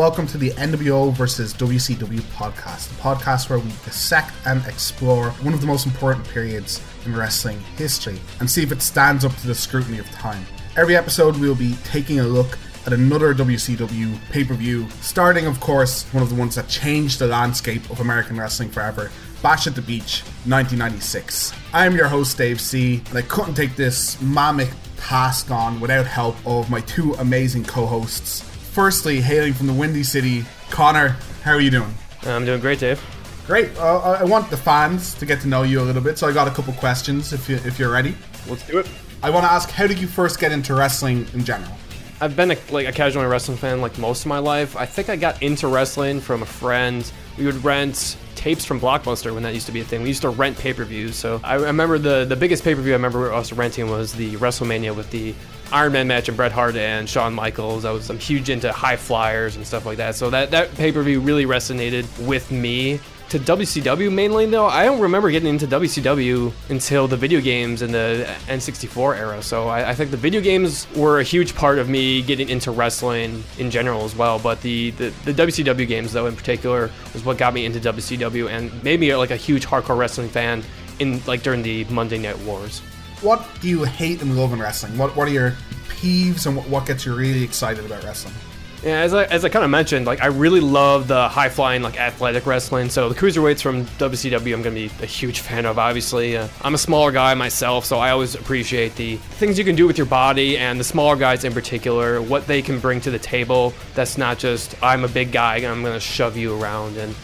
Welcome 0.00 0.26
to 0.28 0.38
the 0.38 0.52
NWO 0.52 1.12
versus 1.12 1.52
WCW 1.52 2.20
podcast, 2.32 2.88
the 2.88 2.94
podcast 3.02 3.50
where 3.50 3.58
we 3.58 3.68
dissect 3.84 4.32
and 4.46 4.64
explore 4.64 5.28
one 5.42 5.52
of 5.52 5.60
the 5.60 5.66
most 5.66 5.84
important 5.84 6.26
periods 6.26 6.80
in 7.04 7.14
wrestling 7.14 7.60
history 7.76 8.18
and 8.38 8.50
see 8.50 8.62
if 8.62 8.72
it 8.72 8.80
stands 8.80 9.26
up 9.26 9.36
to 9.36 9.46
the 9.46 9.54
scrutiny 9.54 9.98
of 9.98 10.10
time. 10.10 10.42
Every 10.74 10.96
episode, 10.96 11.36
we'll 11.36 11.54
be 11.54 11.74
taking 11.84 12.18
a 12.18 12.22
look 12.22 12.58
at 12.86 12.94
another 12.94 13.34
WCW 13.34 14.18
pay 14.30 14.42
per 14.42 14.54
view, 14.54 14.88
starting, 15.02 15.44
of 15.44 15.60
course, 15.60 16.04
one 16.14 16.22
of 16.22 16.30
the 16.30 16.34
ones 16.34 16.54
that 16.54 16.66
changed 16.66 17.18
the 17.18 17.26
landscape 17.26 17.90
of 17.90 18.00
American 18.00 18.38
wrestling 18.38 18.70
forever. 18.70 19.10
Bash 19.42 19.66
at 19.66 19.74
the 19.74 19.82
Beach 19.82 20.22
1996. 20.46 21.52
I'm 21.74 21.94
your 21.94 22.08
host, 22.08 22.38
Dave 22.38 22.58
C., 22.58 23.02
and 23.10 23.18
I 23.18 23.22
couldn't 23.22 23.52
take 23.52 23.76
this 23.76 24.18
mammoth 24.22 24.74
task 24.96 25.50
on 25.50 25.78
without 25.78 26.06
help 26.06 26.36
of 26.46 26.70
my 26.70 26.80
two 26.80 27.12
amazing 27.18 27.64
co 27.64 27.84
hosts 27.84 28.49
firstly, 28.70 29.20
hailing 29.20 29.52
from 29.52 29.66
the 29.66 29.72
Windy 29.72 30.02
City, 30.02 30.44
Connor, 30.70 31.16
how 31.42 31.52
are 31.52 31.60
you 31.60 31.70
doing? 31.70 31.92
I'm 32.22 32.44
doing 32.44 32.60
great, 32.60 32.78
Dave. 32.78 33.02
Great. 33.46 33.76
Uh, 33.76 33.98
I 33.98 34.24
want 34.24 34.48
the 34.48 34.56
fans 34.56 35.14
to 35.14 35.26
get 35.26 35.40
to 35.40 35.48
know 35.48 35.62
you 35.62 35.80
a 35.80 35.82
little 35.82 36.02
bit, 36.02 36.18
so 36.18 36.28
I 36.28 36.32
got 36.32 36.46
a 36.46 36.52
couple 36.52 36.72
questions 36.74 37.32
if 37.32 37.48
you 37.48 37.56
if 37.56 37.78
you're 37.78 37.90
ready. 37.90 38.14
Let's 38.46 38.66
do 38.66 38.78
it. 38.78 38.88
I 39.22 39.30
want 39.30 39.44
to 39.44 39.52
ask, 39.52 39.68
how 39.70 39.86
did 39.86 39.98
you 39.98 40.06
first 40.06 40.38
get 40.38 40.52
into 40.52 40.74
wrestling 40.74 41.26
in 41.34 41.44
general? 41.44 41.72
I've 42.20 42.36
been 42.36 42.52
a, 42.52 42.56
like 42.70 42.86
a 42.86 42.92
casual 42.92 43.26
wrestling 43.26 43.56
fan 43.56 43.80
like 43.80 43.98
most 43.98 44.20
of 44.20 44.26
my 44.28 44.38
life. 44.38 44.76
I 44.76 44.86
think 44.86 45.08
I 45.08 45.16
got 45.16 45.42
into 45.42 45.66
wrestling 45.66 46.20
from 46.20 46.42
a 46.42 46.46
friend. 46.46 47.10
We 47.38 47.46
would 47.46 47.64
rent 47.64 48.16
tapes 48.34 48.64
from 48.64 48.78
Blockbuster 48.78 49.32
when 49.34 49.42
that 49.42 49.54
used 49.54 49.66
to 49.66 49.72
be 49.72 49.80
a 49.80 49.84
thing. 49.84 50.02
We 50.02 50.08
used 50.08 50.22
to 50.22 50.30
rent 50.30 50.58
pay-per-views. 50.58 51.16
So 51.16 51.40
I 51.42 51.54
remember 51.54 51.98
the 51.98 52.24
the 52.26 52.36
biggest 52.36 52.62
pay-per-view 52.62 52.92
I 52.92 52.96
remember 52.96 53.32
us 53.32 53.52
renting 53.52 53.90
was 53.90 54.12
the 54.12 54.36
WrestleMania 54.36 54.94
with 54.94 55.10
the 55.10 55.34
Iron 55.72 55.92
Man 55.92 56.08
match 56.08 56.28
and 56.28 56.36
Bret 56.36 56.52
Hart 56.52 56.74
and 56.76 57.08
Shawn 57.08 57.34
Michaels. 57.34 57.84
I 57.84 57.92
was 57.92 58.10
I'm 58.10 58.18
huge 58.18 58.50
into 58.50 58.72
high 58.72 58.96
flyers 58.96 59.56
and 59.56 59.66
stuff 59.66 59.86
like 59.86 59.98
that. 59.98 60.16
So 60.16 60.30
that 60.30 60.50
that 60.50 60.74
pay 60.74 60.90
per 60.92 61.02
view 61.02 61.20
really 61.20 61.46
resonated 61.46 62.06
with 62.26 62.50
me. 62.50 63.00
To 63.30 63.38
WCW 63.38 64.12
mainly 64.12 64.46
though, 64.46 64.66
I 64.66 64.84
don't 64.84 65.00
remember 65.00 65.30
getting 65.30 65.48
into 65.48 65.68
WCW 65.68 66.52
until 66.68 67.06
the 67.06 67.16
video 67.16 67.40
games 67.40 67.80
in 67.80 67.92
the 67.92 68.26
N64 68.48 69.16
era. 69.16 69.40
So 69.40 69.68
I, 69.68 69.90
I 69.90 69.94
think 69.94 70.10
the 70.10 70.16
video 70.16 70.40
games 70.40 70.88
were 70.96 71.20
a 71.20 71.22
huge 71.22 71.54
part 71.54 71.78
of 71.78 71.88
me 71.88 72.22
getting 72.22 72.48
into 72.48 72.72
wrestling 72.72 73.44
in 73.56 73.70
general 73.70 74.02
as 74.02 74.16
well. 74.16 74.40
But 74.40 74.60
the, 74.62 74.90
the, 74.90 75.10
the 75.26 75.32
WCW 75.32 75.86
games 75.86 76.12
though 76.12 76.26
in 76.26 76.34
particular 76.34 76.90
was 77.14 77.24
what 77.24 77.38
got 77.38 77.54
me 77.54 77.66
into 77.66 77.78
WCW 77.78 78.48
and 78.50 78.82
made 78.82 78.98
me 78.98 79.14
like 79.14 79.30
a 79.30 79.36
huge 79.36 79.64
hardcore 79.64 79.96
wrestling 79.96 80.28
fan 80.28 80.64
in 80.98 81.22
like 81.26 81.44
during 81.44 81.62
the 81.62 81.84
Monday 81.84 82.18
Night 82.18 82.38
Wars 82.40 82.82
what 83.22 83.46
do 83.60 83.68
you 83.68 83.84
hate 83.84 84.22
and 84.22 84.36
love 84.36 84.52
in 84.52 84.60
wrestling? 84.60 84.96
What 84.96 85.14
what 85.16 85.28
are 85.28 85.32
your 85.32 85.54
peeves 85.88 86.46
and 86.46 86.56
what, 86.56 86.68
what 86.68 86.86
gets 86.86 87.04
you 87.04 87.14
really 87.14 87.42
excited 87.42 87.84
about 87.84 88.04
wrestling? 88.04 88.34
Yeah, 88.82 89.00
as 89.00 89.12
I, 89.12 89.24
as 89.24 89.44
I 89.44 89.50
kind 89.50 89.62
of 89.62 89.70
mentioned, 89.70 90.06
like 90.06 90.22
I 90.22 90.28
really 90.28 90.60
love 90.60 91.06
the 91.06 91.28
high 91.28 91.50
flying, 91.50 91.82
like 91.82 92.00
athletic 92.00 92.46
wrestling. 92.46 92.88
So 92.88 93.10
the 93.10 93.14
cruiserweights 93.14 93.60
from 93.60 93.84
WCW, 93.84 94.54
I'm 94.54 94.62
gonna 94.62 94.74
be 94.74 94.90
a 95.02 95.06
huge 95.06 95.40
fan 95.40 95.66
of. 95.66 95.78
Obviously, 95.78 96.38
uh, 96.38 96.48
I'm 96.62 96.74
a 96.74 96.78
smaller 96.78 97.12
guy 97.12 97.34
myself, 97.34 97.84
so 97.84 97.98
I 97.98 98.10
always 98.10 98.34
appreciate 98.34 98.96
the 98.96 99.16
things 99.16 99.58
you 99.58 99.66
can 99.66 99.76
do 99.76 99.86
with 99.86 99.98
your 99.98 100.06
body 100.06 100.56
and 100.56 100.80
the 100.80 100.84
smaller 100.84 101.16
guys 101.16 101.44
in 101.44 101.52
particular, 101.52 102.22
what 102.22 102.46
they 102.46 102.62
can 102.62 102.80
bring 102.80 103.02
to 103.02 103.10
the 103.10 103.18
table. 103.18 103.74
That's 103.94 104.16
not 104.16 104.38
just 104.38 104.74
I'm 104.82 105.04
a 105.04 105.08
big 105.08 105.30
guy 105.30 105.56
and 105.56 105.66
I'm 105.66 105.82
gonna 105.82 106.00
shove 106.00 106.38
you 106.38 106.58
around 106.58 106.96
and 106.96 107.14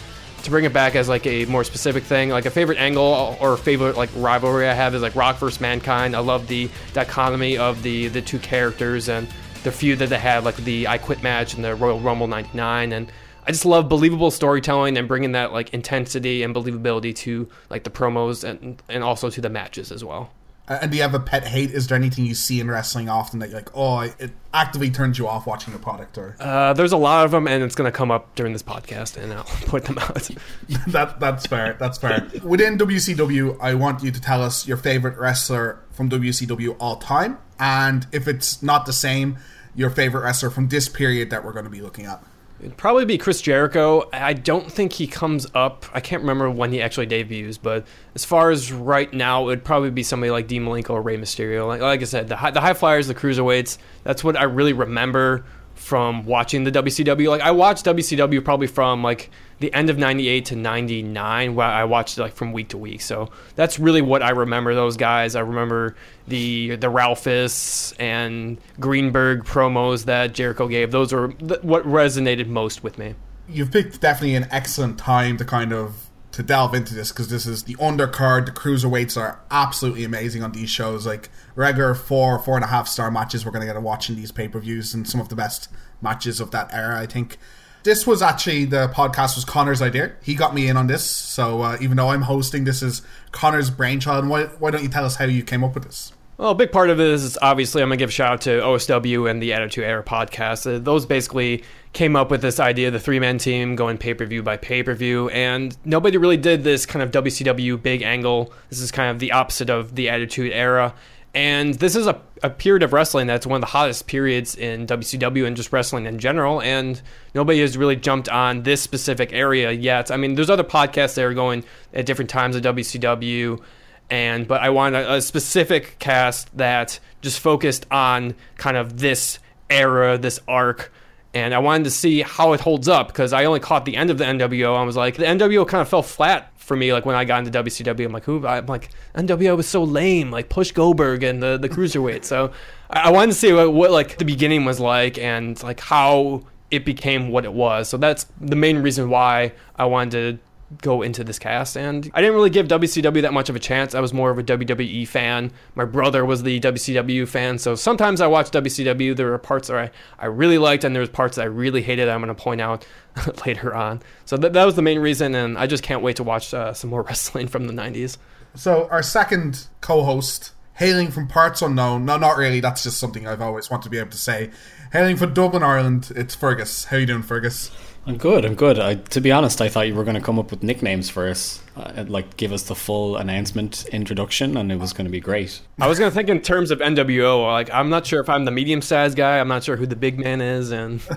to 0.46 0.50
bring 0.50 0.64
it 0.64 0.72
back 0.72 0.94
as 0.94 1.08
like 1.08 1.26
a 1.26 1.44
more 1.46 1.64
specific 1.64 2.04
thing, 2.04 2.30
like 2.30 2.46
a 2.46 2.50
favorite 2.50 2.78
angle 2.78 3.36
or 3.40 3.56
favorite 3.56 3.96
like 3.96 4.10
rivalry 4.16 4.66
I 4.68 4.72
have 4.72 4.94
is 4.94 5.02
like 5.02 5.14
Rock 5.14 5.36
versus 5.36 5.60
Mankind. 5.60 6.16
I 6.16 6.20
love 6.20 6.48
the 6.48 6.70
dichotomy 6.94 7.58
of 7.58 7.82
the 7.82 8.08
the 8.08 8.22
two 8.22 8.38
characters 8.38 9.08
and 9.08 9.28
the 9.64 9.72
feud 9.72 9.98
that 9.98 10.08
they 10.08 10.18
had, 10.18 10.44
like 10.44 10.56
the 10.56 10.88
I 10.88 10.98
Quit 10.98 11.22
match 11.22 11.54
and 11.54 11.64
the 11.64 11.74
Royal 11.74 12.00
Rumble 12.00 12.28
'99, 12.28 12.92
and 12.92 13.12
I 13.44 13.52
just 13.52 13.66
love 13.66 13.88
believable 13.88 14.30
storytelling 14.30 14.96
and 14.96 15.06
bringing 15.06 15.32
that 15.32 15.52
like 15.52 15.74
intensity 15.74 16.42
and 16.42 16.54
believability 16.54 17.14
to 17.16 17.48
like 17.68 17.84
the 17.84 17.90
promos 17.90 18.42
and 18.42 18.82
and 18.88 19.04
also 19.04 19.28
to 19.30 19.40
the 19.40 19.50
matches 19.50 19.92
as 19.92 20.02
well. 20.02 20.30
And 20.68 20.90
do 20.90 20.96
you 20.96 21.02
have 21.04 21.14
a 21.14 21.20
pet 21.20 21.46
hate? 21.46 21.70
Is 21.70 21.86
there 21.86 21.96
anything 21.96 22.26
you 22.26 22.34
see 22.34 22.58
in 22.58 22.68
wrestling 22.68 23.08
often 23.08 23.38
that 23.38 23.50
you're 23.50 23.58
like, 23.58 23.70
oh, 23.74 24.00
it 24.00 24.32
actively 24.52 24.90
turns 24.90 25.16
you 25.16 25.28
off 25.28 25.46
watching 25.46 25.72
the 25.72 25.78
product? 25.78 26.18
Or 26.18 26.34
uh, 26.40 26.72
there's 26.72 26.90
a 26.90 26.96
lot 26.96 27.24
of 27.24 27.30
them, 27.30 27.46
and 27.46 27.62
it's 27.62 27.76
going 27.76 27.90
to 27.90 27.96
come 27.96 28.10
up 28.10 28.34
during 28.34 28.52
this 28.52 28.64
podcast, 28.64 29.16
and 29.16 29.32
I'll 29.32 29.44
point 29.66 29.84
them 29.84 29.98
out. 29.98 30.28
that 30.88 31.20
that's 31.20 31.46
fair. 31.46 31.76
That's 31.78 31.98
fair. 31.98 32.28
Within 32.42 32.78
WCW, 32.78 33.58
I 33.60 33.74
want 33.74 34.02
you 34.02 34.10
to 34.10 34.20
tell 34.20 34.42
us 34.42 34.66
your 34.66 34.76
favorite 34.76 35.16
wrestler 35.18 35.80
from 35.92 36.10
WCW 36.10 36.76
all 36.80 36.96
time, 36.96 37.38
and 37.60 38.06
if 38.10 38.26
it's 38.26 38.60
not 38.60 38.86
the 38.86 38.92
same, 38.92 39.38
your 39.76 39.90
favorite 39.90 40.22
wrestler 40.22 40.50
from 40.50 40.68
this 40.68 40.88
period 40.88 41.30
that 41.30 41.44
we're 41.44 41.52
going 41.52 41.64
to 41.64 41.70
be 41.70 41.80
looking 41.80 42.06
at. 42.06 42.22
It'd 42.60 42.76
probably 42.76 43.04
be 43.04 43.18
Chris 43.18 43.42
Jericho. 43.42 44.08
I 44.12 44.32
don't 44.32 44.72
think 44.72 44.94
he 44.94 45.06
comes 45.06 45.46
up. 45.54 45.84
I 45.92 46.00
can't 46.00 46.22
remember 46.22 46.50
when 46.50 46.72
he 46.72 46.80
actually 46.80 47.06
debuts, 47.06 47.58
but 47.58 47.86
as 48.14 48.24
far 48.24 48.50
as 48.50 48.72
right 48.72 49.12
now, 49.12 49.42
it 49.42 49.46
would 49.46 49.64
probably 49.64 49.90
be 49.90 50.02
somebody 50.02 50.30
like 50.30 50.46
Dean 50.46 50.64
Malenko 50.64 50.90
or 50.90 51.02
Rey 51.02 51.18
Mysterio. 51.18 51.66
Like, 51.66 51.82
like 51.82 52.00
I 52.00 52.04
said, 52.04 52.28
the 52.28 52.36
high, 52.36 52.50
the 52.50 52.62
high 52.62 52.72
flyers, 52.72 53.08
the 53.08 53.14
cruiserweights. 53.14 53.76
That's 54.04 54.24
what 54.24 54.36
I 54.36 54.44
really 54.44 54.72
remember 54.72 55.44
from 55.74 56.24
watching 56.24 56.64
the 56.64 56.72
WCW. 56.72 57.28
Like 57.28 57.42
I 57.42 57.50
watched 57.50 57.84
WCW 57.84 58.42
probably 58.42 58.66
from 58.66 59.02
like 59.02 59.30
the 59.58 59.72
end 59.72 59.88
of 59.90 59.98
98 59.98 60.44
to 60.46 60.56
99 60.56 61.54
where 61.54 61.66
I 61.66 61.84
watched 61.84 62.18
it 62.18 62.22
like 62.22 62.34
from 62.34 62.52
week 62.52 62.68
to 62.68 62.78
week. 62.78 63.00
So 63.00 63.30
that's 63.54 63.78
really 63.78 64.02
what 64.02 64.22
I 64.22 64.30
remember 64.30 64.74
those 64.74 64.96
guys. 64.96 65.34
I 65.34 65.40
remember 65.40 65.96
the 66.28 66.76
the 66.76 66.90
Ralphus 66.90 67.92
and 67.92 68.58
Greenberg 68.78 69.44
promos 69.44 70.04
that 70.04 70.34
Jericho 70.34 70.68
gave. 70.68 70.90
Those 70.90 71.12
are 71.12 71.28
th- 71.28 71.62
what 71.62 71.84
resonated 71.84 72.48
most 72.48 72.82
with 72.82 72.98
me. 72.98 73.14
You've 73.48 73.70
picked 73.70 74.00
definitely 74.00 74.34
an 74.34 74.48
excellent 74.50 74.98
time 74.98 75.36
to 75.38 75.44
kind 75.44 75.72
of 75.72 76.06
to 76.36 76.42
delve 76.42 76.74
into 76.74 76.94
this 76.94 77.12
because 77.12 77.28
this 77.28 77.46
is 77.46 77.62
the 77.62 77.76
undercard. 77.76 78.44
The 78.44 78.52
cruiserweights 78.52 79.18
are 79.18 79.40
absolutely 79.50 80.04
amazing 80.04 80.42
on 80.42 80.52
these 80.52 80.68
shows. 80.68 81.06
Like 81.06 81.30
regular 81.54 81.94
four, 81.94 82.38
four 82.38 82.56
and 82.56 82.64
a 82.64 82.68
half 82.68 82.88
star 82.88 83.10
matches, 83.10 83.46
we're 83.46 83.52
going 83.52 83.62
to 83.62 83.66
get 83.66 83.72
to 83.72 83.80
watch 83.80 84.10
in 84.10 84.16
these 84.16 84.32
pay 84.32 84.46
per 84.46 84.58
views 84.58 84.92
and 84.92 85.08
some 85.08 85.18
of 85.18 85.30
the 85.30 85.34
best 85.34 85.70
matches 86.02 86.38
of 86.38 86.50
that 86.50 86.72
era. 86.74 87.00
I 87.00 87.06
think 87.06 87.38
this 87.86 88.06
was 88.06 88.20
actually 88.20 88.64
the 88.66 88.88
podcast 88.88 89.36
was 89.36 89.44
Connor's 89.44 89.80
idea. 89.80 90.12
He 90.20 90.34
got 90.34 90.54
me 90.54 90.68
in 90.68 90.76
on 90.76 90.88
this. 90.88 91.06
So 91.06 91.62
uh, 91.62 91.78
even 91.80 91.96
though 91.96 92.10
I'm 92.10 92.22
hosting, 92.22 92.64
this 92.64 92.82
is 92.82 93.00
Connor's 93.30 93.70
brainchild. 93.70 94.24
And 94.24 94.30
why, 94.30 94.46
why 94.58 94.72
don't 94.72 94.82
you 94.82 94.88
tell 94.88 95.06
us 95.06 95.16
how 95.16 95.24
you 95.24 95.42
came 95.42 95.64
up 95.64 95.72
with 95.72 95.84
this? 95.84 96.12
Well, 96.36 96.50
a 96.50 96.54
big 96.54 96.70
part 96.70 96.90
of 96.90 97.00
it 97.00 97.06
is 97.06 97.38
obviously 97.40 97.80
I'm 97.80 97.88
gonna 97.88 97.96
give 97.96 98.10
a 98.10 98.12
shout 98.12 98.32
out 98.32 98.40
to 98.42 98.60
OSW 98.60 99.30
and 99.30 99.40
the 99.40 99.54
Attitude 99.54 99.84
Era 99.84 100.02
podcast. 100.02 100.66
Uh, 100.70 100.78
those 100.78 101.06
basically 101.06 101.64
came 101.94 102.14
up 102.14 102.30
with 102.30 102.42
this 102.42 102.60
idea, 102.60 102.90
the 102.90 103.00
three 103.00 103.18
man 103.18 103.38
team 103.38 103.74
going 103.74 103.96
pay 103.96 104.12
per 104.12 104.26
view 104.26 104.42
by 104.42 104.58
pay 104.58 104.82
per 104.82 104.92
view, 104.92 105.30
and 105.30 105.74
nobody 105.86 106.18
really 106.18 106.36
did 106.36 106.62
this 106.62 106.84
kind 106.84 107.02
of 107.02 107.10
WCW 107.10 107.80
big 107.80 108.02
angle. 108.02 108.52
This 108.68 108.80
is 108.80 108.90
kind 108.90 109.10
of 109.10 109.18
the 109.18 109.32
opposite 109.32 109.70
of 109.70 109.94
the 109.94 110.10
Attitude 110.10 110.52
Era. 110.52 110.92
And 111.36 111.74
this 111.74 111.94
is 111.94 112.06
a, 112.06 112.18
a 112.42 112.48
period 112.48 112.82
of 112.82 112.94
wrestling 112.94 113.26
that's 113.26 113.46
one 113.46 113.56
of 113.56 113.60
the 113.60 113.66
hottest 113.66 114.06
periods 114.06 114.56
in 114.56 114.86
WCW 114.86 115.46
and 115.46 115.54
just 115.54 115.70
wrestling 115.70 116.06
in 116.06 116.18
general. 116.18 116.62
And 116.62 117.00
nobody 117.34 117.60
has 117.60 117.76
really 117.76 117.94
jumped 117.94 118.30
on 118.30 118.62
this 118.62 118.80
specific 118.80 119.34
area 119.34 119.70
yet. 119.70 120.10
I 120.10 120.16
mean, 120.16 120.34
there's 120.34 120.48
other 120.48 120.64
podcasts 120.64 121.14
that 121.16 121.24
are 121.26 121.34
going 121.34 121.62
at 121.92 122.06
different 122.06 122.30
times 122.30 122.56
of 122.56 122.62
WCW 122.62 123.60
and 124.08 124.46
but 124.46 124.62
I 124.62 124.70
wanted 124.70 125.04
a, 125.04 125.14
a 125.14 125.20
specific 125.20 125.98
cast 125.98 126.56
that 126.56 127.00
just 127.22 127.40
focused 127.40 127.86
on 127.90 128.34
kind 128.56 128.76
of 128.76 128.98
this 128.98 129.38
era, 129.68 130.16
this 130.16 130.40
arc 130.46 130.92
and 131.36 131.52
I 131.52 131.58
wanted 131.58 131.84
to 131.84 131.90
see 131.90 132.22
how 132.22 132.54
it 132.54 132.60
holds 132.60 132.88
up 132.88 133.08
because 133.08 133.34
I 133.34 133.44
only 133.44 133.60
caught 133.60 133.84
the 133.84 133.94
end 133.94 134.08
of 134.08 134.16
the 134.16 134.24
NWO. 134.24 134.74
I 134.74 134.82
was 134.84 134.96
like, 134.96 135.16
the 135.16 135.24
NWO 135.24 135.68
kind 135.68 135.82
of 135.82 135.88
fell 135.88 136.02
flat 136.02 136.50
for 136.56 136.74
me. 136.74 136.94
Like 136.94 137.04
when 137.04 137.14
I 137.14 137.26
got 137.26 137.46
into 137.46 137.62
WCW, 137.62 138.06
I'm 138.06 138.12
like, 138.12 138.24
who? 138.24 138.46
I'm 138.46 138.64
like, 138.64 138.88
NWO 139.14 139.54
was 139.54 139.68
so 139.68 139.84
lame. 139.84 140.30
Like 140.30 140.48
push 140.48 140.72
Goldberg 140.72 141.22
and 141.22 141.42
the 141.42 141.58
the 141.58 141.68
cruiserweight. 141.68 142.24
so 142.24 142.52
I, 142.88 143.08
I 143.08 143.10
wanted 143.10 143.32
to 143.32 143.38
see 143.38 143.52
what, 143.52 143.70
what 143.74 143.90
like 143.90 144.16
the 144.16 144.24
beginning 144.24 144.64
was 144.64 144.80
like 144.80 145.18
and 145.18 145.62
like 145.62 145.80
how 145.80 146.42
it 146.70 146.86
became 146.86 147.28
what 147.28 147.44
it 147.44 147.52
was. 147.52 147.90
So 147.90 147.98
that's 147.98 148.24
the 148.40 148.56
main 148.56 148.78
reason 148.78 149.10
why 149.10 149.52
I 149.76 149.84
wanted 149.84 150.38
to 150.38 150.45
go 150.82 151.02
into 151.02 151.24
this 151.24 151.38
cast 151.38 151.76
and 151.76 152.10
I 152.14 152.20
didn't 152.20 152.34
really 152.34 152.50
give 152.50 152.68
WCW 152.68 153.22
that 153.22 153.32
much 153.32 153.48
of 153.48 153.56
a 153.56 153.58
chance. 153.58 153.94
I 153.94 154.00
was 154.00 154.12
more 154.12 154.30
of 154.30 154.38
a 154.38 154.42
WWE 154.42 155.06
fan. 155.08 155.52
My 155.74 155.84
brother 155.84 156.24
was 156.24 156.42
the 156.42 156.60
WCW 156.60 157.26
fan, 157.26 157.58
so 157.58 157.74
sometimes 157.74 158.20
I 158.20 158.26
watched 158.26 158.52
WCW. 158.52 159.16
There 159.16 159.30
were 159.30 159.38
parts 159.38 159.68
that 159.68 159.76
I, 159.76 159.90
I 160.18 160.26
really 160.26 160.58
liked 160.58 160.84
and 160.84 160.94
there 160.94 161.00
was 161.00 161.10
parts 161.10 161.36
that 161.36 161.42
I 161.42 161.46
really 161.46 161.82
hated 161.82 162.08
I'm 162.08 162.20
going 162.20 162.34
to 162.34 162.42
point 162.42 162.60
out 162.60 162.86
later 163.46 163.74
on. 163.74 164.02
So 164.24 164.36
th- 164.36 164.52
that 164.52 164.64
was 164.64 164.74
the 164.74 164.82
main 164.82 164.98
reason 164.98 165.34
and 165.34 165.58
I 165.58 165.66
just 165.66 165.82
can't 165.82 166.02
wait 166.02 166.16
to 166.16 166.24
watch 166.24 166.52
uh, 166.54 166.72
some 166.72 166.90
more 166.90 167.02
wrestling 167.08 167.48
from 167.48 167.66
the 167.66 167.72
90s. 167.72 168.18
So 168.54 168.88
our 168.90 169.02
second 169.02 169.66
co-host 169.80 170.52
hailing 170.76 171.10
from 171.10 171.26
parts 171.26 171.62
unknown. 171.62 172.04
No, 172.04 172.16
not 172.16 172.36
really. 172.36 172.60
That's 172.60 172.82
just 172.82 172.98
something 172.98 173.26
I've 173.26 173.40
always 173.40 173.70
wanted 173.70 173.84
to 173.84 173.90
be 173.90 173.98
able 173.98 174.10
to 174.10 174.18
say. 174.18 174.50
Hailing 174.92 175.16
from 175.16 175.34
Dublin, 175.34 175.62
Ireland, 175.62 176.12
it's 176.14 176.34
Fergus. 176.34 176.84
How 176.84 176.98
you 176.98 177.06
doing, 177.06 177.22
Fergus? 177.22 177.70
I'm 178.06 178.16
good. 178.16 178.44
I'm 178.44 178.54
good. 178.54 178.78
I, 178.78 178.94
to 178.94 179.20
be 179.20 179.32
honest, 179.32 179.60
I 179.60 179.68
thought 179.68 179.88
you 179.88 179.94
were 179.94 180.04
going 180.04 180.14
to 180.14 180.20
come 180.20 180.38
up 180.38 180.50
with 180.50 180.62
nicknames 180.62 181.10
for 181.10 181.28
us, 181.28 181.60
uh, 181.76 182.04
like 182.08 182.36
give 182.36 182.52
us 182.52 182.64
the 182.64 182.74
full 182.74 183.16
announcement 183.16 183.86
introduction, 183.92 184.56
and 184.56 184.72
it 184.72 184.78
was 184.78 184.92
going 184.92 185.04
to 185.04 185.10
be 185.10 185.20
great. 185.20 185.60
I 185.78 185.86
was 185.86 185.98
going 185.98 186.10
to 186.10 186.14
think 186.14 186.28
in 186.28 186.40
terms 186.40 186.70
of 186.70 186.78
NWO. 186.78 187.44
Like, 187.44 187.70
I'm 187.72 187.90
not 187.90 188.06
sure 188.06 188.20
if 188.20 188.28
I'm 188.28 188.44
the 188.46 188.50
medium 188.50 188.80
sized 188.80 189.16
guy. 189.16 189.38
I'm 189.38 189.48
not 189.48 189.64
sure 189.64 189.76
who 189.76 189.86
the 189.86 189.96
big 189.96 190.18
man 190.18 190.40
is, 190.40 190.70
and 190.70 191.02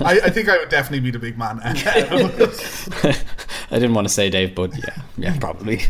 I, 0.00 0.20
I 0.24 0.30
think 0.30 0.48
I 0.48 0.58
would 0.58 0.70
definitely 0.70 1.00
be 1.00 1.10
the 1.10 1.18
big 1.18 1.38
man. 1.38 1.60
I 3.72 3.78
didn't 3.78 3.94
want 3.94 4.08
to 4.08 4.12
say 4.12 4.28
Dave, 4.30 4.56
but 4.56 4.76
yeah, 4.76 5.02
yeah, 5.16 5.38
probably. 5.38 5.82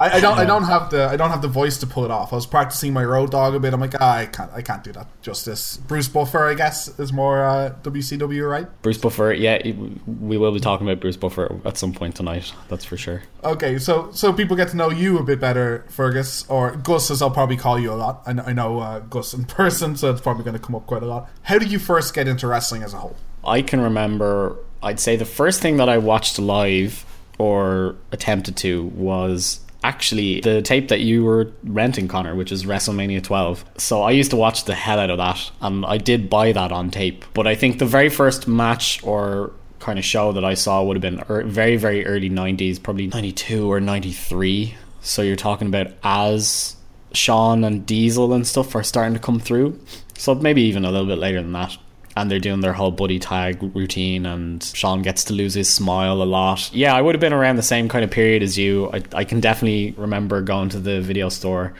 I, 0.00 0.16
I 0.16 0.20
don't. 0.20 0.38
I 0.38 0.46
don't 0.46 0.64
have 0.64 0.90
the. 0.90 1.06
I 1.06 1.16
don't 1.16 1.30
have 1.30 1.42
the 1.42 1.48
voice 1.48 1.76
to 1.78 1.86
pull 1.86 2.06
it 2.06 2.10
off. 2.10 2.32
I 2.32 2.36
was 2.36 2.46
practicing 2.46 2.94
my 2.94 3.04
road 3.04 3.30
dog 3.30 3.54
a 3.54 3.60
bit. 3.60 3.74
I'm 3.74 3.80
like, 3.80 3.94
ah, 4.00 4.16
I 4.16 4.26
can't. 4.26 4.50
I 4.52 4.62
can't 4.62 4.82
do 4.82 4.92
that 4.92 5.08
justice. 5.20 5.76
Bruce 5.76 6.08
Buffer, 6.08 6.46
I 6.46 6.54
guess, 6.54 6.98
is 6.98 7.12
more 7.12 7.44
uh, 7.44 7.74
WCW, 7.82 8.48
right? 8.48 8.66
Bruce 8.80 8.98
Buffer, 8.98 9.32
yeah, 9.32 9.60
we 10.06 10.38
will 10.38 10.52
be 10.52 10.60
talking 10.60 10.88
about 10.88 11.00
Bruce 11.00 11.18
Buffer 11.18 11.60
at 11.66 11.76
some 11.76 11.92
point 11.92 12.16
tonight. 12.16 12.52
That's 12.68 12.84
for 12.84 12.96
sure. 12.96 13.22
Okay, 13.44 13.78
so 13.78 14.10
so 14.12 14.32
people 14.32 14.56
get 14.56 14.68
to 14.70 14.76
know 14.76 14.90
you 14.90 15.18
a 15.18 15.22
bit 15.22 15.38
better, 15.38 15.84
Fergus, 15.88 16.44
or 16.48 16.74
Gus, 16.76 17.10
as 17.10 17.22
I'll 17.22 17.30
probably 17.30 17.56
call 17.56 17.78
you 17.78 17.92
a 17.92 17.94
lot. 17.94 18.22
I 18.26 18.32
know, 18.32 18.42
I 18.44 18.52
know 18.52 18.78
uh, 18.80 19.00
Gus 19.00 19.34
in 19.34 19.44
person, 19.60 19.96
so 19.96 20.10
it's 20.10 20.20
probably 20.20 20.44
going 20.44 20.58
to 20.58 20.62
come 20.62 20.74
up 20.74 20.86
quite 20.86 21.02
a 21.02 21.06
lot. 21.06 21.30
How 21.42 21.58
did 21.58 21.70
you 21.70 21.78
first 21.78 22.14
get 22.14 22.26
into 22.26 22.46
wrestling 22.46 22.82
as 22.82 22.92
a 22.94 22.98
whole? 22.98 23.16
I 23.44 23.62
can 23.62 23.80
remember. 23.80 24.56
I'd 24.82 25.00
say 25.00 25.16
the 25.16 25.24
first 25.24 25.60
thing 25.60 25.78
that 25.78 25.88
I 25.88 25.98
watched 25.98 26.38
live 26.38 27.04
or 27.38 27.96
attempted 28.12 28.56
to 28.58 28.84
was 28.86 29.60
actually 29.84 30.40
the 30.40 30.62
tape 30.62 30.88
that 30.88 31.00
you 31.00 31.24
were 31.24 31.52
renting, 31.62 32.08
Connor, 32.08 32.34
which 32.34 32.50
is 32.50 32.64
WrestleMania 32.64 33.22
12. 33.22 33.64
So 33.78 34.02
I 34.02 34.10
used 34.10 34.30
to 34.30 34.36
watch 34.36 34.64
the 34.64 34.74
hell 34.74 34.98
out 34.98 35.10
of 35.10 35.18
that, 35.18 35.50
and 35.60 35.86
I 35.86 35.98
did 35.98 36.28
buy 36.28 36.52
that 36.52 36.72
on 36.72 36.90
tape. 36.90 37.24
But 37.34 37.46
I 37.46 37.54
think 37.54 37.78
the 37.78 37.86
very 37.86 38.08
first 38.08 38.48
match 38.48 39.02
or 39.04 39.52
kind 39.86 40.00
of 40.00 40.04
show 40.04 40.32
that 40.32 40.44
I 40.44 40.54
saw 40.54 40.82
would 40.82 40.96
have 40.96 41.02
been 41.02 41.22
er- 41.30 41.44
very, 41.44 41.76
very 41.76 42.04
early 42.04 42.28
90s, 42.28 42.82
probably 42.82 43.06
92 43.06 43.70
or 43.70 43.80
93. 43.80 44.74
So 45.00 45.22
you're 45.22 45.36
talking 45.36 45.68
about 45.68 45.92
as 46.02 46.74
Shawn 47.12 47.62
and 47.62 47.86
Diesel 47.86 48.34
and 48.34 48.44
stuff 48.44 48.74
are 48.74 48.82
starting 48.82 49.14
to 49.14 49.20
come 49.20 49.38
through. 49.38 49.78
So 50.18 50.34
maybe 50.34 50.62
even 50.62 50.84
a 50.84 50.90
little 50.90 51.06
bit 51.06 51.18
later 51.18 51.40
than 51.40 51.52
that 51.52 51.78
and 52.16 52.30
they're 52.30 52.40
doing 52.40 52.60
their 52.60 52.72
whole 52.72 52.90
buddy 52.90 53.18
tag 53.18 53.62
routine 53.76 54.26
and 54.26 54.64
Shawn 54.64 55.02
gets 55.02 55.22
to 55.24 55.34
lose 55.34 55.54
his 55.54 55.72
smile 55.72 56.20
a 56.20 56.24
lot. 56.24 56.72
Yeah, 56.72 56.94
I 56.94 57.02
would 57.02 57.14
have 57.14 57.20
been 57.20 57.34
around 57.34 57.56
the 57.56 57.62
same 57.62 57.88
kind 57.88 58.04
of 58.04 58.10
period 58.10 58.42
as 58.42 58.58
you. 58.58 58.90
I, 58.92 59.02
I 59.12 59.24
can 59.24 59.38
definitely 59.38 59.94
remember 59.96 60.40
going 60.40 60.70
to 60.70 60.80
the 60.80 61.00
video 61.00 61.28
store, 61.28 61.74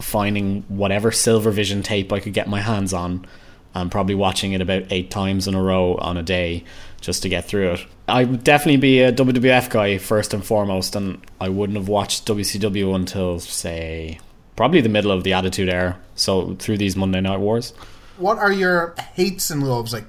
finding 0.00 0.62
whatever 0.68 1.10
Silver 1.10 1.50
Vision 1.50 1.82
tape 1.82 2.12
I 2.12 2.20
could 2.20 2.34
get 2.34 2.48
my 2.48 2.60
hands 2.60 2.92
on, 2.92 3.26
and 3.74 3.90
probably 3.90 4.14
watching 4.14 4.52
it 4.52 4.60
about 4.60 4.84
eight 4.90 5.10
times 5.10 5.48
in 5.48 5.54
a 5.54 5.62
row 5.62 5.94
on 5.94 6.18
a 6.18 6.22
day 6.22 6.64
just 7.02 7.22
to 7.22 7.28
get 7.28 7.44
through 7.44 7.72
it. 7.72 7.86
I 8.08 8.24
would 8.24 8.42
definitely 8.42 8.78
be 8.78 9.00
a 9.00 9.12
WWF 9.12 9.68
guy 9.68 9.98
first 9.98 10.32
and 10.32 10.42
foremost, 10.44 10.96
and 10.96 11.20
I 11.38 11.50
wouldn't 11.50 11.76
have 11.76 11.88
watched 11.88 12.26
WCW 12.26 12.94
until, 12.94 13.38
say, 13.40 14.18
probably 14.56 14.80
the 14.80 14.88
middle 14.88 15.10
of 15.10 15.22
the 15.22 15.34
Attitude 15.34 15.68
Era. 15.68 15.98
So 16.14 16.54
through 16.54 16.78
these 16.78 16.96
Monday 16.96 17.20
Night 17.20 17.40
Wars 17.40 17.74
what 18.22 18.38
are 18.38 18.52
your 18.52 18.94
hates 19.14 19.50
and 19.50 19.66
loves? 19.66 19.92
Like 19.92 20.04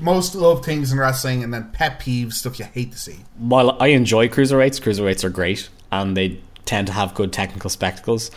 most 0.00 0.34
love 0.34 0.64
things 0.64 0.92
in 0.92 0.98
wrestling, 0.98 1.44
and 1.44 1.52
then 1.52 1.70
pet 1.72 2.00
peeves, 2.00 2.34
stuff 2.34 2.58
you 2.58 2.64
hate 2.64 2.92
to 2.92 2.98
see. 2.98 3.18
While 3.38 3.76
I 3.80 3.88
enjoy 3.88 4.28
cruiserweights, 4.28 4.80
cruiserweights 4.80 5.24
are 5.24 5.30
great, 5.30 5.68
and 5.92 6.16
they 6.16 6.40
tend 6.64 6.88
to 6.88 6.92
have 6.92 7.14
good 7.14 7.32
technical 7.32 7.70
spectacles. 7.70 8.30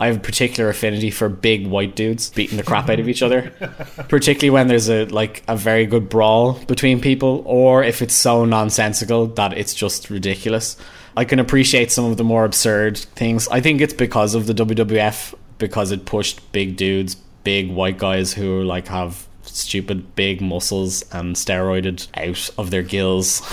I 0.00 0.06
have 0.06 0.16
a 0.16 0.20
particular 0.20 0.70
affinity 0.70 1.10
for 1.10 1.28
big 1.28 1.66
white 1.66 1.94
dudes 1.94 2.30
beating 2.30 2.56
the 2.56 2.62
crap 2.64 2.88
out 2.88 2.98
of 3.00 3.08
each 3.08 3.22
other, 3.22 3.50
particularly 4.08 4.50
when 4.50 4.68
there's 4.68 4.88
a 4.88 5.04
like 5.06 5.42
a 5.46 5.56
very 5.56 5.86
good 5.86 6.08
brawl 6.08 6.54
between 6.66 7.00
people, 7.00 7.42
or 7.46 7.84
if 7.84 8.02
it's 8.02 8.14
so 8.14 8.44
nonsensical 8.44 9.26
that 9.26 9.56
it's 9.56 9.74
just 9.74 10.10
ridiculous. 10.10 10.76
I 11.16 11.24
can 11.24 11.38
appreciate 11.38 11.92
some 11.92 12.06
of 12.06 12.16
the 12.16 12.24
more 12.24 12.44
absurd 12.44 12.98
things. 12.98 13.46
I 13.48 13.60
think 13.60 13.80
it's 13.80 13.94
because 13.94 14.34
of 14.34 14.46
the 14.46 14.54
WWF 14.54 15.34
because 15.58 15.92
it 15.92 16.06
pushed 16.06 16.50
big 16.50 16.76
dudes 16.76 17.16
big 17.44 17.70
white 17.70 17.98
guys 17.98 18.32
who 18.32 18.62
like 18.64 18.88
have 18.88 19.28
stupid 19.42 20.16
big 20.16 20.40
muscles 20.40 21.04
and 21.12 21.36
steroided 21.36 22.08
out 22.14 22.50
of 22.58 22.70
their 22.70 22.82
gills 22.82 23.40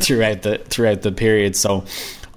throughout 0.00 0.42
the 0.42 0.58
throughout 0.68 1.02
the 1.02 1.12
period. 1.12 1.56
So 1.56 1.84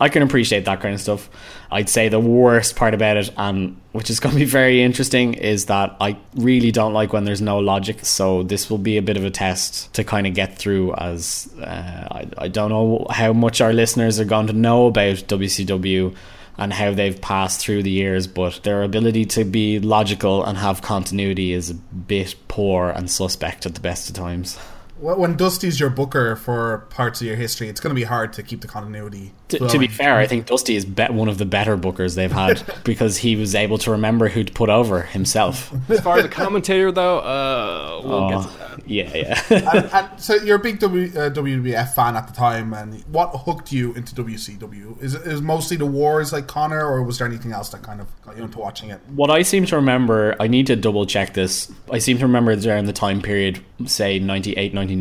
I 0.04 0.10
can 0.10 0.22
appreciate 0.22 0.66
that 0.66 0.82
kind 0.82 0.94
of 0.94 1.00
stuff. 1.00 1.30
I'd 1.72 1.88
say 1.88 2.10
the 2.10 2.20
worst 2.20 2.76
part 2.76 2.94
about 2.94 3.16
it, 3.16 3.32
and 3.38 3.80
which 3.94 4.10
is 4.10 4.20
going 4.24 4.34
to 4.36 4.40
be 4.40 4.44
very 4.46 4.84
interesting, 4.84 5.34
is 5.34 5.68
that 5.68 5.96
I 6.02 6.18
really 6.36 6.74
don't 6.74 6.92
like 6.92 7.14
when 7.14 7.24
there's 7.24 7.40
no 7.40 7.60
logic. 7.60 8.04
So 8.04 8.44
this 8.44 8.70
will 8.70 8.80
be 8.80 8.98
a 8.98 9.02
bit 9.02 9.16
of 9.16 9.24
a 9.24 9.32
test 9.32 9.94
to 9.94 10.04
kind 10.04 10.28
of 10.28 10.34
get 10.34 10.58
through. 10.58 10.94
As 10.96 11.50
uh, 11.58 12.08
I, 12.12 12.28
I 12.38 12.48
don't 12.50 12.70
know 12.70 13.08
how 13.12 13.32
much 13.32 13.62
our 13.62 13.72
listeners 13.72 14.20
are 14.20 14.26
going 14.26 14.48
to 14.48 14.54
know 14.54 14.88
about 14.88 15.16
WCW 15.16 16.14
and 16.58 16.74
how 16.74 16.94
they've 16.94 17.22
passed 17.22 17.62
through 17.62 17.84
the 17.84 17.90
years, 17.90 18.28
but 18.28 18.60
their 18.64 18.84
ability 18.84 19.24
to 19.26 19.46
be 19.46 19.80
logical 19.80 20.44
and 20.44 20.58
have 20.58 20.82
continuity 20.82 21.54
is 21.54 21.70
a 21.70 21.76
bit 21.76 22.36
poor 22.50 22.90
and 22.90 23.10
suspect 23.10 23.66
at 23.66 23.74
the 23.74 23.80
best 23.80 24.10
of 24.10 24.16
times 24.18 24.60
when 25.04 25.36
Dusty's 25.36 25.80
your 25.80 25.90
booker 25.90 26.36
for 26.38 26.88
parts 26.90 27.20
of 27.20 27.28
your 27.28 27.36
history, 27.36 27.68
it's 27.68 27.82
going 27.82 27.94
to 27.94 28.00
be 28.00 28.06
hard 28.06 28.32
to 28.34 28.44
keep 28.44 28.62
the 28.62 28.68
continuity. 28.68 29.34
To, 29.50 29.60
to, 29.68 29.78
be 29.78 29.88
fair, 29.88 30.18
I 30.18 30.28
think 30.28 30.46
Dusty 30.46 30.76
is 30.76 30.86
be- 30.86 31.04
one 31.04 31.28
of 31.28 31.38
the 31.38 31.46
better 31.46 31.78
bookers 31.78 32.16
they've 32.16 32.32
had 32.32 32.64
because 32.86 33.18
he 33.18 33.36
was 33.36 33.54
able 33.54 33.78
to 33.80 33.92
remember 33.92 34.30
who 34.30 34.44
to 34.44 34.54
put 34.54 34.70
over 34.70 35.02
himself. 35.02 35.74
As 35.90 36.00
far 36.00 36.20
as 36.20 36.26
a 36.26 36.30
commentator, 36.30 36.92
though, 36.92 37.20
uh, 37.20 38.02
we'll 38.04 38.14
oh, 38.14 38.30
get 38.30 38.52
to 38.52 38.58
that. 38.58 38.88
Yeah, 38.88 39.16
yeah. 39.16 39.44
and, 39.74 39.86
and, 39.92 40.20
so 40.22 40.36
you're 40.36 40.56
a 40.56 40.60
big 40.60 40.80
w, 40.80 41.08
uh, 41.08 41.30
WWF 41.30 41.94
fan 41.94 42.16
at 42.16 42.28
the 42.28 42.34
time, 42.34 42.74
and 42.74 43.02
what 43.04 43.28
hooked 43.30 43.72
you 43.72 43.94
into 43.94 44.16
WCW? 44.16 45.02
Is 45.02 45.16
it 45.16 45.24
is 45.24 45.42
mostly 45.42 45.78
the 45.78 45.86
wars 45.86 46.32
like 46.32 46.48
Connor, 46.48 46.86
or 46.86 47.04
was 47.04 47.18
there 47.18 47.28
anything 47.28 47.52
else 47.52 47.70
that 47.70 47.84
kind 47.84 48.02
of 48.02 48.08
got 48.24 48.38
you 48.38 48.44
into 48.44 48.58
watching 48.58 48.90
it? 48.90 49.02
What 49.14 49.30
I 49.30 49.42
seem 49.42 49.66
to 49.68 49.76
remember, 49.76 50.36
I 50.40 50.48
need 50.48 50.68
to 50.68 50.76
double 50.76 51.06
check 51.06 51.34
this. 51.34 51.72
I 51.92 52.00
seem 52.00 52.18
to 52.20 52.26
remember 52.26 52.56
during 52.56 52.86
the 52.86 52.94
time 52.94 53.22
period, 53.22 53.64
say 53.86 54.20
98, 54.20 54.74
99 54.74 54.93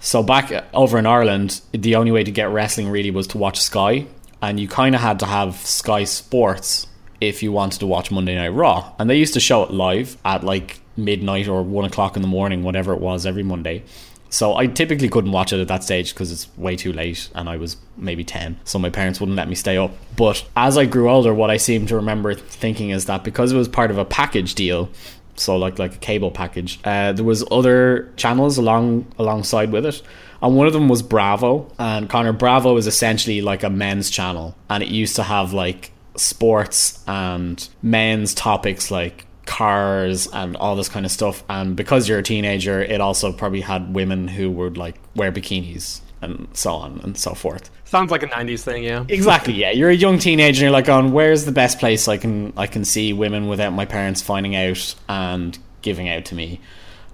so 0.00 0.22
back 0.22 0.64
over 0.74 0.98
in 0.98 1.06
Ireland, 1.06 1.60
the 1.72 1.96
only 1.96 2.12
way 2.12 2.24
to 2.24 2.30
get 2.30 2.50
wrestling 2.50 2.88
really 2.88 3.10
was 3.10 3.26
to 3.28 3.38
watch 3.38 3.60
Sky, 3.60 4.06
and 4.42 4.58
you 4.60 4.68
kind 4.68 4.94
of 4.94 5.00
had 5.00 5.18
to 5.20 5.26
have 5.26 5.56
Sky 5.56 6.04
Sports 6.04 6.86
if 7.20 7.42
you 7.42 7.52
wanted 7.52 7.80
to 7.80 7.86
watch 7.86 8.10
Monday 8.10 8.36
Night 8.36 8.48
Raw. 8.48 8.92
And 8.98 9.10
they 9.10 9.16
used 9.16 9.34
to 9.34 9.40
show 9.40 9.62
it 9.64 9.70
live 9.70 10.16
at 10.24 10.44
like 10.44 10.80
midnight 10.96 11.48
or 11.48 11.62
one 11.62 11.84
o'clock 11.84 12.16
in 12.16 12.22
the 12.22 12.28
morning, 12.28 12.62
whatever 12.62 12.92
it 12.92 13.00
was, 13.00 13.26
every 13.26 13.42
Monday. 13.42 13.82
So 14.30 14.56
I 14.56 14.66
typically 14.66 15.08
couldn't 15.08 15.32
watch 15.32 15.52
it 15.52 15.60
at 15.60 15.68
that 15.68 15.82
stage 15.82 16.12
because 16.12 16.30
it's 16.30 16.54
way 16.58 16.76
too 16.76 16.92
late 16.92 17.30
and 17.34 17.48
I 17.48 17.56
was 17.56 17.78
maybe 17.96 18.24
10. 18.24 18.60
So 18.64 18.78
my 18.78 18.90
parents 18.90 19.20
wouldn't 19.20 19.36
let 19.36 19.48
me 19.48 19.54
stay 19.54 19.78
up. 19.78 19.92
But 20.16 20.44
as 20.54 20.76
I 20.76 20.84
grew 20.84 21.10
older, 21.10 21.32
what 21.32 21.50
I 21.50 21.56
seem 21.56 21.86
to 21.86 21.96
remember 21.96 22.34
thinking 22.34 22.90
is 22.90 23.06
that 23.06 23.24
because 23.24 23.52
it 23.52 23.56
was 23.56 23.68
part 23.68 23.90
of 23.90 23.96
a 23.96 24.04
package 24.04 24.54
deal, 24.54 24.90
so 25.38 25.56
like 25.56 25.78
like 25.78 25.94
a 25.94 25.98
cable 25.98 26.30
package. 26.30 26.80
Uh, 26.84 27.12
there 27.12 27.24
was 27.24 27.44
other 27.50 28.12
channels 28.16 28.58
along 28.58 29.06
alongside 29.18 29.72
with 29.72 29.86
it, 29.86 30.02
and 30.42 30.56
one 30.56 30.66
of 30.66 30.72
them 30.72 30.88
was 30.88 31.02
Bravo. 31.02 31.70
And 31.78 32.08
Connor 32.08 32.32
Bravo 32.32 32.76
is 32.76 32.86
essentially 32.86 33.40
like 33.40 33.62
a 33.62 33.70
men's 33.70 34.10
channel, 34.10 34.56
and 34.68 34.82
it 34.82 34.88
used 34.88 35.16
to 35.16 35.22
have 35.22 35.52
like 35.52 35.92
sports 36.16 37.02
and 37.06 37.68
men's 37.82 38.34
topics 38.34 38.90
like 38.90 39.24
cars 39.46 40.26
and 40.32 40.56
all 40.56 40.76
this 40.76 40.88
kind 40.88 41.06
of 41.06 41.12
stuff. 41.12 41.42
And 41.48 41.76
because 41.76 42.08
you're 42.08 42.18
a 42.18 42.22
teenager, 42.22 42.82
it 42.82 43.00
also 43.00 43.32
probably 43.32 43.62
had 43.62 43.94
women 43.94 44.28
who 44.28 44.50
would 44.50 44.76
like 44.76 44.96
wear 45.14 45.32
bikinis 45.32 46.00
and 46.20 46.48
so 46.52 46.72
on 46.74 47.00
and 47.02 47.16
so 47.16 47.34
forth. 47.34 47.70
Sounds 47.84 48.10
like 48.10 48.22
a 48.22 48.26
'90s 48.26 48.62
thing, 48.62 48.84
yeah. 48.84 49.04
Exactly, 49.08 49.54
yeah. 49.54 49.70
You're 49.70 49.90
a 49.90 49.94
young 49.94 50.18
teenager, 50.18 50.58
and 50.58 50.62
you're 50.62 50.70
like, 50.70 50.88
"On 50.88 51.12
where's 51.12 51.44
the 51.44 51.52
best 51.52 51.78
place 51.78 52.08
I 52.08 52.16
can 52.16 52.52
I 52.56 52.66
can 52.66 52.84
see 52.84 53.12
women 53.12 53.48
without 53.48 53.72
my 53.72 53.84
parents 53.84 54.22
finding 54.22 54.56
out 54.56 54.94
and 55.08 55.58
giving 55.82 56.08
out 56.08 56.24
to 56.26 56.34
me?" 56.34 56.60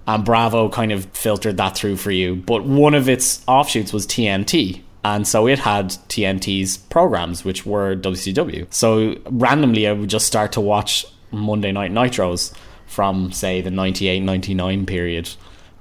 And 0.07 0.23
Bravo 0.23 0.69
kind 0.69 0.91
of 0.91 1.05
filtered 1.05 1.57
that 1.57 1.75
through 1.75 1.97
for 1.97 2.11
you. 2.11 2.35
But 2.35 2.63
one 2.63 2.93
of 2.93 3.09
its 3.09 3.43
offshoots 3.47 3.91
was 3.91 4.05
TNT, 4.05 4.81
and 5.03 5.27
so 5.27 5.47
it 5.47 5.59
had 5.59 5.89
TNT's 6.09 6.77
programs, 6.77 7.43
which 7.43 7.65
were 7.65 7.95
WCW. 7.95 8.67
So 8.69 9.15
randomly, 9.25 9.87
I 9.87 9.93
would 9.93 10.09
just 10.09 10.27
start 10.27 10.51
to 10.53 10.61
watch 10.61 11.05
Monday 11.31 11.71
Night 11.71 11.91
Nitros 11.91 12.53
from 12.85 13.31
say 13.31 13.61
the 13.61 13.71
98 13.71 14.19
99 14.19 14.85
period 14.85 15.27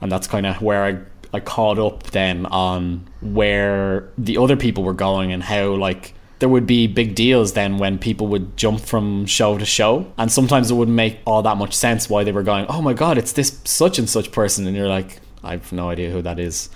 and 0.05 0.13
that's 0.13 0.27
kind 0.27 0.45
of 0.45 0.61
where 0.61 0.85
I 0.85 0.99
I 1.35 1.41
caught 1.41 1.81
up 1.81 2.05
then 2.13 2.47
on 2.47 3.09
where 3.21 4.09
the 4.17 4.39
other 4.39 4.57
people 4.57 4.85
were 4.85 4.95
going 4.95 5.33
and 5.33 5.43
how 5.43 5.71
like 5.73 6.15
there 6.39 6.49
would 6.49 6.65
be 6.65 6.87
big 6.87 7.17
deals 7.17 7.55
then 7.55 7.79
when 7.79 7.99
people 7.99 8.29
would 8.29 8.57
jump 8.57 8.79
from 8.79 9.27
show 9.27 9.59
to 9.59 9.65
show. 9.67 10.07
And 10.17 10.31
sometimes 10.31 10.71
it 10.71 10.75
wouldn't 10.75 10.97
make 10.97 11.19
all 11.27 11.43
that 11.43 11.57
much 11.57 11.75
sense 11.75 12.09
why 12.09 12.23
they 12.23 12.31
were 12.31 12.45
going 12.45 12.67
oh 12.69 12.81
my 12.81 12.93
god 12.93 13.19
it's 13.19 13.33
this 13.33 13.61
such 13.65 13.99
and 13.99 14.09
such 14.09 14.31
person. 14.31 14.65
And 14.69 14.77
you're 14.77 14.89
like 14.89 15.21
I've 15.43 15.73
no 15.73 15.91
idea 15.91 16.11
who 16.11 16.23
that 16.23 16.39
is. 16.39 16.71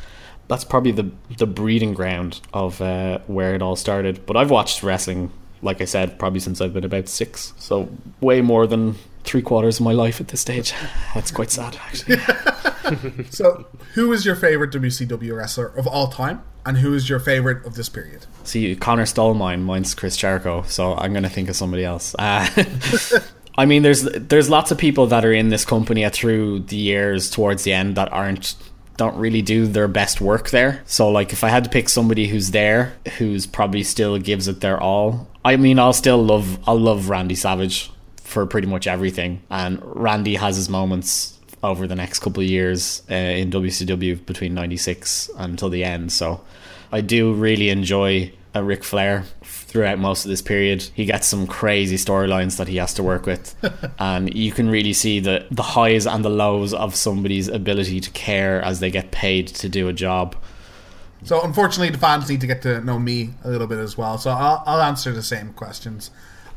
That's 0.48 0.64
probably 0.64 0.90
the 0.90 1.08
the 1.36 1.46
breeding 1.46 1.94
ground 1.94 2.40
of 2.52 2.82
uh, 2.82 3.20
where 3.28 3.54
it 3.54 3.62
all 3.62 3.76
started. 3.76 4.26
But 4.26 4.36
I've 4.36 4.50
watched 4.50 4.82
wrestling 4.82 5.30
like 5.62 5.80
I 5.80 5.84
said 5.84 6.18
probably 6.18 6.40
since 6.40 6.60
I've 6.60 6.74
been 6.74 6.84
about 6.84 7.08
six. 7.08 7.52
So 7.58 7.88
way 8.20 8.40
more 8.40 8.66
than 8.66 8.96
three 9.22 9.42
quarters 9.42 9.78
of 9.78 9.84
my 9.84 9.92
life 9.92 10.20
at 10.20 10.28
this 10.28 10.40
stage. 10.40 10.74
That's 11.14 11.30
quite 11.30 11.52
sad 11.52 11.78
actually 11.86 12.16
so, 13.30 13.66
who 13.94 14.12
is 14.12 14.24
your 14.24 14.36
favorite 14.36 14.72
WCW 14.72 15.36
wrestler 15.36 15.66
of 15.66 15.86
all 15.86 16.08
time, 16.08 16.42
and 16.64 16.78
who 16.78 16.94
is 16.94 17.08
your 17.08 17.18
favorite 17.18 17.64
of 17.66 17.74
this 17.74 17.88
period? 17.88 18.26
See, 18.44 18.74
Connor 18.76 19.06
stole 19.06 19.34
mine. 19.34 19.62
Mine's 19.62 19.94
Chris 19.94 20.16
Jericho, 20.16 20.62
so 20.62 20.94
I'm 20.94 21.12
going 21.12 21.22
to 21.22 21.28
think 21.28 21.48
of 21.48 21.56
somebody 21.56 21.84
else. 21.84 22.14
Uh, 22.18 22.48
I 23.58 23.66
mean, 23.66 23.82
there's 23.82 24.02
there's 24.02 24.48
lots 24.48 24.70
of 24.70 24.78
people 24.78 25.08
that 25.08 25.24
are 25.24 25.32
in 25.32 25.48
this 25.48 25.64
company 25.64 26.08
through 26.10 26.60
the 26.60 26.76
years 26.76 27.30
towards 27.30 27.64
the 27.64 27.72
end 27.72 27.96
that 27.96 28.12
aren't 28.12 28.54
don't 28.98 29.16
really 29.16 29.42
do 29.42 29.66
their 29.66 29.88
best 29.88 30.20
work 30.20 30.50
there. 30.50 30.82
So 30.84 31.08
like 31.08 31.32
if 31.32 31.42
I 31.44 31.48
had 31.48 31.64
to 31.64 31.70
pick 31.70 31.88
somebody 31.88 32.26
who's 32.26 32.50
there 32.50 32.94
who's 33.16 33.46
probably 33.46 33.82
still 33.84 34.18
gives 34.18 34.48
it 34.48 34.60
their 34.60 34.80
all, 34.80 35.28
I 35.44 35.56
mean 35.56 35.78
I'll 35.78 35.92
still 35.92 36.22
love 36.22 36.58
I'll 36.68 36.78
love 36.78 37.08
Randy 37.08 37.36
Savage 37.36 37.90
for 38.22 38.44
pretty 38.44 38.66
much 38.66 38.86
everything. 38.86 39.42
And 39.50 39.80
Randy 39.82 40.34
has 40.34 40.56
his 40.56 40.68
moments 40.68 41.37
over 41.62 41.86
the 41.86 41.94
next 41.94 42.20
couple 42.20 42.42
of 42.42 42.48
years 42.48 43.02
uh, 43.10 43.14
in 43.14 43.50
WCW 43.50 44.24
between 44.26 44.54
96 44.54 45.30
until 45.36 45.68
the 45.68 45.84
end. 45.84 46.12
So 46.12 46.40
I 46.92 47.00
do 47.00 47.32
really 47.32 47.68
enjoy 47.70 48.32
a 48.54 48.62
Ric 48.62 48.82
Flair 48.84 49.24
throughout 49.42 49.98
most 49.98 50.24
of 50.24 50.30
this 50.30 50.42
period. 50.42 50.82
He 50.94 51.04
gets 51.04 51.26
some 51.26 51.46
crazy 51.46 51.96
storylines 51.96 52.56
that 52.56 52.68
he 52.68 52.76
has 52.76 52.94
to 52.94 53.02
work 53.02 53.26
with, 53.26 53.54
and 53.98 54.32
you 54.34 54.52
can 54.52 54.70
really 54.70 54.92
see 54.92 55.20
the 55.20 55.46
the 55.50 55.62
highs 55.62 56.06
and 56.06 56.24
the 56.24 56.30
lows 56.30 56.72
of 56.72 56.94
somebody's 56.94 57.48
ability 57.48 58.00
to 58.00 58.10
care 58.10 58.62
as 58.62 58.80
they 58.80 58.90
get 58.90 59.10
paid 59.10 59.48
to 59.48 59.68
do 59.68 59.88
a 59.88 59.92
job. 59.92 60.34
So 61.24 61.42
unfortunately, 61.42 61.90
the 61.90 61.98
fans 61.98 62.28
need 62.30 62.40
to 62.40 62.46
get 62.46 62.62
to 62.62 62.80
know 62.80 62.98
me 62.98 63.30
a 63.42 63.50
little 63.50 63.66
bit 63.66 63.78
as 63.78 63.98
well. 63.98 64.18
So 64.18 64.30
I'll, 64.30 64.62
I'll 64.66 64.82
answer 64.82 65.12
the 65.12 65.22
same 65.22 65.52
questions. 65.52 66.10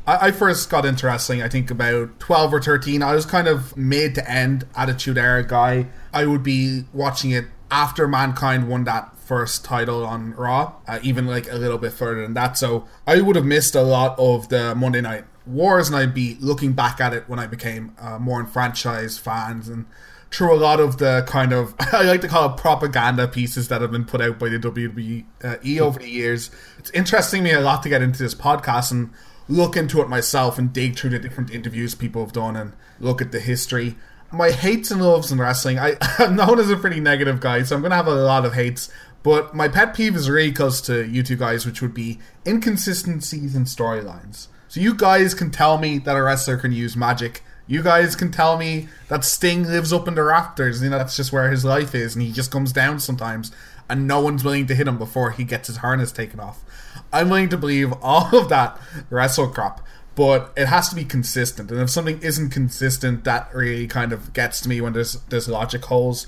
I, 0.06 0.28
I 0.28 0.30
first 0.32 0.68
got 0.70 0.84
into 0.84 1.06
wrestling, 1.06 1.42
I 1.42 1.48
think 1.48 1.70
about 1.70 2.18
12 2.20 2.54
or 2.54 2.60
13. 2.60 3.02
I 3.02 3.14
was 3.14 3.26
kind 3.26 3.48
of 3.48 3.76
mid 3.76 4.14
to 4.16 4.30
end 4.30 4.66
Attitude 4.74 5.18
Era 5.18 5.44
guy. 5.46 5.86
I 6.12 6.26
would 6.26 6.42
be 6.42 6.84
watching 6.92 7.30
it 7.30 7.46
after 7.70 8.06
Mankind 8.06 8.68
won 8.68 8.84
that 8.84 9.16
first 9.16 9.64
title 9.64 10.04
on 10.04 10.34
Raw, 10.34 10.74
uh, 10.86 10.98
even 11.02 11.26
like 11.26 11.50
a 11.50 11.54
little 11.54 11.78
bit 11.78 11.92
further 11.92 12.22
than 12.22 12.34
that. 12.34 12.58
So 12.58 12.86
I 13.06 13.20
would 13.20 13.36
have 13.36 13.46
missed 13.46 13.74
a 13.74 13.82
lot 13.82 14.18
of 14.18 14.48
the 14.48 14.74
Monday 14.74 15.00
Night 15.00 15.24
Wars, 15.46 15.88
and 15.88 15.96
I'd 15.96 16.14
be 16.14 16.36
looking 16.40 16.72
back 16.72 17.00
at 17.00 17.14
it 17.14 17.28
when 17.28 17.38
I 17.38 17.46
became 17.46 17.94
uh, 17.98 18.18
more 18.18 18.40
enfranchised 18.40 19.20
fans 19.20 19.68
and 19.68 19.86
through 20.30 20.54
a 20.54 20.56
lot 20.56 20.80
of 20.80 20.98
the 20.98 21.24
kind 21.26 21.52
of 21.52 21.74
I 21.92 22.02
like 22.02 22.22
to 22.22 22.28
call 22.28 22.52
it 22.52 22.56
propaganda 22.56 23.28
pieces 23.28 23.68
that 23.68 23.80
have 23.80 23.90
been 23.90 24.04
put 24.04 24.20
out 24.20 24.38
by 24.38 24.48
the 24.48 24.58
WWE 24.58 25.24
uh, 25.44 25.82
over 25.82 25.98
the 25.98 26.08
years. 26.08 26.50
It's 26.78 26.90
interesting 26.90 27.42
me 27.42 27.52
a 27.52 27.60
lot 27.60 27.82
to 27.84 27.88
get 27.88 28.02
into 28.02 28.22
this 28.22 28.34
podcast 28.34 28.90
and 28.90 29.10
look 29.48 29.76
into 29.76 30.00
it 30.00 30.08
myself 30.08 30.58
and 30.58 30.72
dig 30.72 30.96
through 30.96 31.10
the 31.10 31.18
different 31.18 31.50
interviews 31.50 31.94
people 31.94 32.24
have 32.24 32.32
done 32.32 32.56
and 32.56 32.72
look 33.00 33.20
at 33.20 33.32
the 33.32 33.40
history. 33.40 33.96
My 34.30 34.50
hates 34.50 34.90
and 34.90 35.02
loves 35.02 35.30
in 35.30 35.38
wrestling. 35.38 35.78
I, 35.78 35.96
I'm 36.18 36.36
known 36.36 36.58
as 36.58 36.70
a 36.70 36.76
pretty 36.76 37.00
negative 37.00 37.40
guy, 37.40 37.62
so 37.62 37.76
I'm 37.76 37.82
going 37.82 37.90
to 37.90 37.96
have 37.96 38.06
a 38.06 38.14
lot 38.14 38.44
of 38.44 38.54
hates. 38.54 38.90
But 39.22 39.54
my 39.54 39.68
pet 39.68 39.94
peeve 39.94 40.16
is 40.16 40.28
really 40.28 40.52
close 40.52 40.80
to 40.82 41.06
you 41.06 41.22
two 41.22 41.36
guys, 41.36 41.64
which 41.64 41.80
would 41.80 41.94
be 41.94 42.18
inconsistencies 42.46 43.54
in 43.54 43.64
storylines. 43.64 44.48
So 44.68 44.80
you 44.80 44.94
guys 44.94 45.34
can 45.34 45.50
tell 45.50 45.78
me 45.78 45.98
that 45.98 46.16
a 46.16 46.22
wrestler 46.22 46.56
can 46.56 46.72
use 46.72 46.96
magic. 46.96 47.42
You 47.66 47.82
guys 47.82 48.16
can 48.16 48.32
tell 48.32 48.56
me 48.56 48.88
that 49.08 49.24
Sting 49.24 49.64
lives 49.64 49.92
up 49.92 50.08
in 50.08 50.14
the 50.14 50.24
rafters. 50.24 50.82
You 50.82 50.90
know, 50.90 50.98
that's 50.98 51.16
just 51.16 51.32
where 51.32 51.50
his 51.50 51.64
life 51.64 51.94
is, 51.94 52.14
and 52.14 52.22
he 52.22 52.32
just 52.32 52.50
comes 52.50 52.72
down 52.72 52.98
sometimes, 52.98 53.52
and 53.88 54.08
no 54.08 54.20
one's 54.20 54.42
willing 54.42 54.66
to 54.66 54.74
hit 54.74 54.88
him 54.88 54.98
before 54.98 55.30
he 55.30 55.44
gets 55.44 55.68
his 55.68 55.78
harness 55.78 56.10
taken 56.10 56.40
off. 56.40 56.64
I'm 57.12 57.28
willing 57.28 57.48
to 57.50 57.58
believe 57.58 57.92
all 58.02 58.36
of 58.36 58.48
that 58.48 58.78
wrestle 59.10 59.48
crap, 59.48 59.80
but 60.14 60.52
it 60.56 60.66
has 60.66 60.88
to 60.88 60.94
be 60.94 61.04
consistent. 61.04 61.70
And 61.70 61.80
if 61.80 61.90
something 61.90 62.20
isn't 62.22 62.50
consistent, 62.50 63.24
that 63.24 63.54
really 63.54 63.86
kind 63.86 64.12
of 64.12 64.32
gets 64.32 64.60
to 64.62 64.68
me 64.68 64.80
when 64.80 64.92
there's 64.92 65.14
there's 65.28 65.48
logic 65.48 65.84
holes. 65.84 66.26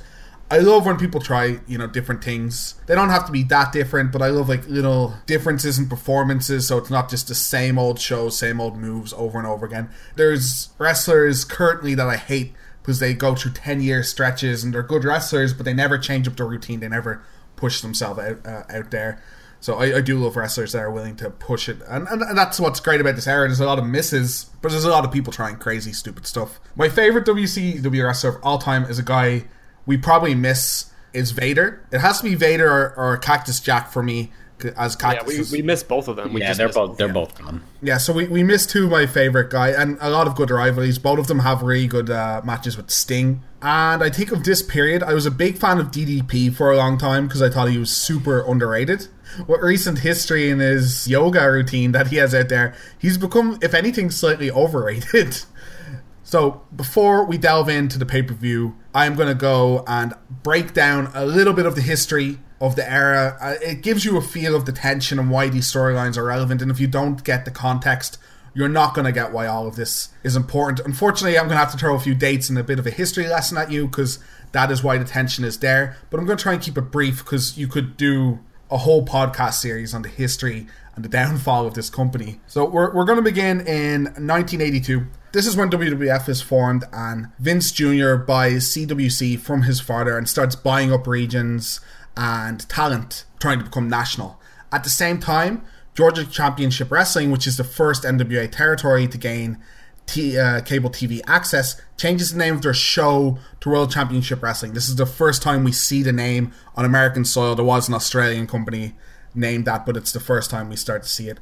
I 0.50 0.58
love 0.58 0.84
when 0.84 0.98
people 0.98 1.20
try, 1.20 1.58
you 1.66 1.78
know, 1.78 1.86
different 1.86 2.22
things. 2.22 2.74
They 2.86 2.94
don't 2.94 3.08
have 3.08 3.24
to 3.26 3.32
be 3.32 3.44
that 3.44 3.72
different, 3.72 4.12
but 4.12 4.20
I 4.20 4.28
love 4.28 4.48
like 4.48 4.66
little 4.68 5.14
differences 5.26 5.78
in 5.78 5.88
performances, 5.88 6.68
so 6.68 6.76
it's 6.76 6.90
not 6.90 7.08
just 7.08 7.28
the 7.28 7.34
same 7.34 7.78
old 7.78 7.98
show, 7.98 8.28
same 8.28 8.60
old 8.60 8.76
moves 8.76 9.14
over 9.14 9.38
and 9.38 9.46
over 9.46 9.64
again. 9.64 9.88
There's 10.16 10.68
wrestlers 10.78 11.44
currently 11.44 11.94
that 11.94 12.06
I 12.06 12.18
hate 12.18 12.52
because 12.82 13.00
they 13.00 13.14
go 13.14 13.34
through 13.34 13.52
10 13.52 13.80
year 13.80 14.02
stretches 14.02 14.62
and 14.62 14.74
they're 14.74 14.82
good 14.82 15.04
wrestlers, 15.04 15.54
but 15.54 15.64
they 15.64 15.72
never 15.72 15.96
change 15.96 16.28
up 16.28 16.36
their 16.36 16.46
routine. 16.46 16.80
They 16.80 16.88
never 16.88 17.24
push 17.56 17.80
themselves 17.80 18.20
out, 18.20 18.46
uh, 18.46 18.64
out 18.68 18.90
there. 18.90 19.22
So 19.64 19.76
I, 19.76 19.96
I, 19.96 20.00
do 20.02 20.18
love 20.18 20.36
wrestlers 20.36 20.72
that 20.72 20.80
are 20.80 20.90
willing 20.90 21.16
to 21.16 21.30
push 21.30 21.70
it, 21.70 21.78
and, 21.88 22.06
and, 22.08 22.20
and 22.20 22.36
that's 22.36 22.60
what's 22.60 22.80
great 22.80 23.00
about 23.00 23.14
this 23.14 23.26
era. 23.26 23.48
There's 23.48 23.60
a 23.60 23.64
lot 23.64 23.78
of 23.78 23.86
misses, 23.86 24.50
but 24.60 24.70
there's 24.70 24.84
a 24.84 24.90
lot 24.90 25.06
of 25.06 25.10
people 25.10 25.32
trying 25.32 25.56
crazy, 25.56 25.94
stupid 25.94 26.26
stuff. 26.26 26.60
My 26.76 26.90
favorite 26.90 27.24
WCW 27.24 28.04
wrestler 28.04 28.36
of 28.36 28.36
all 28.42 28.58
time 28.58 28.84
is 28.84 28.98
a 28.98 29.02
guy 29.02 29.44
we 29.86 29.96
probably 29.96 30.34
miss 30.34 30.92
is 31.14 31.30
Vader. 31.30 31.82
It 31.90 32.00
has 32.00 32.18
to 32.18 32.24
be 32.24 32.34
Vader 32.34 32.70
or, 32.70 32.94
or 32.94 33.16
Cactus 33.16 33.58
Jack 33.58 33.90
for 33.90 34.02
me 34.02 34.32
as 34.76 34.96
Cactus. 34.96 35.34
Yeah, 35.34 35.44
we, 35.50 35.62
we 35.62 35.66
missed 35.66 35.88
both 35.88 36.08
of 36.08 36.16
them. 36.16 36.34
We 36.34 36.42
yeah, 36.42 36.52
they're 36.52 36.68
both 36.68 36.98
they're 36.98 37.08
both 37.08 37.38
gone. 37.38 37.62
Yeah, 37.80 37.96
so 37.96 38.12
we, 38.12 38.26
we 38.26 38.42
missed 38.42 38.68
two 38.68 38.84
of 38.84 38.90
my 38.90 39.06
favorite 39.06 39.48
guy 39.48 39.68
and 39.68 39.96
a 40.02 40.10
lot 40.10 40.26
of 40.26 40.34
good 40.34 40.50
rivalries. 40.50 40.98
Both 40.98 41.20
of 41.20 41.26
them 41.26 41.38
have 41.38 41.62
really 41.62 41.86
good 41.86 42.10
uh, 42.10 42.42
matches 42.44 42.76
with 42.76 42.90
Sting. 42.90 43.42
And 43.62 44.04
I 44.04 44.10
think 44.10 44.30
of 44.30 44.44
this 44.44 44.60
period, 44.60 45.02
I 45.02 45.14
was 45.14 45.24
a 45.24 45.30
big 45.30 45.56
fan 45.56 45.78
of 45.78 45.86
DDP 45.86 46.54
for 46.54 46.70
a 46.70 46.76
long 46.76 46.98
time 46.98 47.26
because 47.26 47.40
I 47.40 47.48
thought 47.48 47.70
he 47.70 47.78
was 47.78 47.90
super 47.90 48.42
underrated 48.46 49.08
what 49.46 49.60
recent 49.62 50.00
history 50.00 50.50
in 50.50 50.58
his 50.58 51.08
yoga 51.08 51.50
routine 51.50 51.92
that 51.92 52.08
he 52.08 52.16
has 52.16 52.34
out 52.34 52.48
there, 52.48 52.74
he's 52.98 53.18
become, 53.18 53.58
if 53.62 53.74
anything, 53.74 54.10
slightly 54.10 54.50
overrated. 54.50 55.42
so 56.22 56.62
before 56.74 57.24
we 57.24 57.38
delve 57.38 57.68
into 57.68 57.98
the 57.98 58.06
pay 58.06 58.22
per 58.22 58.34
view, 58.34 58.76
I'm 58.94 59.14
going 59.14 59.28
to 59.28 59.34
go 59.34 59.84
and 59.86 60.14
break 60.42 60.72
down 60.72 61.10
a 61.14 61.26
little 61.26 61.52
bit 61.52 61.66
of 61.66 61.74
the 61.74 61.82
history 61.82 62.38
of 62.60 62.76
the 62.76 62.90
era. 62.90 63.36
Uh, 63.40 63.54
it 63.60 63.82
gives 63.82 64.04
you 64.04 64.16
a 64.16 64.22
feel 64.22 64.54
of 64.54 64.66
the 64.66 64.72
tension 64.72 65.18
and 65.18 65.30
why 65.30 65.48
these 65.48 65.70
storylines 65.70 66.16
are 66.16 66.24
relevant. 66.24 66.62
And 66.62 66.70
if 66.70 66.80
you 66.80 66.86
don't 66.86 67.22
get 67.24 67.44
the 67.44 67.50
context, 67.50 68.18
you're 68.54 68.68
not 68.68 68.94
going 68.94 69.04
to 69.04 69.12
get 69.12 69.32
why 69.32 69.46
all 69.46 69.66
of 69.66 69.76
this 69.76 70.10
is 70.22 70.36
important. 70.36 70.80
Unfortunately, 70.86 71.36
I'm 71.36 71.46
going 71.46 71.56
to 71.56 71.64
have 71.64 71.72
to 71.72 71.78
throw 71.78 71.96
a 71.96 72.00
few 72.00 72.14
dates 72.14 72.48
and 72.48 72.56
a 72.56 72.62
bit 72.62 72.78
of 72.78 72.86
a 72.86 72.90
history 72.90 73.26
lesson 73.26 73.58
at 73.58 73.70
you 73.70 73.86
because 73.86 74.20
that 74.52 74.70
is 74.70 74.82
why 74.82 74.96
the 74.96 75.04
tension 75.04 75.44
is 75.44 75.58
there. 75.58 75.96
But 76.08 76.20
I'm 76.20 76.26
going 76.26 76.38
to 76.38 76.42
try 76.42 76.52
and 76.52 76.62
keep 76.62 76.78
it 76.78 76.92
brief 76.92 77.18
because 77.18 77.58
you 77.58 77.66
could 77.66 77.96
do 77.96 78.38
a 78.74 78.78
whole 78.78 79.06
podcast 79.06 79.54
series 79.54 79.94
on 79.94 80.02
the 80.02 80.08
history 80.08 80.66
and 80.96 81.04
the 81.04 81.08
downfall 81.08 81.64
of 81.64 81.74
this 81.74 81.88
company. 81.88 82.40
So 82.48 82.64
we're, 82.64 82.92
we're 82.92 83.04
going 83.04 83.18
to 83.18 83.22
begin 83.22 83.60
in 83.60 84.04
1982. 84.04 85.06
This 85.30 85.46
is 85.46 85.56
when 85.56 85.70
WWF 85.70 86.28
is 86.28 86.42
formed, 86.42 86.84
and 86.92 87.28
Vince 87.38 87.70
Jr. 87.70 88.16
buys 88.16 88.68
CWC 88.68 89.38
from 89.38 89.62
his 89.62 89.80
father 89.80 90.18
and 90.18 90.28
starts 90.28 90.56
buying 90.56 90.92
up 90.92 91.06
regions 91.06 91.80
and 92.16 92.68
talent, 92.68 93.24
trying 93.38 93.58
to 93.58 93.64
become 93.64 93.88
national. 93.88 94.40
At 94.72 94.82
the 94.82 94.90
same 94.90 95.20
time, 95.20 95.62
Georgia 95.94 96.24
Championship 96.24 96.90
Wrestling, 96.90 97.30
which 97.30 97.46
is 97.46 97.56
the 97.56 97.64
first 97.64 98.02
NWA 98.02 98.50
territory 98.50 99.06
to 99.06 99.18
gain 99.18 99.58
T, 100.06 100.38
uh, 100.38 100.60
cable 100.60 100.90
TV 100.90 101.20
access 101.26 101.80
changes 101.96 102.32
the 102.32 102.38
name 102.38 102.54
of 102.54 102.62
their 102.62 102.74
show 102.74 103.38
to 103.60 103.68
World 103.68 103.90
Championship 103.90 104.42
Wrestling. 104.42 104.74
This 104.74 104.88
is 104.88 104.96
the 104.96 105.06
first 105.06 105.42
time 105.42 105.64
we 105.64 105.72
see 105.72 106.02
the 106.02 106.12
name 106.12 106.52
on 106.76 106.84
American 106.84 107.24
soil. 107.24 107.54
There 107.54 107.64
was 107.64 107.88
an 107.88 107.94
Australian 107.94 108.46
company 108.46 108.94
named 109.34 109.64
that, 109.64 109.86
but 109.86 109.96
it's 109.96 110.12
the 110.12 110.20
first 110.20 110.50
time 110.50 110.68
we 110.68 110.76
start 110.76 111.02
to 111.02 111.08
see 111.08 111.28
it. 111.28 111.38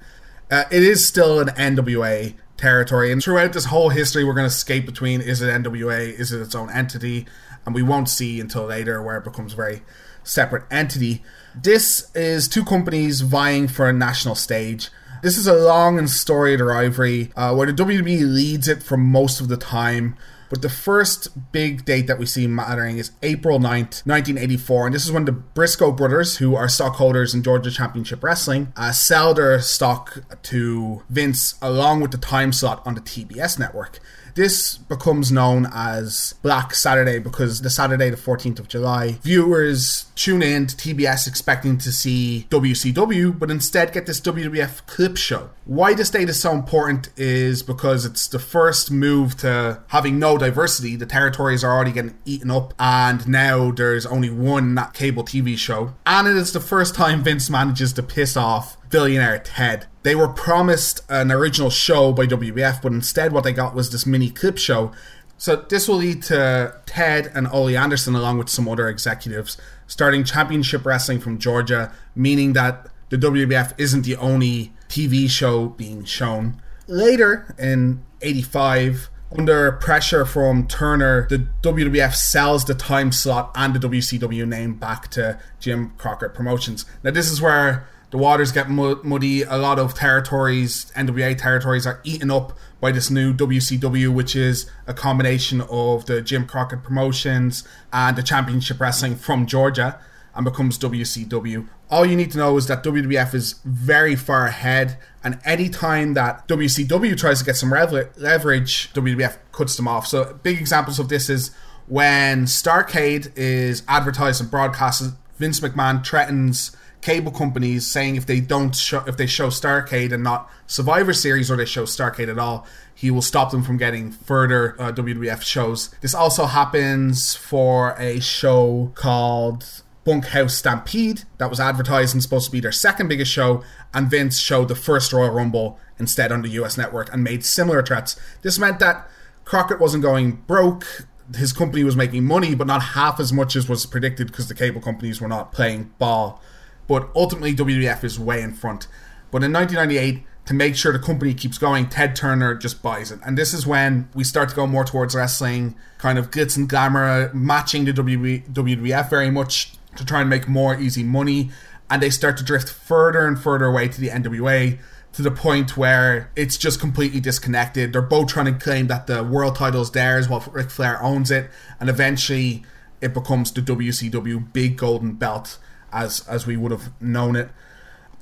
Uh, 0.50 0.64
it 0.70 0.82
is 0.82 1.06
still 1.06 1.40
an 1.40 1.48
NWA 1.48 2.34
territory, 2.56 3.10
and 3.10 3.22
throughout 3.22 3.52
this 3.52 3.66
whole 3.66 3.88
history, 3.88 4.24
we're 4.24 4.34
going 4.34 4.48
to 4.48 4.54
skate 4.54 4.86
between 4.86 5.20
is 5.20 5.42
it 5.42 5.48
NWA, 5.48 6.12
is 6.12 6.32
it 6.32 6.40
its 6.40 6.54
own 6.54 6.70
entity, 6.70 7.26
and 7.64 7.74
we 7.74 7.82
won't 7.82 8.08
see 8.08 8.40
until 8.40 8.64
later 8.64 9.02
where 9.02 9.16
it 9.16 9.24
becomes 9.24 9.54
a 9.54 9.56
very 9.56 9.82
separate 10.24 10.64
entity. 10.70 11.22
This 11.54 12.10
is 12.14 12.48
two 12.48 12.64
companies 12.64 13.22
vying 13.22 13.68
for 13.68 13.88
a 13.88 13.92
national 13.92 14.34
stage. 14.34 14.90
This 15.22 15.38
is 15.38 15.46
a 15.46 15.54
long 15.54 16.00
and 16.00 16.10
storied 16.10 16.60
rivalry 16.60 17.30
uh, 17.36 17.54
where 17.54 17.70
the 17.70 17.72
WWE 17.72 18.22
leads 18.22 18.66
it 18.66 18.82
for 18.82 18.96
most 18.96 19.40
of 19.40 19.46
the 19.46 19.56
time. 19.56 20.16
But 20.50 20.62
the 20.62 20.68
first 20.68 21.52
big 21.52 21.84
date 21.84 22.08
that 22.08 22.18
we 22.18 22.26
see 22.26 22.48
mattering 22.48 22.98
is 22.98 23.12
April 23.22 23.60
9th, 23.60 24.04
1984. 24.04 24.86
And 24.86 24.94
this 24.94 25.06
is 25.06 25.12
when 25.12 25.24
the 25.24 25.30
Briscoe 25.30 25.92
brothers, 25.92 26.38
who 26.38 26.56
are 26.56 26.68
stockholders 26.68 27.34
in 27.34 27.44
Georgia 27.44 27.70
Championship 27.70 28.24
Wrestling, 28.24 28.72
uh, 28.76 28.90
sell 28.90 29.32
their 29.32 29.60
stock 29.60 30.24
to 30.42 31.04
Vince 31.08 31.54
along 31.62 32.00
with 32.00 32.10
the 32.10 32.18
time 32.18 32.52
slot 32.52 32.82
on 32.84 32.96
the 32.96 33.00
TBS 33.00 33.60
network. 33.60 34.00
This 34.34 34.78
becomes 34.78 35.30
known 35.30 35.68
as 35.72 36.34
Black 36.42 36.74
Saturday 36.74 37.18
because 37.18 37.60
the 37.60 37.70
Saturday, 37.70 38.10
the 38.10 38.16
14th 38.16 38.58
of 38.58 38.68
July, 38.68 39.18
viewers 39.22 40.06
tune 40.14 40.42
in 40.42 40.66
to 40.66 40.76
TBS 40.76 41.26
expecting 41.28 41.76
to 41.78 41.92
see 41.92 42.46
WCW, 42.50 43.38
but 43.38 43.50
instead 43.50 43.92
get 43.92 44.06
this 44.06 44.20
WWF 44.20 44.86
clip 44.86 45.16
show. 45.16 45.50
Why 45.64 45.94
this 45.94 46.10
date 46.10 46.28
is 46.28 46.40
so 46.40 46.52
important 46.52 47.10
is 47.16 47.62
because 47.62 48.04
it's 48.04 48.26
the 48.26 48.38
first 48.38 48.90
move 48.90 49.36
to 49.38 49.82
having 49.88 50.18
no 50.18 50.38
diversity. 50.38 50.96
The 50.96 51.06
territories 51.06 51.62
are 51.62 51.72
already 51.72 51.92
getting 51.92 52.18
eaten 52.24 52.50
up, 52.50 52.74
and 52.78 53.26
now 53.28 53.70
there's 53.70 54.06
only 54.06 54.30
one 54.30 54.78
cable 54.92 55.24
TV 55.24 55.56
show. 55.56 55.94
And 56.06 56.26
it 56.26 56.36
is 56.36 56.52
the 56.52 56.60
first 56.60 56.94
time 56.94 57.22
Vince 57.22 57.48
manages 57.50 57.92
to 57.94 58.02
piss 58.02 58.36
off 58.36 58.76
billionaire 58.92 59.40
Ted. 59.40 59.86
They 60.04 60.14
were 60.14 60.28
promised 60.28 61.00
an 61.08 61.32
original 61.32 61.70
show 61.70 62.12
by 62.12 62.26
WWF, 62.26 62.80
but 62.82 62.92
instead 62.92 63.32
what 63.32 63.42
they 63.42 63.52
got 63.52 63.74
was 63.74 63.90
this 63.90 64.06
mini 64.06 64.30
clip 64.30 64.58
show. 64.58 64.92
So 65.36 65.56
this 65.56 65.88
will 65.88 65.96
lead 65.96 66.22
to 66.24 66.76
Ted 66.86 67.32
and 67.34 67.48
Ole 67.48 67.76
Anderson, 67.76 68.14
along 68.14 68.38
with 68.38 68.48
some 68.48 68.68
other 68.68 68.88
executives, 68.88 69.56
starting 69.88 70.22
championship 70.22 70.86
wrestling 70.86 71.18
from 71.18 71.38
Georgia, 71.38 71.92
meaning 72.14 72.52
that 72.52 72.88
the 73.08 73.16
WWF 73.16 73.74
isn't 73.78 74.04
the 74.04 74.16
only 74.16 74.72
TV 74.88 75.28
show 75.28 75.66
being 75.70 76.04
shown. 76.04 76.62
Later 76.86 77.54
in 77.58 78.04
85, 78.20 79.10
under 79.36 79.72
pressure 79.72 80.24
from 80.24 80.66
Turner, 80.66 81.26
the 81.28 81.48
WWF 81.62 82.14
sells 82.14 82.64
the 82.64 82.74
time 82.74 83.10
slot 83.10 83.50
and 83.54 83.74
the 83.74 83.88
WCW 83.88 84.46
name 84.46 84.74
back 84.74 85.08
to 85.08 85.40
Jim 85.58 85.92
Crockett 85.96 86.34
Promotions. 86.34 86.84
Now, 87.02 87.10
this 87.10 87.30
is 87.30 87.40
where 87.40 87.88
the 88.12 88.18
waters 88.18 88.52
get 88.52 88.70
muddy. 88.70 89.42
A 89.42 89.56
lot 89.56 89.78
of 89.78 89.94
territories, 89.94 90.92
NWA 90.94 91.36
territories, 91.36 91.86
are 91.86 92.00
eaten 92.04 92.30
up 92.30 92.56
by 92.78 92.92
this 92.92 93.10
new 93.10 93.32
WCW, 93.32 94.12
which 94.14 94.36
is 94.36 94.70
a 94.86 94.92
combination 94.94 95.62
of 95.62 96.04
the 96.04 96.20
Jim 96.20 96.46
Crockett 96.46 96.82
Promotions 96.84 97.66
and 97.92 98.16
the 98.16 98.22
Championship 98.22 98.78
Wrestling 98.78 99.16
from 99.16 99.46
Georgia 99.46 99.98
and 100.34 100.44
becomes 100.44 100.78
WCW. 100.78 101.66
All 101.90 102.04
you 102.04 102.14
need 102.14 102.30
to 102.32 102.38
know 102.38 102.56
is 102.58 102.66
that 102.66 102.84
WWF 102.84 103.34
is 103.34 103.54
very 103.64 104.14
far 104.14 104.46
ahead, 104.46 104.98
and 105.24 105.38
anytime 105.44 106.12
that 106.14 106.46
WCW 106.48 107.16
tries 107.18 107.38
to 107.38 107.44
get 107.46 107.56
some 107.56 107.70
leverage, 107.70 108.92
WWF 108.92 109.38
cuts 109.52 109.76
them 109.76 109.88
off. 109.88 110.06
So, 110.06 110.38
big 110.42 110.58
examples 110.58 110.98
of 110.98 111.08
this 111.08 111.30
is 111.30 111.50
when 111.86 112.44
Starcade 112.44 113.32
is 113.36 113.82
advertised 113.88 114.40
and 114.42 114.50
broadcasted, 114.50 115.12
Vince 115.38 115.60
McMahon 115.60 116.06
threatens 116.06 116.76
cable 117.02 117.32
companies 117.32 117.86
saying 117.86 118.16
if 118.16 118.24
they 118.24 118.40
don't 118.40 118.74
show 118.74 119.04
if 119.06 119.16
they 119.16 119.26
show 119.26 119.48
Starcade 119.48 120.12
and 120.12 120.22
not 120.22 120.48
Survivor 120.66 121.12
Series 121.12 121.50
or 121.50 121.56
they 121.56 121.66
show 121.66 121.82
Starcade 121.82 122.28
at 122.28 122.38
all, 122.38 122.66
he 122.94 123.10
will 123.10 123.22
stop 123.22 123.50
them 123.50 123.62
from 123.62 123.76
getting 123.76 124.10
further 124.10 124.80
uh, 124.80 124.92
WWF 124.92 125.42
shows. 125.42 125.90
This 126.00 126.14
also 126.14 126.46
happens 126.46 127.34
for 127.34 127.94
a 127.98 128.20
show 128.20 128.92
called 128.94 129.82
Bunkhouse 130.04 130.54
Stampede 130.54 131.24
that 131.38 131.50
was 131.50 131.60
advertised 131.60 132.14
and 132.14 132.22
supposed 132.22 132.46
to 132.46 132.52
be 132.52 132.60
their 132.60 132.72
second 132.72 133.08
biggest 133.08 133.30
show, 133.30 133.62
and 133.92 134.10
Vince 134.10 134.38
showed 134.38 134.68
the 134.68 134.74
first 134.74 135.12
Royal 135.12 135.30
Rumble 135.30 135.78
instead 135.98 136.32
on 136.32 136.42
the 136.42 136.48
US 136.50 136.78
network 136.78 137.12
and 137.12 137.22
made 137.22 137.44
similar 137.44 137.82
threats. 137.82 138.18
This 138.42 138.58
meant 138.58 138.78
that 138.78 139.08
Crockett 139.44 139.80
wasn't 139.80 140.02
going 140.02 140.32
broke. 140.46 141.06
His 141.36 141.52
company 141.52 141.84
was 141.84 141.96
making 141.96 142.24
money, 142.24 142.54
but 142.54 142.66
not 142.66 142.82
half 142.82 143.18
as 143.18 143.32
much 143.32 143.56
as 143.56 143.68
was 143.68 143.86
predicted 143.86 144.28
because 144.28 144.48
the 144.48 144.54
cable 144.54 144.80
companies 144.80 145.20
were 145.20 145.28
not 145.28 145.52
playing 145.52 145.92
ball. 145.98 146.40
But 146.86 147.08
ultimately, 147.14 147.54
WWF 147.54 148.04
is 148.04 148.18
way 148.18 148.42
in 148.42 148.52
front. 148.52 148.86
But 149.30 149.42
in 149.42 149.52
1998, 149.52 150.24
to 150.46 150.54
make 150.54 150.74
sure 150.74 150.92
the 150.92 150.98
company 150.98 151.34
keeps 151.34 151.56
going, 151.56 151.88
Ted 151.88 152.16
Turner 152.16 152.54
just 152.54 152.82
buys 152.82 153.10
it. 153.12 153.20
And 153.24 153.38
this 153.38 153.54
is 153.54 153.66
when 153.66 154.08
we 154.14 154.24
start 154.24 154.48
to 154.48 154.56
go 154.56 154.66
more 154.66 154.84
towards 154.84 155.14
wrestling, 155.14 155.76
kind 155.98 156.18
of 156.18 156.30
glitz 156.30 156.56
and 156.56 156.68
glamour, 156.68 157.30
matching 157.32 157.84
the 157.84 157.92
WWF 157.92 159.08
very 159.08 159.30
much 159.30 159.72
to 159.96 160.04
try 160.04 160.20
and 160.20 160.28
make 160.28 160.48
more 160.48 160.78
easy 160.78 161.04
money. 161.04 161.50
And 161.88 162.02
they 162.02 162.10
start 162.10 162.36
to 162.38 162.44
drift 162.44 162.70
further 162.70 163.26
and 163.26 163.38
further 163.38 163.66
away 163.66 163.88
to 163.88 164.00
the 164.00 164.08
NWA 164.08 164.78
to 165.12 165.22
the 165.22 165.30
point 165.30 165.76
where 165.76 166.30
it's 166.34 166.56
just 166.56 166.80
completely 166.80 167.20
disconnected. 167.20 167.92
They're 167.92 168.02
both 168.02 168.28
trying 168.28 168.46
to 168.46 168.52
claim 168.52 168.86
that 168.86 169.06
the 169.06 169.22
world 169.22 169.56
title 169.56 169.82
is 169.82 169.90
theirs 169.90 170.28
while 170.28 170.40
Ric 170.50 170.70
Flair 170.70 171.02
owns 171.02 171.30
it. 171.30 171.50
And 171.78 171.90
eventually 171.90 172.64
it 173.00 173.12
becomes 173.12 173.52
the 173.52 173.60
WCW 173.60 174.52
big 174.52 174.76
golden 174.76 175.12
belt 175.12 175.58
as, 175.92 176.26
as 176.28 176.46
we 176.46 176.56
would 176.56 176.72
have 176.72 176.90
known 177.00 177.36
it. 177.36 177.50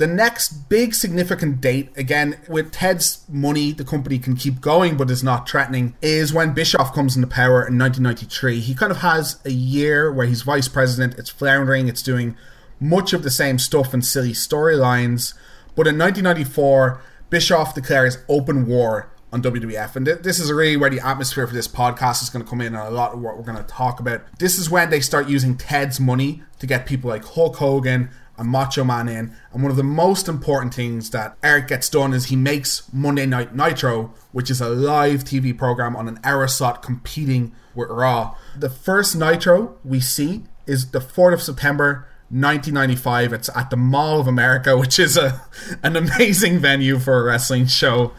The 0.00 0.06
next 0.06 0.70
big 0.70 0.94
significant 0.94 1.60
date, 1.60 1.90
again, 1.94 2.40
with 2.48 2.72
Ted's 2.72 3.22
money, 3.28 3.72
the 3.72 3.84
company 3.84 4.18
can 4.18 4.34
keep 4.34 4.62
going 4.62 4.96
but 4.96 5.10
is 5.10 5.22
not 5.22 5.46
threatening, 5.46 5.94
is 6.00 6.32
when 6.32 6.54
Bischoff 6.54 6.94
comes 6.94 7.16
into 7.16 7.28
power 7.28 7.66
in 7.66 7.78
1993. 7.78 8.60
He 8.60 8.74
kind 8.74 8.90
of 8.90 9.02
has 9.02 9.38
a 9.44 9.50
year 9.50 10.10
where 10.10 10.26
he's 10.26 10.40
vice 10.40 10.68
president, 10.68 11.18
it's 11.18 11.28
floundering, 11.28 11.86
it's 11.86 12.02
doing 12.02 12.34
much 12.80 13.12
of 13.12 13.22
the 13.22 13.30
same 13.30 13.58
stuff 13.58 13.92
and 13.92 14.02
silly 14.02 14.32
storylines. 14.32 15.34
But 15.76 15.86
in 15.86 15.98
1994, 15.98 17.02
Bischoff 17.28 17.74
declares 17.74 18.24
open 18.26 18.66
war 18.66 19.10
on 19.32 19.42
WWF. 19.42 19.96
And 19.96 20.06
th- 20.06 20.18
this 20.20 20.38
is 20.38 20.50
really 20.52 20.76
where 20.76 20.90
the 20.90 21.00
atmosphere 21.00 21.46
for 21.46 21.54
this 21.54 21.68
podcast 21.68 22.22
is 22.22 22.30
going 22.30 22.44
to 22.44 22.48
come 22.48 22.60
in 22.60 22.74
and 22.74 22.76
a 22.76 22.90
lot 22.90 23.12
of 23.12 23.20
what 23.20 23.36
we're 23.36 23.44
going 23.44 23.58
to 23.58 23.64
talk 23.64 24.00
about. 24.00 24.22
This 24.38 24.58
is 24.58 24.70
when 24.70 24.90
they 24.90 25.00
start 25.00 25.28
using 25.28 25.56
Ted's 25.56 26.00
money 26.00 26.42
to 26.58 26.66
get 26.66 26.86
people 26.86 27.10
like 27.10 27.24
Hulk 27.24 27.56
Hogan 27.56 28.10
and 28.36 28.48
Macho 28.48 28.82
Man 28.84 29.08
in. 29.08 29.34
And 29.52 29.62
one 29.62 29.70
of 29.70 29.76
the 29.76 29.84
most 29.84 30.28
important 30.28 30.74
things 30.74 31.10
that 31.10 31.36
Eric 31.42 31.68
gets 31.68 31.88
done 31.88 32.12
is 32.12 32.26
he 32.26 32.36
makes 32.36 32.90
Monday 32.92 33.26
Night 33.26 33.54
Nitro, 33.54 34.12
which 34.32 34.50
is 34.50 34.60
a 34.60 34.68
live 34.68 35.24
TV 35.24 35.56
program 35.56 35.94
on 35.94 36.08
an 36.08 36.18
hour 36.24 36.48
competing 36.82 37.52
with 37.74 37.90
Raw. 37.90 38.34
The 38.58 38.70
first 38.70 39.14
Nitro 39.14 39.76
we 39.84 40.00
see 40.00 40.44
is 40.66 40.90
the 40.90 41.00
4th 41.00 41.34
of 41.34 41.42
September 41.42 42.06
1995. 42.30 43.32
It's 43.32 43.50
at 43.56 43.70
the 43.70 43.76
Mall 43.76 44.20
of 44.20 44.26
America, 44.26 44.76
which 44.78 44.98
is 44.98 45.16
a 45.16 45.42
an 45.82 45.96
amazing 45.96 46.58
venue 46.58 46.98
for 46.98 47.20
a 47.20 47.24
wrestling 47.24 47.66
show. 47.66 48.12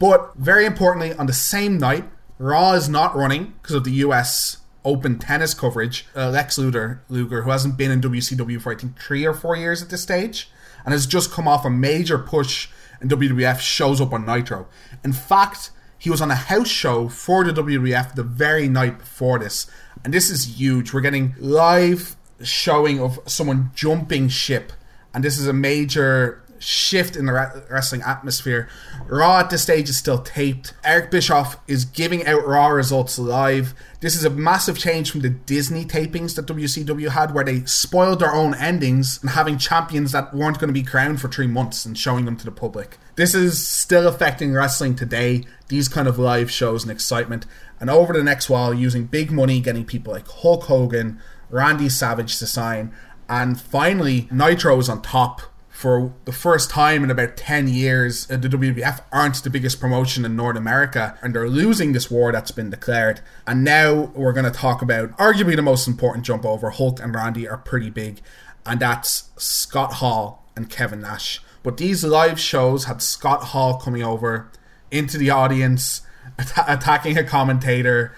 But 0.00 0.32
very 0.34 0.64
importantly, 0.64 1.14
on 1.14 1.26
the 1.26 1.32
same 1.32 1.78
night, 1.78 2.10
Raw 2.38 2.72
is 2.72 2.88
not 2.88 3.14
running 3.14 3.54
because 3.62 3.76
of 3.76 3.84
the 3.84 3.92
US 4.06 4.56
open 4.82 5.18
tennis 5.18 5.52
coverage, 5.52 6.06
uh, 6.16 6.30
Lex 6.30 6.56
Luger, 6.56 7.02
Luger, 7.10 7.42
who 7.42 7.50
hasn't 7.50 7.76
been 7.76 7.90
in 7.90 8.00
WCW 8.00 8.60
for 8.60 8.72
I 8.72 8.76
think 8.76 8.98
three 8.98 9.26
or 9.26 9.34
four 9.34 9.54
years 9.56 9.82
at 9.82 9.90
this 9.90 10.02
stage, 10.02 10.50
and 10.84 10.92
has 10.92 11.06
just 11.06 11.30
come 11.30 11.46
off 11.46 11.66
a 11.66 11.70
major 11.70 12.18
push 12.18 12.68
in 13.02 13.10
WWF, 13.10 13.60
shows 13.60 14.00
up 14.00 14.14
on 14.14 14.24
Nitro. 14.24 14.66
In 15.04 15.12
fact, 15.12 15.70
he 15.98 16.08
was 16.08 16.22
on 16.22 16.30
a 16.30 16.34
house 16.34 16.68
show 16.68 17.10
for 17.10 17.44
the 17.44 17.52
WWF 17.52 18.14
the 18.14 18.22
very 18.22 18.68
night 18.68 19.00
before 19.00 19.38
this, 19.38 19.70
and 20.02 20.14
this 20.14 20.30
is 20.30 20.58
huge. 20.58 20.94
We're 20.94 21.02
getting 21.02 21.34
live 21.38 22.16
showing 22.42 23.00
of 23.00 23.20
someone 23.26 23.70
jumping 23.74 24.30
ship, 24.30 24.72
and 25.12 25.22
this 25.22 25.38
is 25.38 25.46
a 25.46 25.52
major 25.52 26.42
shift 26.60 27.16
in 27.16 27.26
the 27.26 27.64
wrestling 27.68 28.02
atmosphere. 28.02 28.68
Raw 29.06 29.40
at 29.40 29.50
this 29.50 29.62
stage 29.62 29.88
is 29.88 29.96
still 29.96 30.18
taped. 30.18 30.74
Eric 30.84 31.10
Bischoff 31.10 31.56
is 31.66 31.84
giving 31.84 32.26
out 32.26 32.46
Raw 32.46 32.68
results 32.68 33.18
live. 33.18 33.74
This 34.00 34.14
is 34.14 34.24
a 34.24 34.30
massive 34.30 34.78
change 34.78 35.10
from 35.10 35.22
the 35.22 35.30
Disney 35.30 35.84
tapings 35.84 36.36
that 36.36 36.46
WCW 36.46 37.08
had, 37.08 37.34
where 37.34 37.44
they 37.44 37.64
spoiled 37.64 38.20
their 38.20 38.34
own 38.34 38.54
endings 38.54 39.18
and 39.20 39.30
having 39.30 39.58
champions 39.58 40.12
that 40.12 40.34
weren't 40.34 40.58
going 40.58 40.68
to 40.68 40.80
be 40.80 40.82
crowned 40.82 41.20
for 41.20 41.28
three 41.28 41.46
months 41.46 41.84
and 41.84 41.98
showing 41.98 42.26
them 42.26 42.36
to 42.36 42.44
the 42.44 42.52
public. 42.52 42.98
This 43.16 43.34
is 43.34 43.66
still 43.66 44.06
affecting 44.06 44.52
wrestling 44.52 44.94
today, 44.94 45.44
these 45.68 45.88
kind 45.88 46.08
of 46.08 46.18
live 46.18 46.50
shows 46.50 46.84
and 46.84 46.92
excitement. 46.92 47.46
And 47.80 47.88
over 47.88 48.12
the 48.12 48.22
next 48.22 48.50
while, 48.50 48.74
using 48.74 49.06
big 49.06 49.30
money, 49.30 49.60
getting 49.60 49.84
people 49.84 50.12
like 50.12 50.28
Hulk 50.28 50.64
Hogan, 50.64 51.20
Randy 51.48 51.88
Savage 51.88 52.38
to 52.38 52.46
sign. 52.46 52.94
And 53.28 53.60
finally, 53.60 54.28
Nitro 54.30 54.78
is 54.78 54.88
on 54.88 55.02
top 55.02 55.42
for 55.80 56.12
the 56.26 56.32
first 56.32 56.68
time 56.68 57.02
in 57.02 57.10
about 57.10 57.38
10 57.38 57.66
years, 57.66 58.30
uh, 58.30 58.36
the 58.36 58.50
WWF 58.50 59.00
aren't 59.10 59.42
the 59.42 59.48
biggest 59.48 59.80
promotion 59.80 60.26
in 60.26 60.36
North 60.36 60.58
America 60.58 61.18
and 61.22 61.34
they're 61.34 61.48
losing 61.48 61.94
this 61.94 62.10
war 62.10 62.32
that's 62.32 62.50
been 62.50 62.68
declared. 62.68 63.22
And 63.46 63.64
now 63.64 64.12
we're 64.14 64.34
going 64.34 64.44
to 64.44 64.50
talk 64.50 64.82
about 64.82 65.16
arguably 65.16 65.56
the 65.56 65.62
most 65.62 65.88
important 65.88 66.26
jump 66.26 66.44
over. 66.44 66.68
Hulk 66.68 67.00
and 67.00 67.14
Randy 67.14 67.48
are 67.48 67.56
pretty 67.56 67.88
big, 67.88 68.20
and 68.66 68.78
that's 68.78 69.30
Scott 69.38 69.94
Hall 69.94 70.44
and 70.54 70.68
Kevin 70.68 71.00
Nash. 71.00 71.40
But 71.62 71.78
these 71.78 72.04
live 72.04 72.38
shows 72.38 72.84
had 72.84 73.00
Scott 73.00 73.44
Hall 73.44 73.78
coming 73.78 74.02
over 74.02 74.50
into 74.90 75.16
the 75.16 75.30
audience, 75.30 76.02
att- 76.38 76.68
attacking 76.68 77.16
a 77.16 77.24
commentator, 77.24 78.14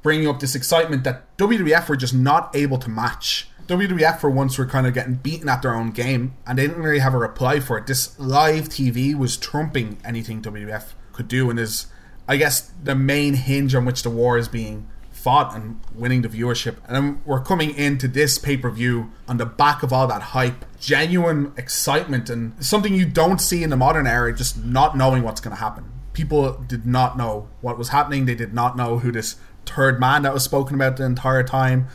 bringing 0.00 0.28
up 0.28 0.40
this 0.40 0.54
excitement 0.54 1.04
that 1.04 1.36
WWF 1.36 1.90
were 1.90 1.96
just 1.96 2.14
not 2.14 2.56
able 2.56 2.78
to 2.78 2.88
match 2.88 3.50
WWF 3.66 4.20
for 4.20 4.30
once 4.30 4.58
were 4.58 4.66
kind 4.66 4.86
of 4.86 4.94
getting 4.94 5.14
beaten 5.14 5.48
at 5.48 5.62
their 5.62 5.74
own 5.74 5.90
game, 5.90 6.34
and 6.46 6.58
they 6.58 6.66
didn't 6.66 6.82
really 6.82 6.98
have 6.98 7.14
a 7.14 7.18
reply 7.18 7.60
for 7.60 7.78
it. 7.78 7.86
This 7.86 8.18
live 8.18 8.68
TV 8.68 9.14
was 9.14 9.36
trumping 9.36 9.98
anything 10.04 10.42
WWF 10.42 10.92
could 11.12 11.28
do, 11.28 11.48
and 11.50 11.58
is, 11.58 11.86
I 12.28 12.36
guess, 12.36 12.72
the 12.82 12.94
main 12.94 13.34
hinge 13.34 13.74
on 13.74 13.84
which 13.84 14.02
the 14.02 14.10
war 14.10 14.36
is 14.36 14.48
being 14.48 14.88
fought 15.10 15.54
and 15.54 15.80
winning 15.94 16.22
the 16.22 16.28
viewership. 16.28 16.76
And 16.86 16.96
then 16.96 17.22
we're 17.24 17.40
coming 17.40 17.74
into 17.76 18.08
this 18.08 18.38
pay 18.38 18.56
per 18.56 18.70
view 18.70 19.12
on 19.28 19.36
the 19.36 19.46
back 19.46 19.84
of 19.84 19.92
all 19.92 20.08
that 20.08 20.22
hype, 20.22 20.64
genuine 20.80 21.52
excitement, 21.56 22.28
and 22.28 22.52
something 22.64 22.94
you 22.94 23.06
don't 23.06 23.40
see 23.40 23.62
in 23.62 23.70
the 23.70 23.76
modern 23.76 24.06
era, 24.06 24.34
just 24.34 24.64
not 24.64 24.96
knowing 24.96 25.22
what's 25.22 25.40
going 25.40 25.54
to 25.54 25.60
happen. 25.60 25.84
People 26.12 26.54
did 26.54 26.84
not 26.84 27.16
know 27.16 27.48
what 27.60 27.78
was 27.78 27.90
happening, 27.90 28.26
they 28.26 28.34
did 28.34 28.52
not 28.52 28.76
know 28.76 28.98
who 28.98 29.12
this 29.12 29.36
third 29.64 30.00
man 30.00 30.22
that 30.22 30.34
was 30.34 30.42
spoken 30.42 30.74
about 30.74 30.96
the 30.96 31.04
entire 31.04 31.44
time 31.44 31.86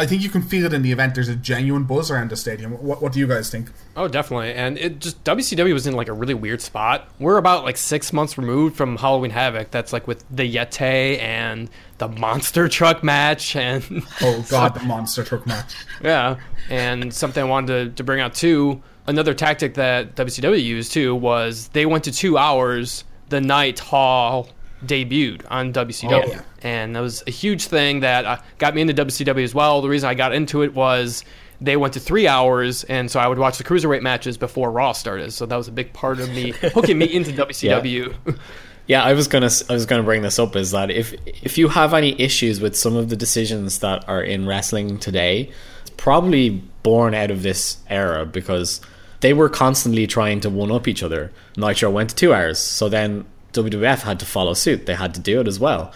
I 0.00 0.06
think 0.06 0.22
you 0.22 0.30
can 0.30 0.42
feel 0.42 0.64
it 0.64 0.72
in 0.72 0.82
the 0.82 0.92
event. 0.92 1.16
There's 1.16 1.28
a 1.28 1.34
genuine 1.34 1.82
buzz 1.82 2.08
around 2.08 2.30
the 2.30 2.36
stadium. 2.36 2.72
What, 2.72 3.02
what 3.02 3.12
do 3.12 3.18
you 3.18 3.26
guys 3.26 3.50
think? 3.50 3.70
Oh, 3.96 4.06
definitely. 4.06 4.54
And 4.54 4.78
it 4.78 5.00
just 5.00 5.22
WCW 5.24 5.72
was 5.72 5.88
in 5.88 5.94
like 5.94 6.06
a 6.06 6.12
really 6.12 6.34
weird 6.34 6.60
spot. 6.60 7.08
We're 7.18 7.36
about 7.36 7.64
like 7.64 7.76
six 7.76 8.12
months 8.12 8.38
removed 8.38 8.76
from 8.76 8.96
Halloween 8.96 9.32
Havoc. 9.32 9.72
That's 9.72 9.92
like 9.92 10.06
with 10.06 10.24
the 10.30 10.54
Yeti 10.54 11.20
and 11.20 11.68
the 11.98 12.06
monster 12.06 12.68
truck 12.68 13.02
match 13.02 13.56
and 13.56 13.82
oh 14.22 14.46
god, 14.48 14.74
the 14.74 14.84
monster 14.84 15.24
truck 15.24 15.44
match. 15.48 15.74
Yeah, 16.00 16.36
and 16.70 17.12
something 17.12 17.42
I 17.42 17.46
wanted 17.46 17.90
to, 17.90 17.96
to 17.96 18.04
bring 18.04 18.20
out 18.20 18.34
too. 18.34 18.80
Another 19.08 19.34
tactic 19.34 19.74
that 19.74 20.14
WCW 20.14 20.62
used 20.62 20.92
too 20.92 21.12
was 21.12 21.68
they 21.68 21.86
went 21.86 22.04
to 22.04 22.12
two 22.12 22.38
hours 22.38 23.02
the 23.30 23.40
night 23.40 23.80
Hall 23.80 24.48
debuted 24.84 25.44
on 25.50 25.72
WCW. 25.72 26.24
Oh, 26.24 26.28
yeah. 26.28 26.42
And 26.62 26.96
that 26.96 27.00
was 27.00 27.22
a 27.26 27.30
huge 27.30 27.66
thing 27.66 28.00
that 28.00 28.24
uh, 28.24 28.38
got 28.58 28.74
me 28.74 28.80
into 28.80 28.94
WCW 28.94 29.44
as 29.44 29.54
well. 29.54 29.80
The 29.80 29.88
reason 29.88 30.08
I 30.08 30.14
got 30.14 30.34
into 30.34 30.62
it 30.62 30.74
was 30.74 31.24
they 31.60 31.76
went 31.76 31.94
to 31.94 32.00
three 32.00 32.28
hours, 32.28 32.84
and 32.84 33.10
so 33.10 33.18
I 33.20 33.26
would 33.26 33.38
watch 33.38 33.58
the 33.58 33.64
cruiserweight 33.64 34.02
matches 34.02 34.38
before 34.38 34.70
Raw 34.70 34.92
started. 34.92 35.32
So 35.32 35.46
that 35.46 35.56
was 35.56 35.68
a 35.68 35.72
big 35.72 35.92
part 35.92 36.20
of 36.20 36.28
me 36.30 36.50
hooking 36.74 36.98
me 36.98 37.06
into 37.06 37.32
WCW. 37.32 38.38
Yeah, 38.88 39.02
I 39.02 39.12
was 39.12 39.28
gonna 39.28 39.50
I 39.68 39.74
was 39.74 39.84
gonna 39.84 40.02
bring 40.02 40.22
this 40.22 40.38
up 40.38 40.56
is 40.56 40.70
that 40.70 40.90
if 40.90 41.12
if 41.26 41.58
you 41.58 41.68
have 41.68 41.92
any 41.92 42.18
issues 42.18 42.58
with 42.58 42.74
some 42.74 42.96
of 42.96 43.10
the 43.10 43.16
decisions 43.16 43.80
that 43.80 44.08
are 44.08 44.22
in 44.22 44.46
wrestling 44.46 44.98
today, 44.98 45.52
it's 45.82 45.90
probably 45.98 46.62
born 46.82 47.12
out 47.12 47.30
of 47.30 47.42
this 47.42 47.76
era 47.90 48.24
because 48.24 48.80
they 49.20 49.34
were 49.34 49.50
constantly 49.50 50.06
trying 50.06 50.40
to 50.40 50.48
one 50.48 50.72
up 50.72 50.88
each 50.88 51.02
other. 51.02 51.30
Nitro 51.54 51.90
went 51.90 52.08
to 52.08 52.16
two 52.16 52.32
hours, 52.32 52.58
so 52.58 52.88
then 52.88 53.26
WWF 53.52 54.02
had 54.02 54.20
to 54.20 54.26
follow 54.26 54.54
suit. 54.54 54.86
They 54.86 54.94
had 54.94 55.14
to 55.14 55.20
do 55.20 55.40
it 55.40 55.48
as 55.48 55.58
well. 55.58 55.92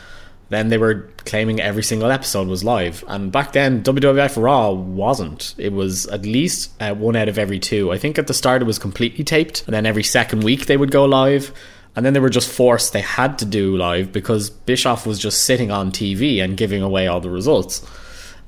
Then 0.49 0.69
they 0.69 0.79
were 0.79 1.09
claiming 1.25 1.61
every 1.61 1.83
single 1.83 2.11
episode 2.11 2.47
was 2.47 2.63
live, 2.63 3.03
and 3.09 3.33
back 3.33 3.53
then 3.53 3.83
WWF 3.83 4.43
Raw 4.43 4.71
wasn't. 4.71 5.55
It 5.57 5.73
was 5.73 6.07
at 6.09 6.27
least 6.27 6.73
uh, 6.81 6.95
one 6.95 7.17
out 7.17 7.29
of 7.29 7.39
every 7.39 7.59
two. 7.59 7.91
I 7.91 7.97
think 7.97 8.19
at 8.19 8.27
the 8.27 8.35
start 8.35 8.61
it 8.61 8.67
was 8.67 8.79
completely 8.79 9.25
taped, 9.25 9.65
and 9.65 9.73
then 9.73 9.87
every 9.87 10.03
second 10.03 10.45
week 10.45 10.67
they 10.67 10.77
would 10.77 10.91
go 10.91 11.07
live 11.07 11.53
and 11.95 12.07
then 12.07 12.13
they 12.13 12.21
were 12.21 12.31
just 12.31 12.51
forced 12.51 12.93
they 12.93 13.03
had 13.03 13.39
to 13.39 13.45
do 13.45 13.77
live 13.77 14.13
because 14.13 14.51
Bischoff 14.51 15.07
was 15.07 15.19
just 15.19 15.45
sitting 15.45 15.71
on 15.71 15.93
TV 15.93 16.43
and 16.43 16.57
giving 16.57 16.83
away 16.83 17.07
all 17.07 17.21
the 17.21 17.31
results. 17.31 17.87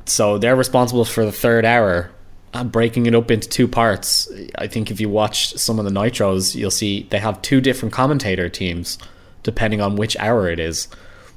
So 0.07 0.39
they're 0.39 0.57
responsible 0.57 1.05
for 1.05 1.25
the 1.25 1.33
third 1.33 1.65
hour 1.65 2.11
and 2.55 2.71
breaking 2.71 3.07
it 3.07 3.15
up 3.15 3.31
into 3.31 3.49
two 3.49 3.69
parts. 3.69 4.31
I 4.57 4.69
think 4.69 4.91
if 4.91 5.01
you 5.01 5.09
watch 5.09 5.55
some 5.55 5.79
of 5.79 5.85
the 5.85 5.91
Nitros, 5.91 6.55
you'll 6.55 6.71
see 6.71 7.07
they 7.11 7.19
have 7.19 7.43
two 7.43 7.61
different 7.61 7.93
commentator 7.93 8.49
teams 8.49 8.97
depending 9.43 9.81
on 9.81 9.97
which 9.97 10.17
hour 10.17 10.49
it 10.49 10.59
is, 10.59 10.89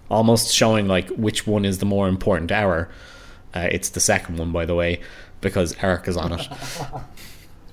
almost 0.09 0.53
showing 0.53 0.87
like 0.87 1.09
which 1.09 1.45
one 1.45 1.65
is 1.65 1.79
the 1.79 1.85
more 1.85 2.07
important 2.07 2.51
hour. 2.51 2.89
Uh, 3.53 3.67
it's 3.71 3.89
the 3.89 3.99
second 3.99 4.37
one, 4.37 4.51
by 4.51 4.65
the 4.65 4.75
way, 4.75 5.01
because 5.41 5.75
Eric 5.81 6.07
is 6.07 6.15
on 6.15 6.33
it. 6.33 6.47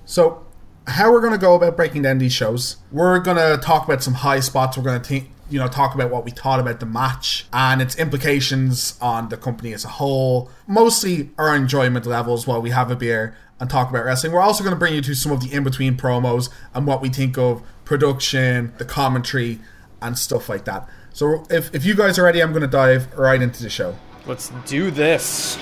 So 0.07 0.44
how 0.87 1.11
we're 1.11 1.20
going 1.20 1.33
to 1.33 1.38
go 1.38 1.54
about 1.54 1.76
breaking 1.76 2.02
down 2.02 2.18
these 2.18 2.33
shows. 2.33 2.76
We're 2.92 3.18
going 3.20 3.38
to 3.38 3.59
talk 3.62 3.87
about 3.87 4.02
some 4.02 4.12
high 4.12 4.40
spots. 4.40 4.76
We're 4.76 4.85
going 4.85 5.00
to 5.00 5.09
you 5.50 5.59
know, 5.59 5.68
talk 5.68 5.94
about 5.94 6.11
what 6.11 6.24
we 6.24 6.30
thought 6.30 6.61
about 6.61 6.80
the 6.80 6.87
match 6.87 7.46
and 7.52 7.83
its 7.83 7.96
implications 7.96 8.98
on 9.00 9.28
the 9.28 9.37
company 9.37 9.72
as 9.72 9.85
a 9.85 9.88
whole. 9.88 10.50
Mostly 10.66 11.30
our 11.38 11.54
enjoyment 11.54 12.07
levels 12.07 12.46
while 12.46 12.62
we 12.62 12.70
have 12.70 12.90
a 12.90 12.96
beer 12.96 13.37
and 13.61 13.70
talk 13.70 13.90
about 13.90 14.04
wrestling. 14.04 14.33
We're 14.33 14.40
also 14.40 14.64
going 14.64 14.74
to 14.74 14.78
bring 14.78 14.94
you 14.94 15.02
to 15.02 15.14
some 15.14 15.33
of 15.33 15.40
the 15.40 15.52
in 15.52 15.64
between 15.64 15.96
promos 15.96 16.50
and 16.72 16.87
what 16.87 17.00
we 17.00 17.09
think 17.09 17.38
of 17.38 17.62
production, 17.85 18.72
the 18.78 18.85
commentary, 18.85 19.61
and 20.00 20.18
stuff 20.18 20.48
like 20.48 20.64
that. 20.64 20.88
So 21.12 21.46
if, 21.50 21.74
if 21.74 21.85
you 21.85 21.94
guys 21.94 22.18
are 22.18 22.24
ready, 22.24 22.42
I'm 22.42 22.50
going 22.50 22.62
to 22.62 22.66
dive 22.66 23.12
right 23.16 23.40
into 23.40 23.62
the 23.62 23.70
show. 23.70 23.96
Let's 24.26 24.50
do 24.66 24.90
this. 24.90 25.59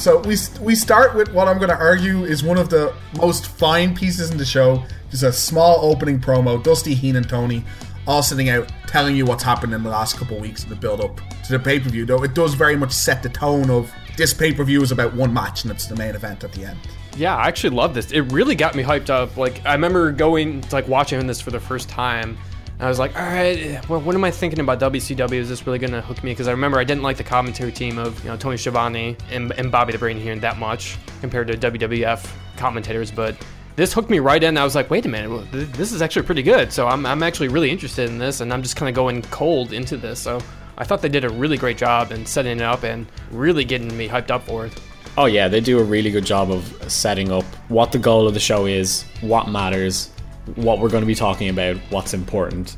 So 0.00 0.20
we 0.20 0.34
we 0.62 0.74
start 0.74 1.14
with 1.14 1.30
what 1.34 1.46
I'm 1.46 1.58
going 1.58 1.68
to 1.68 1.76
argue 1.76 2.24
is 2.24 2.42
one 2.42 2.56
of 2.56 2.70
the 2.70 2.94
most 3.18 3.48
fine 3.48 3.94
pieces 3.94 4.30
in 4.30 4.38
the 4.38 4.46
show. 4.46 4.82
Just 5.10 5.24
a 5.24 5.30
small 5.30 5.84
opening 5.84 6.18
promo. 6.18 6.62
Dusty, 6.62 6.94
Heenan, 6.94 7.16
and 7.18 7.28
Tony 7.28 7.66
all 8.06 8.22
sitting 8.22 8.48
out 8.48 8.72
telling 8.86 9.14
you 9.14 9.26
what's 9.26 9.42
happened 9.42 9.74
in 9.74 9.82
the 9.82 9.90
last 9.90 10.16
couple 10.16 10.40
weeks 10.40 10.64
in 10.64 10.70
the 10.70 10.74
build 10.74 11.02
up 11.02 11.20
to 11.44 11.52
the 11.52 11.58
pay 11.58 11.78
per 11.78 11.90
view. 11.90 12.06
Though 12.06 12.24
it 12.24 12.32
does 12.32 12.54
very 12.54 12.76
much 12.76 12.92
set 12.92 13.22
the 13.22 13.28
tone 13.28 13.68
of 13.68 13.92
this 14.16 14.32
pay 14.32 14.54
per 14.54 14.64
view 14.64 14.80
is 14.80 14.90
about 14.90 15.12
one 15.12 15.34
match 15.34 15.64
and 15.64 15.70
it's 15.70 15.84
the 15.84 15.96
main 15.96 16.14
event 16.14 16.44
at 16.44 16.52
the 16.52 16.64
end. 16.64 16.78
Yeah, 17.14 17.36
I 17.36 17.48
actually 17.48 17.76
love 17.76 17.92
this. 17.92 18.10
It 18.10 18.22
really 18.32 18.54
got 18.54 18.74
me 18.74 18.82
hyped 18.82 19.10
up. 19.10 19.36
Like 19.36 19.60
I 19.66 19.74
remember 19.74 20.12
going 20.12 20.64
like 20.72 20.88
watching 20.88 21.26
this 21.26 21.42
for 21.42 21.50
the 21.50 21.60
first 21.60 21.90
time 21.90 22.38
I 22.80 22.88
was 22.88 22.98
like, 22.98 23.14
all 23.14 23.26
right, 23.26 23.86
well, 23.90 24.00
what 24.00 24.14
am 24.14 24.24
I 24.24 24.30
thinking 24.30 24.58
about 24.58 24.80
WCW? 24.80 25.34
Is 25.34 25.50
this 25.50 25.66
really 25.66 25.78
going 25.78 25.92
to 25.92 26.00
hook 26.00 26.24
me? 26.24 26.30
Because 26.30 26.48
I 26.48 26.52
remember 26.52 26.78
I 26.78 26.84
didn't 26.84 27.02
like 27.02 27.18
the 27.18 27.24
commentary 27.24 27.72
team 27.72 27.98
of 27.98 28.18
you 28.24 28.30
know 28.30 28.38
Tony 28.38 28.56
Schiavone 28.56 29.18
and, 29.30 29.52
and 29.52 29.70
Bobby 29.70 29.92
the 29.92 29.98
Brain 29.98 30.18
here 30.18 30.34
that 30.36 30.58
much 30.58 30.96
compared 31.20 31.48
to 31.48 31.58
WWF 31.58 32.26
commentators, 32.56 33.10
but 33.10 33.36
this 33.76 33.92
hooked 33.92 34.08
me 34.08 34.18
right 34.18 34.42
in. 34.42 34.56
I 34.56 34.64
was 34.64 34.74
like, 34.74 34.88
wait 34.88 35.04
a 35.04 35.10
minute, 35.10 35.52
this 35.52 35.92
is 35.92 36.00
actually 36.00 36.24
pretty 36.24 36.42
good. 36.42 36.72
So 36.72 36.88
I'm, 36.88 37.04
I'm 37.04 37.22
actually 37.22 37.48
really 37.48 37.70
interested 37.70 38.08
in 38.08 38.16
this, 38.16 38.40
and 38.40 38.50
I'm 38.50 38.62
just 38.62 38.76
kind 38.76 38.88
of 38.88 38.94
going 38.94 39.20
cold 39.24 39.74
into 39.74 39.98
this. 39.98 40.18
So 40.18 40.40
I 40.78 40.84
thought 40.84 41.02
they 41.02 41.10
did 41.10 41.24
a 41.24 41.30
really 41.30 41.58
great 41.58 41.76
job 41.76 42.12
in 42.12 42.24
setting 42.24 42.60
it 42.60 42.62
up 42.62 42.82
and 42.82 43.06
really 43.30 43.64
getting 43.66 43.94
me 43.94 44.08
hyped 44.08 44.30
up 44.30 44.44
for 44.44 44.64
it. 44.64 44.80
Oh 45.18 45.26
yeah, 45.26 45.48
they 45.48 45.60
do 45.60 45.78
a 45.80 45.84
really 45.84 46.10
good 46.10 46.24
job 46.24 46.50
of 46.50 46.90
setting 46.90 47.30
up 47.30 47.44
what 47.68 47.92
the 47.92 47.98
goal 47.98 48.26
of 48.26 48.32
the 48.32 48.40
show 48.40 48.64
is, 48.64 49.04
what 49.20 49.50
matters, 49.50 50.10
what 50.56 50.78
we're 50.78 50.88
going 50.88 51.02
to 51.02 51.06
be 51.06 51.14
talking 51.14 51.48
about, 51.48 51.76
what's 51.90 52.14
important. 52.14 52.76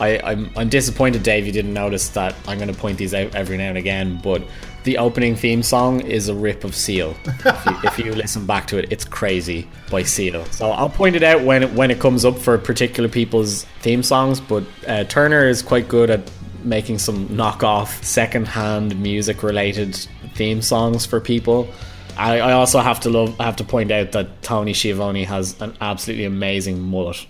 I, 0.00 0.18
I'm, 0.18 0.50
I'm 0.56 0.68
disappointed, 0.68 1.22
Dave, 1.22 1.46
you 1.46 1.52
didn't 1.52 1.72
notice 1.72 2.08
that 2.10 2.34
I'm 2.48 2.58
going 2.58 2.72
to 2.72 2.78
point 2.78 2.98
these 2.98 3.14
out 3.14 3.34
every 3.34 3.56
now 3.56 3.68
and 3.68 3.78
again, 3.78 4.20
but 4.22 4.42
the 4.82 4.98
opening 4.98 5.36
theme 5.36 5.62
song 5.62 6.00
is 6.00 6.28
a 6.28 6.34
rip 6.34 6.64
of 6.64 6.74
Seal. 6.74 7.14
if, 7.26 7.66
you, 7.66 7.76
if, 7.84 7.98
you, 7.98 8.12
listen 8.12 8.44
back 8.44 8.66
to 8.68 8.78
it, 8.78 8.90
it's 8.90 9.04
crazy 9.04 9.68
by 9.90 10.02
Seal. 10.02 10.44
So 10.46 10.70
I'll 10.70 10.90
point 10.90 11.16
it 11.16 11.22
out 11.22 11.42
when 11.42 11.62
it, 11.62 11.72
when 11.72 11.90
it 11.90 12.00
comes 12.00 12.24
up 12.24 12.36
for 12.36 12.58
particular 12.58 13.08
people's 13.08 13.64
theme 13.80 14.02
songs, 14.02 14.40
but 14.40 14.64
uh, 14.86 15.04
Turner 15.04 15.48
is 15.48 15.62
quite 15.62 15.88
good 15.88 16.10
at 16.10 16.30
making 16.64 16.98
some 16.98 17.28
knockoff, 17.28 18.02
second-hand 18.02 19.00
music-related 19.00 19.94
theme 20.34 20.60
songs 20.60 21.06
for 21.06 21.20
people. 21.20 21.68
I, 22.16 22.40
I 22.40 22.52
also 22.52 22.80
have 22.80 23.00
to 23.00 23.10
love 23.10 23.40
I 23.40 23.44
have 23.44 23.56
to 23.56 23.64
point 23.64 23.90
out 23.90 24.12
that 24.12 24.42
Tony 24.42 24.74
Schiavone 24.74 25.24
has 25.24 25.60
an 25.60 25.76
absolutely 25.80 26.24
amazing 26.24 26.80
mullet 26.80 27.26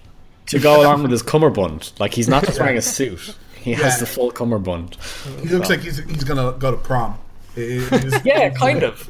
to 0.46 0.58
go 0.58 0.82
along 0.82 1.02
with 1.02 1.10
his 1.10 1.22
cummerbund. 1.22 1.92
Like 1.98 2.14
he's 2.14 2.28
not 2.28 2.44
just 2.44 2.60
wearing 2.60 2.76
a 2.76 2.82
suit; 2.82 3.36
he 3.56 3.72
yeah. 3.72 3.78
has 3.78 4.00
the 4.00 4.06
full 4.06 4.30
cummerbund. 4.30 4.96
He 5.40 5.48
looks 5.48 5.68
so. 5.68 5.74
like 5.74 5.82
he's 5.82 5.98
he's 5.98 6.24
gonna 6.24 6.56
go 6.58 6.70
to 6.70 6.76
prom. 6.76 7.18
yeah, 8.24 8.50
kind 8.50 8.82
of. 8.82 9.08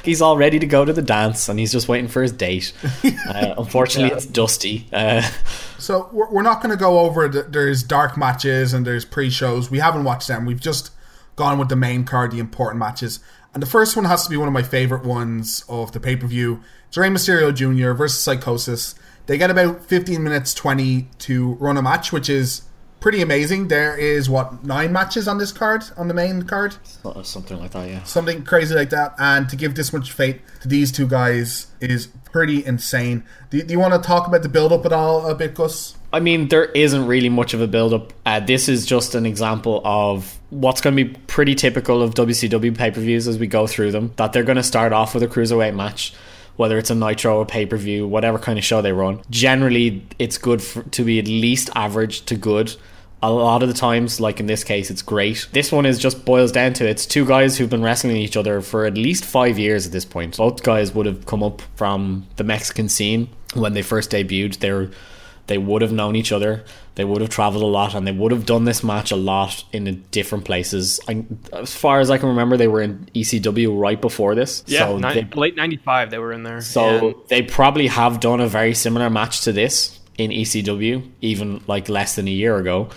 he's 0.04 0.20
all 0.20 0.36
ready 0.36 0.58
to 0.58 0.66
go 0.66 0.84
to 0.84 0.92
the 0.92 1.02
dance, 1.02 1.48
and 1.48 1.60
he's 1.60 1.70
just 1.70 1.88
waiting 1.88 2.08
for 2.08 2.22
his 2.22 2.32
date. 2.32 2.72
Uh, 3.28 3.54
unfortunately, 3.56 4.10
yeah. 4.10 4.16
it's 4.16 4.26
dusty. 4.26 4.86
Uh, 4.92 5.22
so 5.78 6.08
we're, 6.12 6.28
we're 6.30 6.42
not 6.42 6.60
going 6.60 6.70
to 6.70 6.76
go 6.76 7.00
over. 7.00 7.28
The, 7.28 7.42
there's 7.44 7.82
dark 7.82 8.16
matches 8.16 8.74
and 8.74 8.86
there's 8.86 9.04
pre-shows. 9.04 9.70
We 9.70 9.78
haven't 9.78 10.04
watched 10.04 10.28
them. 10.28 10.44
We've 10.44 10.60
just 10.60 10.90
gone 11.36 11.58
with 11.58 11.68
the 11.68 11.76
main 11.76 12.04
card, 12.04 12.30
the 12.30 12.38
important 12.38 12.78
matches. 12.78 13.20
And 13.54 13.62
the 13.62 13.66
first 13.66 13.96
one 13.96 14.06
has 14.06 14.24
to 14.24 14.30
be 14.30 14.36
one 14.36 14.48
of 14.48 14.54
my 14.54 14.62
favorite 14.62 15.04
ones 15.04 15.64
of 15.68 15.92
the 15.92 16.00
pay 16.00 16.16
per 16.16 16.26
view. 16.26 16.62
It's 16.88 16.96
Rey 16.96 17.08
Mysterio 17.08 17.54
Jr. 17.54 17.92
versus 17.92 18.22
Psychosis. 18.22 18.94
They 19.26 19.38
get 19.38 19.50
about 19.50 19.84
15 19.84 20.22
minutes 20.22 20.54
20 20.54 21.08
to 21.18 21.54
run 21.54 21.76
a 21.76 21.82
match, 21.82 22.12
which 22.12 22.28
is 22.28 22.62
pretty 23.02 23.20
amazing. 23.20 23.68
There 23.68 23.96
is 23.96 24.30
what 24.30 24.64
nine 24.64 24.92
matches 24.92 25.28
on 25.28 25.38
this 25.38 25.52
card 25.52 25.84
on 25.96 26.08
the 26.08 26.14
main 26.14 26.42
card, 26.42 26.76
something 27.22 27.58
like 27.58 27.72
that, 27.72 27.88
yeah, 27.88 28.02
something 28.04 28.44
crazy 28.44 28.74
like 28.74 28.90
that. 28.90 29.14
And 29.18 29.48
to 29.48 29.56
give 29.56 29.74
this 29.74 29.92
much 29.92 30.12
fate 30.12 30.40
to 30.62 30.68
these 30.68 30.90
two 30.90 31.06
guys 31.06 31.66
is 31.80 32.06
pretty 32.06 32.64
insane. 32.64 33.24
Do, 33.50 33.62
do 33.62 33.72
you 33.72 33.78
want 33.78 33.92
to 33.94 34.06
talk 34.06 34.26
about 34.26 34.42
the 34.42 34.48
build 34.48 34.72
up 34.72 34.86
at 34.86 34.92
all 34.92 35.26
a 35.26 35.34
bit, 35.34 35.54
Gus? 35.54 35.96
I 36.12 36.20
mean, 36.20 36.48
there 36.48 36.66
isn't 36.66 37.06
really 37.06 37.30
much 37.30 37.54
of 37.54 37.60
a 37.60 37.66
build 37.66 37.94
up. 37.94 38.12
Uh, 38.26 38.40
this 38.40 38.68
is 38.68 38.84
just 38.84 39.14
an 39.14 39.24
example 39.24 39.80
of 39.84 40.38
what's 40.50 40.80
going 40.80 40.94
to 40.96 41.04
be 41.04 41.18
pretty 41.26 41.54
typical 41.54 42.02
of 42.02 42.14
WCW 42.14 42.76
pay 42.76 42.90
per 42.90 43.00
views 43.00 43.26
as 43.26 43.38
we 43.38 43.46
go 43.46 43.66
through 43.66 43.92
them. 43.92 44.12
That 44.16 44.32
they're 44.32 44.44
going 44.44 44.56
to 44.56 44.62
start 44.62 44.92
off 44.92 45.14
with 45.14 45.22
a 45.22 45.28
cruiserweight 45.28 45.74
match 45.74 46.14
whether 46.56 46.78
it's 46.78 46.90
a 46.90 46.94
nitro 46.94 47.38
or 47.38 47.46
pay 47.46 47.66
per 47.66 47.76
view, 47.76 48.06
whatever 48.06 48.38
kind 48.38 48.58
of 48.58 48.64
show 48.64 48.82
they 48.82 48.92
run. 48.92 49.20
Generally, 49.30 50.06
it's 50.18 50.38
good 50.38 50.62
for, 50.62 50.82
to 50.82 51.04
be 51.04 51.18
at 51.18 51.26
least 51.26 51.70
average 51.74 52.24
to 52.26 52.36
good. 52.36 52.74
A 53.24 53.30
lot 53.30 53.62
of 53.62 53.68
the 53.68 53.74
times, 53.74 54.20
like 54.20 54.40
in 54.40 54.46
this 54.46 54.64
case, 54.64 54.90
it's 54.90 55.02
great. 55.02 55.46
This 55.52 55.70
one 55.70 55.86
is 55.86 55.98
just 55.98 56.24
boils 56.24 56.50
down 56.50 56.72
to 56.74 56.88
it's 56.88 57.06
two 57.06 57.24
guys 57.24 57.56
who've 57.56 57.70
been 57.70 57.82
wrestling 57.82 58.16
each 58.16 58.36
other 58.36 58.60
for 58.60 58.84
at 58.84 58.94
least 58.94 59.24
five 59.24 59.58
years 59.58 59.86
at 59.86 59.92
this 59.92 60.04
point. 60.04 60.36
Both 60.36 60.64
guys 60.64 60.92
would 60.92 61.06
have 61.06 61.24
come 61.24 61.42
up 61.42 61.62
from 61.76 62.26
the 62.36 62.44
Mexican 62.44 62.88
scene 62.88 63.28
when 63.54 63.74
they 63.74 63.82
first 63.82 64.10
debuted. 64.10 64.58
They 64.58 64.72
were 64.72 64.90
they 65.46 65.58
would 65.58 65.82
have 65.82 65.92
known 65.92 66.16
each 66.16 66.32
other. 66.32 66.64
They 66.94 67.04
would 67.04 67.20
have 67.20 67.30
traveled 67.30 67.62
a 67.62 67.66
lot, 67.66 67.94
and 67.94 68.06
they 68.06 68.12
would 68.12 68.32
have 68.32 68.46
done 68.46 68.64
this 68.64 68.84
match 68.84 69.10
a 69.10 69.16
lot 69.16 69.64
in 69.72 70.04
different 70.10 70.44
places. 70.44 71.00
I, 71.08 71.24
as 71.52 71.74
far 71.74 72.00
as 72.00 72.10
I 72.10 72.18
can 72.18 72.28
remember, 72.28 72.56
they 72.56 72.68
were 72.68 72.82
in 72.82 73.08
ECW 73.14 73.78
right 73.78 74.00
before 74.00 74.34
this. 74.34 74.62
Yeah, 74.66 74.80
so 74.80 74.98
ni- 74.98 75.22
they, 75.22 75.28
late 75.34 75.56
'95, 75.56 76.10
they 76.10 76.18
were 76.18 76.32
in 76.32 76.42
there. 76.42 76.60
So 76.60 77.08
yeah. 77.08 77.12
they 77.28 77.42
probably 77.42 77.86
have 77.88 78.20
done 78.20 78.40
a 78.40 78.46
very 78.46 78.74
similar 78.74 79.10
match 79.10 79.42
to 79.42 79.52
this 79.52 79.98
in 80.18 80.30
ECW, 80.30 81.08
even 81.20 81.62
like 81.66 81.88
less 81.88 82.16
than 82.16 82.28
a 82.28 82.32
year 82.32 82.56
ago. 82.56 82.90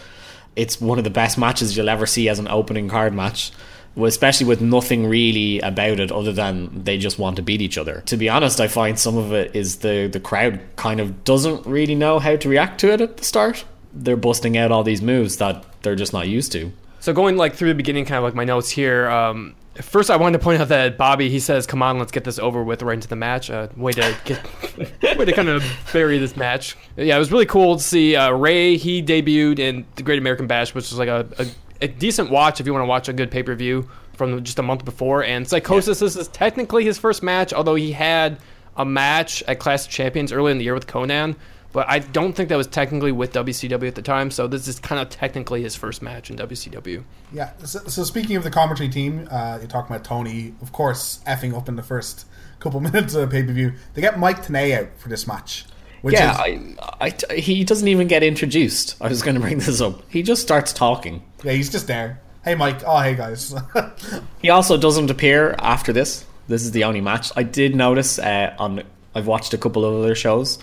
It's 0.56 0.80
one 0.80 0.98
of 0.98 1.04
the 1.04 1.10
best 1.10 1.38
matches 1.38 1.76
you'll 1.76 1.90
ever 1.90 2.06
see 2.06 2.30
as 2.30 2.40
an 2.40 2.48
opening 2.48 2.90
card 2.90 3.14
match 3.14 3.52
especially 3.98 4.46
with 4.46 4.62
nothing 4.62 5.08
really 5.08 5.60
about 5.60 6.00
it 6.00 6.12
other 6.12 6.34
than 6.34 6.84
they 6.84 6.98
just 6.98 7.20
want 7.20 7.36
to 7.38 7.42
beat 7.42 7.62
each 7.62 7.78
other. 7.78 8.02
To 8.08 8.18
be 8.18 8.30
honest, 8.30 8.60
I 8.60 8.68
find 8.68 9.00
some 9.00 9.18
of 9.18 9.34
it 9.34 9.56
is 9.56 9.78
the 9.78 10.08
the 10.08 10.20
crowd 10.20 10.60
kind 10.76 11.00
of 11.00 11.24
doesn't 11.24 11.66
really 11.66 11.96
know 11.96 12.20
how 12.20 12.36
to 12.36 12.50
react 12.50 12.80
to 12.82 12.92
it 12.92 13.02
at 13.02 13.18
the 13.18 13.24
start. 13.24 13.64
They're 13.94 14.18
busting 14.18 14.58
out 14.58 14.72
all 14.72 14.84
these 14.84 15.02
moves 15.02 15.38
that 15.38 15.64
they're 15.82 15.96
just 15.96 16.14
not 16.14 16.28
used 16.28 16.52
to. 16.52 16.72
So 17.00 17.14
going 17.14 17.38
like 17.38 17.54
through 17.54 17.70
the 17.70 17.76
beginning, 17.76 18.06
kind 18.06 18.18
of 18.18 18.24
like 18.24 18.34
my 18.34 18.46
notes 18.46 18.70
here. 18.70 19.08
Um, 19.10 19.56
first, 19.76 20.10
I 20.10 20.18
wanted 20.18 20.40
to 20.40 20.44
point 20.44 20.62
out 20.62 20.70
that 20.70 20.98
Bobby 20.98 21.30
he 21.30 21.40
says, 21.40 21.68
"Come 21.68 21.82
on, 21.82 22.00
let's 22.00 22.12
get 22.12 22.24
this 22.24 22.40
over 22.40 22.64
with 22.64 22.82
right 22.82 22.96
into 22.96 23.08
the 23.08 23.16
match." 23.16 23.50
Uh, 23.50 23.68
way 23.78 23.92
to 23.94 24.16
get, 24.26 24.44
way 25.18 25.26
to 25.26 25.32
kind 25.32 25.50
of 25.50 25.64
bury 25.94 26.18
this 26.18 26.36
match. 26.36 26.76
Yeah, 26.98 27.16
it 27.16 27.20
was 27.20 27.32
really 27.32 27.46
cool 27.46 27.78
to 27.78 27.84
see 27.84 28.16
uh, 28.16 28.32
Rey. 28.32 28.78
He 28.78 29.04
debuted 29.04 29.60
in 29.60 29.86
the 29.96 30.04
Great 30.04 30.20
American 30.20 30.48
Bash, 30.48 30.74
which 30.74 30.90
was 30.90 30.98
like 30.98 31.10
a, 31.10 31.28
a 31.38 31.46
a 31.86 31.88
decent 31.88 32.30
watch 32.30 32.60
if 32.60 32.66
you 32.66 32.74
want 32.74 32.84
to 32.84 32.88
watch 32.88 33.08
a 33.10 33.14
good 33.14 33.32
pay 33.32 33.44
per 33.44 33.56
view. 33.56 33.90
from 34.14 34.44
just 34.44 34.60
a 34.60 34.64
month 34.64 34.86
before. 34.86 35.24
And 35.24 35.48
Psychosis 35.48 36.00
this 36.00 36.16
is 36.16 36.28
technically 36.30 36.86
his 36.86 36.98
first 36.98 37.22
match, 37.22 37.54
although 37.54 37.76
he 37.76 37.92
had 37.92 38.38
a 38.78 38.86
match 38.86 39.44
at 39.44 39.60
Clash 39.60 39.86
of 39.86 39.92
Champions 39.92 40.32
early 40.32 40.52
in 40.52 40.58
the 40.58 40.64
year 40.64 40.74
with 40.74 40.88
Konnan. 40.88 41.36
But 41.74 41.90
I 41.90 42.00
don't 42.00 42.32
think 42.32 42.48
that 42.50 42.56
was 42.56 42.68
technically 42.68 43.12
with 43.12 43.34
WCW 43.34 43.86
at 43.86 43.96
the 43.96 44.02
time, 44.02 44.32
so 44.32 44.48
this 44.48 44.66
is 44.70 44.80
kind 44.80 45.02
of 45.02 45.10
technically 45.10 45.62
his 45.62 45.76
first 45.76 46.02
match 46.02 46.30
in 46.30 46.38
WCW. 46.38 47.04
Yeah. 47.34 47.52
So, 47.66 47.80
so 47.80 48.06
speaking 48.06 48.38
of 48.38 48.46
the 48.46 48.50
commentary 48.50 48.88
team, 48.88 49.28
uh, 49.30 49.58
you're 49.60 49.68
talking 49.68 49.94
about 49.94 50.06
Tony, 50.06 50.54
of 50.62 50.72
course, 50.72 51.20
effing 51.28 51.54
up 51.54 51.68
in 51.68 51.76
the 51.76 51.84
first 51.84 52.28
couple 52.62 52.80
minutes 52.90 53.14
of 53.14 53.22
the 53.22 53.28
pay 53.28 53.46
per 53.46 53.52
view. 53.52 53.74
They 53.94 54.02
get 54.02 54.18
Mike 54.18 54.46
Tenay 54.46 54.80
out 54.80 54.98
for 54.98 55.10
this 55.10 55.28
match. 55.28 55.66
Which 56.02 56.14
yeah, 56.14 56.46
is, 56.46 56.78
I, 56.80 57.14
I, 57.30 57.34
he 57.34 57.64
doesn't 57.66 57.88
even 57.88 58.08
get 58.08 58.24
introduced. 58.24 58.96
I 59.02 59.10
was 59.10 59.22
going 59.22 59.36
to 59.36 59.42
bring 59.42 59.58
this 59.58 59.82
up. 59.82 60.02
He 60.10 60.24
just 60.24 60.44
starts 60.44 60.72
talking. 60.72 61.24
Yeah, 61.46 61.52
he's 61.54 61.70
just 61.70 61.88
there. 61.88 62.20
Hey, 62.44 62.56
Mike. 62.56 62.84
Oh, 62.86 63.00
hey, 63.00 63.16
guys. 63.16 63.54
He 64.42 64.52
also 64.52 64.78
doesn't 64.78 65.10
appear 65.10 65.56
after 65.58 65.92
this. 65.92 66.24
This 66.48 66.62
is 66.64 66.72
the 66.72 66.84
only 66.84 67.02
match. 67.02 67.32
I 67.36 67.42
did 67.44 67.76
notice 67.76 68.20
uh, 68.20 68.56
on. 68.60 68.84
I've 69.16 69.26
watched 69.26 69.54
a 69.54 69.58
couple 69.58 69.84
of 69.86 70.04
other 70.04 70.14
shows, 70.14 70.60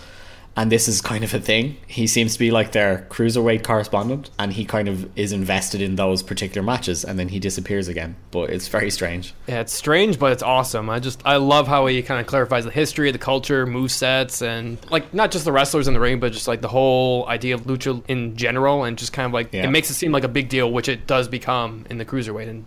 and 0.57 0.71
this 0.71 0.87
is 0.89 1.01
kind 1.01 1.25
of 1.25 1.33
a 1.33 1.41
thing. 1.41 1.77
He 1.87 2.07
seems 2.07 2.35
to 2.35 2.39
be 2.39 2.51
like 2.51 2.73
their 2.73 3.07
cruiserweight 3.09 3.63
correspondent, 3.65 4.31
and 4.39 4.53
he 4.53 4.65
kind 4.65 4.89
of 4.89 5.09
is 5.19 5.33
invested 5.33 5.81
in 5.81 5.97
those 5.97 6.23
particular 6.23 6.63
matches, 6.65 7.05
and 7.05 7.19
then 7.19 7.29
he 7.29 7.39
disappears 7.39 7.89
again. 7.89 8.17
But 8.31 8.51
it's 8.51 8.69
very 8.69 8.91
strange. 8.91 9.33
Yeah, 9.47 9.61
it's 9.61 9.73
strange, 9.73 10.19
but 10.19 10.33
it's 10.33 10.43
awesome. 10.43 10.91
I 10.91 10.99
just 10.99 11.23
I 11.25 11.37
love 11.37 11.69
how 11.69 11.87
he 11.87 12.03
kind 12.03 12.21
of 12.21 12.27
clarifies 12.27 12.65
the 12.65 12.71
history, 12.71 13.11
the 13.13 13.19
culture, 13.19 13.67
move 13.67 13.91
sets, 13.91 14.43
and 14.43 14.79
like 14.91 15.15
not 15.15 15.31
just 15.31 15.45
the 15.45 15.53
wrestlers 15.53 15.89
in 15.89 15.95
the 15.95 16.01
ring, 16.01 16.21
but 16.21 16.33
just 16.33 16.49
like 16.49 16.61
the 16.61 16.69
whole 16.69 17.27
idea 17.29 17.55
of 17.55 17.63
lucha 17.63 18.03
in 18.09 18.37
general, 18.37 18.85
and 18.85 18.99
just 18.99 19.13
kind 19.13 19.27
of 19.27 19.33
like 19.33 19.53
Yeah. 19.53 19.65
it 19.65 19.71
makes 19.71 19.89
it 19.91 19.95
seem 19.95 20.13
like 20.13 20.25
a 20.25 20.29
big 20.29 20.49
deal, 20.49 20.71
which 20.71 20.89
it 20.89 21.07
does 21.07 21.29
become 21.29 21.87
in 21.89 21.99
the 21.99 22.05
cruiserweight 22.05 22.49
and 22.49 22.67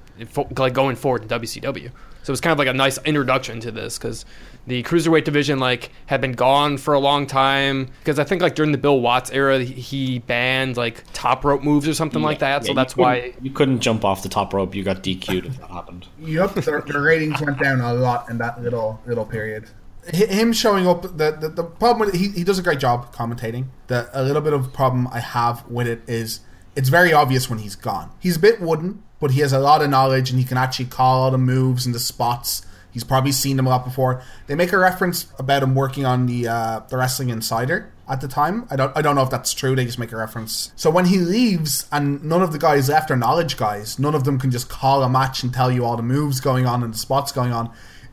like 0.58 0.74
going 0.74 0.96
forward 0.96 1.22
in 1.22 1.28
WCW. 1.28 1.92
So 2.24 2.32
it's 2.32 2.42
kind 2.42 2.54
of 2.54 2.58
like 2.58 2.68
a 2.68 2.74
nice 2.74 2.98
introduction 3.06 3.60
to 3.60 3.70
this 3.72 4.00
because 4.00 4.26
the 4.68 4.82
cruiserweight 4.84 5.24
division 5.24 5.60
like 5.60 5.92
had 6.08 6.22
been 6.22 6.32
gone 6.32 6.78
for 6.78 6.94
a 6.94 7.00
long 7.00 7.28
time 7.28 7.88
because 8.00 8.18
I 8.20 8.24
think 8.24 8.42
like 8.42 8.56
during 8.56 8.72
the 8.72 8.78
Bill 8.80 9.00
Watts 9.00 9.30
era 9.32 9.60
he- 9.60 9.74
he 9.74 10.20
banned 10.20 10.76
like 10.78 11.04
top 11.14 11.46
rope 11.46 11.62
moves 11.62 11.88
or 11.88 11.94
something 11.94 12.22
like 12.22 12.40
that. 12.40 12.64
Yeah, 12.64 12.68
so 12.70 12.74
that's 12.74 12.94
couldn't- 12.96 13.04
why 13.06 13.34
you 13.42 13.52
couldn't 13.52 13.80
jump 13.82 14.04
off 14.04 14.24
the 14.24 14.30
top 14.30 14.54
rope. 14.54 14.74
You 14.74 14.84
got 14.84 15.04
DQ'd 15.04 15.46
if 15.46 15.60
that 15.60 15.70
happened. 15.70 16.08
Yep, 16.20 16.54
their, 16.56 16.82
their 16.82 17.02
ratings 17.02 17.40
went 17.42 17.60
down 17.60 17.80
a 17.82 17.94
lot 17.94 18.30
in 18.30 18.38
that 18.40 18.62
little 18.62 19.00
little 19.06 19.26
period. 19.26 19.66
Him 20.14 20.54
showing 20.54 20.88
up, 20.88 21.02
the 21.04 21.38
the, 21.40 21.50
the 21.50 21.64
problem 21.64 22.08
with 22.08 22.16
he, 22.16 22.30
he 22.30 22.44
does 22.44 22.60
a 22.60 22.64
great 22.64 22.80
job 22.80 23.14
commentating. 23.14 23.66
The 23.88 24.10
a 24.14 24.24
little 24.24 24.42
bit 24.42 24.54
of 24.54 24.72
problem 24.74 25.08
I 25.12 25.20
have 25.20 25.66
with 25.68 25.88
it 25.88 26.02
is 26.08 26.42
it's 26.76 26.90
very 26.90 27.14
obvious 27.14 27.50
when 27.50 27.60
he's 27.60 27.76
gone. 27.76 28.12
He's 28.20 28.36
a 28.38 28.40
bit 28.40 28.62
wooden, 28.62 29.02
but 29.20 29.32
he 29.32 29.40
has 29.42 29.54
a 29.54 29.60
lot 29.60 29.82
of 29.82 29.90
knowledge 29.90 30.30
and 30.30 30.38
he 30.40 30.46
can 30.46 30.58
actually 30.58 30.86
call 30.86 31.22
all 31.24 31.32
the 31.32 31.38
moves 31.38 31.86
and 31.86 31.96
the 31.96 32.00
spots. 32.00 32.64
He's 32.96 33.04
probably 33.04 33.34
seen 33.34 33.58
them 33.58 33.68
a 33.68 33.70
lot 33.72 33.84
before. 33.84 34.24
They 34.48 34.56
make 34.56 34.72
a 34.72 34.78
reference 34.78 35.28
about 35.38 35.62
him 35.64 35.76
working 35.76 36.06
on 36.06 36.28
the 36.28 36.48
uh, 36.48 36.80
the 36.88 36.96
Wrestling 36.96 37.30
Insider 37.30 37.92
at 38.08 38.22
the 38.22 38.30
time. 38.30 38.66
I 38.72 38.78
don't 38.78 38.96
I 38.96 39.02
don't 39.02 39.16
know 39.16 39.22
if 39.22 39.30
that's 39.30 39.54
true. 39.54 39.76
They 39.76 39.84
just 39.84 40.00
make 40.00 40.14
a 40.14 40.16
reference. 40.16 40.72
So 40.78 40.90
when 40.90 41.08
he 41.08 41.18
leaves 41.18 41.90
and 41.92 42.24
none 42.24 42.42
of 42.42 42.54
the 42.54 42.58
guys 42.58 42.88
left 42.88 43.12
are 43.12 43.18
knowledge 43.18 43.58
guys, 43.58 44.00
none 44.00 44.16
of 44.16 44.24
them 44.24 44.40
can 44.40 44.50
just 44.50 44.70
call 44.70 45.04
a 45.04 45.10
match 45.10 45.44
and 45.44 45.54
tell 45.54 45.70
you 45.70 45.84
all 45.84 45.98
the 45.98 46.04
moves 46.04 46.40
going 46.40 46.66
on 46.66 46.84
and 46.84 46.94
the 46.94 46.98
spots 46.98 47.34
going 47.34 47.52
on. 47.52 47.70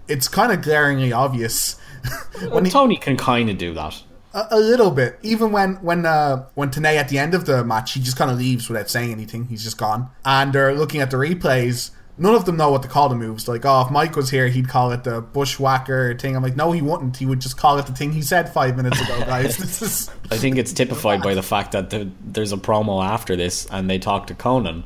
It's 0.08 0.26
kind 0.26 0.50
of 0.50 0.62
glaringly 0.62 1.12
obvious. 1.12 1.76
Well, 2.50 2.64
Tony 2.64 2.96
can 2.96 3.16
kind 3.16 3.48
of 3.48 3.56
do 3.56 3.72
that. 3.74 4.02
A, 4.34 4.48
a 4.50 4.58
little 4.58 4.90
bit. 4.90 5.16
Even 5.22 5.52
when 5.52 5.76
when 5.76 6.04
uh, 6.04 6.46
when 6.54 6.72
Tenay 6.72 6.96
at 6.96 7.08
the 7.08 7.18
end 7.18 7.34
of 7.34 7.46
the 7.46 7.62
match, 7.62 7.92
he 7.92 8.00
just 8.00 8.16
kind 8.16 8.32
of 8.32 8.36
leaves 8.36 8.68
without 8.68 8.90
saying 8.90 9.12
anything. 9.12 9.46
He's 9.46 9.62
just 9.62 9.78
gone. 9.78 10.10
And 10.24 10.52
they're 10.52 10.74
looking 10.74 11.00
at 11.00 11.12
the 11.12 11.18
replays. 11.18 11.92
None 12.18 12.35
of 12.35 12.44
them 12.44 12.57
know 12.57 12.70
what 12.70 12.83
to 12.83 12.88
call 12.88 13.09
the 13.09 13.14
moves. 13.14 13.48
Like, 13.48 13.64
oh, 13.64 13.83
if 13.83 13.90
Mike 13.90 14.16
was 14.16 14.29
here, 14.29 14.48
he'd 14.48 14.68
call 14.68 14.92
it 14.92 15.03
the 15.03 15.22
bushwhacker 15.22 16.18
thing. 16.18 16.37
I'm 16.37 16.42
like, 16.42 16.57
no, 16.57 16.70
he 16.72 16.83
wouldn't. 16.83 17.16
He 17.16 17.25
would 17.25 17.40
just 17.40 17.57
call 17.57 17.79
it 17.79 17.87
the 17.87 17.92
thing 17.92 18.12
he 18.12 18.20
said 18.20 18.53
five 18.53 18.77
minutes 18.77 19.01
ago, 19.01 19.18
guys. 19.27 19.57
this 19.57 19.81
is 19.81 20.11
I 20.31 20.37
think 20.37 20.59
it's 20.59 20.72
typified 20.75 21.22
by 21.22 21.35
the 21.35 21.42
fact 21.42 21.72
that 21.72 21.90
the, 21.90 22.11
there's 22.20 22.53
a 22.53 22.59
promo 22.59 23.03
after 23.03 23.35
this, 23.35 23.66
and 23.70 23.88
they 23.88 23.98
talk 23.98 24.27
to 24.27 24.35
Konnan. 24.35 24.85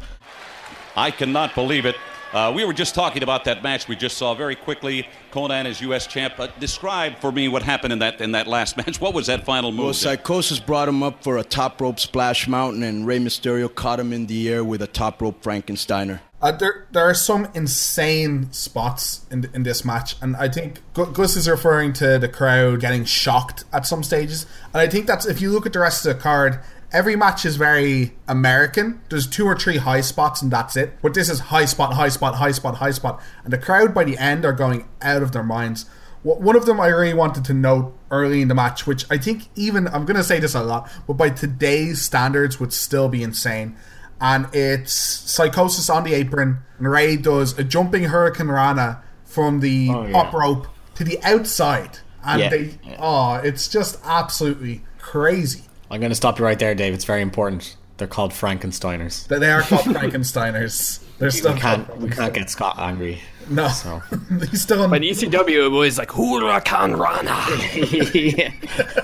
I 0.96 1.10
cannot 1.10 1.54
believe 1.54 1.84
it. 1.84 1.96
Uh, 2.36 2.52
we 2.52 2.66
were 2.66 2.74
just 2.74 2.94
talking 2.94 3.22
about 3.22 3.44
that 3.44 3.62
match 3.62 3.88
we 3.88 3.96
just 3.96 4.18
saw 4.18 4.34
very 4.34 4.54
quickly. 4.54 5.08
Konnan 5.32 5.64
as 5.64 5.80
U.S. 5.80 6.06
champ. 6.06 6.38
Uh, 6.38 6.48
describe 6.60 7.18
for 7.18 7.32
me 7.32 7.48
what 7.48 7.62
happened 7.62 7.94
in 7.94 8.00
that 8.00 8.20
in 8.20 8.32
that 8.32 8.46
last 8.46 8.76
match. 8.86 9.00
What 9.00 9.14
was 9.14 9.28
that 9.28 9.46
final 9.46 9.72
move? 9.72 9.84
Well, 9.86 9.94
Psychosis 9.94 10.60
brought 10.60 10.86
him 10.86 11.02
up 11.02 11.24
for 11.24 11.38
a 11.38 11.42
top 11.42 11.80
rope 11.80 11.98
splash 11.98 12.46
mountain, 12.46 12.82
and 12.82 13.06
Rey 13.06 13.20
Mysterio 13.20 13.74
caught 13.74 13.98
him 13.98 14.12
in 14.12 14.26
the 14.26 14.50
air 14.50 14.62
with 14.62 14.82
a 14.82 14.86
top 14.86 15.22
rope 15.22 15.42
Frankensteiner. 15.42 16.20
Uh, 16.42 16.52
there, 16.52 16.86
there 16.92 17.08
are 17.08 17.14
some 17.14 17.48
insane 17.54 18.52
spots 18.52 19.24
in 19.30 19.48
in 19.54 19.62
this 19.62 19.82
match, 19.82 20.16
and 20.20 20.36
I 20.36 20.50
think 20.50 20.82
Gus 20.92 21.36
is 21.36 21.48
referring 21.48 21.94
to 21.94 22.18
the 22.18 22.28
crowd 22.28 22.80
getting 22.80 23.06
shocked 23.06 23.64
at 23.72 23.86
some 23.86 24.02
stages, 24.02 24.44
and 24.74 24.82
I 24.82 24.88
think 24.88 25.06
that's 25.06 25.24
if 25.24 25.40
you 25.40 25.52
look 25.52 25.64
at 25.64 25.72
the 25.72 25.80
rest 25.80 26.04
of 26.04 26.14
the 26.14 26.22
card, 26.22 26.60
every 26.92 27.16
match 27.16 27.44
is 27.44 27.56
very 27.56 28.14
American. 28.28 29.00
There's 29.10 29.26
two 29.26 29.46
or 29.46 29.56
three 29.56 29.78
high 29.78 30.00
spots, 30.00 30.42
and 30.42 30.50
that's 30.50 30.76
it. 30.76 31.00
But 31.02 31.14
this 31.14 31.28
is 31.28 31.40
high 31.40 31.64
spot, 31.66 31.94
high 31.94 32.08
spot, 32.08 32.36
high 32.36 32.52
spot, 32.52 32.76
high 32.76 32.90
spot, 32.90 33.20
and 33.44 33.52
the 33.52 33.58
crowd 33.58 33.94
by 33.94 34.04
the 34.04 34.16
end 34.18 34.44
are 34.44 34.52
going 34.52 34.88
out 35.02 35.22
of 35.22 35.32
their 35.32 35.42
minds. 35.42 35.86
One 36.22 36.56
of 36.56 36.66
them 36.66 36.80
I 36.80 36.88
really 36.88 37.14
wanted 37.14 37.44
to 37.44 37.54
note 37.54 37.96
early 38.10 38.42
in 38.42 38.48
the 38.48 38.54
match, 38.54 38.84
which 38.86 39.04
I 39.10 39.16
think 39.18 39.48
even 39.54 39.86
I'm 39.88 40.04
going 40.04 40.16
to 40.16 40.24
say 40.24 40.40
this 40.40 40.54
a 40.56 40.62
lot, 40.64 40.90
but 41.06 41.12
by 41.14 41.30
today's 41.30 42.02
standards 42.02 42.58
would 42.58 42.72
still 42.72 43.08
be 43.08 43.22
insane 43.22 43.76
and 44.20 44.46
it's 44.54 44.92
psychosis 44.94 45.90
on 45.90 46.02
the 46.02 46.14
apron 46.14 46.58
and 46.78 46.90
Rey 46.90 47.16
does 47.16 47.56
a 47.58 47.62
jumping 47.62 48.04
hurricane 48.04 48.48
rana 48.48 49.02
from 49.24 49.60
the 49.60 49.90
Oh, 49.90 50.06
yeah. 50.06 50.12
top 50.12 50.32
rope 50.32 50.66
to 50.94 51.04
the 51.04 51.20
outside 51.22 51.98
and 52.24 52.40
Yeah. 52.40 52.48
they 52.48 52.78
oh 52.98 53.34
it's 53.34 53.68
just 53.68 53.98
absolutely 54.04 54.82
crazy 54.98 55.64
I'm 55.90 56.00
going 56.00 56.10
to 56.10 56.16
stop 56.16 56.38
you 56.38 56.44
right 56.44 56.58
there, 56.58 56.74
Dave. 56.74 56.94
It's 56.94 57.04
very 57.04 57.22
important. 57.22 57.76
They're 57.96 58.08
called 58.08 58.32
Frankensteiners. 58.32 59.26
they 59.28 59.50
are 59.50 59.62
called 59.62 59.86
frankensteiners 59.86 61.02
they're 61.18 61.30
still 61.30 61.54
We 61.54 61.60
can't, 61.60 61.96
we 61.98 62.10
can't 62.10 62.34
get 62.34 62.50
Scott 62.50 62.76
angry. 62.78 63.22
no 63.48 63.68
So. 63.68 64.02
he's 64.50 64.62
still 64.62 64.82
on 64.82 64.90
But 64.90 65.02
in 65.02 65.14
ECW, 65.14 65.66
it 65.66 65.68
was 65.68 65.96
like 65.96 66.08
Huracan 66.08 66.98
Rana. 66.98 68.12
yeah. 68.14 68.52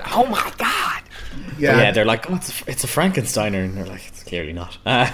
oh 0.15 0.27
my 0.27 0.53
god! 0.59 1.03
yeah, 1.59 1.79
yeah, 1.79 1.91
they're 1.91 2.05
like, 2.05 2.31
oh, 2.31 2.35
it's 2.35 2.61
a, 2.61 2.71
it's 2.71 2.85
a 2.85 2.87
Frankensteiner, 2.87 3.65
and 3.65 3.77
they're 3.77 3.87
like, 3.87 4.07
it's 4.09 4.25
clearly 4.25 4.53
not. 4.53 4.77
Uh, 4.85 5.11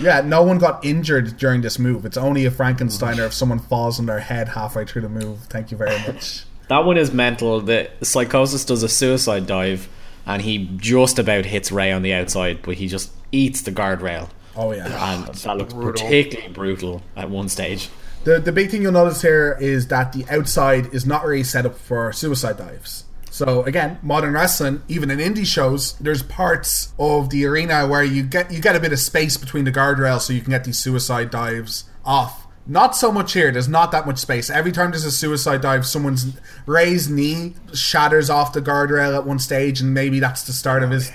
yeah 0.00 0.20
no 0.20 0.42
one 0.42 0.58
got 0.58 0.84
injured 0.84 1.36
during 1.36 1.60
this 1.60 1.78
move 1.78 2.04
it's 2.04 2.16
only 2.16 2.44
a 2.46 2.50
frankensteiner 2.50 3.26
if 3.26 3.32
someone 3.32 3.58
falls 3.58 3.98
on 3.98 4.06
their 4.06 4.18
head 4.18 4.48
halfway 4.48 4.84
through 4.84 5.02
the 5.02 5.08
move 5.08 5.38
thank 5.44 5.70
you 5.70 5.76
very 5.76 5.96
much 6.06 6.44
that 6.68 6.84
one 6.84 6.96
is 6.96 7.12
mental. 7.12 7.60
The 7.60 7.90
Psychosis 8.02 8.64
does 8.64 8.82
a 8.82 8.88
suicide 8.88 9.46
dive, 9.46 9.88
and 10.26 10.42
he 10.42 10.70
just 10.76 11.18
about 11.18 11.44
hits 11.46 11.70
Rey 11.72 11.92
on 11.92 12.02
the 12.02 12.12
outside, 12.14 12.60
but 12.62 12.76
he 12.76 12.88
just 12.88 13.10
eats 13.32 13.62
the 13.62 13.72
guardrail. 13.72 14.28
oh 14.56 14.72
yeah 14.72 15.14
And 15.14 15.34
that 15.34 15.56
looks 15.56 15.74
brutal. 15.74 15.92
particularly 15.92 16.52
brutal 16.52 17.02
at 17.16 17.30
one 17.30 17.48
stage. 17.48 17.88
The 18.24 18.38
the 18.40 18.52
big 18.52 18.70
thing 18.70 18.82
you'll 18.82 18.92
notice 18.92 19.20
here 19.22 19.56
is 19.60 19.88
that 19.88 20.12
the 20.12 20.24
outside 20.30 20.94
is 20.94 21.04
not 21.04 21.24
really 21.26 21.44
set 21.44 21.66
up 21.66 21.76
for 21.76 22.12
suicide 22.12 22.56
dives. 22.56 23.04
So 23.30 23.64
again, 23.64 23.98
modern 24.00 24.32
wrestling, 24.32 24.82
even 24.86 25.10
in 25.10 25.18
indie 25.18 25.44
shows, 25.44 25.94
there's 25.94 26.22
parts 26.22 26.92
of 27.00 27.30
the 27.30 27.44
arena 27.46 27.86
where 27.88 28.04
you 28.04 28.22
get 28.22 28.50
you 28.52 28.60
get 28.60 28.76
a 28.76 28.80
bit 28.80 28.92
of 28.92 29.00
space 29.00 29.36
between 29.36 29.64
the 29.64 29.72
guardrails 29.72 30.20
so 30.22 30.32
you 30.32 30.40
can 30.40 30.50
get 30.50 30.64
these 30.64 30.78
suicide 30.78 31.30
dives 31.30 31.84
off. 32.04 32.43
Not 32.66 32.96
so 32.96 33.12
much 33.12 33.32
here. 33.34 33.50
There's 33.50 33.68
not 33.68 33.92
that 33.92 34.06
much 34.06 34.18
space. 34.18 34.48
Every 34.48 34.72
time 34.72 34.90
there's 34.90 35.04
a 35.04 35.10
suicide 35.12 35.60
dive, 35.60 35.84
someone's 35.84 36.34
raised 36.66 37.10
knee 37.10 37.54
shatters 37.74 38.30
off 38.30 38.52
the 38.54 38.62
guardrail 38.62 39.14
at 39.14 39.26
one 39.26 39.38
stage, 39.38 39.80
and 39.82 39.92
maybe 39.92 40.18
that's 40.18 40.44
the 40.44 40.52
start 40.52 40.82
of 40.82 40.90
his 40.90 41.12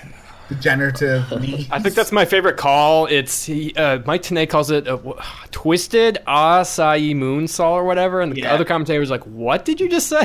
degenerative 0.48 1.28
knee. 1.40 1.66
I 1.70 1.80
think 1.80 1.96
that's 1.96 2.12
my 2.12 2.24
favorite 2.24 2.56
call. 2.56 3.06
It's 3.06 3.44
he, 3.44 3.74
uh, 3.74 3.98
Mike 4.06 4.22
Tenay 4.22 4.48
calls 4.48 4.70
it 4.70 4.84
a 4.86 4.96
w- 4.96 5.16
twisted 5.50 6.18
Asai 6.26 7.14
moonsault 7.16 7.70
or 7.72 7.84
whatever, 7.84 8.20
and 8.20 8.32
the 8.32 8.42
Yeah. 8.42 8.54
other 8.54 8.64
commentator 8.64 9.00
was 9.00 9.10
like, 9.10 9.24
"What 9.26 9.64
did 9.64 9.80
you 9.80 9.88
just 9.88 10.06
say? 10.08 10.22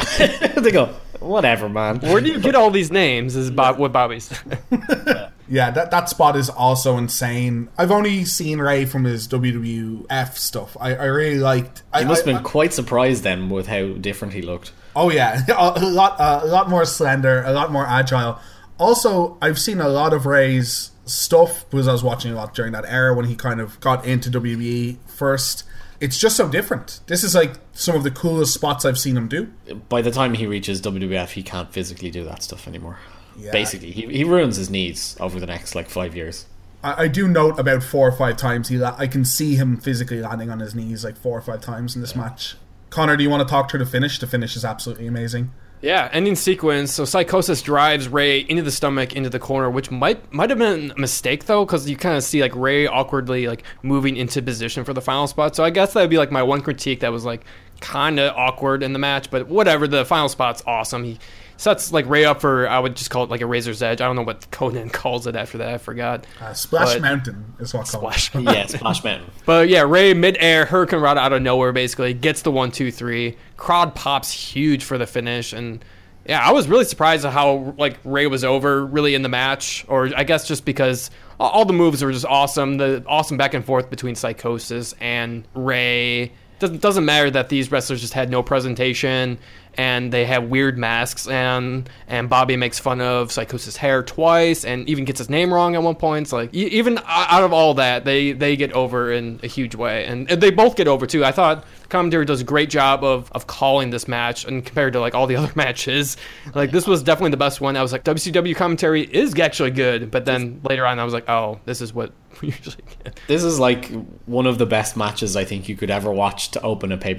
they 0.58 0.72
go, 0.72 0.94
whatever, 1.22 1.68
man. 1.70 2.00
Where 2.02 2.22
do 2.22 2.30
you 2.32 2.40
get 2.40 2.54
all 2.54 2.70
these 2.70 2.92
names?" 2.92 3.36
Is 3.36 3.50
Bob 3.50 3.80
what 3.80 3.92
Bobby's? 3.92 4.30
Yeah, 5.48 5.70
that, 5.72 5.92
that 5.92 6.10
spot 6.10 6.36
is 6.36 6.50
also 6.50 6.98
insane. 6.98 7.70
I've 7.78 7.92
only 7.92 8.26
seen 8.26 8.60
Rey 8.60 8.86
from 8.86 9.04
his 9.04 9.28
WWF 9.28 10.36
stuff. 10.38 10.76
I, 10.80 10.96
I 10.96 11.06
really 11.06 11.38
liked. 11.40 11.84
I 11.94 12.00
He 12.00 12.06
must 12.06 12.26
I- 12.28 12.32
have 12.32 12.38
been 12.42 12.44
quite 12.44 12.74
surprised 12.74 13.24
then 13.24 13.50
with 13.50 13.68
how 13.68 13.94
different 13.94 14.34
he 14.34 14.42
looked. 14.42 14.72
Oh 14.96 15.10
yeah, 15.12 15.42
a 15.58 15.80
lot 15.86 16.20
uh, 16.20 16.40
a 16.44 16.48
lot 16.48 16.70
more 16.70 16.86
slender, 16.86 17.44
a 17.44 17.52
lot 17.52 17.72
more 17.72 17.86
agile. 17.86 18.40
Also, 18.80 19.38
I've 19.42 19.60
seen 19.60 19.80
a 19.80 19.88
lot 19.88 20.14
of 20.14 20.26
Rey's 20.26 20.92
stuff 21.06 21.70
because 21.70 21.88
I 21.88 21.92
was 21.92 22.04
watching 22.04 22.32
a 22.32 22.36
lot 22.36 22.54
during 22.56 22.72
that 22.74 22.86
era 22.86 23.14
when 23.14 23.26
he 23.26 23.36
kind 23.36 23.62
of 23.62 23.80
got 23.80 24.06
into 24.06 24.30
WWE 24.32 24.98
first. 25.08 25.64
It's 26.02 26.20
just 26.20 26.36
so 26.36 26.50
different. 26.50 27.00
This 27.08 27.24
is 27.24 27.36
like 27.36 27.54
some 27.74 27.96
of 27.96 28.04
the 28.04 28.12
coolest 28.12 28.54
spots 28.54 28.84
I've 28.84 28.98
seen 29.00 29.16
him 29.16 29.28
do. 29.30 29.46
By 29.88 30.02
the 30.02 30.12
time 30.12 30.34
he 30.34 30.46
reaches 30.46 30.82
WWF, 30.82 31.30
he 31.30 31.42
can't 31.44 31.72
physically 31.72 32.12
do 32.12 32.24
that 32.26 32.44
stuff 32.44 32.68
anymore. 32.68 33.00
Yeah. 33.38 33.52
Basically, 33.52 33.92
he, 33.92 34.06
he 34.08 34.24
ruins 34.24 34.56
his 34.56 34.70
knees 34.70 35.18
over 35.20 35.40
the 35.40 35.46
next 35.46 35.76
like 35.76 35.90
five 35.90 36.16
years. 36.16 36.46
I, 36.84 37.04
I 37.04 37.08
do 37.08 37.28
note 37.28 37.60
about 37.60 37.84
four 37.84 38.08
or 38.08 38.12
five 38.12 38.38
times 38.38 38.70
he 38.70 38.78
la- 38.78 38.96
I 38.98 39.08
can 39.08 39.26
see 39.26 39.56
him 39.56 39.78
physically 39.78 40.22
landing 40.22 40.50
on 40.50 40.60
his 40.60 40.76
knees 40.76 41.04
like 41.04 41.18
four 41.18 41.38
or 41.38 41.42
five 41.42 41.62
times 41.62 41.96
in 41.96 42.02
this 42.02 42.16
match. 42.16 42.56
Connor, 42.90 43.18
do 43.18 43.24
you 43.24 43.30
want 43.30 43.46
to 43.46 43.52
talk 43.52 43.70
through 43.70 43.80
the 43.80 43.86
finish? 43.86 44.20
The 44.20 44.28
finish 44.28 44.56
is 44.56 44.64
absolutely 44.64 45.08
amazing. 45.08 45.52
Yeah, 45.82 46.10
ending 46.14 46.36
sequence. 46.36 46.94
So 46.94 47.06
Psychosis 47.06 47.62
drives 47.62 48.08
Rey 48.08 48.40
into 48.40 48.64
the 48.64 48.72
stomach, 48.72 49.14
into 49.14 49.30
the 49.30 49.40
corner, 49.40 49.70
which 49.70 49.92
might 49.92 50.34
might 50.34 50.50
have 50.50 50.58
been 50.58 50.92
a 50.92 51.00
mistake 51.00 51.46
though, 51.46 51.66
because 51.66 51.90
you 51.90 51.98
kind 51.98 52.16
of 52.16 52.24
see 52.24 52.42
like 52.42 52.56
Rey 52.56 52.88
awkwardly 52.88 53.48
like 53.48 53.64
moving 53.84 54.16
into 54.16 54.42
position 54.42 54.84
for 54.84 54.94
the 54.94 55.02
final 55.02 55.28
spot. 55.28 55.56
So 55.56 55.64
I 55.64 55.70
guess 55.70 55.94
that 55.94 56.02
would 56.02 56.10
be 56.10 56.18
like 56.18 56.32
my 56.32 56.44
one 56.44 56.62
critique 56.62 57.02
that 57.02 57.12
was 57.12 57.26
like 57.26 57.46
kind 57.82 58.20
of 58.20 58.36
awkward 58.36 58.82
in 58.82 58.94
the 58.94 59.00
match, 59.00 59.30
but 59.30 59.48
whatever. 59.48 59.88
The 59.88 60.06
final 60.06 60.30
spot's 60.30 60.64
awesome. 60.66 61.04
He 61.04 61.20
sets 61.58 61.92
like 61.92 62.08
Rey 62.08 62.26
up 62.26 62.42
for 62.42 62.68
I 62.68 62.80
would 62.80 62.96
just 62.96 63.10
call 63.10 63.24
it 63.24 63.30
like 63.30 63.42
a 63.42 63.46
razor's 63.46 63.82
edge. 63.82 64.02
I 64.02 64.06
don't 64.06 64.16
know 64.16 64.22
what 64.24 64.50
Konnan 64.52 64.92
calls 64.94 65.28
it 65.28 65.36
after 65.36 65.58
that. 65.60 65.70
I 65.74 65.78
forgot. 65.78 66.26
Uh, 66.42 66.54
Splash 66.54 66.94
But- 66.94 67.02
Mountain 67.02 67.54
is 67.60 67.74
what 67.74 67.88
called. 67.88 68.14
Splash. 68.16 68.36
yeah, 68.36 68.66
Splash 68.66 69.04
Mountain. 69.04 69.32
But 69.46 69.70
yeah, 69.70 69.82
Rey 69.84 70.14
midair, 70.14 70.66
Hurricanrana 70.66 71.18
out 71.18 71.34
of 71.34 71.42
nowhere 71.42 71.72
basically 71.72 72.14
gets 72.14 72.42
the 72.42 72.52
one, 72.52 72.72
two, 72.72 72.92
three. 72.92 73.38
Crowd 73.58 73.96
pops 73.96 74.32
huge 74.32 74.84
for 74.84 74.98
the 74.98 75.06
finish, 75.08 75.54
and 75.54 75.84
yeah, 76.28 76.40
I 76.42 76.52
was 76.52 76.68
really 76.68 76.86
surprised 76.86 77.24
at 77.26 77.32
how 77.34 77.76
like 77.78 78.00
Rey 78.04 78.26
was 78.28 78.44
over 78.44 78.84
really 78.86 79.14
in 79.16 79.22
the 79.22 79.30
match, 79.30 79.86
or 79.88 80.10
I 80.16 80.24
guess 80.24 80.48
just 80.48 80.66
because 80.66 81.12
all- 81.40 81.50
all 81.52 81.66
the 81.66 81.74
moves 81.74 82.04
were 82.04 82.12
just 82.12 82.26
awesome. 82.26 82.78
The 82.78 83.04
awesome 83.08 83.38
back 83.38 83.54
and 83.54 83.64
forth 83.64 83.90
between 83.90 84.16
Psychosis 84.16 84.94
and 85.00 85.48
Rey. 85.54 86.32
Doesn't 86.58 86.82
doesn't 86.82 87.06
matter 87.06 87.30
that 87.32 87.50
these 87.50 87.70
wrestlers 87.72 88.02
just 88.02 88.14
had 88.14 88.30
no 88.32 88.42
presentation 88.42 89.38
and 89.78 90.12
they 90.12 90.26
have 90.26 90.46
weird 90.46 90.78
masks 90.78 91.28
and 91.28 91.90
and 92.08 92.30
Bobby 92.30 92.58
makes 92.58 92.80
fun 92.80 93.02
of 93.02 93.32
Psychosis 93.32 93.78
hair 93.78 94.04
twice 94.04 94.66
and 94.66 94.88
even 94.90 95.06
gets 95.06 95.20
his 95.20 95.30
name 95.30 95.54
wrong 95.54 95.76
at 95.76 95.84
one 95.84 95.96
point. 95.96 96.24
It's 96.24 96.34
like 96.34 96.54
even 96.54 97.00
out 97.06 97.44
of 97.44 97.54
all 97.54 97.76
that, 97.76 98.06
they 98.06 98.32
they 98.32 98.56
get 98.56 98.72
over 98.74 99.12
in 99.12 99.40
a 99.44 99.48
huge 99.48 99.76
way, 99.76 100.06
and, 100.06 100.28
they 100.28 100.52
both 100.52 100.76
get 100.76 100.88
over 100.88 101.06
too. 101.06 101.24
I 101.24 101.32
thought 101.32 101.66
commentary 101.90 102.26
does 102.26 102.42
a 102.42 102.44
great 102.44 102.70
job 102.70 103.04
of 103.04 103.32
of 103.32 103.48
calling 103.48 103.90
this 103.90 104.08
match, 104.08 104.46
and 104.46 104.66
compared 104.66 104.94
to 104.94 105.00
like 105.00 105.16
all 105.16 105.28
the 105.28 105.36
other 105.42 105.52
matches, 105.56 106.18
like 106.54 106.72
this 106.72 106.88
was 106.88 107.04
definitely 107.04 107.32
the 107.32 107.38
best 107.38 107.62
one. 107.62 107.78
I 107.78 107.82
was 107.82 107.92
like 107.92 108.04
WCW 108.04 108.56
commentary 108.56 109.04
is 109.04 109.38
actually 109.40 109.72
good, 109.72 110.12
but 110.12 110.26
then 110.26 110.62
later 110.64 110.86
on 110.86 111.00
I 111.00 111.04
was 111.04 111.14
like, 111.14 111.30
oh, 111.30 111.60
this 111.66 111.82
is 111.82 111.94
what 111.94 112.12
we 112.42 112.50
usually 112.50 112.84
get. 113.04 113.20
This 113.28 113.44
is 113.44 113.60
like 113.60 113.90
one 114.26 114.48
of 114.48 114.58
the 114.58 114.66
best 114.66 114.98
matches 114.98 115.36
I 115.36 115.46
think 115.46 115.70
you 115.70 115.76
could 115.76 115.92
ever 115.92 116.12
watch 116.12 116.52
to 116.52 116.62
open 116.62 116.92
a 116.92 116.98
pay 116.98 117.14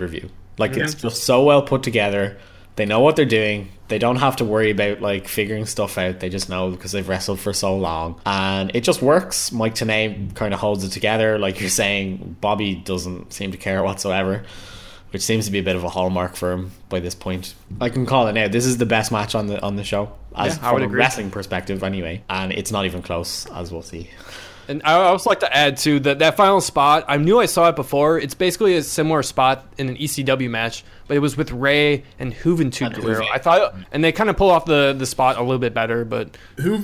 Like 0.59 0.77
it's 0.77 0.95
just 0.95 1.25
so 1.25 1.45
well 1.45 1.63
put 1.63 1.83
together. 1.83 2.39
They 2.77 2.85
know 2.85 3.01
what 3.01 3.17
they're 3.17 3.25
doing. 3.25 3.71
They 3.89 3.99
don't 3.99 4.17
have 4.17 4.37
to 4.37 4.45
worry 4.45 4.71
about 4.71 5.01
like 5.01 5.29
figuring 5.29 5.65
stuff 5.67 5.97
out. 5.97 6.21
They 6.21 6.29
just 6.29 6.49
know 6.49 6.71
because 6.71 6.93
they've 6.93 7.09
wrestled 7.09 7.41
for 7.41 7.53
so 7.53 7.77
long, 7.77 8.21
and 8.27 8.75
it 8.75 8.83
just 8.83 9.01
works. 9.01 9.53
Mike 9.53 9.75
Tenay 9.75 10.35
kind 10.35 10.53
of 10.53 10.61
holds 10.61 10.85
it 10.85 10.91
together, 10.91 11.39
like 11.39 11.61
you're 11.61 11.71
saying. 11.71 12.37
Bobby 12.41 12.75
doesn't 12.75 13.33
seem 13.33 13.53
to 13.53 13.59
care 13.59 13.83
whatsoever, 13.83 14.45
which 15.11 15.23
seems 15.23 15.47
to 15.47 15.53
be 15.53 15.59
a 15.59 15.63
bit 15.63 15.77
of 15.77 15.85
a 15.85 15.89
hallmark 15.89 16.37
for 16.37 16.53
him 16.53 16.73
by 16.89 17.01
this 17.01 17.15
point. 17.15 17.55
I 17.81 17.89
can 17.89 18.05
call 18.07 18.27
it 18.29 18.33
now. 18.33 18.49
This 18.49 18.67
is 18.67 18.77
the 18.77 18.87
best 18.87 19.11
match 19.13 19.35
on 19.35 19.47
the 19.47 19.63
on 19.63 19.77
the 19.77 19.85
show, 19.85 20.13
as 20.35 20.57
Yeah, 20.57 20.71
from 20.71 20.83
a 20.83 20.89
wrestling 20.89 21.31
perspective, 21.31 21.83
anyway. 21.83 22.25
And 22.29 22.53
it's 22.53 22.73
not 22.73 22.85
even 22.85 23.03
close, 23.03 23.47
as 23.47 23.73
we'll 23.73 23.83
see. 23.83 24.11
And 24.69 24.83
I 24.85 24.93
I 24.93 25.05
also 25.09 25.31
like 25.31 25.41
to 25.41 25.57
add 25.57 25.77
too 25.77 26.01
that 26.01 26.19
that 26.19 26.37
final 26.37 26.61
spot. 26.61 27.05
I 27.09 27.17
knew 27.17 27.39
I 27.39 27.47
saw 27.47 27.69
it 27.69 27.77
before. 27.77 28.19
It's 28.19 28.35
basically 28.35 28.77
a 28.77 28.83
similar 28.83 29.23
spot 29.23 29.67
in 29.79 29.89
an 29.89 29.97
ECW 29.97 30.51
match, 30.51 30.85
but 31.07 31.17
it 31.17 31.21
was 31.21 31.37
with 31.37 31.53
Rey 31.53 32.05
and 32.19 32.35
Juventud 32.35 32.87
And 32.87 32.95
Guerrero. 32.97 33.27
I 33.33 33.39
thought, 33.39 33.75
and 33.93 34.03
they 34.03 34.13
kind 34.13 34.31
of 34.31 34.37
pull 34.37 34.51
off 34.51 34.65
the 34.65 34.95
the 34.97 35.07
spot 35.07 35.37
a 35.37 35.43
little 35.43 35.59
bit 35.59 35.75
better. 35.75 36.05
But 36.05 36.37
Hu- 36.59 36.79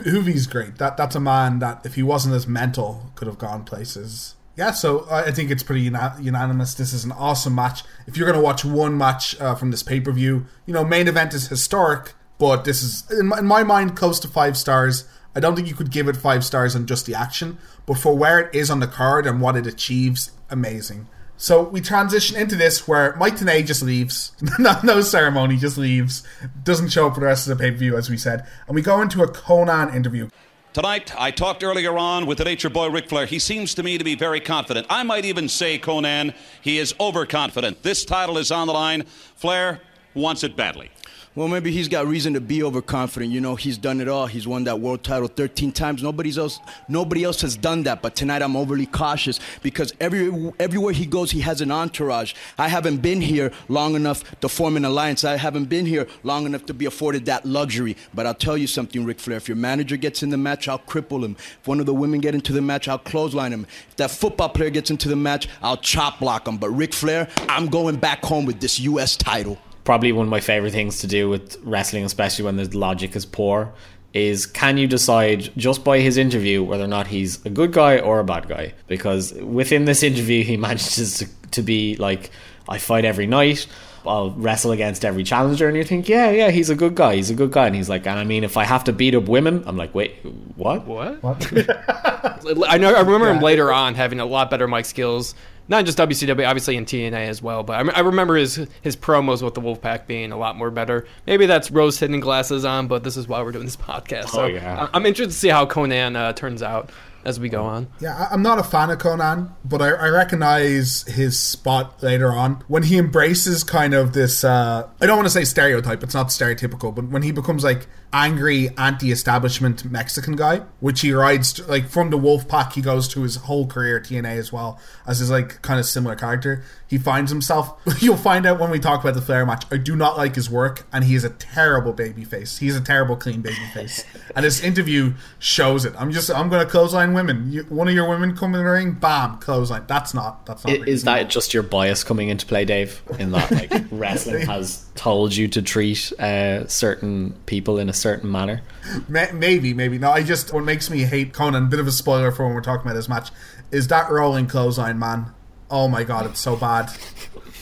great. 0.47 0.79
That 0.79 0.97
that's 0.97 1.15
a 1.15 1.21
man 1.21 1.59
that 1.61 1.85
if 1.85 1.95
he 1.95 2.03
wasn't 2.03 2.35
as 2.35 2.47
mental 2.47 3.11
could 3.15 3.27
have 3.27 3.39
gone 3.39 3.65
places. 3.65 4.37
Yeah, 4.57 4.73
so 4.73 5.07
I 5.11 5.25
I 5.25 5.31
think 5.31 5.51
it's 5.51 5.63
pretty 5.63 5.87
una- 5.87 6.17
unanimous. 6.21 6.75
This 6.75 6.93
is 6.93 7.05
an 7.05 7.13
awesome 7.13 7.55
match. 7.55 7.83
If 8.07 8.17
you're 8.17 8.27
going 8.27 8.39
to 8.39 8.45
watch 8.45 8.65
one 8.65 8.97
match 8.99 9.41
uh, 9.41 9.55
from 9.55 9.71
this 9.71 9.83
pay 9.83 10.01
per 10.01 10.13
view, 10.13 10.47
you 10.67 10.75
know, 10.75 10.85
main 10.85 11.09
event 11.09 11.33
is 11.35 11.49
historic, 11.49 12.13
but 12.39 12.65
this 12.65 12.83
is 12.83 13.11
in 13.11 13.29
my, 13.29 13.39
in 13.39 13.47
my 13.47 13.63
mind 13.63 13.97
close 13.97 14.21
to 14.21 14.29
five 14.29 14.57
stars. 14.57 15.05
I 15.35 15.41
don't 15.41 15.57
think 15.57 15.69
you 15.69 15.75
could 15.75 15.91
give 15.91 16.09
it 16.09 16.17
five 16.17 16.45
stars 16.45 16.77
on 16.77 16.87
just 16.87 17.07
the 17.07 17.15
action, 17.15 17.59
but 17.87 17.95
for 17.99 18.17
where 18.17 18.39
it 18.39 18.55
is 18.55 18.71
on 18.71 18.81
the 18.81 18.87
card 18.87 19.27
and 19.27 19.41
what 19.41 19.57
it 19.57 19.67
achieves, 19.67 20.31
amazing. 20.51 21.09
So 21.37 21.63
we 21.63 21.81
transition 21.81 22.37
into 22.37 22.55
this 22.55 22.87
where 22.87 23.17
Mike 23.17 23.37
Tenay 23.37 23.67
just 23.67 23.83
leaves. 23.83 24.33
no, 24.59 24.79
no 24.85 25.01
ceremony, 25.01 25.57
just 25.57 25.77
leaves. 25.77 26.23
Doesn't 26.63 26.91
show 26.91 27.09
up 27.09 27.15
for 27.15 27.21
the 27.21 27.27
rest 27.27 27.49
of 27.49 27.59
the 27.59 27.63
pay 27.63 27.71
per 27.71 27.79
view, 27.79 27.97
as 27.97 28.09
we 28.09 28.17
said. 28.17 28.47
And 28.67 28.77
we 28.77 28.83
go 28.83 29.01
into 29.01 29.23
a 29.23 29.29
Konnan 29.29 29.95
interview. 29.95 30.29
Tonight, 30.73 31.13
I 31.19 31.31
talked 31.33 31.65
earlier 31.65 31.99
on 31.99 32.27
with 32.27 32.39
the 32.39 32.45
Nature 32.45 32.71
Boy 32.71 32.89
Ric 32.89 33.09
Flair. 33.09 33.27
He 33.27 33.39
seems 33.39 33.75
to 33.75 33.83
me 33.83 33.99
to 33.99 34.05
be 34.05 34.15
very 34.15 34.41
confident. 34.41 34.87
I 34.89 35.03
might 35.03 35.25
even 35.25 35.49
say, 35.49 35.79
Konnan, 35.79 36.35
he 36.61 36.79
is 36.79 36.95
overconfident. 37.01 37.83
This 37.83 38.05
title 38.05 38.39
is 38.39 38.51
on 38.51 38.69
the 38.69 38.73
line. 38.73 39.03
Flair 39.35 39.81
wants 40.15 40.45
it 40.45 40.57
badly. 40.57 40.91
Well, 41.35 41.49
maybe 41.49 41.73
he's 41.73 41.89
got 41.89 42.07
reason 42.07 42.35
to 42.35 42.43
be 42.43 42.63
overconfident. 42.63 43.33
You 43.33 43.41
know, 43.41 43.57
he's 43.57 43.79
done 43.79 44.03
it 44.03 44.09
all. 44.09 44.27
He's 44.27 44.47
won 44.47 44.65
that 44.65 44.81
world 44.81 45.03
title 45.03 45.29
13 45.29 45.73
times. 45.73 46.03
Nobody 46.03 46.37
else, 46.39 46.61
nobody 46.89 47.25
else 47.25 47.41
has 47.41 47.57
done 47.57 47.85
that. 47.85 48.03
But 48.03 48.15
tonight, 48.15 48.43
I'm 48.43 48.55
overly 48.55 48.85
cautious 48.85 49.41
because 49.63 49.95
every 49.99 50.53
everywhere 50.61 50.93
he 50.93 51.07
goes, 51.07 51.31
he 51.31 51.41
has 51.41 51.63
an 51.63 51.71
entourage. 51.71 52.35
I 52.59 52.69
haven't 52.69 52.99
been 52.99 53.23
here 53.23 53.51
long 53.71 53.95
enough 53.95 54.39
to 54.43 54.49
form 54.51 54.77
an 54.77 54.85
alliance. 54.85 55.25
I 55.25 55.39
haven't 55.39 55.71
been 55.71 55.87
here 55.87 56.07
long 56.23 56.45
enough 56.45 56.67
to 56.67 56.75
be 56.75 56.85
afforded 56.85 57.25
that 57.25 57.47
luxury. 57.47 57.97
But 58.13 58.27
I'll 58.27 58.35
tell 58.35 58.59
you 58.59 58.67
something, 58.67 59.07
Ric 59.07 59.19
Flair. 59.19 59.39
If 59.39 59.49
your 59.49 59.57
manager 59.57 59.97
gets 59.97 60.23
in 60.23 60.29
the 60.29 60.37
match, 60.37 60.69
I'll 60.69 60.81
cripple 60.81 61.25
him. 61.25 61.37
If 61.39 61.67
one 61.67 61.81
of 61.81 61.87
the 61.87 61.95
women 61.95 62.21
get 62.21 62.35
into 62.35 62.53
the 62.53 62.61
match, 62.61 62.89
I'll 62.89 62.99
clothesline 62.99 63.55
him. 63.55 63.67
If 63.89 63.97
that 63.97 64.11
football 64.11 64.51
player 64.51 64.69
gets 64.69 64.91
into 64.91 65.09
the 65.09 65.17
match, 65.17 65.49
I'll 65.63 65.79
chop 65.79 66.21
block 66.21 66.47
him. 66.47 66.59
But 66.59 66.69
Ric 66.73 66.93
Flair, 66.93 67.27
I'm 67.49 67.69
going 67.69 67.97
back 67.97 68.23
home 68.23 68.45
with 68.45 68.61
this 68.61 68.79
U.S. 68.81 69.17
title. 69.17 69.57
Probably 69.85 70.13
one 70.13 70.27
of 70.27 70.31
my 70.31 70.41
favorite 70.41 70.73
things 70.73 71.01
to 71.01 71.07
do 71.07 71.29
with 71.29 71.57
wrestling, 71.63 72.05
especially 72.05 72.45
when 72.45 72.57
the 72.57 72.67
logic 72.77 73.17
is 73.17 73.27
poor, 73.27 73.73
is 74.15 74.47
can 74.47 74.77
you 74.77 74.87
decide 74.87 75.51
just 75.57 75.85
by 75.85 76.01
his 76.01 76.17
interview 76.17 76.63
whether 76.63 76.85
or 76.85 76.89
not 76.89 77.07
he's 77.07 77.45
a 77.47 77.51
good 77.51 77.73
guy 77.73 77.99
or 77.99 78.21
a 78.21 78.25
bad 78.25 78.49
guy? 78.49 78.75
Because 78.87 79.33
within 79.33 79.85
this 79.85 80.03
interview, 80.03 80.45
he 80.45 80.57
manages 80.69 81.19
to, 81.19 81.29
to 81.53 81.63
be 81.63 81.97
like, 81.97 82.31
I 82.69 82.79
fight 82.79 83.05
every 83.05 83.27
night. 83.27 83.67
I'll 84.05 84.33
wrestle 84.33 84.73
against 84.73 85.05
every 85.05 85.23
challenger, 85.23 85.69
and 85.69 85.77
you 85.77 85.85
think, 85.85 86.09
yeah, 86.09 86.31
yeah, 86.31 86.51
he's 86.51 86.71
a 86.71 86.75
good 86.75 86.97
guy. 86.97 87.15
He's 87.15 87.31
a 87.31 87.35
good 87.35 87.53
guy, 87.53 87.69
and 87.69 87.77
he's 87.77 87.89
like, 87.89 88.05
and 88.05 88.19
I 88.19 88.25
mean, 88.25 88.43
if 88.43 88.57
I 88.57 88.65
have 88.65 88.83
to 88.85 88.93
beat 88.93 89.15
up 89.15 89.29
women, 89.29 89.63
I'm 89.65 89.77
like, 89.77 89.95
wait, 89.95 90.17
what? 90.57 90.87
what? 90.87 91.07
I 92.69 92.79
know. 92.79 92.93
I 92.93 93.01
remember 93.01 93.31
him 93.31 93.41
later 93.41 93.73
on 93.73 93.95
having 93.95 94.19
a 94.19 94.27
lot 94.27 94.51
better 94.51 94.67
mic 94.67 94.87
skills. 94.87 95.37
Not 95.69 95.85
just 95.87 95.97
WCW, 95.99 96.47
obviously 96.47 96.77
in 96.77 96.85
TNA 96.85 97.29
as 97.29 97.41
well. 97.41 97.63
But 97.63 97.89
I, 97.89 97.99
I 97.99 98.01
remember 98.01 98.37
his 98.37 98.67
his 98.83 98.97
promos 98.97 99.43
with 99.43 99.55
the 99.55 99.61
Wolfpack 99.61 100.07
being 100.07 100.33
a 100.33 100.37
lot 100.37 100.57
more 100.57 100.71
better. 100.71 101.07
Maybe 101.27 101.47
that's 101.47 101.71
rose 101.71 101.99
hidden 101.99 102.21
glasses 102.21 102.65
on, 102.65 102.89
but 102.89 103.05
this 103.05 103.17
is 103.17 103.29
why 103.29 103.43
we're 103.43 103.53
doing 103.53 103.65
this 103.67 103.77
podcast. 103.77 104.29
So 104.31 104.43
Oh, 104.43 104.47
yeah. 104.47 104.85
I- 104.93 104.97
I'm 104.97 105.07
interested 105.07 105.33
to 105.33 105.39
see 105.39 105.49
how 105.49 105.65
Konnan 105.67 106.17
uh, 106.17 106.33
turns 106.33 106.63
out 106.63 106.91
as 107.25 107.39
we 107.39 107.49
go 107.49 107.63
on. 107.65 107.87
Yeah, 108.01 108.17
I- 108.17 108.35
I'm 108.35 108.43
not 108.43 108.59
a 108.59 108.65
fan 108.65 108.91
of 108.91 108.99
Konnan, 108.99 109.53
but 109.65 109.81
I, 109.81 109.91
I 109.91 110.09
recognize 110.09 111.05
his 111.05 111.39
spot 111.39 112.03
later 112.03 112.33
on 112.33 112.65
when 112.67 112.83
he 112.83 112.99
embraces 112.99 113.63
kind 113.63 113.95
of 113.95 114.13
this. 114.13 114.43
Uh, 114.45 114.89
I 115.01 115.07
don't 115.07 115.17
want 115.17 115.27
to 115.27 115.31
say 115.33 115.45
stereotype; 115.45 116.03
it's 116.03 116.15
not 116.15 116.29
stereotypical, 116.29 116.93
but 116.95 117.09
when 117.09 117.23
he 117.23 117.31
becomes 117.31 117.63
like 117.63 117.87
angry, 118.13 118.71
anti-establishment 118.77 119.85
Mexican 119.85 120.37
guy, 120.37 120.59
which 120.81 121.01
he 121.01 121.13
rides 121.13 121.53
to, 121.55 121.67
like 121.67 121.89
from 121.89 122.11
the 122.11 122.19
Wolf 122.19 122.47
Pack, 122.47 122.75
he 122.75 122.81
goes 122.83 123.09
to 123.09 123.23
his 123.23 123.37
whole 123.37 123.67
career 123.67 123.99
at 123.99 124.05
TNA 124.05 124.37
as 124.37 124.53
well 124.53 124.79
as 125.07 125.19
his 125.19 125.31
like 125.31 125.63
kind 125.63 125.81
of 125.81 125.87
similar 125.87 126.15
character. 126.15 126.63
He 126.87 126.99
finds 126.99 127.31
himself. 127.31 127.81
You'll 128.01 128.17
find 128.17 128.45
out 128.45 128.61
when 128.61 128.71
we 128.71 128.79
talk 128.79 129.01
about 129.03 129.15
the 129.15 129.23
Flair 129.23 129.47
match. 129.47 129.65
I 129.71 129.79
do 129.79 129.97
not 129.97 130.17
like 130.17 130.35
his 130.35 130.51
work, 130.51 130.87
and 130.93 131.05
he 131.05 131.15
is 131.15 131.25
a 131.25 131.31
terrible 131.31 131.93
baby 131.93 132.25
face. 132.25 132.59
He's 132.59 132.77
a 132.77 132.81
terrible 132.81 133.17
clean 133.17 133.41
baby 133.41 133.65
face, 133.73 134.05
and 134.37 134.45
this 134.45 134.63
interview 134.63 135.15
shows 135.39 135.85
it. 135.85 135.95
I'm 135.97 136.13
just 136.13 136.31
I'm 136.31 136.51
going 136.51 136.65
to 136.65 136.71
clothesline 136.71 137.15
women. 137.15 137.51
You, 137.51 137.63
one 137.65 137.89
of 137.89 137.95
your 137.95 138.09
women 138.09 138.37
come 138.37 138.55
in 138.55 138.63
the 138.63 138.71
ring, 138.71 138.93
bam, 138.93 139.39
clothesline. 139.39 139.85
That's 139.87 140.13
not. 140.13 140.45
That's 140.45 140.67
not. 140.67 140.87
Is 140.87 141.05
that 141.05 141.31
just 141.31 141.55
your 141.55 141.63
bias 141.63 142.05
coming 142.05 142.29
into 142.29 142.45
play, 142.45 142.65
Dave? 142.65 143.03
In 143.19 143.33
that, 143.33 143.51
like, 143.51 143.73
wrestling 143.91 144.47
has 144.47 144.87
told 144.95 145.35
you 145.35 145.49
to 145.49 145.63
treat 145.63 146.13
uh, 146.19 146.67
certain 146.67 147.33
people 147.47 147.79
in 147.79 147.89
a 147.89 147.93
certain 148.03 148.31
manner? 148.31 148.63
Maybe, 149.09 149.73
maybe. 149.73 149.99
No, 149.99 150.11
I 150.11 150.23
just 150.23 150.53
what 150.53 150.65
makes 150.65 150.91
me 150.91 151.03
hate 151.05 151.33
Konnan. 151.33 151.71
Bit 151.71 151.81
of 151.81 151.87
a 151.87 151.93
spoiler 151.93 152.33
for 152.33 152.45
when 152.45 152.55
we're 152.55 152.61
talking 152.61 152.87
about 152.87 152.97
this 152.97 153.09
match 153.09 153.31
is 153.71 153.89
that 153.89 154.11
rolling 154.11 154.47
clothesline, 154.47 154.99
man. 154.99 155.27
Oh 155.71 155.89
my 155.89 156.05
god, 156.05 156.27
it's 156.27 156.41
so 156.41 156.57
bad. 156.57 156.91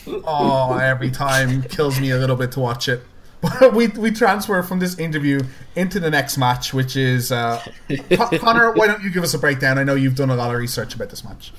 Oh, 0.07 0.77
every 0.77 1.11
time 1.11 1.63
kills 1.63 2.01
me 2.01 2.11
a 2.11 2.17
little 2.17 2.37
bit 2.37 2.53
to 2.53 2.61
watch 2.61 2.89
it. 2.89 3.05
But 3.41 3.75
we 3.75 3.89
we 3.89 4.11
transfer 4.11 4.63
from 4.63 4.79
this 4.79 4.99
interview 4.99 5.41
into 5.77 6.01
the 6.01 6.11
next 6.11 6.37
match, 6.39 6.75
which 6.75 6.97
is 6.97 7.33
uh, 7.33 7.63
Connor. 8.39 8.73
Why 8.73 8.87
don't 8.87 9.03
you 9.03 9.11
give 9.11 9.23
us 9.23 9.35
a 9.35 9.39
breakdown? 9.39 9.79
I 9.79 9.85
know 9.85 9.95
you've 9.95 10.17
done 10.17 10.31
a 10.31 10.37
lot 10.37 10.53
of 10.53 10.59
research 10.59 10.95
about 10.95 11.11
this 11.11 11.25
match. 11.25 11.53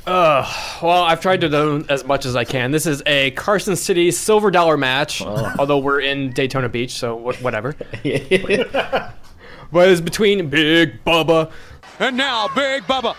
Well, 0.81 1.03
I've 1.03 1.21
tried 1.21 1.41
to 1.41 1.49
do 1.49 1.85
as 1.89 2.03
much 2.05 2.25
as 2.25 2.35
I 2.35 2.43
can. 2.43 2.71
This 2.71 2.85
is 2.85 3.01
a 3.05 3.31
Carson 3.31 3.75
City 3.75 4.11
silver 4.11 4.51
dollar 4.51 4.77
match, 4.77 5.21
although 5.21 5.79
we're 5.79 6.01
in 6.01 6.31
Daytona 6.31 6.69
Beach, 6.69 6.91
so 6.91 7.15
whatever. 7.15 7.73
but 8.03 9.89
it's 9.89 10.01
between 10.01 10.49
Big 10.49 11.03
Bubba 11.05 11.51
And 11.99 12.17
now, 12.17 12.47
Big 12.49 12.83
Bubba 12.83 13.15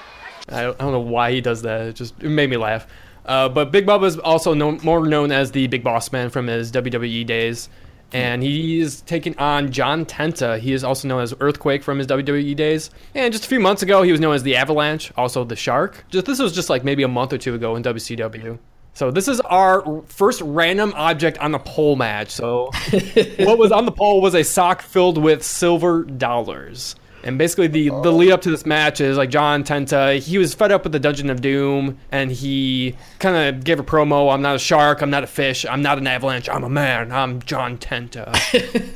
I 0.48 0.62
don't, 0.62 0.80
I 0.80 0.84
don't 0.84 0.92
know 0.92 1.00
why 1.00 1.32
he 1.32 1.40
does 1.40 1.62
that. 1.62 1.88
It 1.88 1.96
just 1.96 2.14
it 2.22 2.28
made 2.28 2.50
me 2.50 2.56
laugh. 2.56 2.86
Uh, 3.24 3.48
but 3.48 3.70
Big 3.70 3.86
Bubba 3.86 4.06
is 4.06 4.18
also 4.18 4.54
known, 4.54 4.80
more 4.82 5.06
known 5.06 5.30
as 5.30 5.52
the 5.52 5.66
Big 5.68 5.84
Boss 5.84 6.10
Man 6.10 6.30
from 6.30 6.46
his 6.48 6.72
WWE 6.72 7.24
days. 7.26 7.68
And 8.14 8.42
he's 8.42 9.00
taking 9.02 9.36
on 9.38 9.70
John 9.70 10.04
Tenta. 10.04 10.58
He 10.58 10.72
is 10.72 10.84
also 10.84 11.08
known 11.08 11.22
as 11.22 11.34
Earthquake 11.40 11.82
from 11.82 11.98
his 11.98 12.06
WWE 12.06 12.54
days. 12.56 12.90
And 13.14 13.32
just 13.32 13.44
a 13.44 13.48
few 13.48 13.60
months 13.60 13.82
ago, 13.82 14.02
he 14.02 14.12
was 14.12 14.20
known 14.20 14.34
as 14.34 14.42
the 14.42 14.56
Avalanche, 14.56 15.12
also 15.16 15.44
the 15.44 15.56
Shark. 15.56 16.04
Just 16.10 16.26
this 16.26 16.38
was 16.38 16.52
just 16.52 16.70
like 16.70 16.84
maybe 16.84 17.02
a 17.02 17.08
month 17.08 17.32
or 17.32 17.38
two 17.38 17.54
ago 17.54 17.76
in 17.76 17.82
WCW. 17.82 18.58
So 18.94 19.10
this 19.10 19.26
is 19.26 19.40
our 19.40 20.02
first 20.06 20.42
random 20.42 20.92
object 20.94 21.38
on 21.38 21.52
the 21.52 21.58
pole 21.58 21.96
match. 21.96 22.30
So 22.30 22.66
what 23.38 23.58
was 23.58 23.72
on 23.72 23.86
the 23.86 23.92
pole 23.92 24.20
was 24.20 24.34
a 24.34 24.42
sock 24.42 24.82
filled 24.82 25.16
with 25.16 25.42
silver 25.42 26.04
dollars. 26.04 26.94
And 27.24 27.38
basically, 27.38 27.68
the, 27.68 27.88
the 27.88 28.12
oh. 28.12 28.16
lead 28.16 28.32
up 28.32 28.40
to 28.42 28.50
this 28.50 28.66
match 28.66 29.00
is 29.00 29.16
like 29.16 29.30
John 29.30 29.64
Tenta. 29.64 30.18
He 30.18 30.38
was 30.38 30.54
fed 30.54 30.72
up 30.72 30.82
with 30.84 30.92
the 30.92 30.98
Dungeon 30.98 31.30
of 31.30 31.40
Doom, 31.40 31.98
and 32.10 32.30
he 32.30 32.96
kind 33.18 33.36
of 33.36 33.64
gave 33.64 33.78
a 33.78 33.84
promo. 33.84 34.32
I'm 34.32 34.42
not 34.42 34.56
a 34.56 34.58
shark. 34.58 35.02
I'm 35.02 35.10
not 35.10 35.22
a 35.24 35.26
fish. 35.26 35.64
I'm 35.64 35.82
not 35.82 35.98
an 35.98 36.06
avalanche. 36.06 36.48
I'm 36.48 36.64
a 36.64 36.68
man. 36.68 37.12
I'm 37.12 37.40
John 37.42 37.78
Tenta. 37.78 38.34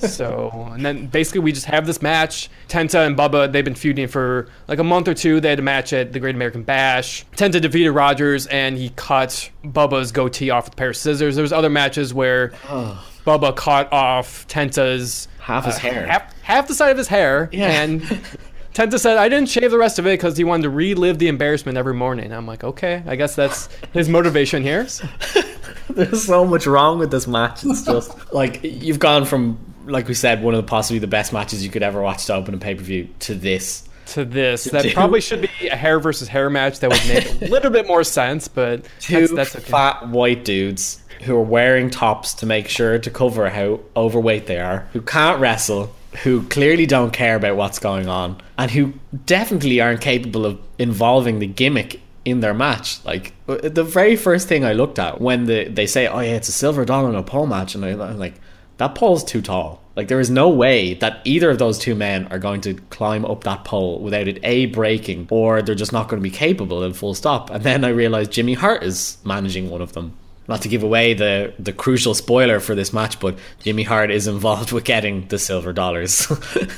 so, 0.08 0.70
and 0.72 0.84
then 0.84 1.06
basically, 1.06 1.40
we 1.40 1.52
just 1.52 1.66
have 1.66 1.86
this 1.86 2.02
match. 2.02 2.50
Tenta 2.68 3.06
and 3.06 3.16
Bubba, 3.16 3.50
they've 3.50 3.64
been 3.64 3.74
feuding 3.74 4.08
for 4.08 4.48
like 4.68 4.78
a 4.78 4.84
month 4.84 5.08
or 5.08 5.14
two. 5.14 5.40
They 5.40 5.50
had 5.50 5.58
a 5.58 5.62
match 5.62 5.92
at 5.92 6.12
the 6.12 6.20
Great 6.20 6.34
American 6.34 6.62
Bash. 6.62 7.24
Tenta 7.36 7.60
defeated 7.60 7.92
Rogers, 7.92 8.46
and 8.48 8.76
he 8.76 8.90
cut 8.96 9.50
Bubba's 9.64 10.12
goatee 10.12 10.50
off 10.50 10.64
with 10.64 10.74
a 10.74 10.76
pair 10.76 10.90
of 10.90 10.96
scissors. 10.96 11.36
There 11.36 11.42
was 11.42 11.52
other 11.52 11.70
matches 11.70 12.12
where 12.12 12.50
Bubba 13.26 13.54
cut 13.56 13.92
off 13.92 14.46
Tenta's 14.48 15.28
Half 15.46 15.66
his 15.66 15.76
uh, 15.76 15.78
hair. 15.78 16.06
half, 16.08 16.42
half 16.42 16.66
the 16.66 16.74
side 16.74 16.90
of 16.90 16.98
his 16.98 17.06
hair. 17.06 17.48
Yeah. 17.52 17.82
And 17.82 18.02
Tenta 18.74 18.98
said, 18.98 19.16
I 19.16 19.28
didn't 19.28 19.48
shave 19.48 19.70
the 19.70 19.78
rest 19.78 20.00
of 20.00 20.06
it 20.08 20.14
because 20.14 20.36
he 20.36 20.42
wanted 20.42 20.64
to 20.64 20.70
relive 20.70 21.20
the 21.20 21.28
embarrassment 21.28 21.78
every 21.78 21.94
morning. 21.94 22.32
I'm 22.32 22.48
like, 22.48 22.64
okay, 22.64 23.04
I 23.06 23.14
guess 23.14 23.36
that's 23.36 23.68
his 23.92 24.08
motivation 24.08 24.64
here. 24.64 24.88
There's 25.88 26.24
so 26.24 26.44
much 26.44 26.66
wrong 26.66 26.98
with 26.98 27.12
this 27.12 27.28
match. 27.28 27.64
It's 27.64 27.84
just 27.84 28.12
like 28.34 28.58
you've 28.64 28.98
gone 28.98 29.24
from, 29.24 29.56
like 29.84 30.08
we 30.08 30.14
said, 30.14 30.42
one 30.42 30.52
of 30.52 30.58
the 30.58 30.68
possibly 30.68 30.98
the 30.98 31.06
best 31.06 31.32
matches 31.32 31.64
you 31.64 31.70
could 31.70 31.84
ever 31.84 32.02
watch 32.02 32.26
to 32.26 32.34
open 32.34 32.54
a 32.54 32.58
pay 32.58 32.74
per 32.74 32.82
view 32.82 33.08
to 33.20 33.36
this. 33.36 33.88
To 34.06 34.24
this, 34.24 34.64
that 34.64 34.82
Dude. 34.82 34.94
probably 34.94 35.20
should 35.20 35.42
be 35.42 35.68
a 35.68 35.76
hair 35.76 36.00
versus 36.00 36.26
hair 36.26 36.50
match 36.50 36.80
that 36.80 36.90
would 36.90 37.06
make 37.08 37.42
a 37.42 37.46
little 37.46 37.70
bit 37.70 37.86
more 37.86 38.02
sense, 38.02 38.48
but 38.48 38.84
Two 38.98 39.28
that's, 39.28 39.32
that's 39.32 39.56
okay. 39.56 39.70
fat 39.70 40.08
white 40.08 40.44
dudes 40.44 41.02
who 41.22 41.36
are 41.36 41.42
wearing 41.42 41.90
tops 41.90 42.34
to 42.34 42.46
make 42.46 42.68
sure 42.68 42.98
to 42.98 43.10
cover 43.10 43.48
how 43.50 43.80
overweight 43.96 44.46
they 44.46 44.58
are, 44.58 44.88
who 44.92 45.00
can't 45.00 45.40
wrestle, 45.40 45.94
who 46.22 46.42
clearly 46.44 46.86
don't 46.86 47.12
care 47.12 47.36
about 47.36 47.56
what's 47.56 47.78
going 47.78 48.08
on, 48.08 48.40
and 48.58 48.70
who 48.70 48.94
definitely 49.26 49.80
aren't 49.80 50.00
capable 50.00 50.46
of 50.46 50.58
involving 50.78 51.38
the 51.38 51.46
gimmick 51.46 52.00
in 52.24 52.40
their 52.40 52.54
match. 52.54 53.04
Like 53.04 53.32
the 53.46 53.84
very 53.84 54.16
first 54.16 54.48
thing 54.48 54.64
I 54.64 54.72
looked 54.72 54.98
at 54.98 55.20
when 55.20 55.46
the, 55.46 55.68
they 55.68 55.86
say, 55.86 56.06
"Oh 56.06 56.20
yeah, 56.20 56.32
it's 56.32 56.48
a 56.48 56.52
silver 56.52 56.84
dollar 56.84 57.08
in 57.08 57.14
a 57.14 57.22
pole 57.22 57.46
match," 57.46 57.74
and 57.74 57.84
I, 57.84 57.90
I'm 57.90 58.18
like, 58.18 58.34
"That 58.78 58.94
pole's 58.94 59.24
too 59.24 59.42
tall." 59.42 59.82
Like 59.94 60.08
there 60.08 60.20
is 60.20 60.28
no 60.28 60.48
way 60.48 60.94
that 60.94 61.20
either 61.24 61.50
of 61.50 61.58
those 61.58 61.78
two 61.78 61.94
men 61.94 62.26
are 62.26 62.38
going 62.38 62.60
to 62.62 62.74
climb 62.90 63.24
up 63.24 63.44
that 63.44 63.64
pole 63.64 64.00
without 64.00 64.28
it 64.28 64.38
a 64.42 64.66
breaking, 64.66 65.28
or 65.30 65.62
they're 65.62 65.74
just 65.74 65.92
not 65.92 66.08
going 66.08 66.22
to 66.22 66.28
be 66.28 66.34
capable. 66.34 66.82
And 66.82 66.96
full 66.96 67.14
stop. 67.14 67.50
And 67.50 67.64
then 67.64 67.84
I 67.84 67.88
realized 67.88 68.32
Jimmy 68.32 68.54
Hart 68.54 68.82
is 68.82 69.18
managing 69.24 69.70
one 69.70 69.80
of 69.80 69.92
them 69.92 70.12
not 70.48 70.62
to 70.62 70.68
give 70.68 70.82
away 70.82 71.14
the 71.14 71.52
the 71.58 71.72
crucial 71.72 72.14
spoiler 72.14 72.60
for 72.60 72.74
this 72.74 72.92
match, 72.92 73.20
but 73.20 73.38
Jimmy 73.62 73.82
Hart 73.82 74.10
is 74.10 74.26
involved 74.26 74.72
with 74.76 74.84
getting 74.84 75.26
the 75.28 75.38
silver 75.38 75.72
dollars. 75.72 76.30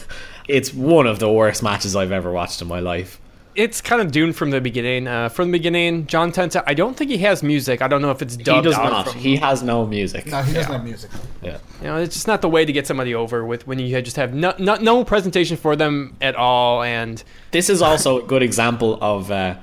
it's 0.49 0.73
one 0.73 1.07
of 1.07 1.19
the 1.19 1.31
worst 1.31 1.62
matches 1.62 1.95
I've 1.95 2.12
ever 2.12 2.33
watched 2.33 2.62
in 2.62 2.69
my 2.69 2.81
life. 2.81 3.21
It's 3.55 3.81
kind 3.81 4.01
of 4.01 4.12
doomed 4.12 4.37
from 4.37 4.51
the 4.51 4.61
beginning. 4.61 5.09
Uh, 5.09 5.29
from 5.29 5.51
the 5.51 5.59
beginning, 5.59 6.07
John 6.07 6.31
Tenta, 6.31 6.62
I 6.64 6.75
don't 6.75 6.97
think 6.97 7.11
he 7.11 7.19
has 7.19 7.43
music. 7.43 7.83
I 7.83 7.89
don't 7.89 8.01
know 8.01 8.12
if 8.12 8.23
it's 8.23 8.37
dubbed. 8.37 8.66
He 8.66 8.71
does 8.71 8.79
out 8.79 8.93
not. 8.93 9.09
from 9.09 9.19
He 9.19 9.35
has 9.37 9.64
no 9.64 9.85
music. 9.85 10.27
No, 10.27 10.43
he 10.43 10.53
doesn't 10.53 10.71
have 10.71 10.85
music. 10.85 11.11
Yeah. 11.43 11.59
You 11.81 11.87
know, 11.89 11.97
it's 11.97 12.14
just 12.14 12.29
not 12.29 12.41
the 12.41 12.49
way 12.49 12.64
to 12.64 12.73
get 12.73 12.87
somebody 12.87 13.16
over 13.16 13.45
with 13.45 13.66
when 13.66 13.81
you 13.81 14.01
just 14.01 14.14
have 14.14 14.33
no, 14.33 14.55
no, 14.61 14.77
no 14.77 15.03
presentation 15.03 15.57
for 15.57 15.75
them 15.75 16.16
at 16.21 16.37
all. 16.37 16.85
And 16.85 17.21
This 17.51 17.69
is 17.69 17.83
also 17.83 18.23
a 18.23 18.27
good 18.29 18.45
example 18.45 18.97
of 19.01 19.33
uh, 19.33 19.57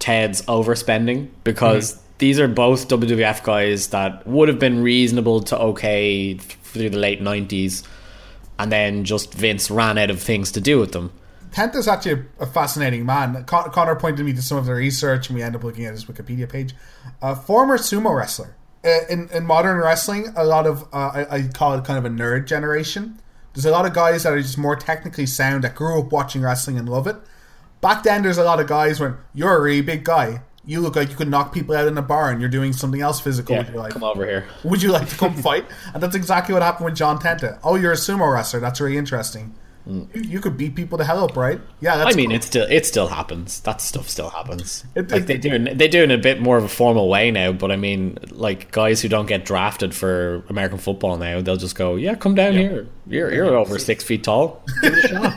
Ted's 0.00 0.42
overspending 0.42 1.28
because 1.44 2.02
these 2.18 2.38
are 2.40 2.48
both 2.48 2.88
WWF 2.88 3.42
guys 3.42 3.88
that 3.88 4.26
would 4.26 4.48
have 4.48 4.58
been 4.58 4.82
reasonable 4.82 5.40
to 5.42 5.58
okay 5.58 6.34
through 6.34 6.90
the 6.90 6.98
late 6.98 7.20
90s, 7.20 7.86
and 8.58 8.72
then 8.72 9.04
just 9.04 9.34
Vince 9.34 9.70
ran 9.70 9.98
out 9.98 10.10
of 10.10 10.20
things 10.20 10.52
to 10.52 10.60
do 10.60 10.78
with 10.78 10.92
them. 10.92 11.12
Tenta's 11.52 11.88
actually 11.88 12.26
a, 12.38 12.42
a 12.44 12.46
fascinating 12.46 13.06
man. 13.06 13.44
Con- 13.44 13.70
Connor 13.70 13.96
pointed 13.96 14.26
me 14.26 14.32
to 14.34 14.42
some 14.42 14.58
of 14.58 14.66
the 14.66 14.74
research, 14.74 15.28
and 15.28 15.36
we 15.36 15.42
end 15.42 15.56
up 15.56 15.64
looking 15.64 15.86
at 15.86 15.92
his 15.92 16.04
Wikipedia 16.04 16.48
page. 16.48 16.74
A 17.22 17.34
former 17.34 17.78
sumo 17.78 18.16
wrestler. 18.16 18.56
Uh, 18.84 18.98
in, 19.08 19.28
in 19.30 19.46
modern 19.46 19.78
wrestling, 19.78 20.32
a 20.36 20.44
lot 20.44 20.66
of, 20.66 20.82
uh, 20.92 21.10
I, 21.14 21.36
I 21.36 21.48
call 21.48 21.74
it 21.74 21.84
kind 21.84 21.98
of 21.98 22.04
a 22.04 22.14
nerd 22.14 22.46
generation. 22.46 23.18
There's 23.54 23.64
a 23.64 23.70
lot 23.70 23.86
of 23.86 23.94
guys 23.94 24.24
that 24.24 24.34
are 24.34 24.40
just 24.40 24.58
more 24.58 24.76
technically 24.76 25.24
sound 25.24 25.64
that 25.64 25.74
grew 25.74 25.98
up 25.98 26.12
watching 26.12 26.42
wrestling 26.42 26.78
and 26.78 26.88
love 26.88 27.06
it. 27.06 27.16
Back 27.80 28.02
then, 28.02 28.22
there's 28.22 28.38
a 28.38 28.44
lot 28.44 28.60
of 28.60 28.66
guys 28.66 29.00
when 29.00 29.16
you're 29.32 29.56
a 29.56 29.62
really 29.62 29.80
big 29.80 30.04
guy. 30.04 30.42
You 30.66 30.80
look 30.80 30.96
like 30.96 31.10
you 31.10 31.16
could 31.16 31.28
knock 31.28 31.52
people 31.54 31.76
out 31.76 31.86
in 31.86 31.96
a 31.96 32.02
bar 32.02 32.30
and 32.30 32.40
you're 32.40 32.50
doing 32.50 32.72
something 32.72 33.00
else 33.00 33.20
physical 33.20 33.56
with 33.56 33.68
your 33.70 33.78
life. 33.78 33.92
come 33.92 34.02
over 34.04 34.26
here. 34.26 34.46
Would 34.64 34.82
you 34.82 34.90
like 34.90 35.08
to 35.08 35.16
come 35.16 35.34
fight? 35.34 35.64
And 35.94 36.02
that's 36.02 36.16
exactly 36.16 36.52
what 36.52 36.62
happened 36.62 36.86
with 36.86 36.96
John 36.96 37.18
Tenta. 37.20 37.58
Oh, 37.62 37.76
you're 37.76 37.92
a 37.92 37.96
sumo 37.96 38.32
wrestler. 38.32 38.58
That's 38.60 38.80
really 38.80 38.96
interesting. 38.96 39.54
You, 39.88 40.08
you 40.14 40.40
could 40.40 40.56
beat 40.56 40.74
people 40.74 40.98
to 40.98 41.04
hell 41.04 41.22
up, 41.22 41.36
right? 41.36 41.60
Yeah, 41.80 41.96
that's 41.96 42.10
Mm. 42.10 42.12
I 42.12 42.16
mean, 42.16 42.28
cool. 42.30 42.36
it 42.38 42.42
still 42.42 42.66
it 42.68 42.84
still 42.86 43.06
happens. 43.06 43.60
That 43.60 43.80
stuff 43.80 44.08
still 44.08 44.30
happens. 44.30 44.82
It- 44.96 45.12
like 45.12 45.22
it- 45.22 45.26
they 45.28 45.38
do, 45.38 45.52
in- 45.54 45.78
they 45.78 45.86
do 45.86 46.02
in 46.02 46.10
a 46.10 46.18
bit 46.18 46.40
more 46.42 46.56
of 46.58 46.64
a 46.64 46.68
formal 46.68 47.08
way 47.08 47.30
now. 47.30 47.52
But 47.52 47.70
I 47.70 47.76
mean, 47.76 48.18
like 48.32 48.72
guys 48.72 49.00
who 49.00 49.08
don't 49.08 49.26
get 49.26 49.44
drafted 49.44 49.94
for 49.94 50.42
American 50.48 50.78
football 50.78 51.16
now, 51.18 51.40
they'll 51.40 51.54
just 51.56 51.76
go, 51.76 51.94
"Yeah, 51.94 52.16
come 52.16 52.34
down 52.34 52.54
here. 52.54 52.88
You're 53.06 53.32
you're 53.32 53.54
over 53.54 53.78
six 53.78 54.02
feet 54.02 54.24
tall. 54.24 54.64
Give 54.82 54.92
it 54.92 55.04
a 55.04 55.08
shot." 55.08 55.34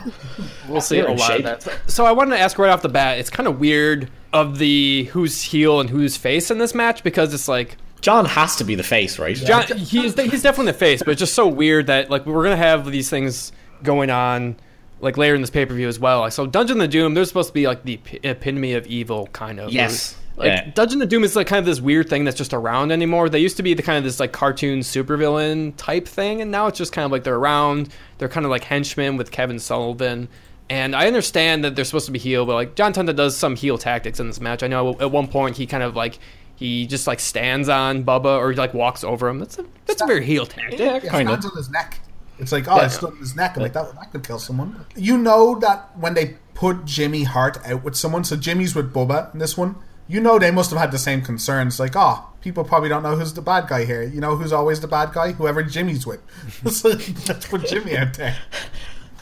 we'll 0.68 0.80
see 0.80 0.98
a 0.98 1.08
lot 1.12 1.36
of 1.36 1.42
that. 1.44 1.72
So 1.86 2.04
I 2.04 2.10
wanted 2.10 2.34
to 2.34 2.40
ask 2.40 2.58
right 2.58 2.70
off 2.72 2.82
the 2.82 2.88
bat. 2.88 3.18
It's 3.20 3.30
kind 3.30 3.46
of 3.46 3.60
weird 3.60 4.10
of 4.32 4.58
the 4.58 5.04
who's 5.12 5.42
heel 5.42 5.80
and 5.80 5.90
who's 5.90 6.16
face 6.16 6.50
in 6.50 6.58
this 6.58 6.74
match 6.74 7.02
because 7.02 7.34
it's 7.34 7.48
like 7.48 7.76
John 8.00 8.24
has 8.24 8.56
to 8.56 8.64
be 8.64 8.74
the 8.74 8.82
face, 8.82 9.18
right? 9.18 9.36
John, 9.36 9.64
he's 9.76 10.14
he's 10.18 10.42
definitely 10.42 10.72
the 10.72 10.78
face, 10.78 11.02
but 11.02 11.10
it's 11.12 11.18
just 11.18 11.34
so 11.34 11.46
weird 11.48 11.88
that 11.88 12.10
like 12.10 12.26
we're 12.26 12.42
gonna 12.44 12.56
have 12.56 12.90
these 12.90 13.10
things 13.10 13.52
going 13.82 14.10
on 14.10 14.56
like 15.00 15.16
later 15.16 15.34
in 15.34 15.40
this 15.40 15.50
pay 15.50 15.66
per 15.66 15.74
view 15.74 15.88
as 15.88 15.98
well. 15.98 16.20
Like 16.20 16.32
so, 16.32 16.46
Dungeon 16.46 16.80
of 16.80 16.90
Doom, 16.90 17.14
they're 17.14 17.24
supposed 17.24 17.48
to 17.48 17.54
be 17.54 17.66
like 17.66 17.82
the 17.84 18.00
epitome 18.22 18.74
of 18.74 18.86
evil, 18.86 19.26
kind 19.28 19.60
of. 19.60 19.70
Yes. 19.72 20.16
Like 20.36 20.46
Yeah. 20.46 20.70
Dungeon 20.74 21.02
of 21.02 21.08
Doom 21.08 21.24
is 21.24 21.36
like 21.36 21.46
kind 21.46 21.58
of 21.58 21.66
this 21.66 21.80
weird 21.80 22.08
thing 22.08 22.24
that's 22.24 22.36
just 22.38 22.54
around 22.54 22.92
anymore. 22.92 23.28
They 23.28 23.38
used 23.40 23.56
to 23.58 23.62
be 23.62 23.74
the 23.74 23.82
kind 23.82 23.98
of 23.98 24.04
this 24.04 24.20
like 24.20 24.32
cartoon 24.32 24.80
supervillain 24.80 25.74
type 25.76 26.06
thing, 26.08 26.40
and 26.40 26.50
now 26.50 26.66
it's 26.66 26.78
just 26.78 26.92
kind 26.92 27.04
of 27.04 27.12
like 27.12 27.24
they're 27.24 27.34
around. 27.36 27.90
They're 28.18 28.28
kind 28.28 28.46
of 28.46 28.50
like 28.50 28.64
henchmen 28.64 29.16
with 29.16 29.30
Kevin 29.30 29.58
Sullivan. 29.58 30.28
And 30.70 30.94
I 30.94 31.08
understand 31.08 31.64
that 31.64 31.74
they're 31.74 31.84
supposed 31.84 32.06
to 32.06 32.12
be 32.12 32.20
heel, 32.20 32.46
but 32.46 32.54
like 32.54 32.76
John 32.76 32.92
Tenta 32.92 33.14
does 33.14 33.36
some 33.36 33.56
heel 33.56 33.76
tactics 33.76 34.20
in 34.20 34.28
this 34.28 34.40
match. 34.40 34.62
I 34.62 34.68
know 34.68 34.96
at 35.00 35.10
one 35.10 35.26
point 35.26 35.56
he 35.56 35.66
kind 35.66 35.82
of 35.82 35.96
like 35.96 36.20
he 36.54 36.86
just 36.86 37.08
like 37.08 37.18
stands 37.18 37.68
on 37.68 38.04
Bubba 38.04 38.38
or 38.38 38.52
he 38.52 38.56
like 38.56 38.72
walks 38.72 39.02
over 39.02 39.28
him. 39.28 39.40
That's 39.40 39.58
a 39.58 39.66
that's 39.86 40.00
a 40.00 40.06
very 40.06 40.24
heel 40.24 40.46
tactic. 40.46 40.78
Yeah, 40.78 40.94
Yeah, 40.94 41.10
kind 41.10 41.28
stands 41.28 41.44
of. 41.44 41.50
on 41.50 41.56
his 41.56 41.70
neck. 41.70 41.98
It's 42.38 42.52
like, 42.52 42.68
oh, 42.68 42.76
it's 42.76 42.94
stood 42.94 43.10
on 43.10 43.18
his 43.18 43.34
neck. 43.34 43.56
I'm 43.56 43.62
like, 43.62 43.74
that, 43.74 43.92
that 43.96 44.12
could 44.12 44.26
kill 44.26 44.38
someone. 44.38 44.86
You 44.96 45.18
know 45.18 45.58
that 45.58 45.90
when 45.98 46.14
they 46.14 46.36
put 46.54 46.84
Jimmy 46.86 47.24
Hart 47.24 47.58
out 47.66 47.82
with 47.82 47.96
someone, 47.96 48.24
so 48.24 48.36
Jimmy's 48.36 48.74
with 48.74 48.94
Bubba 48.94 49.32
in 49.34 49.40
this 49.40 49.58
one, 49.58 49.74
you 50.06 50.20
know 50.20 50.38
they 50.38 50.50
must 50.50 50.70
have 50.70 50.78
had 50.78 50.92
the 50.92 50.98
same 50.98 51.20
concerns. 51.20 51.80
Like, 51.80 51.92
oh, 51.96 52.26
people 52.40 52.62
probably 52.64 52.88
don't 52.88 53.02
know 53.02 53.16
who's 53.16 53.34
the 53.34 53.42
bad 53.42 53.68
guy 53.68 53.84
here. 53.84 54.02
You 54.04 54.20
know 54.20 54.36
who's 54.36 54.52
always 54.52 54.80
the 54.80 54.88
bad 54.88 55.12
guy? 55.12 55.32
Whoever 55.32 55.62
Jimmy's 55.64 56.06
with. 56.06 56.20
so 56.70 56.90
let's 57.28 57.46
put 57.46 57.66
Jimmy 57.66 57.96
out 57.96 58.14
there. 58.14 58.36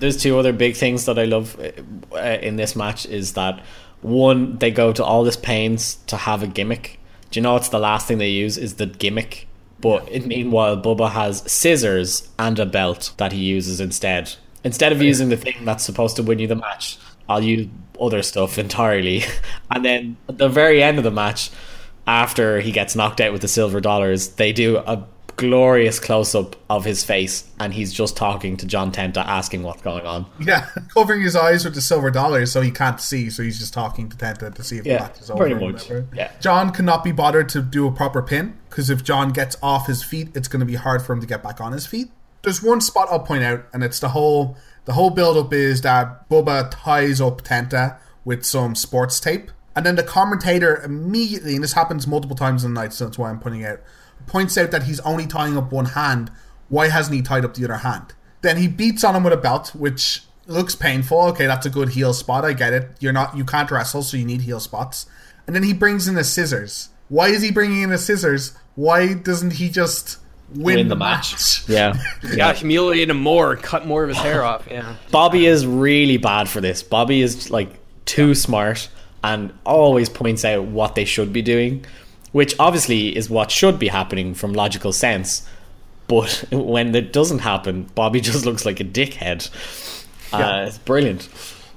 There's 0.00 0.16
two 0.16 0.38
other 0.38 0.52
big 0.52 0.76
things 0.76 1.06
that 1.06 1.18
I 1.18 1.24
love 1.24 1.58
uh, 1.58 2.16
uh, 2.16 2.38
in 2.40 2.56
this 2.56 2.76
match 2.76 3.06
is 3.06 3.34
that 3.34 3.62
one 4.00 4.58
they 4.58 4.70
go 4.70 4.92
to 4.92 5.04
all 5.04 5.24
this 5.24 5.36
pains 5.36 5.96
to 6.06 6.16
have 6.16 6.42
a 6.42 6.46
gimmick. 6.46 7.00
Do 7.30 7.38
you 7.38 7.42
know 7.42 7.54
what's 7.54 7.68
the 7.68 7.78
last 7.78 8.06
thing 8.06 8.18
they 8.18 8.30
use 8.30 8.56
is 8.56 8.74
the 8.74 8.86
gimmick? 8.86 9.48
But 9.80 10.26
meanwhile, 10.26 10.76
Bubba 10.76 11.10
has 11.10 11.50
scissors 11.50 12.28
and 12.38 12.58
a 12.58 12.66
belt 12.66 13.12
that 13.16 13.32
he 13.32 13.38
uses 13.38 13.80
instead. 13.80 14.34
Instead 14.64 14.92
of 14.92 15.00
using 15.00 15.28
the 15.28 15.36
thing 15.36 15.64
that's 15.64 15.84
supposed 15.84 16.16
to 16.16 16.22
win 16.22 16.40
you 16.40 16.48
the 16.48 16.56
match, 16.56 16.98
I'll 17.28 17.42
use 17.42 17.68
other 18.00 18.22
stuff 18.22 18.58
entirely. 18.58 19.22
And 19.70 19.84
then 19.84 20.16
at 20.28 20.38
the 20.38 20.48
very 20.48 20.82
end 20.82 20.98
of 20.98 21.04
the 21.04 21.10
match, 21.10 21.50
after 22.06 22.60
he 22.60 22.72
gets 22.72 22.96
knocked 22.96 23.20
out 23.20 23.32
with 23.32 23.42
the 23.42 23.48
silver 23.48 23.80
dollars, 23.80 24.28
they 24.30 24.52
do 24.52 24.78
a 24.78 25.06
glorious 25.38 25.98
close 25.98 26.34
up 26.34 26.56
of 26.68 26.84
his 26.84 27.02
face, 27.04 27.48
and 27.58 27.72
he's 27.72 27.92
just 27.92 28.16
talking 28.16 28.56
to 28.58 28.66
John 28.66 28.92
Tenta, 28.92 29.18
asking 29.24 29.62
what's 29.62 29.80
going 29.80 30.04
on. 30.04 30.26
Yeah, 30.38 30.68
covering 30.94 31.22
his 31.22 31.34
eyes 31.34 31.64
with 31.64 31.74
the 31.74 31.80
silver 31.80 32.10
dollars 32.10 32.52
so 32.52 32.60
he 32.60 32.70
can't 32.70 33.00
see, 33.00 33.30
so 33.30 33.42
he's 33.42 33.58
just 33.58 33.72
talking 33.72 34.08
to 34.10 34.16
Tenta 34.16 34.54
to 34.54 34.62
see 34.62 34.76
if 34.78 34.84
the 34.84 34.90
Yeah, 34.90 34.98
match 35.04 35.20
is 35.20 35.30
over. 35.30 35.46
pretty 35.48 35.54
much. 35.64 35.90
Yeah. 36.14 36.30
John 36.40 36.70
cannot 36.72 37.02
be 37.04 37.12
bothered 37.12 37.48
to 37.50 37.62
do 37.62 37.86
a 37.86 37.92
proper 37.92 38.20
pin 38.20 38.58
because 38.68 38.90
if 38.90 39.02
John 39.02 39.30
gets 39.32 39.56
off 39.62 39.86
his 39.86 40.02
feet, 40.02 40.36
it's 40.36 40.48
going 40.48 40.60
to 40.60 40.66
be 40.66 40.74
hard 40.74 41.00
for 41.02 41.12
him 41.14 41.20
to 41.20 41.26
get 41.26 41.42
back 41.42 41.60
on 41.60 41.72
his 41.72 41.86
feet. 41.86 42.10
There's 42.42 42.62
one 42.62 42.80
spot 42.80 43.08
I'll 43.10 43.20
point 43.20 43.44
out, 43.44 43.64
and 43.72 43.82
it's 43.82 44.00
the 44.00 44.10
whole 44.10 44.56
the 44.84 44.92
whole 44.94 45.10
build 45.10 45.36
up 45.36 45.52
is 45.52 45.82
that 45.82 46.28
Bubba 46.28 46.68
ties 46.70 47.20
up 47.20 47.42
Tenta 47.42 47.98
with 48.24 48.44
some 48.44 48.74
sports 48.74 49.20
tape, 49.20 49.50
And 49.76 49.86
then 49.86 49.96
the 49.96 50.02
commentator 50.02 50.82
immediately, 50.82 51.54
and 51.54 51.62
this 51.62 51.74
happens 51.74 52.06
multiple 52.06 52.34
times 52.36 52.64
in 52.64 52.74
the 52.74 52.80
night, 52.80 52.92
so 52.92 53.04
that's 53.04 53.16
why 53.18 53.30
I'm 53.30 53.38
pointing 53.38 53.64
out, 53.64 53.80
points 54.28 54.56
out 54.58 54.70
that 54.70 54.84
he's 54.84 55.00
only 55.00 55.26
tying 55.26 55.56
up 55.56 55.72
one 55.72 55.86
hand. 55.86 56.30
Why 56.68 56.88
hasn't 56.88 57.16
he 57.16 57.22
tied 57.22 57.44
up 57.44 57.54
the 57.54 57.64
other 57.64 57.78
hand? 57.78 58.14
Then 58.42 58.56
he 58.58 58.68
beats 58.68 59.02
on 59.02 59.16
him 59.16 59.24
with 59.24 59.32
a 59.32 59.36
belt, 59.38 59.74
which 59.74 60.22
looks 60.46 60.74
painful. 60.74 61.22
Okay, 61.28 61.46
that's 61.46 61.66
a 61.66 61.70
good 61.70 61.90
heel 61.90 62.12
spot. 62.12 62.44
I 62.44 62.52
get 62.52 62.72
it. 62.72 62.90
You're 63.00 63.12
not, 63.12 63.36
you 63.36 63.44
can't 63.44 63.70
wrestle, 63.70 64.02
so 64.02 64.16
you 64.16 64.24
need 64.24 64.42
heel 64.42 64.60
spots. 64.60 65.06
And 65.46 65.56
then 65.56 65.62
he 65.62 65.72
brings 65.72 66.06
in 66.06 66.14
the 66.14 66.24
scissors. 66.24 66.90
Why 67.08 67.28
is 67.28 67.42
he 67.42 67.50
bringing 67.50 67.82
in 67.82 67.90
the 67.90 67.98
scissors? 67.98 68.54
Why 68.74 69.14
doesn't 69.14 69.54
he 69.54 69.70
just 69.70 70.18
win, 70.54 70.76
Win 70.76 70.88
the, 70.88 70.94
the 70.94 70.98
match? 70.98 71.32
match. 71.32 71.64
Yeah. 71.68 71.94
Yeah, 72.34 72.52
humiliate 72.52 73.10
him 73.10 73.18
more, 73.20 73.56
cut 73.56 73.86
more 73.86 74.02
of 74.02 74.10
his 74.10 74.18
hair 74.18 74.44
off. 74.44 74.66
Yeah. 74.70 74.94
Bobby 75.10 75.46
is 75.46 75.66
really 75.66 76.18
bad 76.18 76.48
for 76.48 76.60
this. 76.60 76.82
Bobby 76.82 77.22
is 77.22 77.50
like 77.50 77.70
too 78.04 78.34
smart 78.34 78.88
and 79.24 79.52
always 79.64 80.08
points 80.08 80.44
out 80.44 80.64
what 80.64 80.94
they 80.94 81.04
should 81.04 81.32
be 81.32 81.42
doing, 81.42 81.84
which 82.32 82.54
obviously 82.58 83.16
is 83.16 83.30
what 83.30 83.50
should 83.50 83.78
be 83.78 83.88
happening 83.88 84.34
from 84.34 84.52
logical 84.52 84.92
sense. 84.92 85.46
But 86.06 86.44
when 86.52 86.94
it 86.94 87.12
doesn't 87.12 87.40
happen, 87.40 87.84
Bobby 87.94 88.20
just 88.22 88.44
looks 88.44 88.64
like 88.64 88.80
a 88.80 88.84
dickhead. 88.84 89.50
Uh, 90.32 90.66
it's 90.68 90.78
brilliant. 90.78 91.28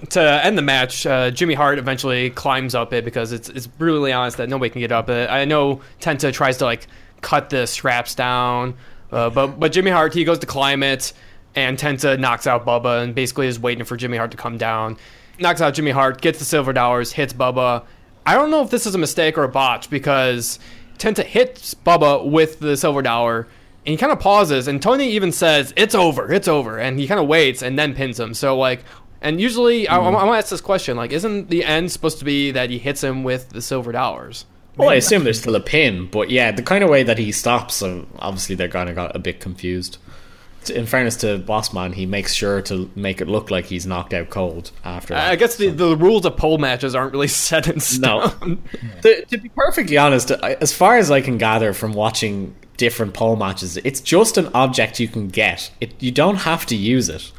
to 0.10 0.22
end 0.22 0.58
the 0.58 0.62
match, 0.62 1.06
uh, 1.06 1.32
Jimmy 1.32 1.54
Hart 1.54 1.78
eventually 1.78 2.32
climbs 2.32 2.76
up 2.76 2.91
it 2.91 3.06
because 3.06 3.32
it's 3.32 3.49
it's 3.49 3.68
brutally 3.68 4.12
honest 4.12 4.38
that 4.38 4.49
nobody 4.49 4.70
can 4.70 4.82
get 4.82 4.91
up 4.91 5.10
it. 5.10 5.30
I 5.30 5.45
know 5.45 5.82
Tenta 5.99 6.34
tries 6.34 6.58
to 6.58 6.66
like 6.66 6.88
cut 7.22 7.49
the 7.49 7.66
straps 7.66 8.16
down, 8.16 8.74
uh, 9.12 9.30
but 9.30 9.60
but 9.60 9.72
Jimmy 9.72 9.91
Hart 9.91 10.14
he 10.14 10.24
goes 10.24 10.39
to 10.39 10.45
climb 10.45 10.84
it, 10.84 11.14
and 11.56 11.78
Tenta 11.78 12.20
knocks 12.20 12.47
out 12.47 12.66
Bubba 12.66 13.04
and 13.04 13.16
basically 13.16 13.47
is 13.47 13.60
waiting 13.60 13.86
for 13.86 13.95
Jimmy 13.95 14.18
Hart 14.18 14.32
to 14.32 14.38
come 14.38 14.58
down. 14.58 14.97
Knocks 15.39 15.62
out 15.62 15.74
Jimmy 15.74 15.91
Hart, 15.91 16.20
gets 16.20 16.39
the 16.39 16.45
silver 16.45 16.74
dollars, 16.74 17.12
hits 17.14 17.32
Bubba. 17.34 17.84
I 18.26 18.36
don't 18.36 18.51
know 18.51 18.61
if 18.61 18.69
this 18.69 18.86
is 18.86 18.95
a 18.95 18.99
mistake 18.99 19.38
or 19.38 19.43
a 19.43 19.49
botch 19.49 19.89
because 19.89 20.59
Tenta 20.97 21.24
hits 21.24 21.74
Bubba 21.74 22.30
with 22.30 22.59
the 22.59 22.78
silver 22.78 23.01
dollar. 23.01 23.47
And 23.84 23.93
he 23.93 23.97
kind 23.97 24.11
of 24.11 24.19
pauses, 24.19 24.67
and 24.67 24.80
Tony 24.80 25.09
even 25.09 25.32
says, 25.32 25.74
"It's 25.76 25.95
over, 25.95 26.32
it's 26.32 26.47
over," 26.47 26.78
and 26.78 26.99
he 26.99 27.07
kind 27.07 27.19
of 27.19 27.26
waits 27.26 27.63
and 27.63 27.80
then 27.80 27.95
pins 27.95 28.19
him. 28.19 28.36
So 28.36 28.55
like, 28.55 28.84
and 29.22 29.41
usually, 29.41 29.88
I, 29.88 29.97
I 29.97 30.09
want 30.09 30.28
to 30.28 30.38
ask 30.38 30.49
this 30.49 30.61
question: 30.61 30.95
like, 30.97 31.11
isn't 31.11 31.49
the 31.49 31.65
end 31.65 31.91
supposed 31.91 32.19
to 32.19 32.26
be 32.26 32.51
that 32.51 32.69
he 32.69 32.78
hits 32.78 33.03
him 33.03 33.24
with 33.24 33.49
the 33.49 33.59
silver 33.59 33.91
dollars? 33.91 34.45
Well, 34.78 34.89
I 34.89 34.95
assume 34.95 35.24
there's 35.24 35.39
still 35.39 35.55
a 35.55 35.59
pin, 35.59 36.07
but 36.11 36.30
yeah, 36.30 36.51
the 36.51 36.61
kind 36.61 36.84
of 36.84 36.91
way 36.91 37.01
that 37.01 37.17
he 37.17 37.32
stops, 37.32 37.74
so 37.76 38.05
obviously 38.19 38.53
they're 38.53 38.69
kind 38.69 38.88
of 38.88 38.95
got 38.95 39.15
a 39.15 39.19
bit 39.19 39.39
confused. 39.39 39.97
In 40.70 40.86
fairness 40.86 41.16
to 41.18 41.39
Bossman, 41.39 41.93
he 41.93 42.05
makes 42.05 42.34
sure 42.34 42.62
to 42.64 42.89
make 42.95 43.20
it 43.20 43.28
look 43.28 43.49
like 43.49 43.66
he's 43.66 43.88
knocked 43.88 44.14
out 44.14 44.30
cold 44.30 44.72
after. 44.86 45.14
That, 45.16 45.32
I 45.32 45.36
guess 45.36 45.55
the, 45.55 45.70
the 45.70 45.97
rules 45.97 46.26
of 46.26 46.38
pole 46.38 46.57
matches 46.59 46.93
aren't 46.93 47.14
really 47.14 47.28
set 47.47 47.68
in 47.68 47.76
No. 48.01 48.28
stone. 48.28 48.62
to, 49.01 49.26
to 49.26 49.38
be 49.38 49.49
perfectly 49.49 49.97
honest, 49.97 50.30
as 50.32 50.72
far 50.72 50.97
as 50.97 51.09
I 51.09 51.22
can 51.22 51.38
gather 51.39 51.74
from 51.74 51.93
watching 51.93 52.55
different 52.78 53.14
pole 53.14 53.36
matches, 53.36 53.78
it's 53.78 54.01
just 54.01 54.38
an 54.38 54.49
object 54.53 54.99
you 54.99 55.07
can 55.07 55.30
get. 55.30 55.72
It, 55.82 55.93
you 56.01 56.12
don't 56.12 56.38
have 56.38 56.66
to 56.68 56.76
use 56.76 57.09
it. 57.09 57.32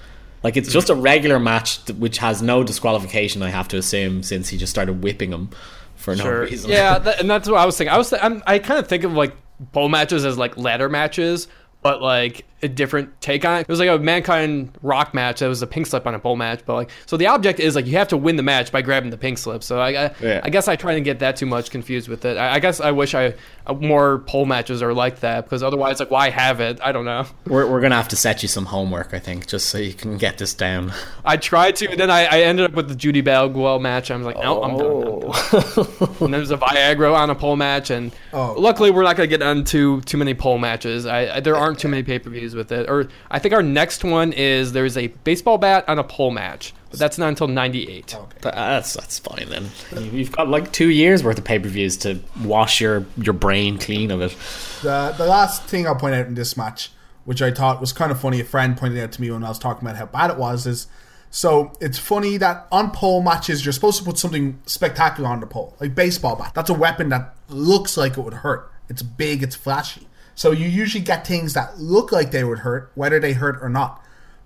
Like 0.42 0.56
it's 0.56 0.72
just 0.72 0.90
a 0.90 0.94
regular 0.96 1.38
match 1.38 1.78
which 1.92 2.18
has 2.18 2.42
no 2.42 2.64
disqualification. 2.64 3.42
I 3.44 3.50
have 3.50 3.68
to 3.68 3.76
assume 3.76 4.24
since 4.24 4.48
he 4.48 4.56
just 4.58 4.70
started 4.72 5.00
whipping 5.04 5.30
him 5.30 5.50
for 5.94 6.16
no 6.16 6.24
Sure. 6.24 6.40
reason. 6.42 6.70
Yeah, 6.72 6.98
that, 7.00 7.20
and 7.20 7.30
that's 7.30 7.48
what 7.48 7.58
I 7.60 7.66
was 7.66 7.78
thinking. 7.78 7.94
I 7.94 7.98
was 7.98 8.10
th- 8.10 8.20
I'm, 8.20 8.42
I 8.48 8.58
kind 8.58 8.80
of 8.80 8.88
think 8.88 9.04
of 9.04 9.12
like 9.12 9.36
pole 9.72 9.88
matches 9.88 10.24
as 10.24 10.36
like 10.36 10.56
ladder 10.56 10.88
matches, 10.88 11.46
but 11.82 12.02
like 12.02 12.44
a 12.62 12.68
different 12.68 13.20
take 13.20 13.44
on 13.44 13.58
it. 13.58 13.60
It 13.62 13.68
was 13.68 13.78
like 13.80 13.88
a 13.88 13.98
mankind 13.98 14.76
rock 14.82 15.14
match 15.14 15.40
that 15.40 15.48
was 15.48 15.62
a 15.62 15.66
pink 15.66 15.86
slip 15.86 16.06
on 16.06 16.14
a 16.14 16.18
pole 16.18 16.36
match, 16.36 16.60
but 16.64 16.74
like 16.74 16.90
so 17.06 17.16
the 17.16 17.26
object 17.26 17.58
is 17.60 17.74
like 17.74 17.86
you 17.86 17.96
have 17.98 18.08
to 18.08 18.16
win 18.16 18.36
the 18.36 18.42
match 18.42 18.70
by 18.70 18.82
grabbing 18.82 19.10
the 19.10 19.16
pink 19.18 19.38
slip. 19.38 19.62
So 19.62 19.80
I 19.80 19.88
I, 20.06 20.14
Yeah. 20.20 20.40
I 20.44 20.50
guess 20.50 20.68
I 20.68 20.76
try 20.76 20.94
to 20.94 21.00
get 21.00 21.18
that 21.20 21.36
too 21.36 21.46
much 21.46 21.70
confused 21.70 22.08
with 22.08 22.24
it. 22.24 22.36
I, 22.36 22.54
I 22.54 22.58
guess 22.60 22.80
I 22.80 22.92
wish 22.92 23.14
I 23.14 23.34
uh, 23.66 23.74
more 23.74 24.18
pole 24.20 24.44
matches 24.46 24.82
are 24.82 24.92
like 24.94 25.20
that 25.20 25.44
because 25.44 25.62
otherwise 25.62 25.98
like 26.00 26.10
why 26.10 26.30
have 26.30 26.60
it? 26.60 26.78
I 26.82 26.92
don't 26.92 27.04
know. 27.04 27.26
We're, 27.46 27.68
we're 27.70 27.80
gonna 27.80 27.96
have 27.96 28.08
to 28.08 28.16
set 28.16 28.42
you 28.42 28.48
some 28.48 28.66
homework, 28.66 29.12
I 29.12 29.18
think, 29.18 29.46
just 29.46 29.66
so 29.68 29.78
you 29.78 29.92
can 29.94 30.16
get 30.16 30.38
this 30.38 30.54
down. 30.54 30.92
I 31.24 31.36
tried 31.36 31.76
to, 31.76 31.90
and 31.90 31.98
then 31.98 32.10
I, 32.10 32.24
I 32.26 32.40
ended 32.42 32.66
up 32.66 32.72
with 32.74 32.88
the 32.88 32.94
Judy 32.94 33.20
Bagwell 33.20 33.78
match. 33.80 34.10
I 34.10 34.16
was 34.16 34.24
like, 34.26 34.36
no, 34.38 34.62
I'm 34.62 34.76
done. 34.78 34.86
I'm 34.86 35.20
done. 35.20 36.16
and 36.20 36.34
there's 36.34 36.50
a 36.50 36.56
Viagra 36.56 37.14
on 37.14 37.30
a 37.30 37.34
pole 37.34 37.56
match, 37.56 37.90
and 37.90 38.12
Oh. 38.32 38.54
luckily 38.58 38.90
we're 38.90 39.02
not 39.02 39.16
going 39.16 39.28
to 39.28 39.36
get 39.38 39.44
into 39.46 40.00
too 40.02 40.16
many 40.16 40.32
pole 40.34 40.58
matches. 40.58 41.04
I, 41.06 41.36
I 41.36 41.40
there 41.40 41.56
aren't 41.56 41.78
too 41.78 41.88
many 41.88 42.02
pay 42.02 42.18
per 42.18 42.30
views 42.30 42.51
with 42.54 42.72
it. 42.72 42.88
Or 42.88 43.08
I 43.30 43.38
think 43.38 43.54
our 43.54 43.62
next 43.62 44.04
one 44.04 44.32
is 44.32 44.72
there's 44.72 44.96
a 44.96 45.08
baseball 45.08 45.58
bat 45.58 45.84
on 45.88 45.98
a 45.98 46.04
pole 46.04 46.30
match, 46.30 46.72
but 46.90 46.98
that's 46.98 47.18
not 47.18 47.28
until 47.28 47.48
'98. 47.48 48.06
Th- 48.06 48.20
uh, 48.44 48.50
That's 48.50 48.94
that's 48.94 49.18
fine 49.18 49.48
then. 49.48 49.70
You- 49.96 50.10
You've 50.18 50.32
got 50.32 50.48
like 50.48 50.72
two 50.72 50.90
years 50.90 51.22
worth 51.24 51.38
of 51.38 51.44
pay 51.44 51.58
per 51.58 51.68
views 51.68 51.96
to 51.98 52.20
wash 52.44 52.80
your, 52.80 53.04
your 53.16 53.34
brain 53.34 53.78
clean 53.78 54.10
of 54.10 54.20
it. 54.20 54.36
The 54.82 55.14
the 55.16 55.26
last 55.26 55.64
thing 55.64 55.86
I'll 55.86 55.94
point 55.96 56.14
out 56.14 56.26
in 56.26 56.34
this 56.34 56.56
match, 56.56 56.90
which 57.24 57.40
I 57.42 57.50
thought 57.50 57.80
was 57.80 57.92
kind 57.92 58.10
of 58.12 58.20
funny, 58.20 58.40
a 58.40 58.44
friend 58.44 58.76
pointed 58.76 59.02
out 59.02 59.12
to 59.12 59.20
me 59.20 59.30
when 59.30 59.44
I 59.44 59.48
was 59.48 59.58
talking 59.58 59.86
about 59.86 59.96
how 59.96 60.06
bad 60.06 60.30
it 60.30 60.36
was, 60.36 60.66
is 60.66 60.86
so 61.30 61.72
it's 61.80 61.98
funny 61.98 62.36
that 62.36 62.66
on 62.70 62.90
pole 62.90 63.22
matches 63.22 63.64
you're 63.64 63.72
supposed 63.72 63.98
to 63.98 64.04
put 64.04 64.18
something 64.18 64.60
spectacular 64.66 65.30
on 65.30 65.40
the 65.40 65.46
pole, 65.46 65.74
like 65.80 65.94
baseball 65.94 66.36
bat. 66.36 66.52
That's 66.54 66.68
a 66.68 66.74
weapon 66.74 67.08
that 67.08 67.34
looks 67.48 67.96
like 67.96 68.18
it 68.18 68.20
would 68.20 68.34
hurt. 68.34 68.70
It's 68.90 69.00
big, 69.02 69.42
it's 69.42 69.56
flashy. 69.56 70.06
So 70.34 70.50
you 70.50 70.66
usually 70.66 71.04
get 71.04 71.26
things 71.26 71.54
that 71.54 71.78
look 71.78 72.12
like 72.12 72.30
they 72.30 72.44
would 72.44 72.60
hurt, 72.60 72.90
whether 72.94 73.20
they 73.20 73.32
hurt 73.32 73.58
or 73.60 73.68
not. 73.68 74.02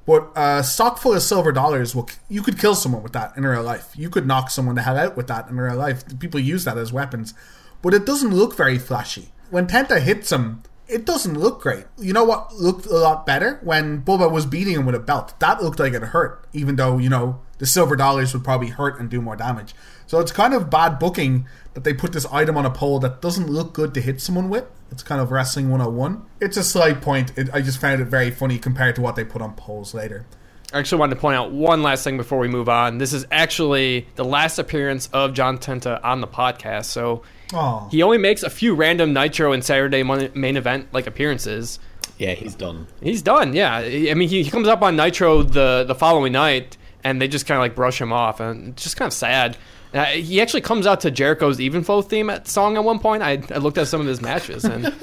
But 0.06 0.30
uh, 0.36 0.58
a 0.60 0.64
sock 0.64 0.98
full 0.98 1.14
of 1.14 1.22
silver 1.22 1.50
dollars 1.50 1.94
will 1.94 2.08
you 2.28 2.42
could 2.42 2.58
kill 2.58 2.76
someone 2.76 3.02
with 3.02 3.12
that 3.12 3.36
in 3.36 3.44
real 3.44 3.62
life. 3.62 3.92
You 3.96 4.08
could 4.08 4.26
knock 4.26 4.50
someone 4.50 4.76
the 4.76 4.82
hell 4.82 4.96
out 4.96 5.16
with 5.16 5.26
that 5.26 5.48
in 5.48 5.58
real 5.58 5.76
life. 5.76 6.04
People 6.20 6.38
use 6.38 6.64
that 6.64 6.78
as 6.78 6.92
weapons, 6.92 7.34
but 7.82 7.92
it 7.92 8.06
doesn't 8.06 8.34
look 8.34 8.56
very 8.56 8.78
flashy. 8.78 9.32
When 9.50 9.66
Tenta 9.66 10.00
hits 10.00 10.30
him, 10.30 10.62
it 10.88 11.04
doesn't 11.04 11.38
look 11.38 11.60
great. 11.60 11.86
You 11.98 12.12
know 12.12 12.24
what 12.24 12.54
looked 12.54 12.86
a 12.86 12.96
lot 12.96 13.26
better 13.26 13.58
when 13.62 14.02
Bubba 14.02 14.30
was 14.30 14.46
beating 14.46 14.74
him 14.74 14.86
with 14.86 14.94
a 14.94 15.00
belt. 15.00 15.38
That 15.40 15.60
looked 15.60 15.80
like 15.80 15.92
it 15.92 16.02
hurt, 16.02 16.46
even 16.52 16.76
though 16.76 16.98
you 16.98 17.08
know 17.08 17.40
the 17.58 17.66
silver 17.66 17.96
dollars 17.96 18.32
would 18.32 18.44
probably 18.44 18.68
hurt 18.68 19.00
and 19.00 19.10
do 19.10 19.20
more 19.20 19.34
damage. 19.34 19.74
So 20.06 20.20
it's 20.20 20.30
kind 20.30 20.54
of 20.54 20.70
bad 20.70 21.00
booking 21.00 21.48
that 21.74 21.82
they 21.82 21.92
put 21.92 22.12
this 22.12 22.26
item 22.26 22.56
on 22.56 22.64
a 22.64 22.70
pole 22.70 23.00
that 23.00 23.20
doesn't 23.20 23.50
look 23.50 23.72
good 23.72 23.92
to 23.94 24.00
hit 24.00 24.20
someone 24.20 24.48
with. 24.48 24.66
It's 24.90 25.02
kind 25.02 25.20
of 25.20 25.30
wrestling 25.30 25.70
101. 25.70 26.24
It's 26.40 26.56
a 26.56 26.64
slight 26.64 27.00
point. 27.02 27.36
It, 27.36 27.48
I 27.52 27.60
just 27.60 27.80
found 27.80 28.00
it 28.00 28.06
very 28.06 28.30
funny 28.30 28.58
compared 28.58 28.94
to 28.96 29.02
what 29.02 29.16
they 29.16 29.24
put 29.24 29.42
on 29.42 29.54
poles 29.54 29.94
later. 29.94 30.26
I 30.72 30.78
actually 30.78 30.98
wanted 30.98 31.14
to 31.16 31.20
point 31.20 31.36
out 31.36 31.52
one 31.52 31.82
last 31.82 32.02
thing 32.04 32.16
before 32.16 32.38
we 32.38 32.48
move 32.48 32.68
on. 32.68 32.98
This 32.98 33.12
is 33.12 33.26
actually 33.30 34.08
the 34.16 34.24
last 34.24 34.58
appearance 34.58 35.08
of 35.12 35.32
John 35.32 35.58
Tenta 35.58 36.00
on 36.04 36.20
the 36.20 36.26
podcast. 36.26 36.86
So 36.86 37.22
Oh, 37.54 37.86
he 37.90 38.02
only 38.02 38.18
makes 38.18 38.42
a 38.42 38.50
few 38.50 38.74
random 38.74 39.12
Nitro 39.12 39.52
and 39.52 39.62
Saturday 39.64 40.02
main 40.02 40.56
event 40.56 40.88
like 40.92 41.06
appearances. 41.06 41.78
Yeah, 42.18 42.32
he's 42.32 42.54
done. 42.54 42.86
He's 43.02 43.22
done, 43.22 43.52
yeah. 43.54 43.76
I 43.76 44.14
mean, 44.14 44.28
he, 44.28 44.42
he 44.42 44.50
comes 44.50 44.66
up 44.68 44.82
on 44.82 44.96
Nitro 44.96 45.42
the 45.42 45.84
the 45.86 45.94
following 45.94 46.32
night, 46.32 46.76
and 47.04 47.20
they 47.22 47.28
just 47.28 47.46
kind 47.46 47.56
of 47.58 47.62
like 47.62 47.76
brush 47.76 48.00
him 48.00 48.12
off, 48.12 48.40
and 48.40 48.70
it's 48.70 48.82
just 48.82 48.96
kind 48.96 49.06
of 49.06 49.12
sad. 49.12 49.56
And 49.96 50.04
I, 50.04 50.16
he 50.16 50.42
actually 50.42 50.60
comes 50.60 50.86
out 50.86 51.00
to 51.00 51.10
Jericho's 51.10 51.58
Even 51.58 51.82
Flow 51.82 52.02
theme 52.02 52.28
at 52.28 52.46
song 52.48 52.76
at 52.76 52.84
one 52.84 52.98
point. 52.98 53.22
I, 53.22 53.42
I 53.50 53.56
looked 53.56 53.78
at 53.78 53.88
some 53.88 54.02
of 54.02 54.06
his 54.06 54.20
matches, 54.20 54.62
and 54.62 54.94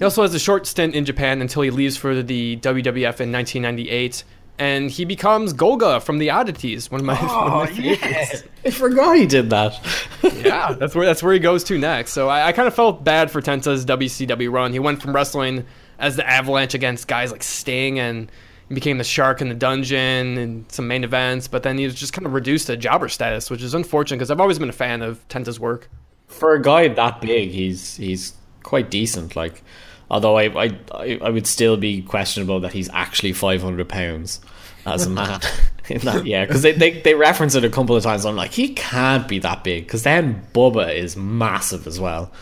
he 0.00 0.04
also 0.04 0.22
has 0.22 0.34
a 0.34 0.40
short 0.40 0.66
stint 0.66 0.96
in 0.96 1.04
Japan 1.04 1.40
until 1.40 1.62
he 1.62 1.70
leaves 1.70 1.96
for 1.96 2.20
the 2.20 2.56
WWF 2.56 3.20
in 3.20 3.30
1998, 3.30 4.24
and 4.58 4.90
he 4.90 5.04
becomes 5.04 5.54
Golga 5.54 6.02
from 6.02 6.18
the 6.18 6.30
Oddities, 6.30 6.90
one 6.90 7.00
of 7.00 7.04
my, 7.06 7.14
one 7.22 7.46
of 7.46 7.52
my 7.52 7.62
oh, 7.62 7.66
favorites. 7.66 8.42
I 8.64 8.70
forgot 8.70 9.18
he 9.18 9.24
did 9.24 9.50
that. 9.50 9.78
yeah, 10.34 10.72
that's 10.72 10.96
where 10.96 11.06
that's 11.06 11.22
where 11.22 11.32
he 11.32 11.38
goes 11.38 11.62
to 11.62 11.78
next. 11.78 12.12
So 12.12 12.28
I, 12.28 12.48
I 12.48 12.52
kind 12.52 12.66
of 12.66 12.74
felt 12.74 13.04
bad 13.04 13.30
for 13.30 13.40
Tenta's 13.40 13.86
WCW 13.86 14.50
run. 14.50 14.72
He 14.72 14.80
went 14.80 15.00
from 15.00 15.14
wrestling 15.14 15.64
as 16.00 16.16
the 16.16 16.28
Avalanche 16.28 16.74
against 16.74 17.06
guys 17.06 17.30
like 17.30 17.44
Sting 17.44 18.00
and 18.00 18.32
became 18.68 18.98
the 18.98 19.04
Shark 19.04 19.40
in 19.40 19.48
the 19.48 19.54
Dungeon 19.54 20.38
and 20.38 20.70
some 20.72 20.88
main 20.88 21.04
events, 21.04 21.48
but 21.48 21.62
then 21.62 21.78
he 21.78 21.84
was 21.84 21.94
just 21.94 22.12
kind 22.12 22.26
of 22.26 22.32
reduced 22.32 22.66
to 22.66 22.76
jobber 22.76 23.08
status, 23.08 23.50
which 23.50 23.62
is 23.62 23.74
unfortunate 23.74 24.18
because 24.18 24.30
I've 24.30 24.40
always 24.40 24.58
been 24.58 24.68
a 24.68 24.72
fan 24.74 25.02
of 25.02 25.26
Tenta's 25.28 25.60
work. 25.60 25.88
For 26.26 26.54
a 26.54 26.60
guy 26.62 26.88
that 26.88 27.20
big, 27.20 27.50
he's 27.50 27.96
he's 27.96 28.34
quite 28.62 28.90
decent. 28.90 29.36
Like, 29.36 29.62
although 30.10 30.36
I 30.36 30.64
I 30.64 30.78
I 30.92 31.18
I 31.22 31.30
would 31.30 31.46
still 31.46 31.76
be 31.76 32.02
questionable 32.02 32.60
that 32.60 32.72
he's 32.72 32.88
actually 32.90 33.32
five 33.32 33.62
hundred 33.62 33.88
pounds 33.88 34.40
as 34.84 35.06
a 35.06 35.10
man 35.10 35.40
in 35.88 35.98
that. 35.98 36.26
Yeah, 36.26 36.44
because 36.44 36.62
they, 36.62 36.72
they 36.72 37.00
they 37.02 37.14
reference 37.14 37.54
it 37.54 37.64
a 37.64 37.70
couple 37.70 37.94
of 37.94 38.02
times. 38.02 38.26
I'm 38.26 38.34
like, 38.34 38.52
he 38.52 38.70
can't 38.74 39.28
be 39.28 39.38
that 39.40 39.62
big 39.62 39.86
because 39.86 40.02
then 40.02 40.44
Bubba 40.52 40.92
is 40.92 41.16
massive 41.16 41.86
as 41.86 42.00
well. 42.00 42.32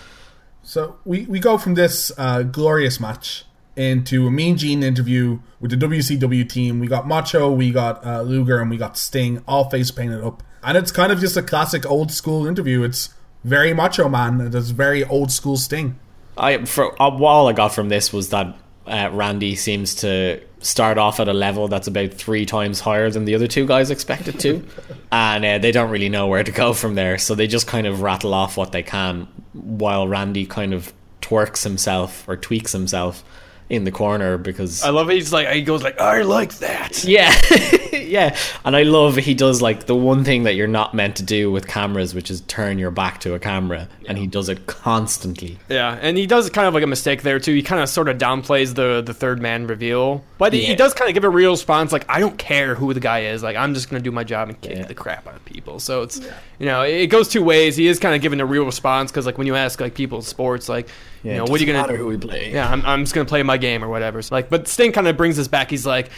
So 0.63 0.97
we, 1.05 1.27
we 1.27 1.41
go 1.41 1.59
from 1.59 1.75
this 1.75 2.11
uh, 2.17 2.43
glorious 2.43 2.99
match 2.99 3.45
into 3.77 4.27
a 4.27 4.31
Mean 4.31 4.57
Gene 4.57 4.83
interview 4.83 5.41
with 5.61 5.71
the 5.71 5.77
WCW 5.77 6.49
team. 6.49 6.79
We 6.79 6.87
got 6.87 7.07
Macho, 7.07 7.51
we 7.51 7.73
got 7.73 8.05
uh, 8.05 8.23
Luger, 8.23 8.61
and 8.61 8.71
we 8.71 8.77
got 8.77 8.97
Sting, 8.97 9.43
all 9.47 9.69
face 9.71 9.91
painted 9.91 10.23
up. 10.23 10.43
And 10.63 10.79
it's 10.79 10.93
kind 10.93 11.13
of 11.13 11.21
just 11.21 11.37
a 11.37 11.43
classic 11.43 11.85
old 11.87 12.11
school 12.11 12.47
interview. 12.47 12.83
It's 12.83 13.13
very 13.45 13.75
Macho 13.75 14.09
Man. 14.09 14.41
It 14.41 14.55
is 14.55 14.71
very 14.71 15.05
old 15.05 15.31
school 15.31 15.57
Sting. 15.57 15.99
I 16.37 16.65
for 16.65 17.01
uh, 17.01 17.11
all 17.11 17.49
I 17.49 17.53
got 17.53 17.69
from 17.69 17.89
this 17.89 18.13
was 18.13 18.31
that 18.31 18.57
uh, 18.87 19.11
Randy 19.13 19.55
seems 19.55 19.95
to 19.97 20.41
start 20.61 20.97
off 20.99 21.21
at 21.21 21.29
a 21.29 21.33
level 21.33 21.69
that's 21.69 21.87
about 21.87 22.13
three 22.15 22.47
times 22.47 22.81
higher 22.81 23.11
than 23.11 23.27
the 23.27 23.35
other 23.35 23.47
two 23.47 23.67
guys 23.67 23.91
expected 23.91 24.41
to, 24.41 24.67
and 25.13 25.45
uh, 25.45 25.59
they 25.59 25.73
don't 25.73 25.91
really 25.91 26.09
know 26.09 26.27
where 26.27 26.43
to 26.43 26.53
go 26.53 26.73
from 26.73 26.95
there. 26.95 27.19
So 27.19 27.35
they 27.35 27.47
just 27.47 27.67
kind 27.67 27.87
of 27.87 28.01
rattle 28.01 28.35
off 28.35 28.57
what 28.57 28.73
they 28.73 28.83
can, 28.83 29.29
while 29.53 30.09
Randy 30.09 30.47
kind 30.47 30.73
of 30.75 30.93
twerks 31.21 31.63
himself 31.63 32.29
or 32.29 32.37
tweaks 32.37 32.73
himself 32.73 33.25
in 33.71 33.85
the 33.85 33.91
corner 33.91 34.37
because 34.37 34.83
I 34.83 34.91
love 34.91 35.09
it. 35.11 35.15
He's 35.15 35.33
like 35.33 35.49
he 35.49 35.63
goes 35.63 35.83
like 35.83 35.99
I 36.01 36.21
like 36.23 36.55
that. 36.59 37.03
yeah, 37.05 37.35
yeah, 37.93 38.37
and 38.65 38.77
I 38.77 38.83
love 38.83 39.17
he 39.17 39.33
does 39.35 39.63
like 39.63 39.87
the 39.87 39.95
one 39.97 40.23
thing 40.23 40.43
that 40.43 40.55
you're 40.55 40.67
not 40.67 40.93
meant 40.95 41.17
to 41.17 41.23
do 41.23 41.51
with 41.51 41.67
cameras, 41.67 42.15
which 42.15 42.31
is 42.31 42.43
turn 42.43 42.79
your 42.79 42.91
back 42.91 43.21
to 43.21 43.35
a 43.35 43.39
camera, 43.39 43.89
and 44.07 44.19
he 44.19 44.27
does 44.27 44.49
it 44.51 44.67
constantly. 44.67 45.59
Yeah, 45.69 45.99
and 46.03 46.19
he 46.19 46.27
does 46.27 46.51
kind 46.51 46.69
of 46.69 46.75
like 46.75 46.83
a 46.83 46.87
mistake 46.87 47.23
there 47.23 47.39
too. 47.41 47.55
He 47.55 47.63
kind 47.63 47.81
of 47.83 47.89
sort 47.89 48.09
of 48.09 48.19
downplays 48.19 48.75
the 48.75 49.03
the 49.05 49.15
third 49.15 49.41
man 49.41 49.67
reveal, 49.67 50.23
but 50.39 50.53
he, 50.53 50.65
he 50.65 50.75
does 50.75 50.93
kind 50.93 51.09
of 51.09 51.15
give 51.15 51.25
a 51.25 51.31
real 51.31 51.53
response. 51.53 51.91
Like 51.91 52.05
I 52.09 52.21
don't 52.21 52.37
care 52.37 52.75
who 52.75 52.93
the 52.93 53.01
guy 53.01 53.21
is. 53.21 53.43
Like 53.43 53.57
I'm 53.57 53.73
just 53.75 53.89
gonna 53.89 54.03
do 54.03 54.13
my 54.13 54.25
job 54.25 54.51
and 54.51 54.61
kick 54.61 54.77
Yeah. 54.77 54.85
the 54.85 54.95
crap 54.95 55.27
out 55.27 55.37
of 55.37 55.45
people. 55.47 55.81
So 55.81 56.03
it's 56.03 56.21
you 56.59 56.67
know 56.67 56.83
it 56.83 57.07
goes 57.07 57.29
two 57.29 57.43
ways. 57.43 57.77
He 57.77 57.87
is 57.87 57.99
kind 57.99 58.15
of 58.15 58.21
giving 58.21 58.41
a 58.41 58.47
real 58.47 58.65
response 58.67 59.11
because 59.11 59.25
like 59.25 59.39
when 59.39 59.47
you 59.47 59.55
ask 59.57 59.81
like 59.81 59.95
people 59.95 60.19
in 60.19 60.23
sports 60.25 60.69
like 60.69 60.89
you 61.25 61.37
know 61.37 61.45
what 61.45 61.61
are 61.61 61.65
you 61.65 61.67
gonna 61.67 61.81
matter 61.81 61.97
who 61.97 62.07
we 62.07 62.17
play? 62.19 62.53
yeah, 62.53 62.71
I'm, 62.71 62.85
I'm 62.85 63.01
just 63.03 63.15
gonna 63.15 63.25
play 63.25 63.43
my 63.43 63.57
game 63.57 63.83
or 63.85 63.89
whatever. 63.89 64.23
So, 64.23 64.35
like, 64.35 64.49
but 64.51 64.69
Sting 64.69 64.93
kind 64.93 65.09
of 65.09 65.17
brings 65.17 65.39
us 65.39 65.49
back. 65.49 65.71
He's 65.71 65.87
like, 65.87 66.11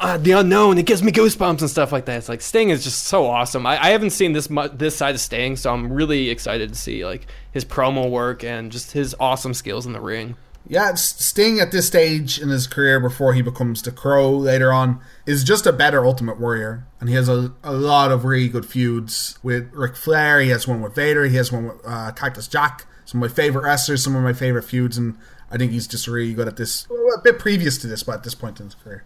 uh, 0.00 0.18
the 0.18 0.32
unknown. 0.32 0.78
It 0.78 0.86
gives 0.86 1.02
me 1.02 1.10
goosebumps 1.12 1.60
and 1.60 1.70
stuff 1.70 1.92
like 1.92 2.04
that. 2.06 2.18
It's 2.18 2.28
like 2.28 2.40
Sting 2.42 2.70
is 2.70 2.84
just 2.84 3.04
so 3.04 3.26
awesome. 3.26 3.66
I, 3.66 3.82
I 3.82 3.90
haven't 3.90 4.10
seen 4.10 4.32
this 4.32 4.50
mu- 4.50 4.68
this 4.68 4.96
side 4.96 5.14
of 5.14 5.20
Sting, 5.20 5.56
so 5.56 5.72
I'm 5.72 5.92
really 5.92 6.30
excited 6.30 6.70
to 6.70 6.74
see 6.78 7.04
like 7.04 7.26
his 7.52 7.64
promo 7.64 8.10
work 8.10 8.44
and 8.44 8.70
just 8.72 8.92
his 8.92 9.14
awesome 9.20 9.54
skills 9.54 9.86
in 9.86 9.92
the 9.92 10.00
ring. 10.00 10.36
Yeah, 10.68 10.90
S- 10.90 11.24
Sting 11.24 11.60
at 11.60 11.70
this 11.70 11.86
stage 11.86 12.40
in 12.40 12.48
his 12.48 12.66
career 12.66 12.98
before 12.98 13.34
he 13.34 13.40
becomes 13.40 13.82
the 13.82 13.92
Crow 13.92 14.32
later 14.32 14.72
on 14.72 15.00
is 15.24 15.44
just 15.44 15.64
a 15.64 15.72
better 15.72 16.04
Ultimate 16.04 16.40
Warrior. 16.40 16.84
And 17.00 17.08
he 17.08 17.14
has 17.14 17.28
a, 17.28 17.54
a 17.62 17.72
lot 17.72 18.10
of 18.10 18.24
really 18.24 18.48
good 18.48 18.66
feuds 18.66 19.38
with 19.44 19.70
Ric 19.72 19.94
Flair. 19.96 20.40
He 20.40 20.48
has 20.50 20.66
one 20.66 20.82
with 20.82 20.94
Vader. 20.94 21.24
He 21.26 21.36
has 21.36 21.52
one 21.52 21.66
with 21.68 21.76
uh, 21.86 22.10
Cactus 22.12 22.48
Jack. 22.48 22.84
Some 23.06 23.22
of 23.22 23.30
my 23.30 23.34
favorite 23.34 23.62
wrestlers, 23.64 24.04
some 24.04 24.14
of 24.14 24.22
my 24.22 24.34
favorite 24.34 24.64
feuds. 24.64 24.98
And 24.98 25.16
I 25.50 25.56
think 25.56 25.72
he's 25.72 25.86
just 25.86 26.06
really 26.06 26.34
good 26.34 26.48
at 26.48 26.56
this. 26.58 26.86
A 27.16 27.20
bit 27.22 27.38
previous 27.38 27.78
to 27.78 27.86
this, 27.86 28.02
but 28.02 28.16
at 28.16 28.24
this 28.24 28.34
point 28.34 28.60
in 28.60 28.66
his 28.66 28.74
career. 28.74 29.04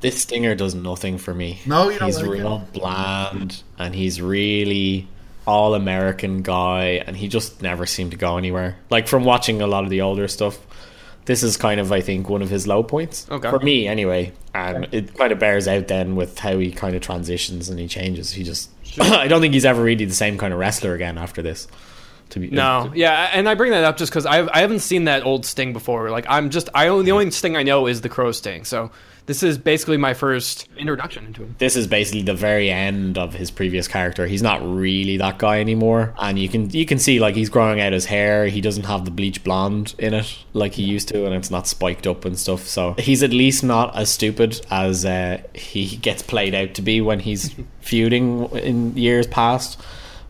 This 0.00 0.20
Stinger 0.22 0.54
does 0.54 0.74
nothing 0.74 1.18
for 1.18 1.34
me. 1.34 1.60
No, 1.66 1.88
you 1.90 1.98
don't 1.98 2.06
he's 2.06 2.20
like 2.20 2.30
real 2.30 2.66
bland, 2.72 3.62
and 3.78 3.94
he's 3.94 4.20
really 4.20 5.06
all 5.46 5.74
American 5.74 6.42
guy, 6.42 7.02
and 7.06 7.16
he 7.16 7.28
just 7.28 7.62
never 7.62 7.86
seemed 7.86 8.10
to 8.12 8.16
go 8.16 8.36
anywhere. 8.36 8.76
Like 8.90 9.06
from 9.06 9.24
watching 9.24 9.60
a 9.62 9.66
lot 9.66 9.84
of 9.84 9.90
the 9.90 10.00
older 10.00 10.26
stuff, 10.26 10.58
this 11.24 11.44
is 11.44 11.56
kind 11.56 11.78
of 11.78 11.92
I 11.92 12.00
think 12.00 12.28
one 12.28 12.42
of 12.42 12.50
his 12.50 12.66
low 12.66 12.82
points 12.82 13.28
Okay. 13.30 13.48
for 13.48 13.60
me 13.60 13.86
anyway, 13.86 14.32
and 14.54 14.88
it 14.92 15.14
kind 15.16 15.32
of 15.32 15.38
bears 15.38 15.68
out 15.68 15.86
then 15.86 16.16
with 16.16 16.36
how 16.38 16.58
he 16.58 16.72
kind 16.72 16.96
of 16.96 17.02
transitions 17.02 17.68
and 17.68 17.78
he 17.78 17.86
changes. 17.86 18.32
He 18.32 18.42
just 18.42 18.70
I 19.00 19.28
don't 19.28 19.40
think 19.40 19.54
he's 19.54 19.64
ever 19.64 19.82
really 19.84 20.04
the 20.04 20.14
same 20.14 20.36
kind 20.36 20.52
of 20.52 20.58
wrestler 20.58 20.94
again 20.94 21.16
after 21.16 21.42
this. 21.42 21.68
To 22.32 22.40
be 22.40 22.48
No, 22.48 22.90
yeah, 22.94 23.28
and 23.34 23.46
I 23.46 23.54
bring 23.54 23.72
that 23.72 23.84
up 23.84 23.98
just 23.98 24.10
because 24.10 24.24
I 24.24 24.48
I 24.54 24.60
haven't 24.60 24.80
seen 24.80 25.04
that 25.04 25.24
old 25.24 25.44
Sting 25.44 25.74
before. 25.74 26.08
Like 26.10 26.24
I'm 26.28 26.48
just 26.48 26.70
I 26.74 26.88
only 26.88 27.04
the 27.04 27.12
only 27.12 27.30
Sting 27.30 27.56
I 27.56 27.62
know 27.62 27.86
is 27.86 28.00
the 28.00 28.08
Crow 28.08 28.32
Sting. 28.32 28.64
So 28.64 28.90
this 29.26 29.42
is 29.42 29.58
basically 29.58 29.98
my 29.98 30.14
first 30.14 30.66
introduction 30.76 31.26
into 31.26 31.42
him. 31.42 31.54
this 31.58 31.76
is 31.76 31.86
basically 31.86 32.22
the 32.22 32.34
very 32.34 32.70
end 32.70 33.18
of 33.18 33.34
his 33.34 33.50
previous 33.50 33.86
character. 33.86 34.26
He's 34.26 34.42
not 34.42 34.60
really 34.62 35.18
that 35.18 35.38
guy 35.38 35.60
anymore, 35.60 36.14
and 36.18 36.38
you 36.38 36.48
can 36.48 36.70
you 36.70 36.86
can 36.86 36.98
see 36.98 37.20
like 37.20 37.34
he's 37.34 37.50
growing 37.50 37.80
out 37.80 37.92
his 37.92 38.06
hair. 38.06 38.46
He 38.46 38.62
doesn't 38.62 38.86
have 38.86 39.04
the 39.04 39.10
bleach 39.10 39.44
blonde 39.44 39.94
in 39.98 40.14
it 40.14 40.38
like 40.54 40.72
he 40.72 40.82
used 40.84 41.08
to, 41.08 41.26
and 41.26 41.34
it's 41.34 41.50
not 41.50 41.66
spiked 41.66 42.06
up 42.06 42.24
and 42.24 42.38
stuff. 42.38 42.66
So 42.66 42.94
he's 42.98 43.22
at 43.22 43.30
least 43.30 43.62
not 43.62 43.94
as 43.94 44.10
stupid 44.10 44.64
as 44.70 45.04
uh, 45.04 45.42
he 45.54 45.96
gets 45.96 46.22
played 46.22 46.54
out 46.54 46.74
to 46.74 46.82
be 46.82 47.02
when 47.02 47.20
he's 47.20 47.54
feuding 47.80 48.48
in 48.56 48.96
years 48.96 49.26
past. 49.26 49.78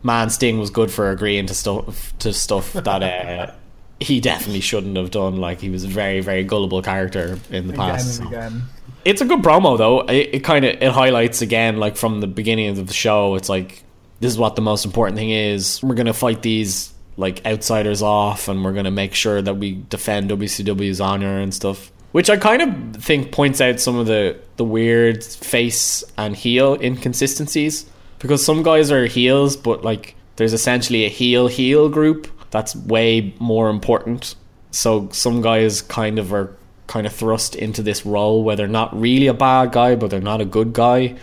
Man, 0.03 0.31
Sting 0.31 0.59
was 0.59 0.71
good 0.71 0.91
for 0.91 1.11
agreeing 1.11 1.47
to 1.47 1.55
stuff 1.55 2.17
to 2.19 2.33
stuff 2.33 2.73
that. 2.73 3.03
Uh, 3.03 3.53
he 4.01 4.21
definitely 4.21 4.61
shouldn't 4.61 4.97
have 4.97 5.11
done. 5.11 5.37
Like 5.37 5.61
he 5.61 5.71
was 5.71 5.85
a 5.85 5.89
very, 5.89 6.21
very 6.21 6.45
gullible 6.45 6.83
character 6.83 7.39
in 7.51 7.69
the 7.69 7.73
past. 7.73 8.19
Again 8.19 8.31
so. 8.31 8.37
again. 8.37 8.63
It's 9.05 9.21
a 9.21 9.25
good 9.25 9.41
promo 9.41 9.79
though. 9.79 10.01
It, 10.01 10.35
it 10.35 10.45
kind 10.45 10.65
of 10.65 10.83
it 10.83 10.93
highlights 10.93 11.43
again, 11.43 11.79
like 11.79 11.97
from 11.97 12.21
the 12.21 12.27
beginning 12.27 12.79
of 12.79 12.87
the 12.87 12.95
show. 12.95 13.35
It's 13.37 13.49
like 13.49 13.85
this 14.21 14.33
is 14.33 14.39
what 14.39 14.57
the 14.57 14.63
most 14.63 14.85
important 14.85 15.17
thing 15.19 15.31
is. 15.31 15.83
We're 15.83 15.95
gonna 15.95 16.13
fight 16.13 16.43
these 16.43 16.93
like 17.17 17.45
outsiders 17.47 18.03
off, 18.03 18.49
and 18.49 18.65
we're 18.65 18.73
gonna 18.73 18.91
make 18.91 19.15
sure 19.15 19.41
that 19.41 19.55
we 19.55 19.83
defend 19.89 20.31
WCW's 20.31 21.01
honor 21.01 21.39
and 21.39 21.55
stuff. 21.55 21.91
Which 22.13 22.29
I 22.29 22.37
kind 22.37 22.63
of 22.63 23.03
think 23.03 23.33
points 23.33 23.61
out 23.61 23.81
some 23.81 23.97
of 23.97 24.07
the 24.07 24.39
the 24.57 24.65
weird 24.65 25.25
face 25.25 26.05
and 26.19 26.37
heel 26.37 26.75
inconsistencies 26.81 27.87
because 28.23 28.43
some 28.45 28.63
guys 28.63 28.91
are 28.91 29.05
heels, 29.07 29.57
but 29.57 29.85
like 29.85 30.15
there's 30.37 30.55
essentially 30.55 31.05
a 31.05 31.09
heel 31.11 31.49
heel 31.49 31.89
group 31.91 32.29
that's 32.51 32.75
way 32.75 33.35
more 33.39 33.69
important. 33.69 34.35
So 34.71 35.09
some 35.13 35.43
guys 35.43 35.83
kind 35.83 36.19
of 36.19 36.33
are 36.33 36.57
kind 36.87 37.07
of 37.07 37.13
thrust 37.13 37.55
into 37.55 37.83
this 37.83 38.07
role 38.07 38.43
where 38.45 38.57
they're 38.57 38.69
not 38.69 38.99
really 38.99 39.27
a 39.27 39.35
bad 39.35 39.73
guy, 39.73 39.97
but 39.97 40.11
they're 40.11 40.21
not 40.21 40.41
a 40.41 40.45
good 40.47 40.73
guy 40.73 41.17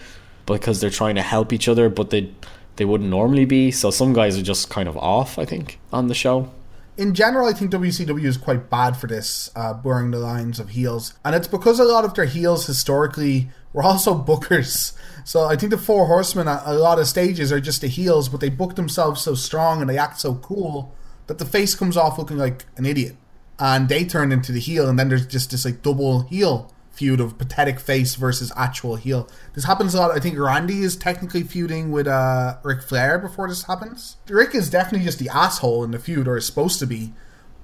because 0.45 0.81
they're 0.81 0.89
trying 0.89 1.15
to 1.15 1.21
help 1.21 1.53
each 1.53 1.67
other, 1.67 1.89
but 1.89 2.09
they 2.11 2.31
they 2.75 2.85
wouldn't 2.85 3.09
normally 3.09 3.45
be. 3.45 3.71
So 3.71 3.91
some 3.91 4.13
guys 4.13 4.37
are 4.37 4.41
just 4.43 4.69
kind 4.69 4.87
of 4.87 4.97
off, 4.97 5.37
I 5.39 5.45
think, 5.45 5.79
on 5.91 6.07
the 6.07 6.15
show. 6.15 6.49
in 6.97 7.13
general, 7.13 7.47
I 7.47 7.53
think 7.53 7.71
WCW 7.71 8.25
is 8.25 8.35
quite 8.37 8.69
bad 8.69 8.97
for 8.97 9.07
this, 9.07 9.49
uh, 9.55 9.73
blurring 9.73 10.11
the 10.11 10.19
lines 10.19 10.59
of 10.59 10.69
heels. 10.71 11.13
And 11.23 11.33
it's 11.33 11.47
because 11.47 11.79
a 11.79 11.85
lot 11.85 12.03
of 12.03 12.13
their 12.13 12.25
heels 12.25 12.67
historically 12.67 13.49
were 13.73 13.83
also 13.83 14.15
bookers. 14.21 14.93
So 15.23 15.45
I 15.45 15.55
think 15.55 15.69
the 15.69 15.77
Four 15.77 16.07
Horsemen 16.07 16.47
at 16.47 16.63
a 16.65 16.73
lot 16.73 16.99
of 16.99 17.07
stages 17.07 17.51
are 17.51 17.59
just 17.59 17.81
the 17.81 17.87
heels, 17.87 18.29
but 18.29 18.39
they 18.39 18.49
book 18.49 18.75
themselves 18.75 19.21
so 19.21 19.35
strong 19.35 19.81
and 19.81 19.89
they 19.89 19.97
act 19.97 20.19
so 20.19 20.35
cool 20.35 20.95
that 21.27 21.37
the 21.37 21.45
face 21.45 21.75
comes 21.75 21.95
off 21.95 22.17
looking 22.17 22.37
like 22.37 22.65
an 22.77 22.85
idiot. 22.85 23.15
And 23.59 23.89
they 23.89 24.05
turn 24.05 24.31
into 24.31 24.51
the 24.51 24.59
heel, 24.59 24.87
and 24.87 24.97
then 24.97 25.09
there's 25.09 25.27
just 25.27 25.51
this 25.51 25.65
like 25.65 25.81
double 25.81 26.21
heel 26.23 26.73
feud 26.91 27.21
of 27.21 27.37
pathetic 27.37 27.79
face 27.79 28.15
versus 28.15 28.51
actual 28.57 28.95
heel. 28.97 29.29
This 29.53 29.63
happens 29.63 29.93
a 29.93 29.99
lot. 29.99 30.11
I 30.11 30.19
think 30.19 30.37
Randy 30.37 30.81
is 30.81 30.97
technically 30.97 31.43
feuding 31.43 31.91
with 31.91 32.07
uh, 32.07 32.57
Ric 32.61 32.81
Flair 32.81 33.17
before 33.17 33.47
this 33.47 33.63
happens. 33.63 34.17
Rick 34.27 34.53
is 34.53 34.69
definitely 34.69 35.05
just 35.05 35.19
the 35.19 35.29
asshole 35.29 35.83
in 35.83 35.91
the 35.91 35.99
feud, 35.99 36.27
or 36.27 36.35
is 36.37 36.45
supposed 36.45 36.79
to 36.79 36.87
be. 36.87 37.13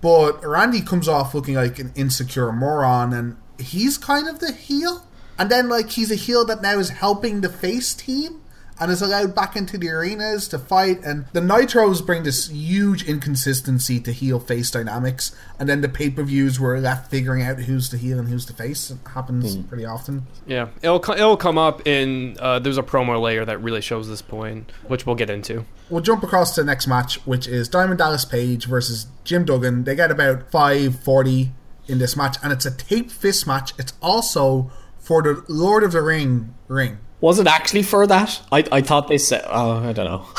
But 0.02 0.46
Randy 0.46 0.82
comes 0.82 1.08
off 1.08 1.34
looking 1.34 1.56
like 1.56 1.80
an 1.80 1.92
insecure 1.96 2.52
moron, 2.52 3.12
and 3.12 3.38
he's 3.60 3.98
kind 3.98 4.30
of 4.30 4.40
the 4.40 4.54
heel. 4.54 5.06
And 5.38 5.50
then, 5.50 5.70
like, 5.70 5.92
he's 5.92 6.12
a 6.12 6.16
heel 6.16 6.46
that 6.46 6.62
now 6.62 6.80
is 6.80 6.90
helping 6.90 7.42
the 7.42 7.50
face 7.50 7.94
team 7.94 8.42
and 8.80 8.92
is 8.92 9.02
allowed 9.02 9.34
back 9.34 9.56
into 9.56 9.78
the 9.78 9.90
arenas 9.90 10.48
to 10.50 10.60
fight. 10.60 11.04
And 11.04 11.26
the 11.34 11.40
Nitros 11.40 12.06
bring 12.06 12.24
this 12.24 12.50
huge 12.50 13.08
inconsistency 13.08 14.00
to 14.02 14.12
heel 14.12 14.40
face 14.40 14.70
dynamics. 14.70 15.36
And 15.60 15.70
then 15.70 15.82
the 15.82 15.90
pay 15.90 16.10
per 16.10 16.24
views 16.24 16.60
were 16.60 16.80
left 16.80 17.10
figuring 17.10 17.42
out 17.42 17.60
who's 17.60 17.90
the 17.90 17.98
heel 17.98 18.20
and 18.20 18.28
who's 18.28 18.46
the 18.46 18.54
face. 18.54 18.92
It 18.92 18.98
happens 19.14 19.56
pretty 19.56 19.86
often. 19.86 20.28
Yeah, 20.46 20.70
it'll 20.82 21.02
it'll 21.12 21.38
come 21.38 21.58
up 21.58 21.88
in 21.88 22.38
uh, 22.40 22.60
there's 22.60 22.78
a 22.78 22.84
promo 22.84 23.22
layer 23.22 23.46
that 23.46 23.62
really 23.62 23.82
shows 23.82 24.10
this 24.10 24.22
point, 24.22 24.72
which 24.88 25.06
we'll 25.06 25.16
get 25.16 25.30
into. 25.30 25.66
We'll 25.90 26.02
jump 26.02 26.24
across 26.24 26.56
to 26.56 26.62
the 26.62 26.66
next 26.66 26.88
match, 26.88 27.26
which 27.26 27.48
is 27.48 27.70
Diamond 27.70 28.00
Dallas 28.00 28.26
Page 28.26 28.66
versus 28.66 29.08
Jim 29.24 29.46
Duggan. 29.46 29.84
They 29.84 29.96
get 29.96 30.12
about 30.12 30.52
540 30.52 31.52
in 31.88 32.00
this 32.00 32.18
match, 32.18 32.38
and 32.42 32.52
it's 32.52 32.66
a 32.66 32.72
tape 32.72 33.12
fist 33.12 33.46
match. 33.46 33.74
It's 33.78 33.94
also 34.02 34.72
for 35.06 35.22
the 35.22 35.44
Lord 35.48 35.84
of 35.84 35.92
the 35.94 36.02
Ring 36.02 36.54
ring. 36.68 36.98
Was 37.22 37.40
it 37.40 37.48
actually 37.48 37.82
for 37.84 38.06
that? 38.06 38.42
I, 38.52 38.66
I 38.72 38.82
thought 38.82 39.08
they 39.08 39.18
said. 39.18 39.44
Oh, 39.48 39.88
I 39.88 39.94
don't 39.94 40.06
know. 40.06 40.26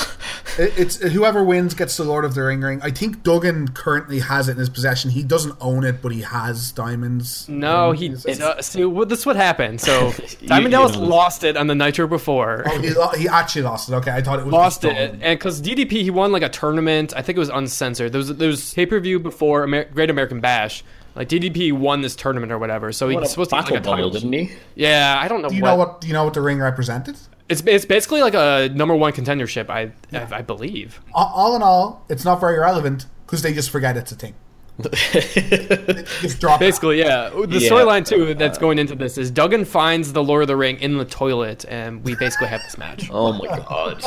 It- 0.58 0.72
It's 0.78 0.96
whoever 0.96 1.44
wins 1.44 1.74
gets 1.74 1.96
the 1.98 2.04
Lord 2.04 2.24
of 2.24 2.34
the 2.34 2.42
Ring 2.42 2.60
ring. 2.62 2.80
I 2.82 2.90
think 2.90 3.22
Duggan 3.22 3.68
currently 3.68 4.20
has 4.20 4.48
it 4.48 4.52
in 4.52 4.58
his 4.58 4.70
possession. 4.70 5.10
He 5.10 5.22
doesn't 5.22 5.54
own 5.60 5.84
it, 5.84 6.00
but 6.00 6.12
he 6.12 6.22
has 6.22 6.72
diamonds. 6.72 7.46
No, 7.48 7.92
he 7.92 8.14
uh, 8.14 8.62
see 8.62 8.84
what 8.86 9.08
this 9.10 9.26
what 9.26 9.36
happened. 9.36 9.80
So 9.82 10.12
Diamond 10.46 10.64
you 10.64 10.70
Dallas 10.70 10.96
know. 10.96 11.02
lost 11.02 11.44
it 11.44 11.56
on 11.58 11.66
the 11.66 11.74
Nitro 11.74 12.06
before. 12.06 12.62
Oh, 12.66 12.78
he, 12.80 12.90
lo- 12.90 13.10
he 13.10 13.28
actually 13.28 13.62
lost 13.62 13.90
it. 13.90 13.94
Okay, 13.96 14.10
I 14.10 14.22
thought 14.22 14.38
it 14.38 14.44
was 14.46 14.52
lost 14.52 14.82
just 14.82 14.96
it, 14.96 15.10
and 15.20 15.38
because 15.38 15.60
DDP 15.60 15.90
he 16.02 16.10
won 16.10 16.32
like 16.32 16.42
a 16.42 16.48
tournament, 16.48 17.12
I 17.14 17.20
think 17.22 17.36
it 17.36 17.40
was 17.40 17.50
uncensored. 17.50 18.12
There 18.12 18.18
was 18.18 18.34
there 18.36 18.48
was 18.48 18.72
pay 18.72 18.86
per 18.86 18.98
view 18.98 19.18
before 19.20 19.64
Amer- 19.64 19.90
Great 19.92 20.08
American 20.10 20.40
Bash. 20.40 20.82
Like 21.16 21.28
DDP 21.30 21.72
won 21.72 22.02
this 22.02 22.14
tournament 22.14 22.52
or 22.52 22.58
whatever, 22.58 22.92
so 22.92 23.06
What 23.06 23.22
he's 23.22 23.28
a 23.28 23.30
supposed 23.30 23.50
to 23.50 23.56
get 23.56 23.70
like 23.70 23.80
a 23.80 23.82
title. 23.84 24.10
didn't 24.10 24.32
he? 24.32 24.52
Yeah, 24.74 25.18
I 25.20 25.26
don't 25.28 25.40
know 25.42 25.48
Do 25.48 25.56
you 25.56 25.62
what. 25.62 25.68
know 25.70 25.76
what? 25.76 26.00
Do 26.02 26.06
you 26.06 26.12
know 26.12 26.24
what 26.24 26.34
the 26.34 26.42
ring 26.42 26.58
represented? 26.60 27.16
It's 27.48 27.62
it's 27.66 27.84
basically 27.86 28.20
like 28.20 28.34
a 28.34 28.68
number 28.74 28.94
one 28.94 29.12
contendership, 29.12 29.70
I 29.70 29.92
I, 30.12 30.38
I 30.38 30.42
believe. 30.42 31.00
All- 31.14 31.32
All 31.34 31.56
in 31.56 31.62
all, 31.62 32.04
it's 32.08 32.24
not 32.24 32.38
very 32.40 32.58
relevant 32.58 33.06
because 33.24 33.40
they 33.42 33.52
just 33.54 33.70
forget 33.70 33.96
it's 33.96 34.12
a 34.12 34.16
thing. 34.16 34.34
Just 34.82 36.40
drop 36.40 36.60
it. 36.60 36.64
Basically, 36.64 36.98
yeah. 36.98 37.30
The 37.30 37.58
Yeah. 37.58 37.70
storyline 37.70 38.06
too 38.06 38.34
that's 38.34 38.58
uh, 38.58 38.60
going 38.60 38.78
into 38.78 38.94
this 38.94 39.16
is 39.18 39.30
Duggan 39.30 39.64
finds 39.64 40.12
the 40.12 40.22
Lord 40.22 40.42
of 40.42 40.48
the 40.48 40.56
Ring 40.56 40.78
in 40.80 40.98
the 40.98 41.04
toilet, 41.04 41.64
and 41.68 42.04
we 42.04 42.14
basically 42.16 42.48
have 42.48 42.62
this 42.62 42.76
match. 42.78 43.08
Oh 43.10 43.32
my 43.32 43.46
god. 43.46 44.02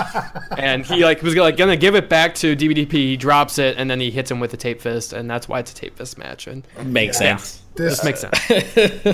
and 0.57 0.85
he 0.85 1.03
like 1.03 1.21
was 1.21 1.35
like 1.35 1.57
gonna 1.57 1.77
give 1.77 1.95
it 1.95 2.09
back 2.09 2.35
to 2.35 2.55
DVDP. 2.55 2.91
He 2.91 3.17
drops 3.17 3.57
it, 3.57 3.77
and 3.77 3.89
then 3.89 3.99
he 3.99 4.11
hits 4.11 4.29
him 4.29 4.39
with 4.39 4.53
a 4.53 4.57
tape 4.57 4.81
fist, 4.81 5.13
and 5.13 5.29
that's 5.29 5.47
why 5.49 5.59
it's 5.59 5.71
a 5.71 5.75
tape 5.75 5.97
fist 5.97 6.17
match. 6.17 6.47
And 6.47 6.65
Makes 6.85 7.17
sense. 7.17 7.61
This 7.75 8.03
makes 8.03 8.19
sense. 8.21 8.37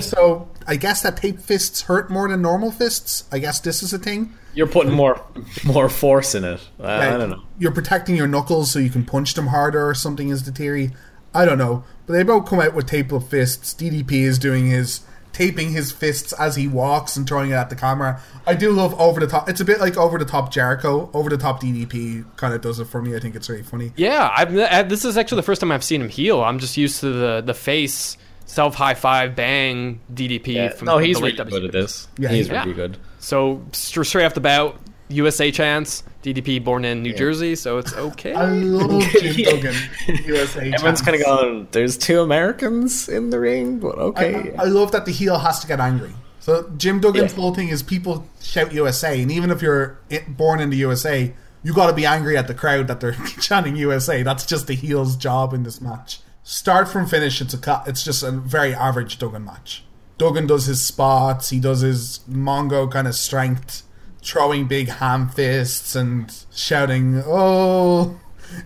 So 0.06 0.48
I 0.66 0.76
guess 0.76 1.02
that 1.02 1.16
tape 1.18 1.40
fists 1.40 1.82
hurt 1.82 2.10
more 2.10 2.28
than 2.28 2.42
normal 2.42 2.70
fists. 2.72 3.24
I 3.30 3.38
guess 3.38 3.60
this 3.60 3.82
is 3.82 3.92
a 3.92 3.98
thing. 3.98 4.34
You're 4.54 4.66
putting 4.66 4.92
more 4.92 5.20
more 5.64 5.88
force 5.88 6.34
in 6.34 6.44
it. 6.44 6.60
I, 6.80 7.14
I 7.14 7.18
don't 7.18 7.30
know. 7.30 7.42
You're 7.58 7.72
protecting 7.72 8.16
your 8.16 8.26
knuckles 8.26 8.70
so 8.70 8.78
you 8.78 8.90
can 8.90 9.04
punch 9.04 9.34
them 9.34 9.48
harder 9.48 9.86
or 9.88 9.94
something 9.94 10.30
is 10.30 10.44
the 10.44 10.52
theory. 10.52 10.90
I 11.36 11.44
don't 11.44 11.58
know. 11.58 11.84
But 12.06 12.14
they 12.14 12.22
both 12.22 12.46
come 12.46 12.60
out 12.60 12.74
with 12.74 12.86
tapeable 12.86 13.22
fists. 13.22 13.74
DDP 13.74 14.12
is 14.22 14.38
doing 14.38 14.66
his 14.66 15.00
taping 15.36 15.70
his 15.70 15.92
fists 15.92 16.32
as 16.32 16.56
he 16.56 16.66
walks 16.66 17.14
and 17.14 17.28
throwing 17.28 17.50
it 17.50 17.54
at 17.54 17.68
the 17.68 17.76
camera. 17.76 18.18
I 18.46 18.54
do 18.54 18.70
love 18.70 18.98
over 18.98 19.20
the 19.20 19.26
top. 19.26 19.50
It's 19.50 19.60
a 19.60 19.66
bit 19.66 19.80
like 19.80 19.98
over 19.98 20.18
the 20.18 20.24
top 20.24 20.50
Jericho. 20.50 21.10
Over 21.12 21.28
the 21.28 21.36
top 21.36 21.60
DDP 21.60 22.24
kind 22.36 22.54
of 22.54 22.62
does 22.62 22.80
it 22.80 22.86
for 22.86 23.02
me. 23.02 23.14
I 23.14 23.18
think 23.18 23.36
it's 23.36 23.50
really 23.50 23.62
funny. 23.62 23.92
Yeah, 23.96 24.32
I've, 24.34 24.56
I, 24.56 24.62
uh, 24.62 24.82
this 24.84 25.04
is 25.04 25.18
actually 25.18 25.36
the 25.36 25.42
first 25.42 25.60
time 25.60 25.70
I've 25.70 25.84
seen 25.84 26.00
him 26.00 26.08
heal. 26.08 26.42
I'm 26.42 26.58
just 26.58 26.78
used 26.78 27.00
to 27.00 27.12
the 27.12 27.42
the 27.44 27.52
face 27.52 28.16
self 28.46 28.74
high 28.76 28.94
five 28.94 29.36
bang 29.36 30.00
DDP. 30.12 30.54
Yeah, 30.54 30.68
from 30.70 30.86
no, 30.86 30.98
the 30.98 31.04
he's 31.04 31.20
late 31.20 31.38
really 31.38 31.50
WCW. 31.50 31.50
good 31.50 31.64
at 31.64 31.72
this. 31.72 32.08
Yeah, 32.18 32.28
he's 32.30 32.48
yeah. 32.48 32.62
really 32.62 32.74
good. 32.74 32.96
So 33.18 33.62
straight 33.72 34.24
off 34.24 34.32
the 34.32 34.40
bat, 34.40 34.74
USA 35.08 35.50
chance. 35.50 36.02
DDP 36.22 36.62
born 36.64 36.84
in 36.84 37.02
New 37.02 37.14
Jersey, 37.14 37.54
so 37.54 37.78
it's 37.78 37.94
okay. 38.08 38.34
I 38.34 38.46
love 38.48 39.02
Jim 39.12 39.36
Duggan, 39.44 39.74
USA 40.26 40.72
Everyone's 40.72 41.00
kind 41.02 41.16
of 41.16 41.24
going. 41.24 41.68
There's 41.70 41.96
two 41.96 42.20
Americans 42.20 43.08
in 43.08 43.30
the 43.30 43.38
ring, 43.38 43.78
but 43.78 43.96
okay. 43.98 44.52
I, 44.58 44.62
I 44.62 44.66
love 44.66 44.90
that 44.92 45.04
the 45.06 45.12
heel 45.12 45.38
has 45.38 45.60
to 45.60 45.66
get 45.68 45.78
angry. 45.80 46.12
So 46.40 46.68
Jim 46.76 47.00
Duggan's 47.00 47.32
Yeah. 47.32 47.40
whole 47.40 47.54
thing 47.54 47.68
is 47.68 47.82
people 47.82 48.26
shout 48.40 48.72
USA, 48.72 49.20
and 49.22 49.30
even 49.30 49.50
if 49.50 49.62
you're 49.62 49.98
born 50.28 50.60
in 50.60 50.70
the 50.70 50.76
USA, 50.78 51.32
you 51.62 51.72
got 51.72 51.86
to 51.88 51.92
be 51.92 52.06
angry 52.06 52.36
at 52.36 52.46
the 52.48 52.54
crowd 52.54 52.88
that 52.88 53.00
they're 53.00 53.12
chanting 53.40 53.76
USA. 53.76 54.22
That's 54.24 54.44
just 54.46 54.66
the 54.66 54.74
heel's 54.74 55.16
job 55.16 55.52
in 55.54 55.62
this 55.62 55.80
match. 55.80 56.20
Start 56.42 56.88
from 56.88 57.06
finish, 57.06 57.40
it's 57.40 57.54
a 57.54 57.58
ca- 57.58 57.84
it's 57.86 58.02
just 58.04 58.22
a 58.22 58.30
very 58.32 58.72
average 58.74 59.18
Duggan 59.18 59.44
match. 59.44 59.84
Duggan 60.18 60.46
does 60.46 60.66
his 60.66 60.80
spots, 60.82 61.50
he 61.50 61.58
does 61.60 61.80
his 61.82 62.20
Mongo 62.30 62.90
kind 62.90 63.06
of 63.08 63.14
strength, 63.16 63.82
throwing 64.26 64.66
big 64.66 64.88
ham 64.88 65.28
fists 65.28 65.94
and 65.94 66.32
shouting, 66.54 67.22
"Oh!" 67.26 68.18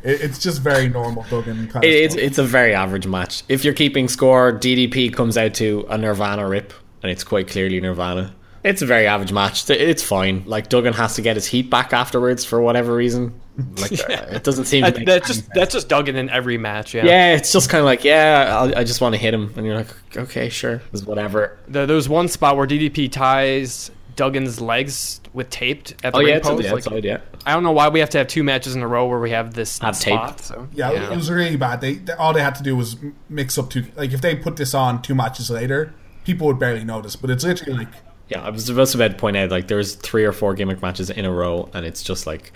It, 0.02 0.20
it's 0.22 0.38
just 0.38 0.60
very 0.60 0.88
normal 0.88 1.24
Duggan 1.30 1.68
kind 1.68 1.84
of. 1.84 1.90
It- 1.90 2.04
it's 2.04 2.14
it's 2.14 2.38
a 2.38 2.44
very 2.44 2.74
average 2.74 3.06
match. 3.06 3.42
If 3.48 3.64
you're 3.64 3.74
keeping 3.74 4.08
score, 4.08 4.52
DDP 4.52 5.12
comes 5.14 5.36
out 5.38 5.54
to 5.54 5.86
a 5.88 5.96
Nirvana 5.98 6.48
rip, 6.48 6.72
and 7.02 7.10
it's 7.12 7.24
quite 7.24 7.48
clearly 7.48 7.80
Nirvana. 7.80 8.34
It's 8.62 8.82
a 8.82 8.86
very 8.86 9.06
average 9.06 9.32
match. 9.32 9.70
It's 9.70 10.02
fine. 10.02 10.42
Like 10.44 10.68
Duggan 10.68 10.92
has 10.92 11.14
to 11.14 11.22
get 11.22 11.36
his 11.36 11.46
heat 11.46 11.70
back 11.70 11.94
afterwards 11.94 12.44
for 12.44 12.60
whatever 12.60 12.94
reason. 12.94 13.40
Like 13.80 13.92
it 14.08 14.44
doesn't 14.44 14.66
seem 14.66 14.84
to 14.84 14.90
That, 14.90 15.06
that's 15.06 15.28
just 15.28 15.48
that's 15.54 15.72
just 15.72 15.88
Duggan 15.88 16.14
in 16.16 16.28
every 16.28 16.58
match. 16.58 16.92
Yeah. 16.94 17.06
Yeah, 17.06 17.34
it's 17.36 17.52
just 17.52 17.70
kind 17.70 17.80
of 17.80 17.86
like, 17.86 18.04
yeah, 18.04 18.54
I'll, 18.60 18.76
I 18.78 18.84
just 18.84 19.00
want 19.00 19.14
to 19.14 19.18
hit 19.18 19.32
him, 19.32 19.50
and 19.56 19.64
you're 19.64 19.76
like, 19.76 19.88
okay, 20.14 20.50
sure, 20.50 20.82
it's 20.92 21.04
whatever. 21.04 21.58
The, 21.68 21.86
there's 21.86 22.06
one 22.06 22.28
spot 22.28 22.58
where 22.58 22.66
DDP 22.66 23.10
ties 23.10 23.90
Duggan's 24.16 24.60
legs 24.60 25.20
with 25.32 25.50
taped 25.50 25.92
at 26.04 26.12
the 26.12 26.18
Oh 26.18 26.20
ring 26.20 26.28
yeah, 26.28 26.36
it's 26.36 26.48
on 26.48 26.56
post. 26.56 26.68
the 26.68 26.74
Like, 26.74 26.86
outside, 26.86 27.04
yeah. 27.04 27.18
I 27.46 27.52
don't 27.54 27.62
know 27.62 27.72
why 27.72 27.88
we 27.88 28.00
have 28.00 28.10
to 28.10 28.18
have 28.18 28.26
two 28.28 28.42
matches 28.42 28.74
in 28.76 28.82
a 28.82 28.88
row 28.88 29.06
where 29.06 29.18
we 29.20 29.30
have 29.30 29.54
this 29.54 29.78
Have 29.78 29.96
spot. 29.96 30.38
tape. 30.38 30.44
So 30.44 30.68
Yeah, 30.72 30.90
it 31.12 31.16
was 31.16 31.30
really 31.30 31.56
bad. 31.56 31.80
They, 31.80 31.94
they 31.94 32.12
all 32.14 32.32
they 32.32 32.42
had 32.42 32.54
to 32.56 32.62
do 32.62 32.76
was 32.76 32.96
mix 33.28 33.56
up 33.58 33.70
two. 33.70 33.84
Like 33.96 34.12
if 34.12 34.20
they 34.20 34.34
put 34.36 34.56
this 34.56 34.74
on 34.74 35.02
two 35.02 35.14
matches 35.14 35.50
later, 35.50 35.94
people 36.24 36.46
would 36.48 36.58
barely 36.58 36.84
notice. 36.84 37.16
But 37.16 37.30
it's 37.30 37.44
literally 37.44 37.78
like 37.78 37.92
Yeah, 38.28 38.42
I 38.44 38.50
was 38.50 38.66
just 38.66 38.94
about 38.94 39.10
to 39.12 39.16
point 39.16 39.36
out 39.36 39.50
like 39.50 39.68
there's 39.68 39.94
three 39.94 40.24
or 40.24 40.32
four 40.32 40.54
gimmick 40.54 40.82
matches 40.82 41.10
in 41.10 41.24
a 41.24 41.32
row, 41.32 41.68
and 41.74 41.86
it's 41.86 42.02
just 42.02 42.26
like 42.26 42.52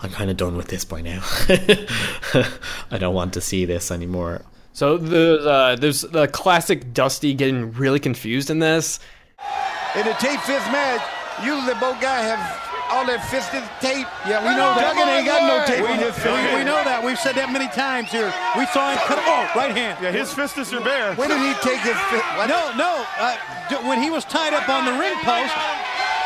I'm 0.00 0.10
kind 0.10 0.30
of 0.30 0.36
done 0.36 0.56
with 0.56 0.68
this 0.68 0.84
by 0.84 1.00
now. 1.02 1.22
I 2.90 2.98
don't 2.98 3.14
want 3.14 3.32
to 3.34 3.40
see 3.40 3.64
this 3.64 3.90
anymore. 3.90 4.42
So 4.72 4.96
there's 4.96 5.44
uh, 5.44 5.76
there's 5.80 6.02
the 6.02 6.28
classic 6.28 6.92
Dusty 6.94 7.34
getting 7.34 7.72
really 7.72 7.98
confused 7.98 8.48
in 8.50 8.60
this. 8.60 9.00
In 9.96 10.04
the 10.06 10.12
tape 10.20 10.40
fifth 10.40 10.66
match, 10.70 11.00
usually 11.44 11.74
both 11.80 12.00
guys 12.00 12.28
have 12.28 12.40
all 12.90 13.04
that 13.06 13.20
fisted 13.28 13.60
tape. 13.84 14.08
Yeah, 14.24 14.40
we 14.44 14.52
know 14.56 14.72
that. 14.76 14.96
Duggan 14.96 15.08
ain't 15.08 15.26
got 15.28 15.44
no 15.44 15.56
tape 15.68 15.84
We, 15.84 15.92
on 15.92 15.98
his 16.00 16.14
fist. 16.16 16.28
we, 16.28 16.60
we 16.60 16.64
know 16.64 16.80
that. 16.84 17.04
We've 17.04 17.18
said 17.20 17.36
that 17.36 17.52
many 17.52 17.68
times 17.72 18.08
here. 18.10 18.32
We 18.56 18.64
saw 18.72 18.92
him 18.92 18.98
cut. 19.04 19.20
Oh, 19.20 19.44
right 19.56 19.72
hand. 19.76 20.00
Yeah, 20.00 20.12
his 20.12 20.32
fists 20.32 20.56
are 20.72 20.80
bare. 20.80 21.12
When 21.16 21.28
did 21.28 21.40
he 21.40 21.52
take 21.60 21.80
his 21.84 21.96
fist? 22.08 22.24
What? 22.36 22.48
No, 22.48 22.72
no. 22.76 23.04
Uh, 23.20 23.36
d- 23.68 23.80
when 23.88 24.00
he 24.00 24.08
was 24.10 24.24
tied 24.24 24.52
up 24.56 24.68
on 24.68 24.84
the 24.88 24.92
ring 24.96 25.16
post, 25.24 25.52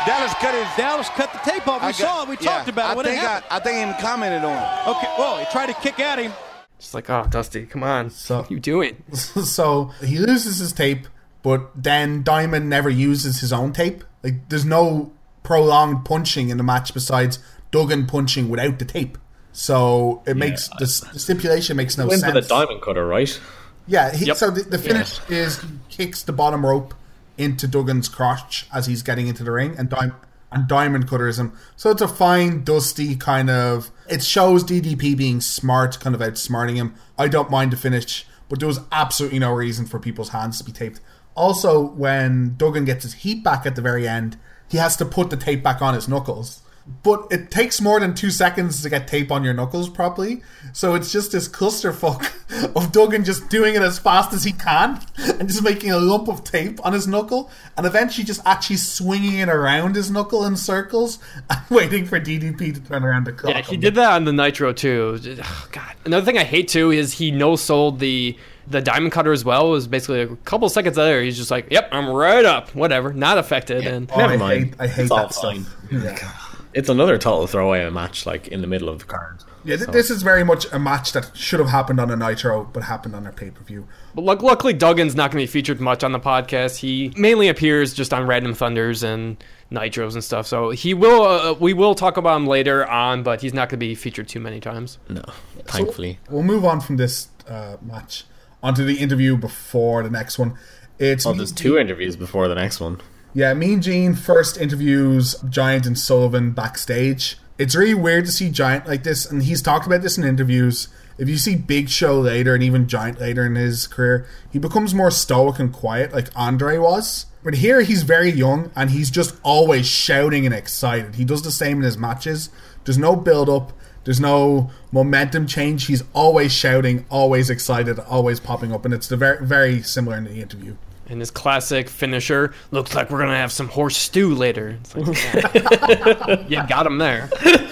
Dallas 0.07 0.33
cut 0.39 0.55
his. 0.55 0.67
Dallas 0.75 1.07
cut 1.15 1.31
the 1.35 1.39
tape 1.43 1.67
off. 1.67 1.81
We 1.81 1.87
I 1.87 1.91
saw 1.91 2.23
it. 2.23 2.29
We 2.29 2.35
yeah, 2.39 2.63
talked 2.63 2.69
about 2.69 2.85
I 2.89 2.91
it 2.93 2.97
when 2.97 3.05
it 3.05 3.09
think 3.15 3.23
I, 3.23 3.27
happened. 3.27 3.51
I 3.51 3.59
think 3.59 3.75
he 3.75 3.81
even 3.83 3.95
commented 3.99 4.43
on 4.43 4.55
it. 4.55 4.87
Okay. 4.97 5.11
Well, 5.19 5.37
he 5.39 5.45
tried 5.51 5.67
to 5.67 5.73
kick 5.79 5.99
at 5.99 6.19
him. 6.19 6.31
Just 6.79 6.93
like, 6.93 7.09
oh, 7.09 7.27
Dusty, 7.29 7.65
come 7.65 7.83
on. 7.83 8.09
So- 8.09 8.39
what 8.39 8.51
are 8.51 8.53
you 8.53 8.59
doing? 8.59 9.03
so 9.13 9.91
he 10.03 10.19
loses 10.19 10.59
his 10.59 10.71
tape, 10.73 11.07
but 11.43 11.69
then 11.75 12.23
Diamond 12.23 12.69
never 12.69 12.89
uses 12.89 13.41
his 13.41 13.53
own 13.53 13.71
tape. 13.73 14.03
Like 14.23 14.49
there's 14.49 14.65
no 14.65 15.11
prolonged 15.43 16.05
punching 16.05 16.49
in 16.49 16.57
the 16.57 16.63
match 16.63 16.93
besides 16.93 17.37
Duggan 17.71 18.07
punching 18.07 18.49
without 18.49 18.79
the 18.79 18.85
tape. 18.85 19.17
So 19.51 20.23
it 20.25 20.35
makes 20.35 20.67
the, 20.79 21.09
the 21.13 21.19
stipulation 21.19 21.77
makes 21.77 21.97
no 21.97 22.07
Wins 22.07 22.21
sense. 22.21 22.33
with 22.33 22.45
a 22.45 22.47
diamond 22.49 22.81
cutter, 22.81 23.05
right? 23.05 23.39
Yeah, 23.85 24.11
he, 24.15 24.25
Yep. 24.25 24.37
so 24.37 24.49
the, 24.49 24.61
the 24.63 24.77
finish 24.79 25.19
is 25.29 25.61
he 25.61 25.67
kicks 25.89 26.23
the 26.23 26.31
bottom 26.33 26.65
rope 26.65 26.93
into 27.37 27.67
Duggan's 27.67 28.07
crotch 28.09 28.65
as 28.73 28.85
he's 28.87 29.03
getting 29.03 29.27
into 29.27 29.43
the 29.43 29.51
ring, 29.51 29.75
and 29.77 29.89
Dim- 29.89 30.15
and 30.51 30.67
Diamond 30.67 31.07
cutters 31.09 31.37
him. 31.39 31.51
So 31.75 31.89
it's 31.91 32.01
a 32.01 32.07
fine, 32.07 32.63
dusty 32.63 33.15
kind 33.15 33.49
of. 33.49 33.91
It 34.09 34.23
shows 34.23 34.63
DDP 34.63 35.17
being 35.17 35.41
smart, 35.41 35.99
kind 35.99 36.15
of 36.15 36.21
outsmarting 36.21 36.75
him. 36.75 36.93
I 37.17 37.27
don't 37.27 37.49
mind 37.51 37.73
the 37.73 37.77
finish, 37.77 38.25
but 38.49 38.59
there 38.59 38.67
was 38.67 38.79
absolutely 38.91 39.39
no 39.39 39.51
reason 39.51 39.85
for 39.85 39.99
people's 39.99 40.29
hands 40.29 40.57
to 40.59 40.63
be 40.63 40.71
taped. 40.71 41.01
Also, 41.35 41.81
when 41.81 42.55
Duggan 42.57 42.85
gets 42.85 43.03
his 43.03 43.13
heat 43.13 43.43
back 43.43 43.65
at 43.65 43.75
the 43.75 43.81
very 43.81 44.07
end, 44.07 44.37
he 44.69 44.77
has 44.77 44.95
to 44.97 45.05
put 45.05 45.29
the 45.29 45.37
tape 45.37 45.63
back 45.63 45.81
on 45.81 45.93
his 45.93 46.07
knuckles. 46.07 46.61
But 47.01 47.27
it 47.31 47.49
takes 47.49 47.79
more 47.79 47.99
than 47.99 48.13
two 48.13 48.29
seconds 48.29 48.81
to 48.81 48.89
get 48.89 49.07
tape 49.07 49.31
on 49.31 49.43
your 49.43 49.53
knuckles 49.53 49.87
properly. 49.87 50.41
So 50.73 50.95
it's 50.95 51.13
just 51.13 51.31
this 51.31 51.47
clusterfuck 51.47 52.75
of 52.75 52.91
Duggan 52.91 53.23
just 53.23 53.49
doing 53.49 53.75
it 53.75 53.81
as 53.81 53.97
fast 53.97 54.33
as 54.33 54.43
he 54.43 54.51
can 54.51 54.99
and 55.17 55.47
just 55.47 55.63
making 55.63 55.91
a 55.91 55.97
lump 55.97 56.27
of 56.27 56.43
tape 56.43 56.85
on 56.85 56.91
his 56.91 57.07
knuckle 57.07 57.49
and 57.77 57.85
eventually 57.85 58.25
just 58.25 58.41
actually 58.45 58.77
swinging 58.77 59.39
it 59.39 59.47
around 59.47 59.95
his 59.95 60.11
knuckle 60.11 60.45
in 60.45 60.57
circles 60.57 61.19
and 61.49 61.61
waiting 61.69 62.05
for 62.05 62.19
DDP 62.19 62.73
to 62.73 62.81
turn 62.81 63.05
around 63.05 63.25
the 63.27 63.31
clock. 63.31 63.55
Yeah, 63.55 63.61
he 63.61 63.77
did 63.77 63.95
that 63.95 64.11
on 64.11 64.25
the 64.25 64.33
Nitro 64.33 64.73
too. 64.73 65.19
Oh, 65.41 65.67
God. 65.71 65.95
Another 66.03 66.25
thing 66.25 66.37
I 66.37 66.43
hate 66.43 66.67
too 66.67 66.91
is 66.91 67.13
he 67.13 67.31
no 67.31 67.55
sold 67.55 67.99
the 67.99 68.37
the 68.67 68.81
diamond 68.81 69.11
cutter 69.11 69.31
as 69.31 69.43
well. 69.45 69.69
Was 69.69 69.87
basically 69.87 70.21
a 70.21 70.27
couple 70.37 70.67
seconds 70.69 70.97
later. 70.97 71.21
He's 71.21 71.37
just 71.37 71.51
like, 71.51 71.67
"Yep, 71.71 71.89
I'm 71.91 72.09
right 72.09 72.45
up. 72.45 72.73
Whatever, 72.75 73.13
not 73.13 73.37
affected." 73.37 73.85
And 73.85 74.09
Oh, 74.13 74.17
Never 74.17 74.33
I 74.33 74.37
mind. 74.37 74.63
hate, 74.65 74.75
I 74.79 74.87
hate 74.87 75.01
It's 75.03 75.09
that 75.11 75.33
fine. 75.33 75.63
stuff. 75.65 75.75
Yeah. 75.91 76.31
It's 76.73 76.89
another 76.89 77.19
total 77.19 77.45
throwaway 77.45 77.87
match, 77.91 78.25
like 78.25 78.47
in 78.47 78.61
the 78.61 78.67
middle 78.67 78.89
of 78.89 78.97
the 78.97 79.05
card. 79.05 79.43
Yeah, 79.63 79.75
th- 79.77 79.89
this 79.89 80.09
is 80.09 80.23
very 80.23 80.43
much 80.43 80.65
a 80.73 80.79
match 80.79 81.11
that 81.13 81.29
should 81.37 81.59
have 81.59 81.69
happened 81.69 81.99
on 81.99 82.09
a 82.09 82.15
Nitro, 82.15 82.67
but 82.73 82.83
happened 82.83 83.15
on 83.15 83.27
a 83.27 83.31
pay 83.31 83.51
per 83.51 83.63
view. 83.63 83.87
But 84.15 84.23
luck- 84.23 84.41
luckily, 84.41 84.73
Duggan's 84.73 85.15
not 85.15 85.29
going 85.31 85.45
to 85.45 85.47
be 85.47 85.51
featured 85.51 85.79
much 85.79 86.03
on 86.03 86.13
the 86.13 86.19
podcast. 86.19 86.77
He 86.77 87.13
mainly 87.15 87.47
appears 87.47 87.93
just 87.93 88.11
on 88.11 88.25
Random 88.25 88.55
Thunders 88.55 89.03
and 89.03 89.37
Nitros 89.71 90.13
and 90.13 90.23
stuff. 90.23 90.47
So 90.47 90.71
he 90.71 90.95
will. 90.95 91.21
Uh, 91.21 91.53
we 91.53 91.73
will 91.73 91.93
talk 91.93 92.17
about 92.17 92.37
him 92.37 92.47
later 92.47 92.85
on, 92.89 93.21
but 93.21 93.41
he's 93.41 93.53
not 93.53 93.69
going 93.69 93.79
to 93.79 93.85
be 93.85 93.93
featured 93.93 94.27
too 94.27 94.39
many 94.39 94.59
times. 94.59 94.97
No, 95.07 95.21
thankfully. 95.65 96.17
We'll 96.27 96.41
move 96.43 96.65
on 96.65 96.81
from 96.81 96.97
this 96.97 97.27
uh, 97.47 97.77
match 97.83 98.25
onto 98.63 98.83
the 98.85 98.95
interview 98.95 99.37
before 99.37 100.01
the 100.01 100.09
next 100.09 100.39
one. 100.39 100.57
It's 100.97 101.25
Oh, 101.25 101.33
there's 101.33 101.51
two 101.51 101.77
interviews 101.77 102.15
before 102.15 102.47
the 102.47 102.55
next 102.55 102.79
one. 102.79 103.01
Yeah, 103.33 103.53
Mean 103.53 103.81
Gene 103.81 104.13
first 104.13 104.57
interviews 104.57 105.35
Giant 105.49 105.85
and 105.85 105.97
Sullivan 105.97 106.51
backstage. 106.51 107.37
It's 107.57 107.75
really 107.75 107.93
weird 107.93 108.25
to 108.25 108.31
see 108.31 108.49
Giant 108.49 108.87
like 108.87 109.03
this, 109.03 109.29
and 109.29 109.43
he's 109.43 109.61
talked 109.61 109.85
about 109.85 110.01
this 110.01 110.17
in 110.17 110.23
interviews. 110.23 110.87
If 111.17 111.29
you 111.29 111.37
see 111.37 111.55
Big 111.55 111.89
Show 111.89 112.19
later 112.19 112.55
and 112.55 112.63
even 112.63 112.87
Giant 112.87 113.19
later 113.19 113.45
in 113.45 113.55
his 113.55 113.85
career, 113.85 114.25
he 114.51 114.57
becomes 114.57 114.95
more 114.95 115.11
stoic 115.11 115.59
and 115.59 115.71
quiet, 115.71 116.13
like 116.13 116.29
Andre 116.35 116.77
was. 116.77 117.27
But 117.43 117.55
here 117.55 117.81
he's 117.81 118.03
very 118.03 118.31
young 118.31 118.71
and 118.75 118.89
he's 118.89 119.11
just 119.11 119.35
always 119.43 119.85
shouting 119.85 120.45
and 120.45 120.55
excited. 120.55 121.15
He 121.15 121.25
does 121.25 121.43
the 121.43 121.51
same 121.51 121.77
in 121.77 121.83
his 121.83 121.97
matches. 121.97 122.49
There's 122.85 122.97
no 122.97 123.15
build 123.15 123.49
up, 123.49 123.73
there's 124.03 124.19
no 124.19 124.71
momentum 124.91 125.47
change. 125.47 125.87
He's 125.87 126.03
always 126.13 126.51
shouting, 126.51 127.05
always 127.09 127.49
excited, 127.49 127.99
always 127.99 128.39
popping 128.39 128.73
up, 128.73 128.85
and 128.85 128.93
it's 128.93 129.07
the 129.07 129.17
very 129.17 129.45
very 129.45 129.81
similar 129.81 130.17
in 130.17 130.25
the 130.25 130.41
interview. 130.41 130.75
And 131.09 131.19
his 131.19 131.31
classic 131.31 131.89
finisher 131.89 132.53
looks 132.71 132.95
like 132.95 133.09
we're 133.09 133.17
going 133.17 133.29
to 133.31 133.35
have 133.35 133.51
some 133.51 133.67
horse 133.67 133.97
stew 133.97 134.33
later. 134.33 134.77
It's 134.79 134.95
like, 134.95 135.53
yeah, 136.49 136.61
you 136.61 136.67
got 136.67 136.87
him 136.87 136.97
there. 136.97 137.27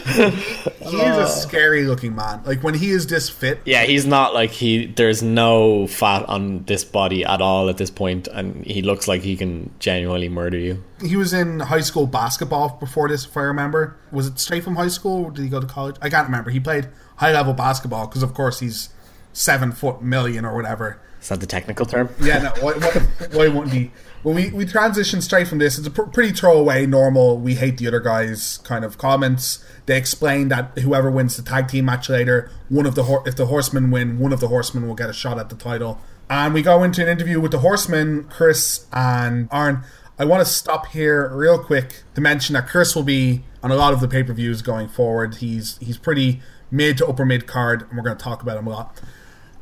He 0.06 0.98
is 1.02 1.18
a 1.18 1.28
scary 1.28 1.84
looking 1.84 2.14
man. 2.16 2.42
Like 2.46 2.62
when 2.62 2.74
he 2.74 2.92
is 2.92 3.08
this 3.08 3.30
fit, 3.30 3.62
Yeah, 3.66 3.84
he's 3.84 4.06
not 4.06 4.34
like 4.34 4.52
he. 4.52 4.88
There's 4.88 5.24
no 5.24 5.88
fat 5.88 6.28
on 6.28 6.64
this 6.66 6.84
body 6.84 7.24
at 7.24 7.42
all 7.42 7.70
at 7.70 7.78
this 7.78 7.90
point, 7.90 8.28
and 8.28 8.66
he 8.66 8.82
looks 8.82 9.08
like 9.08 9.22
he 9.22 9.38
can 9.38 9.72
genuinely 9.80 10.28
murder 10.30 10.58
you. 10.58 10.84
he 11.02 11.16
was 11.16 11.32
in 11.34 11.62
high 11.62 11.80
school 11.82 12.08
basketball 12.08 12.78
before 12.80 13.08
this, 13.08 13.26
if 13.26 13.36
I 13.38 13.42
remember. 13.42 13.96
Was 14.12 14.28
it 14.28 14.40
straight 14.40 14.64
from 14.64 14.76
high 14.76 14.90
school? 14.90 15.26
Or 15.26 15.32
did 15.32 15.44
he 15.44 15.50
go 15.50 15.60
to 15.62 15.68
college? 15.68 15.96
I 16.02 16.10
can't 16.10 16.28
remember. 16.28 16.50
He 16.50 16.60
played 16.60 16.90
high 17.18 17.32
level 17.32 17.54
basketball 17.54 18.08
because, 18.08 18.24
of 18.24 18.34
course, 18.34 18.60
he's 18.60 18.90
seven 19.34 19.72
foot 19.72 20.02
million 20.02 20.44
or 20.44 20.54
whatever. 20.56 21.00
Is 21.22 21.30
that 21.30 21.40
the 21.40 21.46
technical 21.46 21.86
term? 21.86 22.10
Yeah, 22.22 22.40
no, 22.40 22.50
why, 22.62 22.74
why, 22.74 22.92
why 23.32 23.48
wouldn't 23.48 23.74
he? 23.74 23.92
When 24.24 24.36
we, 24.36 24.50
we 24.52 24.66
transition 24.66 25.22
straight 25.22 25.48
from 25.48 25.58
this, 25.60 25.78
it's 25.78 25.88
a 25.88 25.92
pr- 25.92 26.04
pretty 26.04 26.32
throwaway, 26.34 26.86
normal, 26.86 27.38
we 27.38 27.56
hate 27.56 27.78
the 27.78 27.88
other 27.88 28.00
guys 28.00 28.60
kind 28.60 28.86
of 28.86 28.98
comments. 28.98 29.64
They 29.86 29.98
explain 29.98 30.50
that 30.50 30.78
whoever 30.80 31.10
wins 31.10 31.38
the 31.38 31.44
tag 31.44 31.68
team 31.68 31.86
match 31.86 32.10
later, 32.10 32.52
one 32.70 32.86
of 32.86 32.96
the 32.96 33.22
if 33.26 33.36
the 33.36 33.48
horsemen 33.48 33.92
win, 33.92 34.20
one 34.20 34.34
of 34.34 34.40
the 34.40 34.48
horsemen 34.48 34.88
will 34.88 34.96
get 34.96 35.10
a 35.10 35.14
shot 35.14 35.40
at 35.40 35.50
the 35.50 35.56
title. 35.56 36.00
And 36.30 36.54
we 36.54 36.62
go 36.62 36.84
into 36.84 37.02
an 37.02 37.08
interview 37.10 37.40
with 37.40 37.52
the 37.52 37.60
horsemen, 37.60 38.26
Chris 38.26 38.86
and 38.94 39.48
Arn. 39.52 39.84
I 40.18 40.26
want 40.26 40.46
to 40.46 40.52
stop 40.52 40.88
here 40.88 41.28
real 41.36 41.58
quick 41.60 42.04
to 42.16 42.22
mention 42.22 42.54
that 42.54 42.68
Chris 42.68 42.96
will 42.96 43.04
be 43.04 43.44
on 43.64 43.72
a 43.72 43.76
lot 43.76 43.92
of 43.92 44.02
the 44.02 44.08
pay 44.08 44.24
per 44.24 44.34
views 44.34 44.62
going 44.62 44.88
forward. 44.88 45.36
He's 45.36 45.78
he's 45.80 45.98
pretty 45.98 46.42
mid 46.70 46.98
to 47.00 47.08
upper 47.08 47.26
mid 47.26 47.48
card, 47.48 47.82
and 47.82 47.98
we're 47.98 48.04
going 48.04 48.18
to 48.18 48.24
talk 48.24 48.42
about 48.42 48.58
him 48.58 48.68
a 48.68 48.70
lot. 48.70 49.02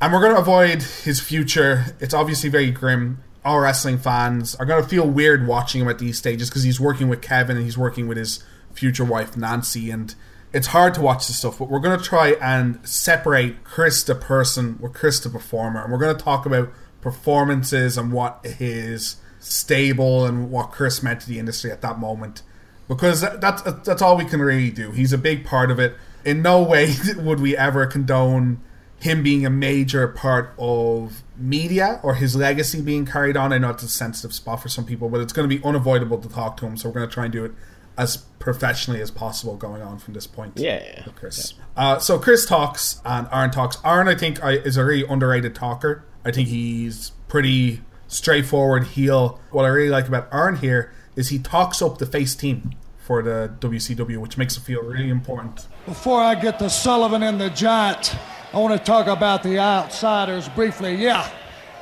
And 0.02 0.14
we're 0.14 0.22
going 0.22 0.34
to 0.34 0.39
avoid 0.39 0.82
his 0.82 1.20
future. 1.20 1.86
It's 2.00 2.14
obviously 2.14 2.50
very 2.50 2.72
grim. 2.72 3.22
All 3.43 3.60
wrestling 3.60 3.97
fans 3.97 4.56
are 4.56 4.66
going 4.66 4.82
to 4.82 4.88
feel 4.88 5.08
weird 5.08 5.45
watching 5.45 5.82
him 5.82 5.89
at 5.89 6.00
these 6.00 6.18
stages 6.18 6.50
because 6.50 6.64
he's 6.64 6.80
working 6.80 7.10
with 7.10 7.22
Kevin 7.22 7.58
and 7.58 7.66
he's 7.66 7.78
working 7.78 8.08
with 8.08 8.18
his 8.18 8.43
future 8.74 9.04
wife 9.04 9.36
Nancy, 9.36 9.91
and 9.91 10.16
it's 10.54 10.68
hard 10.68 10.93
to 10.93 11.02
watch 11.02 11.28
this 11.28 11.38
stuff. 11.38 11.60
But 11.60 11.70
we're 11.70 11.80
going 11.80 11.97
to 11.97 12.04
try 12.04 12.30
and 12.41 12.80
separate 12.88 13.64
Chris 13.64 14.04
the 14.04 14.16
person 14.16 14.78
with 14.80 14.93
Chris 14.93 15.20
the 15.20 15.30
performer, 15.30 15.84
and 15.84 15.91
we're 15.91 16.00
going 16.00 16.16
to 16.16 16.24
talk 16.24 16.45
about 16.45 16.72
performances 17.02 17.97
and 17.97 18.12
what 18.12 18.45
his 18.45 19.18
stable 19.39 20.26
and 20.26 20.52
what 20.52 20.72
Chris 20.72 21.02
meant 21.02 21.22
to 21.22 21.28
the 21.28 21.39
industry 21.39 21.72
at 21.72 21.82
that 21.82 22.00
moment. 22.00 22.41
Because 22.88 23.22
that's 23.22 23.62
that's 23.62 24.02
all 24.02 24.18
we 24.18 24.26
can 24.26 24.41
really 24.41 24.72
do. 24.72 24.91
He's 24.91 25.14
a 25.14 25.18
big 25.18 25.45
part 25.45 25.70
of 25.70 25.80
it. 25.80 25.95
In 26.26 26.41
no 26.41 26.62
way 26.64 26.93
would 27.18 27.39
we 27.39 27.56
ever 27.56 27.86
condone 27.86 28.62
him 29.00 29.24
being 29.24 29.45
a 29.45 29.50
major 29.50 30.08
part 30.08 30.54
of 30.58 31.24
media 31.38 32.00
or 32.04 32.16
his 32.16 32.36
legacy 32.36 32.82
being 32.82 33.06
carried 33.06 33.38
on. 33.38 33.54
I 33.54 33.58
know 33.58 33.70
it's 33.70 33.84
a 33.84 33.88
sensitive 33.88 34.34
spot 34.34 34.62
for 34.62 34.70
some 34.70 34.86
people, 34.86 35.10
but 35.10 35.22
it's 35.22 35.34
going 35.34 35.50
to 35.50 35.56
be 35.56 35.64
unavoidable 35.64 36.18
to 36.20 36.30
talk 36.30 36.58
to 36.58 36.66
him. 36.66 36.76
So 36.76 36.89
we're 36.89 36.95
going 36.95 37.08
to 37.08 37.14
try 37.14 37.26
and 37.26 37.34
do 37.34 37.45
it 37.45 37.54
as 37.97 38.18
professionally 38.39 39.02
as 39.02 39.12
possible 39.12 39.56
going 39.56 39.82
on 39.82 40.00
from 40.00 40.14
this 40.14 40.28
point. 40.28 40.54
Yeah. 40.58 41.06
with 41.06 41.16
Chris. 41.16 41.54
Uh, 41.76 42.00
so 42.00 42.20
Chris 42.20 42.45
talks 42.45 43.02
and 43.06 43.28
Arn 43.32 43.52
talks. 43.52 43.78
Arn, 43.84 44.08
I 44.08 44.16
think, 44.16 44.39
is 44.43 44.78
a 44.78 44.86
really 44.86 45.06
underrated 45.08 45.56
talker. 45.56 46.06
I 46.26 46.32
think 46.32 46.50
he's 46.50 47.12
pretty 47.28 47.82
straightforward 48.08 48.88
heel. 48.88 49.39
What 49.52 49.64
I 49.64 49.70
really 49.70 49.89
like 49.89 50.08
about 50.08 50.28
Arn 50.32 50.58
here 50.58 50.91
is 51.16 51.30
he 51.30 51.39
talks 51.39 51.82
up 51.82 51.97
the 51.97 52.06
face 52.06 52.36
team 52.36 52.72
for 52.97 53.22
the 53.22 53.54
WCW, 53.60 54.18
which 54.18 54.38
makes 54.38 54.56
it 54.56 54.62
feel 54.62 54.82
really 54.82 55.10
important. 55.10 55.68
Before 55.86 56.22
I 56.22 56.36
get 56.36 56.60
to 56.60 56.70
Sullivan 56.70 57.24
and 57.24 57.39
the 57.41 57.50
Giant, 57.50 58.16
I 58.52 58.58
want 58.58 58.76
to 58.76 58.84
talk 58.84 59.06
about 59.06 59.43
the 59.43 59.60
outsiders 59.60 60.50
briefly. 60.50 60.95
Yeah, 60.95 61.30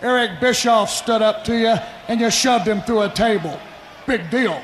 Eric 0.01 0.41
Bischoff 0.41 0.89
stood 0.89 1.22
up 1.22 1.45
to 1.45 1.57
you 1.57 1.76
and 2.09 2.20
you 2.20 2.30
shoved 2.30 2.68
him 2.68 2.82
through 2.82 3.03
a 3.03 3.09
table. 3.09 3.57
Big 4.05 4.30
deal. 4.30 4.61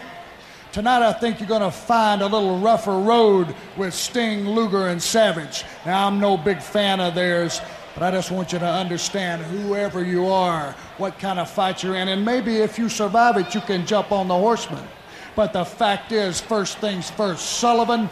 Tonight, 0.74 1.02
I 1.02 1.14
think 1.14 1.40
you're 1.40 1.48
going 1.48 1.62
to 1.62 1.72
find 1.72 2.22
a 2.22 2.26
little 2.26 2.60
rougher 2.60 3.00
road 3.00 3.56
with 3.78 3.94
Sting, 3.94 4.50
Luger, 4.50 4.88
and 4.88 5.02
Savage. 5.02 5.64
Now, 5.86 6.08
I'm 6.08 6.20
no 6.20 6.36
big 6.36 6.62
fan 6.62 7.00
of 7.00 7.16
theirs, 7.16 7.62
but 7.94 8.04
I 8.04 8.12
just 8.12 8.32
want 8.32 8.52
you 8.52 8.60
to 8.60 8.68
understand 8.68 9.44
whoever 9.44 10.04
you 10.04 10.28
are, 10.28 10.76
what 10.98 11.20
kind 11.20 11.40
of 11.40 11.50
fight 11.50 11.84
you're 11.84 11.96
in, 11.96 12.10
and 12.10 12.26
maybe 12.26 12.58
if 12.58 12.78
you 12.80 12.90
survive 12.90 13.38
it, 13.38 13.54
you 13.54 13.62
can 13.62 13.86
jump 13.86 14.12
on 14.12 14.28
the 14.28 14.38
horseman. 14.38 14.84
But 15.36 15.54
the 15.54 15.64
fact 15.64 16.12
is, 16.12 16.42
first 16.42 16.80
things 16.80 17.10
first, 17.10 17.60
Sullivan, 17.60 18.10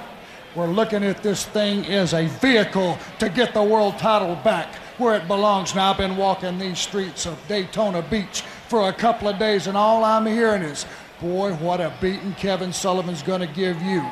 we're 0.55 0.67
looking 0.67 1.03
at 1.03 1.23
this 1.23 1.45
thing 1.45 1.85
as 1.85 2.13
a 2.13 2.27
vehicle 2.27 2.97
to 3.19 3.29
get 3.29 3.53
the 3.53 3.63
world 3.63 3.97
title 3.97 4.35
back 4.43 4.75
where 4.97 5.15
it 5.15 5.27
belongs. 5.27 5.73
Now, 5.73 5.91
I've 5.91 5.97
been 5.97 6.17
walking 6.17 6.57
these 6.59 6.79
streets 6.79 7.25
of 7.25 7.39
Daytona 7.47 8.01
Beach 8.03 8.41
for 8.67 8.89
a 8.89 8.93
couple 8.93 9.27
of 9.27 9.39
days, 9.39 9.67
and 9.67 9.77
all 9.77 10.03
I'm 10.03 10.25
hearing 10.25 10.61
is, 10.61 10.85
boy, 11.19 11.53
what 11.55 11.81
a 11.81 11.93
beating 12.01 12.33
Kevin 12.35 12.71
Sullivan's 12.71 13.23
going 13.23 13.41
to 13.41 13.47
give 13.47 13.81
you. 13.81 14.05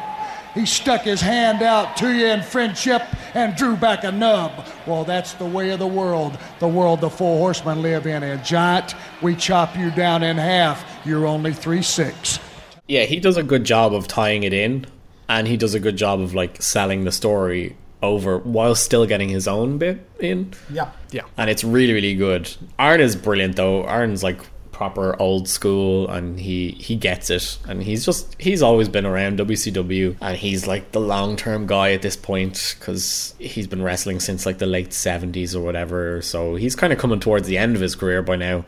He 0.55 0.65
stuck 0.65 1.01
his 1.01 1.21
hand 1.21 1.61
out 1.61 1.95
to 1.97 2.11
you 2.11 2.25
in 2.25 2.41
friendship 2.41 3.03
and 3.35 3.55
drew 3.55 3.75
back 3.75 4.03
a 4.03 4.11
nub. 4.11 4.65
Well, 4.87 5.03
that's 5.03 5.33
the 5.33 5.45
way 5.45 5.69
of 5.69 5.79
the 5.79 5.87
world, 5.87 6.39
the 6.57 6.67
world 6.67 7.01
the 7.01 7.09
four 7.09 7.37
horsemen 7.37 7.83
live 7.83 8.07
in. 8.07 8.23
And 8.23 8.43
Giant, 8.43 8.95
we 9.21 9.35
chop 9.35 9.77
you 9.77 9.91
down 9.91 10.23
in 10.23 10.37
half. 10.37 10.83
You're 11.05 11.27
only 11.27 11.53
three 11.53 11.83
six. 11.83 12.39
Yeah, 12.87 13.03
he 13.03 13.19
does 13.19 13.37
a 13.37 13.43
good 13.43 13.63
job 13.63 13.93
of 13.93 14.07
tying 14.07 14.41
it 14.41 14.53
in, 14.53 14.87
and 15.30 15.47
he 15.47 15.55
does 15.55 15.75
a 15.75 15.80
good 15.80 15.95
job 15.95 16.19
of 16.19 16.34
like 16.34 16.61
selling 16.61 17.05
the 17.05 17.11
story 17.11 17.77
over 18.01 18.39
while 18.39 18.75
still 18.75 19.05
getting 19.05 19.30
his 19.30 19.47
own 19.47 19.77
bit 19.77 20.05
in. 20.19 20.53
Yeah. 20.69 20.91
Yeah. 21.11 21.23
And 21.38 21.49
it's 21.49 21.63
really, 21.63 21.93
really 21.93 22.15
good. 22.15 22.49
Arn 22.77 22.99
is 22.99 23.15
brilliant 23.15 23.55
though. 23.55 23.84
Arn's 23.86 24.23
like 24.23 24.39
proper 24.71 25.21
old 25.21 25.45
school 25.49 26.09
and 26.09 26.39
he 26.39 26.69
he 26.71 26.95
gets 26.95 27.30
it 27.30 27.59
and 27.67 27.84
he's 27.84 28.05
just 28.05 28.34
he's 28.39 28.61
always 28.61 28.88
been 28.88 29.05
around 29.05 29.38
WCW 29.38 30.15
and 30.21 30.38
he's 30.38 30.67
like 30.67 30.93
the 30.93 31.01
long 31.01 31.36
term 31.36 31.67
guy 31.67 31.91
at 31.91 32.01
this 32.01 32.15
point 32.15 32.77
because 32.80 33.36
he's 33.39 33.67
been 33.67 33.84
wrestling 33.84 34.21
since 34.21 34.45
like 34.45 34.57
the 34.59 34.65
late 34.65 34.91
70s 34.91 35.53
or 35.53 35.59
whatever 35.59 36.21
so 36.21 36.55
he's 36.55 36.77
kind 36.77 36.93
of 36.93 36.99
coming 36.99 37.19
towards 37.19 37.45
the 37.45 37.57
end 37.57 37.75
of 37.75 37.82
his 37.82 37.93
career 37.93 38.21
by 38.21 38.38
now 38.38 38.63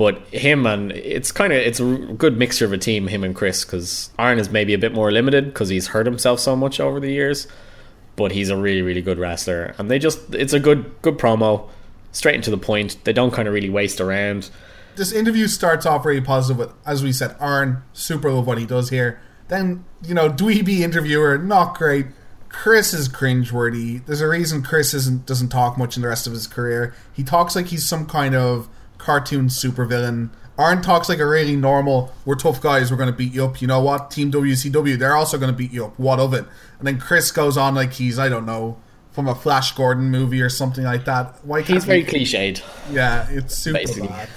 but 0.00 0.16
him 0.28 0.64
and 0.64 0.92
it's 0.92 1.30
kind 1.30 1.52
of 1.52 1.58
it's 1.58 1.78
a 1.78 1.84
good 1.84 2.38
mixture 2.38 2.64
of 2.64 2.72
a 2.72 2.78
team 2.78 3.06
him 3.06 3.22
and 3.22 3.36
Chris 3.36 3.66
because 3.66 4.08
Arn 4.18 4.38
is 4.38 4.48
maybe 4.48 4.72
a 4.72 4.78
bit 4.78 4.94
more 4.94 5.12
limited 5.12 5.44
because 5.44 5.68
he's 5.68 5.88
hurt 5.88 6.06
himself 6.06 6.40
so 6.40 6.56
much 6.56 6.80
over 6.80 6.98
the 6.98 7.12
years 7.12 7.46
but 8.16 8.32
he's 8.32 8.48
a 8.48 8.56
really 8.56 8.80
really 8.80 9.02
good 9.02 9.18
wrestler 9.18 9.74
and 9.76 9.90
they 9.90 9.98
just 9.98 10.34
it's 10.34 10.54
a 10.54 10.58
good 10.58 10.90
good 11.02 11.18
promo 11.18 11.68
straight 12.12 12.34
into 12.34 12.50
the 12.50 12.56
point 12.56 12.96
they 13.04 13.12
don't 13.12 13.32
kind 13.32 13.46
of 13.46 13.52
really 13.52 13.68
waste 13.68 14.00
around 14.00 14.48
this 14.96 15.12
interview 15.12 15.46
starts 15.46 15.86
off 15.86 16.02
very 16.02 16.20
positive 16.20 16.58
with, 16.58 16.72
as 16.84 17.02
we 17.02 17.12
said, 17.12 17.36
Arn, 17.38 17.82
super 17.92 18.30
love 18.30 18.46
what 18.46 18.58
he 18.58 18.66
does 18.66 18.90
here. 18.90 19.20
Then, 19.48 19.84
you 20.02 20.14
know, 20.14 20.28
dweeby 20.28 20.80
interviewer, 20.80 21.38
not 21.38 21.78
great. 21.78 22.06
Chris 22.48 22.92
is 22.92 23.08
cringeworthy. 23.08 24.04
There's 24.04 24.20
a 24.20 24.28
reason 24.28 24.62
Chris 24.62 24.92
isn't 24.92 25.24
doesn't 25.24 25.50
talk 25.50 25.78
much 25.78 25.96
in 25.96 26.02
the 26.02 26.08
rest 26.08 26.26
of 26.26 26.32
his 26.32 26.46
career. 26.46 26.94
He 27.12 27.22
talks 27.22 27.54
like 27.54 27.68
he's 27.68 27.84
some 27.84 28.06
kind 28.06 28.34
of 28.34 28.68
cartoon 29.00 29.46
supervillain. 29.48 30.30
Arn 30.58 30.82
talks 30.82 31.08
like 31.08 31.18
a 31.20 31.26
really 31.26 31.56
normal, 31.56 32.12
we're 32.26 32.34
tough 32.34 32.60
guys, 32.60 32.90
we're 32.90 32.98
going 32.98 33.10
to 33.10 33.16
beat 33.16 33.32
you 33.32 33.44
up. 33.44 33.62
You 33.62 33.66
know 33.68 33.80
what? 33.80 34.10
Team 34.10 34.30
WCW, 34.30 34.98
they're 34.98 35.16
also 35.16 35.38
going 35.38 35.50
to 35.50 35.56
beat 35.56 35.72
you 35.72 35.86
up. 35.86 35.98
What 35.98 36.20
of 36.20 36.34
it? 36.34 36.44
And 36.78 36.86
then 36.86 36.98
Chris 36.98 37.32
goes 37.32 37.56
on 37.56 37.74
like 37.74 37.94
he's, 37.94 38.18
I 38.18 38.28
don't 38.28 38.44
know, 38.44 38.76
from 39.12 39.26
a 39.26 39.34
Flash 39.34 39.72
Gordon 39.74 40.10
movie 40.10 40.42
or 40.42 40.50
something 40.50 40.84
like 40.84 41.06
that. 41.06 41.38
Why 41.44 41.62
can't 41.62 41.74
he's 41.74 41.84
very 41.86 42.04
he- 42.04 42.24
cliched 42.26 42.62
Yeah, 42.92 43.26
it's 43.30 43.56
super 43.56 43.78
Basically. 43.78 44.08
bad. 44.08 44.28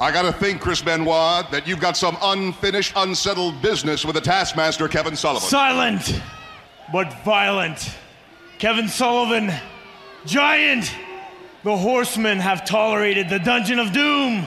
I 0.00 0.10
gotta 0.12 0.32
think, 0.32 0.60
Chris 0.60 0.82
Benoit, 0.82 1.50
that 1.50 1.66
you've 1.66 1.80
got 1.80 1.96
some 1.96 2.18
unfinished, 2.20 2.92
unsettled 2.96 3.62
business 3.62 4.04
with 4.04 4.16
the 4.16 4.20
taskmaster, 4.20 4.86
Kevin 4.88 5.16
Sullivan. 5.16 5.48
Silent, 5.48 6.20
but 6.92 7.12
violent. 7.24 7.94
Kevin 8.58 8.88
Sullivan, 8.88 9.50
giant. 10.26 10.92
The 11.64 11.74
horsemen 11.74 12.40
have 12.40 12.66
tolerated 12.66 13.30
the 13.30 13.38
Dungeon 13.38 13.78
of 13.78 13.90
Doom 13.90 14.46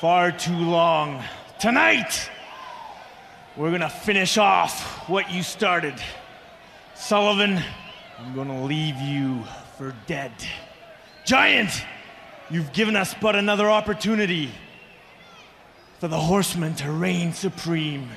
far 0.00 0.32
too 0.32 0.56
long. 0.56 1.22
Tonight, 1.60 2.28
we're 3.56 3.70
gonna 3.70 3.88
finish 3.88 4.36
off 4.38 5.08
what 5.08 5.30
you 5.30 5.44
started. 5.44 5.94
Sullivan, 6.96 7.62
I'm 8.18 8.34
gonna 8.34 8.64
leave 8.64 8.96
you 8.96 9.44
for 9.76 9.94
dead. 10.08 10.32
Giant, 11.24 11.70
you've 12.50 12.72
given 12.72 12.96
us 12.96 13.14
but 13.20 13.36
another 13.36 13.70
opportunity 13.70 14.50
for 16.00 16.08
the 16.08 16.18
horsemen 16.18 16.74
to 16.74 16.90
reign 16.90 17.32
supreme 17.32 18.10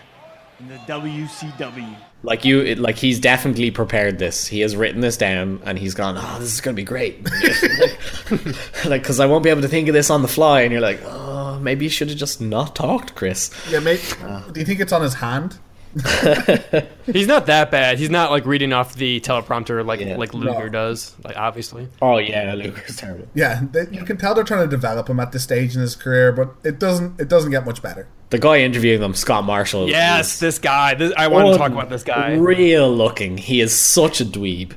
in 0.60 0.68
the 0.68 0.80
WCW. 0.88 1.96
Like 2.24 2.46
you 2.46 2.62
it, 2.62 2.78
like 2.80 2.98
he's 2.98 3.20
definitely 3.20 3.72
prepared 3.72 4.20
this 4.20 4.46
he 4.48 4.60
has 4.62 4.76
written 4.76 5.02
this 5.02 5.18
down 5.18 5.60
and 5.66 5.80
he's 5.80 5.94
gone 5.96 6.16
oh 6.18 6.38
this 6.40 6.54
is 6.54 6.62
going 6.62 6.76
to 6.76 6.80
be 6.80 6.86
great 6.86 7.24
like 8.86 9.02
because 9.02 9.20
i 9.20 9.26
won't 9.26 9.44
be 9.44 9.50
able 9.50 9.62
to 9.62 9.68
think 9.68 9.88
of 9.88 9.94
this 9.94 10.10
on 10.10 10.22
the 10.22 10.28
fly 10.28 10.62
and 10.62 10.72
you're 10.72 10.82
like 10.82 11.02
oh 11.06 11.60
maybe 11.60 11.86
you 11.86 11.90
should 11.90 12.10
have 12.10 12.18
just 12.18 12.40
not 12.40 12.76
talked 12.76 13.16
chris 13.16 13.50
Yeah, 13.72 13.80
mate. 13.80 14.18
Ah. 14.24 14.46
Do 14.52 14.60
you 14.60 14.66
think 14.66 14.80
it's 14.80 14.92
on 14.94 15.02
his 15.02 15.16
hand? 15.16 15.58
He's 17.06 17.28
not 17.28 17.46
that 17.48 17.70
bad. 17.72 18.00
He's 18.00 18.10
not 18.10 18.32
like 18.32 18.46
reading 18.46 18.74
off 18.74 18.96
the 18.96 19.20
teleprompter 19.22 19.86
like 19.86 20.00
Yeah. 20.00 20.16
like 20.18 20.34
Luger 20.34 20.66
No. 20.66 20.70
does. 20.70 21.16
Like 21.24 21.38
obviously. 21.38 21.88
oh 22.02 22.18
yeah 22.18 22.54
luger's 22.54 22.96
terrible 22.98 23.28
Yeah, 23.34 23.62
they, 23.72 23.88
you 23.92 24.04
can 24.04 24.18
tell 24.18 24.34
they're 24.34 24.44
trying 24.44 24.64
to 24.70 24.70
develop 24.70 25.10
him 25.10 25.20
at 25.20 25.32
this 25.32 25.44
stage 25.44 25.76
in 25.76 25.82
his 25.82 25.96
career, 25.96 26.32
but 26.32 26.56
it 26.64 26.80
doesn't. 26.80 27.20
It 27.20 27.28
doesn't 27.28 27.52
get 27.52 27.66
much 27.66 27.82
better. 27.82 28.08
the 28.30 28.40
guy 28.40 28.60
interviewing 28.60 29.02
them 29.02 29.14
scott 29.14 29.44
marshall 29.44 29.90
Yes, 29.90 30.34
is 30.36 30.40
this 30.40 30.60
guy. 30.60 30.94
This, 30.94 31.12
I 31.18 31.28
want 31.28 31.52
to 31.52 31.58
talk 31.58 31.72
about 31.72 31.90
this 31.90 32.04
guy. 32.04 32.34
real 32.36 32.94
looking 32.94 33.38
he 33.38 33.60
is 33.62 33.76
such 33.78 34.22
a 34.22 34.26
dweeb 34.26 34.72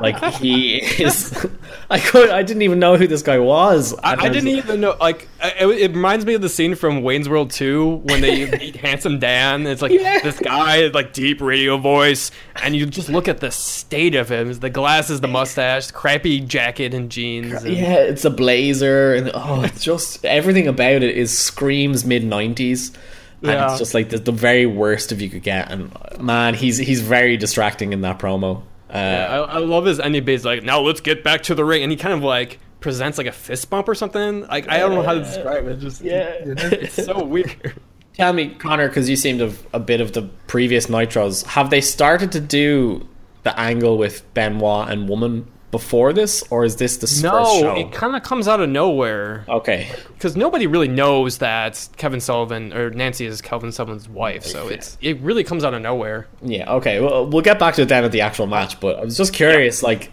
like 0.00 0.18
he 0.34 0.78
is. 1.02 1.46
I 1.90 1.98
could. 1.98 2.30
I 2.30 2.42
didn't 2.42 2.62
even 2.62 2.78
know 2.78 2.96
who 2.96 3.06
this 3.06 3.22
guy 3.22 3.38
was. 3.38 3.94
I, 4.02 4.14
I 4.14 4.28
didn't 4.28 4.48
even 4.48 4.80
know. 4.80 4.96
Like, 5.00 5.28
it, 5.42 5.68
it 5.68 5.90
reminds 5.92 6.26
me 6.26 6.34
of 6.34 6.42
the 6.42 6.48
scene 6.48 6.74
from 6.74 7.02
Wayne's 7.02 7.28
World 7.28 7.50
2 7.50 8.02
when 8.04 8.20
they 8.20 8.50
meet 8.58 8.76
Handsome 8.76 9.18
Dan. 9.18 9.66
It's 9.66 9.80
like 9.82 9.92
this 9.92 10.38
guy, 10.40 10.88
like 10.88 11.12
deep 11.12 11.40
radio 11.40 11.78
voice, 11.78 12.30
and 12.62 12.76
you 12.76 12.84
just 12.86 13.08
look 13.08 13.28
at 13.28 13.40
the 13.40 13.50
state 13.50 14.14
of 14.14 14.28
him: 14.28 14.52
the 14.52 14.70
glasses, 14.70 15.20
the 15.20 15.28
mustache, 15.28 15.90
crappy 15.90 16.40
jacket 16.40 16.92
and 16.94 17.10
jeans. 17.10 17.52
and- 17.64 17.74
Yeah, 17.76 17.94
it's 17.94 18.24
a 18.24 18.30
blazer, 18.30 19.14
and 19.14 19.30
oh, 19.34 19.62
it's 19.62 19.82
just 19.82 20.24
everything 20.26 20.68
about 20.68 21.02
it 21.02 21.16
is 21.16 21.36
screams 21.36 22.04
mid 22.04 22.24
nineties. 22.24 22.92
And 23.40 23.52
Yeah. 23.52 23.70
it's 23.70 23.78
just 23.78 23.94
like 23.94 24.08
the, 24.10 24.18
the 24.18 24.32
very 24.32 24.66
worst 24.66 25.12
of 25.12 25.20
you 25.22 25.30
could 25.30 25.44
get. 25.44 25.70
And 25.70 25.92
man, 26.20 26.54
he's 26.54 26.76
he's 26.76 27.00
very 27.00 27.36
distracting 27.36 27.92
in 27.92 28.00
that 28.00 28.18
promo. 28.18 28.62
Uh, 28.92 28.96
I, 28.96 29.36
I 29.36 29.58
love 29.58 29.84
his 29.84 30.00
ending 30.00 30.24
base. 30.24 30.44
Like, 30.44 30.62
now 30.62 30.80
let's 30.80 31.00
get 31.00 31.22
back 31.22 31.42
to 31.44 31.54
the 31.54 31.64
ring, 31.64 31.82
and 31.82 31.92
he 31.92 31.96
kind 31.96 32.14
of 32.14 32.22
like 32.22 32.58
presents 32.80 33.18
like 33.18 33.26
a 33.26 33.32
fist 33.32 33.68
bump 33.70 33.88
or 33.88 33.94
something. 33.94 34.46
Like, 34.46 34.68
I 34.68 34.78
don't 34.78 34.94
know 34.94 35.02
how 35.02 35.14
to 35.14 35.20
describe 35.20 35.66
it. 35.66 35.78
Just 35.78 36.00
Yeah. 36.02 36.32
it's 36.44 37.04
so 37.04 37.24
weird. 37.24 37.74
Tell 38.14 38.32
me, 38.32 38.50
Connor, 38.50 38.88
because 38.88 39.08
you 39.08 39.16
seemed 39.16 39.40
of 39.40 39.64
a 39.72 39.78
bit 39.78 40.00
of 40.00 40.12
the 40.12 40.22
previous 40.48 40.86
Nitros. 40.86 41.44
Have 41.46 41.70
they 41.70 41.80
started 41.80 42.32
to 42.32 42.40
do 42.40 43.06
the 43.44 43.58
angle 43.58 43.96
with 43.96 44.22
Benoit 44.34 44.90
and 44.90 45.08
Woman 45.08 45.46
before 45.70 46.12
this, 46.14 46.42
or 46.50 46.64
is 46.64 46.76
this 46.76 46.96
the 46.96 47.04
s- 47.06 47.20
first 47.20 47.62
No, 47.62 47.76
it 47.76 47.92
kind 47.92 48.16
of 48.16 48.22
comes 48.22 48.48
out 48.48 48.60
of 48.60 48.68
nowhere. 48.70 49.44
Okay, 49.48 49.88
because 50.14 50.36
nobody 50.36 50.66
really 50.66 50.88
knows 50.88 51.38
that 51.38 51.88
Kevin 51.96 52.20
Sullivan 52.20 52.72
or 52.72 52.90
Nancy 52.90 53.26
is 53.26 53.40
Kevin 53.42 53.70
Sullivan's 53.72 54.08
wife, 54.08 54.44
so 54.44 54.68
it's 54.68 54.96
it 55.02 55.20
really 55.20 55.44
comes 55.44 55.64
out 55.64 55.74
of 55.74 55.82
nowhere. 55.82 56.26
Yeah, 56.42 56.72
okay. 56.76 57.00
Well, 57.00 57.26
we'll 57.26 57.42
get 57.42 57.58
back 57.58 57.74
to 57.74 57.82
it 57.82 57.88
then 57.88 58.04
at 58.04 58.12
the 58.12 58.22
actual 58.22 58.46
match, 58.46 58.80
but 58.80 58.98
I 58.98 59.04
was 59.04 59.16
just 59.16 59.32
curious, 59.34 59.82
like, 59.82 60.10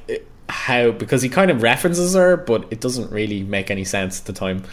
how, 0.50 0.92
because 0.92 1.22
he 1.22 1.30
kind 1.30 1.50
of 1.50 1.64
references 1.64 2.14
her, 2.16 2.36
but 2.38 2.66
it 2.72 2.82
doesn't 2.82 3.12
really 3.12 3.44
make 3.44 3.72
any 3.72 3.84
sense 3.86 4.20
at 4.20 4.26
the 4.26 4.34
time. 4.34 4.64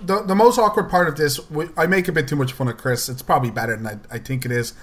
the, 0.00 0.22
the 0.24 0.34
most 0.34 0.58
awkward 0.58 0.90
part 0.90 1.08
of 1.08 1.16
this, 1.16 1.40
I 1.76 1.86
make 1.86 2.08
a 2.08 2.12
bit 2.12 2.26
too 2.28 2.36
much 2.36 2.52
fun 2.52 2.68
of 2.68 2.76
Chris. 2.76 3.08
It's 3.08 3.22
probably 3.22 3.50
better 3.50 3.76
than 3.76 3.86
I, 3.86 4.16
I 4.16 4.18
think 4.18 4.44
it 4.44 4.50
is, 4.50 4.74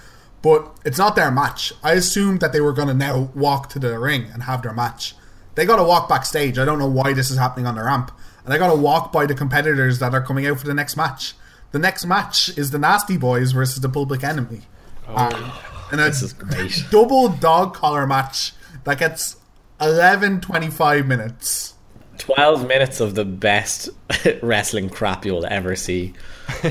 but 0.42 0.74
it's 0.84 0.98
not 0.98 1.14
their 1.16 1.30
match. 1.30 1.72
I 1.82 1.92
assumed 1.92 2.40
that 2.40 2.52
they 2.52 2.60
were 2.60 2.72
going 2.72 2.88
to 2.88 2.94
now 2.94 3.30
walk 3.34 3.68
to 3.70 3.78
the 3.78 3.98
ring 3.98 4.26
and 4.32 4.42
have 4.44 4.62
their 4.62 4.72
match. 4.72 5.14
They 5.54 5.64
got 5.66 5.76
to 5.76 5.84
walk 5.84 6.08
backstage. 6.08 6.58
I 6.58 6.64
don't 6.64 6.78
know 6.78 6.88
why 6.88 7.12
this 7.12 7.30
is 7.30 7.38
happening 7.38 7.66
on 7.66 7.74
the 7.76 7.82
ramp, 7.84 8.10
and 8.44 8.52
they 8.52 8.58
got 8.58 8.70
to 8.72 8.76
walk 8.80 9.12
by 9.12 9.26
the 9.26 9.34
competitors 9.34 9.98
that 10.00 10.14
are 10.14 10.20
coming 10.22 10.46
out 10.46 10.58
for 10.58 10.66
the 10.66 10.74
next 10.74 10.96
match. 10.96 11.34
The 11.72 11.78
next 11.78 12.04
match 12.06 12.56
is 12.56 12.70
the 12.70 12.78
Nasty 12.78 13.16
Boys 13.16 13.52
versus 13.52 13.80
the 13.80 13.88
Public 13.88 14.22
Enemy. 14.24 14.62
Um, 15.08 15.52
and 15.90 16.00
a 16.00 16.04
This 16.04 16.22
is 16.22 16.32
great. 16.32 16.84
double 16.90 17.28
dog 17.28 17.74
collar 17.74 18.06
match 18.06 18.52
that 18.84 18.98
gets 18.98 19.36
11 19.80 20.40
25 20.40 21.06
minutes. 21.06 21.74
12 22.18 22.66
minutes 22.68 23.00
of 23.00 23.16
the 23.16 23.24
best 23.24 23.88
wrestling 24.42 24.88
crap 24.88 25.24
you'll 25.26 25.44
ever 25.46 25.74
see 25.74 26.14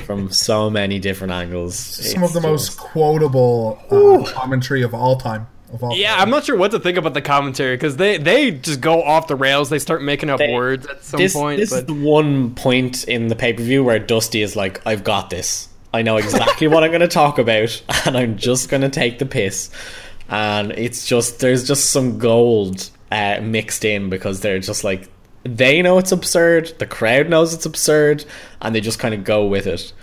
from 0.06 0.32
so 0.32 0.70
many 0.70 1.00
different 1.00 1.34
angles. 1.34 1.76
Some 1.78 2.24
of 2.24 2.30
It's 2.30 2.34
the 2.34 2.42
most 2.42 2.78
quotable 2.78 3.78
uh, 3.92 4.24
commentary 4.32 4.84
of 4.84 4.94
all 4.94 5.18
time. 5.18 5.48
Of 5.74 5.84
all 5.84 5.96
Yeah, 5.96 6.16
I'm 6.18 6.30
not 6.30 6.46
sure 6.46 6.56
what 6.56 6.72
to 6.72 6.80
think 6.80 6.98
about 6.98 7.14
the 7.14 7.22
commentary 7.22 7.76
because 7.76 7.98
they 7.98 8.18
they 8.18 8.52
just 8.52 8.80
go 8.80 9.02
off 9.04 9.28
the 9.28 9.36
rails. 9.36 9.70
They 9.70 9.80
start 9.80 10.02
making 10.04 10.30
up 10.30 10.38
They- 10.40 10.54
words 10.54 10.86
at 10.88 11.04
some 11.04 11.20
this, 11.20 11.34
point. 11.34 11.60
This 11.60 11.72
is 11.72 11.86
the 11.86 11.94
one 11.94 12.54
point 12.56 13.04
in 13.06 13.28
the 13.28 13.36
pay 13.36 13.54
per 13.54 13.64
view 13.64 13.84
where 13.84 14.00
Dusty 14.00 14.42
is 14.42 14.56
like, 14.56 14.86
I've 14.86 15.04
got 15.04 15.30
this. 15.30 15.70
I 15.94 16.02
know 16.02 16.18
exactly 16.18 16.68
what 16.68 16.84
I'm 16.84 16.90
going 16.90 17.02
to 17.02 17.08
talk 17.08 17.38
about, 17.38 17.82
and 18.06 18.18
I'm 18.18 18.38
just 18.38 18.70
going 18.70 18.82
to 18.82 18.90
take 18.90 19.20
the 19.20 19.26
piss. 19.26 19.70
And 20.30 20.72
it's 20.72 21.06
just, 21.06 21.40
there's 21.40 21.68
just 21.68 21.92
some 21.92 22.18
gold 22.18 22.90
uh, 23.12 23.40
mixed 23.44 23.86
in 23.86 24.10
because 24.10 24.42
they're 24.42 24.60
just 24.60 24.84
like, 24.84 25.10
they 25.44 25.82
know 25.82 25.98
it's 26.00 26.12
absurd, 26.12 26.74
the 26.80 26.88
crowd 26.88 27.30
knows 27.30 27.54
it's 27.54 27.66
absurd, 27.68 28.26
and 28.62 28.74
they 28.74 28.82
just 28.82 28.98
kind 28.98 29.14
of 29.14 29.24
go 29.24 29.46
with 29.46 29.68
it. 29.68 29.94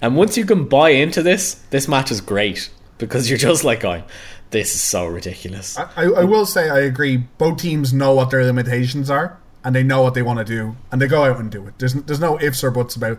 And 0.00 0.14
once 0.16 0.36
you 0.36 0.44
can 0.44 0.68
buy 0.68 0.90
into 0.90 1.22
this, 1.22 1.54
this 1.70 1.88
match 1.88 2.10
is 2.12 2.20
great 2.20 2.70
because 2.98 3.28
you're 3.28 3.38
just 3.38 3.64
like 3.64 3.80
going, 3.80 4.04
this 4.50 4.74
is 4.74 4.82
so 4.82 5.06
ridiculous. 5.06 5.78
I, 5.78 6.04
I 6.04 6.24
will 6.24 6.46
say 6.46 6.68
I 6.68 6.80
agree. 6.80 7.18
Both 7.38 7.58
teams 7.58 7.92
know 7.92 8.12
what 8.12 8.30
their 8.30 8.44
limitations 8.44 9.10
are, 9.10 9.38
and 9.64 9.74
they 9.74 9.82
know 9.82 10.02
what 10.02 10.14
they 10.14 10.22
want 10.22 10.38
to 10.38 10.44
do, 10.44 10.76
and 10.90 11.00
they 11.00 11.06
go 11.06 11.24
out 11.24 11.38
and 11.38 11.50
do 11.50 11.66
it. 11.66 11.74
There's 11.78 11.94
there's 11.94 12.20
no 12.20 12.40
ifs 12.40 12.64
or 12.64 12.70
buts 12.70 12.96
about 12.96 13.18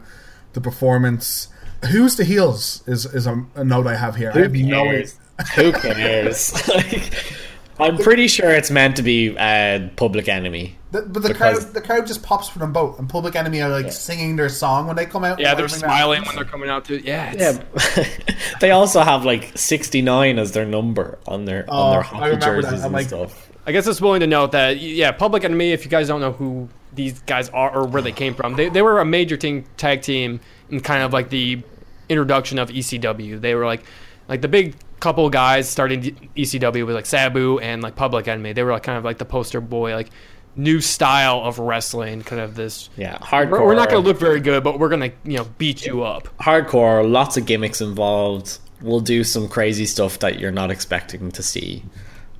the 0.53 0.61
performance. 0.61 1.47
Who's 1.91 2.15
the 2.15 2.25
heels 2.25 2.83
is 2.87 3.05
is 3.05 3.27
a, 3.27 3.45
a 3.55 3.63
note 3.63 3.87
I 3.87 3.95
have 3.95 4.15
here. 4.15 4.29
I 4.29 4.33
Who 4.33 4.43
have 4.43 4.53
no 4.53 4.83
cares? 4.83 5.19
Who 5.55 5.71
cares? 5.71 6.53
Like, 6.67 7.35
I'm 7.79 7.97
pretty 7.97 8.27
sure 8.27 8.51
it's 8.51 8.69
meant 8.69 8.97
to 8.97 9.01
be 9.01 9.35
uh, 9.35 9.87
Public 9.95 10.29
Enemy. 10.29 10.77
The, 10.91 11.03
but 11.03 11.23
the 11.23 11.29
Because- 11.29 11.59
crowd, 11.63 11.73
the 11.73 11.81
crowd 11.81 12.05
just 12.07 12.21
pops 12.21 12.49
for 12.49 12.59
them 12.59 12.73
both, 12.73 12.99
and 12.99 13.07
Public 13.09 13.35
Enemy 13.35 13.61
are 13.61 13.69
like 13.69 13.91
singing 13.93 14.35
their 14.35 14.49
song 14.49 14.87
when 14.87 14.95
they 14.97 15.05
come 15.05 15.23
out. 15.23 15.39
yeah, 15.39 15.55
they're 15.55 15.65
Every 15.65 15.79
now- 15.79 15.87
smiling 15.87 16.23
when 16.25 16.35
they're 16.35 16.43
coming 16.45 16.69
out 16.69 16.83
too. 16.85 17.01
yeah. 17.03 17.33
It's, 17.33 17.97
Yeah, 17.97 18.05
they 18.59 18.71
also 18.71 18.99
have 19.01 19.23
like 19.23 19.51
69 19.55 20.37
as 20.37 20.51
their 20.51 20.65
number 20.65 21.17
on 21.25 21.45
their 21.45 21.63
on 21.69 21.87
Oh, 21.87 21.91
their 21.91 21.99
I 22.01 22.03
hockey 22.03 22.37
jerseys 22.37 22.79
I'm 22.79 22.85
and 22.87 22.93
like- 22.93 23.07
stuff. 23.07 23.49
I 23.65 23.71
guess 23.71 23.85
it's 23.87 24.01
willing 24.01 24.21
to 24.21 24.27
note 24.27 24.51
that 24.53 24.79
yeah, 24.79 25.11
Public 25.11 25.43
Enemy. 25.43 25.71
If 25.71 25.85
you 25.85 25.91
guys 25.91 26.07
don't 26.07 26.19
know 26.19 26.31
who 26.31 26.67
these 26.93 27.21
guys 27.21 27.47
are 27.49 27.69
or 27.73 27.85
where 27.85 28.01
they 28.01 28.11
came 28.11 28.33
from, 28.33 28.55
they 28.55 28.69
they 28.69 28.81
were 28.81 28.99
a 28.99 29.05
major 29.05 29.37
team, 29.37 29.65
tag 29.77 30.01
team 30.01 30.39
in 30.71 30.79
kind 30.81 31.03
of 31.03 31.13
like 31.13 31.29
the 31.29 31.61
introduction 32.09 32.57
of 32.59 32.69
ECW. 32.69 33.39
They 33.39 33.53
were 33.55 33.65
like 33.67 33.83
like 34.27 34.41
the 34.41 34.47
big 34.47 34.75
couple 34.99 35.29
guys 35.29 35.69
starting 35.69 36.29
ECW 36.35 36.85
with 36.87 36.95
like 36.95 37.05
Sabu 37.05 37.59
and 37.59 37.81
like 37.83 37.95
Public 37.95 38.27
Enemy. 38.27 38.53
They 38.53 38.63
were 38.63 38.71
like 38.71 38.83
kind 38.83 38.97
of 38.97 39.03
like 39.05 39.19
the 39.19 39.25
poster 39.25 39.61
boy 39.61 39.93
like 39.95 40.09
new 40.55 40.81
style 40.81 41.41
of 41.41 41.59
wrestling, 41.59 42.21
kind 42.23 42.41
of 42.41 42.55
this. 42.55 42.89
Yeah, 42.97 43.17
hardcore. 43.17 43.65
We're, 43.65 43.75
not 43.75 43.89
going 43.89 44.03
to 44.03 44.07
look 44.07 44.19
very 44.19 44.39
good, 44.39 44.63
but 44.63 44.79
we're 44.79 44.89
going 44.89 45.11
to 45.11 45.11
you 45.23 45.37
know 45.37 45.45
beat 45.57 45.85
you 45.85 46.03
up. 46.03 46.27
hardcore. 46.39 47.09
Lots 47.09 47.37
of 47.37 47.45
gimmicks 47.45 47.81
involved. 47.81 48.59
We'll 48.81 48.99
do 48.99 49.23
some 49.23 49.47
crazy 49.47 49.85
stuff 49.85 50.19
that 50.19 50.39
you're 50.39 50.51
not 50.51 50.71
expecting 50.71 51.31
to 51.31 51.43
see, 51.43 51.83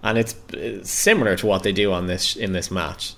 and 0.03 0.18
it's, 0.18 0.36
similar 0.89 1.36
to 1.38 1.45
what 1.45 1.64
they 1.64 1.72
do 1.72 1.91
on 1.93 2.07
this 2.07 2.36
in 2.36 2.53
this 2.53 2.72
match. 2.72 3.14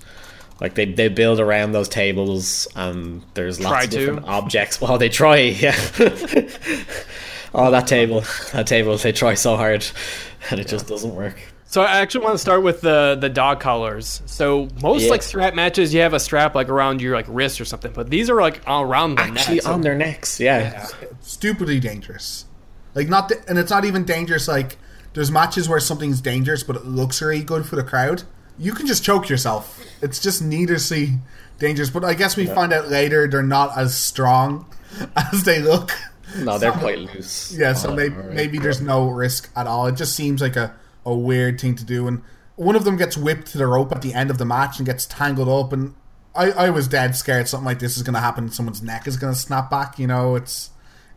Like 0.60 0.74
they, 0.74 0.84
they 0.84 1.08
build 1.08 1.40
around 1.40 1.72
those 1.72 1.88
tables, 1.88 2.68
and 2.76 3.22
there's 3.34 3.58
lots 3.58 3.72
Try 3.72 3.84
of 3.84 3.90
to. 3.90 3.98
different 3.98 4.26
objects. 4.26 4.80
Well, 4.80 4.98
they 4.98 5.08
try, 5.08 5.36
yeah. 5.38 5.74
oh, 7.52 7.70
that 7.70 7.86
table, 7.86 8.22
that 8.52 8.66
table. 8.66 8.96
They 8.96 9.12
try 9.12 9.34
so 9.34 9.56
hard, 9.56 9.84
and 10.50 10.60
it 10.60 10.68
just 10.68 10.86
doesn't 10.86 11.14
work. 11.14 11.40
So 11.74 11.82
I 11.82 11.98
actually 11.98 12.24
want 12.24 12.34
to 12.34 12.38
start 12.38 12.62
with 12.62 12.82
the 12.82 13.18
the 13.20 13.28
dog 13.28 13.58
collars. 13.58 14.22
So 14.26 14.68
most 14.80 15.02
Yeah. 15.02 15.10
like 15.10 15.22
strap 15.22 15.54
matches, 15.54 15.92
you 15.92 16.02
have 16.02 16.14
a 16.14 16.20
strap 16.20 16.54
like 16.54 16.68
around 16.68 17.02
your 17.02 17.16
like 17.16 17.26
wrist 17.28 17.60
or 17.60 17.64
something, 17.64 17.90
but 17.92 18.10
these 18.10 18.30
are 18.30 18.40
like 18.40 18.60
all 18.64 18.84
around 18.84 19.16
the 19.16 19.22
Actually, 19.22 19.56
neck. 19.56 19.64
So- 19.64 19.72
on 19.72 19.80
their 19.80 19.96
necks, 19.96 20.38
yeah. 20.38 20.86
stupidly 21.20 21.80
dangerous. 21.80 22.44
Like 22.94 23.08
not, 23.08 23.28
the, 23.28 23.42
and 23.48 23.58
it's 23.58 23.72
not 23.72 23.84
even 23.84 24.04
dangerous. 24.04 24.46
Like 24.46 24.76
there's 25.14 25.32
matches 25.32 25.68
where 25.68 25.80
something's 25.80 26.20
dangerous, 26.20 26.62
but 26.62 26.76
it 26.76 26.84
looks 26.84 27.20
really 27.20 27.42
good 27.42 27.66
for 27.66 27.74
the 27.74 27.82
crowd. 27.82 28.22
You 28.56 28.72
can 28.72 28.86
just 28.86 29.02
choke 29.02 29.28
yourself. 29.28 29.84
It's 30.00 30.20
just 30.20 30.40
needlessly 30.42 31.18
dangerous. 31.58 31.90
But 31.90 32.04
I 32.04 32.14
guess 32.14 32.36
we 32.36 32.46
find 32.46 32.72
out 32.72 32.86
later 32.88 33.26
they're 33.26 33.42
not 33.42 33.76
as 33.76 33.96
strong 33.96 34.64
as 35.16 35.42
they 35.42 35.60
look. 35.60 35.90
No, 36.38 36.56
they're 36.56 36.70
quite 36.70 37.00
loose. 37.00 37.52
Yeah, 37.52 37.72
so 37.72 37.90
oh, 37.90 37.96
maybe, 37.96 38.14
maybe 38.14 38.58
there's 38.60 38.80
no 38.80 39.08
risk 39.08 39.50
at 39.56 39.66
all. 39.66 39.88
It 39.88 39.96
just 39.96 40.14
seems 40.14 40.40
like 40.40 40.54
a, 40.54 40.72
a 41.04 41.14
weird 41.14 41.60
thing 41.60 41.76
to 41.76 41.84
do. 41.84 42.06
And 42.08 42.22
one 42.56 42.76
of 42.76 42.84
them 42.84 42.96
gets 42.96 43.16
whipped 43.16 43.48
to 43.48 43.58
the 43.58 43.66
rope 43.66 43.92
at 43.92 44.02
the 44.02 44.14
end 44.14 44.30
of 44.30 44.38
the 44.38 44.44
match 44.44 44.78
and 44.78 44.86
gets 44.86 45.06
tangled 45.06 45.48
up. 45.48 45.72
And 45.72 45.94
I, 46.34 46.50
I 46.52 46.70
was 46.70 46.88
dead 46.88 47.16
scared 47.16 47.48
something 47.48 47.66
like 47.66 47.78
this 47.78 47.96
is 47.96 48.02
going 48.02 48.14
to 48.14 48.20
happen. 48.20 48.50
Someone's 48.50 48.82
neck 48.82 49.06
is 49.06 49.16
going 49.16 49.32
to 49.32 49.38
snap 49.38 49.70
back. 49.70 49.98
You 49.98 50.06
know, 50.06 50.34
it's 50.34 50.70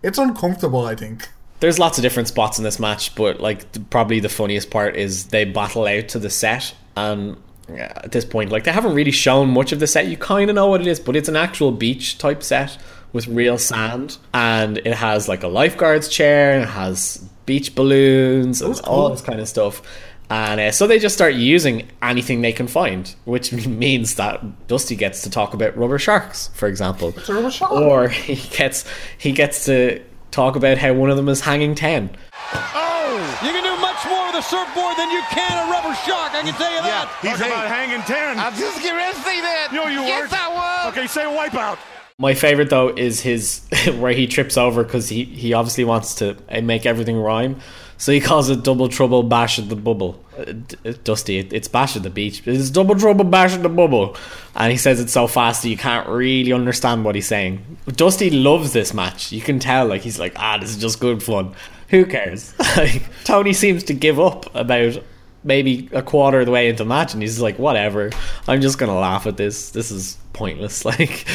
it's 0.04 0.18
uncomfortable. 0.18 0.86
I 0.86 0.96
think. 0.96 1.30
There's 1.60 1.80
lots 1.80 1.98
of 1.98 2.04
different 2.04 2.28
spots 2.28 2.60
in 2.60 2.64
this 2.64 2.80
match, 2.80 3.16
but 3.16 3.40
like 3.40 3.90
probably 3.90 4.20
the 4.20 4.30
funniest 4.30 4.70
part 4.70 4.96
is 4.96 5.28
they 5.28 5.44
battle 5.44 5.88
out 5.88 6.08
to 6.10 6.20
the 6.20 6.30
set, 6.30 6.76
and 6.96 7.36
at 7.70 8.12
this 8.12 8.26
point, 8.26 8.52
like 8.52 8.64
they 8.64 8.72
haven't 8.72 8.94
really 8.94 9.12
shown 9.12 9.50
much 9.50 9.72
of 9.72 9.80
the 9.80 9.88
set. 9.88 10.06
You 10.06 10.18
kind 10.18 10.52
of 10.52 10.56
know 10.56 10.68
what 10.68 10.82
it 10.82 10.88
is, 10.88 11.00
but 11.00 11.16
it's 11.16 11.30
an 11.30 11.36
actual 11.36 11.72
beach 11.72 12.20
type 12.20 12.44
set 12.44 12.78
with 13.12 13.28
real 13.28 13.58
sand, 13.58 14.20
and 14.36 14.78
it 14.78 14.94
has 14.94 15.28
like 15.28 15.42
a 15.42 15.48
lifeguard's 15.48 16.08
chair, 16.10 16.54
and 16.54 16.64
it 16.64 16.70
has 16.70 17.27
beach 17.48 17.74
balloons 17.74 18.62
and 18.62 18.80
all 18.82 19.10
this 19.10 19.22
kind 19.22 19.40
of 19.40 19.48
stuff. 19.48 19.82
And 20.30 20.60
uh, 20.60 20.72
so 20.72 20.86
they 20.86 21.00
just 21.00 21.16
start 21.16 21.34
using 21.34 21.88
anything 22.02 22.42
they 22.42 22.52
can 22.52 22.68
find, 22.68 23.16
which 23.26 23.52
means 23.68 24.16
that 24.16 24.68
Dusty 24.68 24.96
gets 24.96 25.24
to 25.24 25.32
talk 25.32 25.56
about 25.56 25.76
rubber 25.76 25.98
sharks, 25.98 26.50
for 26.50 26.68
example, 26.68 27.16
a 27.28 27.34
rubber 27.34 27.50
shark. 27.50 27.72
or 27.72 28.08
he 28.28 28.36
gets 28.56 28.86
he 29.18 29.32
gets 29.32 29.66
to 29.66 30.04
talk 30.30 30.56
about 30.56 30.78
how 30.78 30.94
one 30.94 31.10
of 31.10 31.18
them 31.18 31.30
is 31.30 31.42
hanging 31.42 31.74
ten. 31.74 32.12
Oh! 32.54 33.40
You 33.42 33.52
can 33.52 33.64
do 33.64 33.82
much 33.82 34.06
more 34.06 34.28
with 34.28 34.36
a 34.36 34.42
surfboard 34.42 34.98
than 34.98 35.10
you 35.10 35.22
can 35.32 35.68
a 35.68 35.72
rubber 35.72 35.96
shark, 36.06 36.34
I 36.36 36.42
can 36.44 36.54
tell 36.54 36.72
you 36.72 36.82
that. 36.82 37.10
He's 37.22 37.40
about 37.40 37.68
hanging 37.68 38.02
10. 38.02 38.38
I'm 38.38 38.54
just 38.54 38.82
getting 38.82 38.98
ready 38.98 39.16
to 39.16 39.24
say 39.24 39.42
that. 39.42 39.70
No, 39.74 39.88
you 39.88 40.02
yes, 40.02 40.30
weren't. 40.30 40.34
I 40.34 40.54
was. 40.54 40.94
Okay, 40.94 41.08
say 41.08 41.24
wipeout. 41.24 41.78
My 42.20 42.34
favorite 42.34 42.72
though 42.72 42.90
is 42.90 43.22
his 43.22 43.62
where 44.00 44.12
he 44.12 44.26
trips 44.26 44.58
over 44.58 44.84
because 44.84 45.08
he 45.08 45.24
he 45.24 45.54
obviously 45.54 45.84
wants 45.84 46.16
to 46.16 46.36
uh, 46.50 46.62
make 46.62 46.88
everything 46.88 47.16
rhyme. 47.16 47.60
So 48.00 48.12
he 48.12 48.20
calls 48.20 48.50
it 48.50 48.64
double 48.64 48.90
trouble 48.90 49.22
bash 49.22 49.60
at 49.60 49.70
the 49.70 49.76
bubble. 49.76 50.24
Uh, 50.36 50.54
uh, 50.84 50.94
Dusty, 51.04 51.38
it, 51.38 51.54
it's 51.54 51.68
bash 51.68 51.96
at 51.96 52.02
the 52.02 52.10
beach. 52.10 52.42
It's 52.48 52.72
double 52.72 52.96
trouble 52.96 53.24
bash 53.24 53.54
at 53.54 53.62
the 53.62 53.70
bubble. 53.70 54.18
And 54.56 54.72
he 54.72 54.80
says 54.80 55.00
it 55.00 55.12
so 55.12 55.28
fast 55.28 55.62
that 55.62 55.70
you 55.70 55.78
can't 55.78 56.10
really 56.10 56.54
understand 56.54 57.06
what 57.06 57.14
he's 57.14 57.28
saying. 57.28 57.78
Dusty 57.86 58.32
loves 58.32 58.74
this 58.74 58.96
match. 58.96 59.32
You 59.32 59.42
can 59.42 59.60
tell, 59.60 59.88
like, 59.88 60.02
he's 60.02 60.20
like, 60.20 60.34
ah, 60.38 60.58
this 60.58 60.70
is 60.72 60.78
just 60.78 61.00
good 61.00 61.24
fun. 61.24 61.56
Who 61.90 62.06
cares? 62.06 62.54
Tony 63.26 63.54
seems 63.54 63.84
to 63.86 63.94
give 63.96 64.20
up 64.20 64.54
about 64.56 65.02
maybe 65.44 65.90
a 65.92 66.02
quarter 66.02 66.42
of 66.42 66.46
the 66.46 66.52
way 66.52 66.70
into 66.70 66.84
the 66.84 66.90
match 66.90 67.14
and 67.14 67.22
he's 67.22 67.40
like, 67.40 67.58
whatever. 67.58 68.12
I'm 68.48 68.62
just 68.62 68.80
to 68.80 68.92
laugh 68.92 69.28
at 69.28 69.38
this. 69.38 69.72
This 69.72 69.92
is 69.92 70.18
pointless. 70.34 70.86
Like, 70.86 71.26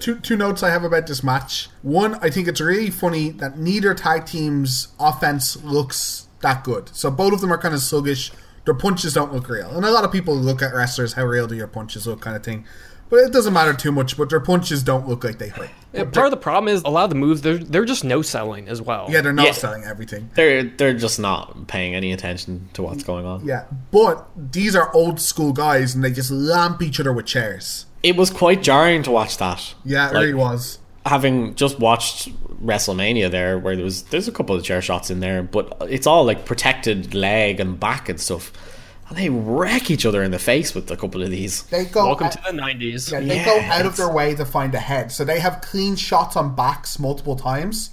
two 0.00 0.18
two 0.20 0.36
notes 0.36 0.62
I 0.62 0.70
have 0.70 0.84
about 0.84 1.06
this 1.06 1.22
match. 1.22 1.68
One, 1.82 2.14
I 2.16 2.30
think 2.30 2.48
it's 2.48 2.60
really 2.60 2.90
funny 2.90 3.30
that 3.30 3.58
neither 3.58 3.94
tag 3.94 4.26
team's 4.26 4.88
offense 4.98 5.62
looks 5.62 6.28
that 6.40 6.64
good. 6.64 6.94
So 6.94 7.10
both 7.10 7.32
of 7.32 7.40
them 7.40 7.52
are 7.52 7.58
kind 7.58 7.74
of 7.74 7.80
sluggish. 7.80 8.32
Their 8.64 8.74
punches 8.74 9.12
don't 9.12 9.32
look 9.32 9.48
real, 9.50 9.70
and 9.70 9.84
a 9.84 9.90
lot 9.90 10.04
of 10.04 10.12
people 10.12 10.34
look 10.34 10.62
at 10.62 10.72
wrestlers 10.72 11.12
how 11.12 11.26
real 11.26 11.46
do 11.46 11.54
your 11.54 11.66
punches 11.66 12.06
look, 12.06 12.22
kind 12.22 12.34
of 12.34 12.42
thing. 12.42 12.64
But 13.10 13.16
it 13.18 13.32
doesn't 13.32 13.52
matter 13.52 13.74
too 13.74 13.92
much. 13.92 14.16
But 14.16 14.30
their 14.30 14.40
punches 14.40 14.82
don't 14.82 15.06
look 15.06 15.22
like 15.22 15.38
they 15.38 15.48
hurt. 15.48 15.70
Yeah, 15.94 16.04
part 16.04 16.26
of 16.26 16.30
the 16.32 16.36
problem 16.36 16.74
is 16.74 16.82
a 16.84 16.90
lot 16.90 17.04
of 17.04 17.10
the 17.10 17.16
moves 17.16 17.42
they're 17.42 17.58
they're 17.58 17.84
just 17.84 18.04
no 18.04 18.20
selling 18.22 18.68
as 18.68 18.82
well. 18.82 19.06
Yeah, 19.10 19.20
they're 19.20 19.32
not 19.32 19.46
Yeah. 19.46 19.52
selling 19.52 19.84
everything. 19.84 20.30
they're 20.34 20.64
they're 20.64 20.94
just 20.94 21.18
not 21.20 21.66
paying 21.68 21.94
any 21.94 22.12
attention 22.12 22.68
to 22.74 22.82
what's 22.82 23.02
mm, 23.02 23.06
going 23.06 23.26
on. 23.26 23.44
Yeah, 23.46 23.64
but 23.92 24.26
these 24.36 24.74
are 24.76 24.92
old 24.94 25.20
school 25.20 25.52
guys, 25.52 25.94
and 25.94 26.02
they 26.02 26.10
just 26.10 26.30
lamp 26.30 26.82
each 26.82 26.98
other 27.00 27.12
with 27.12 27.26
chairs. 27.26 27.86
It 28.02 28.16
was 28.16 28.30
quite 28.30 28.62
jarring 28.62 29.02
to 29.04 29.10
watch 29.10 29.38
that. 29.38 29.74
Yeah, 29.84 30.10
it 30.10 30.14
Like, 30.14 30.20
really 30.22 30.34
was. 30.34 30.78
having 31.06 31.54
just 31.54 31.78
watched 31.78 32.28
WrestleMania 32.64 33.30
there, 33.30 33.58
where 33.58 33.76
there 33.76 33.84
was 33.84 34.02
there's 34.04 34.26
a 34.28 34.32
couple 34.32 34.56
of 34.56 34.64
chair 34.64 34.82
shots 34.82 35.10
in 35.10 35.20
there, 35.20 35.42
but 35.42 35.76
it's 35.88 36.06
all 36.06 36.24
like 36.24 36.44
protected 36.44 37.14
leg 37.14 37.60
and 37.60 37.78
back 37.78 38.08
and 38.08 38.20
stuff, 38.20 38.52
and 38.52 38.73
they 39.12 39.28
wreck 39.28 39.90
each 39.90 40.06
other 40.06 40.22
in 40.22 40.30
the 40.30 40.38
face 40.38 40.74
with 40.74 40.90
a 40.90 40.96
couple 40.96 41.22
of 41.22 41.30
these. 41.30 41.62
They 41.64 41.84
go. 41.84 42.06
Welcome 42.06 42.26
out- 42.28 42.32
to 42.32 42.42
the 42.42 42.52
'90s. 42.56 43.12
Yeah, 43.12 43.20
they 43.20 43.36
Yeah, 43.36 43.44
go 43.44 43.60
out 43.60 43.86
of 43.86 43.96
their 43.96 44.10
way 44.10 44.34
to 44.34 44.44
find 44.44 44.74
a 44.74 44.78
head. 44.78 45.12
So 45.12 45.24
they 45.24 45.40
have 45.40 45.60
clean 45.60 45.96
shots 45.96 46.36
on 46.36 46.54
backs 46.54 46.98
multiple 46.98 47.36
times. 47.36 47.90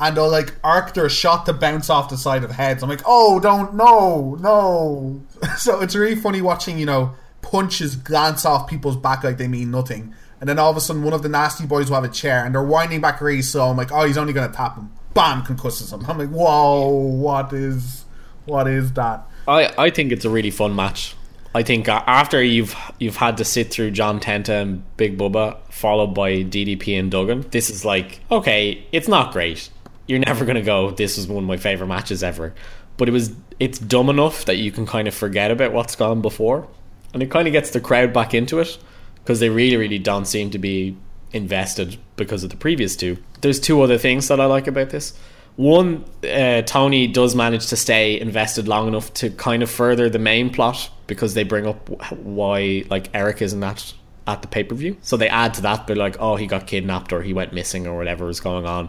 And 0.00 0.16
they'll 0.16 0.28
like 0.30 0.54
arc 0.64 0.94
their 0.94 1.08
shot 1.08 1.46
to 1.46 1.52
bounce 1.52 1.88
off 1.88 2.08
the 2.08 2.16
side 2.16 2.42
of 2.42 2.50
heads. 2.50 2.82
I'm 2.82 2.88
like, 2.88 3.02
oh, 3.06 3.38
don't, 3.38 3.74
no, 3.74 4.36
no. 4.40 5.22
so 5.58 5.80
it's 5.80 5.94
really 5.94 6.16
funny 6.16 6.42
watching, 6.42 6.76
you 6.76 6.86
know, 6.86 7.14
punches 7.40 7.94
glance 7.94 8.44
off 8.44 8.68
people's 8.68 8.96
back 8.96 9.22
like 9.22 9.38
they 9.38 9.46
mean 9.46 9.70
nothing. 9.70 10.12
And 10.40 10.48
then 10.48 10.58
all 10.58 10.70
of 10.72 10.76
a 10.76 10.80
sudden, 10.80 11.04
one 11.04 11.12
of 11.12 11.22
the 11.22 11.28
nasty 11.28 11.66
boys 11.66 11.88
will 11.88 11.94
have 11.96 12.04
a 12.04 12.12
chair 12.12 12.44
and 12.44 12.52
they're 12.52 12.64
winding 12.64 13.00
back 13.00 13.20
really 13.20 13.42
slow. 13.42 13.70
I'm 13.70 13.76
like, 13.76 13.92
oh, 13.92 14.04
he's 14.04 14.18
only 14.18 14.32
going 14.32 14.50
to 14.50 14.56
tap 14.56 14.76
him. 14.76 14.90
Bam, 15.14 15.42
concusses 15.42 15.92
him. 15.92 16.04
I'm 16.08 16.18
like, 16.18 16.30
whoa, 16.30 16.88
what 16.88 17.52
is, 17.52 18.04
what 18.44 18.66
is 18.66 18.92
that? 18.94 19.24
I 19.46 19.72
I 19.78 19.90
think 19.90 20.12
it's 20.12 20.24
a 20.24 20.30
really 20.30 20.50
fun 20.50 20.74
match. 20.74 21.14
I 21.54 21.62
think 21.62 21.88
after 21.88 22.42
you've 22.42 22.74
you've 22.98 23.16
had 23.16 23.36
to 23.36 23.44
sit 23.44 23.70
through 23.70 23.90
John 23.90 24.20
Tenta 24.20 24.62
and 24.62 24.84
Big 24.96 25.18
Bubba, 25.18 25.58
followed 25.70 26.14
by 26.14 26.42
DDP 26.44 26.98
and 26.98 27.10
Duggan, 27.10 27.46
this 27.50 27.68
is 27.68 27.84
like 27.84 28.20
okay, 28.30 28.84
it's 28.92 29.08
not 29.08 29.32
great. 29.32 29.68
You're 30.06 30.18
never 30.18 30.44
gonna 30.44 30.62
go. 30.62 30.90
This 30.90 31.18
is 31.18 31.26
one 31.26 31.44
of 31.44 31.48
my 31.48 31.58
favorite 31.58 31.88
matches 31.88 32.22
ever, 32.22 32.54
but 32.96 33.08
it 33.08 33.12
was 33.12 33.34
it's 33.60 33.78
dumb 33.78 34.08
enough 34.08 34.46
that 34.46 34.56
you 34.56 34.72
can 34.72 34.86
kind 34.86 35.06
of 35.06 35.14
forget 35.14 35.50
about 35.50 35.72
what's 35.72 35.94
gone 35.94 36.22
before, 36.22 36.66
and 37.12 37.22
it 37.22 37.30
kind 37.30 37.46
of 37.46 37.52
gets 37.52 37.70
the 37.70 37.80
crowd 37.80 38.12
back 38.12 38.32
into 38.32 38.58
it 38.58 38.78
because 39.16 39.40
they 39.40 39.50
really 39.50 39.76
really 39.76 39.98
don't 39.98 40.26
seem 40.26 40.50
to 40.50 40.58
be 40.58 40.96
invested 41.32 41.98
because 42.16 42.44
of 42.44 42.50
the 42.50 42.56
previous 42.56 42.96
two. 42.96 43.18
There's 43.42 43.60
two 43.60 43.82
other 43.82 43.98
things 43.98 44.28
that 44.28 44.40
I 44.40 44.46
like 44.46 44.66
about 44.66 44.90
this. 44.90 45.18
One, 45.56 46.04
uh, 46.24 46.62
Tony 46.62 47.06
does 47.06 47.34
manage 47.34 47.66
to 47.68 47.76
stay 47.76 48.18
invested 48.18 48.68
long 48.68 48.88
enough 48.88 49.12
to 49.14 49.30
kind 49.30 49.62
of 49.62 49.70
further 49.70 50.08
the 50.08 50.18
main 50.18 50.50
plot 50.50 50.90
because 51.06 51.34
they 51.34 51.44
bring 51.44 51.66
up 51.66 51.88
why 52.12 52.84
like 52.88 53.10
Eric 53.14 53.42
isn't 53.42 53.62
at 53.62 53.92
at 54.26 54.40
the 54.42 54.48
pay 54.48 54.64
per 54.64 54.74
view. 54.74 54.96
So 55.02 55.16
they 55.16 55.28
add 55.28 55.54
to 55.54 55.62
that, 55.62 55.86
but 55.86 55.96
like, 55.96 56.16
oh, 56.20 56.36
he 56.36 56.46
got 56.46 56.66
kidnapped 56.66 57.12
or 57.12 57.22
he 57.22 57.32
went 57.32 57.52
missing 57.52 57.86
or 57.86 57.96
whatever 57.96 58.28
is 58.28 58.40
going 58.40 58.66
on. 58.66 58.88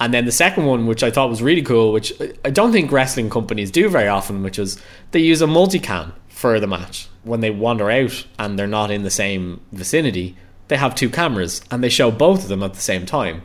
And 0.00 0.12
then 0.12 0.24
the 0.24 0.32
second 0.32 0.64
one, 0.64 0.86
which 0.86 1.04
I 1.04 1.10
thought 1.10 1.30
was 1.30 1.42
really 1.42 1.62
cool, 1.62 1.92
which 1.92 2.12
I 2.44 2.50
don't 2.50 2.72
think 2.72 2.90
wrestling 2.90 3.30
companies 3.30 3.70
do 3.70 3.88
very 3.88 4.08
often, 4.08 4.42
which 4.42 4.58
is 4.58 4.80
they 5.12 5.20
use 5.20 5.42
a 5.42 5.46
multicam 5.46 6.12
for 6.28 6.58
the 6.58 6.66
match 6.66 7.08
when 7.22 7.40
they 7.40 7.50
wander 7.50 7.88
out 7.90 8.26
and 8.38 8.58
they're 8.58 8.66
not 8.66 8.90
in 8.90 9.02
the 9.02 9.10
same 9.10 9.60
vicinity. 9.70 10.36
They 10.66 10.76
have 10.76 10.94
two 10.94 11.08
cameras 11.08 11.60
and 11.70 11.84
they 11.84 11.88
show 11.88 12.10
both 12.10 12.42
of 12.42 12.48
them 12.48 12.62
at 12.64 12.74
the 12.74 12.80
same 12.80 13.06
time. 13.06 13.42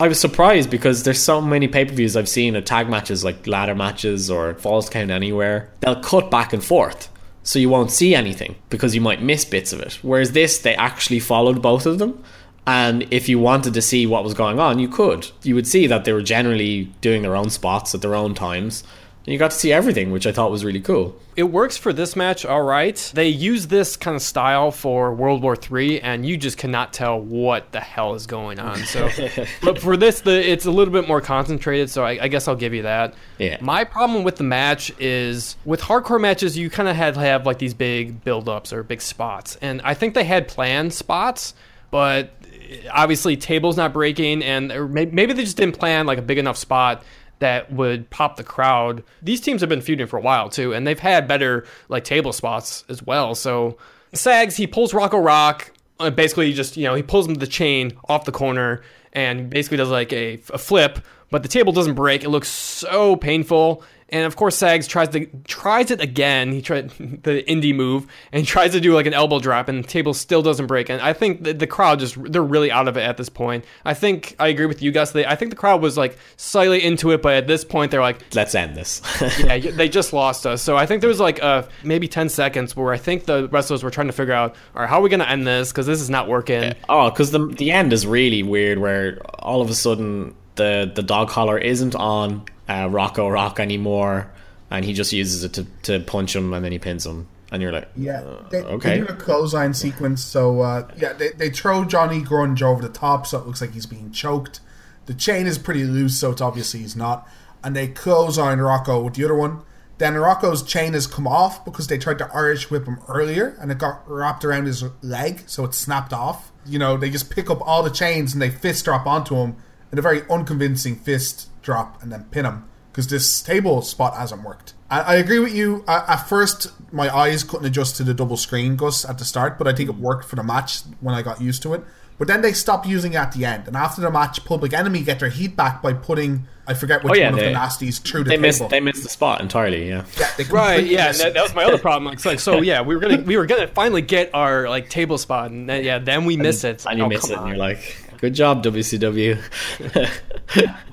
I 0.00 0.08
was 0.08 0.18
surprised 0.18 0.70
because 0.70 1.02
there's 1.02 1.20
so 1.20 1.42
many 1.42 1.68
pay 1.68 1.84
per 1.84 1.92
views 1.92 2.16
I've 2.16 2.26
seen 2.26 2.56
of 2.56 2.64
tag 2.64 2.88
matches 2.88 3.22
like 3.22 3.46
ladder 3.46 3.74
matches 3.74 4.30
or 4.30 4.54
falls 4.54 4.88
count 4.88 5.10
anywhere. 5.10 5.68
They'll 5.80 6.00
cut 6.00 6.30
back 6.30 6.54
and 6.54 6.64
forth, 6.64 7.10
so 7.42 7.58
you 7.58 7.68
won't 7.68 7.90
see 7.90 8.14
anything 8.14 8.56
because 8.70 8.94
you 8.94 9.02
might 9.02 9.22
miss 9.22 9.44
bits 9.44 9.74
of 9.74 9.80
it. 9.80 9.98
Whereas 10.00 10.32
this, 10.32 10.58
they 10.58 10.74
actually 10.74 11.20
followed 11.20 11.60
both 11.60 11.84
of 11.84 11.98
them, 11.98 12.24
and 12.66 13.06
if 13.10 13.28
you 13.28 13.38
wanted 13.38 13.74
to 13.74 13.82
see 13.82 14.06
what 14.06 14.24
was 14.24 14.32
going 14.32 14.58
on, 14.58 14.78
you 14.78 14.88
could. 14.88 15.30
You 15.42 15.54
would 15.54 15.66
see 15.66 15.86
that 15.88 16.06
they 16.06 16.14
were 16.14 16.22
generally 16.22 16.84
doing 17.02 17.20
their 17.20 17.36
own 17.36 17.50
spots 17.50 17.94
at 17.94 18.00
their 18.00 18.14
own 18.14 18.34
times, 18.34 18.82
you 19.26 19.38
got 19.38 19.50
to 19.50 19.56
see 19.56 19.72
everything, 19.72 20.10
which 20.10 20.26
I 20.26 20.32
thought 20.32 20.50
was 20.50 20.64
really 20.64 20.80
cool. 20.80 21.14
It 21.36 21.44
works 21.44 21.76
for 21.76 21.92
this 21.92 22.16
match, 22.16 22.46
all 22.46 22.62
right. 22.62 22.96
They 23.14 23.28
use 23.28 23.66
this 23.66 23.96
kind 23.96 24.16
of 24.16 24.22
style 24.22 24.70
for 24.70 25.12
World 25.12 25.42
War 25.42 25.56
III, 25.56 26.00
and 26.00 26.24
you 26.24 26.38
just 26.38 26.56
cannot 26.56 26.94
tell 26.94 27.20
what 27.20 27.70
the 27.72 27.80
hell 27.80 28.14
is 28.14 28.26
going 28.26 28.58
on. 28.58 28.78
So, 28.78 29.10
but 29.62 29.78
for 29.78 29.96
this, 29.96 30.22
the 30.22 30.50
it's 30.50 30.64
a 30.64 30.70
little 30.70 30.92
bit 30.92 31.06
more 31.06 31.20
concentrated. 31.20 31.90
So 31.90 32.04
I, 32.04 32.18
I 32.22 32.28
guess 32.28 32.48
I'll 32.48 32.56
give 32.56 32.72
you 32.72 32.82
that. 32.82 33.14
Yeah. 33.38 33.58
My 33.60 33.84
problem 33.84 34.24
with 34.24 34.36
the 34.36 34.44
match 34.44 34.90
is 34.98 35.56
with 35.66 35.82
hardcore 35.82 36.20
matches, 36.20 36.56
you 36.56 36.70
kind 36.70 36.88
of 36.88 36.96
had 36.96 37.14
to 37.14 37.20
have 37.20 37.44
like 37.44 37.58
these 37.58 37.74
big 37.74 38.24
build-ups 38.24 38.72
or 38.72 38.82
big 38.82 39.02
spots, 39.02 39.56
and 39.56 39.82
I 39.82 39.92
think 39.94 40.14
they 40.14 40.24
had 40.24 40.48
planned 40.48 40.94
spots, 40.94 41.54
but 41.90 42.32
eh, 42.52 42.88
obviously 42.90 43.36
tables 43.36 43.76
not 43.76 43.92
breaking, 43.92 44.42
and 44.42 44.68
maybe 44.92 45.34
they 45.34 45.44
just 45.44 45.58
didn't 45.58 45.78
plan 45.78 46.06
like 46.06 46.18
a 46.18 46.22
big 46.22 46.38
enough 46.38 46.56
spot 46.56 47.04
that 47.40 47.72
would 47.72 48.08
pop 48.10 48.36
the 48.36 48.44
crowd. 48.44 49.02
These 49.22 49.40
teams 49.40 49.60
have 49.60 49.68
been 49.68 49.80
feuding 49.80 50.06
for 50.06 50.18
a 50.18 50.22
while 50.22 50.48
too, 50.48 50.72
and 50.72 50.86
they've 50.86 50.98
had 50.98 51.26
better 51.26 51.66
like 51.88 52.04
table 52.04 52.32
spots 52.32 52.84
as 52.88 53.02
well. 53.02 53.34
So 53.34 53.76
Sags 54.12 54.56
he 54.56 54.66
pulls 54.66 54.94
Rocco 54.94 55.18
Rock, 55.18 55.72
uh, 55.98 56.10
basically 56.10 56.46
he 56.46 56.52
just 56.52 56.76
you 56.76 56.84
know 56.84 56.94
he 56.94 57.02
pulls 57.02 57.26
him 57.26 57.34
the 57.34 57.46
chain 57.46 57.92
off 58.08 58.24
the 58.24 58.32
corner 58.32 58.82
and 59.12 59.50
basically 59.50 59.76
does 59.76 59.90
like 59.90 60.12
a, 60.12 60.34
a 60.50 60.58
flip, 60.58 61.00
but 61.30 61.42
the 61.42 61.48
table 61.48 61.72
doesn't 61.72 61.94
break. 61.94 62.24
It 62.24 62.30
looks 62.30 62.48
so 62.48 63.16
painful. 63.16 63.82
And 64.10 64.24
of 64.24 64.36
course, 64.36 64.56
Sags 64.56 64.86
tries 64.86 65.08
to 65.10 65.26
tries 65.46 65.90
it 65.90 66.00
again. 66.00 66.52
He 66.52 66.62
tried 66.62 66.90
the 67.22 67.42
indie 67.44 67.74
move 67.74 68.06
and 68.32 68.40
he 68.40 68.46
tries 68.46 68.72
to 68.72 68.80
do 68.80 68.94
like 68.94 69.06
an 69.06 69.14
elbow 69.14 69.38
drop, 69.38 69.68
and 69.68 69.84
the 69.84 69.88
table 69.88 70.14
still 70.14 70.42
doesn't 70.42 70.66
break. 70.66 70.88
And 70.88 71.00
I 71.00 71.12
think 71.12 71.44
the, 71.44 71.52
the 71.52 71.66
crowd 71.66 72.00
just 72.00 72.16
they're 72.30 72.42
really 72.42 72.70
out 72.70 72.88
of 72.88 72.96
it 72.96 73.02
at 73.02 73.16
this 73.16 73.28
point. 73.28 73.64
I 73.84 73.94
think 73.94 74.36
I 74.38 74.48
agree 74.48 74.66
with 74.66 74.82
you 74.82 74.90
guys. 74.92 75.12
They, 75.12 75.24
I 75.24 75.36
think 75.36 75.50
the 75.50 75.56
crowd 75.56 75.80
was 75.80 75.96
like 75.96 76.18
slightly 76.36 76.82
into 76.82 77.12
it, 77.12 77.22
but 77.22 77.34
at 77.34 77.46
this 77.46 77.64
point 77.64 77.90
they're 77.90 78.00
like, 78.00 78.34
Let's 78.34 78.54
end 78.54 78.76
this. 78.76 79.00
yeah, 79.38 79.58
they 79.58 79.88
just 79.88 80.12
lost 80.12 80.46
us. 80.46 80.62
So 80.62 80.76
I 80.76 80.86
think 80.86 81.00
there 81.00 81.08
was 81.08 81.20
like 81.20 81.42
uh, 81.42 81.62
maybe 81.84 82.08
10 82.08 82.28
seconds 82.28 82.76
where 82.76 82.92
I 82.92 82.98
think 82.98 83.24
the 83.26 83.48
wrestlers 83.48 83.82
were 83.82 83.90
trying 83.90 84.08
to 84.08 84.12
figure 84.12 84.34
out, 84.34 84.56
all 84.74 84.82
right, 84.82 84.88
how 84.88 84.98
are 84.98 85.02
we 85.02 85.08
going 85.08 85.20
to 85.20 85.30
end 85.30 85.46
this? 85.46 85.70
Because 85.70 85.86
this 85.86 86.00
is 86.00 86.10
not 86.10 86.28
working. 86.28 86.74
Oh, 86.88 87.10
because 87.10 87.30
the 87.30 87.46
the 87.46 87.70
end 87.70 87.92
is 87.92 88.06
really 88.06 88.42
weird, 88.42 88.78
where 88.78 89.20
all 89.38 89.60
of 89.60 89.70
a 89.70 89.74
sudden 89.74 90.34
the 90.56 90.90
the 90.94 91.02
dog 91.02 91.28
collar 91.28 91.58
isn't 91.58 91.94
on 91.94 92.44
uh, 92.70 92.88
Rocco 92.88 93.28
Rock 93.28 93.58
anymore, 93.58 94.30
and 94.70 94.84
he 94.84 94.92
just 94.92 95.12
uses 95.12 95.42
it 95.42 95.52
to, 95.54 95.66
to 95.82 96.00
punch 96.00 96.36
him, 96.36 96.54
and 96.54 96.64
then 96.64 96.70
he 96.70 96.78
pins 96.78 97.04
him, 97.04 97.26
and 97.50 97.60
you're 97.60 97.72
like, 97.72 97.88
Yeah, 97.96 98.22
they, 98.50 98.62
okay. 98.62 99.00
they 99.00 99.06
do 99.06 99.12
a 99.12 99.16
clothesline 99.16 99.74
sequence. 99.74 100.22
So 100.22 100.60
uh, 100.60 100.88
yeah, 100.96 101.12
they, 101.12 101.30
they 101.30 101.50
throw 101.50 101.84
Johnny 101.84 102.20
Grunge 102.20 102.62
over 102.62 102.80
the 102.80 102.88
top, 102.88 103.26
so 103.26 103.38
it 103.38 103.46
looks 103.46 103.60
like 103.60 103.72
he's 103.72 103.86
being 103.86 104.12
choked. 104.12 104.60
The 105.06 105.14
chain 105.14 105.46
is 105.46 105.58
pretty 105.58 105.84
loose, 105.84 106.18
so 106.20 106.30
it's 106.30 106.40
obviously 106.40 106.80
he's 106.80 106.94
not. 106.94 107.26
And 107.64 107.74
they 107.74 107.88
clothesline 107.88 108.58
Rocco 108.60 109.02
with 109.02 109.14
the 109.14 109.24
other 109.24 109.34
one. 109.34 109.62
Then 109.98 110.14
Rocco's 110.14 110.62
chain 110.62 110.94
has 110.94 111.06
come 111.06 111.26
off 111.26 111.62
because 111.64 111.88
they 111.88 111.98
tried 111.98 112.18
to 112.18 112.30
Irish 112.32 112.70
whip 112.70 112.86
him 112.86 113.00
earlier, 113.08 113.56
and 113.60 113.70
it 113.70 113.78
got 113.78 114.08
wrapped 114.08 114.44
around 114.44 114.66
his 114.66 114.84
leg, 115.02 115.42
so 115.46 115.64
it 115.64 115.74
snapped 115.74 116.12
off. 116.12 116.52
You 116.64 116.78
know, 116.78 116.96
they 116.96 117.10
just 117.10 117.28
pick 117.28 117.50
up 117.50 117.60
all 117.66 117.82
the 117.82 117.90
chains 117.90 118.32
and 118.32 118.40
they 118.40 118.48
fist 118.48 118.84
drop 118.84 119.06
onto 119.06 119.34
him 119.34 119.56
in 119.92 119.98
a 119.98 120.02
very 120.02 120.22
unconvincing 120.30 120.96
fist 120.96 121.49
drop, 121.62 122.02
and 122.02 122.10
then 122.12 122.24
pin 122.30 122.44
him 122.44 122.64
because 122.92 123.06
this 123.08 123.40
table 123.42 123.82
spot 123.82 124.16
hasn't 124.16 124.42
worked. 124.42 124.74
I, 124.90 125.00
I 125.00 125.14
agree 125.16 125.38
with 125.38 125.54
you. 125.54 125.84
I, 125.86 126.04
at 126.08 126.28
first, 126.28 126.72
my 126.92 127.14
eyes 127.14 127.44
couldn't 127.44 127.66
adjust 127.66 127.96
to 127.96 128.04
the 128.04 128.14
double 128.14 128.36
screen, 128.36 128.76
Gus, 128.76 129.08
at 129.08 129.18
the 129.18 129.24
start, 129.24 129.58
but 129.58 129.68
I 129.68 129.72
think 129.72 129.88
it 129.88 129.96
worked 129.96 130.24
for 130.24 130.36
the 130.36 130.42
match 130.42 130.80
when 131.00 131.14
I 131.14 131.22
got 131.22 131.40
used 131.40 131.62
to 131.62 131.74
it. 131.74 131.82
But 132.18 132.28
then 132.28 132.42
they 132.42 132.52
stopped 132.52 132.86
using 132.86 133.14
it 133.14 133.16
at 133.16 133.32
the 133.32 133.46
end, 133.46 133.66
and 133.66 133.74
after 133.74 134.02
the 134.02 134.10
match, 134.10 134.44
Public 134.44 134.74
Enemy 134.74 135.02
get 135.04 135.20
their 135.20 135.30
heat 135.30 135.56
back 135.56 135.80
by 135.80 135.94
putting 135.94 136.46
I 136.66 136.74
forget 136.74 137.02
which 137.02 137.12
Oh, 137.12 137.16
yeah, 137.16 137.30
one 137.30 137.34
of 137.38 137.40
they- 137.44 137.52
the 137.52 137.58
nasties 137.58 138.00
through 138.00 138.24
the 138.24 138.28
they 138.28 138.36
table. 138.36 138.42
missed 138.42 138.68
they 138.68 138.80
missed 138.80 139.02
the 139.02 139.08
spot 139.08 139.40
entirely. 139.40 139.88
Yeah, 139.88 140.04
yeah, 140.18 140.30
they 140.36 140.44
Right, 140.44 140.84
yeah, 140.84 141.08
and 141.08 141.16
that, 141.16 141.32
that 141.34 141.42
was 141.42 141.54
my 141.54 141.64
other 141.64 141.78
problem. 141.78 142.14
Like, 142.24 142.38
so 142.38 142.60
yeah, 142.62 142.82
we 142.82 142.94
were 142.94 143.00
gonna 143.00 143.22
we 143.22 143.36
were 143.38 143.46
gonna 143.46 143.66
finally 143.68 144.02
get 144.02 144.30
our 144.34 144.68
like 144.68 144.90
table 144.90 145.16
spot, 145.16 145.50
and 145.50 145.66
then, 145.68 145.82
yeah, 145.82 145.98
then 145.98 146.26
we 146.26 146.36
miss 146.36 146.62
it. 146.62 146.84
and 146.86 146.98
you 146.98 147.04
Oh, 147.06 147.08
miss 147.08 147.22
come 147.22 147.30
it, 147.30 147.38
and 147.38 147.48
you're 147.48 147.56
like, 147.56 147.78
Good 148.20 148.34
job, 148.34 148.62
WCW. 148.62 149.40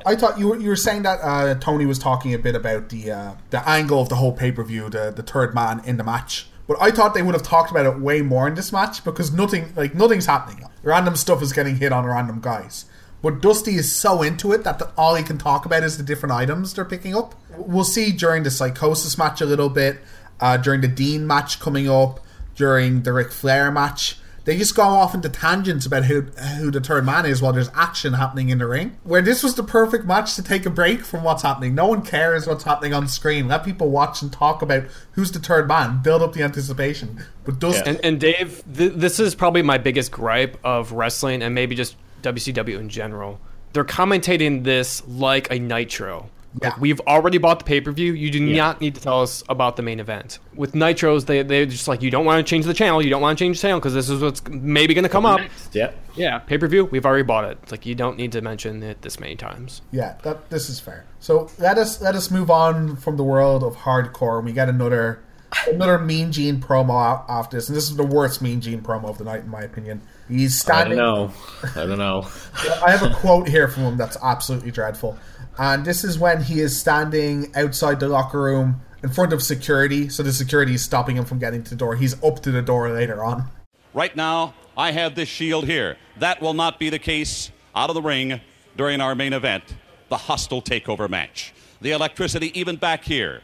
I 0.05 0.15
thought 0.15 0.39
you 0.39 0.47
were 0.47 0.57
you 0.57 0.69
were 0.69 0.77
saying 0.77 1.03
that 1.03 1.19
uh, 1.21 1.55
Tony 1.55 1.85
was 1.85 1.99
talking 1.99 2.33
a 2.33 2.39
bit 2.39 2.55
about 2.55 2.87
the 2.87 3.11
uh, 3.11 3.33
the 3.49 3.67
angle 3.67 4.01
of 4.01 4.07
the 4.07 4.15
whole 4.15 4.31
pay 4.31 4.49
per 4.51 4.63
view, 4.63 4.89
the 4.89 5.11
the 5.11 5.23
third 5.23 5.53
man 5.53 5.81
in 5.83 5.97
the 5.97 6.05
match. 6.05 6.47
But 6.67 6.77
I 6.79 6.89
thought 6.89 7.13
they 7.13 7.21
would 7.21 7.35
have 7.35 7.43
talked 7.43 7.69
about 7.69 7.85
it 7.85 7.99
way 7.99 8.21
more 8.21 8.47
in 8.47 8.55
this 8.55 8.71
match 8.71 9.03
because 9.03 9.33
nothing 9.33 9.73
like 9.75 9.93
nothing's 9.93 10.25
happening. 10.25 10.63
Random 10.83 11.17
stuff 11.17 11.41
is 11.41 11.51
getting 11.51 11.75
hit 11.75 11.91
on 11.91 12.05
random 12.05 12.39
guys. 12.39 12.85
But 13.21 13.41
Dusty 13.41 13.75
is 13.75 13.91
so 13.93 14.21
into 14.21 14.53
it 14.53 14.63
that 14.63 14.79
the, 14.79 14.89
all 14.95 15.15
he 15.15 15.23
can 15.23 15.37
talk 15.37 15.65
about 15.65 15.83
is 15.83 15.97
the 15.97 16.03
different 16.03 16.33
items 16.33 16.73
they're 16.73 16.85
picking 16.85 17.13
up. 17.13 17.35
We'll 17.57 17.83
see 17.83 18.11
during 18.13 18.43
the 18.43 18.49
Psicosis 18.49 19.17
match 19.17 19.41
a 19.41 19.45
little 19.45 19.69
bit, 19.69 19.97
uh, 20.39 20.55
during 20.57 20.79
the 20.79 20.87
Dean 20.87 21.27
match 21.27 21.59
coming 21.59 21.89
up, 21.89 22.21
during 22.55 23.03
the 23.03 23.11
Ric 23.11 23.31
Flair 23.31 23.69
match. 23.71 24.17
They 24.47 24.57
just 24.57 24.75
go 24.75 24.83
off 24.83 25.13
into 25.13 25.27
tangents 25.27 25.85
about 25.85 26.05
who 26.05 26.21
who 26.21 26.71
the 26.71 26.79
third 26.79 27.05
man 27.05 27.25
is 27.25 27.41
while 27.41 27.51
there's 27.51 27.69
action 27.75 28.13
happening 28.13 28.47
in 28.47 28.59
the 28.59 28.65
ring. 28.65 28.97
Where 29.03 29.21
this 29.21 29.43
was 29.43 29.55
the 29.55 29.61
perfect 29.61 30.05
match 30.05 30.35
to 30.35 30.41
take 30.41 30.65
a 30.65 30.69
break 30.69 31.01
from 31.01 31.23
what's 31.23 31.43
happening. 31.43 31.75
No 31.75 31.87
one 31.87 32.01
cares 32.01 32.47
what's 32.47 32.63
happening 32.63 32.93
on 32.93 33.09
screen. 33.09 33.49
Let 33.49 33.65
people 33.65 33.89
watch 33.89 34.21
and 34.21 34.31
talk 34.31 34.61
about 34.61 34.83
who's 35.11 35.33
the 35.33 35.39
third 35.39 35.67
man. 35.67 36.01
Build 36.01 36.21
up 36.21 36.31
the 36.31 36.43
anticipation. 36.43 37.25
But 37.43 37.59
Dusty, 37.59 37.89
And, 37.89 37.99
and 38.05 38.21
Dave, 38.21 38.63
th- 38.73 38.93
this 38.93 39.19
is 39.19 39.35
probably 39.35 39.63
my 39.63 39.77
biggest 39.77 40.13
gripe 40.13 40.57
of 40.63 40.93
wrestling 40.93 41.43
and 41.43 41.53
maybe 41.53 41.75
just 41.75 41.97
WCW 42.21 42.79
in 42.79 42.87
general. 42.87 43.41
They're 43.73 43.83
commentating 43.83 44.63
this 44.63 45.05
like 45.09 45.51
a 45.51 45.59
Nitro. 45.59 46.29
Yeah. 46.61 46.69
Like 46.69 46.81
we've 46.81 46.99
already 47.01 47.37
bought 47.37 47.59
the 47.59 47.65
pay 47.65 47.81
per 47.81 47.91
view. 47.91 48.13
You 48.13 48.31
do 48.31 48.39
not 48.39 48.81
need 48.81 48.95
to 48.95 49.01
tell 49.01 49.21
us 49.21 49.43
about 49.49 49.75
the 49.75 49.83
main 49.83 49.99
event. 49.99 50.39
With 50.55 50.73
Nitros, 50.73 51.25
they 51.25 51.43
they're 51.43 51.65
just 51.65 51.87
like 51.87 52.01
you 52.01 52.09
don't 52.09 52.25
want 52.25 52.45
to 52.45 52.49
change 52.49 52.65
the 52.65 52.73
channel. 52.73 53.01
You 53.01 53.09
don't 53.09 53.21
want 53.21 53.37
to 53.37 53.43
change 53.43 53.57
the 53.57 53.61
channel 53.67 53.79
because 53.79 53.93
this 53.93 54.09
is 54.09 54.21
what's 54.21 54.45
maybe 54.47 54.93
going 54.93 55.03
to 55.03 55.09
come 55.09 55.25
up. 55.25 55.41
Yeah. 55.73 55.91
Yeah, 56.15 56.39
pay 56.39 56.57
per 56.57 56.67
view. 56.67 56.85
We've 56.85 57.05
already 57.05 57.23
bought 57.23 57.45
it. 57.45 57.59
It's 57.63 57.71
like 57.71 57.85
you 57.85 57.93
don't 57.93 58.17
need 58.17 58.31
to 58.31 58.41
mention 58.41 58.81
it 58.81 59.01
this 59.03 59.19
many 59.19 59.35
times. 59.35 59.81
Yeah, 59.91 60.15
that 60.23 60.49
this 60.49 60.69
is 60.69 60.79
fair. 60.79 61.05
So 61.19 61.49
let 61.59 61.77
us 61.77 62.01
let 62.01 62.15
us 62.15 62.31
move 62.31 62.49
on 62.49 62.95
from 62.95 63.17
the 63.17 63.23
world 63.23 63.63
of 63.63 63.75
hardcore. 63.75 64.43
We 64.43 64.51
get 64.51 64.67
another 64.67 65.19
another 65.67 65.99
Mean 65.99 66.31
Gene 66.31 66.59
promo 66.59 67.01
out 67.01 67.25
after 67.29 67.57
this, 67.57 67.69
and 67.69 67.75
this 67.77 67.89
is 67.89 67.95
the 67.95 68.05
worst 68.05 68.41
Mean 68.41 68.61
Gene 68.61 68.81
promo 68.81 69.05
of 69.05 69.17
the 69.17 69.23
night, 69.23 69.41
in 69.41 69.49
my 69.49 69.61
opinion. 69.61 70.01
He's 70.27 70.67
I 70.67 70.85
don't 70.85 70.93
standing. 70.93 70.97
know. 70.97 71.31
I 71.75 71.85
don't 71.85 71.97
know. 71.97 72.27
I 72.85 72.91
have 72.91 73.03
a 73.03 73.13
quote 73.13 73.47
here 73.47 73.67
from 73.67 73.83
him 73.83 73.97
that's 73.97 74.17
absolutely 74.21 74.71
dreadful, 74.71 75.17
and 75.57 75.85
this 75.85 76.03
is 76.03 76.19
when 76.19 76.41
he 76.41 76.59
is 76.59 76.77
standing 76.77 77.51
outside 77.55 77.99
the 77.99 78.07
locker 78.07 78.41
room 78.41 78.81
in 79.03 79.09
front 79.09 79.33
of 79.33 79.41
security. 79.41 80.09
So 80.09 80.23
the 80.23 80.33
security 80.33 80.73
is 80.73 80.83
stopping 80.83 81.17
him 81.17 81.25
from 81.25 81.39
getting 81.39 81.63
to 81.63 81.69
the 81.69 81.75
door. 81.75 81.95
He's 81.95 82.21
up 82.23 82.41
to 82.41 82.51
the 82.51 82.61
door 82.61 82.89
later 82.89 83.23
on. 83.23 83.49
Right 83.93 84.15
now, 84.15 84.53
I 84.77 84.91
have 84.91 85.15
this 85.15 85.29
shield 85.29 85.65
here. 85.65 85.97
That 86.19 86.41
will 86.41 86.53
not 86.53 86.79
be 86.79 86.89
the 86.89 86.99
case 86.99 87.51
out 87.75 87.89
of 87.89 87.95
the 87.95 88.01
ring 88.01 88.41
during 88.75 89.01
our 89.01 89.15
main 89.15 89.33
event, 89.33 89.63
the 90.09 90.17
hostile 90.17 90.61
takeover 90.61 91.09
match. 91.09 91.53
The 91.81 91.91
electricity, 91.91 92.57
even 92.59 92.75
back 92.75 93.03
here, 93.03 93.41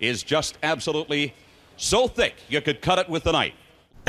is 0.00 0.22
just 0.22 0.58
absolutely 0.62 1.34
so 1.76 2.06
thick 2.06 2.34
you 2.48 2.60
could 2.60 2.80
cut 2.80 2.98
it 2.98 3.08
with 3.08 3.26
a 3.26 3.32
knife. 3.32 3.54